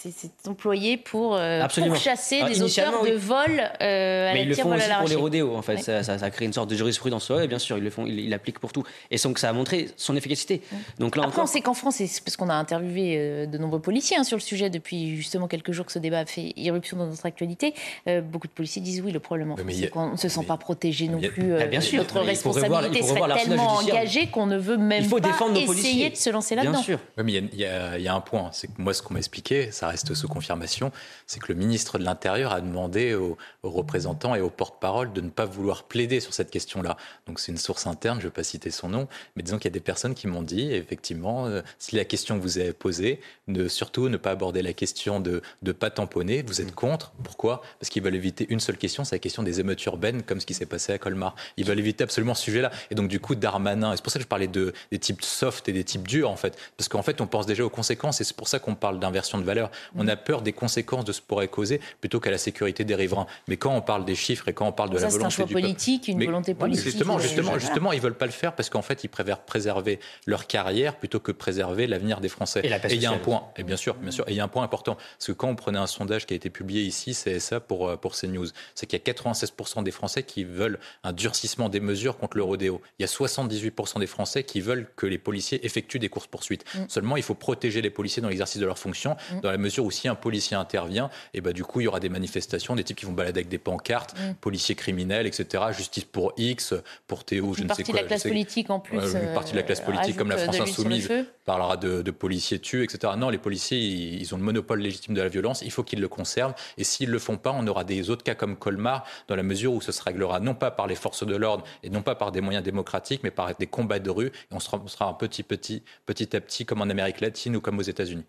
employé 0.46 0.96
pour, 0.96 1.36
euh, 1.36 1.66
chasser 1.96 2.40
ah, 2.42 2.48
des 2.48 2.62
auteurs 2.62 3.04
de 3.04 3.12
vols 3.12 3.60
à 3.60 4.32
mais 4.32 4.42
ils 4.42 4.48
le 4.48 4.54
font 4.54 4.74
aussi 4.74 4.88
pour 4.98 5.08
les 5.08 5.14
rodéos, 5.14 5.56
en 5.56 5.62
fait. 5.62 5.78
Ça, 5.78 6.02
ça, 6.02 6.30
crée 6.30 6.44
une 6.44 6.52
sorte 6.52 6.70
de 6.70 6.76
jurisprudence. 6.76 7.28
Ouais, 7.30 7.46
bien 7.46 7.58
sûr, 7.58 7.78
ils 7.78 7.84
le 7.84 7.90
font, 7.90 8.06
ils 8.06 8.28
l'appliquent 8.28 8.58
pour 8.58 8.72
tout. 8.72 8.84
Et 9.10 9.18
sans 9.18 9.32
que 9.32 9.40
ça 9.40 9.48
a 9.48 9.52
montré 9.52 9.90
son 9.96 10.16
efficacité. 10.16 10.62
Donc 10.98 11.16
là 11.16 11.24
Après, 11.24 11.42
on 11.42 11.46
sait 11.46 11.60
qu'en 11.60 11.74
France, 11.74 11.98
parce 12.24 12.36
qu'on 12.38 12.48
a 12.48 12.54
interviewé 12.54 13.46
de 13.46 13.58
nombreux 13.58 13.80
policiers 13.80 14.16
hein, 14.16 14.24
sur 14.24 14.36
le 14.36 14.42
sujet 14.42 14.70
depuis 14.70 15.16
justement 15.16 15.48
quelques 15.48 15.72
jours 15.72 15.86
que 15.86 15.92
ce 15.92 15.98
débat 15.98 16.20
a 16.20 16.26
fait 16.26 16.52
irruption 16.56 16.96
dans 16.96 17.06
notre 17.06 17.26
actualité. 17.26 17.74
beaucoup 18.06 18.46
de 18.46 18.52
policiers 18.52 18.80
disent 18.80 19.02
oui, 19.02 19.12
le 19.12 19.20
problème, 19.20 19.54
c'est 19.70 19.90
qu'on 19.90 20.12
ne 20.12 20.16
se 20.16 20.28
sent 20.28 20.44
pas 20.44 20.56
protégé 20.56 21.08
non 21.08 21.20
plus. 21.20 21.54
Ah, 21.54 21.66
bien 21.66 21.80
sûr, 21.80 21.98
notre 21.98 22.20
responsabilité 22.20 23.02
serait 23.02 23.44
tellement 23.44 23.76
engagée 23.76 24.28
qu'on 24.28 24.46
ne 24.46 24.56
veut 24.56 24.76
même 24.76 25.02
il 25.02 25.08
faut 25.08 25.18
pas 25.18 25.28
défendre 25.28 25.54
nos 25.54 25.72
essayer 25.72 26.10
de 26.10 26.16
se 26.16 26.30
lancer 26.30 26.54
là-dedans. 26.54 26.72
Bien 26.72 26.82
sûr. 26.82 26.98
mais 27.16 27.32
il 27.32 27.54
y, 27.54 27.62
y, 27.62 28.08
a 28.08 28.14
un 28.14 28.20
point, 28.20 28.50
c'est 28.52 28.68
que 28.68 28.80
moi, 28.80 28.94
ce 28.94 29.02
qu'on 29.02 29.14
m'a 29.14 29.20
expliqué, 29.20 29.70
ça 29.70 29.88
reste 29.88 30.14
sous 30.14 30.28
confirmation, 30.28 30.92
c'est 31.26 31.40
que 31.40 31.52
le 31.52 31.58
ministre 31.58 31.98
de 31.98 32.04
l'Intérieur 32.04 32.52
a 32.52 32.60
demandé 32.60 33.14
aux, 33.14 33.36
représentants 33.62 34.34
et 34.34 34.40
aux 34.40 34.50
porte-parole 34.50 35.12
de 35.12 35.20
ne 35.20 35.30
pas 35.30 35.44
vouloir 35.44 35.84
plaider 35.84 36.20
sur 36.20 36.34
cette 36.34 36.50
question-là. 36.50 36.96
Donc 37.26 37.40
c'est 37.40 37.52
une 37.52 37.58
source 37.58 37.86
interne, 37.86 38.18
je 38.18 38.26
ne 38.26 38.30
vais 38.30 38.34
pas 38.34 38.44
citer 38.44 38.70
son 38.70 38.88
nom, 38.88 39.08
mais 39.36 39.42
disons 39.42 39.58
qu'il 39.58 39.66
y 39.66 39.72
a 39.72 39.74
des 39.74 39.80
personnes 39.80 40.14
qui 40.14 40.26
m'ont 40.26 40.42
dit, 40.42 40.72
effectivement, 40.72 41.46
euh, 41.46 41.62
si 41.78 41.96
la 41.96 42.04
question 42.04 42.27
que 42.36 42.42
vous 42.42 42.58
avez 42.58 42.72
posée, 42.72 43.20
de 43.46 43.68
surtout 43.68 44.08
ne 44.08 44.16
pas 44.16 44.32
aborder 44.32 44.62
la 44.62 44.72
question 44.72 45.20
de 45.20 45.42
ne 45.62 45.72
pas 45.72 45.90
tamponner, 45.90 46.42
vous 46.42 46.60
êtes 46.60 46.74
contre. 46.74 47.12
Pourquoi? 47.22 47.62
Parce 47.78 47.90
qu'ils 47.90 48.02
veulent 48.02 48.14
éviter 48.14 48.46
une 48.50 48.60
seule 48.60 48.76
question, 48.76 49.04
c'est 49.04 49.14
la 49.14 49.20
question 49.20 49.42
des 49.42 49.60
émeutes 49.60 49.84
urbaines, 49.86 50.22
comme 50.22 50.40
ce 50.40 50.46
qui 50.46 50.54
s'est 50.54 50.66
passé 50.66 50.92
à 50.92 50.98
Colmar. 50.98 51.34
Ils 51.56 51.64
veulent 51.64 51.78
éviter 51.78 52.04
absolument 52.04 52.34
ce 52.34 52.42
sujet-là. 52.44 52.70
Et 52.90 52.94
donc 52.94 53.08
du 53.08 53.20
coup, 53.20 53.34
Darmanin, 53.34 53.92
et 53.92 53.96
c'est 53.96 54.02
pour 54.02 54.12
ça 54.12 54.18
que 54.18 54.24
je 54.24 54.28
parlais 54.28 54.48
de, 54.48 54.72
des 54.90 54.98
types 54.98 55.22
soft 55.22 55.68
et 55.68 55.72
des 55.72 55.84
types 55.84 56.06
durs, 56.06 56.30
en 56.30 56.36
fait, 56.36 56.58
parce 56.76 56.88
qu'en 56.88 57.02
fait, 57.02 57.20
on 57.20 57.26
pense 57.26 57.46
déjà 57.46 57.64
aux 57.64 57.70
conséquences, 57.70 58.20
et 58.20 58.24
c'est 58.24 58.36
pour 58.36 58.48
ça 58.48 58.58
qu'on 58.58 58.74
parle 58.74 58.98
d'inversion 58.98 59.38
de 59.38 59.44
valeur. 59.44 59.70
On 59.96 60.08
a 60.08 60.16
peur 60.16 60.42
des 60.42 60.52
conséquences 60.52 61.04
de 61.04 61.12
ce 61.12 61.20
pourrait 61.20 61.48
causer 61.48 61.80
plutôt 62.00 62.20
qu'à 62.20 62.30
la 62.30 62.38
sécurité 62.38 62.84
des 62.84 62.94
riverains. 62.94 63.26
Mais 63.46 63.56
quand 63.56 63.74
on 63.74 63.80
parle 63.80 64.04
des 64.04 64.14
chiffres 64.14 64.48
et 64.48 64.52
quand 64.52 64.66
on 64.66 64.72
parle 64.72 64.90
de 64.90 64.98
ça, 64.98 65.04
la 65.04 65.10
volonté 65.10 65.26
un 65.26 65.30
choix 65.30 65.46
politique, 65.46 66.08
une 66.08 66.24
volonté 66.24 66.54
politique. 66.54 66.84
justement, 66.84 67.18
justement, 67.18 67.58
justement, 67.58 67.92
ils 67.92 68.00
veulent 68.00 68.14
pas 68.14 68.26
le 68.26 68.32
faire 68.32 68.54
parce 68.54 68.70
qu'en 68.70 68.82
fait, 68.82 69.04
ils 69.04 69.08
préfèrent 69.08 69.40
préserver 69.40 70.00
leur 70.26 70.46
carrière 70.46 70.96
plutôt 70.96 71.20
que 71.20 71.32
préserver 71.32 71.86
l'avenir 71.86 72.17
des 72.20 72.28
Français. 72.28 72.60
Et, 72.64 72.94
il 72.94 73.02
y 73.02 73.06
a 73.06 73.10
un 73.10 73.18
point, 73.18 73.44
et 73.56 73.62
bien 73.62 73.76
sûr, 73.76 73.94
bien 73.94 74.10
sûr, 74.10 74.28
et 74.28 74.32
il 74.32 74.36
y 74.36 74.40
a 74.40 74.44
un 74.44 74.48
point 74.48 74.62
important, 74.62 74.94
parce 74.94 75.26
que 75.26 75.32
quand 75.32 75.48
on 75.48 75.56
prenait 75.56 75.78
un 75.78 75.86
sondage 75.86 76.26
qui 76.26 76.34
a 76.34 76.36
été 76.36 76.50
publié 76.50 76.82
ici, 76.82 77.12
CSA 77.12 77.60
pour 77.60 77.88
euh, 77.88 77.96
pour 77.96 78.14
CNews, 78.14 78.46
c'est 78.74 78.86
qu'il 78.86 78.98
y 78.98 79.10
a 79.10 79.12
96% 79.12 79.82
des 79.82 79.90
Français 79.90 80.22
qui 80.22 80.44
veulent 80.44 80.78
un 81.04 81.12
durcissement 81.12 81.68
des 81.68 81.80
mesures 81.80 82.16
contre 82.16 82.36
le 82.36 82.42
rodéo. 82.42 82.80
Il 82.98 83.02
y 83.02 83.04
a 83.04 83.08
78% 83.08 84.00
des 84.00 84.06
Français 84.06 84.44
qui 84.44 84.60
veulent 84.60 84.86
que 84.96 85.06
les 85.06 85.18
policiers 85.18 85.64
effectuent 85.64 85.98
des 85.98 86.08
courses 86.08 86.26
poursuites. 86.26 86.64
Mm. 86.74 86.78
Seulement, 86.88 87.16
il 87.16 87.22
faut 87.22 87.34
protéger 87.34 87.82
les 87.82 87.90
policiers 87.90 88.22
dans 88.22 88.28
l'exercice 88.28 88.60
de 88.60 88.66
leurs 88.66 88.78
fonctions, 88.78 89.16
mm. 89.32 89.40
dans 89.40 89.50
la 89.50 89.58
mesure 89.58 89.84
où 89.84 89.90
si 89.90 90.08
un 90.08 90.14
policier 90.14 90.56
intervient, 90.56 91.10
et 91.34 91.40
bah, 91.40 91.52
du 91.52 91.64
coup, 91.64 91.80
il 91.80 91.84
y 91.84 91.86
aura 91.86 92.00
des 92.00 92.08
manifestations, 92.08 92.74
des 92.76 92.84
types 92.84 92.96
qui 92.96 93.06
vont 93.06 93.12
balader 93.12 93.40
avec 93.40 93.48
des 93.48 93.58
pancartes, 93.58 94.14
mm. 94.18 94.34
policiers 94.40 94.74
criminels, 94.74 95.26
etc. 95.26 95.64
Justice 95.72 96.04
pour 96.04 96.32
X, 96.36 96.74
pour 97.06 97.24
Théo, 97.24 97.54
je 97.54 97.62
ne 97.64 97.68
sais 97.68 97.68
quoi. 97.68 97.68
Une 97.68 97.76
partie 97.76 97.92
de 97.92 97.96
la 97.96 98.02
classe 98.04 98.22
politique 98.22 98.70
en 98.70 98.80
plus. 98.80 98.98
une 98.98 99.34
partie 99.34 99.52
de 99.52 99.56
la 99.56 99.62
classe 99.62 99.80
politique, 99.80 100.16
comme 100.16 100.30
la 100.30 100.38
France 100.38 100.60
Insoumise, 100.60 101.10
parlera 101.44 101.76
de, 101.76 102.07
policiers 102.12 102.58
tués, 102.58 102.84
etc. 102.84 103.12
Non, 103.16 103.30
les 103.30 103.38
policiers, 103.38 103.78
ils, 103.78 104.34
ont 104.34 104.38
le 104.38 104.42
monopole 104.42 104.80
légitime 104.80 105.14
de 105.14 105.22
la 105.22 105.28
violence, 105.28 105.62
il 105.62 105.70
faut 105.70 105.82
qu'ils 105.82 106.00
le 106.00 106.08
conservent. 106.08 106.54
Et 106.76 106.84
s'ils 106.84 107.08
ne 107.08 107.12
le 107.12 107.18
font 107.18 107.36
pas, 107.36 107.52
on 107.52 107.66
aura 107.66 107.84
des 107.84 108.10
autres 108.10 108.24
cas 108.24 108.34
comme 108.34 108.56
Colmar, 108.56 109.04
dans 109.28 109.36
la 109.36 109.42
mesure 109.42 109.72
où 109.72 109.80
ce 109.80 109.92
se 109.92 110.02
réglera 110.02 110.40
non 110.40 110.54
pas 110.54 110.70
par 110.70 110.86
les 110.86 110.94
forces 110.94 111.26
de 111.26 111.36
l'ordre 111.36 111.64
et 111.82 111.90
non 111.90 112.02
pas 112.02 112.14
par 112.14 112.32
des 112.32 112.40
moyens 112.40 112.64
démocratiques, 112.64 113.22
mais 113.22 113.30
par 113.30 113.54
des 113.54 113.66
combats 113.66 113.98
de 113.98 114.10
rue. 114.10 114.26
Et 114.26 114.52
on 114.52 114.60
sera, 114.60 115.08
un 115.08 115.12
petit, 115.12 115.42
petit, 115.42 115.82
petit 116.06 116.36
à 116.36 116.40
petit, 116.40 116.66
comme 116.66 116.80
en 116.80 116.88
Amérique 116.88 117.20
latine 117.20 117.56
ou 117.56 117.60
comme 117.60 117.78
aux 117.78 117.82
États-Unis. 117.82 118.24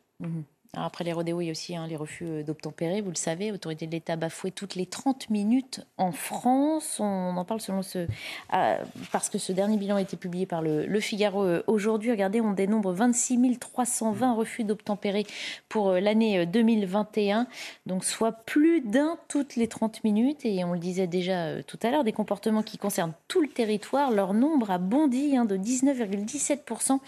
Après 0.75 1.03
les 1.03 1.13
rodéos, 1.13 1.41
il 1.41 1.45
y 1.45 1.47
a 1.47 1.51
aussi 1.51 1.75
hein, 1.75 1.87
les 1.87 1.95
refus 1.95 2.25
euh, 2.25 2.43
d'obtempérer, 2.43 3.01
vous 3.01 3.09
le 3.09 3.15
savez, 3.15 3.51
autorité 3.51 3.87
de 3.87 3.91
l'État 3.91 4.15
bafouée 4.15 4.51
toutes 4.51 4.75
les 4.75 4.85
30 4.85 5.31
minutes 5.31 5.81
en 5.97 6.11
France. 6.11 6.99
On 6.99 7.35
en 7.37 7.43
parle 7.43 7.59
selon 7.59 7.81
ce... 7.81 8.05
Euh, 8.53 8.77
parce 9.11 9.29
que 9.29 9.39
ce 9.39 9.51
dernier 9.51 9.77
bilan 9.77 9.95
a 9.95 10.01
été 10.01 10.15
publié 10.15 10.45
par 10.45 10.61
le, 10.61 10.99
Figaro 10.99 11.43
euh, 11.43 11.63
aujourd'hui. 11.65 12.11
Regardez, 12.11 12.39
on 12.39 12.53
dénombre 12.53 12.91
26 12.91 13.57
320 13.57 14.33
refus 14.33 14.63
d'obtempérer 14.63 15.25
pour 15.69 15.93
l'année 15.93 16.45
2021, 16.45 17.47
donc 17.87 18.05
soit 18.05 18.31
plus 18.31 18.81
d'un 18.81 19.17
toutes 19.27 19.55
les 19.55 19.67
30 19.67 20.03
minutes. 20.03 20.45
Et 20.45 20.63
on 20.63 20.73
le 20.73 20.79
disait 20.79 21.07
déjà 21.07 21.63
tout 21.63 21.79
à 21.81 21.89
l'heure, 21.89 22.03
des 22.03 22.13
comportements 22.13 22.61
qui 22.61 22.77
concernent 22.77 23.13
tout 23.27 23.41
le 23.41 23.49
territoire. 23.49 24.11
Leur 24.11 24.35
nombre 24.35 24.69
a 24.69 24.77
bondi 24.77 25.35
hein, 25.35 25.45
de 25.45 25.57
19,17% 25.57 26.99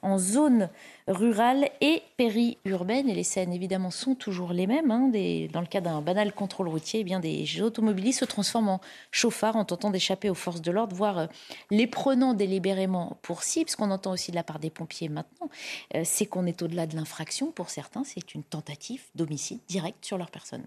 en 0.00 0.18
zone 0.18 0.70
rurale 1.10 1.68
et 1.80 2.02
périurbaine. 2.16 3.08
Et 3.08 3.14
les 3.14 3.24
scènes, 3.24 3.52
évidemment, 3.52 3.90
sont 3.90 4.14
toujours 4.14 4.52
les 4.52 4.66
mêmes. 4.66 4.90
Hein. 4.90 5.10
dans 5.52 5.60
le 5.60 5.66
cas 5.66 5.80
d'un 5.80 6.00
banal 6.00 6.32
contrôle 6.32 6.68
routier, 6.68 7.00
eh 7.00 7.04
bien, 7.04 7.20
des 7.20 7.60
automobilistes 7.60 8.20
se 8.20 8.24
transforment 8.24 8.68
en 8.68 8.80
chauffards 9.10 9.56
en 9.56 9.64
tentant 9.64 9.90
d'échapper 9.90 10.30
aux 10.30 10.34
forces 10.34 10.62
de 10.62 10.70
l'ordre, 10.70 10.96
voire 10.96 11.18
euh, 11.18 11.26
les 11.70 11.86
prenant 11.86 12.34
délibérément 12.34 13.18
pour 13.22 13.42
cible. 13.42 13.68
Ce 13.68 13.76
qu'on 13.76 13.90
entend 13.90 14.12
aussi 14.12 14.30
de 14.30 14.36
la 14.36 14.44
part 14.44 14.58
des 14.58 14.70
pompiers 14.70 15.08
maintenant, 15.08 15.50
euh, 15.94 16.02
c'est 16.04 16.26
qu'on 16.26 16.46
est 16.46 16.62
au-delà 16.62 16.86
de 16.86 16.96
l'infraction. 16.96 17.50
Pour 17.50 17.70
certains, 17.70 18.04
c'est 18.04 18.34
une 18.34 18.44
tentative 18.44 19.02
d'homicide 19.14 19.60
direct 19.68 20.04
sur 20.04 20.16
leur 20.16 20.30
personne. 20.30 20.64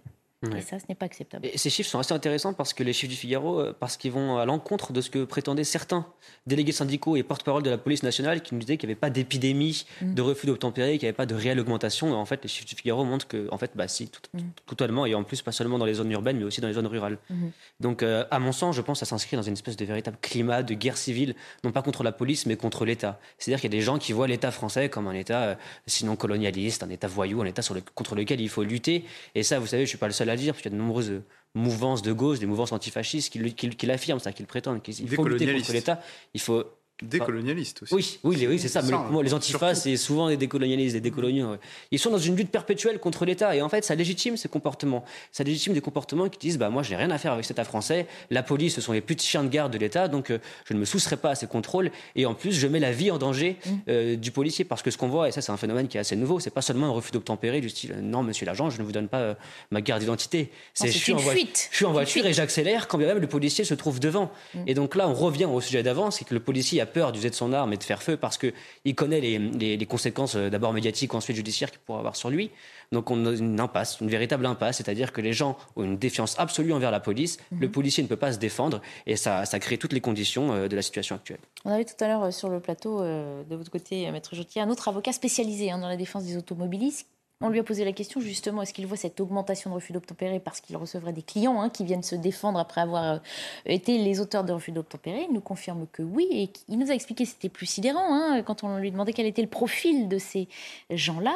Et 0.51 0.61
ça, 0.61 0.79
ce 0.79 0.85
n'est 0.89 0.95
pas 0.95 1.05
acceptable. 1.05 1.45
Et 1.45 1.57
ces 1.57 1.69
chiffres 1.69 1.89
sont 1.89 1.99
assez 1.99 2.13
intéressants 2.13 2.53
parce 2.53 2.73
que 2.73 2.83
les 2.83 2.93
chiffres 2.93 3.11
du 3.11 3.15
Figaro, 3.15 3.59
euh, 3.59 3.75
parce 3.77 3.97
qu'ils 3.97 4.11
vont 4.11 4.37
à 4.37 4.45
l'encontre 4.45 4.93
de 4.93 5.01
ce 5.01 5.09
que 5.09 5.23
prétendaient 5.23 5.63
certains 5.63 6.05
délégués 6.47 6.71
syndicaux 6.71 7.15
et 7.15 7.23
porte-parole 7.23 7.63
de 7.63 7.69
la 7.69 7.77
police 7.77 8.03
nationale 8.03 8.41
qui 8.41 8.53
nous 8.53 8.61
disaient 8.61 8.77
qu'il 8.77 8.87
n'y 8.87 8.93
avait 8.93 8.99
pas 8.99 9.09
d'épidémie 9.09 9.85
mm. 10.01 10.13
de 10.13 10.21
refus 10.21 10.47
d'obtempérer, 10.47 10.97
qu'il 10.97 11.05
n'y 11.05 11.09
avait 11.09 11.15
pas 11.15 11.25
de 11.25 11.35
réelle 11.35 11.59
augmentation. 11.59 12.13
En 12.13 12.25
fait, 12.25 12.43
les 12.43 12.49
chiffres 12.49 12.67
du 12.67 12.75
Figaro 12.75 13.05
montrent 13.05 13.27
que, 13.27 13.47
en 13.51 13.57
fait, 13.57 13.71
bah 13.75 13.87
si, 13.87 14.07
tout, 14.07 14.21
mm. 14.33 14.41
totalement, 14.65 15.05
et 15.05 15.15
en 15.15 15.23
plus 15.23 15.41
pas 15.41 15.51
seulement 15.51 15.77
dans 15.77 15.85
les 15.85 15.95
zones 15.95 16.11
urbaines, 16.11 16.37
mais 16.37 16.43
aussi 16.43 16.61
dans 16.61 16.67
les 16.67 16.73
zones 16.73 16.87
rurales. 16.87 17.17
Mm-hmm. 17.31 17.49
Donc, 17.79 18.03
euh, 18.03 18.25
à 18.31 18.39
mon 18.39 18.51
sens, 18.51 18.75
je 18.75 18.81
pense 18.81 18.99
que 18.99 19.05
ça 19.05 19.09
s'inscrit 19.09 19.37
dans 19.37 19.43
une 19.43 19.53
espèce 19.53 19.77
de 19.77 19.85
véritable 19.85 20.17
climat 20.21 20.63
de 20.63 20.73
guerre 20.73 20.97
civile, 20.97 21.35
non 21.63 21.71
pas 21.71 21.81
contre 21.81 22.03
la 22.03 22.11
police, 22.11 22.45
mais 22.45 22.55
contre 22.55 22.85
l'État. 22.85 23.19
C'est-à-dire 23.37 23.61
qu'il 23.61 23.73
y 23.73 23.75
a 23.75 23.77
des 23.77 23.83
gens 23.83 23.97
qui 23.97 24.13
voient 24.13 24.27
l'État 24.27 24.51
français 24.51 24.89
comme 24.89 25.07
un 25.07 25.13
État, 25.13 25.43
euh, 25.43 25.55
sinon 25.87 26.15
colonialiste, 26.15 26.83
un 26.83 26.89
État 26.89 27.07
voyou, 27.07 27.41
un 27.41 27.45
État 27.45 27.61
sur 27.61 27.73
le, 27.73 27.81
contre 27.95 28.15
lequel 28.15 28.41
il 28.41 28.49
faut 28.49 28.63
lutter. 28.63 29.05
Et 29.35 29.43
ça, 29.43 29.59
vous 29.59 29.67
savez, 29.67 29.83
je 29.83 29.89
suis 29.89 29.97
pas 29.97 30.07
le 30.07 30.13
seul 30.13 30.29
à 30.29 30.32
le 30.33 30.39
dire, 30.39 30.53
parce 30.53 30.61
qu'il 30.61 30.71
y 30.71 30.75
a 30.75 30.77
de 30.77 30.81
nombreuses 30.81 31.21
mouvances 31.55 32.01
de 32.01 32.11
gauche, 32.11 32.39
des 32.39 32.45
mouvances 32.45 32.71
antifascistes 32.71 33.31
qui, 33.31 33.53
qui, 33.53 33.69
qui 33.69 33.85
l'affirment, 33.85 34.19
ça, 34.19 34.33
qui 34.33 34.43
le 34.43 34.47
prétendent, 34.47 34.81
qu'il 34.81 34.95
faut 35.09 35.25
lutter 35.25 35.53
contre 35.53 35.71
l'État. 35.73 36.01
Il 36.33 36.41
faut 36.41 36.65
Décolonialistes 37.01 37.83
aussi. 37.83 37.93
Oui, 37.93 38.19
oui, 38.23 38.47
oui 38.47 38.59
c'est 38.59 38.67
ça. 38.67 38.81
Mais 38.81 39.23
les 39.23 39.33
antifas, 39.33 39.73
c'est 39.75 39.97
souvent 39.97 40.29
des 40.29 40.37
décolonialistes, 40.37 40.93
des 40.93 41.01
décoloniaux. 41.01 41.57
Ils 41.91 41.99
sont 41.99 42.11
dans 42.11 42.19
une 42.19 42.35
lutte 42.35 42.51
perpétuelle 42.51 42.99
contre 42.99 43.25
l'État. 43.25 43.55
Et 43.55 43.61
en 43.61 43.69
fait, 43.69 43.83
ça 43.83 43.95
légitime 43.95 44.37
ces 44.37 44.47
comportements. 44.47 45.03
Ça 45.31 45.43
légitime 45.43 45.73
des 45.73 45.81
comportements 45.81 46.29
qui 46.29 46.37
disent 46.37 46.57
bah, 46.57 46.69
Moi, 46.69 46.83
je 46.83 46.91
n'ai 46.91 46.95
rien 46.95 47.09
à 47.09 47.17
faire 47.17 47.33
avec 47.33 47.45
cet 47.45 47.57
État 47.57 47.63
français. 47.63 48.07
La 48.29 48.43
police, 48.43 48.75
ce 48.75 48.81
sont 48.81 48.93
les 48.93 49.01
petits 49.01 49.27
chiens 49.27 49.43
de 49.43 49.49
garde 49.49 49.73
de 49.73 49.77
l'État. 49.77 50.07
Donc, 50.07 50.29
euh, 50.29 50.37
je 50.65 50.73
ne 50.73 50.79
me 50.79 50.85
soustrais 50.85 51.17
pas 51.17 51.31
à 51.31 51.35
ces 51.35 51.47
contrôles. 51.47 51.91
Et 52.15 52.25
en 52.25 52.35
plus, 52.35 52.51
je 52.51 52.67
mets 52.67 52.79
la 52.79 52.91
vie 52.91 53.09
en 53.09 53.17
danger 53.17 53.57
mmh. 53.65 53.69
euh, 53.89 54.15
du 54.15 54.31
policier. 54.31 54.63
Parce 54.63 54.83
que 54.83 54.91
ce 54.91 54.97
qu'on 54.97 55.09
voit, 55.09 55.27
et 55.27 55.31
ça, 55.31 55.41
c'est 55.41 55.51
un 55.51 55.57
phénomène 55.57 55.87
qui 55.87 55.97
est 55.97 56.01
assez 56.01 56.15
nouveau, 56.15 56.39
c'est 56.39 56.51
pas 56.51 56.61
seulement 56.61 56.87
un 56.87 56.91
refus 56.91 57.11
d'obtempérer 57.11 57.59
du 57.59 57.69
style 57.69 57.95
Non, 58.01 58.21
monsieur 58.21 58.45
l'agent, 58.45 58.69
je 58.69 58.79
ne 58.79 58.83
vous 58.85 58.91
donne 58.91 59.07
pas 59.07 59.19
euh, 59.19 59.33
ma 59.71 59.81
carte 59.81 59.99
d'identité. 59.99 60.51
C'est 60.75 60.91
je, 60.91 60.97
suis 60.97 61.13
en 61.13 61.17
fuite. 61.17 61.69
je 61.71 61.75
suis 61.75 61.85
en 61.85 61.91
voiture 61.91 62.25
et 62.25 62.33
j'accélère 62.33 62.87
quand 62.87 62.97
bien 62.97 63.07
même 63.07 63.19
le 63.19 63.27
policier 63.27 63.65
se 63.65 63.73
trouve 63.73 63.99
devant. 63.99 64.31
Mmh. 64.53 64.59
Et 64.67 64.73
donc 64.75 64.95
là, 64.95 65.09
on 65.09 65.13
revient 65.13 65.45
au 65.45 65.59
sujet 65.59 65.81
d'avant 65.81 66.11
c'est 66.11 66.25
que 66.25 66.33
le 66.33 66.39
policier 66.39 66.81
a 66.83 66.85
peur 66.85 67.11
d'user 67.11 67.29
de 67.29 67.35
son 67.35 67.53
arme 67.53 67.75
de 67.75 67.83
faire 67.83 68.03
feu 68.03 68.17
parce 68.17 68.37
qu'il 68.37 68.95
connaît 68.95 69.19
les, 69.19 69.85
conséquences 69.85 70.35
euh, 70.35 70.49
d'abord 70.49 70.73
médiatiques, 70.73 71.13
ensuite 71.13 71.35
judiciaires 71.35 71.71
qu'il 71.71 71.79
pourrait 71.79 71.99
avoir 71.99 72.15
sur 72.15 72.29
lui. 72.29 72.51
Donc 72.91 73.09
on 73.09 73.25
a 73.25 73.31
une 73.31 73.59
impasse, 73.59 73.99
une 74.01 74.09
véritable 74.09 74.45
impasse, 74.45 74.77
c'est-à-dire 74.77 75.11
que 75.11 75.21
les 75.21 75.33
gens 75.33 75.57
ont 75.75 75.83
une 75.83 75.97
défiance 75.97 76.35
absolue 76.37 76.73
envers 76.73 76.91
la 76.91 76.99
police, 76.99 77.39
mhm. 77.51 77.61
le 77.61 77.71
policier 77.71 78.03
ne 78.03 78.07
peut 78.07 78.15
pas 78.15 78.33
se 78.33 78.37
défendre 78.37 78.81
et 79.07 79.15
ça, 79.15 79.45
ça 79.45 79.59
crée 79.59 79.77
toutes 79.77 79.93
les 79.93 80.01
conditions 80.01 80.53
euh, 80.53 80.67
de 80.67 80.75
la 80.75 80.81
situation 80.81 81.15
actuelle. 81.15 81.39
On 81.65 81.71
avait 81.71 81.85
tout 81.85 82.01
à 82.01 82.07
l'heure 82.07 82.23
euh, 82.23 82.31
sur 82.31 82.49
le 82.49 82.59
plateau, 82.59 83.01
de 83.01 83.55
votre 83.55 83.71
côté, 83.71 84.09
Maître 84.11 84.35
Jotier, 84.35 84.61
un 84.61 84.69
autre 84.69 84.87
avocat 84.87 85.11
spécialisé 85.11 85.71
hein, 85.71 85.77
dans 85.79 85.87
la 85.87 85.97
défense 85.97 86.25
des 86.25 86.37
automobilistes 86.37 87.07
on 87.43 87.49
lui 87.49 87.59
a 87.59 87.63
posé 87.63 87.83
la 87.83 87.91
question 87.91 88.21
justement, 88.21 88.61
est-ce 88.61 88.73
qu'il 88.73 88.87
voit 88.87 88.97
cette 88.97 89.19
augmentation 89.19 89.69
de 89.69 89.75
refus 89.75 89.91
d'obtempérer 89.91 90.39
parce 90.39 90.61
qu'il 90.61 90.77
recevrait 90.77 91.11
des 91.11 91.21
clients 91.21 91.61
hein, 91.61 91.69
qui 91.69 91.83
viennent 91.83 92.01
se 92.01 92.15
défendre 92.15 92.57
après 92.57 92.81
avoir 92.81 93.03
euh, 93.03 93.17
été 93.65 93.97
les 93.97 94.21
auteurs 94.21 94.45
de 94.45 94.53
refus 94.53 94.71
d'obtempérer? 94.71 95.25
Il 95.27 95.33
nous 95.33 95.41
confirme 95.41 95.85
que 95.91 96.01
oui, 96.01 96.27
et 96.31 96.49
il 96.69 96.79
nous 96.79 96.89
a 96.89 96.93
expliqué, 96.93 97.25
c'était 97.25 97.49
plus 97.49 97.65
sidérant, 97.65 98.13
hein, 98.13 98.41
quand 98.43 98.63
on 98.63 98.77
lui 98.77 98.91
demandait 98.91 99.13
quel 99.13 99.25
était 99.25 99.41
le 99.41 99.49
profil 99.49 100.07
de 100.07 100.17
ces 100.17 100.47
gens-là. 100.89 101.35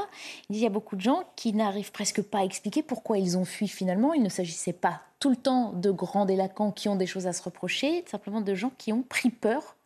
Il 0.49 0.53
dit, 0.53 0.59
il 0.59 0.63
y 0.63 0.65
a 0.67 0.69
beaucoup 0.69 0.95
de 0.95 1.01
gens 1.01 1.23
qui 1.35 1.53
n'arrivent 1.53 1.91
presque 1.91 2.21
pas 2.21 2.39
à 2.39 2.43
expliquer 2.43 2.83
pourquoi 2.83 3.17
ils 3.17 3.37
ont 3.37 3.45
fui 3.45 3.67
finalement. 3.67 4.13
Il 4.13 4.23
ne 4.23 4.29
s'agissait 4.29 4.73
pas 4.73 5.01
tout 5.19 5.29
le 5.29 5.35
temps 5.35 5.73
de 5.73 5.91
grands 5.91 6.25
délinquants 6.25 6.71
qui 6.71 6.87
ont 6.89 6.95
des 6.95 7.07
choses 7.07 7.27
à 7.27 7.33
se 7.33 7.43
reprocher, 7.43 8.05
simplement 8.07 8.39
de 8.39 8.55
gens 8.55 8.71
qui 8.77 8.93
ont 8.93 9.01
pris 9.01 9.29
peur 9.29 9.76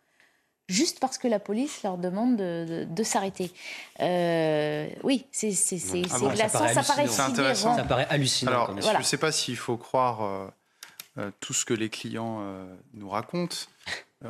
juste 0.68 1.00
parce 1.00 1.18
que 1.18 1.28
la 1.28 1.40
police 1.40 1.84
leur 1.84 1.98
demande 1.98 2.38
de, 2.38 3.04
s'arrêter. 3.04 3.52
Euh, 4.00 4.88
oui, 5.04 5.26
c'est 5.32 5.54
ah 6.12 6.20
glaçant, 6.34 6.68
ça 6.68 6.84
paraît, 6.84 7.04
intéressant. 7.20 7.76
Ça 7.76 7.84
paraît 7.84 8.08
hallucinant. 8.10 8.52
Alors, 8.52 8.82
je 8.82 8.98
ne 8.98 9.04
sais 9.04 9.18
pas 9.18 9.32
s'il 9.32 9.58
faut 9.58 9.78
croire 9.78 10.24
euh, 10.24 10.48
euh, 11.18 11.32
tout 11.40 11.54
ce 11.54 11.66
que 11.66 11.74
les 11.74 11.90
clients 11.90 12.44
nous 12.94 13.10
racontent. 13.10 13.58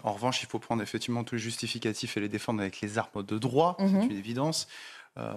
en 0.04 0.14
revanche, 0.14 0.42
il 0.44 0.48
faut 0.48 0.60
prendre 0.60 0.82
effectivement 0.82 1.24
tous 1.24 1.36
les 1.36 1.42
justificatifs 1.42 2.18
et 2.18 2.20
les 2.20 2.30
défendre 2.30 2.62
avec 2.62 2.82
les 2.82 2.98
armes 2.98 3.24
de 3.24 3.38
droit, 3.38 3.76
c'est 3.80 3.86
mhm. 3.86 4.04
une 4.04 4.18
évidence. 4.18 4.68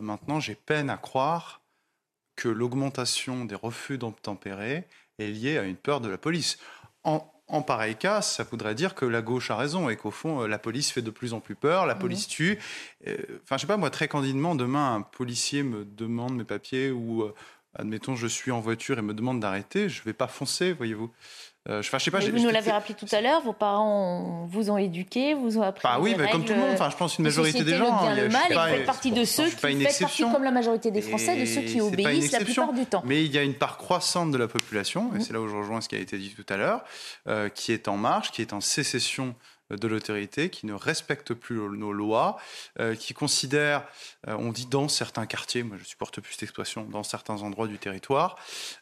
maintenant, 0.01 0.41
j'ai 0.41 0.55
peine 0.55 0.91
à 0.91 0.97
croire 0.97 1.61
que 2.37 2.49
l'augmentation 2.49 3.45
des 3.45 3.55
refus 3.55 3.99
d'obtempérer 3.99 4.89
est 5.19 5.29
liée 5.29 5.59
à 5.59 5.63
une 5.63 5.77
peur 5.77 6.01
de 6.01 6.09
la 6.09 6.19
police. 6.19 6.59
En, 7.05 7.31
en 7.47 7.63
pareil 7.63 7.97
cas, 7.97 8.23
ça 8.23 8.43
voudrait 8.43 8.75
dire 8.75 8.95
que 8.95 9.05
la 9.05 9.21
gauche 9.21 9.51
a 9.51 9.57
raison 9.57 9.91
et 9.91 9.97
qu'au 9.97 10.11
fond, 10.11 10.43
euh, 10.43 10.47
la 10.47 10.59
police 10.59 10.91
fait 10.91 11.03
de 11.03 11.11
plus 11.11 11.35
en 11.35 11.41
plus 11.41 11.55
peur, 11.55 11.87
la 11.87 11.95
police 11.95 12.27
tue. 12.27 12.59
Euh, 13.07 13.17
enfin, 13.43 13.57
je 13.57 13.63
sais 13.63 13.67
pas, 13.67 13.77
moi, 13.77 13.91
très 13.91 14.09
candidement, 14.09 14.55
demain, 14.55 14.95
un 14.95 15.03
policier 15.03 15.63
me 15.63 15.85
demande 15.85 16.37
mes 16.37 16.45
papiers 16.45 16.91
ou, 16.91 17.23
euh, 17.23 17.35
admettons, 17.77 18.17
je 18.17 18.27
suis 18.27 18.51
en 18.51 18.61
voiture 18.61 18.99
et 18.99 19.03
me 19.03 19.15
demande 19.15 19.41
d'arrêter, 19.41 19.89
je 19.89 20.03
vais 20.03 20.13
pas 20.13 20.29
foncer, 20.29 20.73
voyez-vous. 20.73 21.11
Euh, 21.71 21.81
je, 21.81 21.89
sais 21.99 22.11
pas, 22.11 22.19
vous 22.19 22.39
nous 22.39 22.51
l'avez 22.51 22.71
rappelé 22.71 22.93
tout 22.93 23.07
à 23.11 23.23
l'heure, 23.23 23.41
vos 23.41 23.55
parents 23.55 24.47
vous 24.51 24.69
ont 24.69 24.77
éduqué, 24.77 25.33
vous 25.33 25.57
ont 25.57 25.63
appris. 25.63 25.81
Bah 25.83 25.97
oui, 25.99 26.15
mais 26.19 26.29
comme 26.31 26.45
tout 26.45 26.53
le 26.53 26.59
monde, 26.59 26.73
enfin, 26.75 26.91
je 26.91 26.97
pense 26.97 27.17
une 27.17 27.25
majorité 27.25 27.65
des 27.65 27.77
gens. 27.77 28.07
Le 28.07 28.15
bien, 28.15 28.25
le 28.25 28.29
mal, 28.29 28.53
et 28.53 28.55
vous 28.55 28.77
faites 28.77 28.85
partie 28.85 29.13
de 29.13 29.25
ceux 29.25 29.49
qui 29.49 29.57
faites 29.57 29.99
partie, 29.99 30.25
comme 30.31 30.45
la 30.45 30.51
majorité 30.51 30.91
des 30.91 31.01
Français, 31.01 31.41
de 31.41 31.47
ceux 31.47 31.63
qui 31.63 31.81
obéissent 31.81 32.33
la 32.33 32.41
plupart 32.41 32.75
du 32.75 32.85
temps. 32.85 33.03
Mais 33.07 33.25
il 33.25 33.33
y 33.33 33.39
a 33.39 33.43
une 33.43 33.55
part 33.55 33.79
croissante 33.79 34.31
de 34.31 34.37
la 34.37 34.47
population, 34.47 35.11
et 35.15 35.19
mmh. 35.19 35.21
c'est 35.23 35.33
là 35.33 35.41
où 35.41 35.49
je 35.49 35.57
rejoins 35.57 35.81
ce 35.81 35.89
qui 35.89 35.95
a 35.95 36.01
été 36.01 36.19
dit 36.19 36.35
tout 36.37 36.45
à 36.53 36.59
l'heure, 36.59 36.85
euh, 37.29 37.49
qui 37.49 37.73
est 37.73 37.89
en 37.89 37.97
marche, 37.97 38.31
qui 38.31 38.43
est 38.43 38.53
en 38.53 38.61
sécession 38.61 39.35
de 39.71 39.89
l'autorité, 39.89 40.51
qui 40.51 40.67
ne 40.67 40.75
respecte 40.75 41.35
plus 41.35 41.57
nos 41.57 41.93
lois, 41.93 42.37
euh, 42.81 42.95
qui 42.95 43.15
considère, 43.15 43.87
euh, 44.29 44.37
on 44.39 44.53
dit 44.53 44.67
dans 44.67 44.89
certains 44.89 45.27
quartiers, 45.27 45.63
moi 45.63 45.77
je 45.79 45.85
supporte 45.85 46.21
plus 46.21 46.35
cette 46.35 46.45
expression, 46.45 46.85
dans 46.85 47.03
certains 47.03 47.43
endroits 47.43 47.67
du 47.67 47.79
territoire, 47.79 48.37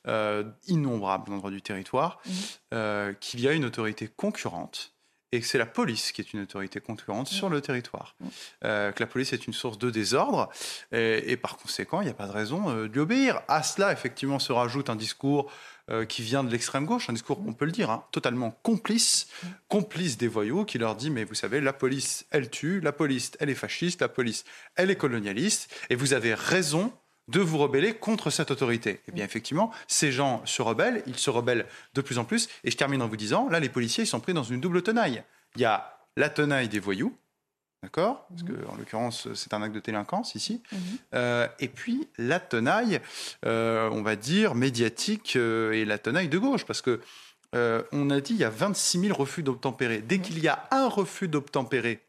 euh, 0.08 0.44
innombrables 0.66 1.32
endroits 1.32 1.50
du 1.50 1.62
territoire, 1.62 2.20
mmh. 2.24 3.12
qu'il 3.20 3.40
y 3.40 3.48
a 3.48 3.52
une 3.52 3.64
autorité 3.64 4.08
concurrente 4.08 4.94
et 5.34 5.40
que 5.40 5.46
c'est 5.46 5.58
la 5.58 5.66
police 5.66 6.12
qui 6.12 6.20
est 6.20 6.34
une 6.34 6.42
autorité 6.42 6.80
concurrente 6.80 7.28
sur 7.28 7.48
le 7.48 7.62
territoire. 7.62 8.16
Mmh. 8.20 8.26
que 8.62 9.00
la 9.00 9.06
police 9.06 9.32
est 9.32 9.46
une 9.46 9.54
source 9.54 9.78
de 9.78 9.88
désordre 9.88 10.50
et, 10.92 11.36
par 11.38 11.56
conséquent, 11.56 12.02
il 12.02 12.04
n'y 12.04 12.10
a 12.10 12.14
pas 12.14 12.26
de 12.26 12.32
raison 12.32 12.74
de 12.74 12.82
lui 12.82 13.00
obéir. 13.00 13.40
À 13.48 13.62
cela, 13.62 13.92
effectivement, 13.92 14.38
se 14.38 14.52
rajoute 14.52 14.90
un 14.90 14.96
discours 14.96 15.50
euh, 15.90 16.04
qui 16.04 16.22
vient 16.22 16.44
de 16.44 16.50
l'extrême 16.50 16.86
gauche, 16.86 17.10
un 17.10 17.12
discours, 17.12 17.42
on 17.46 17.52
peut 17.52 17.64
le 17.64 17.72
dire, 17.72 17.90
hein, 17.90 18.04
totalement 18.12 18.50
complice, 18.62 19.26
complice 19.68 20.16
des 20.16 20.28
voyous, 20.28 20.64
qui 20.64 20.78
leur 20.78 20.94
dit, 20.94 21.10
mais 21.10 21.24
vous 21.24 21.34
savez, 21.34 21.60
la 21.60 21.72
police, 21.72 22.26
elle 22.30 22.50
tue, 22.50 22.80
la 22.80 22.92
police, 22.92 23.32
elle 23.40 23.50
est 23.50 23.54
fasciste, 23.54 24.00
la 24.00 24.08
police, 24.08 24.44
elle 24.76 24.90
est 24.90 24.96
colonialiste, 24.96 25.74
et 25.90 25.94
vous 25.94 26.12
avez 26.12 26.34
raison 26.34 26.92
de 27.28 27.40
vous 27.40 27.58
rebeller 27.58 27.94
contre 27.94 28.30
cette 28.30 28.50
autorité. 28.50 28.90
Et 28.90 29.00
eh 29.08 29.12
bien 29.12 29.24
effectivement, 29.24 29.72
ces 29.86 30.12
gens 30.12 30.44
se 30.44 30.62
rebellent, 30.62 31.02
ils 31.06 31.18
se 31.18 31.30
rebellent 31.30 31.66
de 31.94 32.00
plus 32.00 32.18
en 32.18 32.24
plus, 32.24 32.48
et 32.64 32.70
je 32.70 32.76
termine 32.76 33.02
en 33.02 33.08
vous 33.08 33.16
disant, 33.16 33.48
là, 33.48 33.60
les 33.60 33.68
policiers, 33.68 34.04
ils 34.04 34.08
sont 34.08 34.20
pris 34.20 34.34
dans 34.34 34.44
une 34.44 34.60
double 34.60 34.82
tenaille. 34.82 35.22
Il 35.56 35.62
y 35.62 35.64
a 35.64 35.98
la 36.16 36.28
tenaille 36.28 36.68
des 36.68 36.80
voyous, 36.80 37.16
D'accord? 37.82 38.26
Parce 38.28 38.44
que, 38.44 38.52
en 38.68 38.76
l'occurrence, 38.76 39.32
c'est 39.34 39.54
un 39.54 39.62
acte 39.62 39.74
de 39.74 39.80
délinquance 39.80 40.36
ici. 40.36 40.62
Mhm. 40.70 40.78
Euh, 41.14 41.48
et 41.58 41.68
puis, 41.68 42.08
la 42.16 42.38
tenaille, 42.38 43.00
euh, 43.44 43.90
on 43.90 44.02
va 44.02 44.14
dire, 44.14 44.54
médiatique 44.54 45.34
euh, 45.34 45.72
et 45.72 45.84
la 45.84 45.98
tenaille 45.98 46.28
de 46.28 46.38
gauche. 46.38 46.64
Parce 46.64 46.80
que, 46.80 47.00
on 47.54 48.08
a 48.08 48.20
dit, 48.20 48.32
il 48.32 48.38
y 48.38 48.44
a 48.44 48.50
26 48.50 49.00
000 49.00 49.14
refus 49.18 49.42
d'obtempérer. 49.42 50.00
Dès 50.00 50.16
mhm. 50.16 50.22
qu'il 50.22 50.38
y 50.38 50.48
a 50.48 50.68
un 50.70 50.88
refus 50.88 51.28
d'obtempérer 51.28 52.00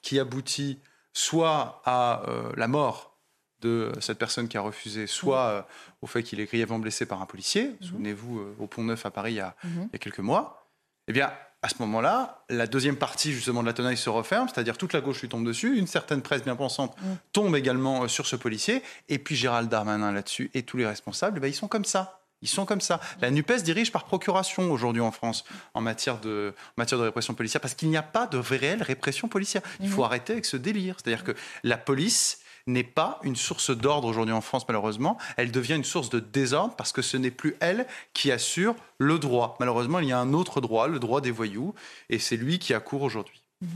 qui 0.00 0.18
aboutit 0.18 0.78
soit 1.12 1.82
à 1.84 2.22
la 2.56 2.66
mort 2.66 3.18
de 3.60 3.92
cette 4.00 4.18
personne 4.18 4.48
qui 4.48 4.56
a 4.56 4.62
refusé, 4.62 5.06
soit 5.06 5.68
au 6.00 6.06
fait 6.06 6.22
qu'il 6.22 6.40
est 6.40 6.46
grièvement 6.46 6.78
blessé 6.78 7.04
par 7.04 7.20
un 7.20 7.26
policier, 7.26 7.68
mhm. 7.68 7.76
souvenez-vous, 7.82 8.54
au 8.58 8.66
Pont 8.66 8.84
Neuf 8.84 9.04
à 9.04 9.10
Paris 9.10 9.32
il 9.32 9.36
y 9.36 9.40
a, 9.40 9.54
il 9.64 9.92
y 9.92 9.96
a 9.96 9.98
quelques 9.98 10.20
mois, 10.20 10.66
eh 11.08 11.12
bien, 11.12 11.30
à 11.64 11.68
ce 11.70 11.76
moment-là, 11.78 12.44
la 12.50 12.66
deuxième 12.66 12.96
partie 12.96 13.32
justement 13.32 13.62
de 13.62 13.66
la 13.66 13.72
tenaille 13.72 13.96
se 13.96 14.10
referme, 14.10 14.48
c'est-à-dire 14.52 14.76
toute 14.76 14.92
la 14.92 15.00
gauche 15.00 15.22
lui 15.22 15.30
tombe 15.30 15.46
dessus, 15.46 15.78
une 15.78 15.86
certaine 15.86 16.20
presse 16.20 16.44
bien 16.44 16.56
pensante 16.56 16.94
mm. 17.00 17.14
tombe 17.32 17.56
également 17.56 18.02
euh, 18.02 18.08
sur 18.08 18.26
ce 18.26 18.36
policier, 18.36 18.82
et 19.08 19.18
puis 19.18 19.34
Gérald 19.34 19.70
Darmanin 19.70 20.12
là-dessus 20.12 20.50
et 20.52 20.64
tous 20.64 20.76
les 20.76 20.84
responsables, 20.86 21.40
ben, 21.40 21.48
ils 21.48 21.54
sont 21.54 21.66
comme 21.66 21.86
ça. 21.86 22.20
Ils 22.42 22.48
sont 22.48 22.66
comme 22.66 22.82
ça. 22.82 23.00
La 23.22 23.30
NUPES 23.30 23.62
dirige 23.62 23.92
par 23.92 24.04
procuration 24.04 24.70
aujourd'hui 24.70 25.00
en 25.00 25.10
France 25.10 25.46
en 25.72 25.80
matière 25.80 26.20
de, 26.20 26.52
matière 26.76 27.00
de 27.00 27.04
répression 27.04 27.32
policière 27.32 27.62
parce 27.62 27.72
qu'il 27.72 27.88
n'y 27.88 27.96
a 27.96 28.02
pas 28.02 28.26
de 28.26 28.36
réelle 28.36 28.82
répression 28.82 29.28
policière. 29.28 29.62
Il 29.80 29.88
faut 29.88 30.02
mm. 30.02 30.04
arrêter 30.04 30.32
avec 30.34 30.44
ce 30.44 30.58
délire. 30.58 30.96
C'est-à-dire 31.02 31.24
que 31.24 31.32
la 31.62 31.78
police 31.78 32.40
n'est 32.66 32.84
pas 32.84 33.18
une 33.22 33.36
source 33.36 33.70
d'ordre 33.76 34.08
aujourd'hui 34.08 34.34
en 34.34 34.40
France, 34.40 34.66
malheureusement. 34.68 35.18
Elle 35.36 35.50
devient 35.50 35.74
une 35.74 35.84
source 35.84 36.08
de 36.08 36.20
désordre 36.20 36.74
parce 36.76 36.92
que 36.92 37.02
ce 37.02 37.16
n'est 37.16 37.30
plus 37.30 37.56
elle 37.60 37.86
qui 38.14 38.32
assure 38.32 38.74
le 38.98 39.18
droit. 39.18 39.56
Malheureusement, 39.60 39.98
il 39.98 40.08
y 40.08 40.12
a 40.12 40.18
un 40.18 40.32
autre 40.32 40.60
droit, 40.60 40.88
le 40.88 40.98
droit 40.98 41.20
des 41.20 41.30
voyous, 41.30 41.74
et 42.08 42.18
c'est 42.18 42.36
lui 42.36 42.58
qui 42.58 42.74
accourt 42.74 43.02
aujourd'hui. 43.02 43.42
Mhm. 43.60 43.68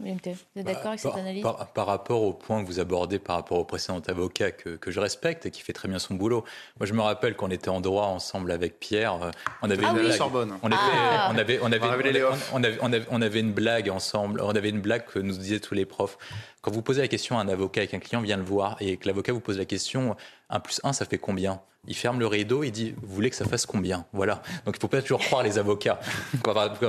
Vous 0.00 0.08
êtes 0.08 0.66
d'accord 0.66 0.88
avec 0.88 0.98
cette 0.98 1.14
analyse 1.14 1.44
par, 1.72 1.86
rapport 1.86 2.22
au 2.22 2.32
point 2.32 2.60
que 2.62 2.66
vous 2.66 2.80
abordez 2.80 3.20
par 3.20 3.36
rapport 3.36 3.58
au 3.58 3.64
précédent 3.64 4.00
avocat 4.08 4.50
que, 4.50 4.78
je 4.90 4.98
respecte 4.98 5.46
et 5.46 5.52
qui 5.52 5.62
fait 5.62 5.72
très 5.72 5.86
bien 5.86 6.00
son 6.00 6.14
boulot. 6.14 6.44
Moi, 6.80 6.86
je 6.86 6.94
me 6.94 7.00
rappelle 7.00 7.36
qu'on 7.36 7.50
était 7.50 7.68
en 7.68 7.80
droit 7.80 8.06
ensemble 8.06 8.50
avec 8.50 8.80
Pierre. 8.80 9.30
On 9.62 9.70
avait 9.70 9.84
ah 9.86 9.90
une 9.90 9.98
blague. 9.98 10.16
Sorbonne. 10.16 10.58
On, 10.62 10.68
ah. 10.72 11.30
on, 11.32 11.38
avait, 11.38 11.60
on, 11.62 11.66
avait, 11.66 11.88
on, 11.88 12.62
avait, 12.64 13.06
on, 13.08 13.22
avait, 13.22 13.40
une 13.40 13.52
blague 13.52 13.88
ensemble. 13.88 14.40
On 14.40 14.50
avait 14.50 14.70
une 14.70 14.80
blague 14.80 15.06
que 15.06 15.20
nous 15.20 15.36
disaient 15.36 15.60
tous 15.60 15.74
les 15.74 15.86
profs. 15.86 16.18
Quand 16.60 16.72
vous 16.72 16.82
posez 16.82 17.00
la 17.00 17.08
question 17.08 17.38
à 17.38 17.42
un 17.42 17.48
avocat 17.48 17.84
et 17.84 17.86
qu'un 17.86 18.00
client 18.00 18.20
vient 18.20 18.36
le 18.36 18.42
voir 18.42 18.76
et 18.80 18.96
que 18.96 19.06
l'avocat 19.06 19.32
vous 19.32 19.40
pose 19.40 19.58
la 19.58 19.64
question 19.64 20.16
1 20.50 20.58
plus 20.58 20.80
1, 20.82 20.92
ça 20.92 21.04
fait 21.04 21.18
combien? 21.18 21.60
Il 21.86 21.94
ferme 21.94 22.18
le 22.18 22.26
rideau, 22.26 22.64
il 22.64 22.70
dit 22.70 22.94
Vous 23.02 23.14
voulez 23.14 23.30
que 23.30 23.36
ça 23.36 23.44
fasse 23.44 23.66
combien? 23.66 24.06
Voilà. 24.12 24.42
Donc 24.64 24.74
il 24.74 24.78
ne 24.78 24.80
faut 24.80 24.88
pas 24.88 25.02
toujours 25.02 25.20
croire 25.20 25.42
les 25.42 25.58
avocats, 25.58 26.00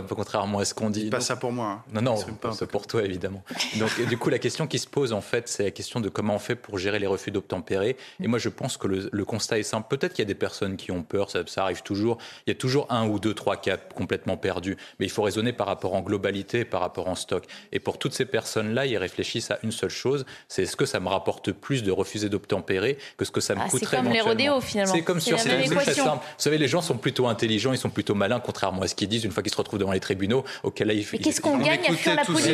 contrairement 0.10 0.60
à 0.60 0.66
ce 0.66 0.74
qu'on 0.74 0.90
dit. 0.90 1.10
Pas 1.10 1.22
ça 1.22 1.36
pour 1.36 1.52
moi. 1.52 1.68
Hein. 1.68 1.84
Non, 1.94 2.02
non, 2.02 2.52
c'est 2.54 2.68
pour 2.68 2.88
toi 2.88 3.04
évidemment. 3.04 3.44
Donc 3.78 4.02
du 4.08 4.18
coup, 4.18 4.30
la 4.30 4.40
question 4.40 4.68
qui 4.68 4.80
se 4.80 4.88
pose 4.88 5.14
en 5.14 5.22
fait, 5.22 5.48
c'est 5.48 5.64
la 5.64 5.72
question 5.72 6.00
de 6.00 6.10
comment 6.10 6.36
on 6.36 6.40
fait 6.40 6.56
pour 6.56 6.78
gérer 6.78 7.00
les 7.00 7.08
refus 7.08 7.32
d'obtempérer. 7.32 7.98
Et 8.22 8.28
moi, 8.28 8.40
je 8.40 8.50
pense 8.50 8.78
que 8.78 8.88
le, 8.88 9.26
constat 9.26 9.60
est 9.60 9.64
simple. 9.64 9.88
Peut-être 9.90 10.14
qu'il 10.14 10.24
y 10.24 10.28
a 10.28 10.30
des 10.30 10.36
personnes 10.36 10.78
qui 10.78 10.92
ont 10.92 11.04
peur, 11.04 11.30
ça, 11.30 11.42
ça, 11.48 11.64
arrive 11.64 11.82
toujours. 11.82 12.18
Il 12.46 12.52
y 12.52 12.56
a 12.56 12.56
toujours 12.56 12.86
un 12.92 13.08
ou 13.08 13.20
deux, 13.20 13.34
trois 13.34 13.58
cas 13.58 13.78
complètement 13.78 14.38
perdus. 14.38 14.78
Mais 15.00 15.06
il 15.06 15.12
faut 15.12 15.24
raisonner 15.24 15.52
par 15.52 15.68
rapport 15.68 15.96
en 15.96 16.02
globalité, 16.02 16.64
par 16.64 16.82
rapport 16.82 17.08
en 17.08 17.16
stock. 17.16 17.46
Et 17.72 17.80
pour 17.80 17.98
toutes 17.98 18.14
ces 18.14 18.26
personnes-là, 18.26 18.86
ils 18.86 18.98
réfléchissent 18.98 19.52
à 19.52 19.60
une 19.64 19.72
seule 19.72 19.90
chose 19.90 20.26
c'est 20.48 20.64
est-ce 20.64 20.76
que 20.76 20.86
ça 20.86 21.00
me 21.00 21.08
rapporte 21.08 21.52
plus 21.52 21.84
de 21.84 21.92
refuser 21.92 22.30
d'obtempérer 22.30 22.98
que 23.18 23.26
ce 23.26 23.32
que 23.32 23.42
ça 23.42 23.56
me 23.56 23.62
ah, 23.62 23.68
coûterait 23.70 23.98
C'est 23.98 24.04
comme 24.04 24.14
les 24.14 24.22
rodéos 24.22 24.62
finalement. 24.62 24.85
C'est 24.86 25.02
comme 25.02 25.20
sur 25.20 25.40
c'est 25.40 25.64
très 25.64 25.94
simple. 25.94 26.24
Vous 26.24 26.34
savez, 26.38 26.58
les 26.58 26.68
gens 26.68 26.82
sont 26.82 26.98
plutôt 26.98 27.28
intelligents, 27.28 27.72
ils 27.72 27.78
sont 27.78 27.90
plutôt 27.90 28.16
malins, 28.16 28.40
contrairement 28.40 28.82
à 28.82 28.88
ce 28.88 28.96
qu'ils 28.96 29.08
disent 29.08 29.24
une 29.24 29.32
fois 29.32 29.44
qu'ils 29.44 29.52
se 29.52 29.58
retrouvent 29.58 29.80
devant 29.80 29.92
les 29.92 30.00
tribunaux. 30.00 30.44
Auquel 30.64 30.88
là, 30.88 30.94
ils, 30.94 31.06
qu'est-ce 31.06 31.42
qu'on 31.42 31.58
gagne 31.58 31.86
à 31.88 31.94
fuir 31.94 32.16
la 32.16 32.26
police 32.26 32.46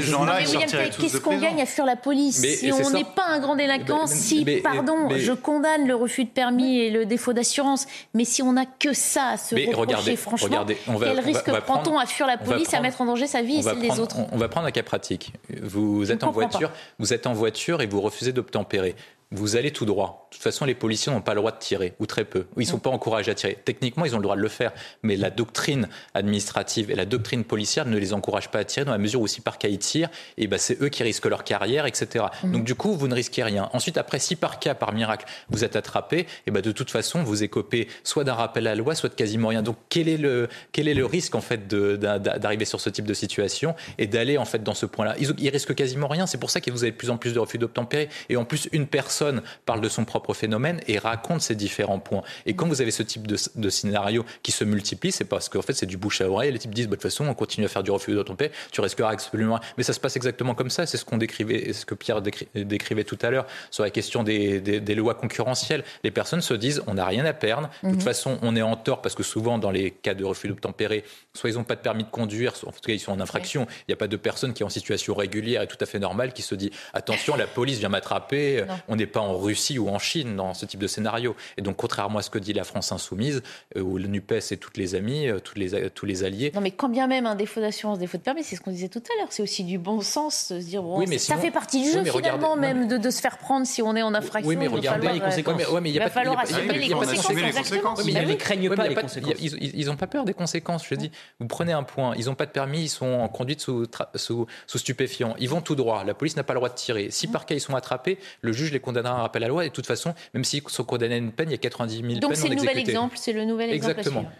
Qu'est-ce 0.99 1.19
qu'on 1.19 1.37
gagne 1.37 1.61
à 1.61 1.65
fuir 1.65 1.85
la 1.85 1.95
police 1.95 2.41
Si 2.41 2.71
on 2.71 2.89
n'est 2.91 3.03
pas 3.03 3.27
un 3.27 3.39
grand 3.39 3.55
délinquant, 3.55 4.07
si, 4.07 4.45
pardon, 4.63 5.09
je 5.15 5.31
condamne 5.31 5.87
le 5.87 5.95
refus 5.95 6.25
de 6.25 6.29
permis 6.29 6.79
et 6.79 6.89
le 6.91 7.05
défaut 7.05 7.33
d'assurance, 7.33 7.87
mais 8.13 8.25
si 8.25 8.41
on 8.41 8.53
n'a 8.53 8.65
que 8.65 8.93
ça 8.93 9.29
à 9.29 9.37
se 9.37 9.55
reprocher, 9.55 10.15
franchement, 10.15 10.65
quel 10.65 11.19
risque 11.19 11.51
prend-on 11.61 11.97
à 11.97 12.05
fuir 12.05 12.27
la 12.27 12.37
police, 12.37 12.73
à 12.73 12.81
mettre 12.81 13.01
en 13.01 13.05
danger 13.05 13.27
sa 13.27 13.41
vie 13.41 13.57
et 13.57 13.61
celle 13.61 13.79
des 13.79 13.99
autres 13.99 14.17
On 14.31 14.37
va 14.37 14.49
prendre 14.49 14.67
un 14.67 14.71
cas 14.71 14.83
pratique. 14.83 15.33
Vous 15.61 16.11
êtes 16.11 16.23
en 16.23 16.31
voiture, 16.31 16.71
vous 16.99 17.13
êtes 17.13 17.27
en 17.27 17.33
voiture 17.33 17.81
et 17.81 17.87
vous 17.87 18.01
refusez 18.01 18.31
d'obtempérer 18.31 18.95
vous 19.31 19.55
allez 19.55 19.71
tout 19.71 19.85
droit. 19.85 20.27
De 20.29 20.35
toute 20.35 20.43
façon, 20.43 20.65
les 20.65 20.75
policiers 20.75 21.11
n'ont 21.11 21.21
pas 21.21 21.33
le 21.33 21.39
droit 21.39 21.51
de 21.51 21.57
tirer, 21.57 21.93
ou 21.99 22.05
très 22.05 22.25
peu. 22.25 22.45
Ils 22.57 22.61
ne 22.61 22.65
sont 22.65 22.79
pas 22.79 22.89
encouragés 22.89 23.31
à 23.31 23.35
tirer. 23.35 23.57
Techniquement, 23.63 24.05
ils 24.05 24.13
ont 24.13 24.17
le 24.17 24.23
droit 24.23 24.35
de 24.35 24.41
le 24.41 24.49
faire, 24.49 24.73
mais 25.03 25.15
la 25.15 25.29
doctrine 25.29 25.87
administrative 26.13 26.91
et 26.91 26.95
la 26.95 27.05
doctrine 27.05 27.45
policière 27.45 27.85
ne 27.85 27.97
les 27.97 28.13
encouragent 28.13 28.51
pas 28.51 28.59
à 28.59 28.65
tirer 28.65 28.85
dans 28.85 28.91
la 28.91 28.97
mesure 28.97 29.21
où 29.21 29.27
si 29.27 29.39
par 29.39 29.57
cas 29.57 29.69
ils 29.69 29.79
tirent, 29.79 30.09
et 30.37 30.43
eh 30.43 30.47
ben 30.47 30.57
c'est 30.57 30.81
eux 30.81 30.89
qui 30.89 31.03
risquent 31.03 31.27
leur 31.27 31.43
carrière, 31.43 31.85
etc. 31.85 32.25
Mhm. 32.43 32.51
Donc 32.51 32.63
du 32.65 32.75
coup, 32.75 32.93
vous 32.93 33.07
ne 33.07 33.15
risquez 33.15 33.43
rien. 33.43 33.69
Ensuite, 33.73 33.97
après, 33.97 34.19
si 34.19 34.35
par 34.35 34.59
cas, 34.59 34.75
par 34.75 34.93
miracle, 34.93 35.25
vous 35.49 35.63
êtes 35.63 35.77
attrapé, 35.77 36.19
et 36.19 36.27
eh 36.47 36.51
ben 36.51 36.61
de 36.61 36.71
toute 36.71 36.91
façon, 36.91 37.23
vous 37.23 37.43
écopez 37.43 37.87
soit 38.03 38.25
d'un 38.25 38.33
rappel 38.33 38.67
à 38.67 38.71
la 38.71 38.75
loi, 38.75 38.95
soit 38.95 39.09
de 39.09 39.15
quasiment 39.15 39.47
rien. 39.47 39.61
Donc 39.61 39.77
quel 39.87 40.09
est 40.09 40.17
le, 40.17 40.49
quel 40.73 40.89
est 40.89 40.93
le 40.93 41.05
risque 41.05 41.35
en 41.35 41.41
fait 41.41 41.67
d'arriver 41.67 42.65
sur 42.65 42.81
ce 42.81 42.89
type 42.89 43.05
de 43.05 43.13
situation 43.13 43.75
et 43.97 44.07
d'aller 44.07 44.37
en 44.37 44.45
fait 44.45 44.63
dans 44.63 44.73
ce 44.73 44.85
point-là? 44.85 45.15
Ils, 45.19 45.33
ils 45.37 45.49
risquent 45.49 45.75
quasiment 45.75 46.07
rien. 46.07 46.27
C'est 46.27 46.37
pour 46.37 46.49
ça 46.49 46.59
que 46.59 46.69
vous 46.69 46.83
avez 46.83 46.91
de 46.91 46.97
plus 46.97 47.09
en 47.09 47.17
plus 47.17 47.33
de 47.33 47.39
refus 47.39 47.57
d'obtempérer. 47.57 48.09
Et 48.29 48.35
en 48.35 48.45
plus, 48.45 48.67
une 48.71 48.87
personne 48.87 49.20
parle 49.65 49.81
de 49.81 49.89
son 49.89 50.05
propre 50.05 50.33
phénomène 50.33 50.79
et 50.87 50.97
raconte 50.97 51.41
ces 51.41 51.55
différents 51.55 51.99
points. 51.99 52.23
Et 52.45 52.53
quand 52.53 52.67
vous 52.67 52.81
avez 52.81 52.91
ce 52.91 53.03
type 53.03 53.27
de, 53.27 53.69
scénario 53.69 54.25
qui 54.43 54.51
se 54.51 54.63
multiplie, 54.63 55.11
c'est 55.11 55.25
parce 55.25 55.49
qu'en 55.49 55.61
fait 55.61 55.73
c'est 55.73 55.85
du 55.85 55.97
bouche 55.97 56.21
à 56.21 56.29
oreille. 56.29 56.51
Les 56.51 56.59
types 56.59 56.73
disent 56.73 56.87
bah, 56.87 56.91
de 56.91 56.95
toute 56.95 57.03
façon 57.03 57.25
on 57.27 57.33
continue 57.33 57.65
à 57.65 57.69
faire 57.69 57.83
du 57.83 57.91
refus 57.91 58.13
d'autompé, 58.13 58.51
tu 58.71 58.81
risqueras 58.81 59.11
absolument 59.11 59.55
rien. 59.55 59.63
Mais 59.77 59.83
ça 59.83 59.93
se 59.93 59.99
passe 59.99 60.15
exactement 60.15 60.55
comme 60.55 60.69
ça. 60.69 60.85
C'est 60.85 60.97
ce 60.97 61.05
qu'on 61.05 61.17
décrivait, 61.17 61.73
ce 61.73 61.85
que 61.85 61.95
Pierre 61.95 62.21
décrivait 62.21 63.03
tout 63.03 63.17
à 63.21 63.29
l'heure 63.29 63.45
sur 63.69 63.83
la 63.83 63.89
question 63.89 64.23
des, 64.23 64.95
lois 64.95 65.15
concurrentielles. 65.15 65.83
Les 66.03 66.11
personnes 66.11 66.41
se 66.41 66.53
disent 66.53 66.83
on 66.87 66.95
n'a 66.95 67.05
rien 67.05 67.25
à 67.25 67.33
perdre. 67.33 67.69
De 67.83 67.89
toute 67.89 67.99
mhm. 67.99 68.01
façon 68.01 68.39
on 68.41 68.55
est 68.55 68.61
en 68.61 68.75
tort 68.75 69.01
parce 69.01 69.15
que 69.15 69.23
souvent 69.23 69.57
dans 69.57 69.71
les 69.71 69.91
cas 69.91 70.13
de 70.13 70.23
refus 70.23 70.47
d'obtempérer, 70.47 71.03
soit 71.33 71.49
ils 71.49 71.55
n'ont 71.55 71.63
pas 71.63 71.75
de 71.75 71.81
permis 71.81 72.03
de 72.03 72.09
conduire, 72.09 72.55
soit 72.55 72.69
en 72.69 72.71
tout 72.71 72.81
cas 72.81 72.93
ils 72.93 72.99
sont 72.99 73.11
en 73.11 73.19
infraction. 73.19 73.67
Il 73.87 73.91
n'y 73.91 73.93
a 73.93 73.97
pas 73.97 74.07
de 74.07 74.17
personne 74.17 74.53
qui 74.53 74.63
est 74.63 74.65
en 74.65 74.69
situation 74.69 75.13
régulière 75.13 75.61
et 75.61 75.67
tout 75.67 75.77
à 75.79 75.85
fait 75.85 75.99
normale 75.99 76.33
qui 76.33 76.41
se 76.41 76.55
dit 76.55 76.71
attention 76.93 77.35
la 77.35 77.47
police 77.47 77.79
vient 77.79 77.89
m'attraper, 77.89 78.65
on 78.87 78.95
n'est 78.95 79.05
pas 79.11 79.19
en 79.19 79.37
Russie 79.37 79.79
ou 79.79 79.89
en 79.89 79.99
Chine 79.99 80.35
dans 80.35 80.53
ce 80.53 80.65
type 80.65 80.79
de 80.79 80.87
scénario. 80.87 81.35
Et 81.57 81.61
donc, 81.61 81.77
contrairement 81.77 82.19
à 82.19 82.21
ce 82.21 82.29
que 82.29 82.39
dit 82.39 82.53
la 82.53 82.63
France 82.63 82.91
insoumise, 82.91 83.41
euh, 83.75 83.81
où 83.81 83.97
le 83.97 84.07
NUPES 84.07 84.51
et 84.51 84.57
toutes 84.57 84.77
les 84.77 84.95
amies, 84.95 85.27
euh, 85.27 85.39
toutes 85.39 85.57
les, 85.57 85.89
tous 85.89 86.05
les 86.05 86.23
alliés. 86.23 86.51
Non, 86.55 86.61
mais 86.61 86.71
quand 86.71 86.89
bien 86.89 87.07
même 87.07 87.25
un 87.25 87.35
défaut 87.35 87.61
d'assurance, 87.61 87.99
défaut 87.99 88.17
de 88.17 88.23
permis, 88.23 88.43
c'est 88.43 88.55
ce 88.55 88.61
qu'on 88.61 88.71
disait 88.71 88.89
tout 88.89 88.99
à 88.99 89.19
l'heure. 89.19 89.27
C'est 89.31 89.43
aussi 89.43 89.63
du 89.63 89.77
bon 89.77 90.01
sens 90.01 90.51
de 90.51 90.59
se 90.59 90.65
dire, 90.65 90.83
bon, 90.83 91.05
ça 91.17 91.37
fait 91.37 91.51
partie 91.51 91.81
du 91.81 91.91
jeu 91.91 92.03
finalement 92.03 92.55
même 92.55 92.87
de, 92.87 92.97
de, 92.97 93.09
se 93.09 93.21
faire 93.21 93.37
prendre 93.37 93.65
si 93.65 93.81
on 93.81 93.95
est 93.95 94.01
en 94.01 94.13
infraction. 94.13 94.49
Oui, 94.49 94.55
mais 94.55 94.67
regardez 94.67 95.09
les 95.09 95.19
conséquences. 95.19 95.61
il 95.85 95.99
va 95.99 96.09
falloir 96.09 96.39
assumer 96.39 96.77
les 96.77 96.89
conséquences. 96.89 98.01
Ils 98.05 98.13
ne 98.13 98.33
craignent 98.35 98.73
pas 98.73 98.87
les 98.87 98.95
conséquences. 98.95 99.33
Ils 99.39 99.85
n'ont 99.85 99.95
pas 99.95 100.07
peur 100.07 100.25
des 100.25 100.33
conséquences. 100.33 100.85
Je 100.87 100.95
dis, 100.95 101.11
vous 101.39 101.47
prenez 101.47 101.73
un 101.73 101.83
point, 101.83 102.13
ils 102.17 102.25
n'ont 102.25 102.35
pas 102.35 102.45
de 102.45 102.51
permis, 102.51 102.83
ils 102.83 102.89
sont 102.89 103.05
en 103.05 103.27
conduite 103.27 103.61
sous, 103.61 103.85
sous, 104.15 104.45
sous 104.67 104.77
stupéfiants. 104.77 105.35
Ils 105.39 105.49
vont 105.49 105.61
tout 105.61 105.75
droit. 105.75 106.03
La 106.03 106.13
police 106.13 106.35
n'a 106.35 106.43
pas 106.43 106.53
le 106.53 106.59
droit 106.59 106.69
de 106.69 106.75
tirer. 106.75 107.09
Si 107.11 107.27
par 107.27 107.45
cas 107.45 107.55
ils 107.55 107.61
sont 107.61 107.75
attrapés, 107.75 108.17
le 108.41 108.51
juge 108.51 108.71
les 108.71 108.79
condamnera 109.01 109.19
un 109.19 109.23
rappel 109.23 109.43
à 109.43 109.47
la 109.47 109.49
loi. 109.49 109.65
Et 109.65 109.69
de 109.69 109.73
toute 109.73 109.87
façon, 109.87 110.13
même 110.33 110.43
s'ils 110.43 110.63
sont 110.67 110.83
condamnés 110.83 111.15
à 111.15 111.17
une 111.17 111.31
peine, 111.31 111.49
il 111.49 111.53
y 111.53 111.55
a 111.55 111.57
90 111.57 111.95
000 111.95 112.19
Donc 112.19 112.31
peines 112.31 112.35
c'est 112.35 112.49
le 112.49 112.55
nouvel 112.55 112.77
exemple. 112.77 113.17
C'est 113.17 113.33
le 113.33 113.45
nouvel 113.45 113.71
exemple. 113.71 113.99
Exactement. 113.99 114.31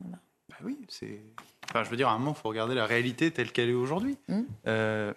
Bah 0.00 0.56
oui, 0.64 0.78
c'est. 0.88 1.20
Enfin, 1.68 1.84
je 1.84 1.90
veux 1.90 1.96
dire, 1.96 2.08
à 2.08 2.12
un 2.12 2.18
moment, 2.18 2.34
il 2.36 2.40
faut 2.40 2.48
regarder 2.48 2.74
la 2.74 2.86
réalité 2.86 3.30
telle 3.30 3.52
qu'elle 3.52 3.68
est 3.68 3.74
aujourd'hui. 3.74 4.16
Hmm. 4.28 4.42
Euh, 4.66 5.12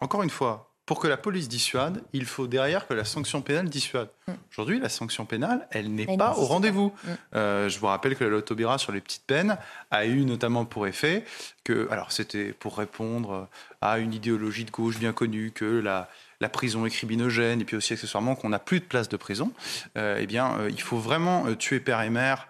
encore 0.00 0.22
une 0.22 0.30
fois, 0.30 0.74
pour 0.86 0.98
que 0.98 1.06
la 1.06 1.16
police 1.16 1.48
dissuade, 1.48 2.02
il 2.12 2.26
faut 2.26 2.46
derrière 2.46 2.86
que 2.86 2.92
la 2.92 3.04
sanction 3.04 3.40
pénale 3.40 3.70
dissuade. 3.70 4.10
Mm. 4.28 4.32
Aujourd'hui, 4.50 4.80
la 4.80 4.90
sanction 4.90 5.24
pénale, 5.24 5.66
elle 5.70 5.94
n'est 5.94 6.18
pas 6.18 6.36
au 6.36 6.44
rendez-vous. 6.44 6.92
Mm. 7.04 7.08
Euh, 7.36 7.68
je 7.70 7.78
vous 7.78 7.86
rappelle 7.86 8.16
que 8.16 8.24
la 8.24 8.30
loi 8.30 8.42
Taubira 8.42 8.76
sur 8.76 8.92
les 8.92 9.00
petites 9.00 9.24
peines 9.26 9.56
a 9.90 10.04
eu 10.04 10.26
notamment 10.26 10.66
pour 10.66 10.86
effet 10.86 11.24
que, 11.64 11.88
alors 11.90 12.12
c'était 12.12 12.52
pour 12.52 12.76
répondre 12.76 13.48
à 13.80 13.98
une 13.98 14.12
idéologie 14.12 14.66
de 14.66 14.70
gauche 14.70 14.98
bien 14.98 15.14
connue, 15.14 15.52
que 15.52 15.64
la, 15.64 16.10
la 16.44 16.50
prison 16.50 16.84
est 16.84 16.90
et 17.02 17.64
puis 17.64 17.74
aussi 17.74 17.94
accessoirement 17.94 18.34
qu'on 18.34 18.50
n'a 18.50 18.58
plus 18.58 18.80
de 18.80 18.84
place 18.84 19.08
de 19.08 19.16
prison, 19.16 19.50
euh, 19.96 20.18
eh 20.20 20.26
bien, 20.26 20.58
euh, 20.58 20.70
il 20.70 20.80
faut 20.82 20.98
vraiment 20.98 21.46
euh, 21.46 21.54
tuer 21.56 21.80
père 21.80 22.02
et 22.02 22.10
mère 22.10 22.48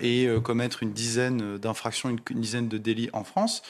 et 0.00 0.28
commettre 0.44 0.84
une 0.84 0.92
dizaine 0.92 1.58
d'infractions, 1.58 2.10
une, 2.10 2.40
dizaine 2.40 2.68
de 2.68 2.78
délits 2.78 3.10
en 3.12 3.24
France 3.24 3.62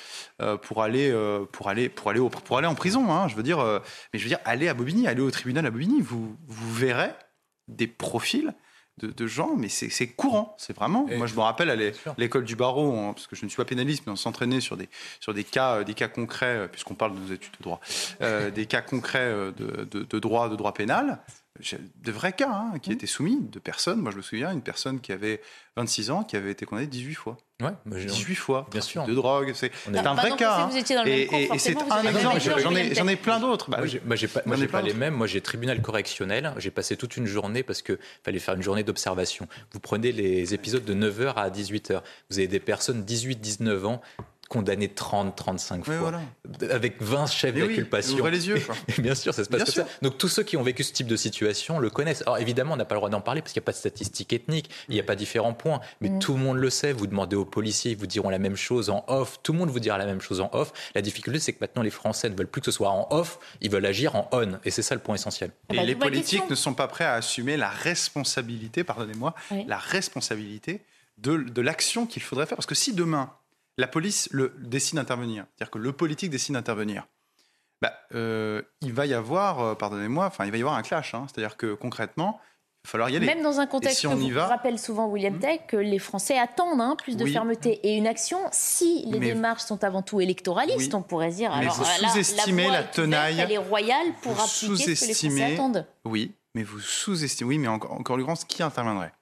pour 0.63 0.83
aller 0.83 1.13
pour 1.51 1.69
aller 1.69 1.89
pour 1.89 2.11
aller 2.11 2.21
pour 2.21 2.59
aller 2.59 2.67
en 2.67 2.75
prison. 2.75 3.11
Hein, 3.11 3.27
je 3.29 3.35
veux 3.35 3.43
dire, 3.43 3.59
mais 4.13 4.19
je 4.19 4.25
veux 4.25 4.29
dire, 4.29 4.39
aller 4.45 4.69
à 4.69 4.75
Bobigny, 4.75 5.09
aller 5.09 5.23
au 5.23 5.31
tribunal 5.31 5.67
à 5.67 5.71
Bobigny, 5.71 6.01
vous 6.03 6.37
vous 6.47 6.75
verrez 6.75 7.11
des 7.69 7.87
profils 7.87 8.55
de, 8.99 9.09
de, 9.09 9.27
gens, 9.27 9.55
mais 9.57 9.69
c'est 9.69 10.09
courant. 10.09 10.55
C'est 10.59 10.75
vraiment. 10.75 11.07
Et 11.09 11.17
moi, 11.17 11.27
je 11.27 11.35
me 11.35 11.41
rappelle 11.41 11.71
à 11.71 11.77
l'école 12.17 12.45
du 12.45 12.57
barreau, 12.57 12.91
on, 12.91 13.13
parce 13.15 13.27
que 13.27 13.37
je 13.37 13.45
ne 13.45 13.51
suis 13.51 13.57
pas 13.57 13.65
pénaliste, 13.65 14.05
mais 14.07 14.13
on 14.13 14.17
s'entraînait 14.17 14.61
sur 14.61 14.77
des, 14.77 14.89
sur 15.21 15.35
des 15.35 15.45
cas, 15.45 15.85
des 15.85 15.95
cas 15.95 16.09
concrets, 16.09 16.69
puisqu'on 16.71 16.95
parle 16.95 17.15
de 17.15 17.21
nos 17.21 17.35
études 17.35 17.53
de 17.59 17.63
droit, 17.63 17.81
euh, 18.23 18.51
des 18.51 18.67
cas 18.67 18.83
concrets 18.83 19.31
de, 19.31 19.87
de, 19.91 20.03
de, 20.03 20.19
droit, 20.19 20.49
de 20.49 20.57
droit 20.57 20.75
pénal 20.75 21.21
de 21.61 22.13
vrais 22.13 22.33
cas 22.33 22.51
hein, 22.51 22.79
qui 22.79 22.91
mmh. 22.91 22.93
étaient 22.93 23.07
soumis 23.07 23.39
de 23.41 23.59
personnes. 23.59 24.01
Moi, 24.01 24.13
je 24.13 24.17
me 24.17 24.23
souviens, 24.23 24.53
une 24.53 24.63
personne 24.63 25.01
qui 25.01 25.13
avait 25.13 25.41
26 25.77 26.11
ans, 26.11 26.25
qui 26.25 26.37
avait 26.37 26.51
été 26.51 26.67
condamnée 26.67 26.87
18 26.87 27.15
fois. 27.15 27.37
Ouais, 27.61 27.73
18 27.87 28.35
fois. 28.37 28.67
Bien 28.71 28.81
sûr. 28.81 29.05
De 29.05 29.15
drogue. 29.15 29.53
C'est 29.55 29.73
un 29.85 30.15
vrai 30.15 30.37
cas. 30.37 30.69
Hein. 30.71 30.71
et, 31.07 31.23
et, 31.23 31.55
et 31.55 31.59
c'est 31.59 31.77
un 31.77 32.03
exemple. 32.05 32.41
J'en 32.63 32.75
ai, 32.75 33.13
ai, 33.13 33.17
plein 33.17 33.41
d'autres. 33.41 33.71
Bah, 33.71 33.79
moi, 34.05 34.17
j'ai 34.17 34.29
pas, 34.29 34.41
pas 34.41 34.83
les 34.83 34.95
mêmes. 34.95 35.15
Moi, 35.15 35.27
j'ai 35.27 35.41
tribunal 35.41 35.83
correctionnel. 35.83 36.53
J'ai 36.59 36.71
passé 36.71 36.97
toute 36.97 37.17
une 37.17 37.27
journée 37.27 37.63
parce 37.63 37.83
qu'il 37.83 37.99
fallait 38.23 38.39
faire 38.39 38.55
une 38.55 38.63
journée 38.63 38.85
d'observation. 38.85 39.49
Vous 39.73 39.81
prenez 39.81 40.13
les 40.13 40.55
épisodes 40.55 40.85
de 40.85 40.95
9h 40.95 41.35
à 41.35 41.51
18h. 41.51 42.03
Vous 42.31 42.39
avez 42.39 42.49
des 42.49 42.61
personnes 42.61 43.05
18-19 43.05 43.87
ans 43.87 44.01
condamné 44.49 44.89
30, 44.89 45.37
35 45.37 45.85
fois, 45.85 45.97
voilà. 45.97 46.21
avec 46.71 47.03
20 47.03 47.27
chefs 47.27 47.55
d'inculpation. 47.55 48.25
Oui, 48.25 48.31
les 48.31 48.49
yeux. 48.49 48.63
bien 48.99 49.15
sûr, 49.15 49.35
ça 49.35 49.45
se 49.45 49.49
passe 49.49 49.65
comme 49.65 49.85
ça. 49.85 49.87
Donc 50.01 50.17
tous 50.17 50.29
ceux 50.29 50.43
qui 50.43 50.57
ont 50.57 50.63
vécu 50.63 50.83
ce 50.83 50.93
type 50.93 51.07
de 51.07 51.17
situation 51.17 51.79
le 51.79 51.91
connaissent. 51.91 52.23
Alors 52.23 52.39
évidemment, 52.39 52.73
on 52.73 52.77
n'a 52.77 52.87
pas 52.87 52.95
le 52.95 53.01
droit 53.01 53.11
d'en 53.11 53.21
parler 53.21 53.43
parce 53.43 53.53
qu'il 53.53 53.61
n'y 53.61 53.65
a 53.65 53.67
pas 53.67 53.73
de 53.73 53.77
statistiques 53.77 54.33
ethniques, 54.33 54.71
il 54.89 54.95
n'y 54.95 55.01
a 55.01 55.05
pas 55.05 55.17
différents 55.17 55.53
points, 55.53 55.81
mais 56.01 56.09
mm. 56.09 56.19
tout 56.19 56.33
le 56.33 56.41
monde 56.41 56.57
le 56.57 56.71
sait. 56.71 56.93
Vous 56.93 57.07
demandez 57.07 57.37
aux 57.37 57.45
policiers, 57.45 57.93
ils 57.93 57.97
vous 57.97 58.07
diront 58.07 58.31
la 58.31 58.39
même 58.39 58.57
chose 58.57 58.89
en 58.89 59.05
off. 59.07 59.39
Tout 59.43 59.53
le 59.53 59.59
monde 59.59 59.69
vous 59.69 59.81
dira 59.81 59.99
la 59.99 60.07
même 60.07 60.23
chose 60.23 60.41
en 60.41 60.49
off. 60.53 60.73
La 60.95 61.03
difficulté, 61.03 61.41
c'est 61.41 61.53
que 61.53 61.59
maintenant 61.61 61.83
les 61.83 61.91
Français 61.91 62.31
ne 62.31 62.37
veulent 62.37 62.49
plus 62.49 62.63
que 62.63 62.67
ce 62.67 62.73
soit 62.73 62.91
en 62.91 63.07
off, 63.11 63.39
ils 63.61 63.71
veulent 63.71 63.87
agir 63.87 64.17
en 64.17 64.31
on. 64.33 64.59
Et 64.65 64.71
c'est 64.71 64.83
ça 64.83 64.95
le 64.95 65.03
point 65.03 65.15
essentiel. 65.15 65.51
Et 65.71 65.77
bah, 65.77 65.83
les 65.83 65.95
politiques 65.95 66.41
question. 66.41 66.47
ne 66.49 66.55
sont 66.55 66.75
pas 66.75 66.89
prêts 66.89 67.05
à 67.05 67.15
assumer 67.15 67.59
la 67.59 67.69
responsabilité, 67.69 68.83
pardonnez-moi, 68.83 69.35
oui. 69.51 69.65
la 69.69 69.77
responsabilité 69.77 70.81
de, 71.19 71.37
de 71.37 71.61
l'action 71.61 72.07
qu'il 72.07 72.23
faudrait 72.23 72.47
faire. 72.47 72.57
Parce 72.57 72.67
que 72.67 72.75
si 72.75 72.95
demain, 72.95 73.31
la 73.79 73.87
police 73.87 74.29
le, 74.33 74.55
décide 74.59 74.97
d'intervenir, 74.97 75.47
c'est-à-dire 75.57 75.71
que 75.71 75.79
le 75.79 75.93
politique 75.93 76.31
décide 76.31 76.55
d'intervenir, 76.55 77.07
bah, 77.81 77.93
euh, 78.15 78.61
il 78.81 78.93
va 78.93 79.07
y 79.07 79.15
avoir, 79.15 79.61
euh, 79.61 79.75
pardonnez-moi, 79.77 80.27
enfin, 80.27 80.45
il 80.45 80.51
va 80.51 80.57
y 80.59 80.61
avoir 80.61 80.75
un 80.75 80.83
clash. 80.83 81.15
Hein, 81.15 81.27
c'est-à-dire 81.29 81.57
que 81.57 81.75
concrètement, 81.75 82.41
il 82.85 82.89
va 82.89 82.91
falloir 82.91 83.11
y 83.11 83.17
aller. 83.17 83.27
Même 83.27 83.43
dans 83.43 83.61
un 83.61 83.69
contexte 83.69 84.01
si 84.01 84.07
vous 84.09 84.29
va... 84.31 84.47
rappelle 84.49 84.81
souvent 84.81 85.07
William 85.07 85.35
mmh. 85.35 85.41
Tech, 85.41 85.61
que 85.69 85.77
les 85.77 86.01
Français 86.01 86.37
attendent 86.37 86.81
hein, 86.81 86.97
plus 87.01 87.17
de 87.17 87.23
oui. 87.23 87.33
fermeté 87.33 87.79
et 87.85 87.97
une 87.97 88.09
action. 88.09 88.41
Si 88.51 89.05
les 89.07 89.21
mais... 89.21 89.27
démarches 89.33 89.63
sont 89.63 89.85
avant 89.85 90.03
tout 90.03 90.21
électoralistes, 90.21 90.93
oui. 90.93 90.99
on 90.99 91.03
pourrait 91.03 91.31
dire 91.31 91.53
mais 91.53 91.63
alors 91.63 91.75
vous 91.77 91.85
sous-estimez 91.85 92.67
la, 92.67 92.73
la, 92.73 92.83
tenaille. 92.83 93.35
Ouverte, 93.35 93.51
elle 93.51 93.55
est 93.55 93.59
royale 93.59 94.07
pour 94.23 94.33
vous 94.33 94.41
appliquer 94.41 94.97
ce 94.97 95.05
que 95.05 95.07
les 95.07 95.15
Français 95.15 95.55
attendent. 95.55 95.87
Oui, 96.05 96.33
mais 96.57 96.65
vous 96.65 96.81
sous-estimez. 96.81 97.49
Oui, 97.49 97.59
mais 97.59 97.69
encore, 97.69 97.93
encore 97.93 98.17
l'occurrence, 98.17 98.45
qui 98.45 98.61
interviendrait 98.65 99.13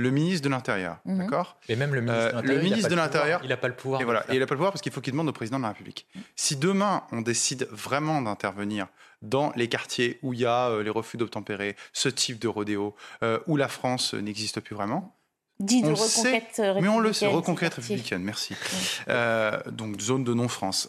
le 0.00 0.10
ministre 0.10 0.44
de 0.44 0.48
l'Intérieur, 0.48 0.98
mmh. 1.04 1.18
d'accord 1.18 1.56
Et 1.68 1.76
même 1.76 1.94
le 1.94 2.00
ministre 2.00 2.36
euh, 2.36 2.42
le 2.42 2.60
ministre 2.60 2.88
de 2.88 2.94
l'Intérieur, 2.94 3.40
il 3.42 3.48
n'a 3.48 3.56
pas 3.56 3.68
le 3.68 3.74
pouvoir. 3.74 4.00
Et 4.00 4.04
voilà, 4.04 4.24
et 4.28 4.34
il 4.34 4.40
n'a 4.40 4.46
pas 4.46 4.54
le 4.54 4.58
pouvoir 4.58 4.72
parce 4.72 4.82
qu'il 4.82 4.92
faut 4.92 5.00
qu'il 5.00 5.12
demande 5.12 5.28
au 5.28 5.32
président 5.32 5.58
de 5.58 5.62
la 5.62 5.68
République. 5.68 6.06
Mmh. 6.14 6.20
Si 6.36 6.56
demain 6.56 7.04
on 7.12 7.20
décide 7.20 7.68
vraiment 7.70 8.22
d'intervenir 8.22 8.88
dans 9.22 9.52
les 9.54 9.68
quartiers 9.68 10.18
où 10.22 10.32
il 10.32 10.40
y 10.40 10.46
a 10.46 10.68
euh, 10.68 10.82
les 10.82 10.90
refus 10.90 11.16
d'obtempérer, 11.16 11.76
ce 11.92 12.08
type 12.08 12.38
de 12.38 12.48
rodéo, 12.48 12.94
euh, 13.22 13.38
où 13.46 13.56
la 13.56 13.68
France 13.68 14.14
n'existe 14.14 14.60
plus 14.60 14.74
vraiment. 14.74 15.16
Dit 15.58 15.82
de 15.82 15.88
on 15.88 15.94
reconquête 15.94 16.48
sait, 16.54 16.80
Mais 16.80 16.88
on 16.88 17.00
le 17.00 17.12
sait, 17.12 17.26
reconquête 17.26 17.74
républicaine, 17.74 18.22
merci. 18.22 18.54
Mmh. 19.06 19.70
donc 19.70 20.00
zone 20.00 20.24
de 20.24 20.32
non-France. 20.32 20.88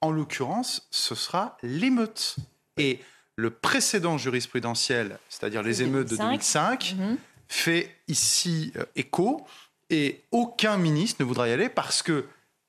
en 0.00 0.10
l'occurrence, 0.12 0.86
ce 0.92 1.16
sera 1.16 1.56
l'émeute. 1.62 2.36
Et 2.78 3.00
le 3.34 3.50
précédent 3.50 4.16
jurisprudentiel, 4.16 5.18
c'est-à-dire 5.28 5.62
les 5.62 5.82
émeutes 5.82 6.08
2005, 6.08 6.14
de 6.14 6.96
2005, 6.96 6.96
mmh 6.98 7.16
fait 7.48 7.94
ici 8.08 8.72
euh, 8.76 8.84
écho 8.96 9.46
et 9.90 10.22
aucun 10.32 10.76
ministre 10.76 11.22
ne 11.22 11.26
voudra 11.26 11.48
y 11.48 11.52
aller 11.52 11.68
parce 11.68 12.02
que 12.02 12.26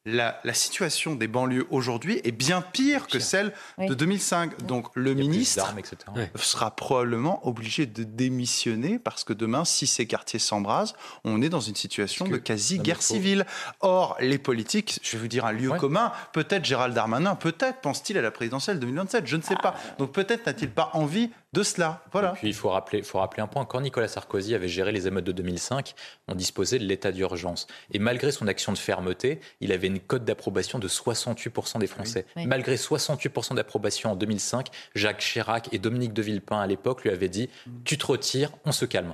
la, 0.08 0.40
la 0.45 0.54
situation 0.54 1.16
des 1.16 1.28
banlieues 1.28 1.68
aujourd'hui 1.70 2.22
est 2.24 2.32
bien 2.32 2.62
pire 2.62 3.08
que 3.08 3.20
celle 3.20 3.54
oui. 3.78 3.88
de 3.88 3.94
2005. 3.94 4.52
Oui. 4.52 4.66
Donc 4.66 4.88
le 4.95 5.14
ministre 5.14 5.66
sera 6.36 6.76
probablement 6.76 7.45
obligé 7.45 7.86
de 7.86 8.04
démissionner 8.04 8.99
parce 8.99 9.26
que 9.26 9.34
demain, 9.34 9.66
si 9.66 9.86
ces 9.86 10.08
quartiers 10.08 10.40
s'embrasent, 10.40 10.95
on 11.26 11.41
est 11.41 11.49
dans 11.49 11.60
une 11.60 11.76
situation 11.76 12.26
de 12.26 12.38
quasi-guerre 12.38 13.02
civile. 13.02 13.45
Or, 13.82 14.16
les 14.22 14.38
politiques, 14.38 14.99
je 15.04 15.18
vais 15.18 15.24
vous 15.24 15.28
dire 15.28 15.45
un 15.45 15.52
lieu 15.52 15.72
ouais. 15.72 15.78
commun, 15.78 16.14
peut-être 16.32 16.64
Gérald 16.64 16.95
Darmanin, 16.95 17.36
peut-être 17.36 17.82
pense-t-il 17.82 18.18
à 18.18 18.22
la 18.22 18.32
présidentielle 18.32 18.80
2027, 18.80 19.28
je 19.28 19.36
ne 19.36 19.41
sais 19.41 19.56
ah. 19.60 19.62
pas. 19.62 19.76
Donc 19.99 20.14
peut-être 20.14 20.45
n'a-t-il 20.45 20.72
pas 20.72 20.90
envie 20.94 21.32
de 21.53 21.64
cela. 21.64 22.03
Voilà. 22.11 22.32
Et 22.32 22.40
puis 22.40 22.48
il 22.49 22.53
faut 22.53 22.69
rappeler, 22.69 23.02
faut 23.03 23.19
rappeler 23.19 23.41
un 23.41 23.48
point. 23.48 23.65
Quand 23.65 23.82
Nicolas 23.82 24.07
Sarkozy 24.07 24.53
avait 24.53 24.68
géré 24.68 24.91
les 24.91 25.07
émeutes 25.07 25.26
de 25.26 25.32
2005, 25.32 25.94
on 26.28 26.36
disposait 26.36 26.80
de 26.80 26.86
l'état 26.86 27.11
d'urgence. 27.11 27.68
Et 27.91 27.99
malgré 27.99 28.32
son 28.32 28.48
action 28.48 28.74
de 28.74 28.78
fermeté, 28.78 29.40
il 29.61 29.72
avait 29.72 29.88
une 29.88 29.99
cote 29.99 30.26
d'approbation 30.26 30.80
de 30.80 30.88
68% 30.88 31.80
des 31.80 31.88
Français. 31.88 32.26
Oui. 32.36 32.44
Oui. 32.44 32.48
Malgré 32.48 32.76
68% 32.76 33.56
d'approbation 33.56 34.11
en 34.11 34.15
2005, 34.15 34.68
Jacques 34.95 35.19
Chirac 35.19 35.69
et 35.72 35.80
Dominique 35.80 36.14
de 36.14 36.22
Villepin 36.22 36.60
à 36.60 36.68
l'époque 36.68 37.03
lui 37.03 37.10
avaient 37.10 37.30
dit 37.30 37.49
Tu 37.86 37.98
te 37.98 38.06
retires, 38.06 38.52
on 38.65 38.72
se 38.72 38.86
calme. 38.86 39.14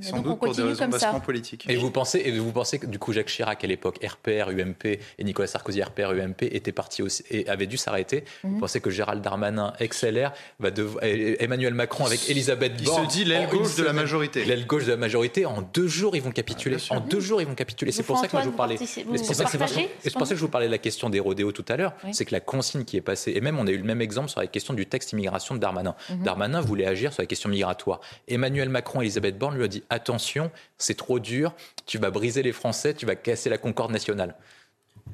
Sans 0.00 0.20
doute 0.20 0.38
pour 0.38 0.54
des 0.54 0.62
raisons 0.62 0.88
bassement 0.88 1.20
politiques. 1.20 1.66
Et 1.68 1.76
vous 1.76 1.90
pensez, 1.90 2.18
et 2.24 2.38
vous 2.38 2.52
pensez 2.52 2.78
que 2.78 2.86
du 2.86 2.98
coup 2.98 3.12
Jacques 3.12 3.28
Chirac 3.28 3.62
à 3.64 3.66
l'époque, 3.66 3.98
RPR, 4.04 4.50
UMP 4.50 4.84
et 5.18 5.24
Nicolas 5.24 5.48
Sarkozy, 5.48 5.82
RPR, 5.82 6.10
UMP 6.12 6.42
étaient 6.42 6.72
partis 6.72 7.02
aussi 7.02 7.24
et 7.30 7.48
avaient 7.48 7.66
dû 7.66 7.76
s'arrêter. 7.76 8.20
Mm 8.20 8.24
-hmm. 8.24 8.52
Vous 8.52 8.58
pensez 8.60 8.80
que 8.80 8.90
Gérald 8.90 9.22
Darmanin, 9.22 9.72
XLR, 9.80 10.30
va 10.58 10.70
devoir, 10.70 11.04
Emmanuel 11.04 11.74
Macron 11.74 12.04
avec 12.06 12.28
Elisabeth 12.30 12.82
Borne, 12.82 13.04
il 13.04 13.10
se 13.10 13.16
dit 13.16 13.24
l'aile 13.24 13.48
gauche 13.48 13.76
de 13.76 13.84
la 13.84 13.92
majorité. 13.92 14.44
L'aile 14.44 14.66
gauche 14.66 14.84
de 14.84 14.90
la 14.90 14.96
majorité, 14.96 15.46
en 15.46 15.62
deux 15.62 15.88
jours 15.88 16.16
ils 16.16 16.22
vont 16.22 16.32
capituler. 16.32 16.76
Ah, 16.90 16.96
en 16.96 17.00
deux 17.00 17.20
jours 17.20 17.40
ils 17.42 17.46
vont 17.46 17.54
capituler. 17.54 17.92
C'est 17.92 18.02
pour 18.02 18.18
ça 18.18 18.26
que 18.28 18.32
moi 18.36 18.42
je 18.42 18.50
vous 18.50 18.56
parlais. 18.56 18.76
C'est 18.76 19.04
pour, 19.04 20.26
ça 20.26 20.34
que 20.34 20.40
je 20.40 20.44
vous 20.46 20.48
parlais 20.48 20.66
de 20.66 20.76
la 20.78 20.78
question 20.78 21.10
des 21.10 21.20
rodéos 21.20 21.52
tout 21.52 21.64
à 21.68 21.76
l'heure. 21.76 21.94
Oui. 22.04 22.10
C'est 22.14 22.24
que 22.24 22.32
la 22.32 22.40
consigne 22.40 22.84
qui 22.84 22.96
est 22.96 23.06
passée, 23.12 23.32
et 23.34 23.40
même 23.40 23.58
on 23.58 23.66
a 23.66 23.70
eu 23.70 23.78
le 23.78 23.88
même 23.92 24.02
exemple 24.08 24.28
sur 24.28 24.40
la 24.40 24.46
question 24.46 24.74
du 24.74 24.86
texte 24.86 25.12
immigration 25.12 25.54
de 25.54 25.60
Darmanin. 25.60 25.94
Mm 25.94 26.14
-hmm. 26.14 26.22
Darmanin 26.22 26.60
voulait 26.60 26.86
agir 26.86 27.12
sur 27.12 27.22
la 27.22 27.26
question 27.26 27.48
migratoire. 27.50 28.00
Emmanuel 28.36 28.68
Macron 28.68 29.00
et 29.00 29.04
Elisabeth 29.04 29.36
Borne 29.38 29.56
lui 29.56 29.64
a 29.64 29.68
dit 29.68 29.82
attention 29.90 30.50
c'est 30.76 30.96
trop 30.96 31.18
dur, 31.18 31.54
tu 31.86 31.98
vas 31.98 32.10
briser 32.10 32.42
les 32.42 32.52
Français, 32.52 32.94
tu 32.94 33.06
vas 33.06 33.16
casser 33.16 33.50
la 33.50 33.58
concorde 33.58 33.92
nationale. 33.92 34.36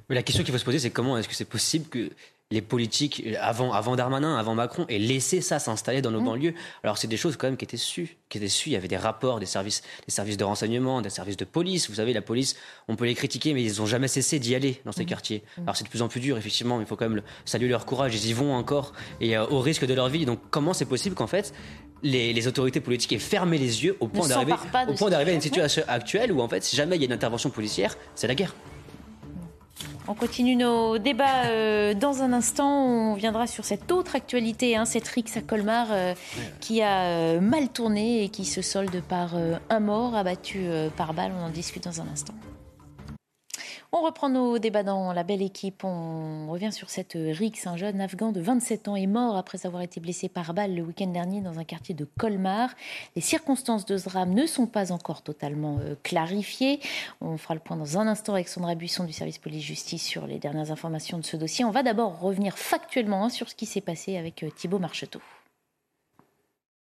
Mais 0.08 0.14
la 0.14 0.22
question 0.22 0.44
qu'il 0.44 0.52
faut 0.52 0.58
se 0.58 0.64
poser, 0.64 0.78
c'est 0.78 0.90
comment 0.90 1.16
est-ce 1.16 1.28
que 1.28 1.34
c'est 1.34 1.44
possible 1.44 1.88
que 1.88 2.10
les 2.50 2.60
politiques 2.62 3.24
avant, 3.40 3.72
avant 3.72 3.96
Darmanin, 3.96 4.36
avant 4.36 4.54
Macron, 4.54 4.84
et 4.88 4.98
laisser 4.98 5.40
ça 5.40 5.58
s'installer 5.58 6.02
dans 6.02 6.10
nos 6.10 6.20
Mmh. 6.20 6.24
banlieues. 6.24 6.54
Alors 6.84 6.98
c'est 6.98 7.08
des 7.08 7.16
choses 7.16 7.36
quand 7.36 7.46
même 7.48 7.56
qui 7.56 7.64
étaient 7.64 7.76
sues, 7.76 8.16
qui 8.28 8.38
étaient 8.38 8.48
sues. 8.48 8.68
Il 8.68 8.72
y 8.74 8.76
avait 8.76 8.86
des 8.86 8.96
rapports 8.98 9.40
des 9.40 9.46
services, 9.46 9.82
des 10.06 10.12
services 10.12 10.36
de 10.36 10.44
renseignement, 10.44 11.00
des 11.00 11.10
services 11.10 11.36
de 11.38 11.44
police. 11.44 11.88
Vous 11.88 11.96
savez, 11.96 12.12
la 12.12 12.22
police, 12.22 12.54
on 12.86 12.96
peut 12.96 13.06
les 13.06 13.14
critiquer, 13.14 13.54
mais 13.54 13.62
ils 13.64 13.78
n'ont 13.80 13.86
jamais 13.86 14.08
cessé 14.08 14.38
d'y 14.38 14.54
aller 14.54 14.80
dans 14.84 14.92
ces 14.92 15.02
Mmh. 15.02 15.06
quartiers. 15.06 15.42
Alors 15.62 15.74
c'est 15.76 15.84
de 15.84 15.88
plus 15.88 16.02
en 16.02 16.08
plus 16.08 16.20
dur, 16.20 16.36
effectivement, 16.38 16.76
mais 16.76 16.84
il 16.84 16.86
faut 16.86 16.96
quand 16.96 17.08
même 17.08 17.22
saluer 17.44 17.68
leur 17.68 17.86
courage. 17.86 18.14
Ils 18.14 18.26
y 18.28 18.32
vont 18.34 18.54
encore, 18.54 18.92
et 19.20 19.36
euh, 19.36 19.46
au 19.48 19.60
risque 19.60 19.84
de 19.86 19.94
leur 19.94 20.08
vie. 20.08 20.24
Donc 20.26 20.38
comment 20.50 20.74
c'est 20.74 20.84
possible 20.84 21.16
qu'en 21.16 21.26
fait 21.26 21.52
les, 22.02 22.34
les 22.34 22.46
autorités 22.46 22.80
politiques 22.80 23.12
aient 23.14 23.18
fermé 23.18 23.56
les 23.56 23.82
yeux 23.84 23.96
au 24.00 24.08
point 24.08 24.28
d'arriver 24.28 24.52
à 25.32 25.34
une 25.34 25.40
situation 25.40 25.82
actuelle 25.88 26.30
où 26.32 26.42
en 26.42 26.48
fait 26.48 26.62
si 26.62 26.76
jamais 26.76 26.96
il 26.96 27.00
y 27.00 27.04
a 27.04 27.06
une 27.06 27.12
intervention 27.12 27.48
policière, 27.48 27.96
c'est 28.14 28.26
la 28.26 28.34
guerre. 28.34 28.54
On 30.06 30.12
continue 30.12 30.54
nos 30.54 30.98
débats 30.98 31.46
euh, 31.46 31.94
dans 31.94 32.22
un 32.22 32.34
instant. 32.34 32.84
On 32.84 33.14
viendra 33.14 33.46
sur 33.46 33.64
cette 33.64 33.90
autre 33.90 34.16
actualité, 34.16 34.76
hein, 34.76 34.84
cette 34.84 35.08
rixe 35.08 35.38
à 35.38 35.40
Colmar 35.40 35.86
euh, 35.90 36.14
qui 36.60 36.82
a 36.82 37.04
euh, 37.04 37.40
mal 37.40 37.68
tourné 37.70 38.22
et 38.22 38.28
qui 38.28 38.44
se 38.44 38.60
solde 38.60 39.02
par 39.02 39.34
un 39.70 39.80
mort 39.80 40.14
abattu 40.14 40.66
par 40.96 41.14
balle. 41.14 41.32
On 41.40 41.46
en 41.46 41.50
discute 41.50 41.84
dans 41.84 42.02
un 42.02 42.06
instant. 42.12 42.34
On 43.96 44.02
reprend 44.02 44.28
nos 44.28 44.58
débats 44.58 44.82
dans 44.82 45.12
la 45.12 45.22
belle 45.22 45.40
équipe. 45.40 45.84
On 45.84 46.50
revient 46.50 46.72
sur 46.72 46.90
cette 46.90 47.12
rixe. 47.14 47.68
Un 47.68 47.76
jeune 47.76 48.00
Afghan 48.00 48.32
de 48.32 48.40
27 48.40 48.88
ans 48.88 48.96
est 48.96 49.06
mort 49.06 49.36
après 49.36 49.66
avoir 49.66 49.82
été 49.82 50.00
blessé 50.00 50.28
par 50.28 50.52
balle 50.52 50.74
le 50.74 50.82
week-end 50.82 51.06
dernier 51.06 51.40
dans 51.40 51.60
un 51.60 51.64
quartier 51.64 51.94
de 51.94 52.04
Colmar. 52.18 52.70
Les 53.14 53.22
circonstances 53.22 53.86
de 53.86 53.96
ce 53.96 54.08
drame 54.08 54.34
ne 54.34 54.46
sont 54.46 54.66
pas 54.66 54.90
encore 54.90 55.22
totalement 55.22 55.78
euh, 55.80 55.94
clarifiées. 56.02 56.80
On 57.20 57.36
fera 57.36 57.54
le 57.54 57.60
point 57.60 57.76
dans 57.76 57.96
un 57.96 58.08
instant 58.08 58.34
avec 58.34 58.48
Sandra 58.48 58.74
Buisson 58.74 59.04
du 59.04 59.12
service 59.12 59.38
police-justice 59.38 60.02
sur 60.02 60.26
les 60.26 60.40
dernières 60.40 60.72
informations 60.72 61.18
de 61.18 61.24
ce 61.24 61.36
dossier. 61.36 61.64
On 61.64 61.70
va 61.70 61.84
d'abord 61.84 62.18
revenir 62.18 62.58
factuellement 62.58 63.26
hein, 63.26 63.28
sur 63.28 63.48
ce 63.48 63.54
qui 63.54 63.64
s'est 63.64 63.80
passé 63.80 64.16
avec 64.16 64.42
euh, 64.42 64.50
Thibault 64.50 64.80
Marcheteau. 64.80 65.20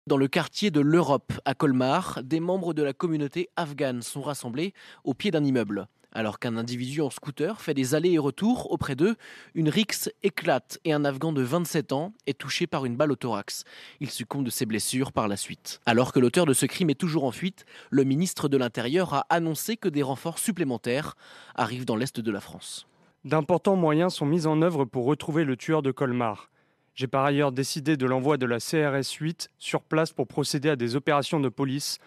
Dans 0.07 0.17
le 0.17 0.29
quartier 0.29 0.71
de 0.71 0.81
l'Europe, 0.81 1.35
à 1.45 1.53
Colmar, 1.53 2.21
des 2.25 2.41
membres 2.41 2.73
de 2.73 2.83
la 2.83 2.95
communauté 2.95 3.51
afghane 3.57 4.01
sont 4.01 4.23
rassemblés 4.23 4.73
au 5.05 5.13
pied 5.13 5.31
d'un 5.31 5.45
immeuble. 5.45 5.87
Alors 6.17 6.39
qu'un 6.39 6.57
individu 6.57 7.01
en 7.01 7.11
scooter 7.11 7.61
fait 7.61 7.75
des 7.75 7.97
allers 7.97 8.13
et 8.13 8.19
retours 8.19 8.71
auprès 8.71 8.95
d'eux, 8.95 9.17
une 9.57 9.69
rixe 9.69 10.09
éclate 10.23 10.79
et 10.85 10.93
un 10.93 11.05
Afghan 11.05 11.33
de 11.33 11.43
27 11.43 11.93
ans 11.93 12.13
est 12.29 12.39
touché 12.39 12.69
par 12.69 12.85
une 12.85 12.95
balle 12.95 13.11
au 13.11 13.17
thorax. 13.17 13.65
Il 13.99 14.09
succombe 14.11 14.45
de 14.45 14.51
ses 14.51 14.65
blessures 14.65 15.11
par 15.11 15.27
la 15.27 15.37
suite. 15.37 15.81
Alors 15.87 16.13
que 16.13 16.21
l'auteur 16.21 16.47
de 16.47 16.53
ce 16.53 16.67
crime 16.67 16.91
est 16.91 16.95
toujours 16.95 17.25
en 17.25 17.33
fuite, 17.33 17.67
le 17.91 18.05
ministre 18.05 18.49
de 18.49 18.57
l'Intérieur 18.57 19.13
a 19.13 19.27
annoncé 19.29 19.77
que 19.77 19.89
des 19.89 20.05
renforts 20.05 20.39
supplémentaires 20.39 21.17
arrivent 21.57 21.85
dans 21.85 21.97
l'est 21.97 22.21
de 22.21 22.31
la 22.31 22.41
France. 22.41 22.87
D'importants 23.25 23.77
moyens 23.77 24.15
sont 24.15 24.27
mis 24.27 24.47
en 24.47 24.63
œuvre 24.63 24.85
pour 24.85 25.07
retrouver 25.07 25.45
le 25.45 25.57
tueur 25.57 25.83
de 25.83 25.91
Colmar. 25.91 26.49
J'ai 26.95 27.09
par 27.09 27.25
ailleurs 27.25 27.51
décidé 27.51 27.97
de 27.97 28.07
l'envoi 28.07 28.37
de 28.37 28.47
la 28.47 28.61
CRS 28.61 29.11
8 29.19 29.51
sur 29.59 29.83
place 29.83 30.13
pour 30.13 30.29
procéder 30.29 30.69
à 30.69 30.77
des 30.77 30.95
opérations 30.95 31.41
de 31.41 31.49
police 31.49 31.99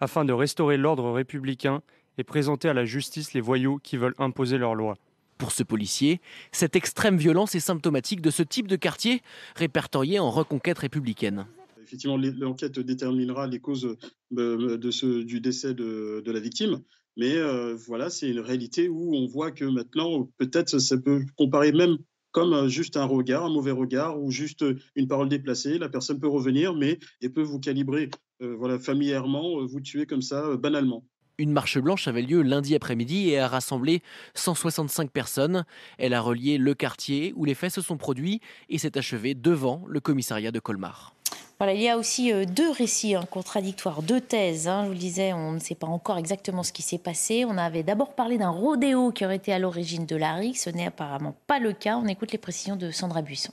afin 0.00 0.26
de 0.26 0.34
restaurer 0.34 0.76
l'ordre 0.76 1.10
républicain 1.12 1.80
et 2.18 2.24
présenter 2.24 2.68
à 2.68 2.74
la 2.74 2.84
justice 2.84 3.32
les 3.32 3.40
voyous 3.40 3.78
qui 3.82 3.96
veulent 3.96 4.14
imposer 4.18 4.58
leur 4.58 4.74
loi. 4.74 4.96
Pour 5.38 5.52
ce 5.52 5.62
policier, 5.62 6.20
cette 6.52 6.76
extrême 6.76 7.16
violence 7.16 7.54
est 7.54 7.60
symptomatique 7.60 8.20
de 8.20 8.30
ce 8.30 8.42
type 8.42 8.68
de 8.68 8.76
quartier 8.76 9.20
répertorié 9.56 10.18
en 10.18 10.30
reconquête 10.30 10.78
républicaine. 10.78 11.46
Effectivement, 11.82 12.16
l'enquête 12.16 12.78
déterminera 12.78 13.46
les 13.46 13.58
causes 13.58 13.96
euh, 14.38 14.78
de 14.78 14.90
ce, 14.90 15.22
du 15.22 15.40
décès 15.40 15.74
de, 15.74 16.22
de 16.24 16.32
la 16.32 16.40
victime. 16.40 16.80
Mais 17.16 17.36
euh, 17.36 17.74
voilà, 17.86 18.10
c'est 18.10 18.28
une 18.30 18.40
réalité 18.40 18.88
où 18.88 19.14
on 19.14 19.26
voit 19.26 19.50
que 19.50 19.64
maintenant, 19.64 20.28
peut-être 20.38 20.78
ça 20.78 20.96
peut 20.96 21.24
comparer 21.36 21.72
même 21.72 21.98
comme 22.32 22.66
juste 22.68 22.96
un 22.96 23.04
regard, 23.04 23.44
un 23.44 23.50
mauvais 23.50 23.70
regard 23.70 24.20
ou 24.20 24.32
juste 24.32 24.64
une 24.96 25.06
parole 25.06 25.28
déplacée. 25.28 25.78
La 25.78 25.88
personne 25.88 26.18
peut 26.18 26.28
revenir, 26.28 26.74
mais 26.74 26.98
elle 27.22 27.32
peut 27.32 27.42
vous 27.42 27.60
calibrer 27.60 28.10
euh, 28.42 28.56
voilà, 28.56 28.78
familièrement, 28.78 29.60
euh, 29.60 29.66
vous 29.66 29.80
tuer 29.80 30.06
comme 30.06 30.22
ça, 30.22 30.44
euh, 30.46 30.56
banalement. 30.56 31.04
Une 31.36 31.50
marche 31.50 31.78
blanche 31.78 32.06
avait 32.06 32.22
lieu 32.22 32.42
lundi 32.42 32.76
après-midi 32.76 33.30
et 33.30 33.40
a 33.40 33.48
rassemblé 33.48 34.02
165 34.34 35.10
personnes. 35.10 35.64
Elle 35.98 36.14
a 36.14 36.20
relié 36.20 36.58
le 36.58 36.74
quartier 36.74 37.32
où 37.34 37.44
les 37.44 37.54
faits 37.54 37.72
se 37.72 37.80
sont 37.80 37.96
produits 37.96 38.40
et 38.68 38.78
s'est 38.78 38.96
achevée 38.96 39.34
devant 39.34 39.82
le 39.88 39.98
commissariat 39.98 40.52
de 40.52 40.60
Colmar. 40.60 41.12
Voilà, 41.58 41.72
il 41.74 41.82
y 41.82 41.88
a 41.88 41.96
aussi 41.96 42.32
euh, 42.32 42.44
deux 42.44 42.70
récits 42.70 43.14
hein, 43.14 43.24
contradictoires, 43.30 44.02
deux 44.02 44.20
thèses. 44.20 44.68
hein. 44.68 44.82
je 44.82 44.86
vous 44.88 44.92
le 44.92 44.98
disais, 44.98 45.32
on 45.32 45.52
ne 45.52 45.60
sait 45.60 45.76
pas 45.76 45.86
encore 45.86 46.18
exactement 46.18 46.62
ce 46.62 46.72
qui 46.72 46.82
s'est 46.82 46.98
passé. 46.98 47.44
On 47.44 47.56
avait 47.56 47.82
d'abord 47.84 48.14
parlé 48.14 48.38
d'un 48.38 48.50
rodéo 48.50 49.12
qui 49.12 49.24
aurait 49.24 49.36
été 49.36 49.52
à 49.52 49.58
l'origine 49.58 50.04
de 50.06 50.16
la 50.16 50.34
rixe. 50.34 50.64
Ce 50.64 50.70
n'est 50.70 50.86
apparemment 50.86 51.34
pas 51.46 51.60
le 51.60 51.72
cas. 51.72 51.96
On 51.96 52.06
écoute 52.06 52.32
les 52.32 52.38
précisions 52.38 52.76
de 52.76 52.90
Sandra 52.90 53.22
Buisson. 53.22 53.52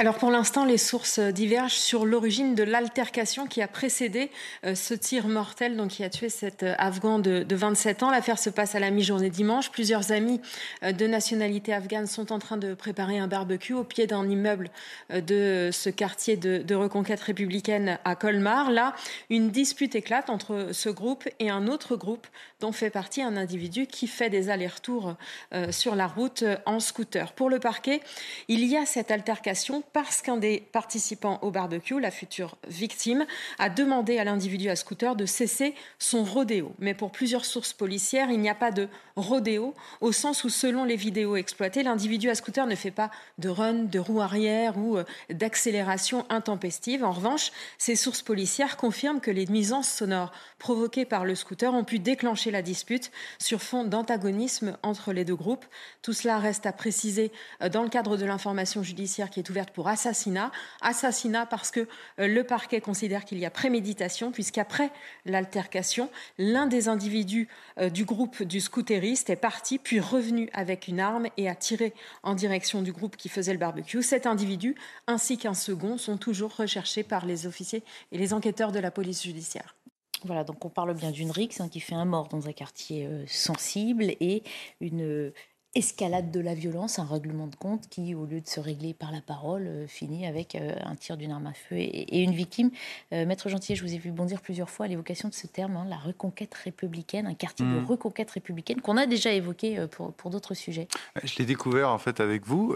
Alors 0.00 0.14
pour 0.14 0.30
l'instant, 0.30 0.64
les 0.64 0.78
sources 0.78 1.18
divergent 1.18 1.74
sur 1.74 2.06
l'origine 2.06 2.54
de 2.54 2.62
l'altercation 2.62 3.48
qui 3.48 3.62
a 3.62 3.66
précédé 3.66 4.30
euh, 4.64 4.76
ce 4.76 4.94
tir 4.94 5.26
mortel 5.26 5.76
donc, 5.76 5.88
qui 5.88 6.04
a 6.04 6.08
tué 6.08 6.28
cet 6.28 6.62
euh, 6.62 6.76
Afghan 6.78 7.18
de, 7.18 7.42
de 7.42 7.56
27 7.56 8.04
ans. 8.04 8.10
L'affaire 8.12 8.38
se 8.38 8.48
passe 8.48 8.76
à 8.76 8.78
la 8.78 8.92
mi-journée 8.92 9.28
dimanche. 9.28 9.72
Plusieurs 9.72 10.12
amis 10.12 10.40
euh, 10.84 10.92
de 10.92 11.08
nationalité 11.08 11.72
afghane 11.72 12.06
sont 12.06 12.30
en 12.30 12.38
train 12.38 12.58
de 12.58 12.74
préparer 12.74 13.18
un 13.18 13.26
barbecue 13.26 13.72
au 13.72 13.82
pied 13.82 14.06
d'un 14.06 14.28
immeuble 14.30 14.70
de 15.10 15.70
ce 15.72 15.90
quartier 15.90 16.36
de 16.36 16.74
reconquête 16.76 17.20
républicaine 17.20 17.98
à 18.04 18.14
Colmar. 18.14 18.70
Là, 18.70 18.94
une 19.30 19.50
dispute 19.50 19.96
éclate 19.96 20.30
entre 20.30 20.68
ce 20.70 20.90
groupe 20.90 21.28
et 21.40 21.50
un 21.50 21.66
autre 21.66 21.96
groupe 21.96 22.28
dont 22.60 22.72
fait 22.72 22.90
partie 22.90 23.22
un 23.22 23.36
individu 23.36 23.86
qui 23.86 24.08
fait 24.08 24.30
des 24.30 24.50
allers-retours 24.50 25.14
euh, 25.54 25.70
sur 25.70 25.94
la 25.94 26.08
route 26.08 26.42
euh, 26.42 26.56
en 26.66 26.80
scooter. 26.80 27.32
Pour 27.32 27.50
le 27.50 27.60
parquet, 27.60 28.00
il 28.48 28.64
y 28.64 28.76
a 28.76 28.84
cette 28.84 29.10
altercation 29.12 29.84
parce 29.92 30.22
qu'un 30.22 30.36
des 30.36 30.60
participants 30.72 31.38
au 31.42 31.50
barbecue, 31.50 32.00
la 32.00 32.10
future 32.10 32.56
victime, 32.66 33.26
a 33.58 33.70
demandé 33.70 34.18
à 34.18 34.24
l'individu 34.24 34.68
à 34.70 34.76
scooter 34.76 35.14
de 35.14 35.24
cesser 35.24 35.74
son 35.98 36.24
rodéo. 36.24 36.72
Mais 36.80 36.94
pour 36.94 37.12
plusieurs 37.12 37.44
sources 37.44 37.72
policières, 37.72 38.30
il 38.30 38.40
n'y 38.40 38.50
a 38.50 38.56
pas 38.56 38.72
de 38.72 38.88
rodéo 39.14 39.74
au 40.00 40.10
sens 40.10 40.42
où, 40.42 40.48
selon 40.48 40.84
les 40.84 40.96
vidéos 40.96 41.36
exploitées, 41.36 41.84
l'individu 41.84 42.28
à 42.28 42.34
scooter 42.34 42.66
ne 42.66 42.74
fait 42.74 42.90
pas 42.90 43.10
de 43.38 43.48
run, 43.48 43.84
de 43.84 43.98
roue 44.00 44.20
arrière 44.20 44.76
ou 44.78 44.98
euh, 44.98 45.04
d'accélération 45.30 46.26
intempestive. 46.28 47.04
En 47.04 47.12
revanche, 47.12 47.52
ces 47.78 47.94
sources 47.94 48.22
policières 48.22 48.76
confirment 48.76 49.20
que 49.20 49.30
les 49.30 49.46
nuisances 49.46 49.88
sonores 49.88 50.32
provoquées 50.58 51.04
par 51.04 51.24
le 51.24 51.36
scooter 51.36 51.72
ont 51.72 51.84
pu 51.84 52.00
déclencher 52.00 52.47
la 52.50 52.62
dispute 52.62 53.10
sur 53.38 53.62
fond 53.62 53.84
d'antagonisme 53.84 54.76
entre 54.82 55.12
les 55.12 55.24
deux 55.24 55.36
groupes. 55.36 55.64
Tout 56.02 56.12
cela 56.12 56.38
reste 56.38 56.66
à 56.66 56.72
préciser 56.72 57.32
euh, 57.62 57.68
dans 57.68 57.82
le 57.82 57.88
cadre 57.88 58.16
de 58.16 58.24
l'information 58.24 58.82
judiciaire 58.82 59.30
qui 59.30 59.40
est 59.40 59.50
ouverte 59.50 59.70
pour 59.70 59.88
assassinat. 59.88 60.50
Assassinat 60.80 61.46
parce 61.46 61.70
que 61.70 61.80
euh, 62.18 62.28
le 62.28 62.44
parquet 62.44 62.80
considère 62.80 63.24
qu'il 63.24 63.38
y 63.38 63.46
a 63.46 63.50
préméditation, 63.50 64.32
puisqu'après 64.32 64.90
l'altercation, 65.24 66.10
l'un 66.38 66.66
des 66.66 66.88
individus 66.88 67.48
euh, 67.78 67.90
du 67.90 68.04
groupe 68.04 68.42
du 68.42 68.60
scooteriste 68.60 69.30
est 69.30 69.36
parti, 69.36 69.78
puis 69.78 70.00
revenu 70.00 70.50
avec 70.52 70.88
une 70.88 71.00
arme 71.00 71.28
et 71.36 71.48
a 71.48 71.54
tiré 71.54 71.94
en 72.22 72.34
direction 72.34 72.82
du 72.82 72.92
groupe 72.92 73.16
qui 73.16 73.28
faisait 73.28 73.52
le 73.52 73.58
barbecue. 73.58 74.02
Cet 74.02 74.26
individu, 74.26 74.74
ainsi 75.06 75.38
qu'un 75.38 75.54
second, 75.54 75.98
sont 75.98 76.16
toujours 76.16 76.56
recherchés 76.56 77.02
par 77.02 77.26
les 77.26 77.46
officiers 77.46 77.82
et 78.12 78.18
les 78.18 78.32
enquêteurs 78.32 78.72
de 78.72 78.78
la 78.78 78.90
police 78.90 79.22
judiciaire. 79.22 79.77
Voilà, 80.24 80.44
donc 80.44 80.64
on 80.64 80.68
parle 80.68 80.94
bien 80.94 81.10
d'une 81.10 81.30
rixe 81.30 81.60
hein, 81.60 81.68
qui 81.68 81.80
fait 81.80 81.94
un 81.94 82.04
mort 82.04 82.28
dans 82.28 82.48
un 82.48 82.52
quartier 82.52 83.06
euh, 83.06 83.24
sensible 83.26 84.04
et 84.20 84.42
une 84.80 85.02
euh, 85.02 85.34
escalade 85.74 86.30
de 86.32 86.40
la 86.40 86.54
violence, 86.54 86.98
un 86.98 87.04
règlement 87.04 87.46
de 87.46 87.54
compte 87.54 87.88
qui, 87.88 88.14
au 88.14 88.24
lieu 88.24 88.40
de 88.40 88.46
se 88.48 88.58
régler 88.58 88.94
par 88.94 89.12
la 89.12 89.20
parole, 89.20 89.66
euh, 89.66 89.86
finit 89.86 90.26
avec 90.26 90.56
un 90.56 90.96
tir 90.96 91.16
d'une 91.16 91.30
arme 91.30 91.46
à 91.46 91.52
feu 91.52 91.76
et, 91.76 92.18
et 92.18 92.22
une 92.24 92.32
victime. 92.32 92.70
Maître 93.12 93.48
Gentil, 93.48 93.76
je 93.76 93.82
vous 93.84 93.94
ai 93.94 93.98
vu 93.98 94.10
bondir 94.10 94.40
plusieurs 94.40 94.70
fois 94.70 94.86
à 94.86 94.88
l'évocation 94.88 95.28
de 95.28 95.34
ce 95.34 95.46
terme, 95.46 95.76
hein, 95.76 95.86
la 95.88 95.98
reconquête 95.98 96.54
républicaine, 96.54 97.26
un 97.26 97.34
quartier 97.34 97.64
de 97.66 97.70
Mhm. 97.70 97.86
reconquête 97.86 98.30
républicaine 98.30 98.80
qu'on 98.80 98.96
a 98.96 99.06
déjà 99.06 99.32
évoqué 99.32 99.86
pour, 99.90 100.12
pour 100.14 100.30
d'autres 100.30 100.54
sujets. 100.54 100.88
Je 101.22 101.38
l'ai 101.38 101.44
découvert 101.46 101.90
en 101.90 101.98
fait 101.98 102.18
avec 102.20 102.46
vous. 102.46 102.74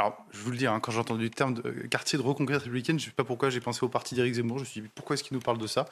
Alors, 0.00 0.16
je 0.32 0.38
vous 0.40 0.50
le 0.50 0.56
dis, 0.56 0.66
hein, 0.66 0.80
quand 0.80 0.92
j'ai 0.92 0.98
entendu 0.98 1.24
le 1.24 1.30
terme 1.30 1.52
de 1.52 1.62
euh, 1.68 1.86
quartier 1.90 2.18
de 2.18 2.22
reconquête 2.22 2.56
républicaine, 2.56 2.98
je 2.98 3.04
ne 3.04 3.10
sais 3.10 3.14
pas 3.14 3.22
pourquoi 3.24 3.50
j'ai 3.50 3.60
pensé 3.60 3.84
au 3.84 3.88
parti 3.90 4.14
d'Éric 4.14 4.32
Zemmour. 4.34 4.56
Je 4.56 4.62
me 4.62 4.66
suis 4.66 4.80
dit, 4.80 4.88
pourquoi 4.94 5.12
est-ce 5.14 5.22
qu'il 5.22 5.34
nous 5.36 5.42
parle 5.42 5.58
de 5.58 5.66
ça? 5.66 5.84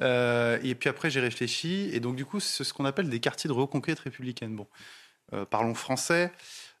Euh, 0.00 0.58
Et 0.62 0.74
puis 0.74 0.88
après, 0.88 1.10
j'ai 1.10 1.20
réfléchi. 1.20 1.90
Et 1.92 2.00
donc, 2.00 2.16
du 2.16 2.24
coup, 2.24 2.40
c'est 2.40 2.64
ce 2.64 2.72
qu'on 2.72 2.86
appelle 2.86 3.10
des 3.10 3.20
quartiers 3.20 3.48
de 3.48 3.52
reconquête 3.52 3.98
républicaine. 3.98 4.56
Bon, 4.56 4.66
euh, 5.34 5.44
parlons 5.44 5.74
français. 5.74 6.32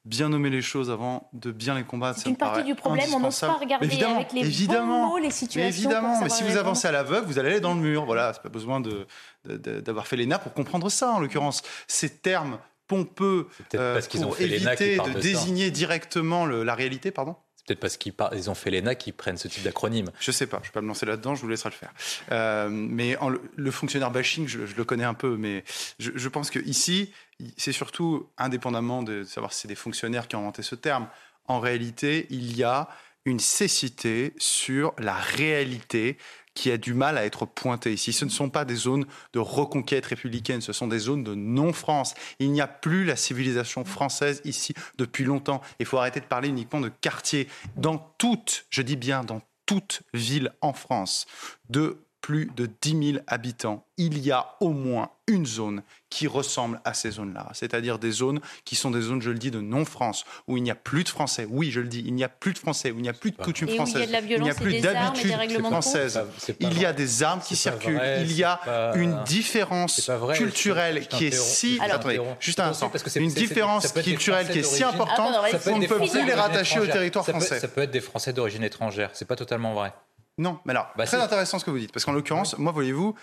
Bien 0.06 0.30
nommer 0.30 0.48
les 0.48 0.62
choses 0.62 0.90
avant 0.90 1.28
de 1.34 1.50
bien 1.52 1.74
les 1.74 1.84
combattre. 1.84 2.18
C'est 2.18 2.30
une 2.30 2.36
partie 2.38 2.64
du 2.64 2.74
problème, 2.74 3.12
on 3.12 3.20
n'ose 3.20 3.38
pas 3.38 3.52
regarder 3.52 3.84
Évidemment, 3.84 4.16
avec 4.16 4.32
les 4.32 4.40
bons 4.40 4.46
évidemment, 4.46 5.08
mots 5.10 5.18
les 5.18 5.24
mais 5.24 5.30
situations. 5.30 5.68
évidemment, 5.68 6.14
pour 6.14 6.22
mais 6.22 6.30
si 6.30 6.42
vous 6.42 6.56
avancez 6.56 6.88
à 6.88 6.92
l'aveugle, 6.92 7.26
vous 7.26 7.38
allez 7.38 7.50
aller 7.50 7.60
dans 7.60 7.74
le 7.74 7.80
mur. 7.82 8.06
Voilà, 8.06 8.32
c'est 8.32 8.40
pas 8.42 8.48
besoin 8.48 8.80
de- 8.80 9.06
de- 9.44 9.58
de- 9.58 9.80
d'avoir 9.80 10.06
fait 10.06 10.16
l'ENA 10.16 10.38
pour 10.38 10.54
comprendre 10.54 10.88
ça, 10.88 11.10
en 11.12 11.20
l'occurrence. 11.20 11.60
Ces 11.86 12.08
termes 12.16 12.58
pompeux 12.90 13.46
peut-être 13.56 13.80
euh, 13.80 13.94
parce 13.94 14.08
qu'ils 14.08 14.24
ont 14.24 14.28
pour 14.28 14.36
fait 14.36 14.48
l'ENA 14.48 14.74
qu'ils 14.74 14.86
éviter 14.88 15.14
de, 15.14 15.20
désigner 15.20 15.70
directement 15.70 16.44
le- 16.44 16.64
la 16.64 16.74
réalité, 16.74 17.12
pardon 17.12 17.36
C'est 17.54 17.66
peut-être 17.66 17.78
parce 17.78 17.96
qu'ils 17.96 18.50
ont 18.50 18.54
fait 18.54 18.70
l'ENA 18.70 18.96
qu'ils 18.96 19.12
prennent 19.12 19.36
ce 19.36 19.46
type 19.46 19.62
d'acronyme. 19.62 20.10
Je 20.18 20.32
sais 20.32 20.48
pas, 20.48 20.56
je 20.56 20.62
ne 20.62 20.66
vais 20.66 20.72
pas 20.72 20.80
me 20.80 20.88
lancer 20.88 21.06
là-dedans, 21.06 21.36
je 21.36 21.42
vous 21.42 21.48
laisserai 21.48 21.70
le 21.70 21.76
faire. 21.76 21.92
Euh, 22.32 22.68
mais 22.68 23.16
le, 23.54 23.70
fonctionnaire 23.70 24.10
bashing, 24.10 24.48
je, 24.48 24.58
le 24.76 24.84
connais 24.84 25.04
un 25.04 25.14
peu, 25.14 25.36
mais 25.36 25.62
je, 26.00 26.10
je 26.12 26.28
pense 26.28 26.50
qu'ici, 26.50 27.12
c'est 27.56 27.72
surtout, 27.72 28.28
indépendamment 28.36 29.04
de 29.04 29.22
savoir 29.22 29.52
si 29.52 29.60
c'est 29.60 29.68
des 29.68 29.76
fonctionnaires 29.76 30.26
qui 30.26 30.34
ont 30.34 30.40
inventé 30.40 30.62
ce 30.62 30.74
terme, 30.74 31.06
en 31.46 31.60
réalité, 31.60 32.26
il 32.30 32.56
y 32.56 32.64
a 32.64 32.88
une 33.24 33.38
cécité 33.38 34.34
sur 34.38 34.94
la 34.98 35.14
réalité 35.14 36.16
qui 36.60 36.70
a 36.70 36.76
du 36.76 36.92
mal 36.92 37.16
à 37.16 37.24
être 37.24 37.46
pointé 37.46 37.90
ici. 37.90 38.12
Ce 38.12 38.26
ne 38.26 38.30
sont 38.30 38.50
pas 38.50 38.66
des 38.66 38.74
zones 38.74 39.06
de 39.32 39.38
reconquête 39.38 40.04
républicaine, 40.04 40.60
ce 40.60 40.74
sont 40.74 40.88
des 40.88 40.98
zones 40.98 41.24
de 41.24 41.34
non-France. 41.34 42.14
Il 42.38 42.52
n'y 42.52 42.60
a 42.60 42.66
plus 42.66 43.06
la 43.06 43.16
civilisation 43.16 43.86
française 43.86 44.42
ici 44.44 44.74
depuis 44.98 45.24
longtemps. 45.24 45.62
Il 45.78 45.86
faut 45.86 45.96
arrêter 45.96 46.20
de 46.20 46.26
parler 46.26 46.50
uniquement 46.50 46.80
de 46.80 46.90
quartier. 46.90 47.48
Dans 47.76 47.96
toute, 48.18 48.66
je 48.68 48.82
dis 48.82 48.96
bien 48.96 49.24
dans 49.24 49.40
toute 49.64 50.02
ville 50.12 50.52
en 50.60 50.74
France, 50.74 51.26
de 51.70 52.04
plus 52.20 52.50
de 52.56 52.68
10 52.80 53.12
000 53.12 53.24
habitants, 53.26 53.86
il 53.96 54.18
y 54.18 54.30
a 54.30 54.56
au 54.60 54.70
moins 54.70 55.10
une 55.26 55.46
zone 55.46 55.82
qui 56.08 56.26
ressemble 56.26 56.80
à 56.84 56.92
ces 56.92 57.12
zones-là. 57.12 57.48
C'est-à-dire 57.52 57.98
des 57.98 58.10
zones 58.10 58.40
qui 58.64 58.74
sont 58.74 58.90
des 58.90 59.00
zones, 59.00 59.22
je 59.22 59.30
le 59.30 59.38
dis, 59.38 59.50
de 59.50 59.60
non-France, 59.60 60.24
où 60.48 60.56
il 60.56 60.62
n'y 60.62 60.70
a 60.70 60.74
plus 60.74 61.04
de 61.04 61.08
Français. 61.08 61.46
Oui, 61.48 61.70
je 61.70 61.80
le 61.80 61.86
dis, 61.86 62.02
il 62.04 62.14
n'y 62.14 62.24
a 62.24 62.28
plus 62.28 62.52
de 62.52 62.58
Français, 62.58 62.90
où 62.90 62.96
il 62.98 63.02
n'y 63.02 63.08
a 63.08 63.12
plus 63.12 63.30
de 63.30 63.36
coutumes 63.36 63.68
françaises. 63.68 64.02
Il 64.02 64.42
n'y 64.42 64.50
a, 64.50 64.54
plus 64.54 64.80
d'habitudes 64.80 65.60
françaises. 65.60 66.20
Il 66.58 66.78
y 66.80 66.84
a 66.84 66.92
des 66.92 67.22
armes 67.22 67.40
qui 67.40 67.56
circulent. 67.56 68.00
il 68.20 68.32
y 68.32 68.44
a 68.44 68.92
une 68.96 69.22
différence 69.24 70.10
culturelle 70.34 71.06
qui 71.06 71.26
est 71.26 71.34
si... 71.34 71.78
attendez, 71.80 72.20
juste 72.40 72.60
un 72.60 72.68
instant. 72.68 72.90
Une 73.16 73.32
différence 73.32 73.92
culturelle 73.92 74.48
qui 74.48 74.60
est 74.60 74.62
si 74.62 74.82
importante 74.82 75.34
qu'on 75.64 75.78
ne 75.78 75.86
peut 75.86 75.96
plus 75.96 76.26
les 76.26 76.34
rattacher 76.34 76.80
au 76.80 76.86
territoire 76.86 77.26
français. 77.26 77.60
Ça 77.60 77.68
peut 77.68 77.82
être 77.82 77.90
des 77.90 78.00
Français 78.00 78.32
d'origine 78.32 78.64
étrangère. 78.64 79.10
C'est 79.12 79.26
pas 79.26 79.36
totalement 79.36 79.74
vrai. 79.74 79.92
Non, 80.40 80.58
mais 80.64 80.70
alors, 80.70 80.90
bah, 80.96 81.04
très 81.04 81.20
intéressant 81.20 81.58
ce 81.58 81.66
que 81.66 81.70
vous 81.70 81.78
dites, 81.78 81.92
parce 81.92 82.06
qu'en 82.06 82.12
l'occurrence, 82.12 82.56
moi, 82.56 82.72
voyez-vous, 82.72 83.14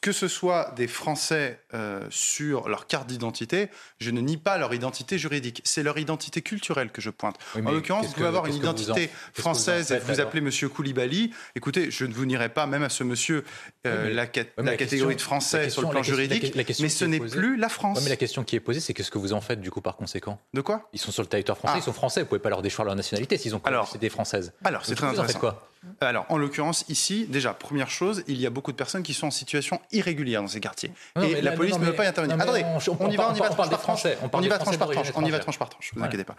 que 0.00 0.12
ce 0.12 0.28
soit 0.28 0.72
des 0.76 0.86
Français 0.86 1.60
euh, 1.74 2.06
sur 2.10 2.68
leur 2.68 2.86
carte 2.86 3.06
d'identité, 3.06 3.68
je 3.98 4.10
ne 4.10 4.20
nie 4.20 4.36
pas 4.36 4.56
leur 4.58 4.72
identité 4.72 5.18
juridique. 5.18 5.62
C'est 5.64 5.82
leur 5.82 5.98
identité 5.98 6.42
culturelle 6.42 6.90
que 6.90 7.00
je 7.00 7.10
pointe. 7.10 7.36
en 7.54 7.70
l'occurrence, 7.70 8.06
vous 8.06 8.12
pouvez 8.12 8.26
avoir 8.26 8.46
une 8.46 8.54
identité 8.54 9.10
française 9.34 9.92
et 9.92 9.98
vous 9.98 10.20
appelez 10.20 10.40
Monsieur 10.40 10.68
Koulibaly. 10.68 11.32
Écoutez, 11.54 11.90
je 11.90 12.04
ne 12.04 12.12
vous 12.12 12.24
nierai 12.24 12.48
pas, 12.48 12.66
même 12.66 12.82
à 12.82 12.88
ce 12.88 13.04
monsieur, 13.04 13.44
euh, 13.86 14.12
la, 14.12 14.26
catégorie 14.26 15.16
de 15.16 15.20
français 15.20 15.70
sur 15.70 15.82
le 15.82 15.88
plan 15.88 16.02
juridique, 16.02 16.54
mais 16.54 16.88
ce 16.88 17.04
n'est 17.04 17.20
plus 17.20 17.56
la 17.56 17.68
France. 17.68 18.00
mais 18.02 18.10
la 18.10 18.16
question 18.16 18.44
qui 18.44 18.56
est 18.56 18.60
posée, 18.60 18.80
c'est 18.80 18.94
qu'est-ce 18.94 19.10
que 19.10 19.18
vous 19.18 19.32
en 19.32 19.40
faites 19.40 19.60
du 19.60 19.70
coup 19.70 19.80
par 19.80 19.96
conséquent? 19.96 20.40
De 20.54 20.60
quoi? 20.60 20.88
Ils 20.92 21.00
sont 21.00 21.12
sur 21.12 21.22
le 21.22 21.28
territoire 21.28 21.58
français, 21.58 21.74
ah. 21.76 21.80
ils 21.80 21.84
sont 21.84 21.92
français, 21.92 22.20
vous 22.20 22.26
ne 22.26 22.28
pouvez 22.28 22.40
pas 22.40 22.50
leur 22.50 22.62
déchoir 22.62 22.84
leur 22.84 22.96
nationalité 22.96 23.38
s'ils 23.38 23.54
ont 23.54 23.62
des 24.00 24.08
françaises. 24.08 24.52
Alors, 24.64 24.84
c'est 24.84 24.94
très 24.94 25.06
intéressant. 25.06 25.38
quoi? 25.38 25.70
Alors, 26.00 26.26
en 26.28 26.36
l'occurrence, 26.36 26.84
ici, 26.88 27.26
déjà, 27.26 27.54
première 27.54 27.90
chose, 27.90 28.22
il 28.26 28.38
y 28.38 28.46
a 28.46 28.50
beaucoup 28.50 28.70
de 28.70 28.76
personnes 28.76 29.02
qui 29.02 29.14
sont 29.14 29.28
en 29.28 29.30
situation 29.30 29.80
irrégulière 29.92 30.42
dans 30.42 30.48
ces 30.48 30.60
quartiers. 30.60 30.92
et 31.22 31.40
la 31.40 31.52
police 31.52 31.78
ne 31.78 31.84
veut 31.84 31.94
pas 31.94 32.04
y 32.04 32.06
intervenir. 32.06 32.40
Attendez, 32.40 32.64
on, 32.64 33.10
y 33.10 33.16
va, 33.16 33.30
on 33.30 33.34
y 33.34 33.38
va 33.38 33.48
tranche 33.48 33.70
par 33.70 33.80
tranche. 33.80 34.06
On 34.32 34.42
y 34.42 34.48
va 34.48 34.58
tranche 34.58 34.78
par 34.78 34.90
tranche. 34.90 35.12
On 35.14 35.24
y 35.24 35.30
va 35.30 35.38
tranche 35.38 35.58
par 35.58 35.68
tranche. 35.70 35.92
Vous 35.94 36.02
inquiétez 36.02 36.24
pas. 36.24 36.36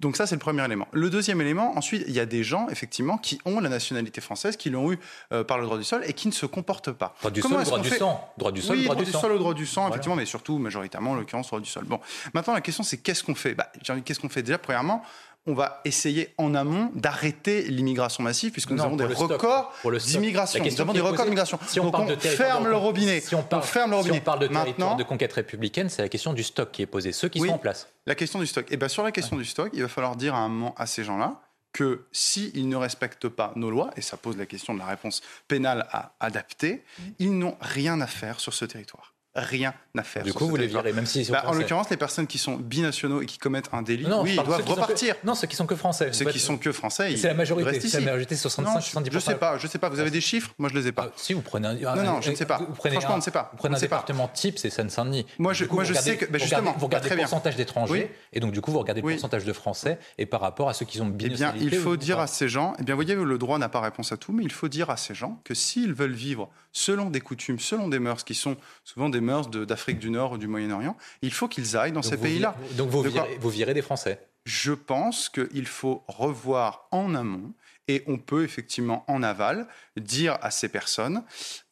Donc 0.00 0.16
ça, 0.16 0.26
c'est 0.26 0.34
le 0.34 0.40
premier 0.40 0.64
élément. 0.64 0.86
Le 0.92 1.10
deuxième 1.10 1.40
élément, 1.40 1.76
ensuite, 1.76 2.04
il 2.06 2.14
y 2.14 2.20
a 2.20 2.26
des 2.26 2.44
gens, 2.44 2.68
effectivement, 2.68 3.18
qui 3.18 3.40
ont 3.44 3.60
la 3.60 3.68
nationalité 3.68 4.20
française, 4.20 4.56
qui 4.56 4.70
l'ont 4.70 4.92
eu 4.92 4.98
euh, 5.32 5.42
par 5.42 5.58
le 5.58 5.64
droit 5.64 5.78
du 5.78 5.84
sol 5.84 6.02
et 6.06 6.12
qui 6.12 6.28
ne 6.28 6.32
se 6.32 6.46
comportent 6.46 6.92
pas. 6.92 7.14
Droit 7.20 7.30
du 7.30 7.42
sol, 7.42 7.64
droit 7.64 7.78
du 7.80 7.90
sang. 7.90 8.32
Droit 8.38 8.52
du 8.52 8.62
sol, 8.62 8.82
droit 8.82 8.94
du 8.96 9.06
sol, 9.12 9.38
droit 9.38 9.54
du 9.54 9.66
sang, 9.66 9.88
effectivement, 9.88 10.16
mais 10.16 10.26
surtout, 10.26 10.58
majoritairement, 10.58 11.12
en 11.12 11.14
l'occurrence, 11.16 11.48
droit 11.48 11.60
du 11.60 11.68
sol. 11.68 11.84
Bon, 11.84 12.00
maintenant, 12.34 12.54
la 12.54 12.60
question, 12.60 12.84
c'est 12.84 12.98
qu'est-ce 12.98 13.24
qu'on 13.24 13.34
fait? 13.34 13.54
Bah, 13.54 13.70
Qu'est-ce 14.04 14.20
qu'on 14.20 14.28
fait? 14.28 14.42
Déjà, 14.42 14.58
premièrement, 14.58 15.02
on 15.46 15.54
va 15.54 15.80
essayer 15.84 16.34
en 16.38 16.54
amont 16.54 16.90
d'arrêter 16.94 17.62
l'immigration 17.62 18.22
massive, 18.22 18.50
puisque 18.52 18.70
nous 18.70 18.82
avons 18.82 18.96
des 18.96 19.04
records 19.04 19.72
d'immigration. 20.04 20.62
Nous 20.62 20.80
avons 20.80 20.92
des 20.92 21.00
records 21.00 21.24
d'immigration. 21.24 21.58
Si 21.66 21.80
on, 21.80 21.90
parle 21.90 22.08
de 22.08 22.16
ferme 22.16 22.68
le 22.68 22.76
robinet. 22.76 23.20
Si 23.20 23.34
on 23.34 23.42
parle, 23.42 23.62
ferme 23.62 23.90
le 23.92 23.96
robinet. 23.98 24.20
parle 24.20 24.40
de 24.40 24.48
territoire 24.48 24.96
de 24.96 25.02
conquête 25.02 25.32
républicaine, 25.32 25.88
c'est 25.88 26.02
la 26.02 26.08
question 26.08 26.32
du 26.32 26.42
stock 26.42 26.70
qui 26.72 26.82
est 26.82 26.86
posée, 26.86 27.12
ceux 27.12 27.28
qui 27.28 27.40
sont 27.40 27.48
en 27.48 27.58
place. 27.58 27.88
La 28.06 28.14
question 28.14 28.38
du 28.38 28.46
stock. 28.46 28.66
Et 28.70 28.74
eh 28.74 28.76
bien 28.76 28.88
sur 28.88 29.02
la 29.02 29.12
question 29.12 29.36
du 29.36 29.44
stock, 29.44 29.70
il 29.72 29.82
va 29.82 29.88
falloir 29.88 30.16
dire 30.16 30.34
à 30.34 30.38
un 30.38 30.48
moment 30.48 30.74
à 30.76 30.86
ces 30.86 31.04
gens-là 31.04 31.40
que 31.72 32.06
s'ils 32.10 32.68
ne 32.68 32.76
respectent 32.76 33.28
pas 33.28 33.52
nos 33.54 33.70
lois, 33.70 33.90
et 33.96 34.00
ça 34.00 34.16
pose 34.16 34.36
la 34.38 34.46
question 34.46 34.72
de 34.72 34.78
la 34.78 34.86
réponse 34.86 35.20
pénale 35.46 35.86
à 35.90 36.14
adapter, 36.20 36.82
mmh. 36.98 37.02
ils 37.18 37.38
n'ont 37.38 37.56
rien 37.60 38.00
à 38.00 38.06
faire 38.06 38.40
sur 38.40 38.54
ce 38.54 38.64
territoire 38.64 39.15
rien 39.36 39.74
à 39.96 40.02
faire. 40.02 40.22
Du 40.22 40.32
coup, 40.32 40.48
vous 40.48 40.56
les 40.56 40.66
virez, 40.66 40.92
même 40.92 41.06
si 41.06 41.24
bah, 41.30 41.44
En 41.46 41.54
l'occurrence, 41.54 41.90
les 41.90 41.96
personnes 41.96 42.26
qui 42.26 42.38
sont 42.38 42.56
binationaux 42.56 43.22
et 43.22 43.26
qui 43.26 43.38
commettent 43.38 43.68
un 43.72 43.82
délit, 43.82 44.06
oui, 44.22 44.36
ils 44.38 44.42
doivent 44.42 44.66
repartir. 44.66 45.14
Non, 45.24 45.34
ceux 45.34 45.46
qui 45.46 45.56
sont 45.56 45.66
que 45.66 45.76
français. 45.76 46.12
Ceux 46.12 46.24
qui 46.26 46.38
sont 46.38 46.58
que 46.58 46.72
français, 46.72 47.16
c'est 47.16 47.28
la 47.28 47.34
majorité. 47.34 47.80
C'est 47.80 48.00
la 48.00 48.06
majorité, 48.06 48.36
65, 48.36 48.80
70 48.80 49.10
Je 49.12 49.18
sais 49.18 49.34
pas, 49.36 49.58
je 49.58 49.66
sais 49.66 49.78
pas. 49.78 49.88
Vous 49.88 50.00
avez 50.00 50.10
des 50.10 50.20
chiffres 50.20 50.52
Moi, 50.58 50.70
je 50.72 50.78
les 50.78 50.88
ai 50.88 50.92
pas. 50.92 51.06
Ah, 51.08 51.12
si 51.16 51.32
vous 51.32 51.42
prenez 51.42 51.68
un. 51.68 51.74
Non, 51.74 52.02
non, 52.02 52.20
je 52.20 52.30
ne 52.30 52.36
sais 52.36 52.46
pas. 52.46 52.58
Vous 52.58 52.74
prenez 52.74 52.96
Franchement, 52.96 53.14
on 53.14 53.18
ne 53.18 53.22
sait 53.22 53.30
pas. 53.30 53.50
Vous 53.52 53.58
prenez 53.58 53.76
un 53.76 53.80
département 53.80 54.28
type, 54.28 54.58
c'est 54.58 54.70
Seine-Saint-Denis. 54.70 55.26
Moi, 55.38 55.52
je, 55.52 55.64
moi, 55.66 55.84
je 55.84 55.94
sais 55.94 56.16
que. 56.16 56.38
justement, 56.38 56.74
vous 56.78 56.86
regardez 56.86 57.10
le 57.10 57.16
pourcentage 57.16 57.56
d'étrangers, 57.56 58.14
et 58.32 58.40
donc 58.40 58.52
du 58.52 58.60
coup, 58.60 58.72
vous 58.72 58.80
regardez 58.80 59.00
le 59.00 59.08
pourcentage 59.08 59.44
de 59.44 59.52
Français, 59.52 59.98
et 60.18 60.26
par 60.26 60.40
rapport 60.40 60.68
à 60.68 60.74
ceux 60.74 60.86
qui 60.86 61.00
ont 61.00 61.06
bien. 61.06 61.28
Eh 61.30 61.34
bien, 61.34 61.54
il 61.60 61.74
faut 61.74 61.96
dire 61.96 62.18
à 62.18 62.26
ces 62.26 62.48
gens. 62.48 62.74
Eh 62.78 62.82
bien, 62.82 62.94
vous 62.94 63.02
voyez, 63.02 63.14
le 63.14 63.38
droit 63.38 63.58
n'a 63.58 63.68
pas 63.68 63.80
réponse 63.80 64.12
à 64.12 64.16
tout, 64.16 64.32
mais 64.32 64.44
il 64.44 64.52
faut 64.52 64.68
dire 64.68 64.90
à 64.90 64.96
ces 64.96 65.14
gens 65.14 65.40
que 65.44 65.54
s'ils 65.54 65.92
veulent 65.92 66.12
vivre 66.12 66.50
selon 66.72 67.08
des 67.08 67.20
coutumes, 67.20 67.58
selon 67.58 67.88
des 67.88 67.98
mœurs 67.98 68.22
qui 68.22 68.34
sont 68.34 68.56
souvent 68.84 69.08
des 69.08 69.20
mœurs 69.26 69.50
d'Afrique 69.50 69.98
du 69.98 70.10
Nord 70.10 70.32
ou 70.32 70.38
du 70.38 70.46
Moyen-Orient, 70.46 70.96
il 71.22 71.32
faut 71.32 71.48
qu'ils 71.48 71.76
aillent 71.76 71.92
dans 71.92 72.02
ces 72.02 72.16
pays-là. 72.16 72.56
Donc 72.72 72.88
vous 72.90 73.02
virez, 73.02 73.38
vous 73.40 73.50
virez 73.50 73.74
des 73.74 73.82
Français 73.82 74.18
Je 74.44 74.72
pense 74.72 75.28
qu'il 75.28 75.66
faut 75.66 76.02
revoir 76.08 76.88
en 76.90 77.14
amont 77.14 77.52
et 77.88 78.02
on 78.06 78.18
peut 78.18 78.44
effectivement 78.44 79.04
en 79.08 79.22
aval 79.22 79.66
dire 79.96 80.38
à 80.42 80.50
ces 80.50 80.68
personnes, 80.68 81.22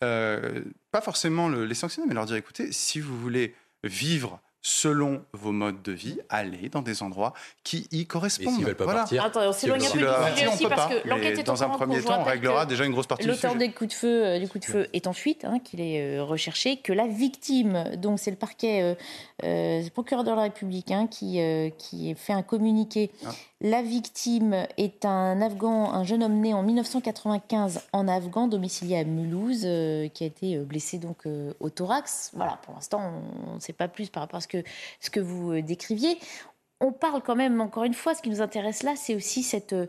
euh, 0.02 0.62
pas 0.90 1.00
forcément 1.00 1.48
les 1.48 1.74
sanctionner, 1.74 2.06
mais 2.06 2.14
leur 2.14 2.26
dire 2.26 2.36
écoutez, 2.36 2.72
si 2.72 3.00
vous 3.00 3.18
voulez 3.18 3.54
vivre 3.82 4.40
selon 4.64 5.22
vos 5.34 5.52
modes 5.52 5.82
de 5.82 5.92
vie, 5.92 6.18
allez 6.30 6.70
dans 6.70 6.80
des 6.80 7.02
endroits 7.02 7.34
qui 7.64 7.86
y 7.92 8.06
correspondent. 8.06 8.60
Et 8.60 8.64
veulent 8.64 8.74
pas 8.74 8.86
partir 8.86 9.22
Attends, 9.22 9.42
on 9.42 9.52
s'éloigne 9.52 9.84
un 9.86 9.90
peu 9.90 9.98
du 9.98 10.04
sujet 10.32 10.48
aussi 10.48 10.66
parce 10.66 10.92
que 10.92 11.06
l'enquête 11.06 11.38
est 11.38 11.42
Dans 11.42 11.62
un 11.62 11.68
premier 11.68 12.00
temps, 12.00 12.18
on 12.18 12.24
réglera 12.24 12.64
déjà 12.64 12.86
une 12.86 12.92
grosse 12.92 13.06
partie 13.06 13.26
du 13.26 13.34
sujet. 13.34 13.46
L'auteur 13.46 13.58
des 13.58 13.70
coups 13.70 13.90
de 13.90 13.94
feu, 13.94 14.24
euh, 14.24 14.38
du 14.38 14.48
coup 14.48 14.58
de 14.58 14.64
feu 14.64 14.88
est 14.94 15.06
en 15.06 15.12
fuite, 15.12 15.44
hein, 15.44 15.58
qu'il 15.62 15.82
est 15.82 16.16
euh, 16.16 16.24
recherché, 16.24 16.78
que 16.78 16.94
la 16.94 17.06
victime, 17.06 17.94
donc 17.98 18.18
c'est 18.18 18.30
le 18.30 18.38
parquet, 18.38 18.96
euh, 19.44 19.82
procureur 19.92 20.24
de 20.24 20.30
la 20.30 20.42
République, 20.42 20.90
hein, 20.90 21.08
qui, 21.08 21.38
qui 21.76 22.14
fait 22.14 22.32
un 22.32 22.42
communiqué. 22.42 23.10
Ah. 23.26 23.32
La 23.60 23.82
victime 23.82 24.66
est 24.78 25.04
un 25.04 25.40
Afghan, 25.42 25.92
un 25.92 26.04
jeune 26.04 26.22
homme 26.22 26.40
né 26.40 26.54
en 26.54 26.62
1995 26.62 27.82
en 27.92 28.08
Afghan, 28.08 28.48
domicilié 28.48 28.98
à 28.98 29.04
Mulhouse, 29.04 29.60
qui 30.12 30.24
a 30.24 30.26
été 30.26 30.58
blessé 30.58 30.98
donc 30.98 31.24
au 31.60 31.70
thorax. 31.70 32.30
Voilà, 32.34 32.58
pour 32.62 32.74
l'instant, 32.74 33.12
on 33.50 33.54
ne 33.54 33.60
sait 33.60 33.72
pas 33.72 33.88
plus 33.88 34.08
par 34.10 34.22
rapport 34.22 34.38
à 34.38 34.40
ce 34.40 34.48
que 34.48 34.53
ce 35.00 35.10
que 35.10 35.20
vous 35.20 35.52
euh, 35.52 35.62
décriviez. 35.62 36.18
On 36.80 36.92
parle 36.92 37.22
quand 37.22 37.36
même, 37.36 37.60
encore 37.60 37.84
une 37.84 37.94
fois, 37.94 38.14
ce 38.14 38.22
qui 38.22 38.30
nous 38.30 38.42
intéresse 38.42 38.82
là, 38.82 38.94
c'est 38.96 39.14
aussi 39.14 39.42
cette 39.42 39.72
euh, 39.72 39.86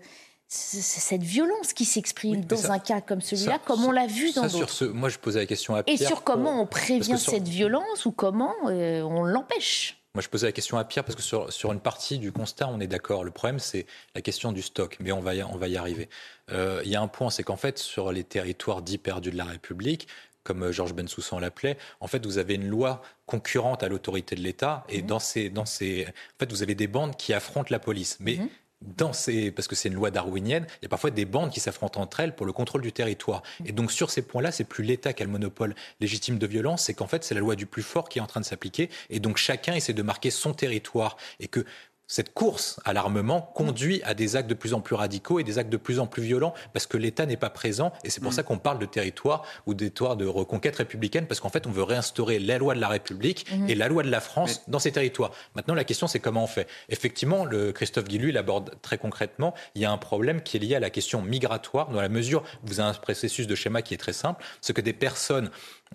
cette 0.48 1.24
violence 1.24 1.74
qui 1.74 1.86
s'exprime 1.86 2.46
dans 2.46 2.72
un 2.72 2.78
cas 2.78 3.02
comme 3.02 3.20
celui-là, 3.20 3.60
comme 3.66 3.84
on 3.84 3.92
l'a 3.92 4.06
vu 4.06 4.32
dans 4.32 4.46
d'autres. 4.46 4.86
Moi, 4.86 5.10
je 5.10 5.18
posais 5.18 5.40
la 5.40 5.46
question 5.48 5.74
à 5.74 5.82
Pierre. 5.82 6.02
Et 6.02 6.06
sur 6.06 6.24
comment 6.24 6.62
on 6.62 6.68
prévient 6.68 7.18
cette 7.18 7.48
violence 7.48 8.06
ou 8.06 8.12
comment 8.12 8.54
euh, 8.68 9.02
on 9.02 9.24
l'empêche. 9.24 9.98
Moi, 10.14 10.22
je 10.22 10.30
posais 10.30 10.46
la 10.46 10.52
question 10.52 10.78
à 10.78 10.86
Pierre 10.86 11.04
parce 11.04 11.16
que 11.16 11.24
sur, 11.24 11.52
sur 11.52 11.74
une 11.74 11.80
partie 11.80 12.20
du 12.20 12.32
constat, 12.32 12.70
on 12.70 12.80
est 12.80 12.88
d'accord. 12.88 13.24
Le 13.24 13.32
problème, 13.32 13.60
c'est 13.60 13.88
la 14.14 14.22
question 14.22 14.52
du 14.52 14.62
stock, 14.62 14.98
mais 15.02 15.12
on 15.12 15.20
va 15.20 15.34
y, 15.36 15.44
on 15.44 15.58
va 15.58 15.68
y 15.68 15.78
arriver. 15.78 16.10
Il 16.52 16.88
y 16.88 16.96
a 16.96 17.02
un 17.02 17.08
point, 17.08 17.32
c'est 17.32 17.44
qu'en 17.44 17.58
fait, 17.58 17.80
sur 17.80 18.12
les 18.12 18.24
territoires 18.24 18.84
dits 18.84 19.00
perdus 19.00 19.32
de 19.32 19.38
la 19.38 19.46
République, 19.46 20.08
comme 20.46 20.64
euh, 20.64 20.72
Georges 20.72 20.94
Bensoussan 20.94 21.40
l'appelait, 21.40 21.78
en 22.00 22.08
fait, 22.08 22.26
vous 22.26 22.38
avez 22.38 22.54
une 22.56 22.68
loi 22.68 23.02
concurrente 23.26 23.84
à 23.84 23.90
l'autorité 23.90 24.38
de 24.38 24.42
l'État, 24.42 24.86
et 24.88 25.02
mhm. 25.02 25.08
dans 25.08 25.20
ces, 25.20 25.50
dans 25.50 25.66
ces, 25.66 26.06
en 26.08 26.40
fait, 26.40 26.50
vous 26.50 26.64
avez 26.64 26.76
des 26.76 26.88
bandes 26.88 27.18
qui 27.18 27.34
affrontent 27.34 27.68
la 27.72 27.80
police. 27.80 28.18
Mais 28.22 28.38
mhm. 28.38 28.50
dans 28.82 29.12
ces, 29.12 29.52
parce 29.52 29.68
que 29.68 29.76
c'est 29.76 29.90
une 29.90 29.96
loi 29.96 30.12
darwinienne, 30.12 30.68
il 30.82 30.84
y 30.84 30.86
a 30.86 30.90
parfois 30.90 31.10
des 31.10 31.26
bandes 31.26 31.52
qui 31.52 31.60
s'affrontent 31.60 32.00
entre 32.00 32.22
elles 32.22 32.36
pour 32.36 32.46
le 32.46 32.54
contrôle 32.54 32.84
du 32.84 32.94
territoire. 32.94 33.42
Et 33.66 33.72
donc 33.72 33.92
sur 33.92 34.12
ces 34.12 34.22
points-là, 34.22 34.52
c'est 34.52 34.64
plus 34.64 34.84
l'État 34.84 35.12
qui 35.14 35.24
a 35.24 35.26
le 35.26 35.32
monopole 35.32 35.74
légitime 36.00 36.38
de 36.38 36.48
violence, 36.48 36.84
c'est 36.84 36.94
qu'en 36.94 37.08
fait 37.08 37.24
c'est 37.24 37.34
la 37.34 37.42
loi 37.42 37.56
du 37.56 37.66
plus 37.66 37.84
fort 37.84 38.08
qui 38.08 38.20
est 38.20 38.22
en 38.22 38.28
train 38.28 38.42
de 38.42 38.46
s'appliquer, 38.46 38.90
et 39.10 39.20
donc 39.20 39.38
chacun 39.38 39.74
essaie 39.74 39.94
de 39.94 40.04
marquer 40.04 40.30
son 40.30 40.54
territoire, 40.54 41.18
et 41.40 41.48
que 41.48 41.66
cette 42.08 42.34
course 42.34 42.80
à 42.86 42.94
l'armement 42.94 43.42
conduit 43.42 44.02
à 44.04 44.14
des 44.14 44.36
actes 44.36 44.50
de 44.50 44.54
plus 44.54 44.74
en 44.74 44.82
plus 44.82 44.96
radicaux 44.96 45.40
et 45.40 45.44
des 45.44 45.58
actes 45.60 45.70
de 45.70 45.78
plus 45.78 46.00
en 46.00 46.08
plus 46.08 46.24
violents 46.24 46.54
parce 46.74 46.88
que 46.88 46.98
l'État 46.98 47.26
n'est 47.26 47.38
pas 47.38 47.50
présent. 47.50 47.92
Et 48.04 48.10
c'est 48.10 48.22
pour 48.22 48.32
mm. 48.32 48.36
ça 48.36 48.44
qu'on 48.44 48.58
parle 48.58 48.80
de 48.80 48.86
territoire 48.86 49.44
ou 49.66 49.74
territoires 49.74 50.16
de 50.16 50.26
reconquête 50.26 50.76
républicaine 50.76 51.28
parce 51.28 51.40
qu'en 51.40 51.50
fait, 51.50 51.68
on 51.68 51.72
veut 51.72 51.84
réinstaurer 51.84 52.40
la 52.40 52.58
loi 52.58 52.76
de 52.76 52.82
la 52.82 52.88
République 52.88 53.46
mm-hmm. 53.50 53.70
et 53.70 53.76
la 53.76 53.88
loi 53.88 54.04
de 54.04 54.10
la 54.10 54.22
France 54.22 54.62
dans 54.68 54.80
ces 54.80 54.92
territoires. 54.92 55.32
Maintenant, 55.56 55.74
la 55.74 55.84
question, 55.84 56.08
c'est 56.08 56.20
comment 56.20 56.44
on 56.44 56.48
fait? 56.48 56.68
Effectivement, 56.90 57.46
le 57.46 57.72
Christophe 57.72 58.06
Guillu 58.06 58.32
l'aborde 58.32 58.72
très 58.82 58.98
concrètement. 58.98 59.54
Il 59.76 59.82
y 59.82 59.86
a 59.86 59.92
un 59.92 59.98
problème 59.98 60.42
qui 60.42 60.58
est 60.58 60.60
lié 60.60 60.76
à 60.76 60.80
la 60.80 60.90
question 60.90 61.22
migratoire, 61.22 61.90
dans 61.90 62.02
la 62.02 62.10
mesure 62.10 62.44
où 62.64 62.68
vous 62.68 62.80
avez 62.80 62.90
un 62.90 62.94
processus 62.94 63.48
de 63.48 63.56
schéma 63.56 63.82
qui 63.82 63.94
est 63.94 63.98
très 63.98 64.14
simple. 64.14 64.44
Ce 64.62 64.72
que 64.72 64.82
des 64.82 64.94
personnes 64.94 65.50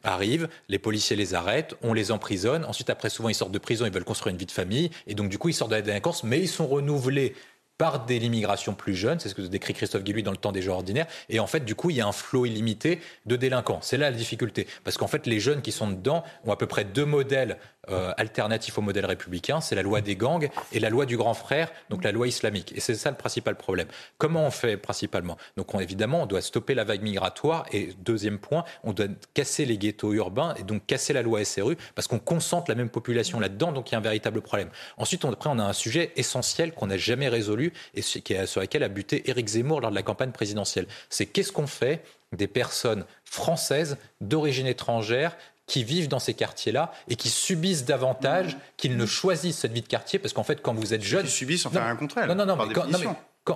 arrivent, 0.05 0.49
les 0.69 0.79
policiers 0.79 1.17
les 1.17 1.35
arrêtent, 1.35 1.75
on 1.83 1.93
les 1.93 2.13
emprisonne. 2.13 2.65
Ensuite, 2.65 2.91
après, 2.91 3.11
souvent, 3.11 3.29
ils 3.29 3.35
sortent 3.35 3.53
de 3.53 3.59
prison, 3.59 3.87
ils 3.87 3.93
veulent 3.93 4.05
construire 4.05 4.33
une 4.33 4.39
vie 4.39 4.47
de 4.47 4.51
famille. 4.51 4.91
Et 5.07 5.15
donc, 5.15 5.29
du 5.29 5.39
coup, 5.39 5.49
ils 5.49 5.55
sortent 5.55 5.71
de 5.71 5.77
la 5.77 5.83
délinquance, 5.83 6.25
mais 6.25 6.41
ils 6.41 6.49
sont 6.49 6.67
renouvelés 6.67 7.35
par 7.81 8.05
de 8.05 8.15
l'immigration 8.15 8.75
plus 8.75 8.95
jeune, 8.95 9.19
c'est 9.21 9.31
ce 9.31 9.35
que 9.35 9.41
décrit 9.41 9.73
Christophe 9.73 10.05
Guilluy 10.05 10.23
dans 10.23 10.33
le 10.33 10.37
temps 10.37 10.53
des 10.53 10.61
jours 10.61 10.75
ordinaires, 10.75 11.07
et 11.31 11.41
en 11.41 11.47
fait, 11.47 11.65
du 11.65 11.75
coup, 11.75 11.89
il 11.89 11.97
y 11.97 12.03
a 12.03 12.07
un 12.07 12.13
flot 12.13 12.45
illimité 12.45 13.01
de 13.25 13.37
délinquants. 13.37 13.79
C'est 13.81 13.97
là 13.97 14.11
la 14.11 14.17
difficulté, 14.19 14.67
parce 14.85 14.99
qu'en 14.99 15.07
fait, 15.07 15.27
les 15.27 15.41
jeunes 15.41 15.63
qui 15.63 15.73
sont 15.73 15.89
dedans 15.89 16.23
ont 16.45 16.53
à 16.53 16.57
peu 16.57 16.67
près 16.67 16.85
deux 16.85 17.07
modèles 17.07 17.57
euh, 17.89 18.13
alternatifs 18.19 18.77
au 18.77 18.83
modèle 18.83 19.07
républicain, 19.07 19.61
c'est 19.61 19.75
la 19.75 19.83
loi 19.83 20.03
des 20.03 20.15
gangs 20.15 20.51
et 20.73 20.81
la 20.81 20.91
loi 20.91 21.07
du 21.07 21.17
grand 21.17 21.33
frère, 21.33 21.73
donc 21.89 22.05
la 22.05 22.13
loi 22.13 22.29
islamique. 22.29 22.73
Et 22.77 22.81
c'est 22.81 22.95
ça 22.95 23.11
le 23.11 23.17
principal 23.17 23.57
problème. 23.57 23.89
Comment 24.19 24.47
on 24.47 24.51
fait 24.51 24.77
principalement? 24.77 25.39
Donc 25.57 25.75
on, 25.75 25.81
évidemment, 25.81 26.23
on 26.23 26.27
doit 26.27 26.43
stopper 26.43 26.75
la 26.75 26.85
vague 26.85 27.03
migratoire, 27.03 27.65
et 27.73 27.95
deuxième 27.99 28.39
point, 28.39 28.65
on 28.85 28.93
doit 28.93 29.07
casser 29.33 29.65
les 29.65 29.79
ghettos 29.79 30.13
urbains, 30.13 30.55
et 30.59 30.63
donc 30.63 30.85
casser 30.87 31.13
la 31.13 31.23
loi 31.23 31.45
SRU, 31.45 31.77
parce 31.95 32.07
qu'on 32.07 32.19
concentre 32.19 32.71
la 32.71 32.75
même 32.75 32.91
population 32.91 33.41
là-dedans, 33.41 33.73
donc 33.73 33.91
il 33.91 33.93
y 33.93 33.95
a 33.95 33.99
un 33.99 34.03
véritable 34.03 34.43
problème. 34.43 34.69
Ensuite, 34.99 35.25
on, 35.25 35.33
après, 35.33 35.49
on 35.51 35.59
a 35.59 35.65
un 35.65 35.73
sujet 35.73 36.13
essentiel 36.17 36.73
qu'on 36.73 36.89
n'a 36.89 36.99
jamais 36.99 37.29
résolu, 37.29 37.73
et 37.95 38.03
sur 38.03 38.61
laquelle 38.61 38.83
a 38.83 38.89
buté 38.89 39.29
Éric 39.31 39.49
Zemmour 39.49 39.81
lors 39.81 39.91
de 39.91 39.97
la 39.97 40.03
campagne 40.03 40.33
présidentielle. 40.33 40.87
C'est 41.09 41.27
qu'est-ce 41.27 41.53
qu'on 41.53 41.67
fait 41.67 42.03
des 42.37 42.47
personnes 42.47 43.05
françaises 43.25 43.97
d'origine 44.21 44.67
étrangère 44.67 45.37
qui 45.71 45.85
vivent 45.85 46.09
dans 46.09 46.19
ces 46.19 46.35
quartiers-là 46.35 46.93
et 47.09 47.15
qui 47.15 47.29
subissent 47.29 47.85
davantage 47.85 48.57
qu'ils 48.77 48.97
ne 48.97 49.07
choisissent 49.07 49.59
cette 49.59 49.73
vie 49.73 49.83
de 49.83 49.87
quartier 49.87 50.19
parce 50.19 50.35
qu'en 50.35 50.43
fait 50.43 50.61
quand 50.61 50.75
vous 50.75 50.93
êtes 50.95 51.03
jeune, 51.03 51.27
ils 51.27 51.31
subissent 51.31 51.65
en 51.65 51.71
fait 51.71 51.79
un 51.79 51.95
contre 51.95 52.21
Non 52.27 52.35
non 52.35 52.45
non, 52.45 52.57
mais, 52.57 52.75
non 52.75 52.99
mais 52.99 53.07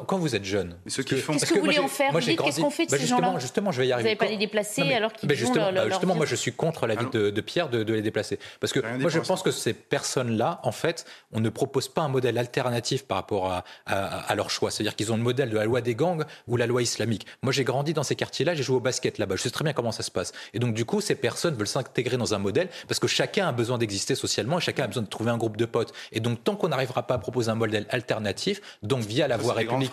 quand, 0.07 0.19
vous 0.19 0.35
êtes 0.35 0.45
jeune. 0.45 0.77
Qu'est-ce 0.85 1.03
que, 1.03 1.55
vous 1.55 1.61
voulez 1.61 1.79
en 1.79 1.89
faire 1.89 2.13
Qu'est-ce 2.13 2.61
qu'on 2.61 2.71
fait 2.71 2.87
de 2.87 2.91
bah, 2.91 2.99
ces 2.99 3.07
gens-là 3.07 3.35
Justement, 3.39 3.73
je 3.73 3.81
vais 3.81 3.89
y 3.89 3.93
arriver. 3.93 4.11
Vous 4.11 4.15
n'avez 4.15 4.29
pas 4.29 4.33
les 4.33 4.39
déplacer 4.39 4.93
alors 4.93 5.13
qu'ils 5.13 5.29
bah, 5.29 5.35
justement, 5.35 5.71
leur, 5.71 5.89
justement 5.89 6.15
moi, 6.15 6.27
je 6.27 6.35
suis 6.35 6.53
contre 6.53 6.87
l'avis 6.87 7.07
de, 7.11 7.31
de 7.31 7.41
Pierre 7.41 7.69
de, 7.69 7.93
les 7.93 8.03
déplacer. 8.03 8.39
Parce 8.61 8.73
que 8.73 8.81
moi, 8.99 9.11
je 9.11 9.21
pense 9.21 9.43
que 9.43 9.51
ces 9.51 9.73
personnes-là, 9.73 10.61
en 10.63 10.73
fait, 10.73 11.05
on 11.33 11.41
ne 11.41 11.49
propose 11.49 11.89
pas 11.89 12.03
un 12.03 12.09
modèle 12.09 12.39
alternatif 12.39 13.07
par 13.07 13.19
rapport 13.19 13.51
à, 13.51 13.65
à, 13.87 14.35
leur 14.35 14.51
choix. 14.51 14.71
C'est-à-dire 14.71 14.97
qu'ils 14.97 15.13
ont 15.13 15.17
le 15.17 15.23
modèle 15.23 15.51
de 15.51 15.57
la 15.57 15.65
loi 15.65 15.81
des 15.81 15.95
gangs 15.95 16.25
ou 16.49 16.57
la 16.57 16.67
loi 16.67 16.83
islamique. 16.83 17.27
Moi, 17.43 17.53
j'ai 17.53 17.65
grandi 17.65 17.95
dans 17.95 18.03
ces 18.03 18.17
quartiers-là, 18.17 18.55
j'ai 18.55 18.63
joué 18.63 18.77
au 18.77 18.81
basket 18.81 19.19
là-bas. 19.19 19.37
Je 19.37 19.43
sais 19.43 19.51
très 19.51 19.65
bien 19.65 19.73
comment 19.73 19.93
ça 19.93 20.03
se 20.03 20.11
passe. 20.11 20.33
Et 20.53 20.59
donc, 20.59 20.75
du 20.75 20.85
coup, 20.85 21.01
ces 21.01 21.15
personnes 21.15 21.55
veulent 21.55 21.67
s'intégrer 21.67 22.17
dans 22.17 22.35
un 22.35 22.39
modèle 22.39 22.69
parce 22.89 23.01
que 23.01 23.07
chacun 23.07 23.49
a 23.49 23.53
besoin 23.53 23.79
d'exister 23.79 24.15
socialement 24.15 24.59
et 24.59 24.61
chacun 24.61 24.85
a 24.85 24.87
besoin 24.87 25.03
de 25.03 25.09
trouver 25.09 25.31
un 25.31 25.39
groupe 25.39 25.57
de 25.57 25.65
potes. 25.65 25.93
Et 26.13 26.21
donc, 26.21 26.43
tant 26.43 26.57
qu'on 26.57 26.69
n'arrivera 26.69 27.07
pas 27.07 27.15
à 27.15 27.19
proposer 27.19 27.51
un 27.51 27.55
modèle 27.55 27.87
alternatif, 27.91 28.61
donc 28.83 29.03
via 29.03 29.29
la 29.29 29.37
voie 29.37 29.55
républicaine 29.55 29.84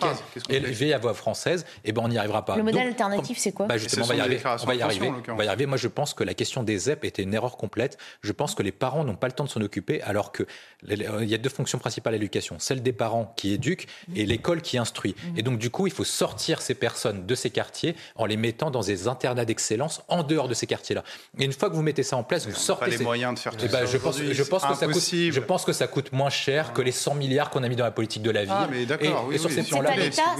et 0.48 0.60
la 0.60 0.98
voie 0.98 1.14
française, 1.14 1.64
eh 1.84 1.92
ben 1.92 2.02
on 2.04 2.08
n'y 2.08 2.18
arrivera 2.18 2.44
pas. 2.44 2.56
Le 2.56 2.62
modèle 2.62 2.86
alternatif, 2.88 3.38
c'est 3.38 3.52
quoi 3.52 3.66
bah 3.66 3.76
Justement, 3.76 4.04
on 4.04 4.08
va 4.08 4.14
y 4.14 4.20
arriver. 4.20 4.40
On 4.44 4.66
va 4.66 4.74
y 4.74 4.82
arriver. 4.82 5.12
On 5.28 5.34
va 5.34 5.44
y 5.44 5.48
arriver. 5.48 5.66
Moi, 5.66 5.76
je 5.76 5.88
pense 5.88 6.14
que 6.14 6.24
la 6.24 6.34
question 6.34 6.62
des 6.62 6.78
ZEP 6.78 7.04
était 7.04 7.22
une 7.22 7.34
erreur 7.34 7.56
complète. 7.56 7.98
Je 8.22 8.32
pense 8.32 8.54
que 8.54 8.62
les 8.62 8.72
parents 8.72 9.04
n'ont 9.04 9.16
pas 9.16 9.26
le 9.26 9.32
temps 9.32 9.44
de 9.44 9.48
s'en 9.48 9.60
occuper, 9.60 10.02
alors 10.02 10.32
que 10.32 10.44
il 10.88 11.28
y 11.28 11.34
a 11.34 11.38
deux 11.38 11.48
fonctions 11.48 11.78
principales 11.78 12.14
à 12.14 12.18
l'éducation 12.18 12.42
celle 12.58 12.82
des 12.82 12.92
parents 12.92 13.32
qui 13.36 13.52
éduquent 13.52 13.88
et 14.14 14.26
l'école 14.26 14.62
qui 14.62 14.78
instruit. 14.78 15.14
Mmh. 15.14 15.38
Et 15.38 15.42
donc, 15.42 15.58
du 15.58 15.70
coup, 15.70 15.86
il 15.86 15.92
faut 15.92 16.04
sortir 16.04 16.62
ces 16.62 16.74
personnes 16.74 17.26
de 17.26 17.34
ces 17.34 17.50
quartiers 17.50 17.96
en 18.16 18.26
les 18.26 18.36
mettant 18.36 18.70
dans 18.70 18.80
des 18.80 19.08
internats 19.08 19.44
d'excellence 19.44 20.02
en 20.08 20.22
dehors 20.22 20.48
de 20.48 20.54
ces 20.54 20.66
quartiers-là. 20.66 21.04
Et 21.38 21.44
une 21.44 21.52
fois 21.52 21.70
que 21.70 21.74
vous 21.74 21.82
mettez 21.82 22.02
ça 22.02 22.16
en 22.16 22.24
place, 22.24 22.46
vous 22.46 22.54
sortez. 22.54 22.90
Pas 22.90 22.96
les 22.96 23.04
moyens 23.04 23.34
de 23.34 23.38
faire 23.38 23.56
tout 23.56 23.64
eh 23.64 23.68
ben, 23.68 23.80
ça. 23.80 23.86
Je 23.86 23.98
pense, 23.98 24.18
je 24.22 24.42
pense 24.42 24.64
que 24.64 24.74
ça 24.74 24.86
coûte. 24.86 25.02
Je 25.12 25.40
pense 25.40 25.64
que 25.64 25.72
ça 25.72 25.86
coûte 25.86 26.12
moins 26.12 26.30
cher 26.30 26.72
que 26.72 26.82
les 26.82 26.92
100 26.92 27.14
milliards 27.14 27.50
qu'on 27.50 27.62
a 27.62 27.68
mis 27.68 27.76
dans 27.76 27.84
la 27.84 27.90
politique 27.90 28.22
de 28.22 28.30
la 28.30 28.42
ville. 28.44 28.52
Ah, 28.54 28.68
mais 28.70 28.86
d'accord. 28.86 29.26
Oui, 29.28 29.38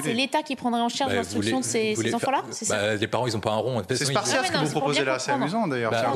c'est 0.03 0.13
l'État 0.13 0.43
qui 0.43 0.57
prendrait 0.57 0.81
en 0.81 0.89
charge 0.89 1.11
bah, 1.11 1.17
l'instruction 1.17 1.61
de 1.61 1.65
ces, 1.65 1.95
ces 1.95 2.15
enfants-là 2.15 2.43
bah, 2.69 2.95
Les 2.95 3.07
parents, 3.07 3.27
ils 3.27 3.35
n'ont 3.35 3.41
pas 3.41 3.53
un 3.53 3.57
rond. 3.57 3.83
C'est 3.89 4.05
spartiate 4.05 4.47
ce 4.47 4.53
que 4.53 4.59
vous 4.59 4.71
proposez 4.71 5.05
là, 5.05 5.19
c'est 5.19 5.33
amusant 5.33 5.67
d'ailleurs. 5.67 5.91
Bah, 5.91 6.13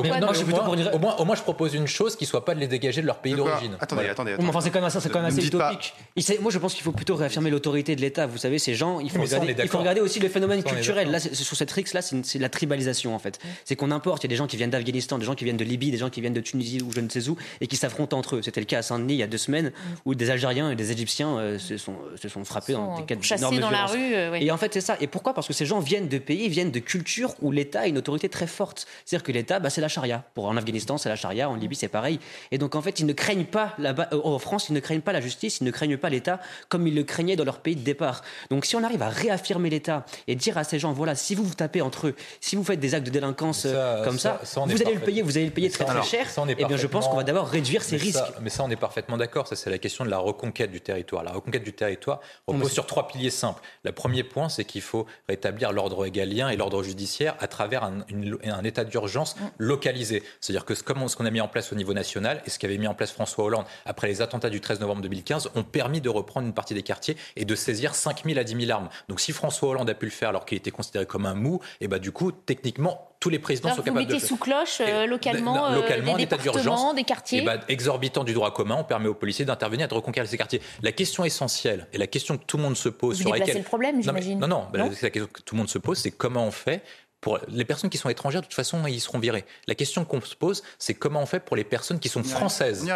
au 1.19 1.25
moins, 1.25 1.35
je 1.35 1.41
propose 1.41 1.73
une 1.73 1.87
chose 1.87 2.15
qui 2.15 2.25
ne 2.25 2.29
soit 2.29 2.45
pas 2.45 2.55
de 2.55 2.59
les 2.59 2.67
dégager 2.67 3.01
de 3.01 3.07
leur 3.07 3.19
pays 3.19 3.33
d'origine. 3.33 3.77
Attendez, 3.79 4.09
attendez. 4.09 4.35
Enfin, 4.39 4.61
c'est 4.61 4.69
quand 4.69 4.81
même 5.21 5.25
assez 5.25 5.45
utopique. 5.45 5.93
Moi, 6.41 6.51
je 6.51 6.59
pense 6.59 6.73
qu'il 6.73 6.83
faut 6.83 6.91
plutôt 6.91 7.15
réaffirmer 7.15 7.49
l'autorité 7.49 7.95
de 7.95 8.01
l'État. 8.01 8.27
Vous 8.27 8.37
savez, 8.37 8.59
ces 8.59 8.75
gens, 8.75 8.99
il 8.99 9.09
faut 9.09 9.77
regarder 9.77 10.01
aussi 10.01 10.19
le 10.19 10.29
phénomène 10.29 10.63
culturel. 10.63 11.11
Là, 11.11 11.19
sur 11.19 11.57
cette 11.57 11.71
rixe-là, 11.71 12.01
c'est 12.01 12.39
la 12.39 12.49
tribalisation 12.49 13.15
en 13.15 13.19
fait. 13.19 13.39
C'est 13.65 13.75
qu'on 13.75 13.91
importe. 13.91 14.23
Il 14.23 14.27
y 14.27 14.29
a 14.29 14.33
des 14.33 14.35
gens 14.35 14.47
qui 14.47 14.57
viennent 14.57 14.69
d'Afghanistan, 14.69 15.17
des 15.17 15.25
gens 15.25 15.35
qui 15.35 15.43
viennent 15.43 15.57
de 15.57 15.63
Libye, 15.63 15.91
des 15.91 15.97
gens 15.97 16.09
qui 16.09 16.21
viennent 16.21 16.33
de 16.33 16.41
Tunisie 16.41 16.81
ou 16.81 16.91
je 16.91 16.99
ne 16.99 17.09
sais 17.09 17.29
où, 17.29 17.37
et 17.61 17.67
qui 17.67 17.75
s'affrontent 17.75 18.17
entre 18.17 18.37
eux. 18.37 18.41
C'était 18.41 18.59
le 18.59 18.65
cas 18.65 18.79
à 18.79 18.81
Saint-Denis 18.81 19.13
il 19.13 19.19
y 19.19 19.23
a 19.23 19.27
deux 19.27 19.37
semaines, 19.37 19.71
où 20.05 20.15
des 20.15 20.29
Algériens 20.29 20.71
et 20.71 20.75
des 20.75 20.91
Égyptiens 20.91 21.37
euh, 21.37 21.57
se 21.57 21.77
sont 21.77 22.45
frappés 22.45 22.73
dans 22.73 22.97
des 22.99 23.05
de 23.15 23.59
dans 23.59 23.69
la 23.69 23.85
rue. 23.85 24.13
Et 24.39 24.51
en 24.51 24.57
fait, 24.57 24.73
c'est 24.73 24.81
ça. 24.81 24.97
Et 24.99 25.07
pourquoi? 25.07 25.33
Parce 25.33 25.47
que 25.47 25.53
ces 25.53 25.65
gens 25.65 25.79
viennent 25.79 26.07
de 26.07 26.17
pays, 26.17 26.49
viennent 26.49 26.71
de 26.71 26.79
cultures 26.79 27.33
où 27.41 27.51
l'État 27.51 27.81
a 27.81 27.87
une 27.87 27.97
autorité 27.97 28.29
très 28.29 28.47
forte. 28.47 28.87
C'est-à-dire 29.05 29.23
que 29.23 29.31
l'État, 29.31 29.59
bah, 29.59 29.69
c'est 29.69 29.81
la 29.81 29.87
charia. 29.87 30.23
Pour 30.33 30.45
en 30.45 30.57
Afghanistan, 30.57 30.97
c'est 30.97 31.09
la 31.09 31.15
charia. 31.15 31.49
En 31.49 31.55
Libye, 31.55 31.75
c'est 31.75 31.87
pareil. 31.87 32.19
Et 32.51 32.57
donc, 32.57 32.75
en 32.75 32.81
fait, 32.81 32.99
ils 32.99 33.05
ne 33.05 33.13
craignent 33.13 33.45
pas 33.45 33.73
là-bas. 33.77 34.09
Euh, 34.13 34.21
en 34.23 34.39
France, 34.39 34.69
ils 34.69 34.73
ne 34.73 34.79
craignent 34.79 35.01
pas 35.01 35.13
la 35.13 35.21
justice, 35.21 35.59
ils 35.61 35.63
ne 35.63 35.71
craignent 35.71 35.97
pas 35.97 36.09
l'État 36.09 36.39
comme 36.69 36.87
ils 36.87 36.95
le 36.95 37.03
craignaient 37.03 37.35
dans 37.35 37.45
leur 37.45 37.59
pays 37.59 37.75
de 37.75 37.81
départ. 37.81 38.21
Donc, 38.49 38.65
si 38.65 38.75
on 38.75 38.83
arrive 38.83 39.01
à 39.01 39.09
réaffirmer 39.09 39.69
l'État 39.69 40.05
et 40.27 40.35
dire 40.35 40.57
à 40.57 40.63
ces 40.63 40.79
gens, 40.79 40.93
voilà, 40.93 41.15
si 41.15 41.35
vous 41.35 41.43
vous 41.43 41.53
tapez 41.53 41.81
entre 41.81 42.07
eux, 42.07 42.15
si 42.41 42.55
vous 42.55 42.63
faites 42.63 42.79
des 42.79 42.95
actes 42.95 43.05
de 43.05 43.11
délinquance 43.11 43.63
euh, 43.65 44.03
comme 44.03 44.19
ça, 44.19 44.41
vous 44.65 44.81
allez 44.81 44.93
le 44.93 45.01
payer, 45.01 45.21
vous 45.21 45.37
allez 45.37 45.45
le 45.45 45.51
payer 45.51 45.69
très 45.69 45.85
très 45.85 46.03
cher. 46.03 46.27
et 46.27 46.55
eh 46.57 46.65
bien, 46.65 46.77
je 46.77 46.87
pense 46.87 47.07
qu'on 47.07 47.17
va 47.17 47.23
d'abord 47.23 47.47
réduire 47.47 47.83
ces 47.83 47.97
risques. 47.97 48.19
mais 48.41 48.49
ça, 48.49 48.63
on 48.63 48.69
est 48.69 48.75
parfaitement 48.75 49.17
d'accord. 49.17 49.47
Ça, 49.47 49.55
c'est 49.55 49.69
la 49.69 49.77
question 49.77 50.05
de 50.05 50.09
la 50.09 50.17
reconquête 50.17 50.71
du 50.71 50.81
territoire. 50.81 51.23
La 51.23 51.31
reconquête 51.31 51.63
du 51.63 51.73
territoire 51.73 52.19
repose 52.47 52.71
sur 52.71 52.85
trois 52.85 52.96
piliers 53.05 53.29
simples. 53.29 53.61
Le 53.83 53.91
premier 53.91 54.23
point, 54.23 54.49
c'est 54.49 54.65
qu'il 54.65 54.81
faut 54.81 55.05
rétablir 55.29 55.71
l'ordre 55.71 56.05
égalien 56.05 56.49
et 56.49 56.55
l'ordre 56.55 56.81
judiciaire 56.81 57.35
à 57.39 57.47
travers 57.47 57.83
un, 57.83 58.05
un 58.43 58.63
état 58.63 58.83
d'urgence 58.83 59.35
mm. 59.35 59.39
localisé. 59.59 60.23
C'est-à-dire 60.41 60.65
que 60.65 60.73
comme 60.81 61.07
ce 61.07 61.15
qu'on 61.15 61.25
a 61.25 61.31
mis 61.31 61.41
en 61.41 61.47
place 61.47 61.71
au 61.71 61.75
niveau 61.75 61.93
national 61.93 62.41
et 62.45 62.49
ce 62.49 62.59
qu'avait 62.59 62.77
mis 62.77 62.87
en 62.87 62.93
place 62.93 63.11
François 63.11 63.45
Hollande 63.45 63.65
après 63.85 64.07
les 64.07 64.21
attentats 64.21 64.49
du 64.49 64.61
13 64.61 64.79
novembre 64.79 65.01
2015 65.01 65.51
ont 65.55 65.63
permis 65.63 66.01
de 66.01 66.09
reprendre 66.09 66.47
une 66.47 66.53
partie 66.53 66.73
des 66.73 66.83
quartiers 66.83 67.17
et 67.35 67.45
de 67.45 67.55
saisir 67.55 67.93
5 67.93 68.23
000 68.25 68.39
à 68.39 68.43
10 68.43 68.65
000 68.65 68.71
armes. 68.71 68.89
Donc 69.09 69.19
si 69.19 69.31
François 69.31 69.69
Hollande 69.69 69.89
a 69.89 69.95
pu 69.95 70.05
le 70.05 70.11
faire 70.11 70.29
alors 70.29 70.45
qu'il 70.45 70.57
était 70.57 70.71
considéré 70.71 71.05
comme 71.05 71.25
un 71.25 71.35
mou, 71.35 71.59
et 71.79 71.85
eh 71.85 71.87
bah 71.87 71.97
ben, 71.97 72.01
du 72.01 72.11
coup, 72.11 72.31
techniquement, 72.31 73.16
tous 73.19 73.29
les 73.29 73.39
présidents 73.39 73.69
sont 73.75 73.81
capables 73.81 74.05
de 74.05 74.13
le 74.13 74.19
faire. 74.19 74.27
sous 74.27 74.37
cloche 74.37 74.81
euh, 74.81 75.05
localement, 75.05 75.71
localement 75.73 76.13
euh, 76.13 76.17
des 76.17 76.23
état 76.23 76.37
d'urgence, 76.37 76.95
des 76.95 77.03
quartiers. 77.03 77.41
Et 77.41 77.45
bah, 77.45 77.59
exorbitant 77.67 78.23
du 78.23 78.33
droit 78.33 78.53
commun, 78.53 78.75
on 78.79 78.83
permet 78.83 79.07
aux 79.07 79.15
policiers 79.15 79.45
d'intervenir 79.45 79.85
et 79.85 79.87
de 79.87 79.93
reconquérir 79.93 80.29
ces 80.29 80.37
quartiers. 80.37 80.61
La 80.81 80.91
question 80.91 81.25
essentielle 81.25 81.87
et 81.93 81.97
la 81.97 82.07
question 82.07 82.37
que 82.37 82.43
tout 82.45 82.57
le 82.57 82.63
monde 82.63 82.77
se 82.77 82.89
pose 82.89 83.17
Vous 83.17 83.23
sur 83.23 83.33
laquelle 83.33 83.57
le 83.57 83.63
problème, 83.63 84.01
j'imagine. 84.01 84.39
Non, 84.39 84.47
non, 84.47 84.67
non, 84.73 84.85
non 84.85 84.91
la 85.01 85.09
question 85.09 85.29
que 85.31 85.41
tout 85.41 85.55
le 85.55 85.59
monde 85.59 85.69
se 85.69 85.79
pose, 85.79 85.97
c'est 85.97 86.11
comment 86.11 86.45
on 86.45 86.51
fait 86.51 86.83
pour 87.21 87.39
les 87.47 87.65
personnes 87.65 87.89
qui 87.89 87.97
sont 87.97 88.09
étrangères, 88.09 88.41
de 88.41 88.45
toute 88.45 88.53
façon, 88.53 88.85
ils 88.85 89.01
seront 89.01 89.19
virés. 89.19 89.45
La 89.67 89.75
question 89.75 90.05
qu'on 90.05 90.21
se 90.21 90.35
pose, 90.35 90.63
c'est 90.77 90.93
comment 90.93 91.21
on 91.21 91.25
fait 91.25 91.39
pour 91.39 91.55
les 91.55 91.63
personnes 91.63 91.99
qui 91.99 92.09
sont 92.09 92.23
françaises. 92.23 92.87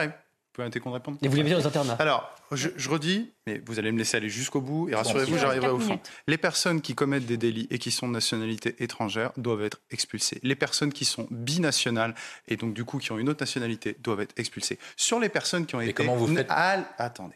Pouvez 0.54 0.64
arrêter 0.64 0.80
qu'on 0.80 0.92
réponde 0.92 1.18
Et 1.22 1.28
vous 1.28 1.32
voulez 1.32 1.44
bien 1.44 1.58
aux 1.58 1.66
internats 1.66 1.96
Alors, 2.00 2.36
je, 2.52 2.90
redis, 2.90 3.32
mais 3.48 3.62
vous 3.66 3.80
allez 3.80 3.92
me 3.92 3.98
laisser 3.98 4.18
aller 4.18 4.30
jusqu'au 4.30 4.60
bout, 4.60 4.90
et 4.90 4.96
rassurez-vous, 4.96 5.38
j'arriverai 5.38 5.70
au 5.70 5.80
fond. 5.80 6.00
Les 6.28 6.38
personnes 6.38 6.82
qui 6.82 6.94
commettent 6.94 7.26
des 7.26 7.38
délits 7.38 7.68
et 7.70 7.80
qui 7.80 7.92
sont 7.92 8.08
de 8.08 8.14
nationalité 8.14 8.76
étrangère 8.80 9.32
doivent 9.38 9.64
être 9.64 9.80
expulsées. 9.92 10.40
Les 10.44 10.56
personnes 10.56 10.92
qui 10.92 11.06
sont 11.06 11.28
binationales, 11.32 12.16
et 12.48 12.58
donc 12.58 12.74
du 12.74 12.84
coup 12.84 12.98
qui 12.98 13.12
ont 13.12 13.18
une 13.18 13.30
autre 13.30 13.42
nationalité, 13.42 13.96
doivent 14.00 14.22
être 14.22 14.38
expulsées. 14.38 14.78
Sur 14.98 15.20
les 15.20 15.30
personnes 15.30 15.66
qui 15.66 15.76
ont 15.76 15.82
été... 15.82 15.94
comment 15.94 16.16
vous 16.16 16.36
faites 16.36 16.48
Attendez. 16.50 17.36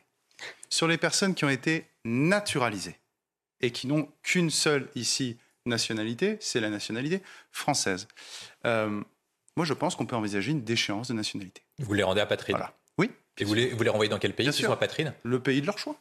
Sur 0.69 0.87
les 0.87 0.97
personnes 0.97 1.35
qui 1.35 1.45
ont 1.45 1.49
été 1.49 1.85
naturalisées, 2.03 2.99
et 3.61 3.71
qui 3.71 3.87
n'ont 3.87 4.09
qu'une 4.23 4.49
seule 4.49 4.89
ici 4.95 5.37
nationalité, 5.65 6.37
c'est 6.39 6.59
la 6.59 6.69
nationalité 6.69 7.21
française. 7.51 8.07
Euh, 8.65 9.01
moi, 9.57 9.65
je 9.65 9.73
pense 9.73 9.95
qu'on 9.95 10.05
peut 10.05 10.15
envisager 10.15 10.51
une 10.51 10.63
déchéance 10.63 11.07
de 11.07 11.13
nationalité. 11.13 11.61
Vous 11.79 11.93
les 11.93 12.03
rendez 12.03 12.21
apatrides 12.21 12.55
Voilà. 12.55 12.73
Et 13.37 13.43
vous 13.43 13.53
les, 13.53 13.69
vous 13.69 13.83
les 13.83 13.89
renvoyez 13.89 14.09
dans 14.09 14.19
quel 14.19 14.33
pays, 14.33 14.49
Bien 14.49 14.71
apatrides 14.71 15.13
Le 15.23 15.39
pays 15.39 15.61
de 15.61 15.65
leur 15.65 15.77
choix. 15.77 15.95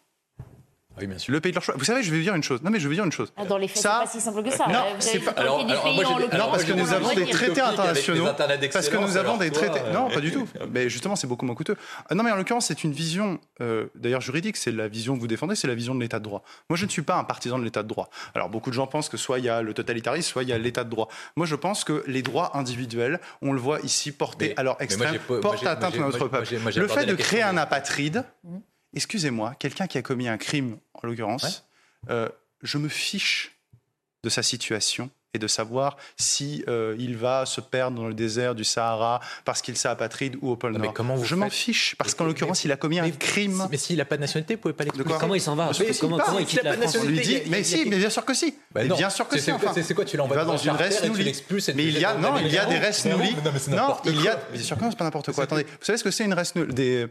Oui, 0.98 1.06
bien 1.06 1.18
sûr. 1.18 1.32
Le 1.32 1.40
pays 1.40 1.50
de 1.50 1.56
leur 1.56 1.64
choix. 1.64 1.74
Vous 1.76 1.84
savez, 1.84 2.02
je 2.02 2.10
vais 2.10 2.20
dire 2.20 2.34
une 2.34 2.42
chose. 2.42 2.62
Non, 2.62 2.70
mais 2.70 2.78
je 2.78 2.88
vais 2.88 2.94
dire 2.94 3.04
une 3.04 3.12
chose. 3.12 3.32
Ah, 3.36 3.44
dans 3.44 3.58
les 3.58 3.68
faits, 3.68 3.82
ça... 3.82 4.04
c'est 4.04 4.04
pas 4.04 4.10
si 4.12 4.20
simple 4.20 4.42
que 4.42 4.50
ça. 4.50 4.66
Non, 4.68 4.84
c'est 4.98 5.18
pas. 5.18 5.32
Alors, 5.32 5.60
alors, 5.60 5.92
moi, 5.92 6.04
non 6.04 6.50
parce 6.50 6.64
que 6.64 6.72
nous 6.72 6.92
avons 6.92 7.14
des 7.14 7.26
traités 7.26 7.60
internationaux. 7.60 8.26
Parce 8.72 8.88
que 8.88 8.96
nous 8.96 9.16
avons 9.16 9.36
des 9.36 9.50
traités. 9.50 9.80
Non, 9.92 10.08
pas 10.08 10.20
du 10.20 10.32
tout. 10.32 10.46
Mais 10.70 10.88
justement, 10.88 11.16
c'est 11.16 11.26
beaucoup 11.26 11.46
moins 11.46 11.54
coûteux. 11.54 11.76
Ah, 12.08 12.14
non, 12.14 12.22
mais 12.22 12.30
en 12.30 12.36
l'occurrence, 12.36 12.66
c'est 12.66 12.84
une 12.84 12.92
vision, 12.92 13.38
euh, 13.60 13.86
d'ailleurs 13.94 14.20
juridique. 14.20 14.56
C'est 14.56 14.72
la 14.72 14.88
vision 14.88 15.14
que 15.14 15.20
vous 15.20 15.26
défendez, 15.26 15.54
c'est 15.54 15.68
la 15.68 15.74
vision 15.74 15.94
de 15.94 16.00
l'État 16.00 16.18
de 16.18 16.24
droit. 16.24 16.42
Moi, 16.68 16.76
je 16.76 16.84
ne 16.84 16.90
suis 16.90 17.02
pas 17.02 17.16
un 17.16 17.24
partisan 17.24 17.58
de 17.58 17.64
l'État 17.64 17.82
de 17.82 17.88
droit. 17.88 18.08
Alors, 18.34 18.48
beaucoup 18.48 18.70
de 18.70 18.74
gens 18.74 18.86
pensent 18.86 19.08
que 19.08 19.16
soit 19.16 19.38
il 19.38 19.44
y 19.44 19.48
a 19.48 19.62
le 19.62 19.74
totalitarisme, 19.74 20.30
soit 20.30 20.42
il 20.42 20.48
y 20.48 20.52
a 20.52 20.58
l'État 20.58 20.84
de 20.84 20.90
droit. 20.90 21.08
Moi, 21.36 21.46
je 21.46 21.56
pense 21.56 21.84
que 21.84 22.04
les 22.06 22.22
droits 22.22 22.56
individuels, 22.56 23.20
on 23.42 23.52
le 23.52 23.60
voit 23.60 23.80
ici 23.80 24.12
portés 24.12 24.54
à 24.56 24.62
leur 24.62 24.80
extrême, 24.80 25.18
portent 25.40 25.66
atteinte 25.66 25.94
à 25.96 25.98
notre 25.98 26.28
peuple. 26.28 26.54
Le 26.76 26.88
fait 26.88 27.06
de 27.06 27.14
créer 27.14 27.42
un 27.42 27.56
apatride. 27.56 28.24
Excusez-moi, 28.94 29.54
quelqu'un 29.58 29.86
qui 29.86 29.98
a 29.98 30.02
commis 30.02 30.28
un 30.28 30.38
crime, 30.38 30.78
en 30.94 31.06
l'occurrence, 31.06 31.66
euh, 32.10 32.28
je 32.62 32.78
me 32.78 32.88
fiche 32.88 33.52
de 34.22 34.28
sa 34.28 34.42
situation 34.42 35.10
et 35.34 35.38
de 35.38 35.46
savoir 35.48 35.96
si 36.16 36.64
euh, 36.68 36.94
il 36.98 37.16
va 37.16 37.44
se 37.44 37.60
perdre 37.60 37.96
dans 37.96 38.06
le 38.06 38.14
désert 38.14 38.54
du 38.54 38.64
Sahara 38.64 39.20
parce 39.44 39.60
qu'il 39.62 39.76
s'est 39.76 39.88
apatride 39.88 40.36
ou 40.40 40.50
au 40.50 40.56
pôle 40.56 40.72
Nord. 40.72 40.80
Mais 40.80 40.92
comment 40.92 41.16
vous 41.16 41.24
je 41.24 41.34
m'en 41.34 41.50
fiche 41.50 41.96
parce 41.98 42.14
qu'en 42.14 42.24
l'occurrence 42.24 42.64
il 42.64 42.72
a 42.72 42.76
commis 42.76 43.00
un 43.00 43.10
crime. 43.10 43.66
Mais 43.70 43.76
s'il 43.76 43.96
n'a 43.96 44.04
pas 44.04 44.16
de 44.16 44.20
nationalité, 44.20 44.54
vous 44.54 44.60
pouvez 44.60 44.74
pas 44.74 44.84
l'expliquer. 44.84 45.14
Comment 45.18 45.34
il 45.34 45.40
s'en 45.40 45.56
va 45.56 45.70
comment, 46.00 46.18
comment, 46.18 46.38
il 46.38 46.46
quitte 46.46 46.62
la, 46.62 46.74
France 46.74 46.96
On 47.00 47.04
lui 47.04 47.20
dit, 47.20 47.42
mais 47.48 47.64
si, 47.64 47.84
mais 47.88 47.98
bien 47.98 48.10
sûr 48.10 48.24
que 48.24 48.34
si. 48.34 48.54
Bah 48.74 48.84
non. 48.84 48.96
bien 48.96 49.08
sûr 49.08 49.28
que 49.28 49.38
C'est- 49.38 49.52
c'est. 49.82 49.94
quoi, 49.94 50.04
tu 50.04 50.16
l'envoies 50.16 50.36
dans 50.38 50.44
dans 50.44 50.52
un 50.52 50.56
une 50.56 50.62
charter 50.64 50.84
res 50.84 50.92
et 50.98 51.00
tu 51.02 51.08
nouli. 51.10 51.24
l'expulses 51.24 51.68
et 51.68 51.72
tu 51.72 51.76
Mais 51.76 51.84
il 51.84 51.98
y 51.98 52.04
a 52.04 52.14
non, 52.14 52.36
il 52.38 52.52
y 52.52 52.58
a 52.58 52.64
des 52.66 52.78
mer. 52.80 52.82
res 52.92 53.04
nouli. 53.08 53.34
Non, 53.44 53.50
mais 53.52 53.58
c'est 53.60 53.70
Non, 53.70 53.76
n'importe 53.76 54.06
il 54.06 54.20
y 54.20 54.28
a. 54.28 54.36
Bien 54.52 54.62
sûr 54.62 54.76
que 54.76 54.82
non, 54.82 54.90
c'est 54.90 54.98
pas 54.98 55.04
n'importe 55.04 55.32
quoi. 55.32 55.44
Attendez, 55.44 55.62
vous 55.62 55.84
savez 55.84 55.96
ce 55.98 56.02
que 56.04 56.10
c'est 56.10 56.24
une 56.24 56.34
res 56.34 56.42
nouli 56.56 56.74
des 56.74 57.06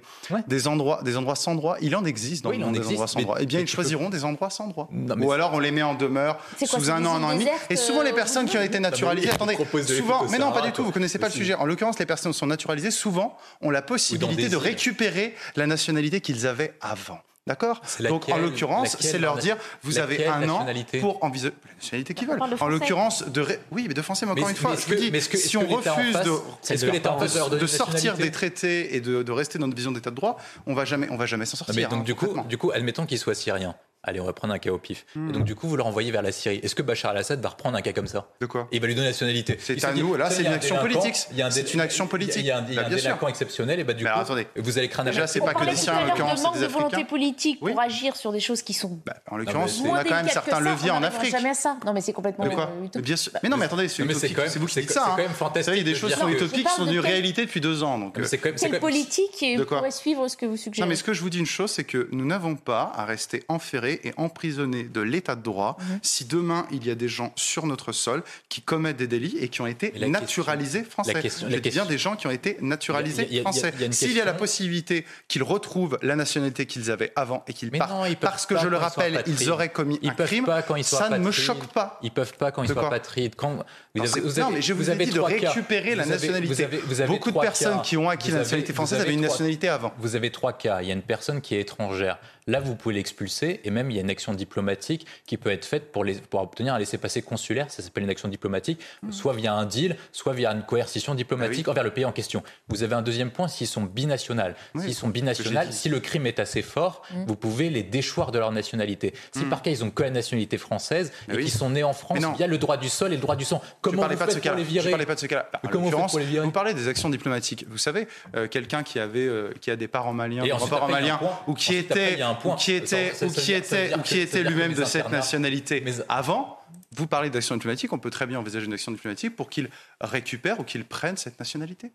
des 0.48 0.68
endroits 0.68 1.02
des 1.04 1.16
endroits 1.16 1.36
sans 1.38 1.56
droit. 1.56 1.78
Il 1.82 1.96
en 1.96 2.04
existe 2.06 2.44
dans 2.44 2.50
Oui, 2.50 2.58
le 2.58 2.62
il 2.62 2.64
en 2.64 2.68
monde 2.68 2.74
des 2.76 2.80
existe, 2.82 2.94
endroits 2.94 3.08
sans 3.08 3.22
droit. 3.22 3.38
Eh 3.40 3.46
bien, 3.46 3.60
ils 3.62 3.68
choisiront 3.68 4.10
des 4.10 4.26
endroits 4.26 4.50
sans 4.50 4.68
droit. 4.68 4.90
Ou 4.92 5.32
alors 5.32 5.52
on 5.54 5.60
les 5.60 5.72
met 5.72 5.84
en 5.84 5.96
demeure 5.96 6.38
sous 6.66 6.92
un 6.92 7.06
an, 7.06 7.16
un 7.16 7.24
an 7.24 7.32
et 7.32 7.36
demi. 7.40 7.48
Et 7.70 7.76
souvent 7.78 8.02
les 8.04 8.12
euh, 8.12 8.14
personnes 8.16 8.46
qui 8.48 8.58
ont 8.58 8.62
été 8.62 8.80
naturalisées, 8.80 9.30
attendez, 9.32 9.58
les 9.74 9.84
souvent, 9.84 10.26
mais 10.30 10.38
non, 10.38 10.52
pas 10.52 10.62
du 10.62 10.72
tout. 10.74 10.84
Vous 10.84 10.92
connaissez 10.92 11.18
pas 11.20 11.28
le 11.28 11.34
sujet. 11.34 11.54
En 11.54 11.66
l'occurrence, 11.66 11.98
les 12.00 12.06
personnes 12.06 12.34
qui 12.34 12.38
sont 12.40 12.48
naturalisées, 12.48 12.92
souvent, 12.92 13.38
ont 13.62 13.70
la 13.70 13.82
possibilité 13.82 14.50
de 14.50 14.58
récupérer 14.58 15.34
la 15.56 15.66
nationalité 15.66 16.20
qu'ils 16.20 16.46
avaient 16.46 16.74
avant. 16.82 17.20
D'accord 17.46 17.82
Donc, 18.00 18.30
en 18.30 18.38
l'occurrence, 18.38 18.96
c'est 19.02 19.20
leur 19.20 19.38
dire, 19.38 19.58
vous 19.82 20.00
avez 20.00 20.26
un 20.28 20.48
an 20.48 20.66
pour 21.02 21.22
envisager 21.24 21.54
la 21.68 21.76
nationalité 21.76 22.14
qu'ils 22.14 22.28
veulent. 22.28 22.42
En 22.62 22.68
l'occurrence, 22.70 23.28
de 23.28 23.42
ré- 23.42 23.60
oui, 23.72 23.86
mais 23.88 23.94
de 23.94 24.02
français, 24.02 24.26
mais 24.26 24.32
encore 24.32 24.46
Mais 24.46 24.52
une 24.52 24.58
fois, 24.58 24.76
je 24.76 24.86
vous 24.86 24.92
que- 24.92 24.96
dis, 24.96 25.12
mais 25.12 25.18
est-ce 25.18 25.28
que- 25.30 25.38
si 25.38 25.58
on 25.58 25.68
refuse 25.68 26.14
face, 26.14 26.26
de, 26.26 27.68
sortir 27.68 28.16
des 28.16 28.32
traités 28.32 28.96
et 28.96 29.02
de, 29.02 29.24
de 29.24 29.32
rester 29.34 29.60
dans 29.60 29.68
notre 29.68 29.76
vision 29.76 29.92
d'état 29.92 30.10
de 30.10 30.16
droit, 30.16 30.38
on 30.66 30.74
va 30.74 30.86
jamais, 30.86 31.08
on 31.12 31.18
va 31.18 31.26
jamais 31.26 31.46
s'en 31.46 31.58
sortir. 31.58 31.76
Mais 31.76 31.84
donc 31.84 31.94
hein, 31.94 32.04
du 32.04 32.16
coup, 32.16 32.34
du 32.48 32.58
coup, 32.58 32.72
admettons 32.72 33.06
qu'il 33.06 33.20
soit 33.20 33.36
syrien. 33.36 33.76
Allez, 34.06 34.20
on 34.20 34.26
va 34.26 34.34
prendre 34.34 34.54
un 34.54 34.60
cas 34.60 34.70
au 34.72 34.78
pif. 34.78 35.06
Hmm. 35.16 35.30
Et 35.30 35.32
donc 35.32 35.44
du 35.46 35.56
coup, 35.56 35.68
vous 35.68 35.78
le 35.78 35.84
renvoyez 35.84 36.12
vers 36.12 36.22
la 36.22 36.32
Syrie. 36.34 36.60
Est-ce 36.62 36.76
que 36.76 36.82
Bachar 36.82 37.12
al-Assad 37.12 37.42
va 37.42 37.50
reprendre 37.50 37.78
un 37.78 37.82
cas 37.82 37.94
comme 37.94 38.08
ça 38.08 38.28
De 38.42 38.46
quoi? 38.46 38.68
Et 38.72 38.76
il 38.76 38.82
va 38.82 38.88
lui 38.88 38.96
donner 38.96 39.06
la 39.06 39.12
nationalité. 39.12 39.58
C'est 39.60 39.82
à 39.84 39.94
dit, 39.94 40.02
nous, 40.02 40.16
là, 40.16 40.30
c'est 40.30 40.42
une 40.42 40.48
un 40.50 40.54
action 40.54 40.76
politique. 40.78 41.16
il 41.32 41.38
y 41.38 41.42
a 41.42 41.48
un 41.48 41.52
C'est 41.52 41.74
une 41.74 41.80
action 41.80 42.08
politique. 42.08 42.36
Il 42.44 42.46
y 42.46 42.52
a 42.52 42.58
un, 42.58 42.66
il 42.68 42.74
y 42.74 42.78
a 42.78 42.82
Bah, 42.82 42.88
un 42.88 42.90
bien 42.90 42.98
sûr. 42.98 43.06
délinquant 43.08 43.28
exceptionnel, 43.30 43.80
et 43.80 43.84
bah 43.86 43.94
du 43.94 44.04
coup, 44.04 44.10
attendez. 44.14 44.48
vous 44.58 44.78
allez 44.78 44.90
craindre 44.90 45.10
Déjà, 45.12 45.26
c'est 45.28 45.40
pas 45.40 45.54
On 45.56 45.60
que 45.60 45.70
des 45.70 45.76
Syriens, 45.78 46.02
en 46.02 46.06
l'occurrence, 46.08 46.34
de 46.34 46.38
c'est 46.38 46.44
manque 46.44 46.54
des 46.56 46.60
de 46.60 46.66
Africains. 46.66 46.88
volonté 46.90 47.06
politique 47.06 47.60
Oui. 47.62 47.72
pour 47.72 47.80
agir 47.82 48.16
sur 48.18 48.32
des 48.34 48.40
choses 48.42 48.62
qui 48.62 48.74
sont 48.74 49.00
Bah, 49.06 49.14
en 49.32 49.38
l'occurrence, 49.38 49.80
on 49.82 49.88
moins 49.88 50.00
a 50.00 50.04
quand 50.04 50.16
même 50.16 50.28
certains 50.30 50.60
leviers 50.60 50.92
en 50.92 51.02
Afrique. 51.04 51.32
jamais 51.32 51.50
à 51.50 51.54
ça. 51.54 51.78
Non, 51.86 51.94
mais 51.94 52.02
c'est 52.02 52.14
complètement 52.14 52.46
De 52.46 53.00
bien 53.00 53.16
sûr. 53.16 53.32
Mais 53.42 53.48
non, 53.50 53.56
mais 53.58 53.66
attendez, 53.66 53.88
c'est 53.88 54.04
Non, 54.04 54.12
vous 54.14 54.20
qui 54.20 54.28
dites 54.28 54.36
quand- 54.36 54.44
ça. 54.50 54.60
c'est 54.66 55.00
hein. 55.00 55.04
quand 55.16 55.18
même 55.18 55.30
fantastique 55.32 55.64
Vous 55.64 55.64
savez, 55.66 55.78
Il 55.78 55.80
y 55.80 55.82
a 55.82 55.86
des 55.86 55.92
de 55.94 55.98
choses 55.98 56.10
dire 56.10 56.20
sont 56.20 56.28
que- 56.28 56.34
utopiques 56.34 56.68
qui 56.68 56.74
sont 56.74 56.86
de 56.86 56.92
une 56.92 57.00
réalité 57.00 57.46
depuis 57.46 57.62
deux 57.62 57.84
ans. 57.84 57.98
Donc, 58.00 58.18
Mais 58.18 58.26
c'est 58.26 58.38
quand 58.38 58.50
même- 58.50 58.58
c'est 58.58 58.70
Quelle 58.70 58.80
politique 58.80 59.58
De 59.58 59.64
pourrait 59.64 59.92
suivre 59.92 60.28
ce 60.28 60.36
que 60.36 60.46
vous 60.46 60.52
Non, 60.54 60.58
suggérez? 60.58 60.90
mais 60.90 60.96
ce 60.96 61.04
que 61.04 61.14
je 61.14 61.22
vous 61.22 61.30
dis 61.30 61.40
une 61.40 61.46
chose, 61.46 61.72
c'est 61.72 61.84
que 61.84 62.10
nous 62.12 62.26
n'avons 62.26 62.56
pas 62.56 62.92
à 62.96 63.06
rester 63.06 63.44
enferrés 63.48 63.93
et 64.04 64.14
emprisonnés 64.18 64.84
de 64.84 65.02
l'état 65.02 65.36
de 65.36 65.42
droit 65.44 65.78
Mhm. 65.80 66.00
si 66.02 66.26
demain 66.26 66.66
il 66.72 66.86
y 66.86 66.92
a 66.92 66.96
des 66.96 67.08
gens 67.08 67.32
sur 67.36 67.66
notre 67.68 67.92
sol 67.92 68.24
qui 68.50 68.62
commettent 68.62 68.98
des 68.98 69.08
délits 69.08 69.38
et 69.40 69.48
qui 69.50 69.62
ont 69.62 69.68
été 69.68 69.92
naturalisés 70.08 70.80
question- 70.80 70.92
français. 70.92 71.14
la 71.14 71.22
question- 71.22 71.48
Je 71.50 71.54
la 71.56 71.60
dis 71.60 71.70
bien 71.70 71.86
des 71.86 71.98
gens 71.98 72.16
qui 72.16 72.28
ont 72.28 72.32
été 72.32 72.58
naturalisés 72.62 73.24
Il 73.24 73.26
y 73.26 73.26
a- 73.26 73.28
il 73.28 73.36
y 73.36 73.38
a- 73.38 73.38
il 73.38 73.38
y 73.38 73.40
a- 73.40 73.42
français. 73.44 73.74
il 73.76 73.82
y 73.82 73.86
a 73.86 73.92
S'il 73.92 74.12
y 74.14 74.22
a 74.22 74.26
la 74.26 74.34
possibilité 74.34 75.06
qu'ils 75.28 75.44
retrouvent 75.44 75.98
la 76.02 76.16
nationalité 76.16 76.66
qu'ils 76.66 76.92
avaient 76.92 77.12
avant 77.16 77.44
et 77.48 77.54
qu'ils 77.54 77.72
partent, 77.72 77.92
non, 77.92 78.06
ils 78.06 78.16
peuvent 78.18 78.30
parce 78.30 78.46
que 78.46 78.58
je 78.58 78.68
le 78.68 78.78
ils 78.78 78.80
rappelle, 78.80 79.24
ils 79.28 79.50
auraient 79.50 79.70
commis 79.70 80.00
Ils 80.02 80.10
un 80.10 80.14
crime, 80.14 80.46
pas 80.46 80.62
quand 80.62 80.76
ils 80.76 80.84
sont 80.84 80.98
ça 80.98 81.10
ne 81.10 81.18
me 81.18 81.32
choque 81.32 81.68
pas. 81.68 82.00
Ils 82.02 82.12
peuvent 82.12 82.34
pas 82.38 82.52
quand 82.52 82.64
ils 82.64 82.74
quoi? 82.74 82.88
apatrides. 82.88 83.36
Quand 83.36 83.64
vous 83.96 84.02
Non, 84.04 84.12
avez, 84.12 84.22
vous 84.22 84.40
non, 84.42 84.50
mais 84.50 84.62
je 84.64 84.74
vous 84.74 84.90
ai 84.90 84.94
avez 84.94 85.06
dit 85.06 85.12
de 85.12 85.20
cas. 85.20 85.26
récupérer 85.52 85.94
la 85.94 86.04
Vous 86.04 86.10
nationalité. 86.10 86.48
vous 86.48 86.62
avez- 86.64 86.78
vous 87.06 87.14
Beaucoup 87.14 87.30
de 87.30 87.38
personnes 87.40 87.76
cas. 87.76 87.82
qui 87.84 87.96
ont 87.96 88.10
acquis 88.10 88.30
Vous 88.30 88.34
la 88.38 88.40
nationalité 88.42 88.72
vous 88.72 88.76
française 88.78 89.02
avaient 89.02 89.14
une 89.14 89.20
trois- 89.20 89.30
nationalité 89.30 89.70
avant. 89.70 89.94
Vous 90.00 90.16
avez 90.16 90.32
trois 90.32 90.52
cas. 90.54 90.82
Il 90.82 90.88
y 90.88 90.92
a 90.92 90.96
une 90.96 91.04
personne 91.04 91.42
qui 91.42 91.54
est 91.54 91.60
étrangère. 91.60 92.18
Là, 92.48 92.60
vous 92.60 92.76
pouvez 92.76 92.96
l'expulser 92.96 93.62
et 93.64 93.70
même 93.70 93.92
il 93.92 93.96
y 93.96 94.00
a 94.00 94.02
une 94.02 94.10
action 94.10 94.34
diplomatique 94.34 95.06
qui 95.28 95.38
peut 95.38 95.52
être 95.52 95.64
faite 95.64 95.92
pour, 95.92 96.04
les, 96.04 96.16
pour 96.16 96.42
obtenir 96.42 96.74
un 96.74 96.80
laissez-passer 96.80 97.22
consulaire. 97.22 97.70
Ça 97.70 97.84
s'appelle 97.84 98.04
une 98.04 98.10
action 98.10 98.28
diplomatique, 98.28 98.80
soit 99.12 99.34
via 99.34 99.54
un 99.54 99.66
deal, 99.66 99.96
soit 100.12 100.34
via 100.34 100.52
une 100.52 100.64
coercition 100.64 101.14
diplomatique 101.14 101.66
Ah 101.68 101.72
envers 101.72 101.84
le 101.84 101.92
pays 101.92 102.04
en 102.06 102.12
question. 102.12 102.42
Vous 102.70 102.82
avez 102.82 102.96
un 102.96 103.04
deuxième 103.04 103.30
point 103.30 103.48
s'ils 103.48 103.68
sont 103.68 103.84
binationales. 103.84 104.56
Oui, 104.74 104.86
s'ils 104.86 104.96
sont 104.96 105.08
binationales, 105.08 105.72
si 105.72 105.88
le 105.88 106.00
crime 106.00 106.26
est 106.26 106.40
assez 106.40 106.64
fort, 106.64 107.04
Mm. 107.14 107.26
vous 107.28 107.36
pouvez 107.36 107.70
les 107.70 107.84
déchoir 107.84 108.32
de 108.32 108.40
leur 108.40 108.52
nationalité. 108.52 109.14
Si 109.34 109.46
Mm. 109.46 109.50
par 109.50 109.62
cas 109.62 109.70
ils 109.70 109.84
ont 109.84 109.92
que 109.92 110.02
la 110.02 110.10
nationalité 110.10 110.58
française 110.58 111.12
et 111.30 111.36
oui. 111.36 111.44
qu'ils 111.44 111.52
sont 111.54 111.70
nés 111.70 111.84
en 111.84 111.94
France, 111.94 112.18
il 112.36 112.42
y 112.42 112.44
a 112.44 112.48
le 112.48 112.58
droit 112.58 112.78
du 112.78 112.90
sol 112.90 113.14
et 113.14 113.18
le 113.18 113.22
droit 113.22 113.36
du 113.36 113.46
sang. 113.46 113.62
Je 113.84 113.90
Comment 113.90 114.02
parlais 114.04 114.16
vous 114.16 114.20
pas 114.20 114.28
de 114.28 114.32
ce 114.32 114.38
les 114.38 114.82
Je 114.82 114.90
parlais 114.90 115.06
pas 115.06 115.16
de 115.16 115.20
ce 115.20 115.26
cas-là. 115.26 115.50
Comment 115.72 115.90
vous 115.90 116.18
les 116.18 116.40
vous 116.40 116.52
parlez 116.52 116.74
des 116.74 116.88
actions 116.88 117.10
diplomatiques. 117.10 117.66
Vous 117.70 117.78
savez, 117.78 118.08
euh, 118.36 118.48
quelqu'un 118.48 118.82
qui 118.84 118.98
avait, 119.00 119.28
euh, 119.28 119.52
qui 119.60 119.72
a 119.72 119.76
des 119.76 119.88
parents 119.88 120.14
maliens, 120.14 120.44
des 120.44 120.50
grands-parents 120.50 120.88
maliens, 120.88 121.20
ou 121.48 121.54
qui 121.54 121.76
était, 121.76 122.18
ou 122.46 122.56
qui 122.56 122.72
était, 122.74 123.12
ou 123.22 123.30
qui 123.30 123.54
était, 123.54 123.94
ou 123.96 124.02
qui 124.02 124.26
lui-même 124.44 124.74
de 124.74 124.86
cette 124.86 125.10
nationalité 125.10 125.84
avant. 126.08 126.60
Vous 126.96 127.08
parlez 127.08 127.32
d'action 127.32 127.56
diplomatique, 127.56 127.92
on 127.92 127.98
peut 127.98 128.12
très 128.12 128.28
bien 128.28 128.40
envisager 128.40 128.68
une 128.68 128.74
action 128.74 128.92
diplomatique 128.92 129.36
pour 129.36 129.50
qu'ils 129.50 129.70
récupèrent 130.00 130.60
ou 130.60 130.64
qu'ils 130.64 130.86
prennent 130.86 131.18
cette 131.18 131.40
nationalité. 131.40 131.92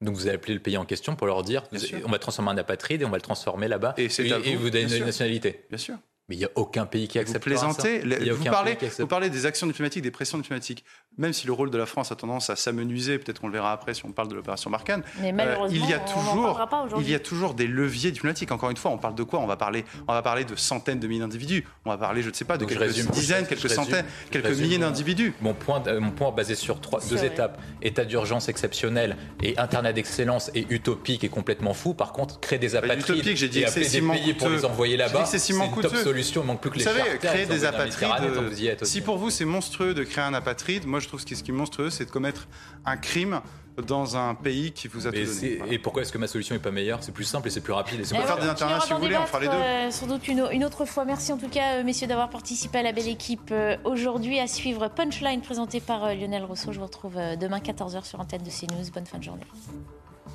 Donc 0.00 0.14
vous 0.14 0.26
allez 0.26 0.36
appeler 0.36 0.54
le 0.54 0.60
pays 0.60 0.78
en 0.78 0.86
question 0.86 1.16
pour 1.16 1.26
leur 1.26 1.42
dire 1.42 1.64
on 2.04 2.10
va 2.10 2.18
transformer 2.18 2.52
un 2.52 2.58
apatride 2.58 3.02
et 3.02 3.04
on 3.04 3.10
va 3.10 3.18
le 3.18 3.22
transformer 3.22 3.68
là-bas 3.68 3.94
Et 3.98 4.08
vous, 4.08 4.62
vous 4.62 4.70
donnez 4.70 4.96
une 4.96 5.04
nationalité. 5.04 5.66
Bien 5.68 5.78
sûr. 5.78 5.96
Mais 6.28 6.36
il 6.36 6.38
n'y 6.40 6.44
a 6.44 6.50
aucun 6.56 6.84
pays 6.84 7.08
qui 7.08 7.18
Vous 7.18 7.22
accepte 7.22 7.44
plaisantez, 7.44 8.02
ça. 8.02 8.32
vous, 8.34 8.44
parlez, 8.44 8.76
vous 8.98 9.06
parlez 9.06 9.30
des 9.30 9.46
actions 9.46 9.66
diplomatiques, 9.66 10.02
des 10.02 10.10
pressions 10.10 10.36
diplomatiques. 10.36 10.84
Même 11.18 11.32
si 11.32 11.46
le 11.46 11.52
rôle 11.52 11.70
de 11.70 11.78
la 11.78 11.86
France 11.86 12.12
a 12.12 12.14
tendance 12.16 12.48
à 12.48 12.56
s'amenuiser, 12.56 13.18
peut-être 13.18 13.40
qu'on 13.40 13.48
le 13.48 13.52
verra 13.52 13.72
après 13.72 13.92
si 13.94 14.04
on 14.06 14.12
parle 14.12 14.28
de 14.28 14.34
l'opération 14.34 14.70
Barkhane. 14.70 15.02
Mais 15.20 15.30
euh, 15.30 15.32
malheureusement, 15.32 15.76
il 15.84 15.90
y 15.90 15.92
a 15.92 15.98
toujours, 15.98 16.42
parlera 16.44 16.68
pas 16.68 16.82
aujourd'hui. 16.84 17.06
il 17.06 17.10
y 17.10 17.14
a 17.14 17.18
toujours 17.18 17.54
des 17.54 17.66
leviers 17.66 18.10
diplomatiques. 18.12 18.52
Encore 18.52 18.70
une 18.70 18.76
fois, 18.76 18.90
on 18.92 18.98
parle 18.98 19.14
de 19.16 19.22
quoi? 19.24 19.40
On 19.40 19.46
va 19.46 19.56
parler, 19.56 19.84
on 20.06 20.12
va 20.12 20.22
parler 20.22 20.44
de 20.44 20.54
centaines 20.56 21.00
de 21.00 21.06
milliers 21.08 21.20
d'individus. 21.20 21.66
On 21.84 21.90
va 21.90 21.98
parler, 21.98 22.22
je 22.22 22.28
ne 22.30 22.34
sais 22.34 22.44
pas, 22.44 22.56
de 22.56 22.60
Donc, 22.62 22.70
je 22.70 22.78
quelques 22.78 22.88
résume. 22.94 23.10
dizaines, 23.10 23.44
Je 23.44 23.48
quelques 23.48 23.62
résume. 23.62 23.84
centaines, 23.84 24.06
Je 24.26 24.30
quelques 24.30 24.46
résume. 24.46 24.64
milliers 24.64 24.78
d'individus. 24.78 25.34
Mon 25.40 25.54
point, 25.54 25.82
euh, 25.88 25.98
mon 26.00 26.10
point 26.12 26.30
basé 26.30 26.54
sur 26.54 26.80
trois, 26.80 27.00
deux 27.00 27.16
vrai. 27.16 27.26
étapes 27.26 27.60
état 27.82 28.04
d'urgence 28.04 28.48
exceptionnel 28.48 29.16
et 29.42 29.58
internet 29.58 29.96
d'excellence 29.96 30.50
et 30.54 30.66
utopique 30.70 31.24
et 31.24 31.28
complètement 31.28 31.74
fou. 31.74 31.94
Par 31.94 32.12
contre, 32.12 32.38
créer 32.38 32.58
des 32.60 32.76
apatrides 32.76 33.00
utopique, 33.00 33.36
j'ai 33.36 33.48
dit 33.48 33.60
et 33.60 33.64
appeler 33.64 33.80
des 33.80 33.86
excessivement 33.86 34.14
pays 34.14 34.34
pour 34.34 34.48
les 34.50 34.64
envoyer 34.64 34.96
là-bas, 34.96 35.24
c'est 35.24 35.52
une 35.52 35.58
top 35.82 35.96
solution. 35.96 36.42
Il 36.42 36.46
manque 36.46 36.60
plus 36.60 36.70
que 36.70 36.74
Vous 36.74 36.78
les 36.80 36.84
savez, 36.84 37.18
créer 37.18 37.46
des 37.46 37.64
apatrides. 37.64 38.84
Si 38.84 39.00
pour 39.00 39.18
vous 39.18 39.30
c'est 39.30 39.44
monstrueux 39.44 39.94
de 39.94 40.04
créer 40.04 40.24
un 40.24 40.34
apatride, 40.34 40.86
moi 40.86 41.00
je 41.08 41.12
trouve 41.16 41.24
que 41.24 41.34
ce 41.34 41.42
qui 41.42 41.50
est 41.50 41.54
monstrueux, 41.54 41.88
c'est 41.88 42.04
de 42.04 42.10
commettre 42.10 42.48
un 42.84 42.98
crime 42.98 43.40
dans 43.86 44.14
un 44.16 44.34
pays 44.34 44.72
qui 44.72 44.88
vous 44.88 45.06
a 45.06 45.10
Mais 45.10 45.24
tout 45.24 45.32
c'est- 45.32 45.40
donné. 45.46 45.56
Voilà. 45.58 45.72
Et 45.72 45.78
pourquoi 45.78 46.02
est-ce 46.02 46.12
que 46.12 46.18
ma 46.18 46.26
solution 46.26 46.54
est 46.54 46.58
pas 46.58 46.70
meilleure? 46.70 47.02
C'est 47.02 47.12
plus 47.12 47.24
simple 47.24 47.48
et 47.48 47.50
c'est 47.50 47.62
plus 47.62 47.72
rapide. 47.72 48.00
Et 48.00 48.04
c'est 48.04 48.14
Eh 48.14 48.18
pas 48.18 48.26
faire 48.26 48.36
des 48.36 48.46
on 48.46 48.50
internats, 48.50 48.80
finira 48.80 48.86
si 48.86 48.92
vous 48.92 48.98
voulez, 48.98 49.16
on 49.16 49.24
fera 49.26 49.40
les 49.40 49.46
deux. 49.46 49.52
euh, 49.54 49.90
sans 49.90 50.06
doute 50.06 50.28
une, 50.28 50.46
une 50.52 50.64
autre 50.66 50.84
fois. 50.84 51.06
Merci 51.06 51.32
en 51.32 51.38
tout 51.38 51.48
cas, 51.48 51.76
euh, 51.76 51.84
messieurs, 51.84 52.08
d'avoir 52.08 52.28
participé 52.28 52.78
à 52.78 52.82
la 52.82 52.92
belle 52.92 53.08
équipe 53.08 53.48
euh, 53.52 53.76
aujourd'hui. 53.84 54.38
À 54.38 54.46
suivre 54.48 54.88
Punchline 54.88 55.40
présenté 55.40 55.80
par 55.80 56.04
euh, 56.04 56.14
Lionel 56.14 56.44
Rousseau. 56.44 56.72
Je 56.72 56.78
vous 56.78 56.84
retrouve 56.86 57.16
euh, 57.16 57.36
demain 57.36 57.60
14h 57.60 58.04
sur 58.04 58.20
antenne 58.20 58.42
de 58.42 58.50
CNews. 58.50 58.90
Bonne 58.92 59.06
fin 59.06 59.16
de 59.18 59.24
journée. 59.24 59.46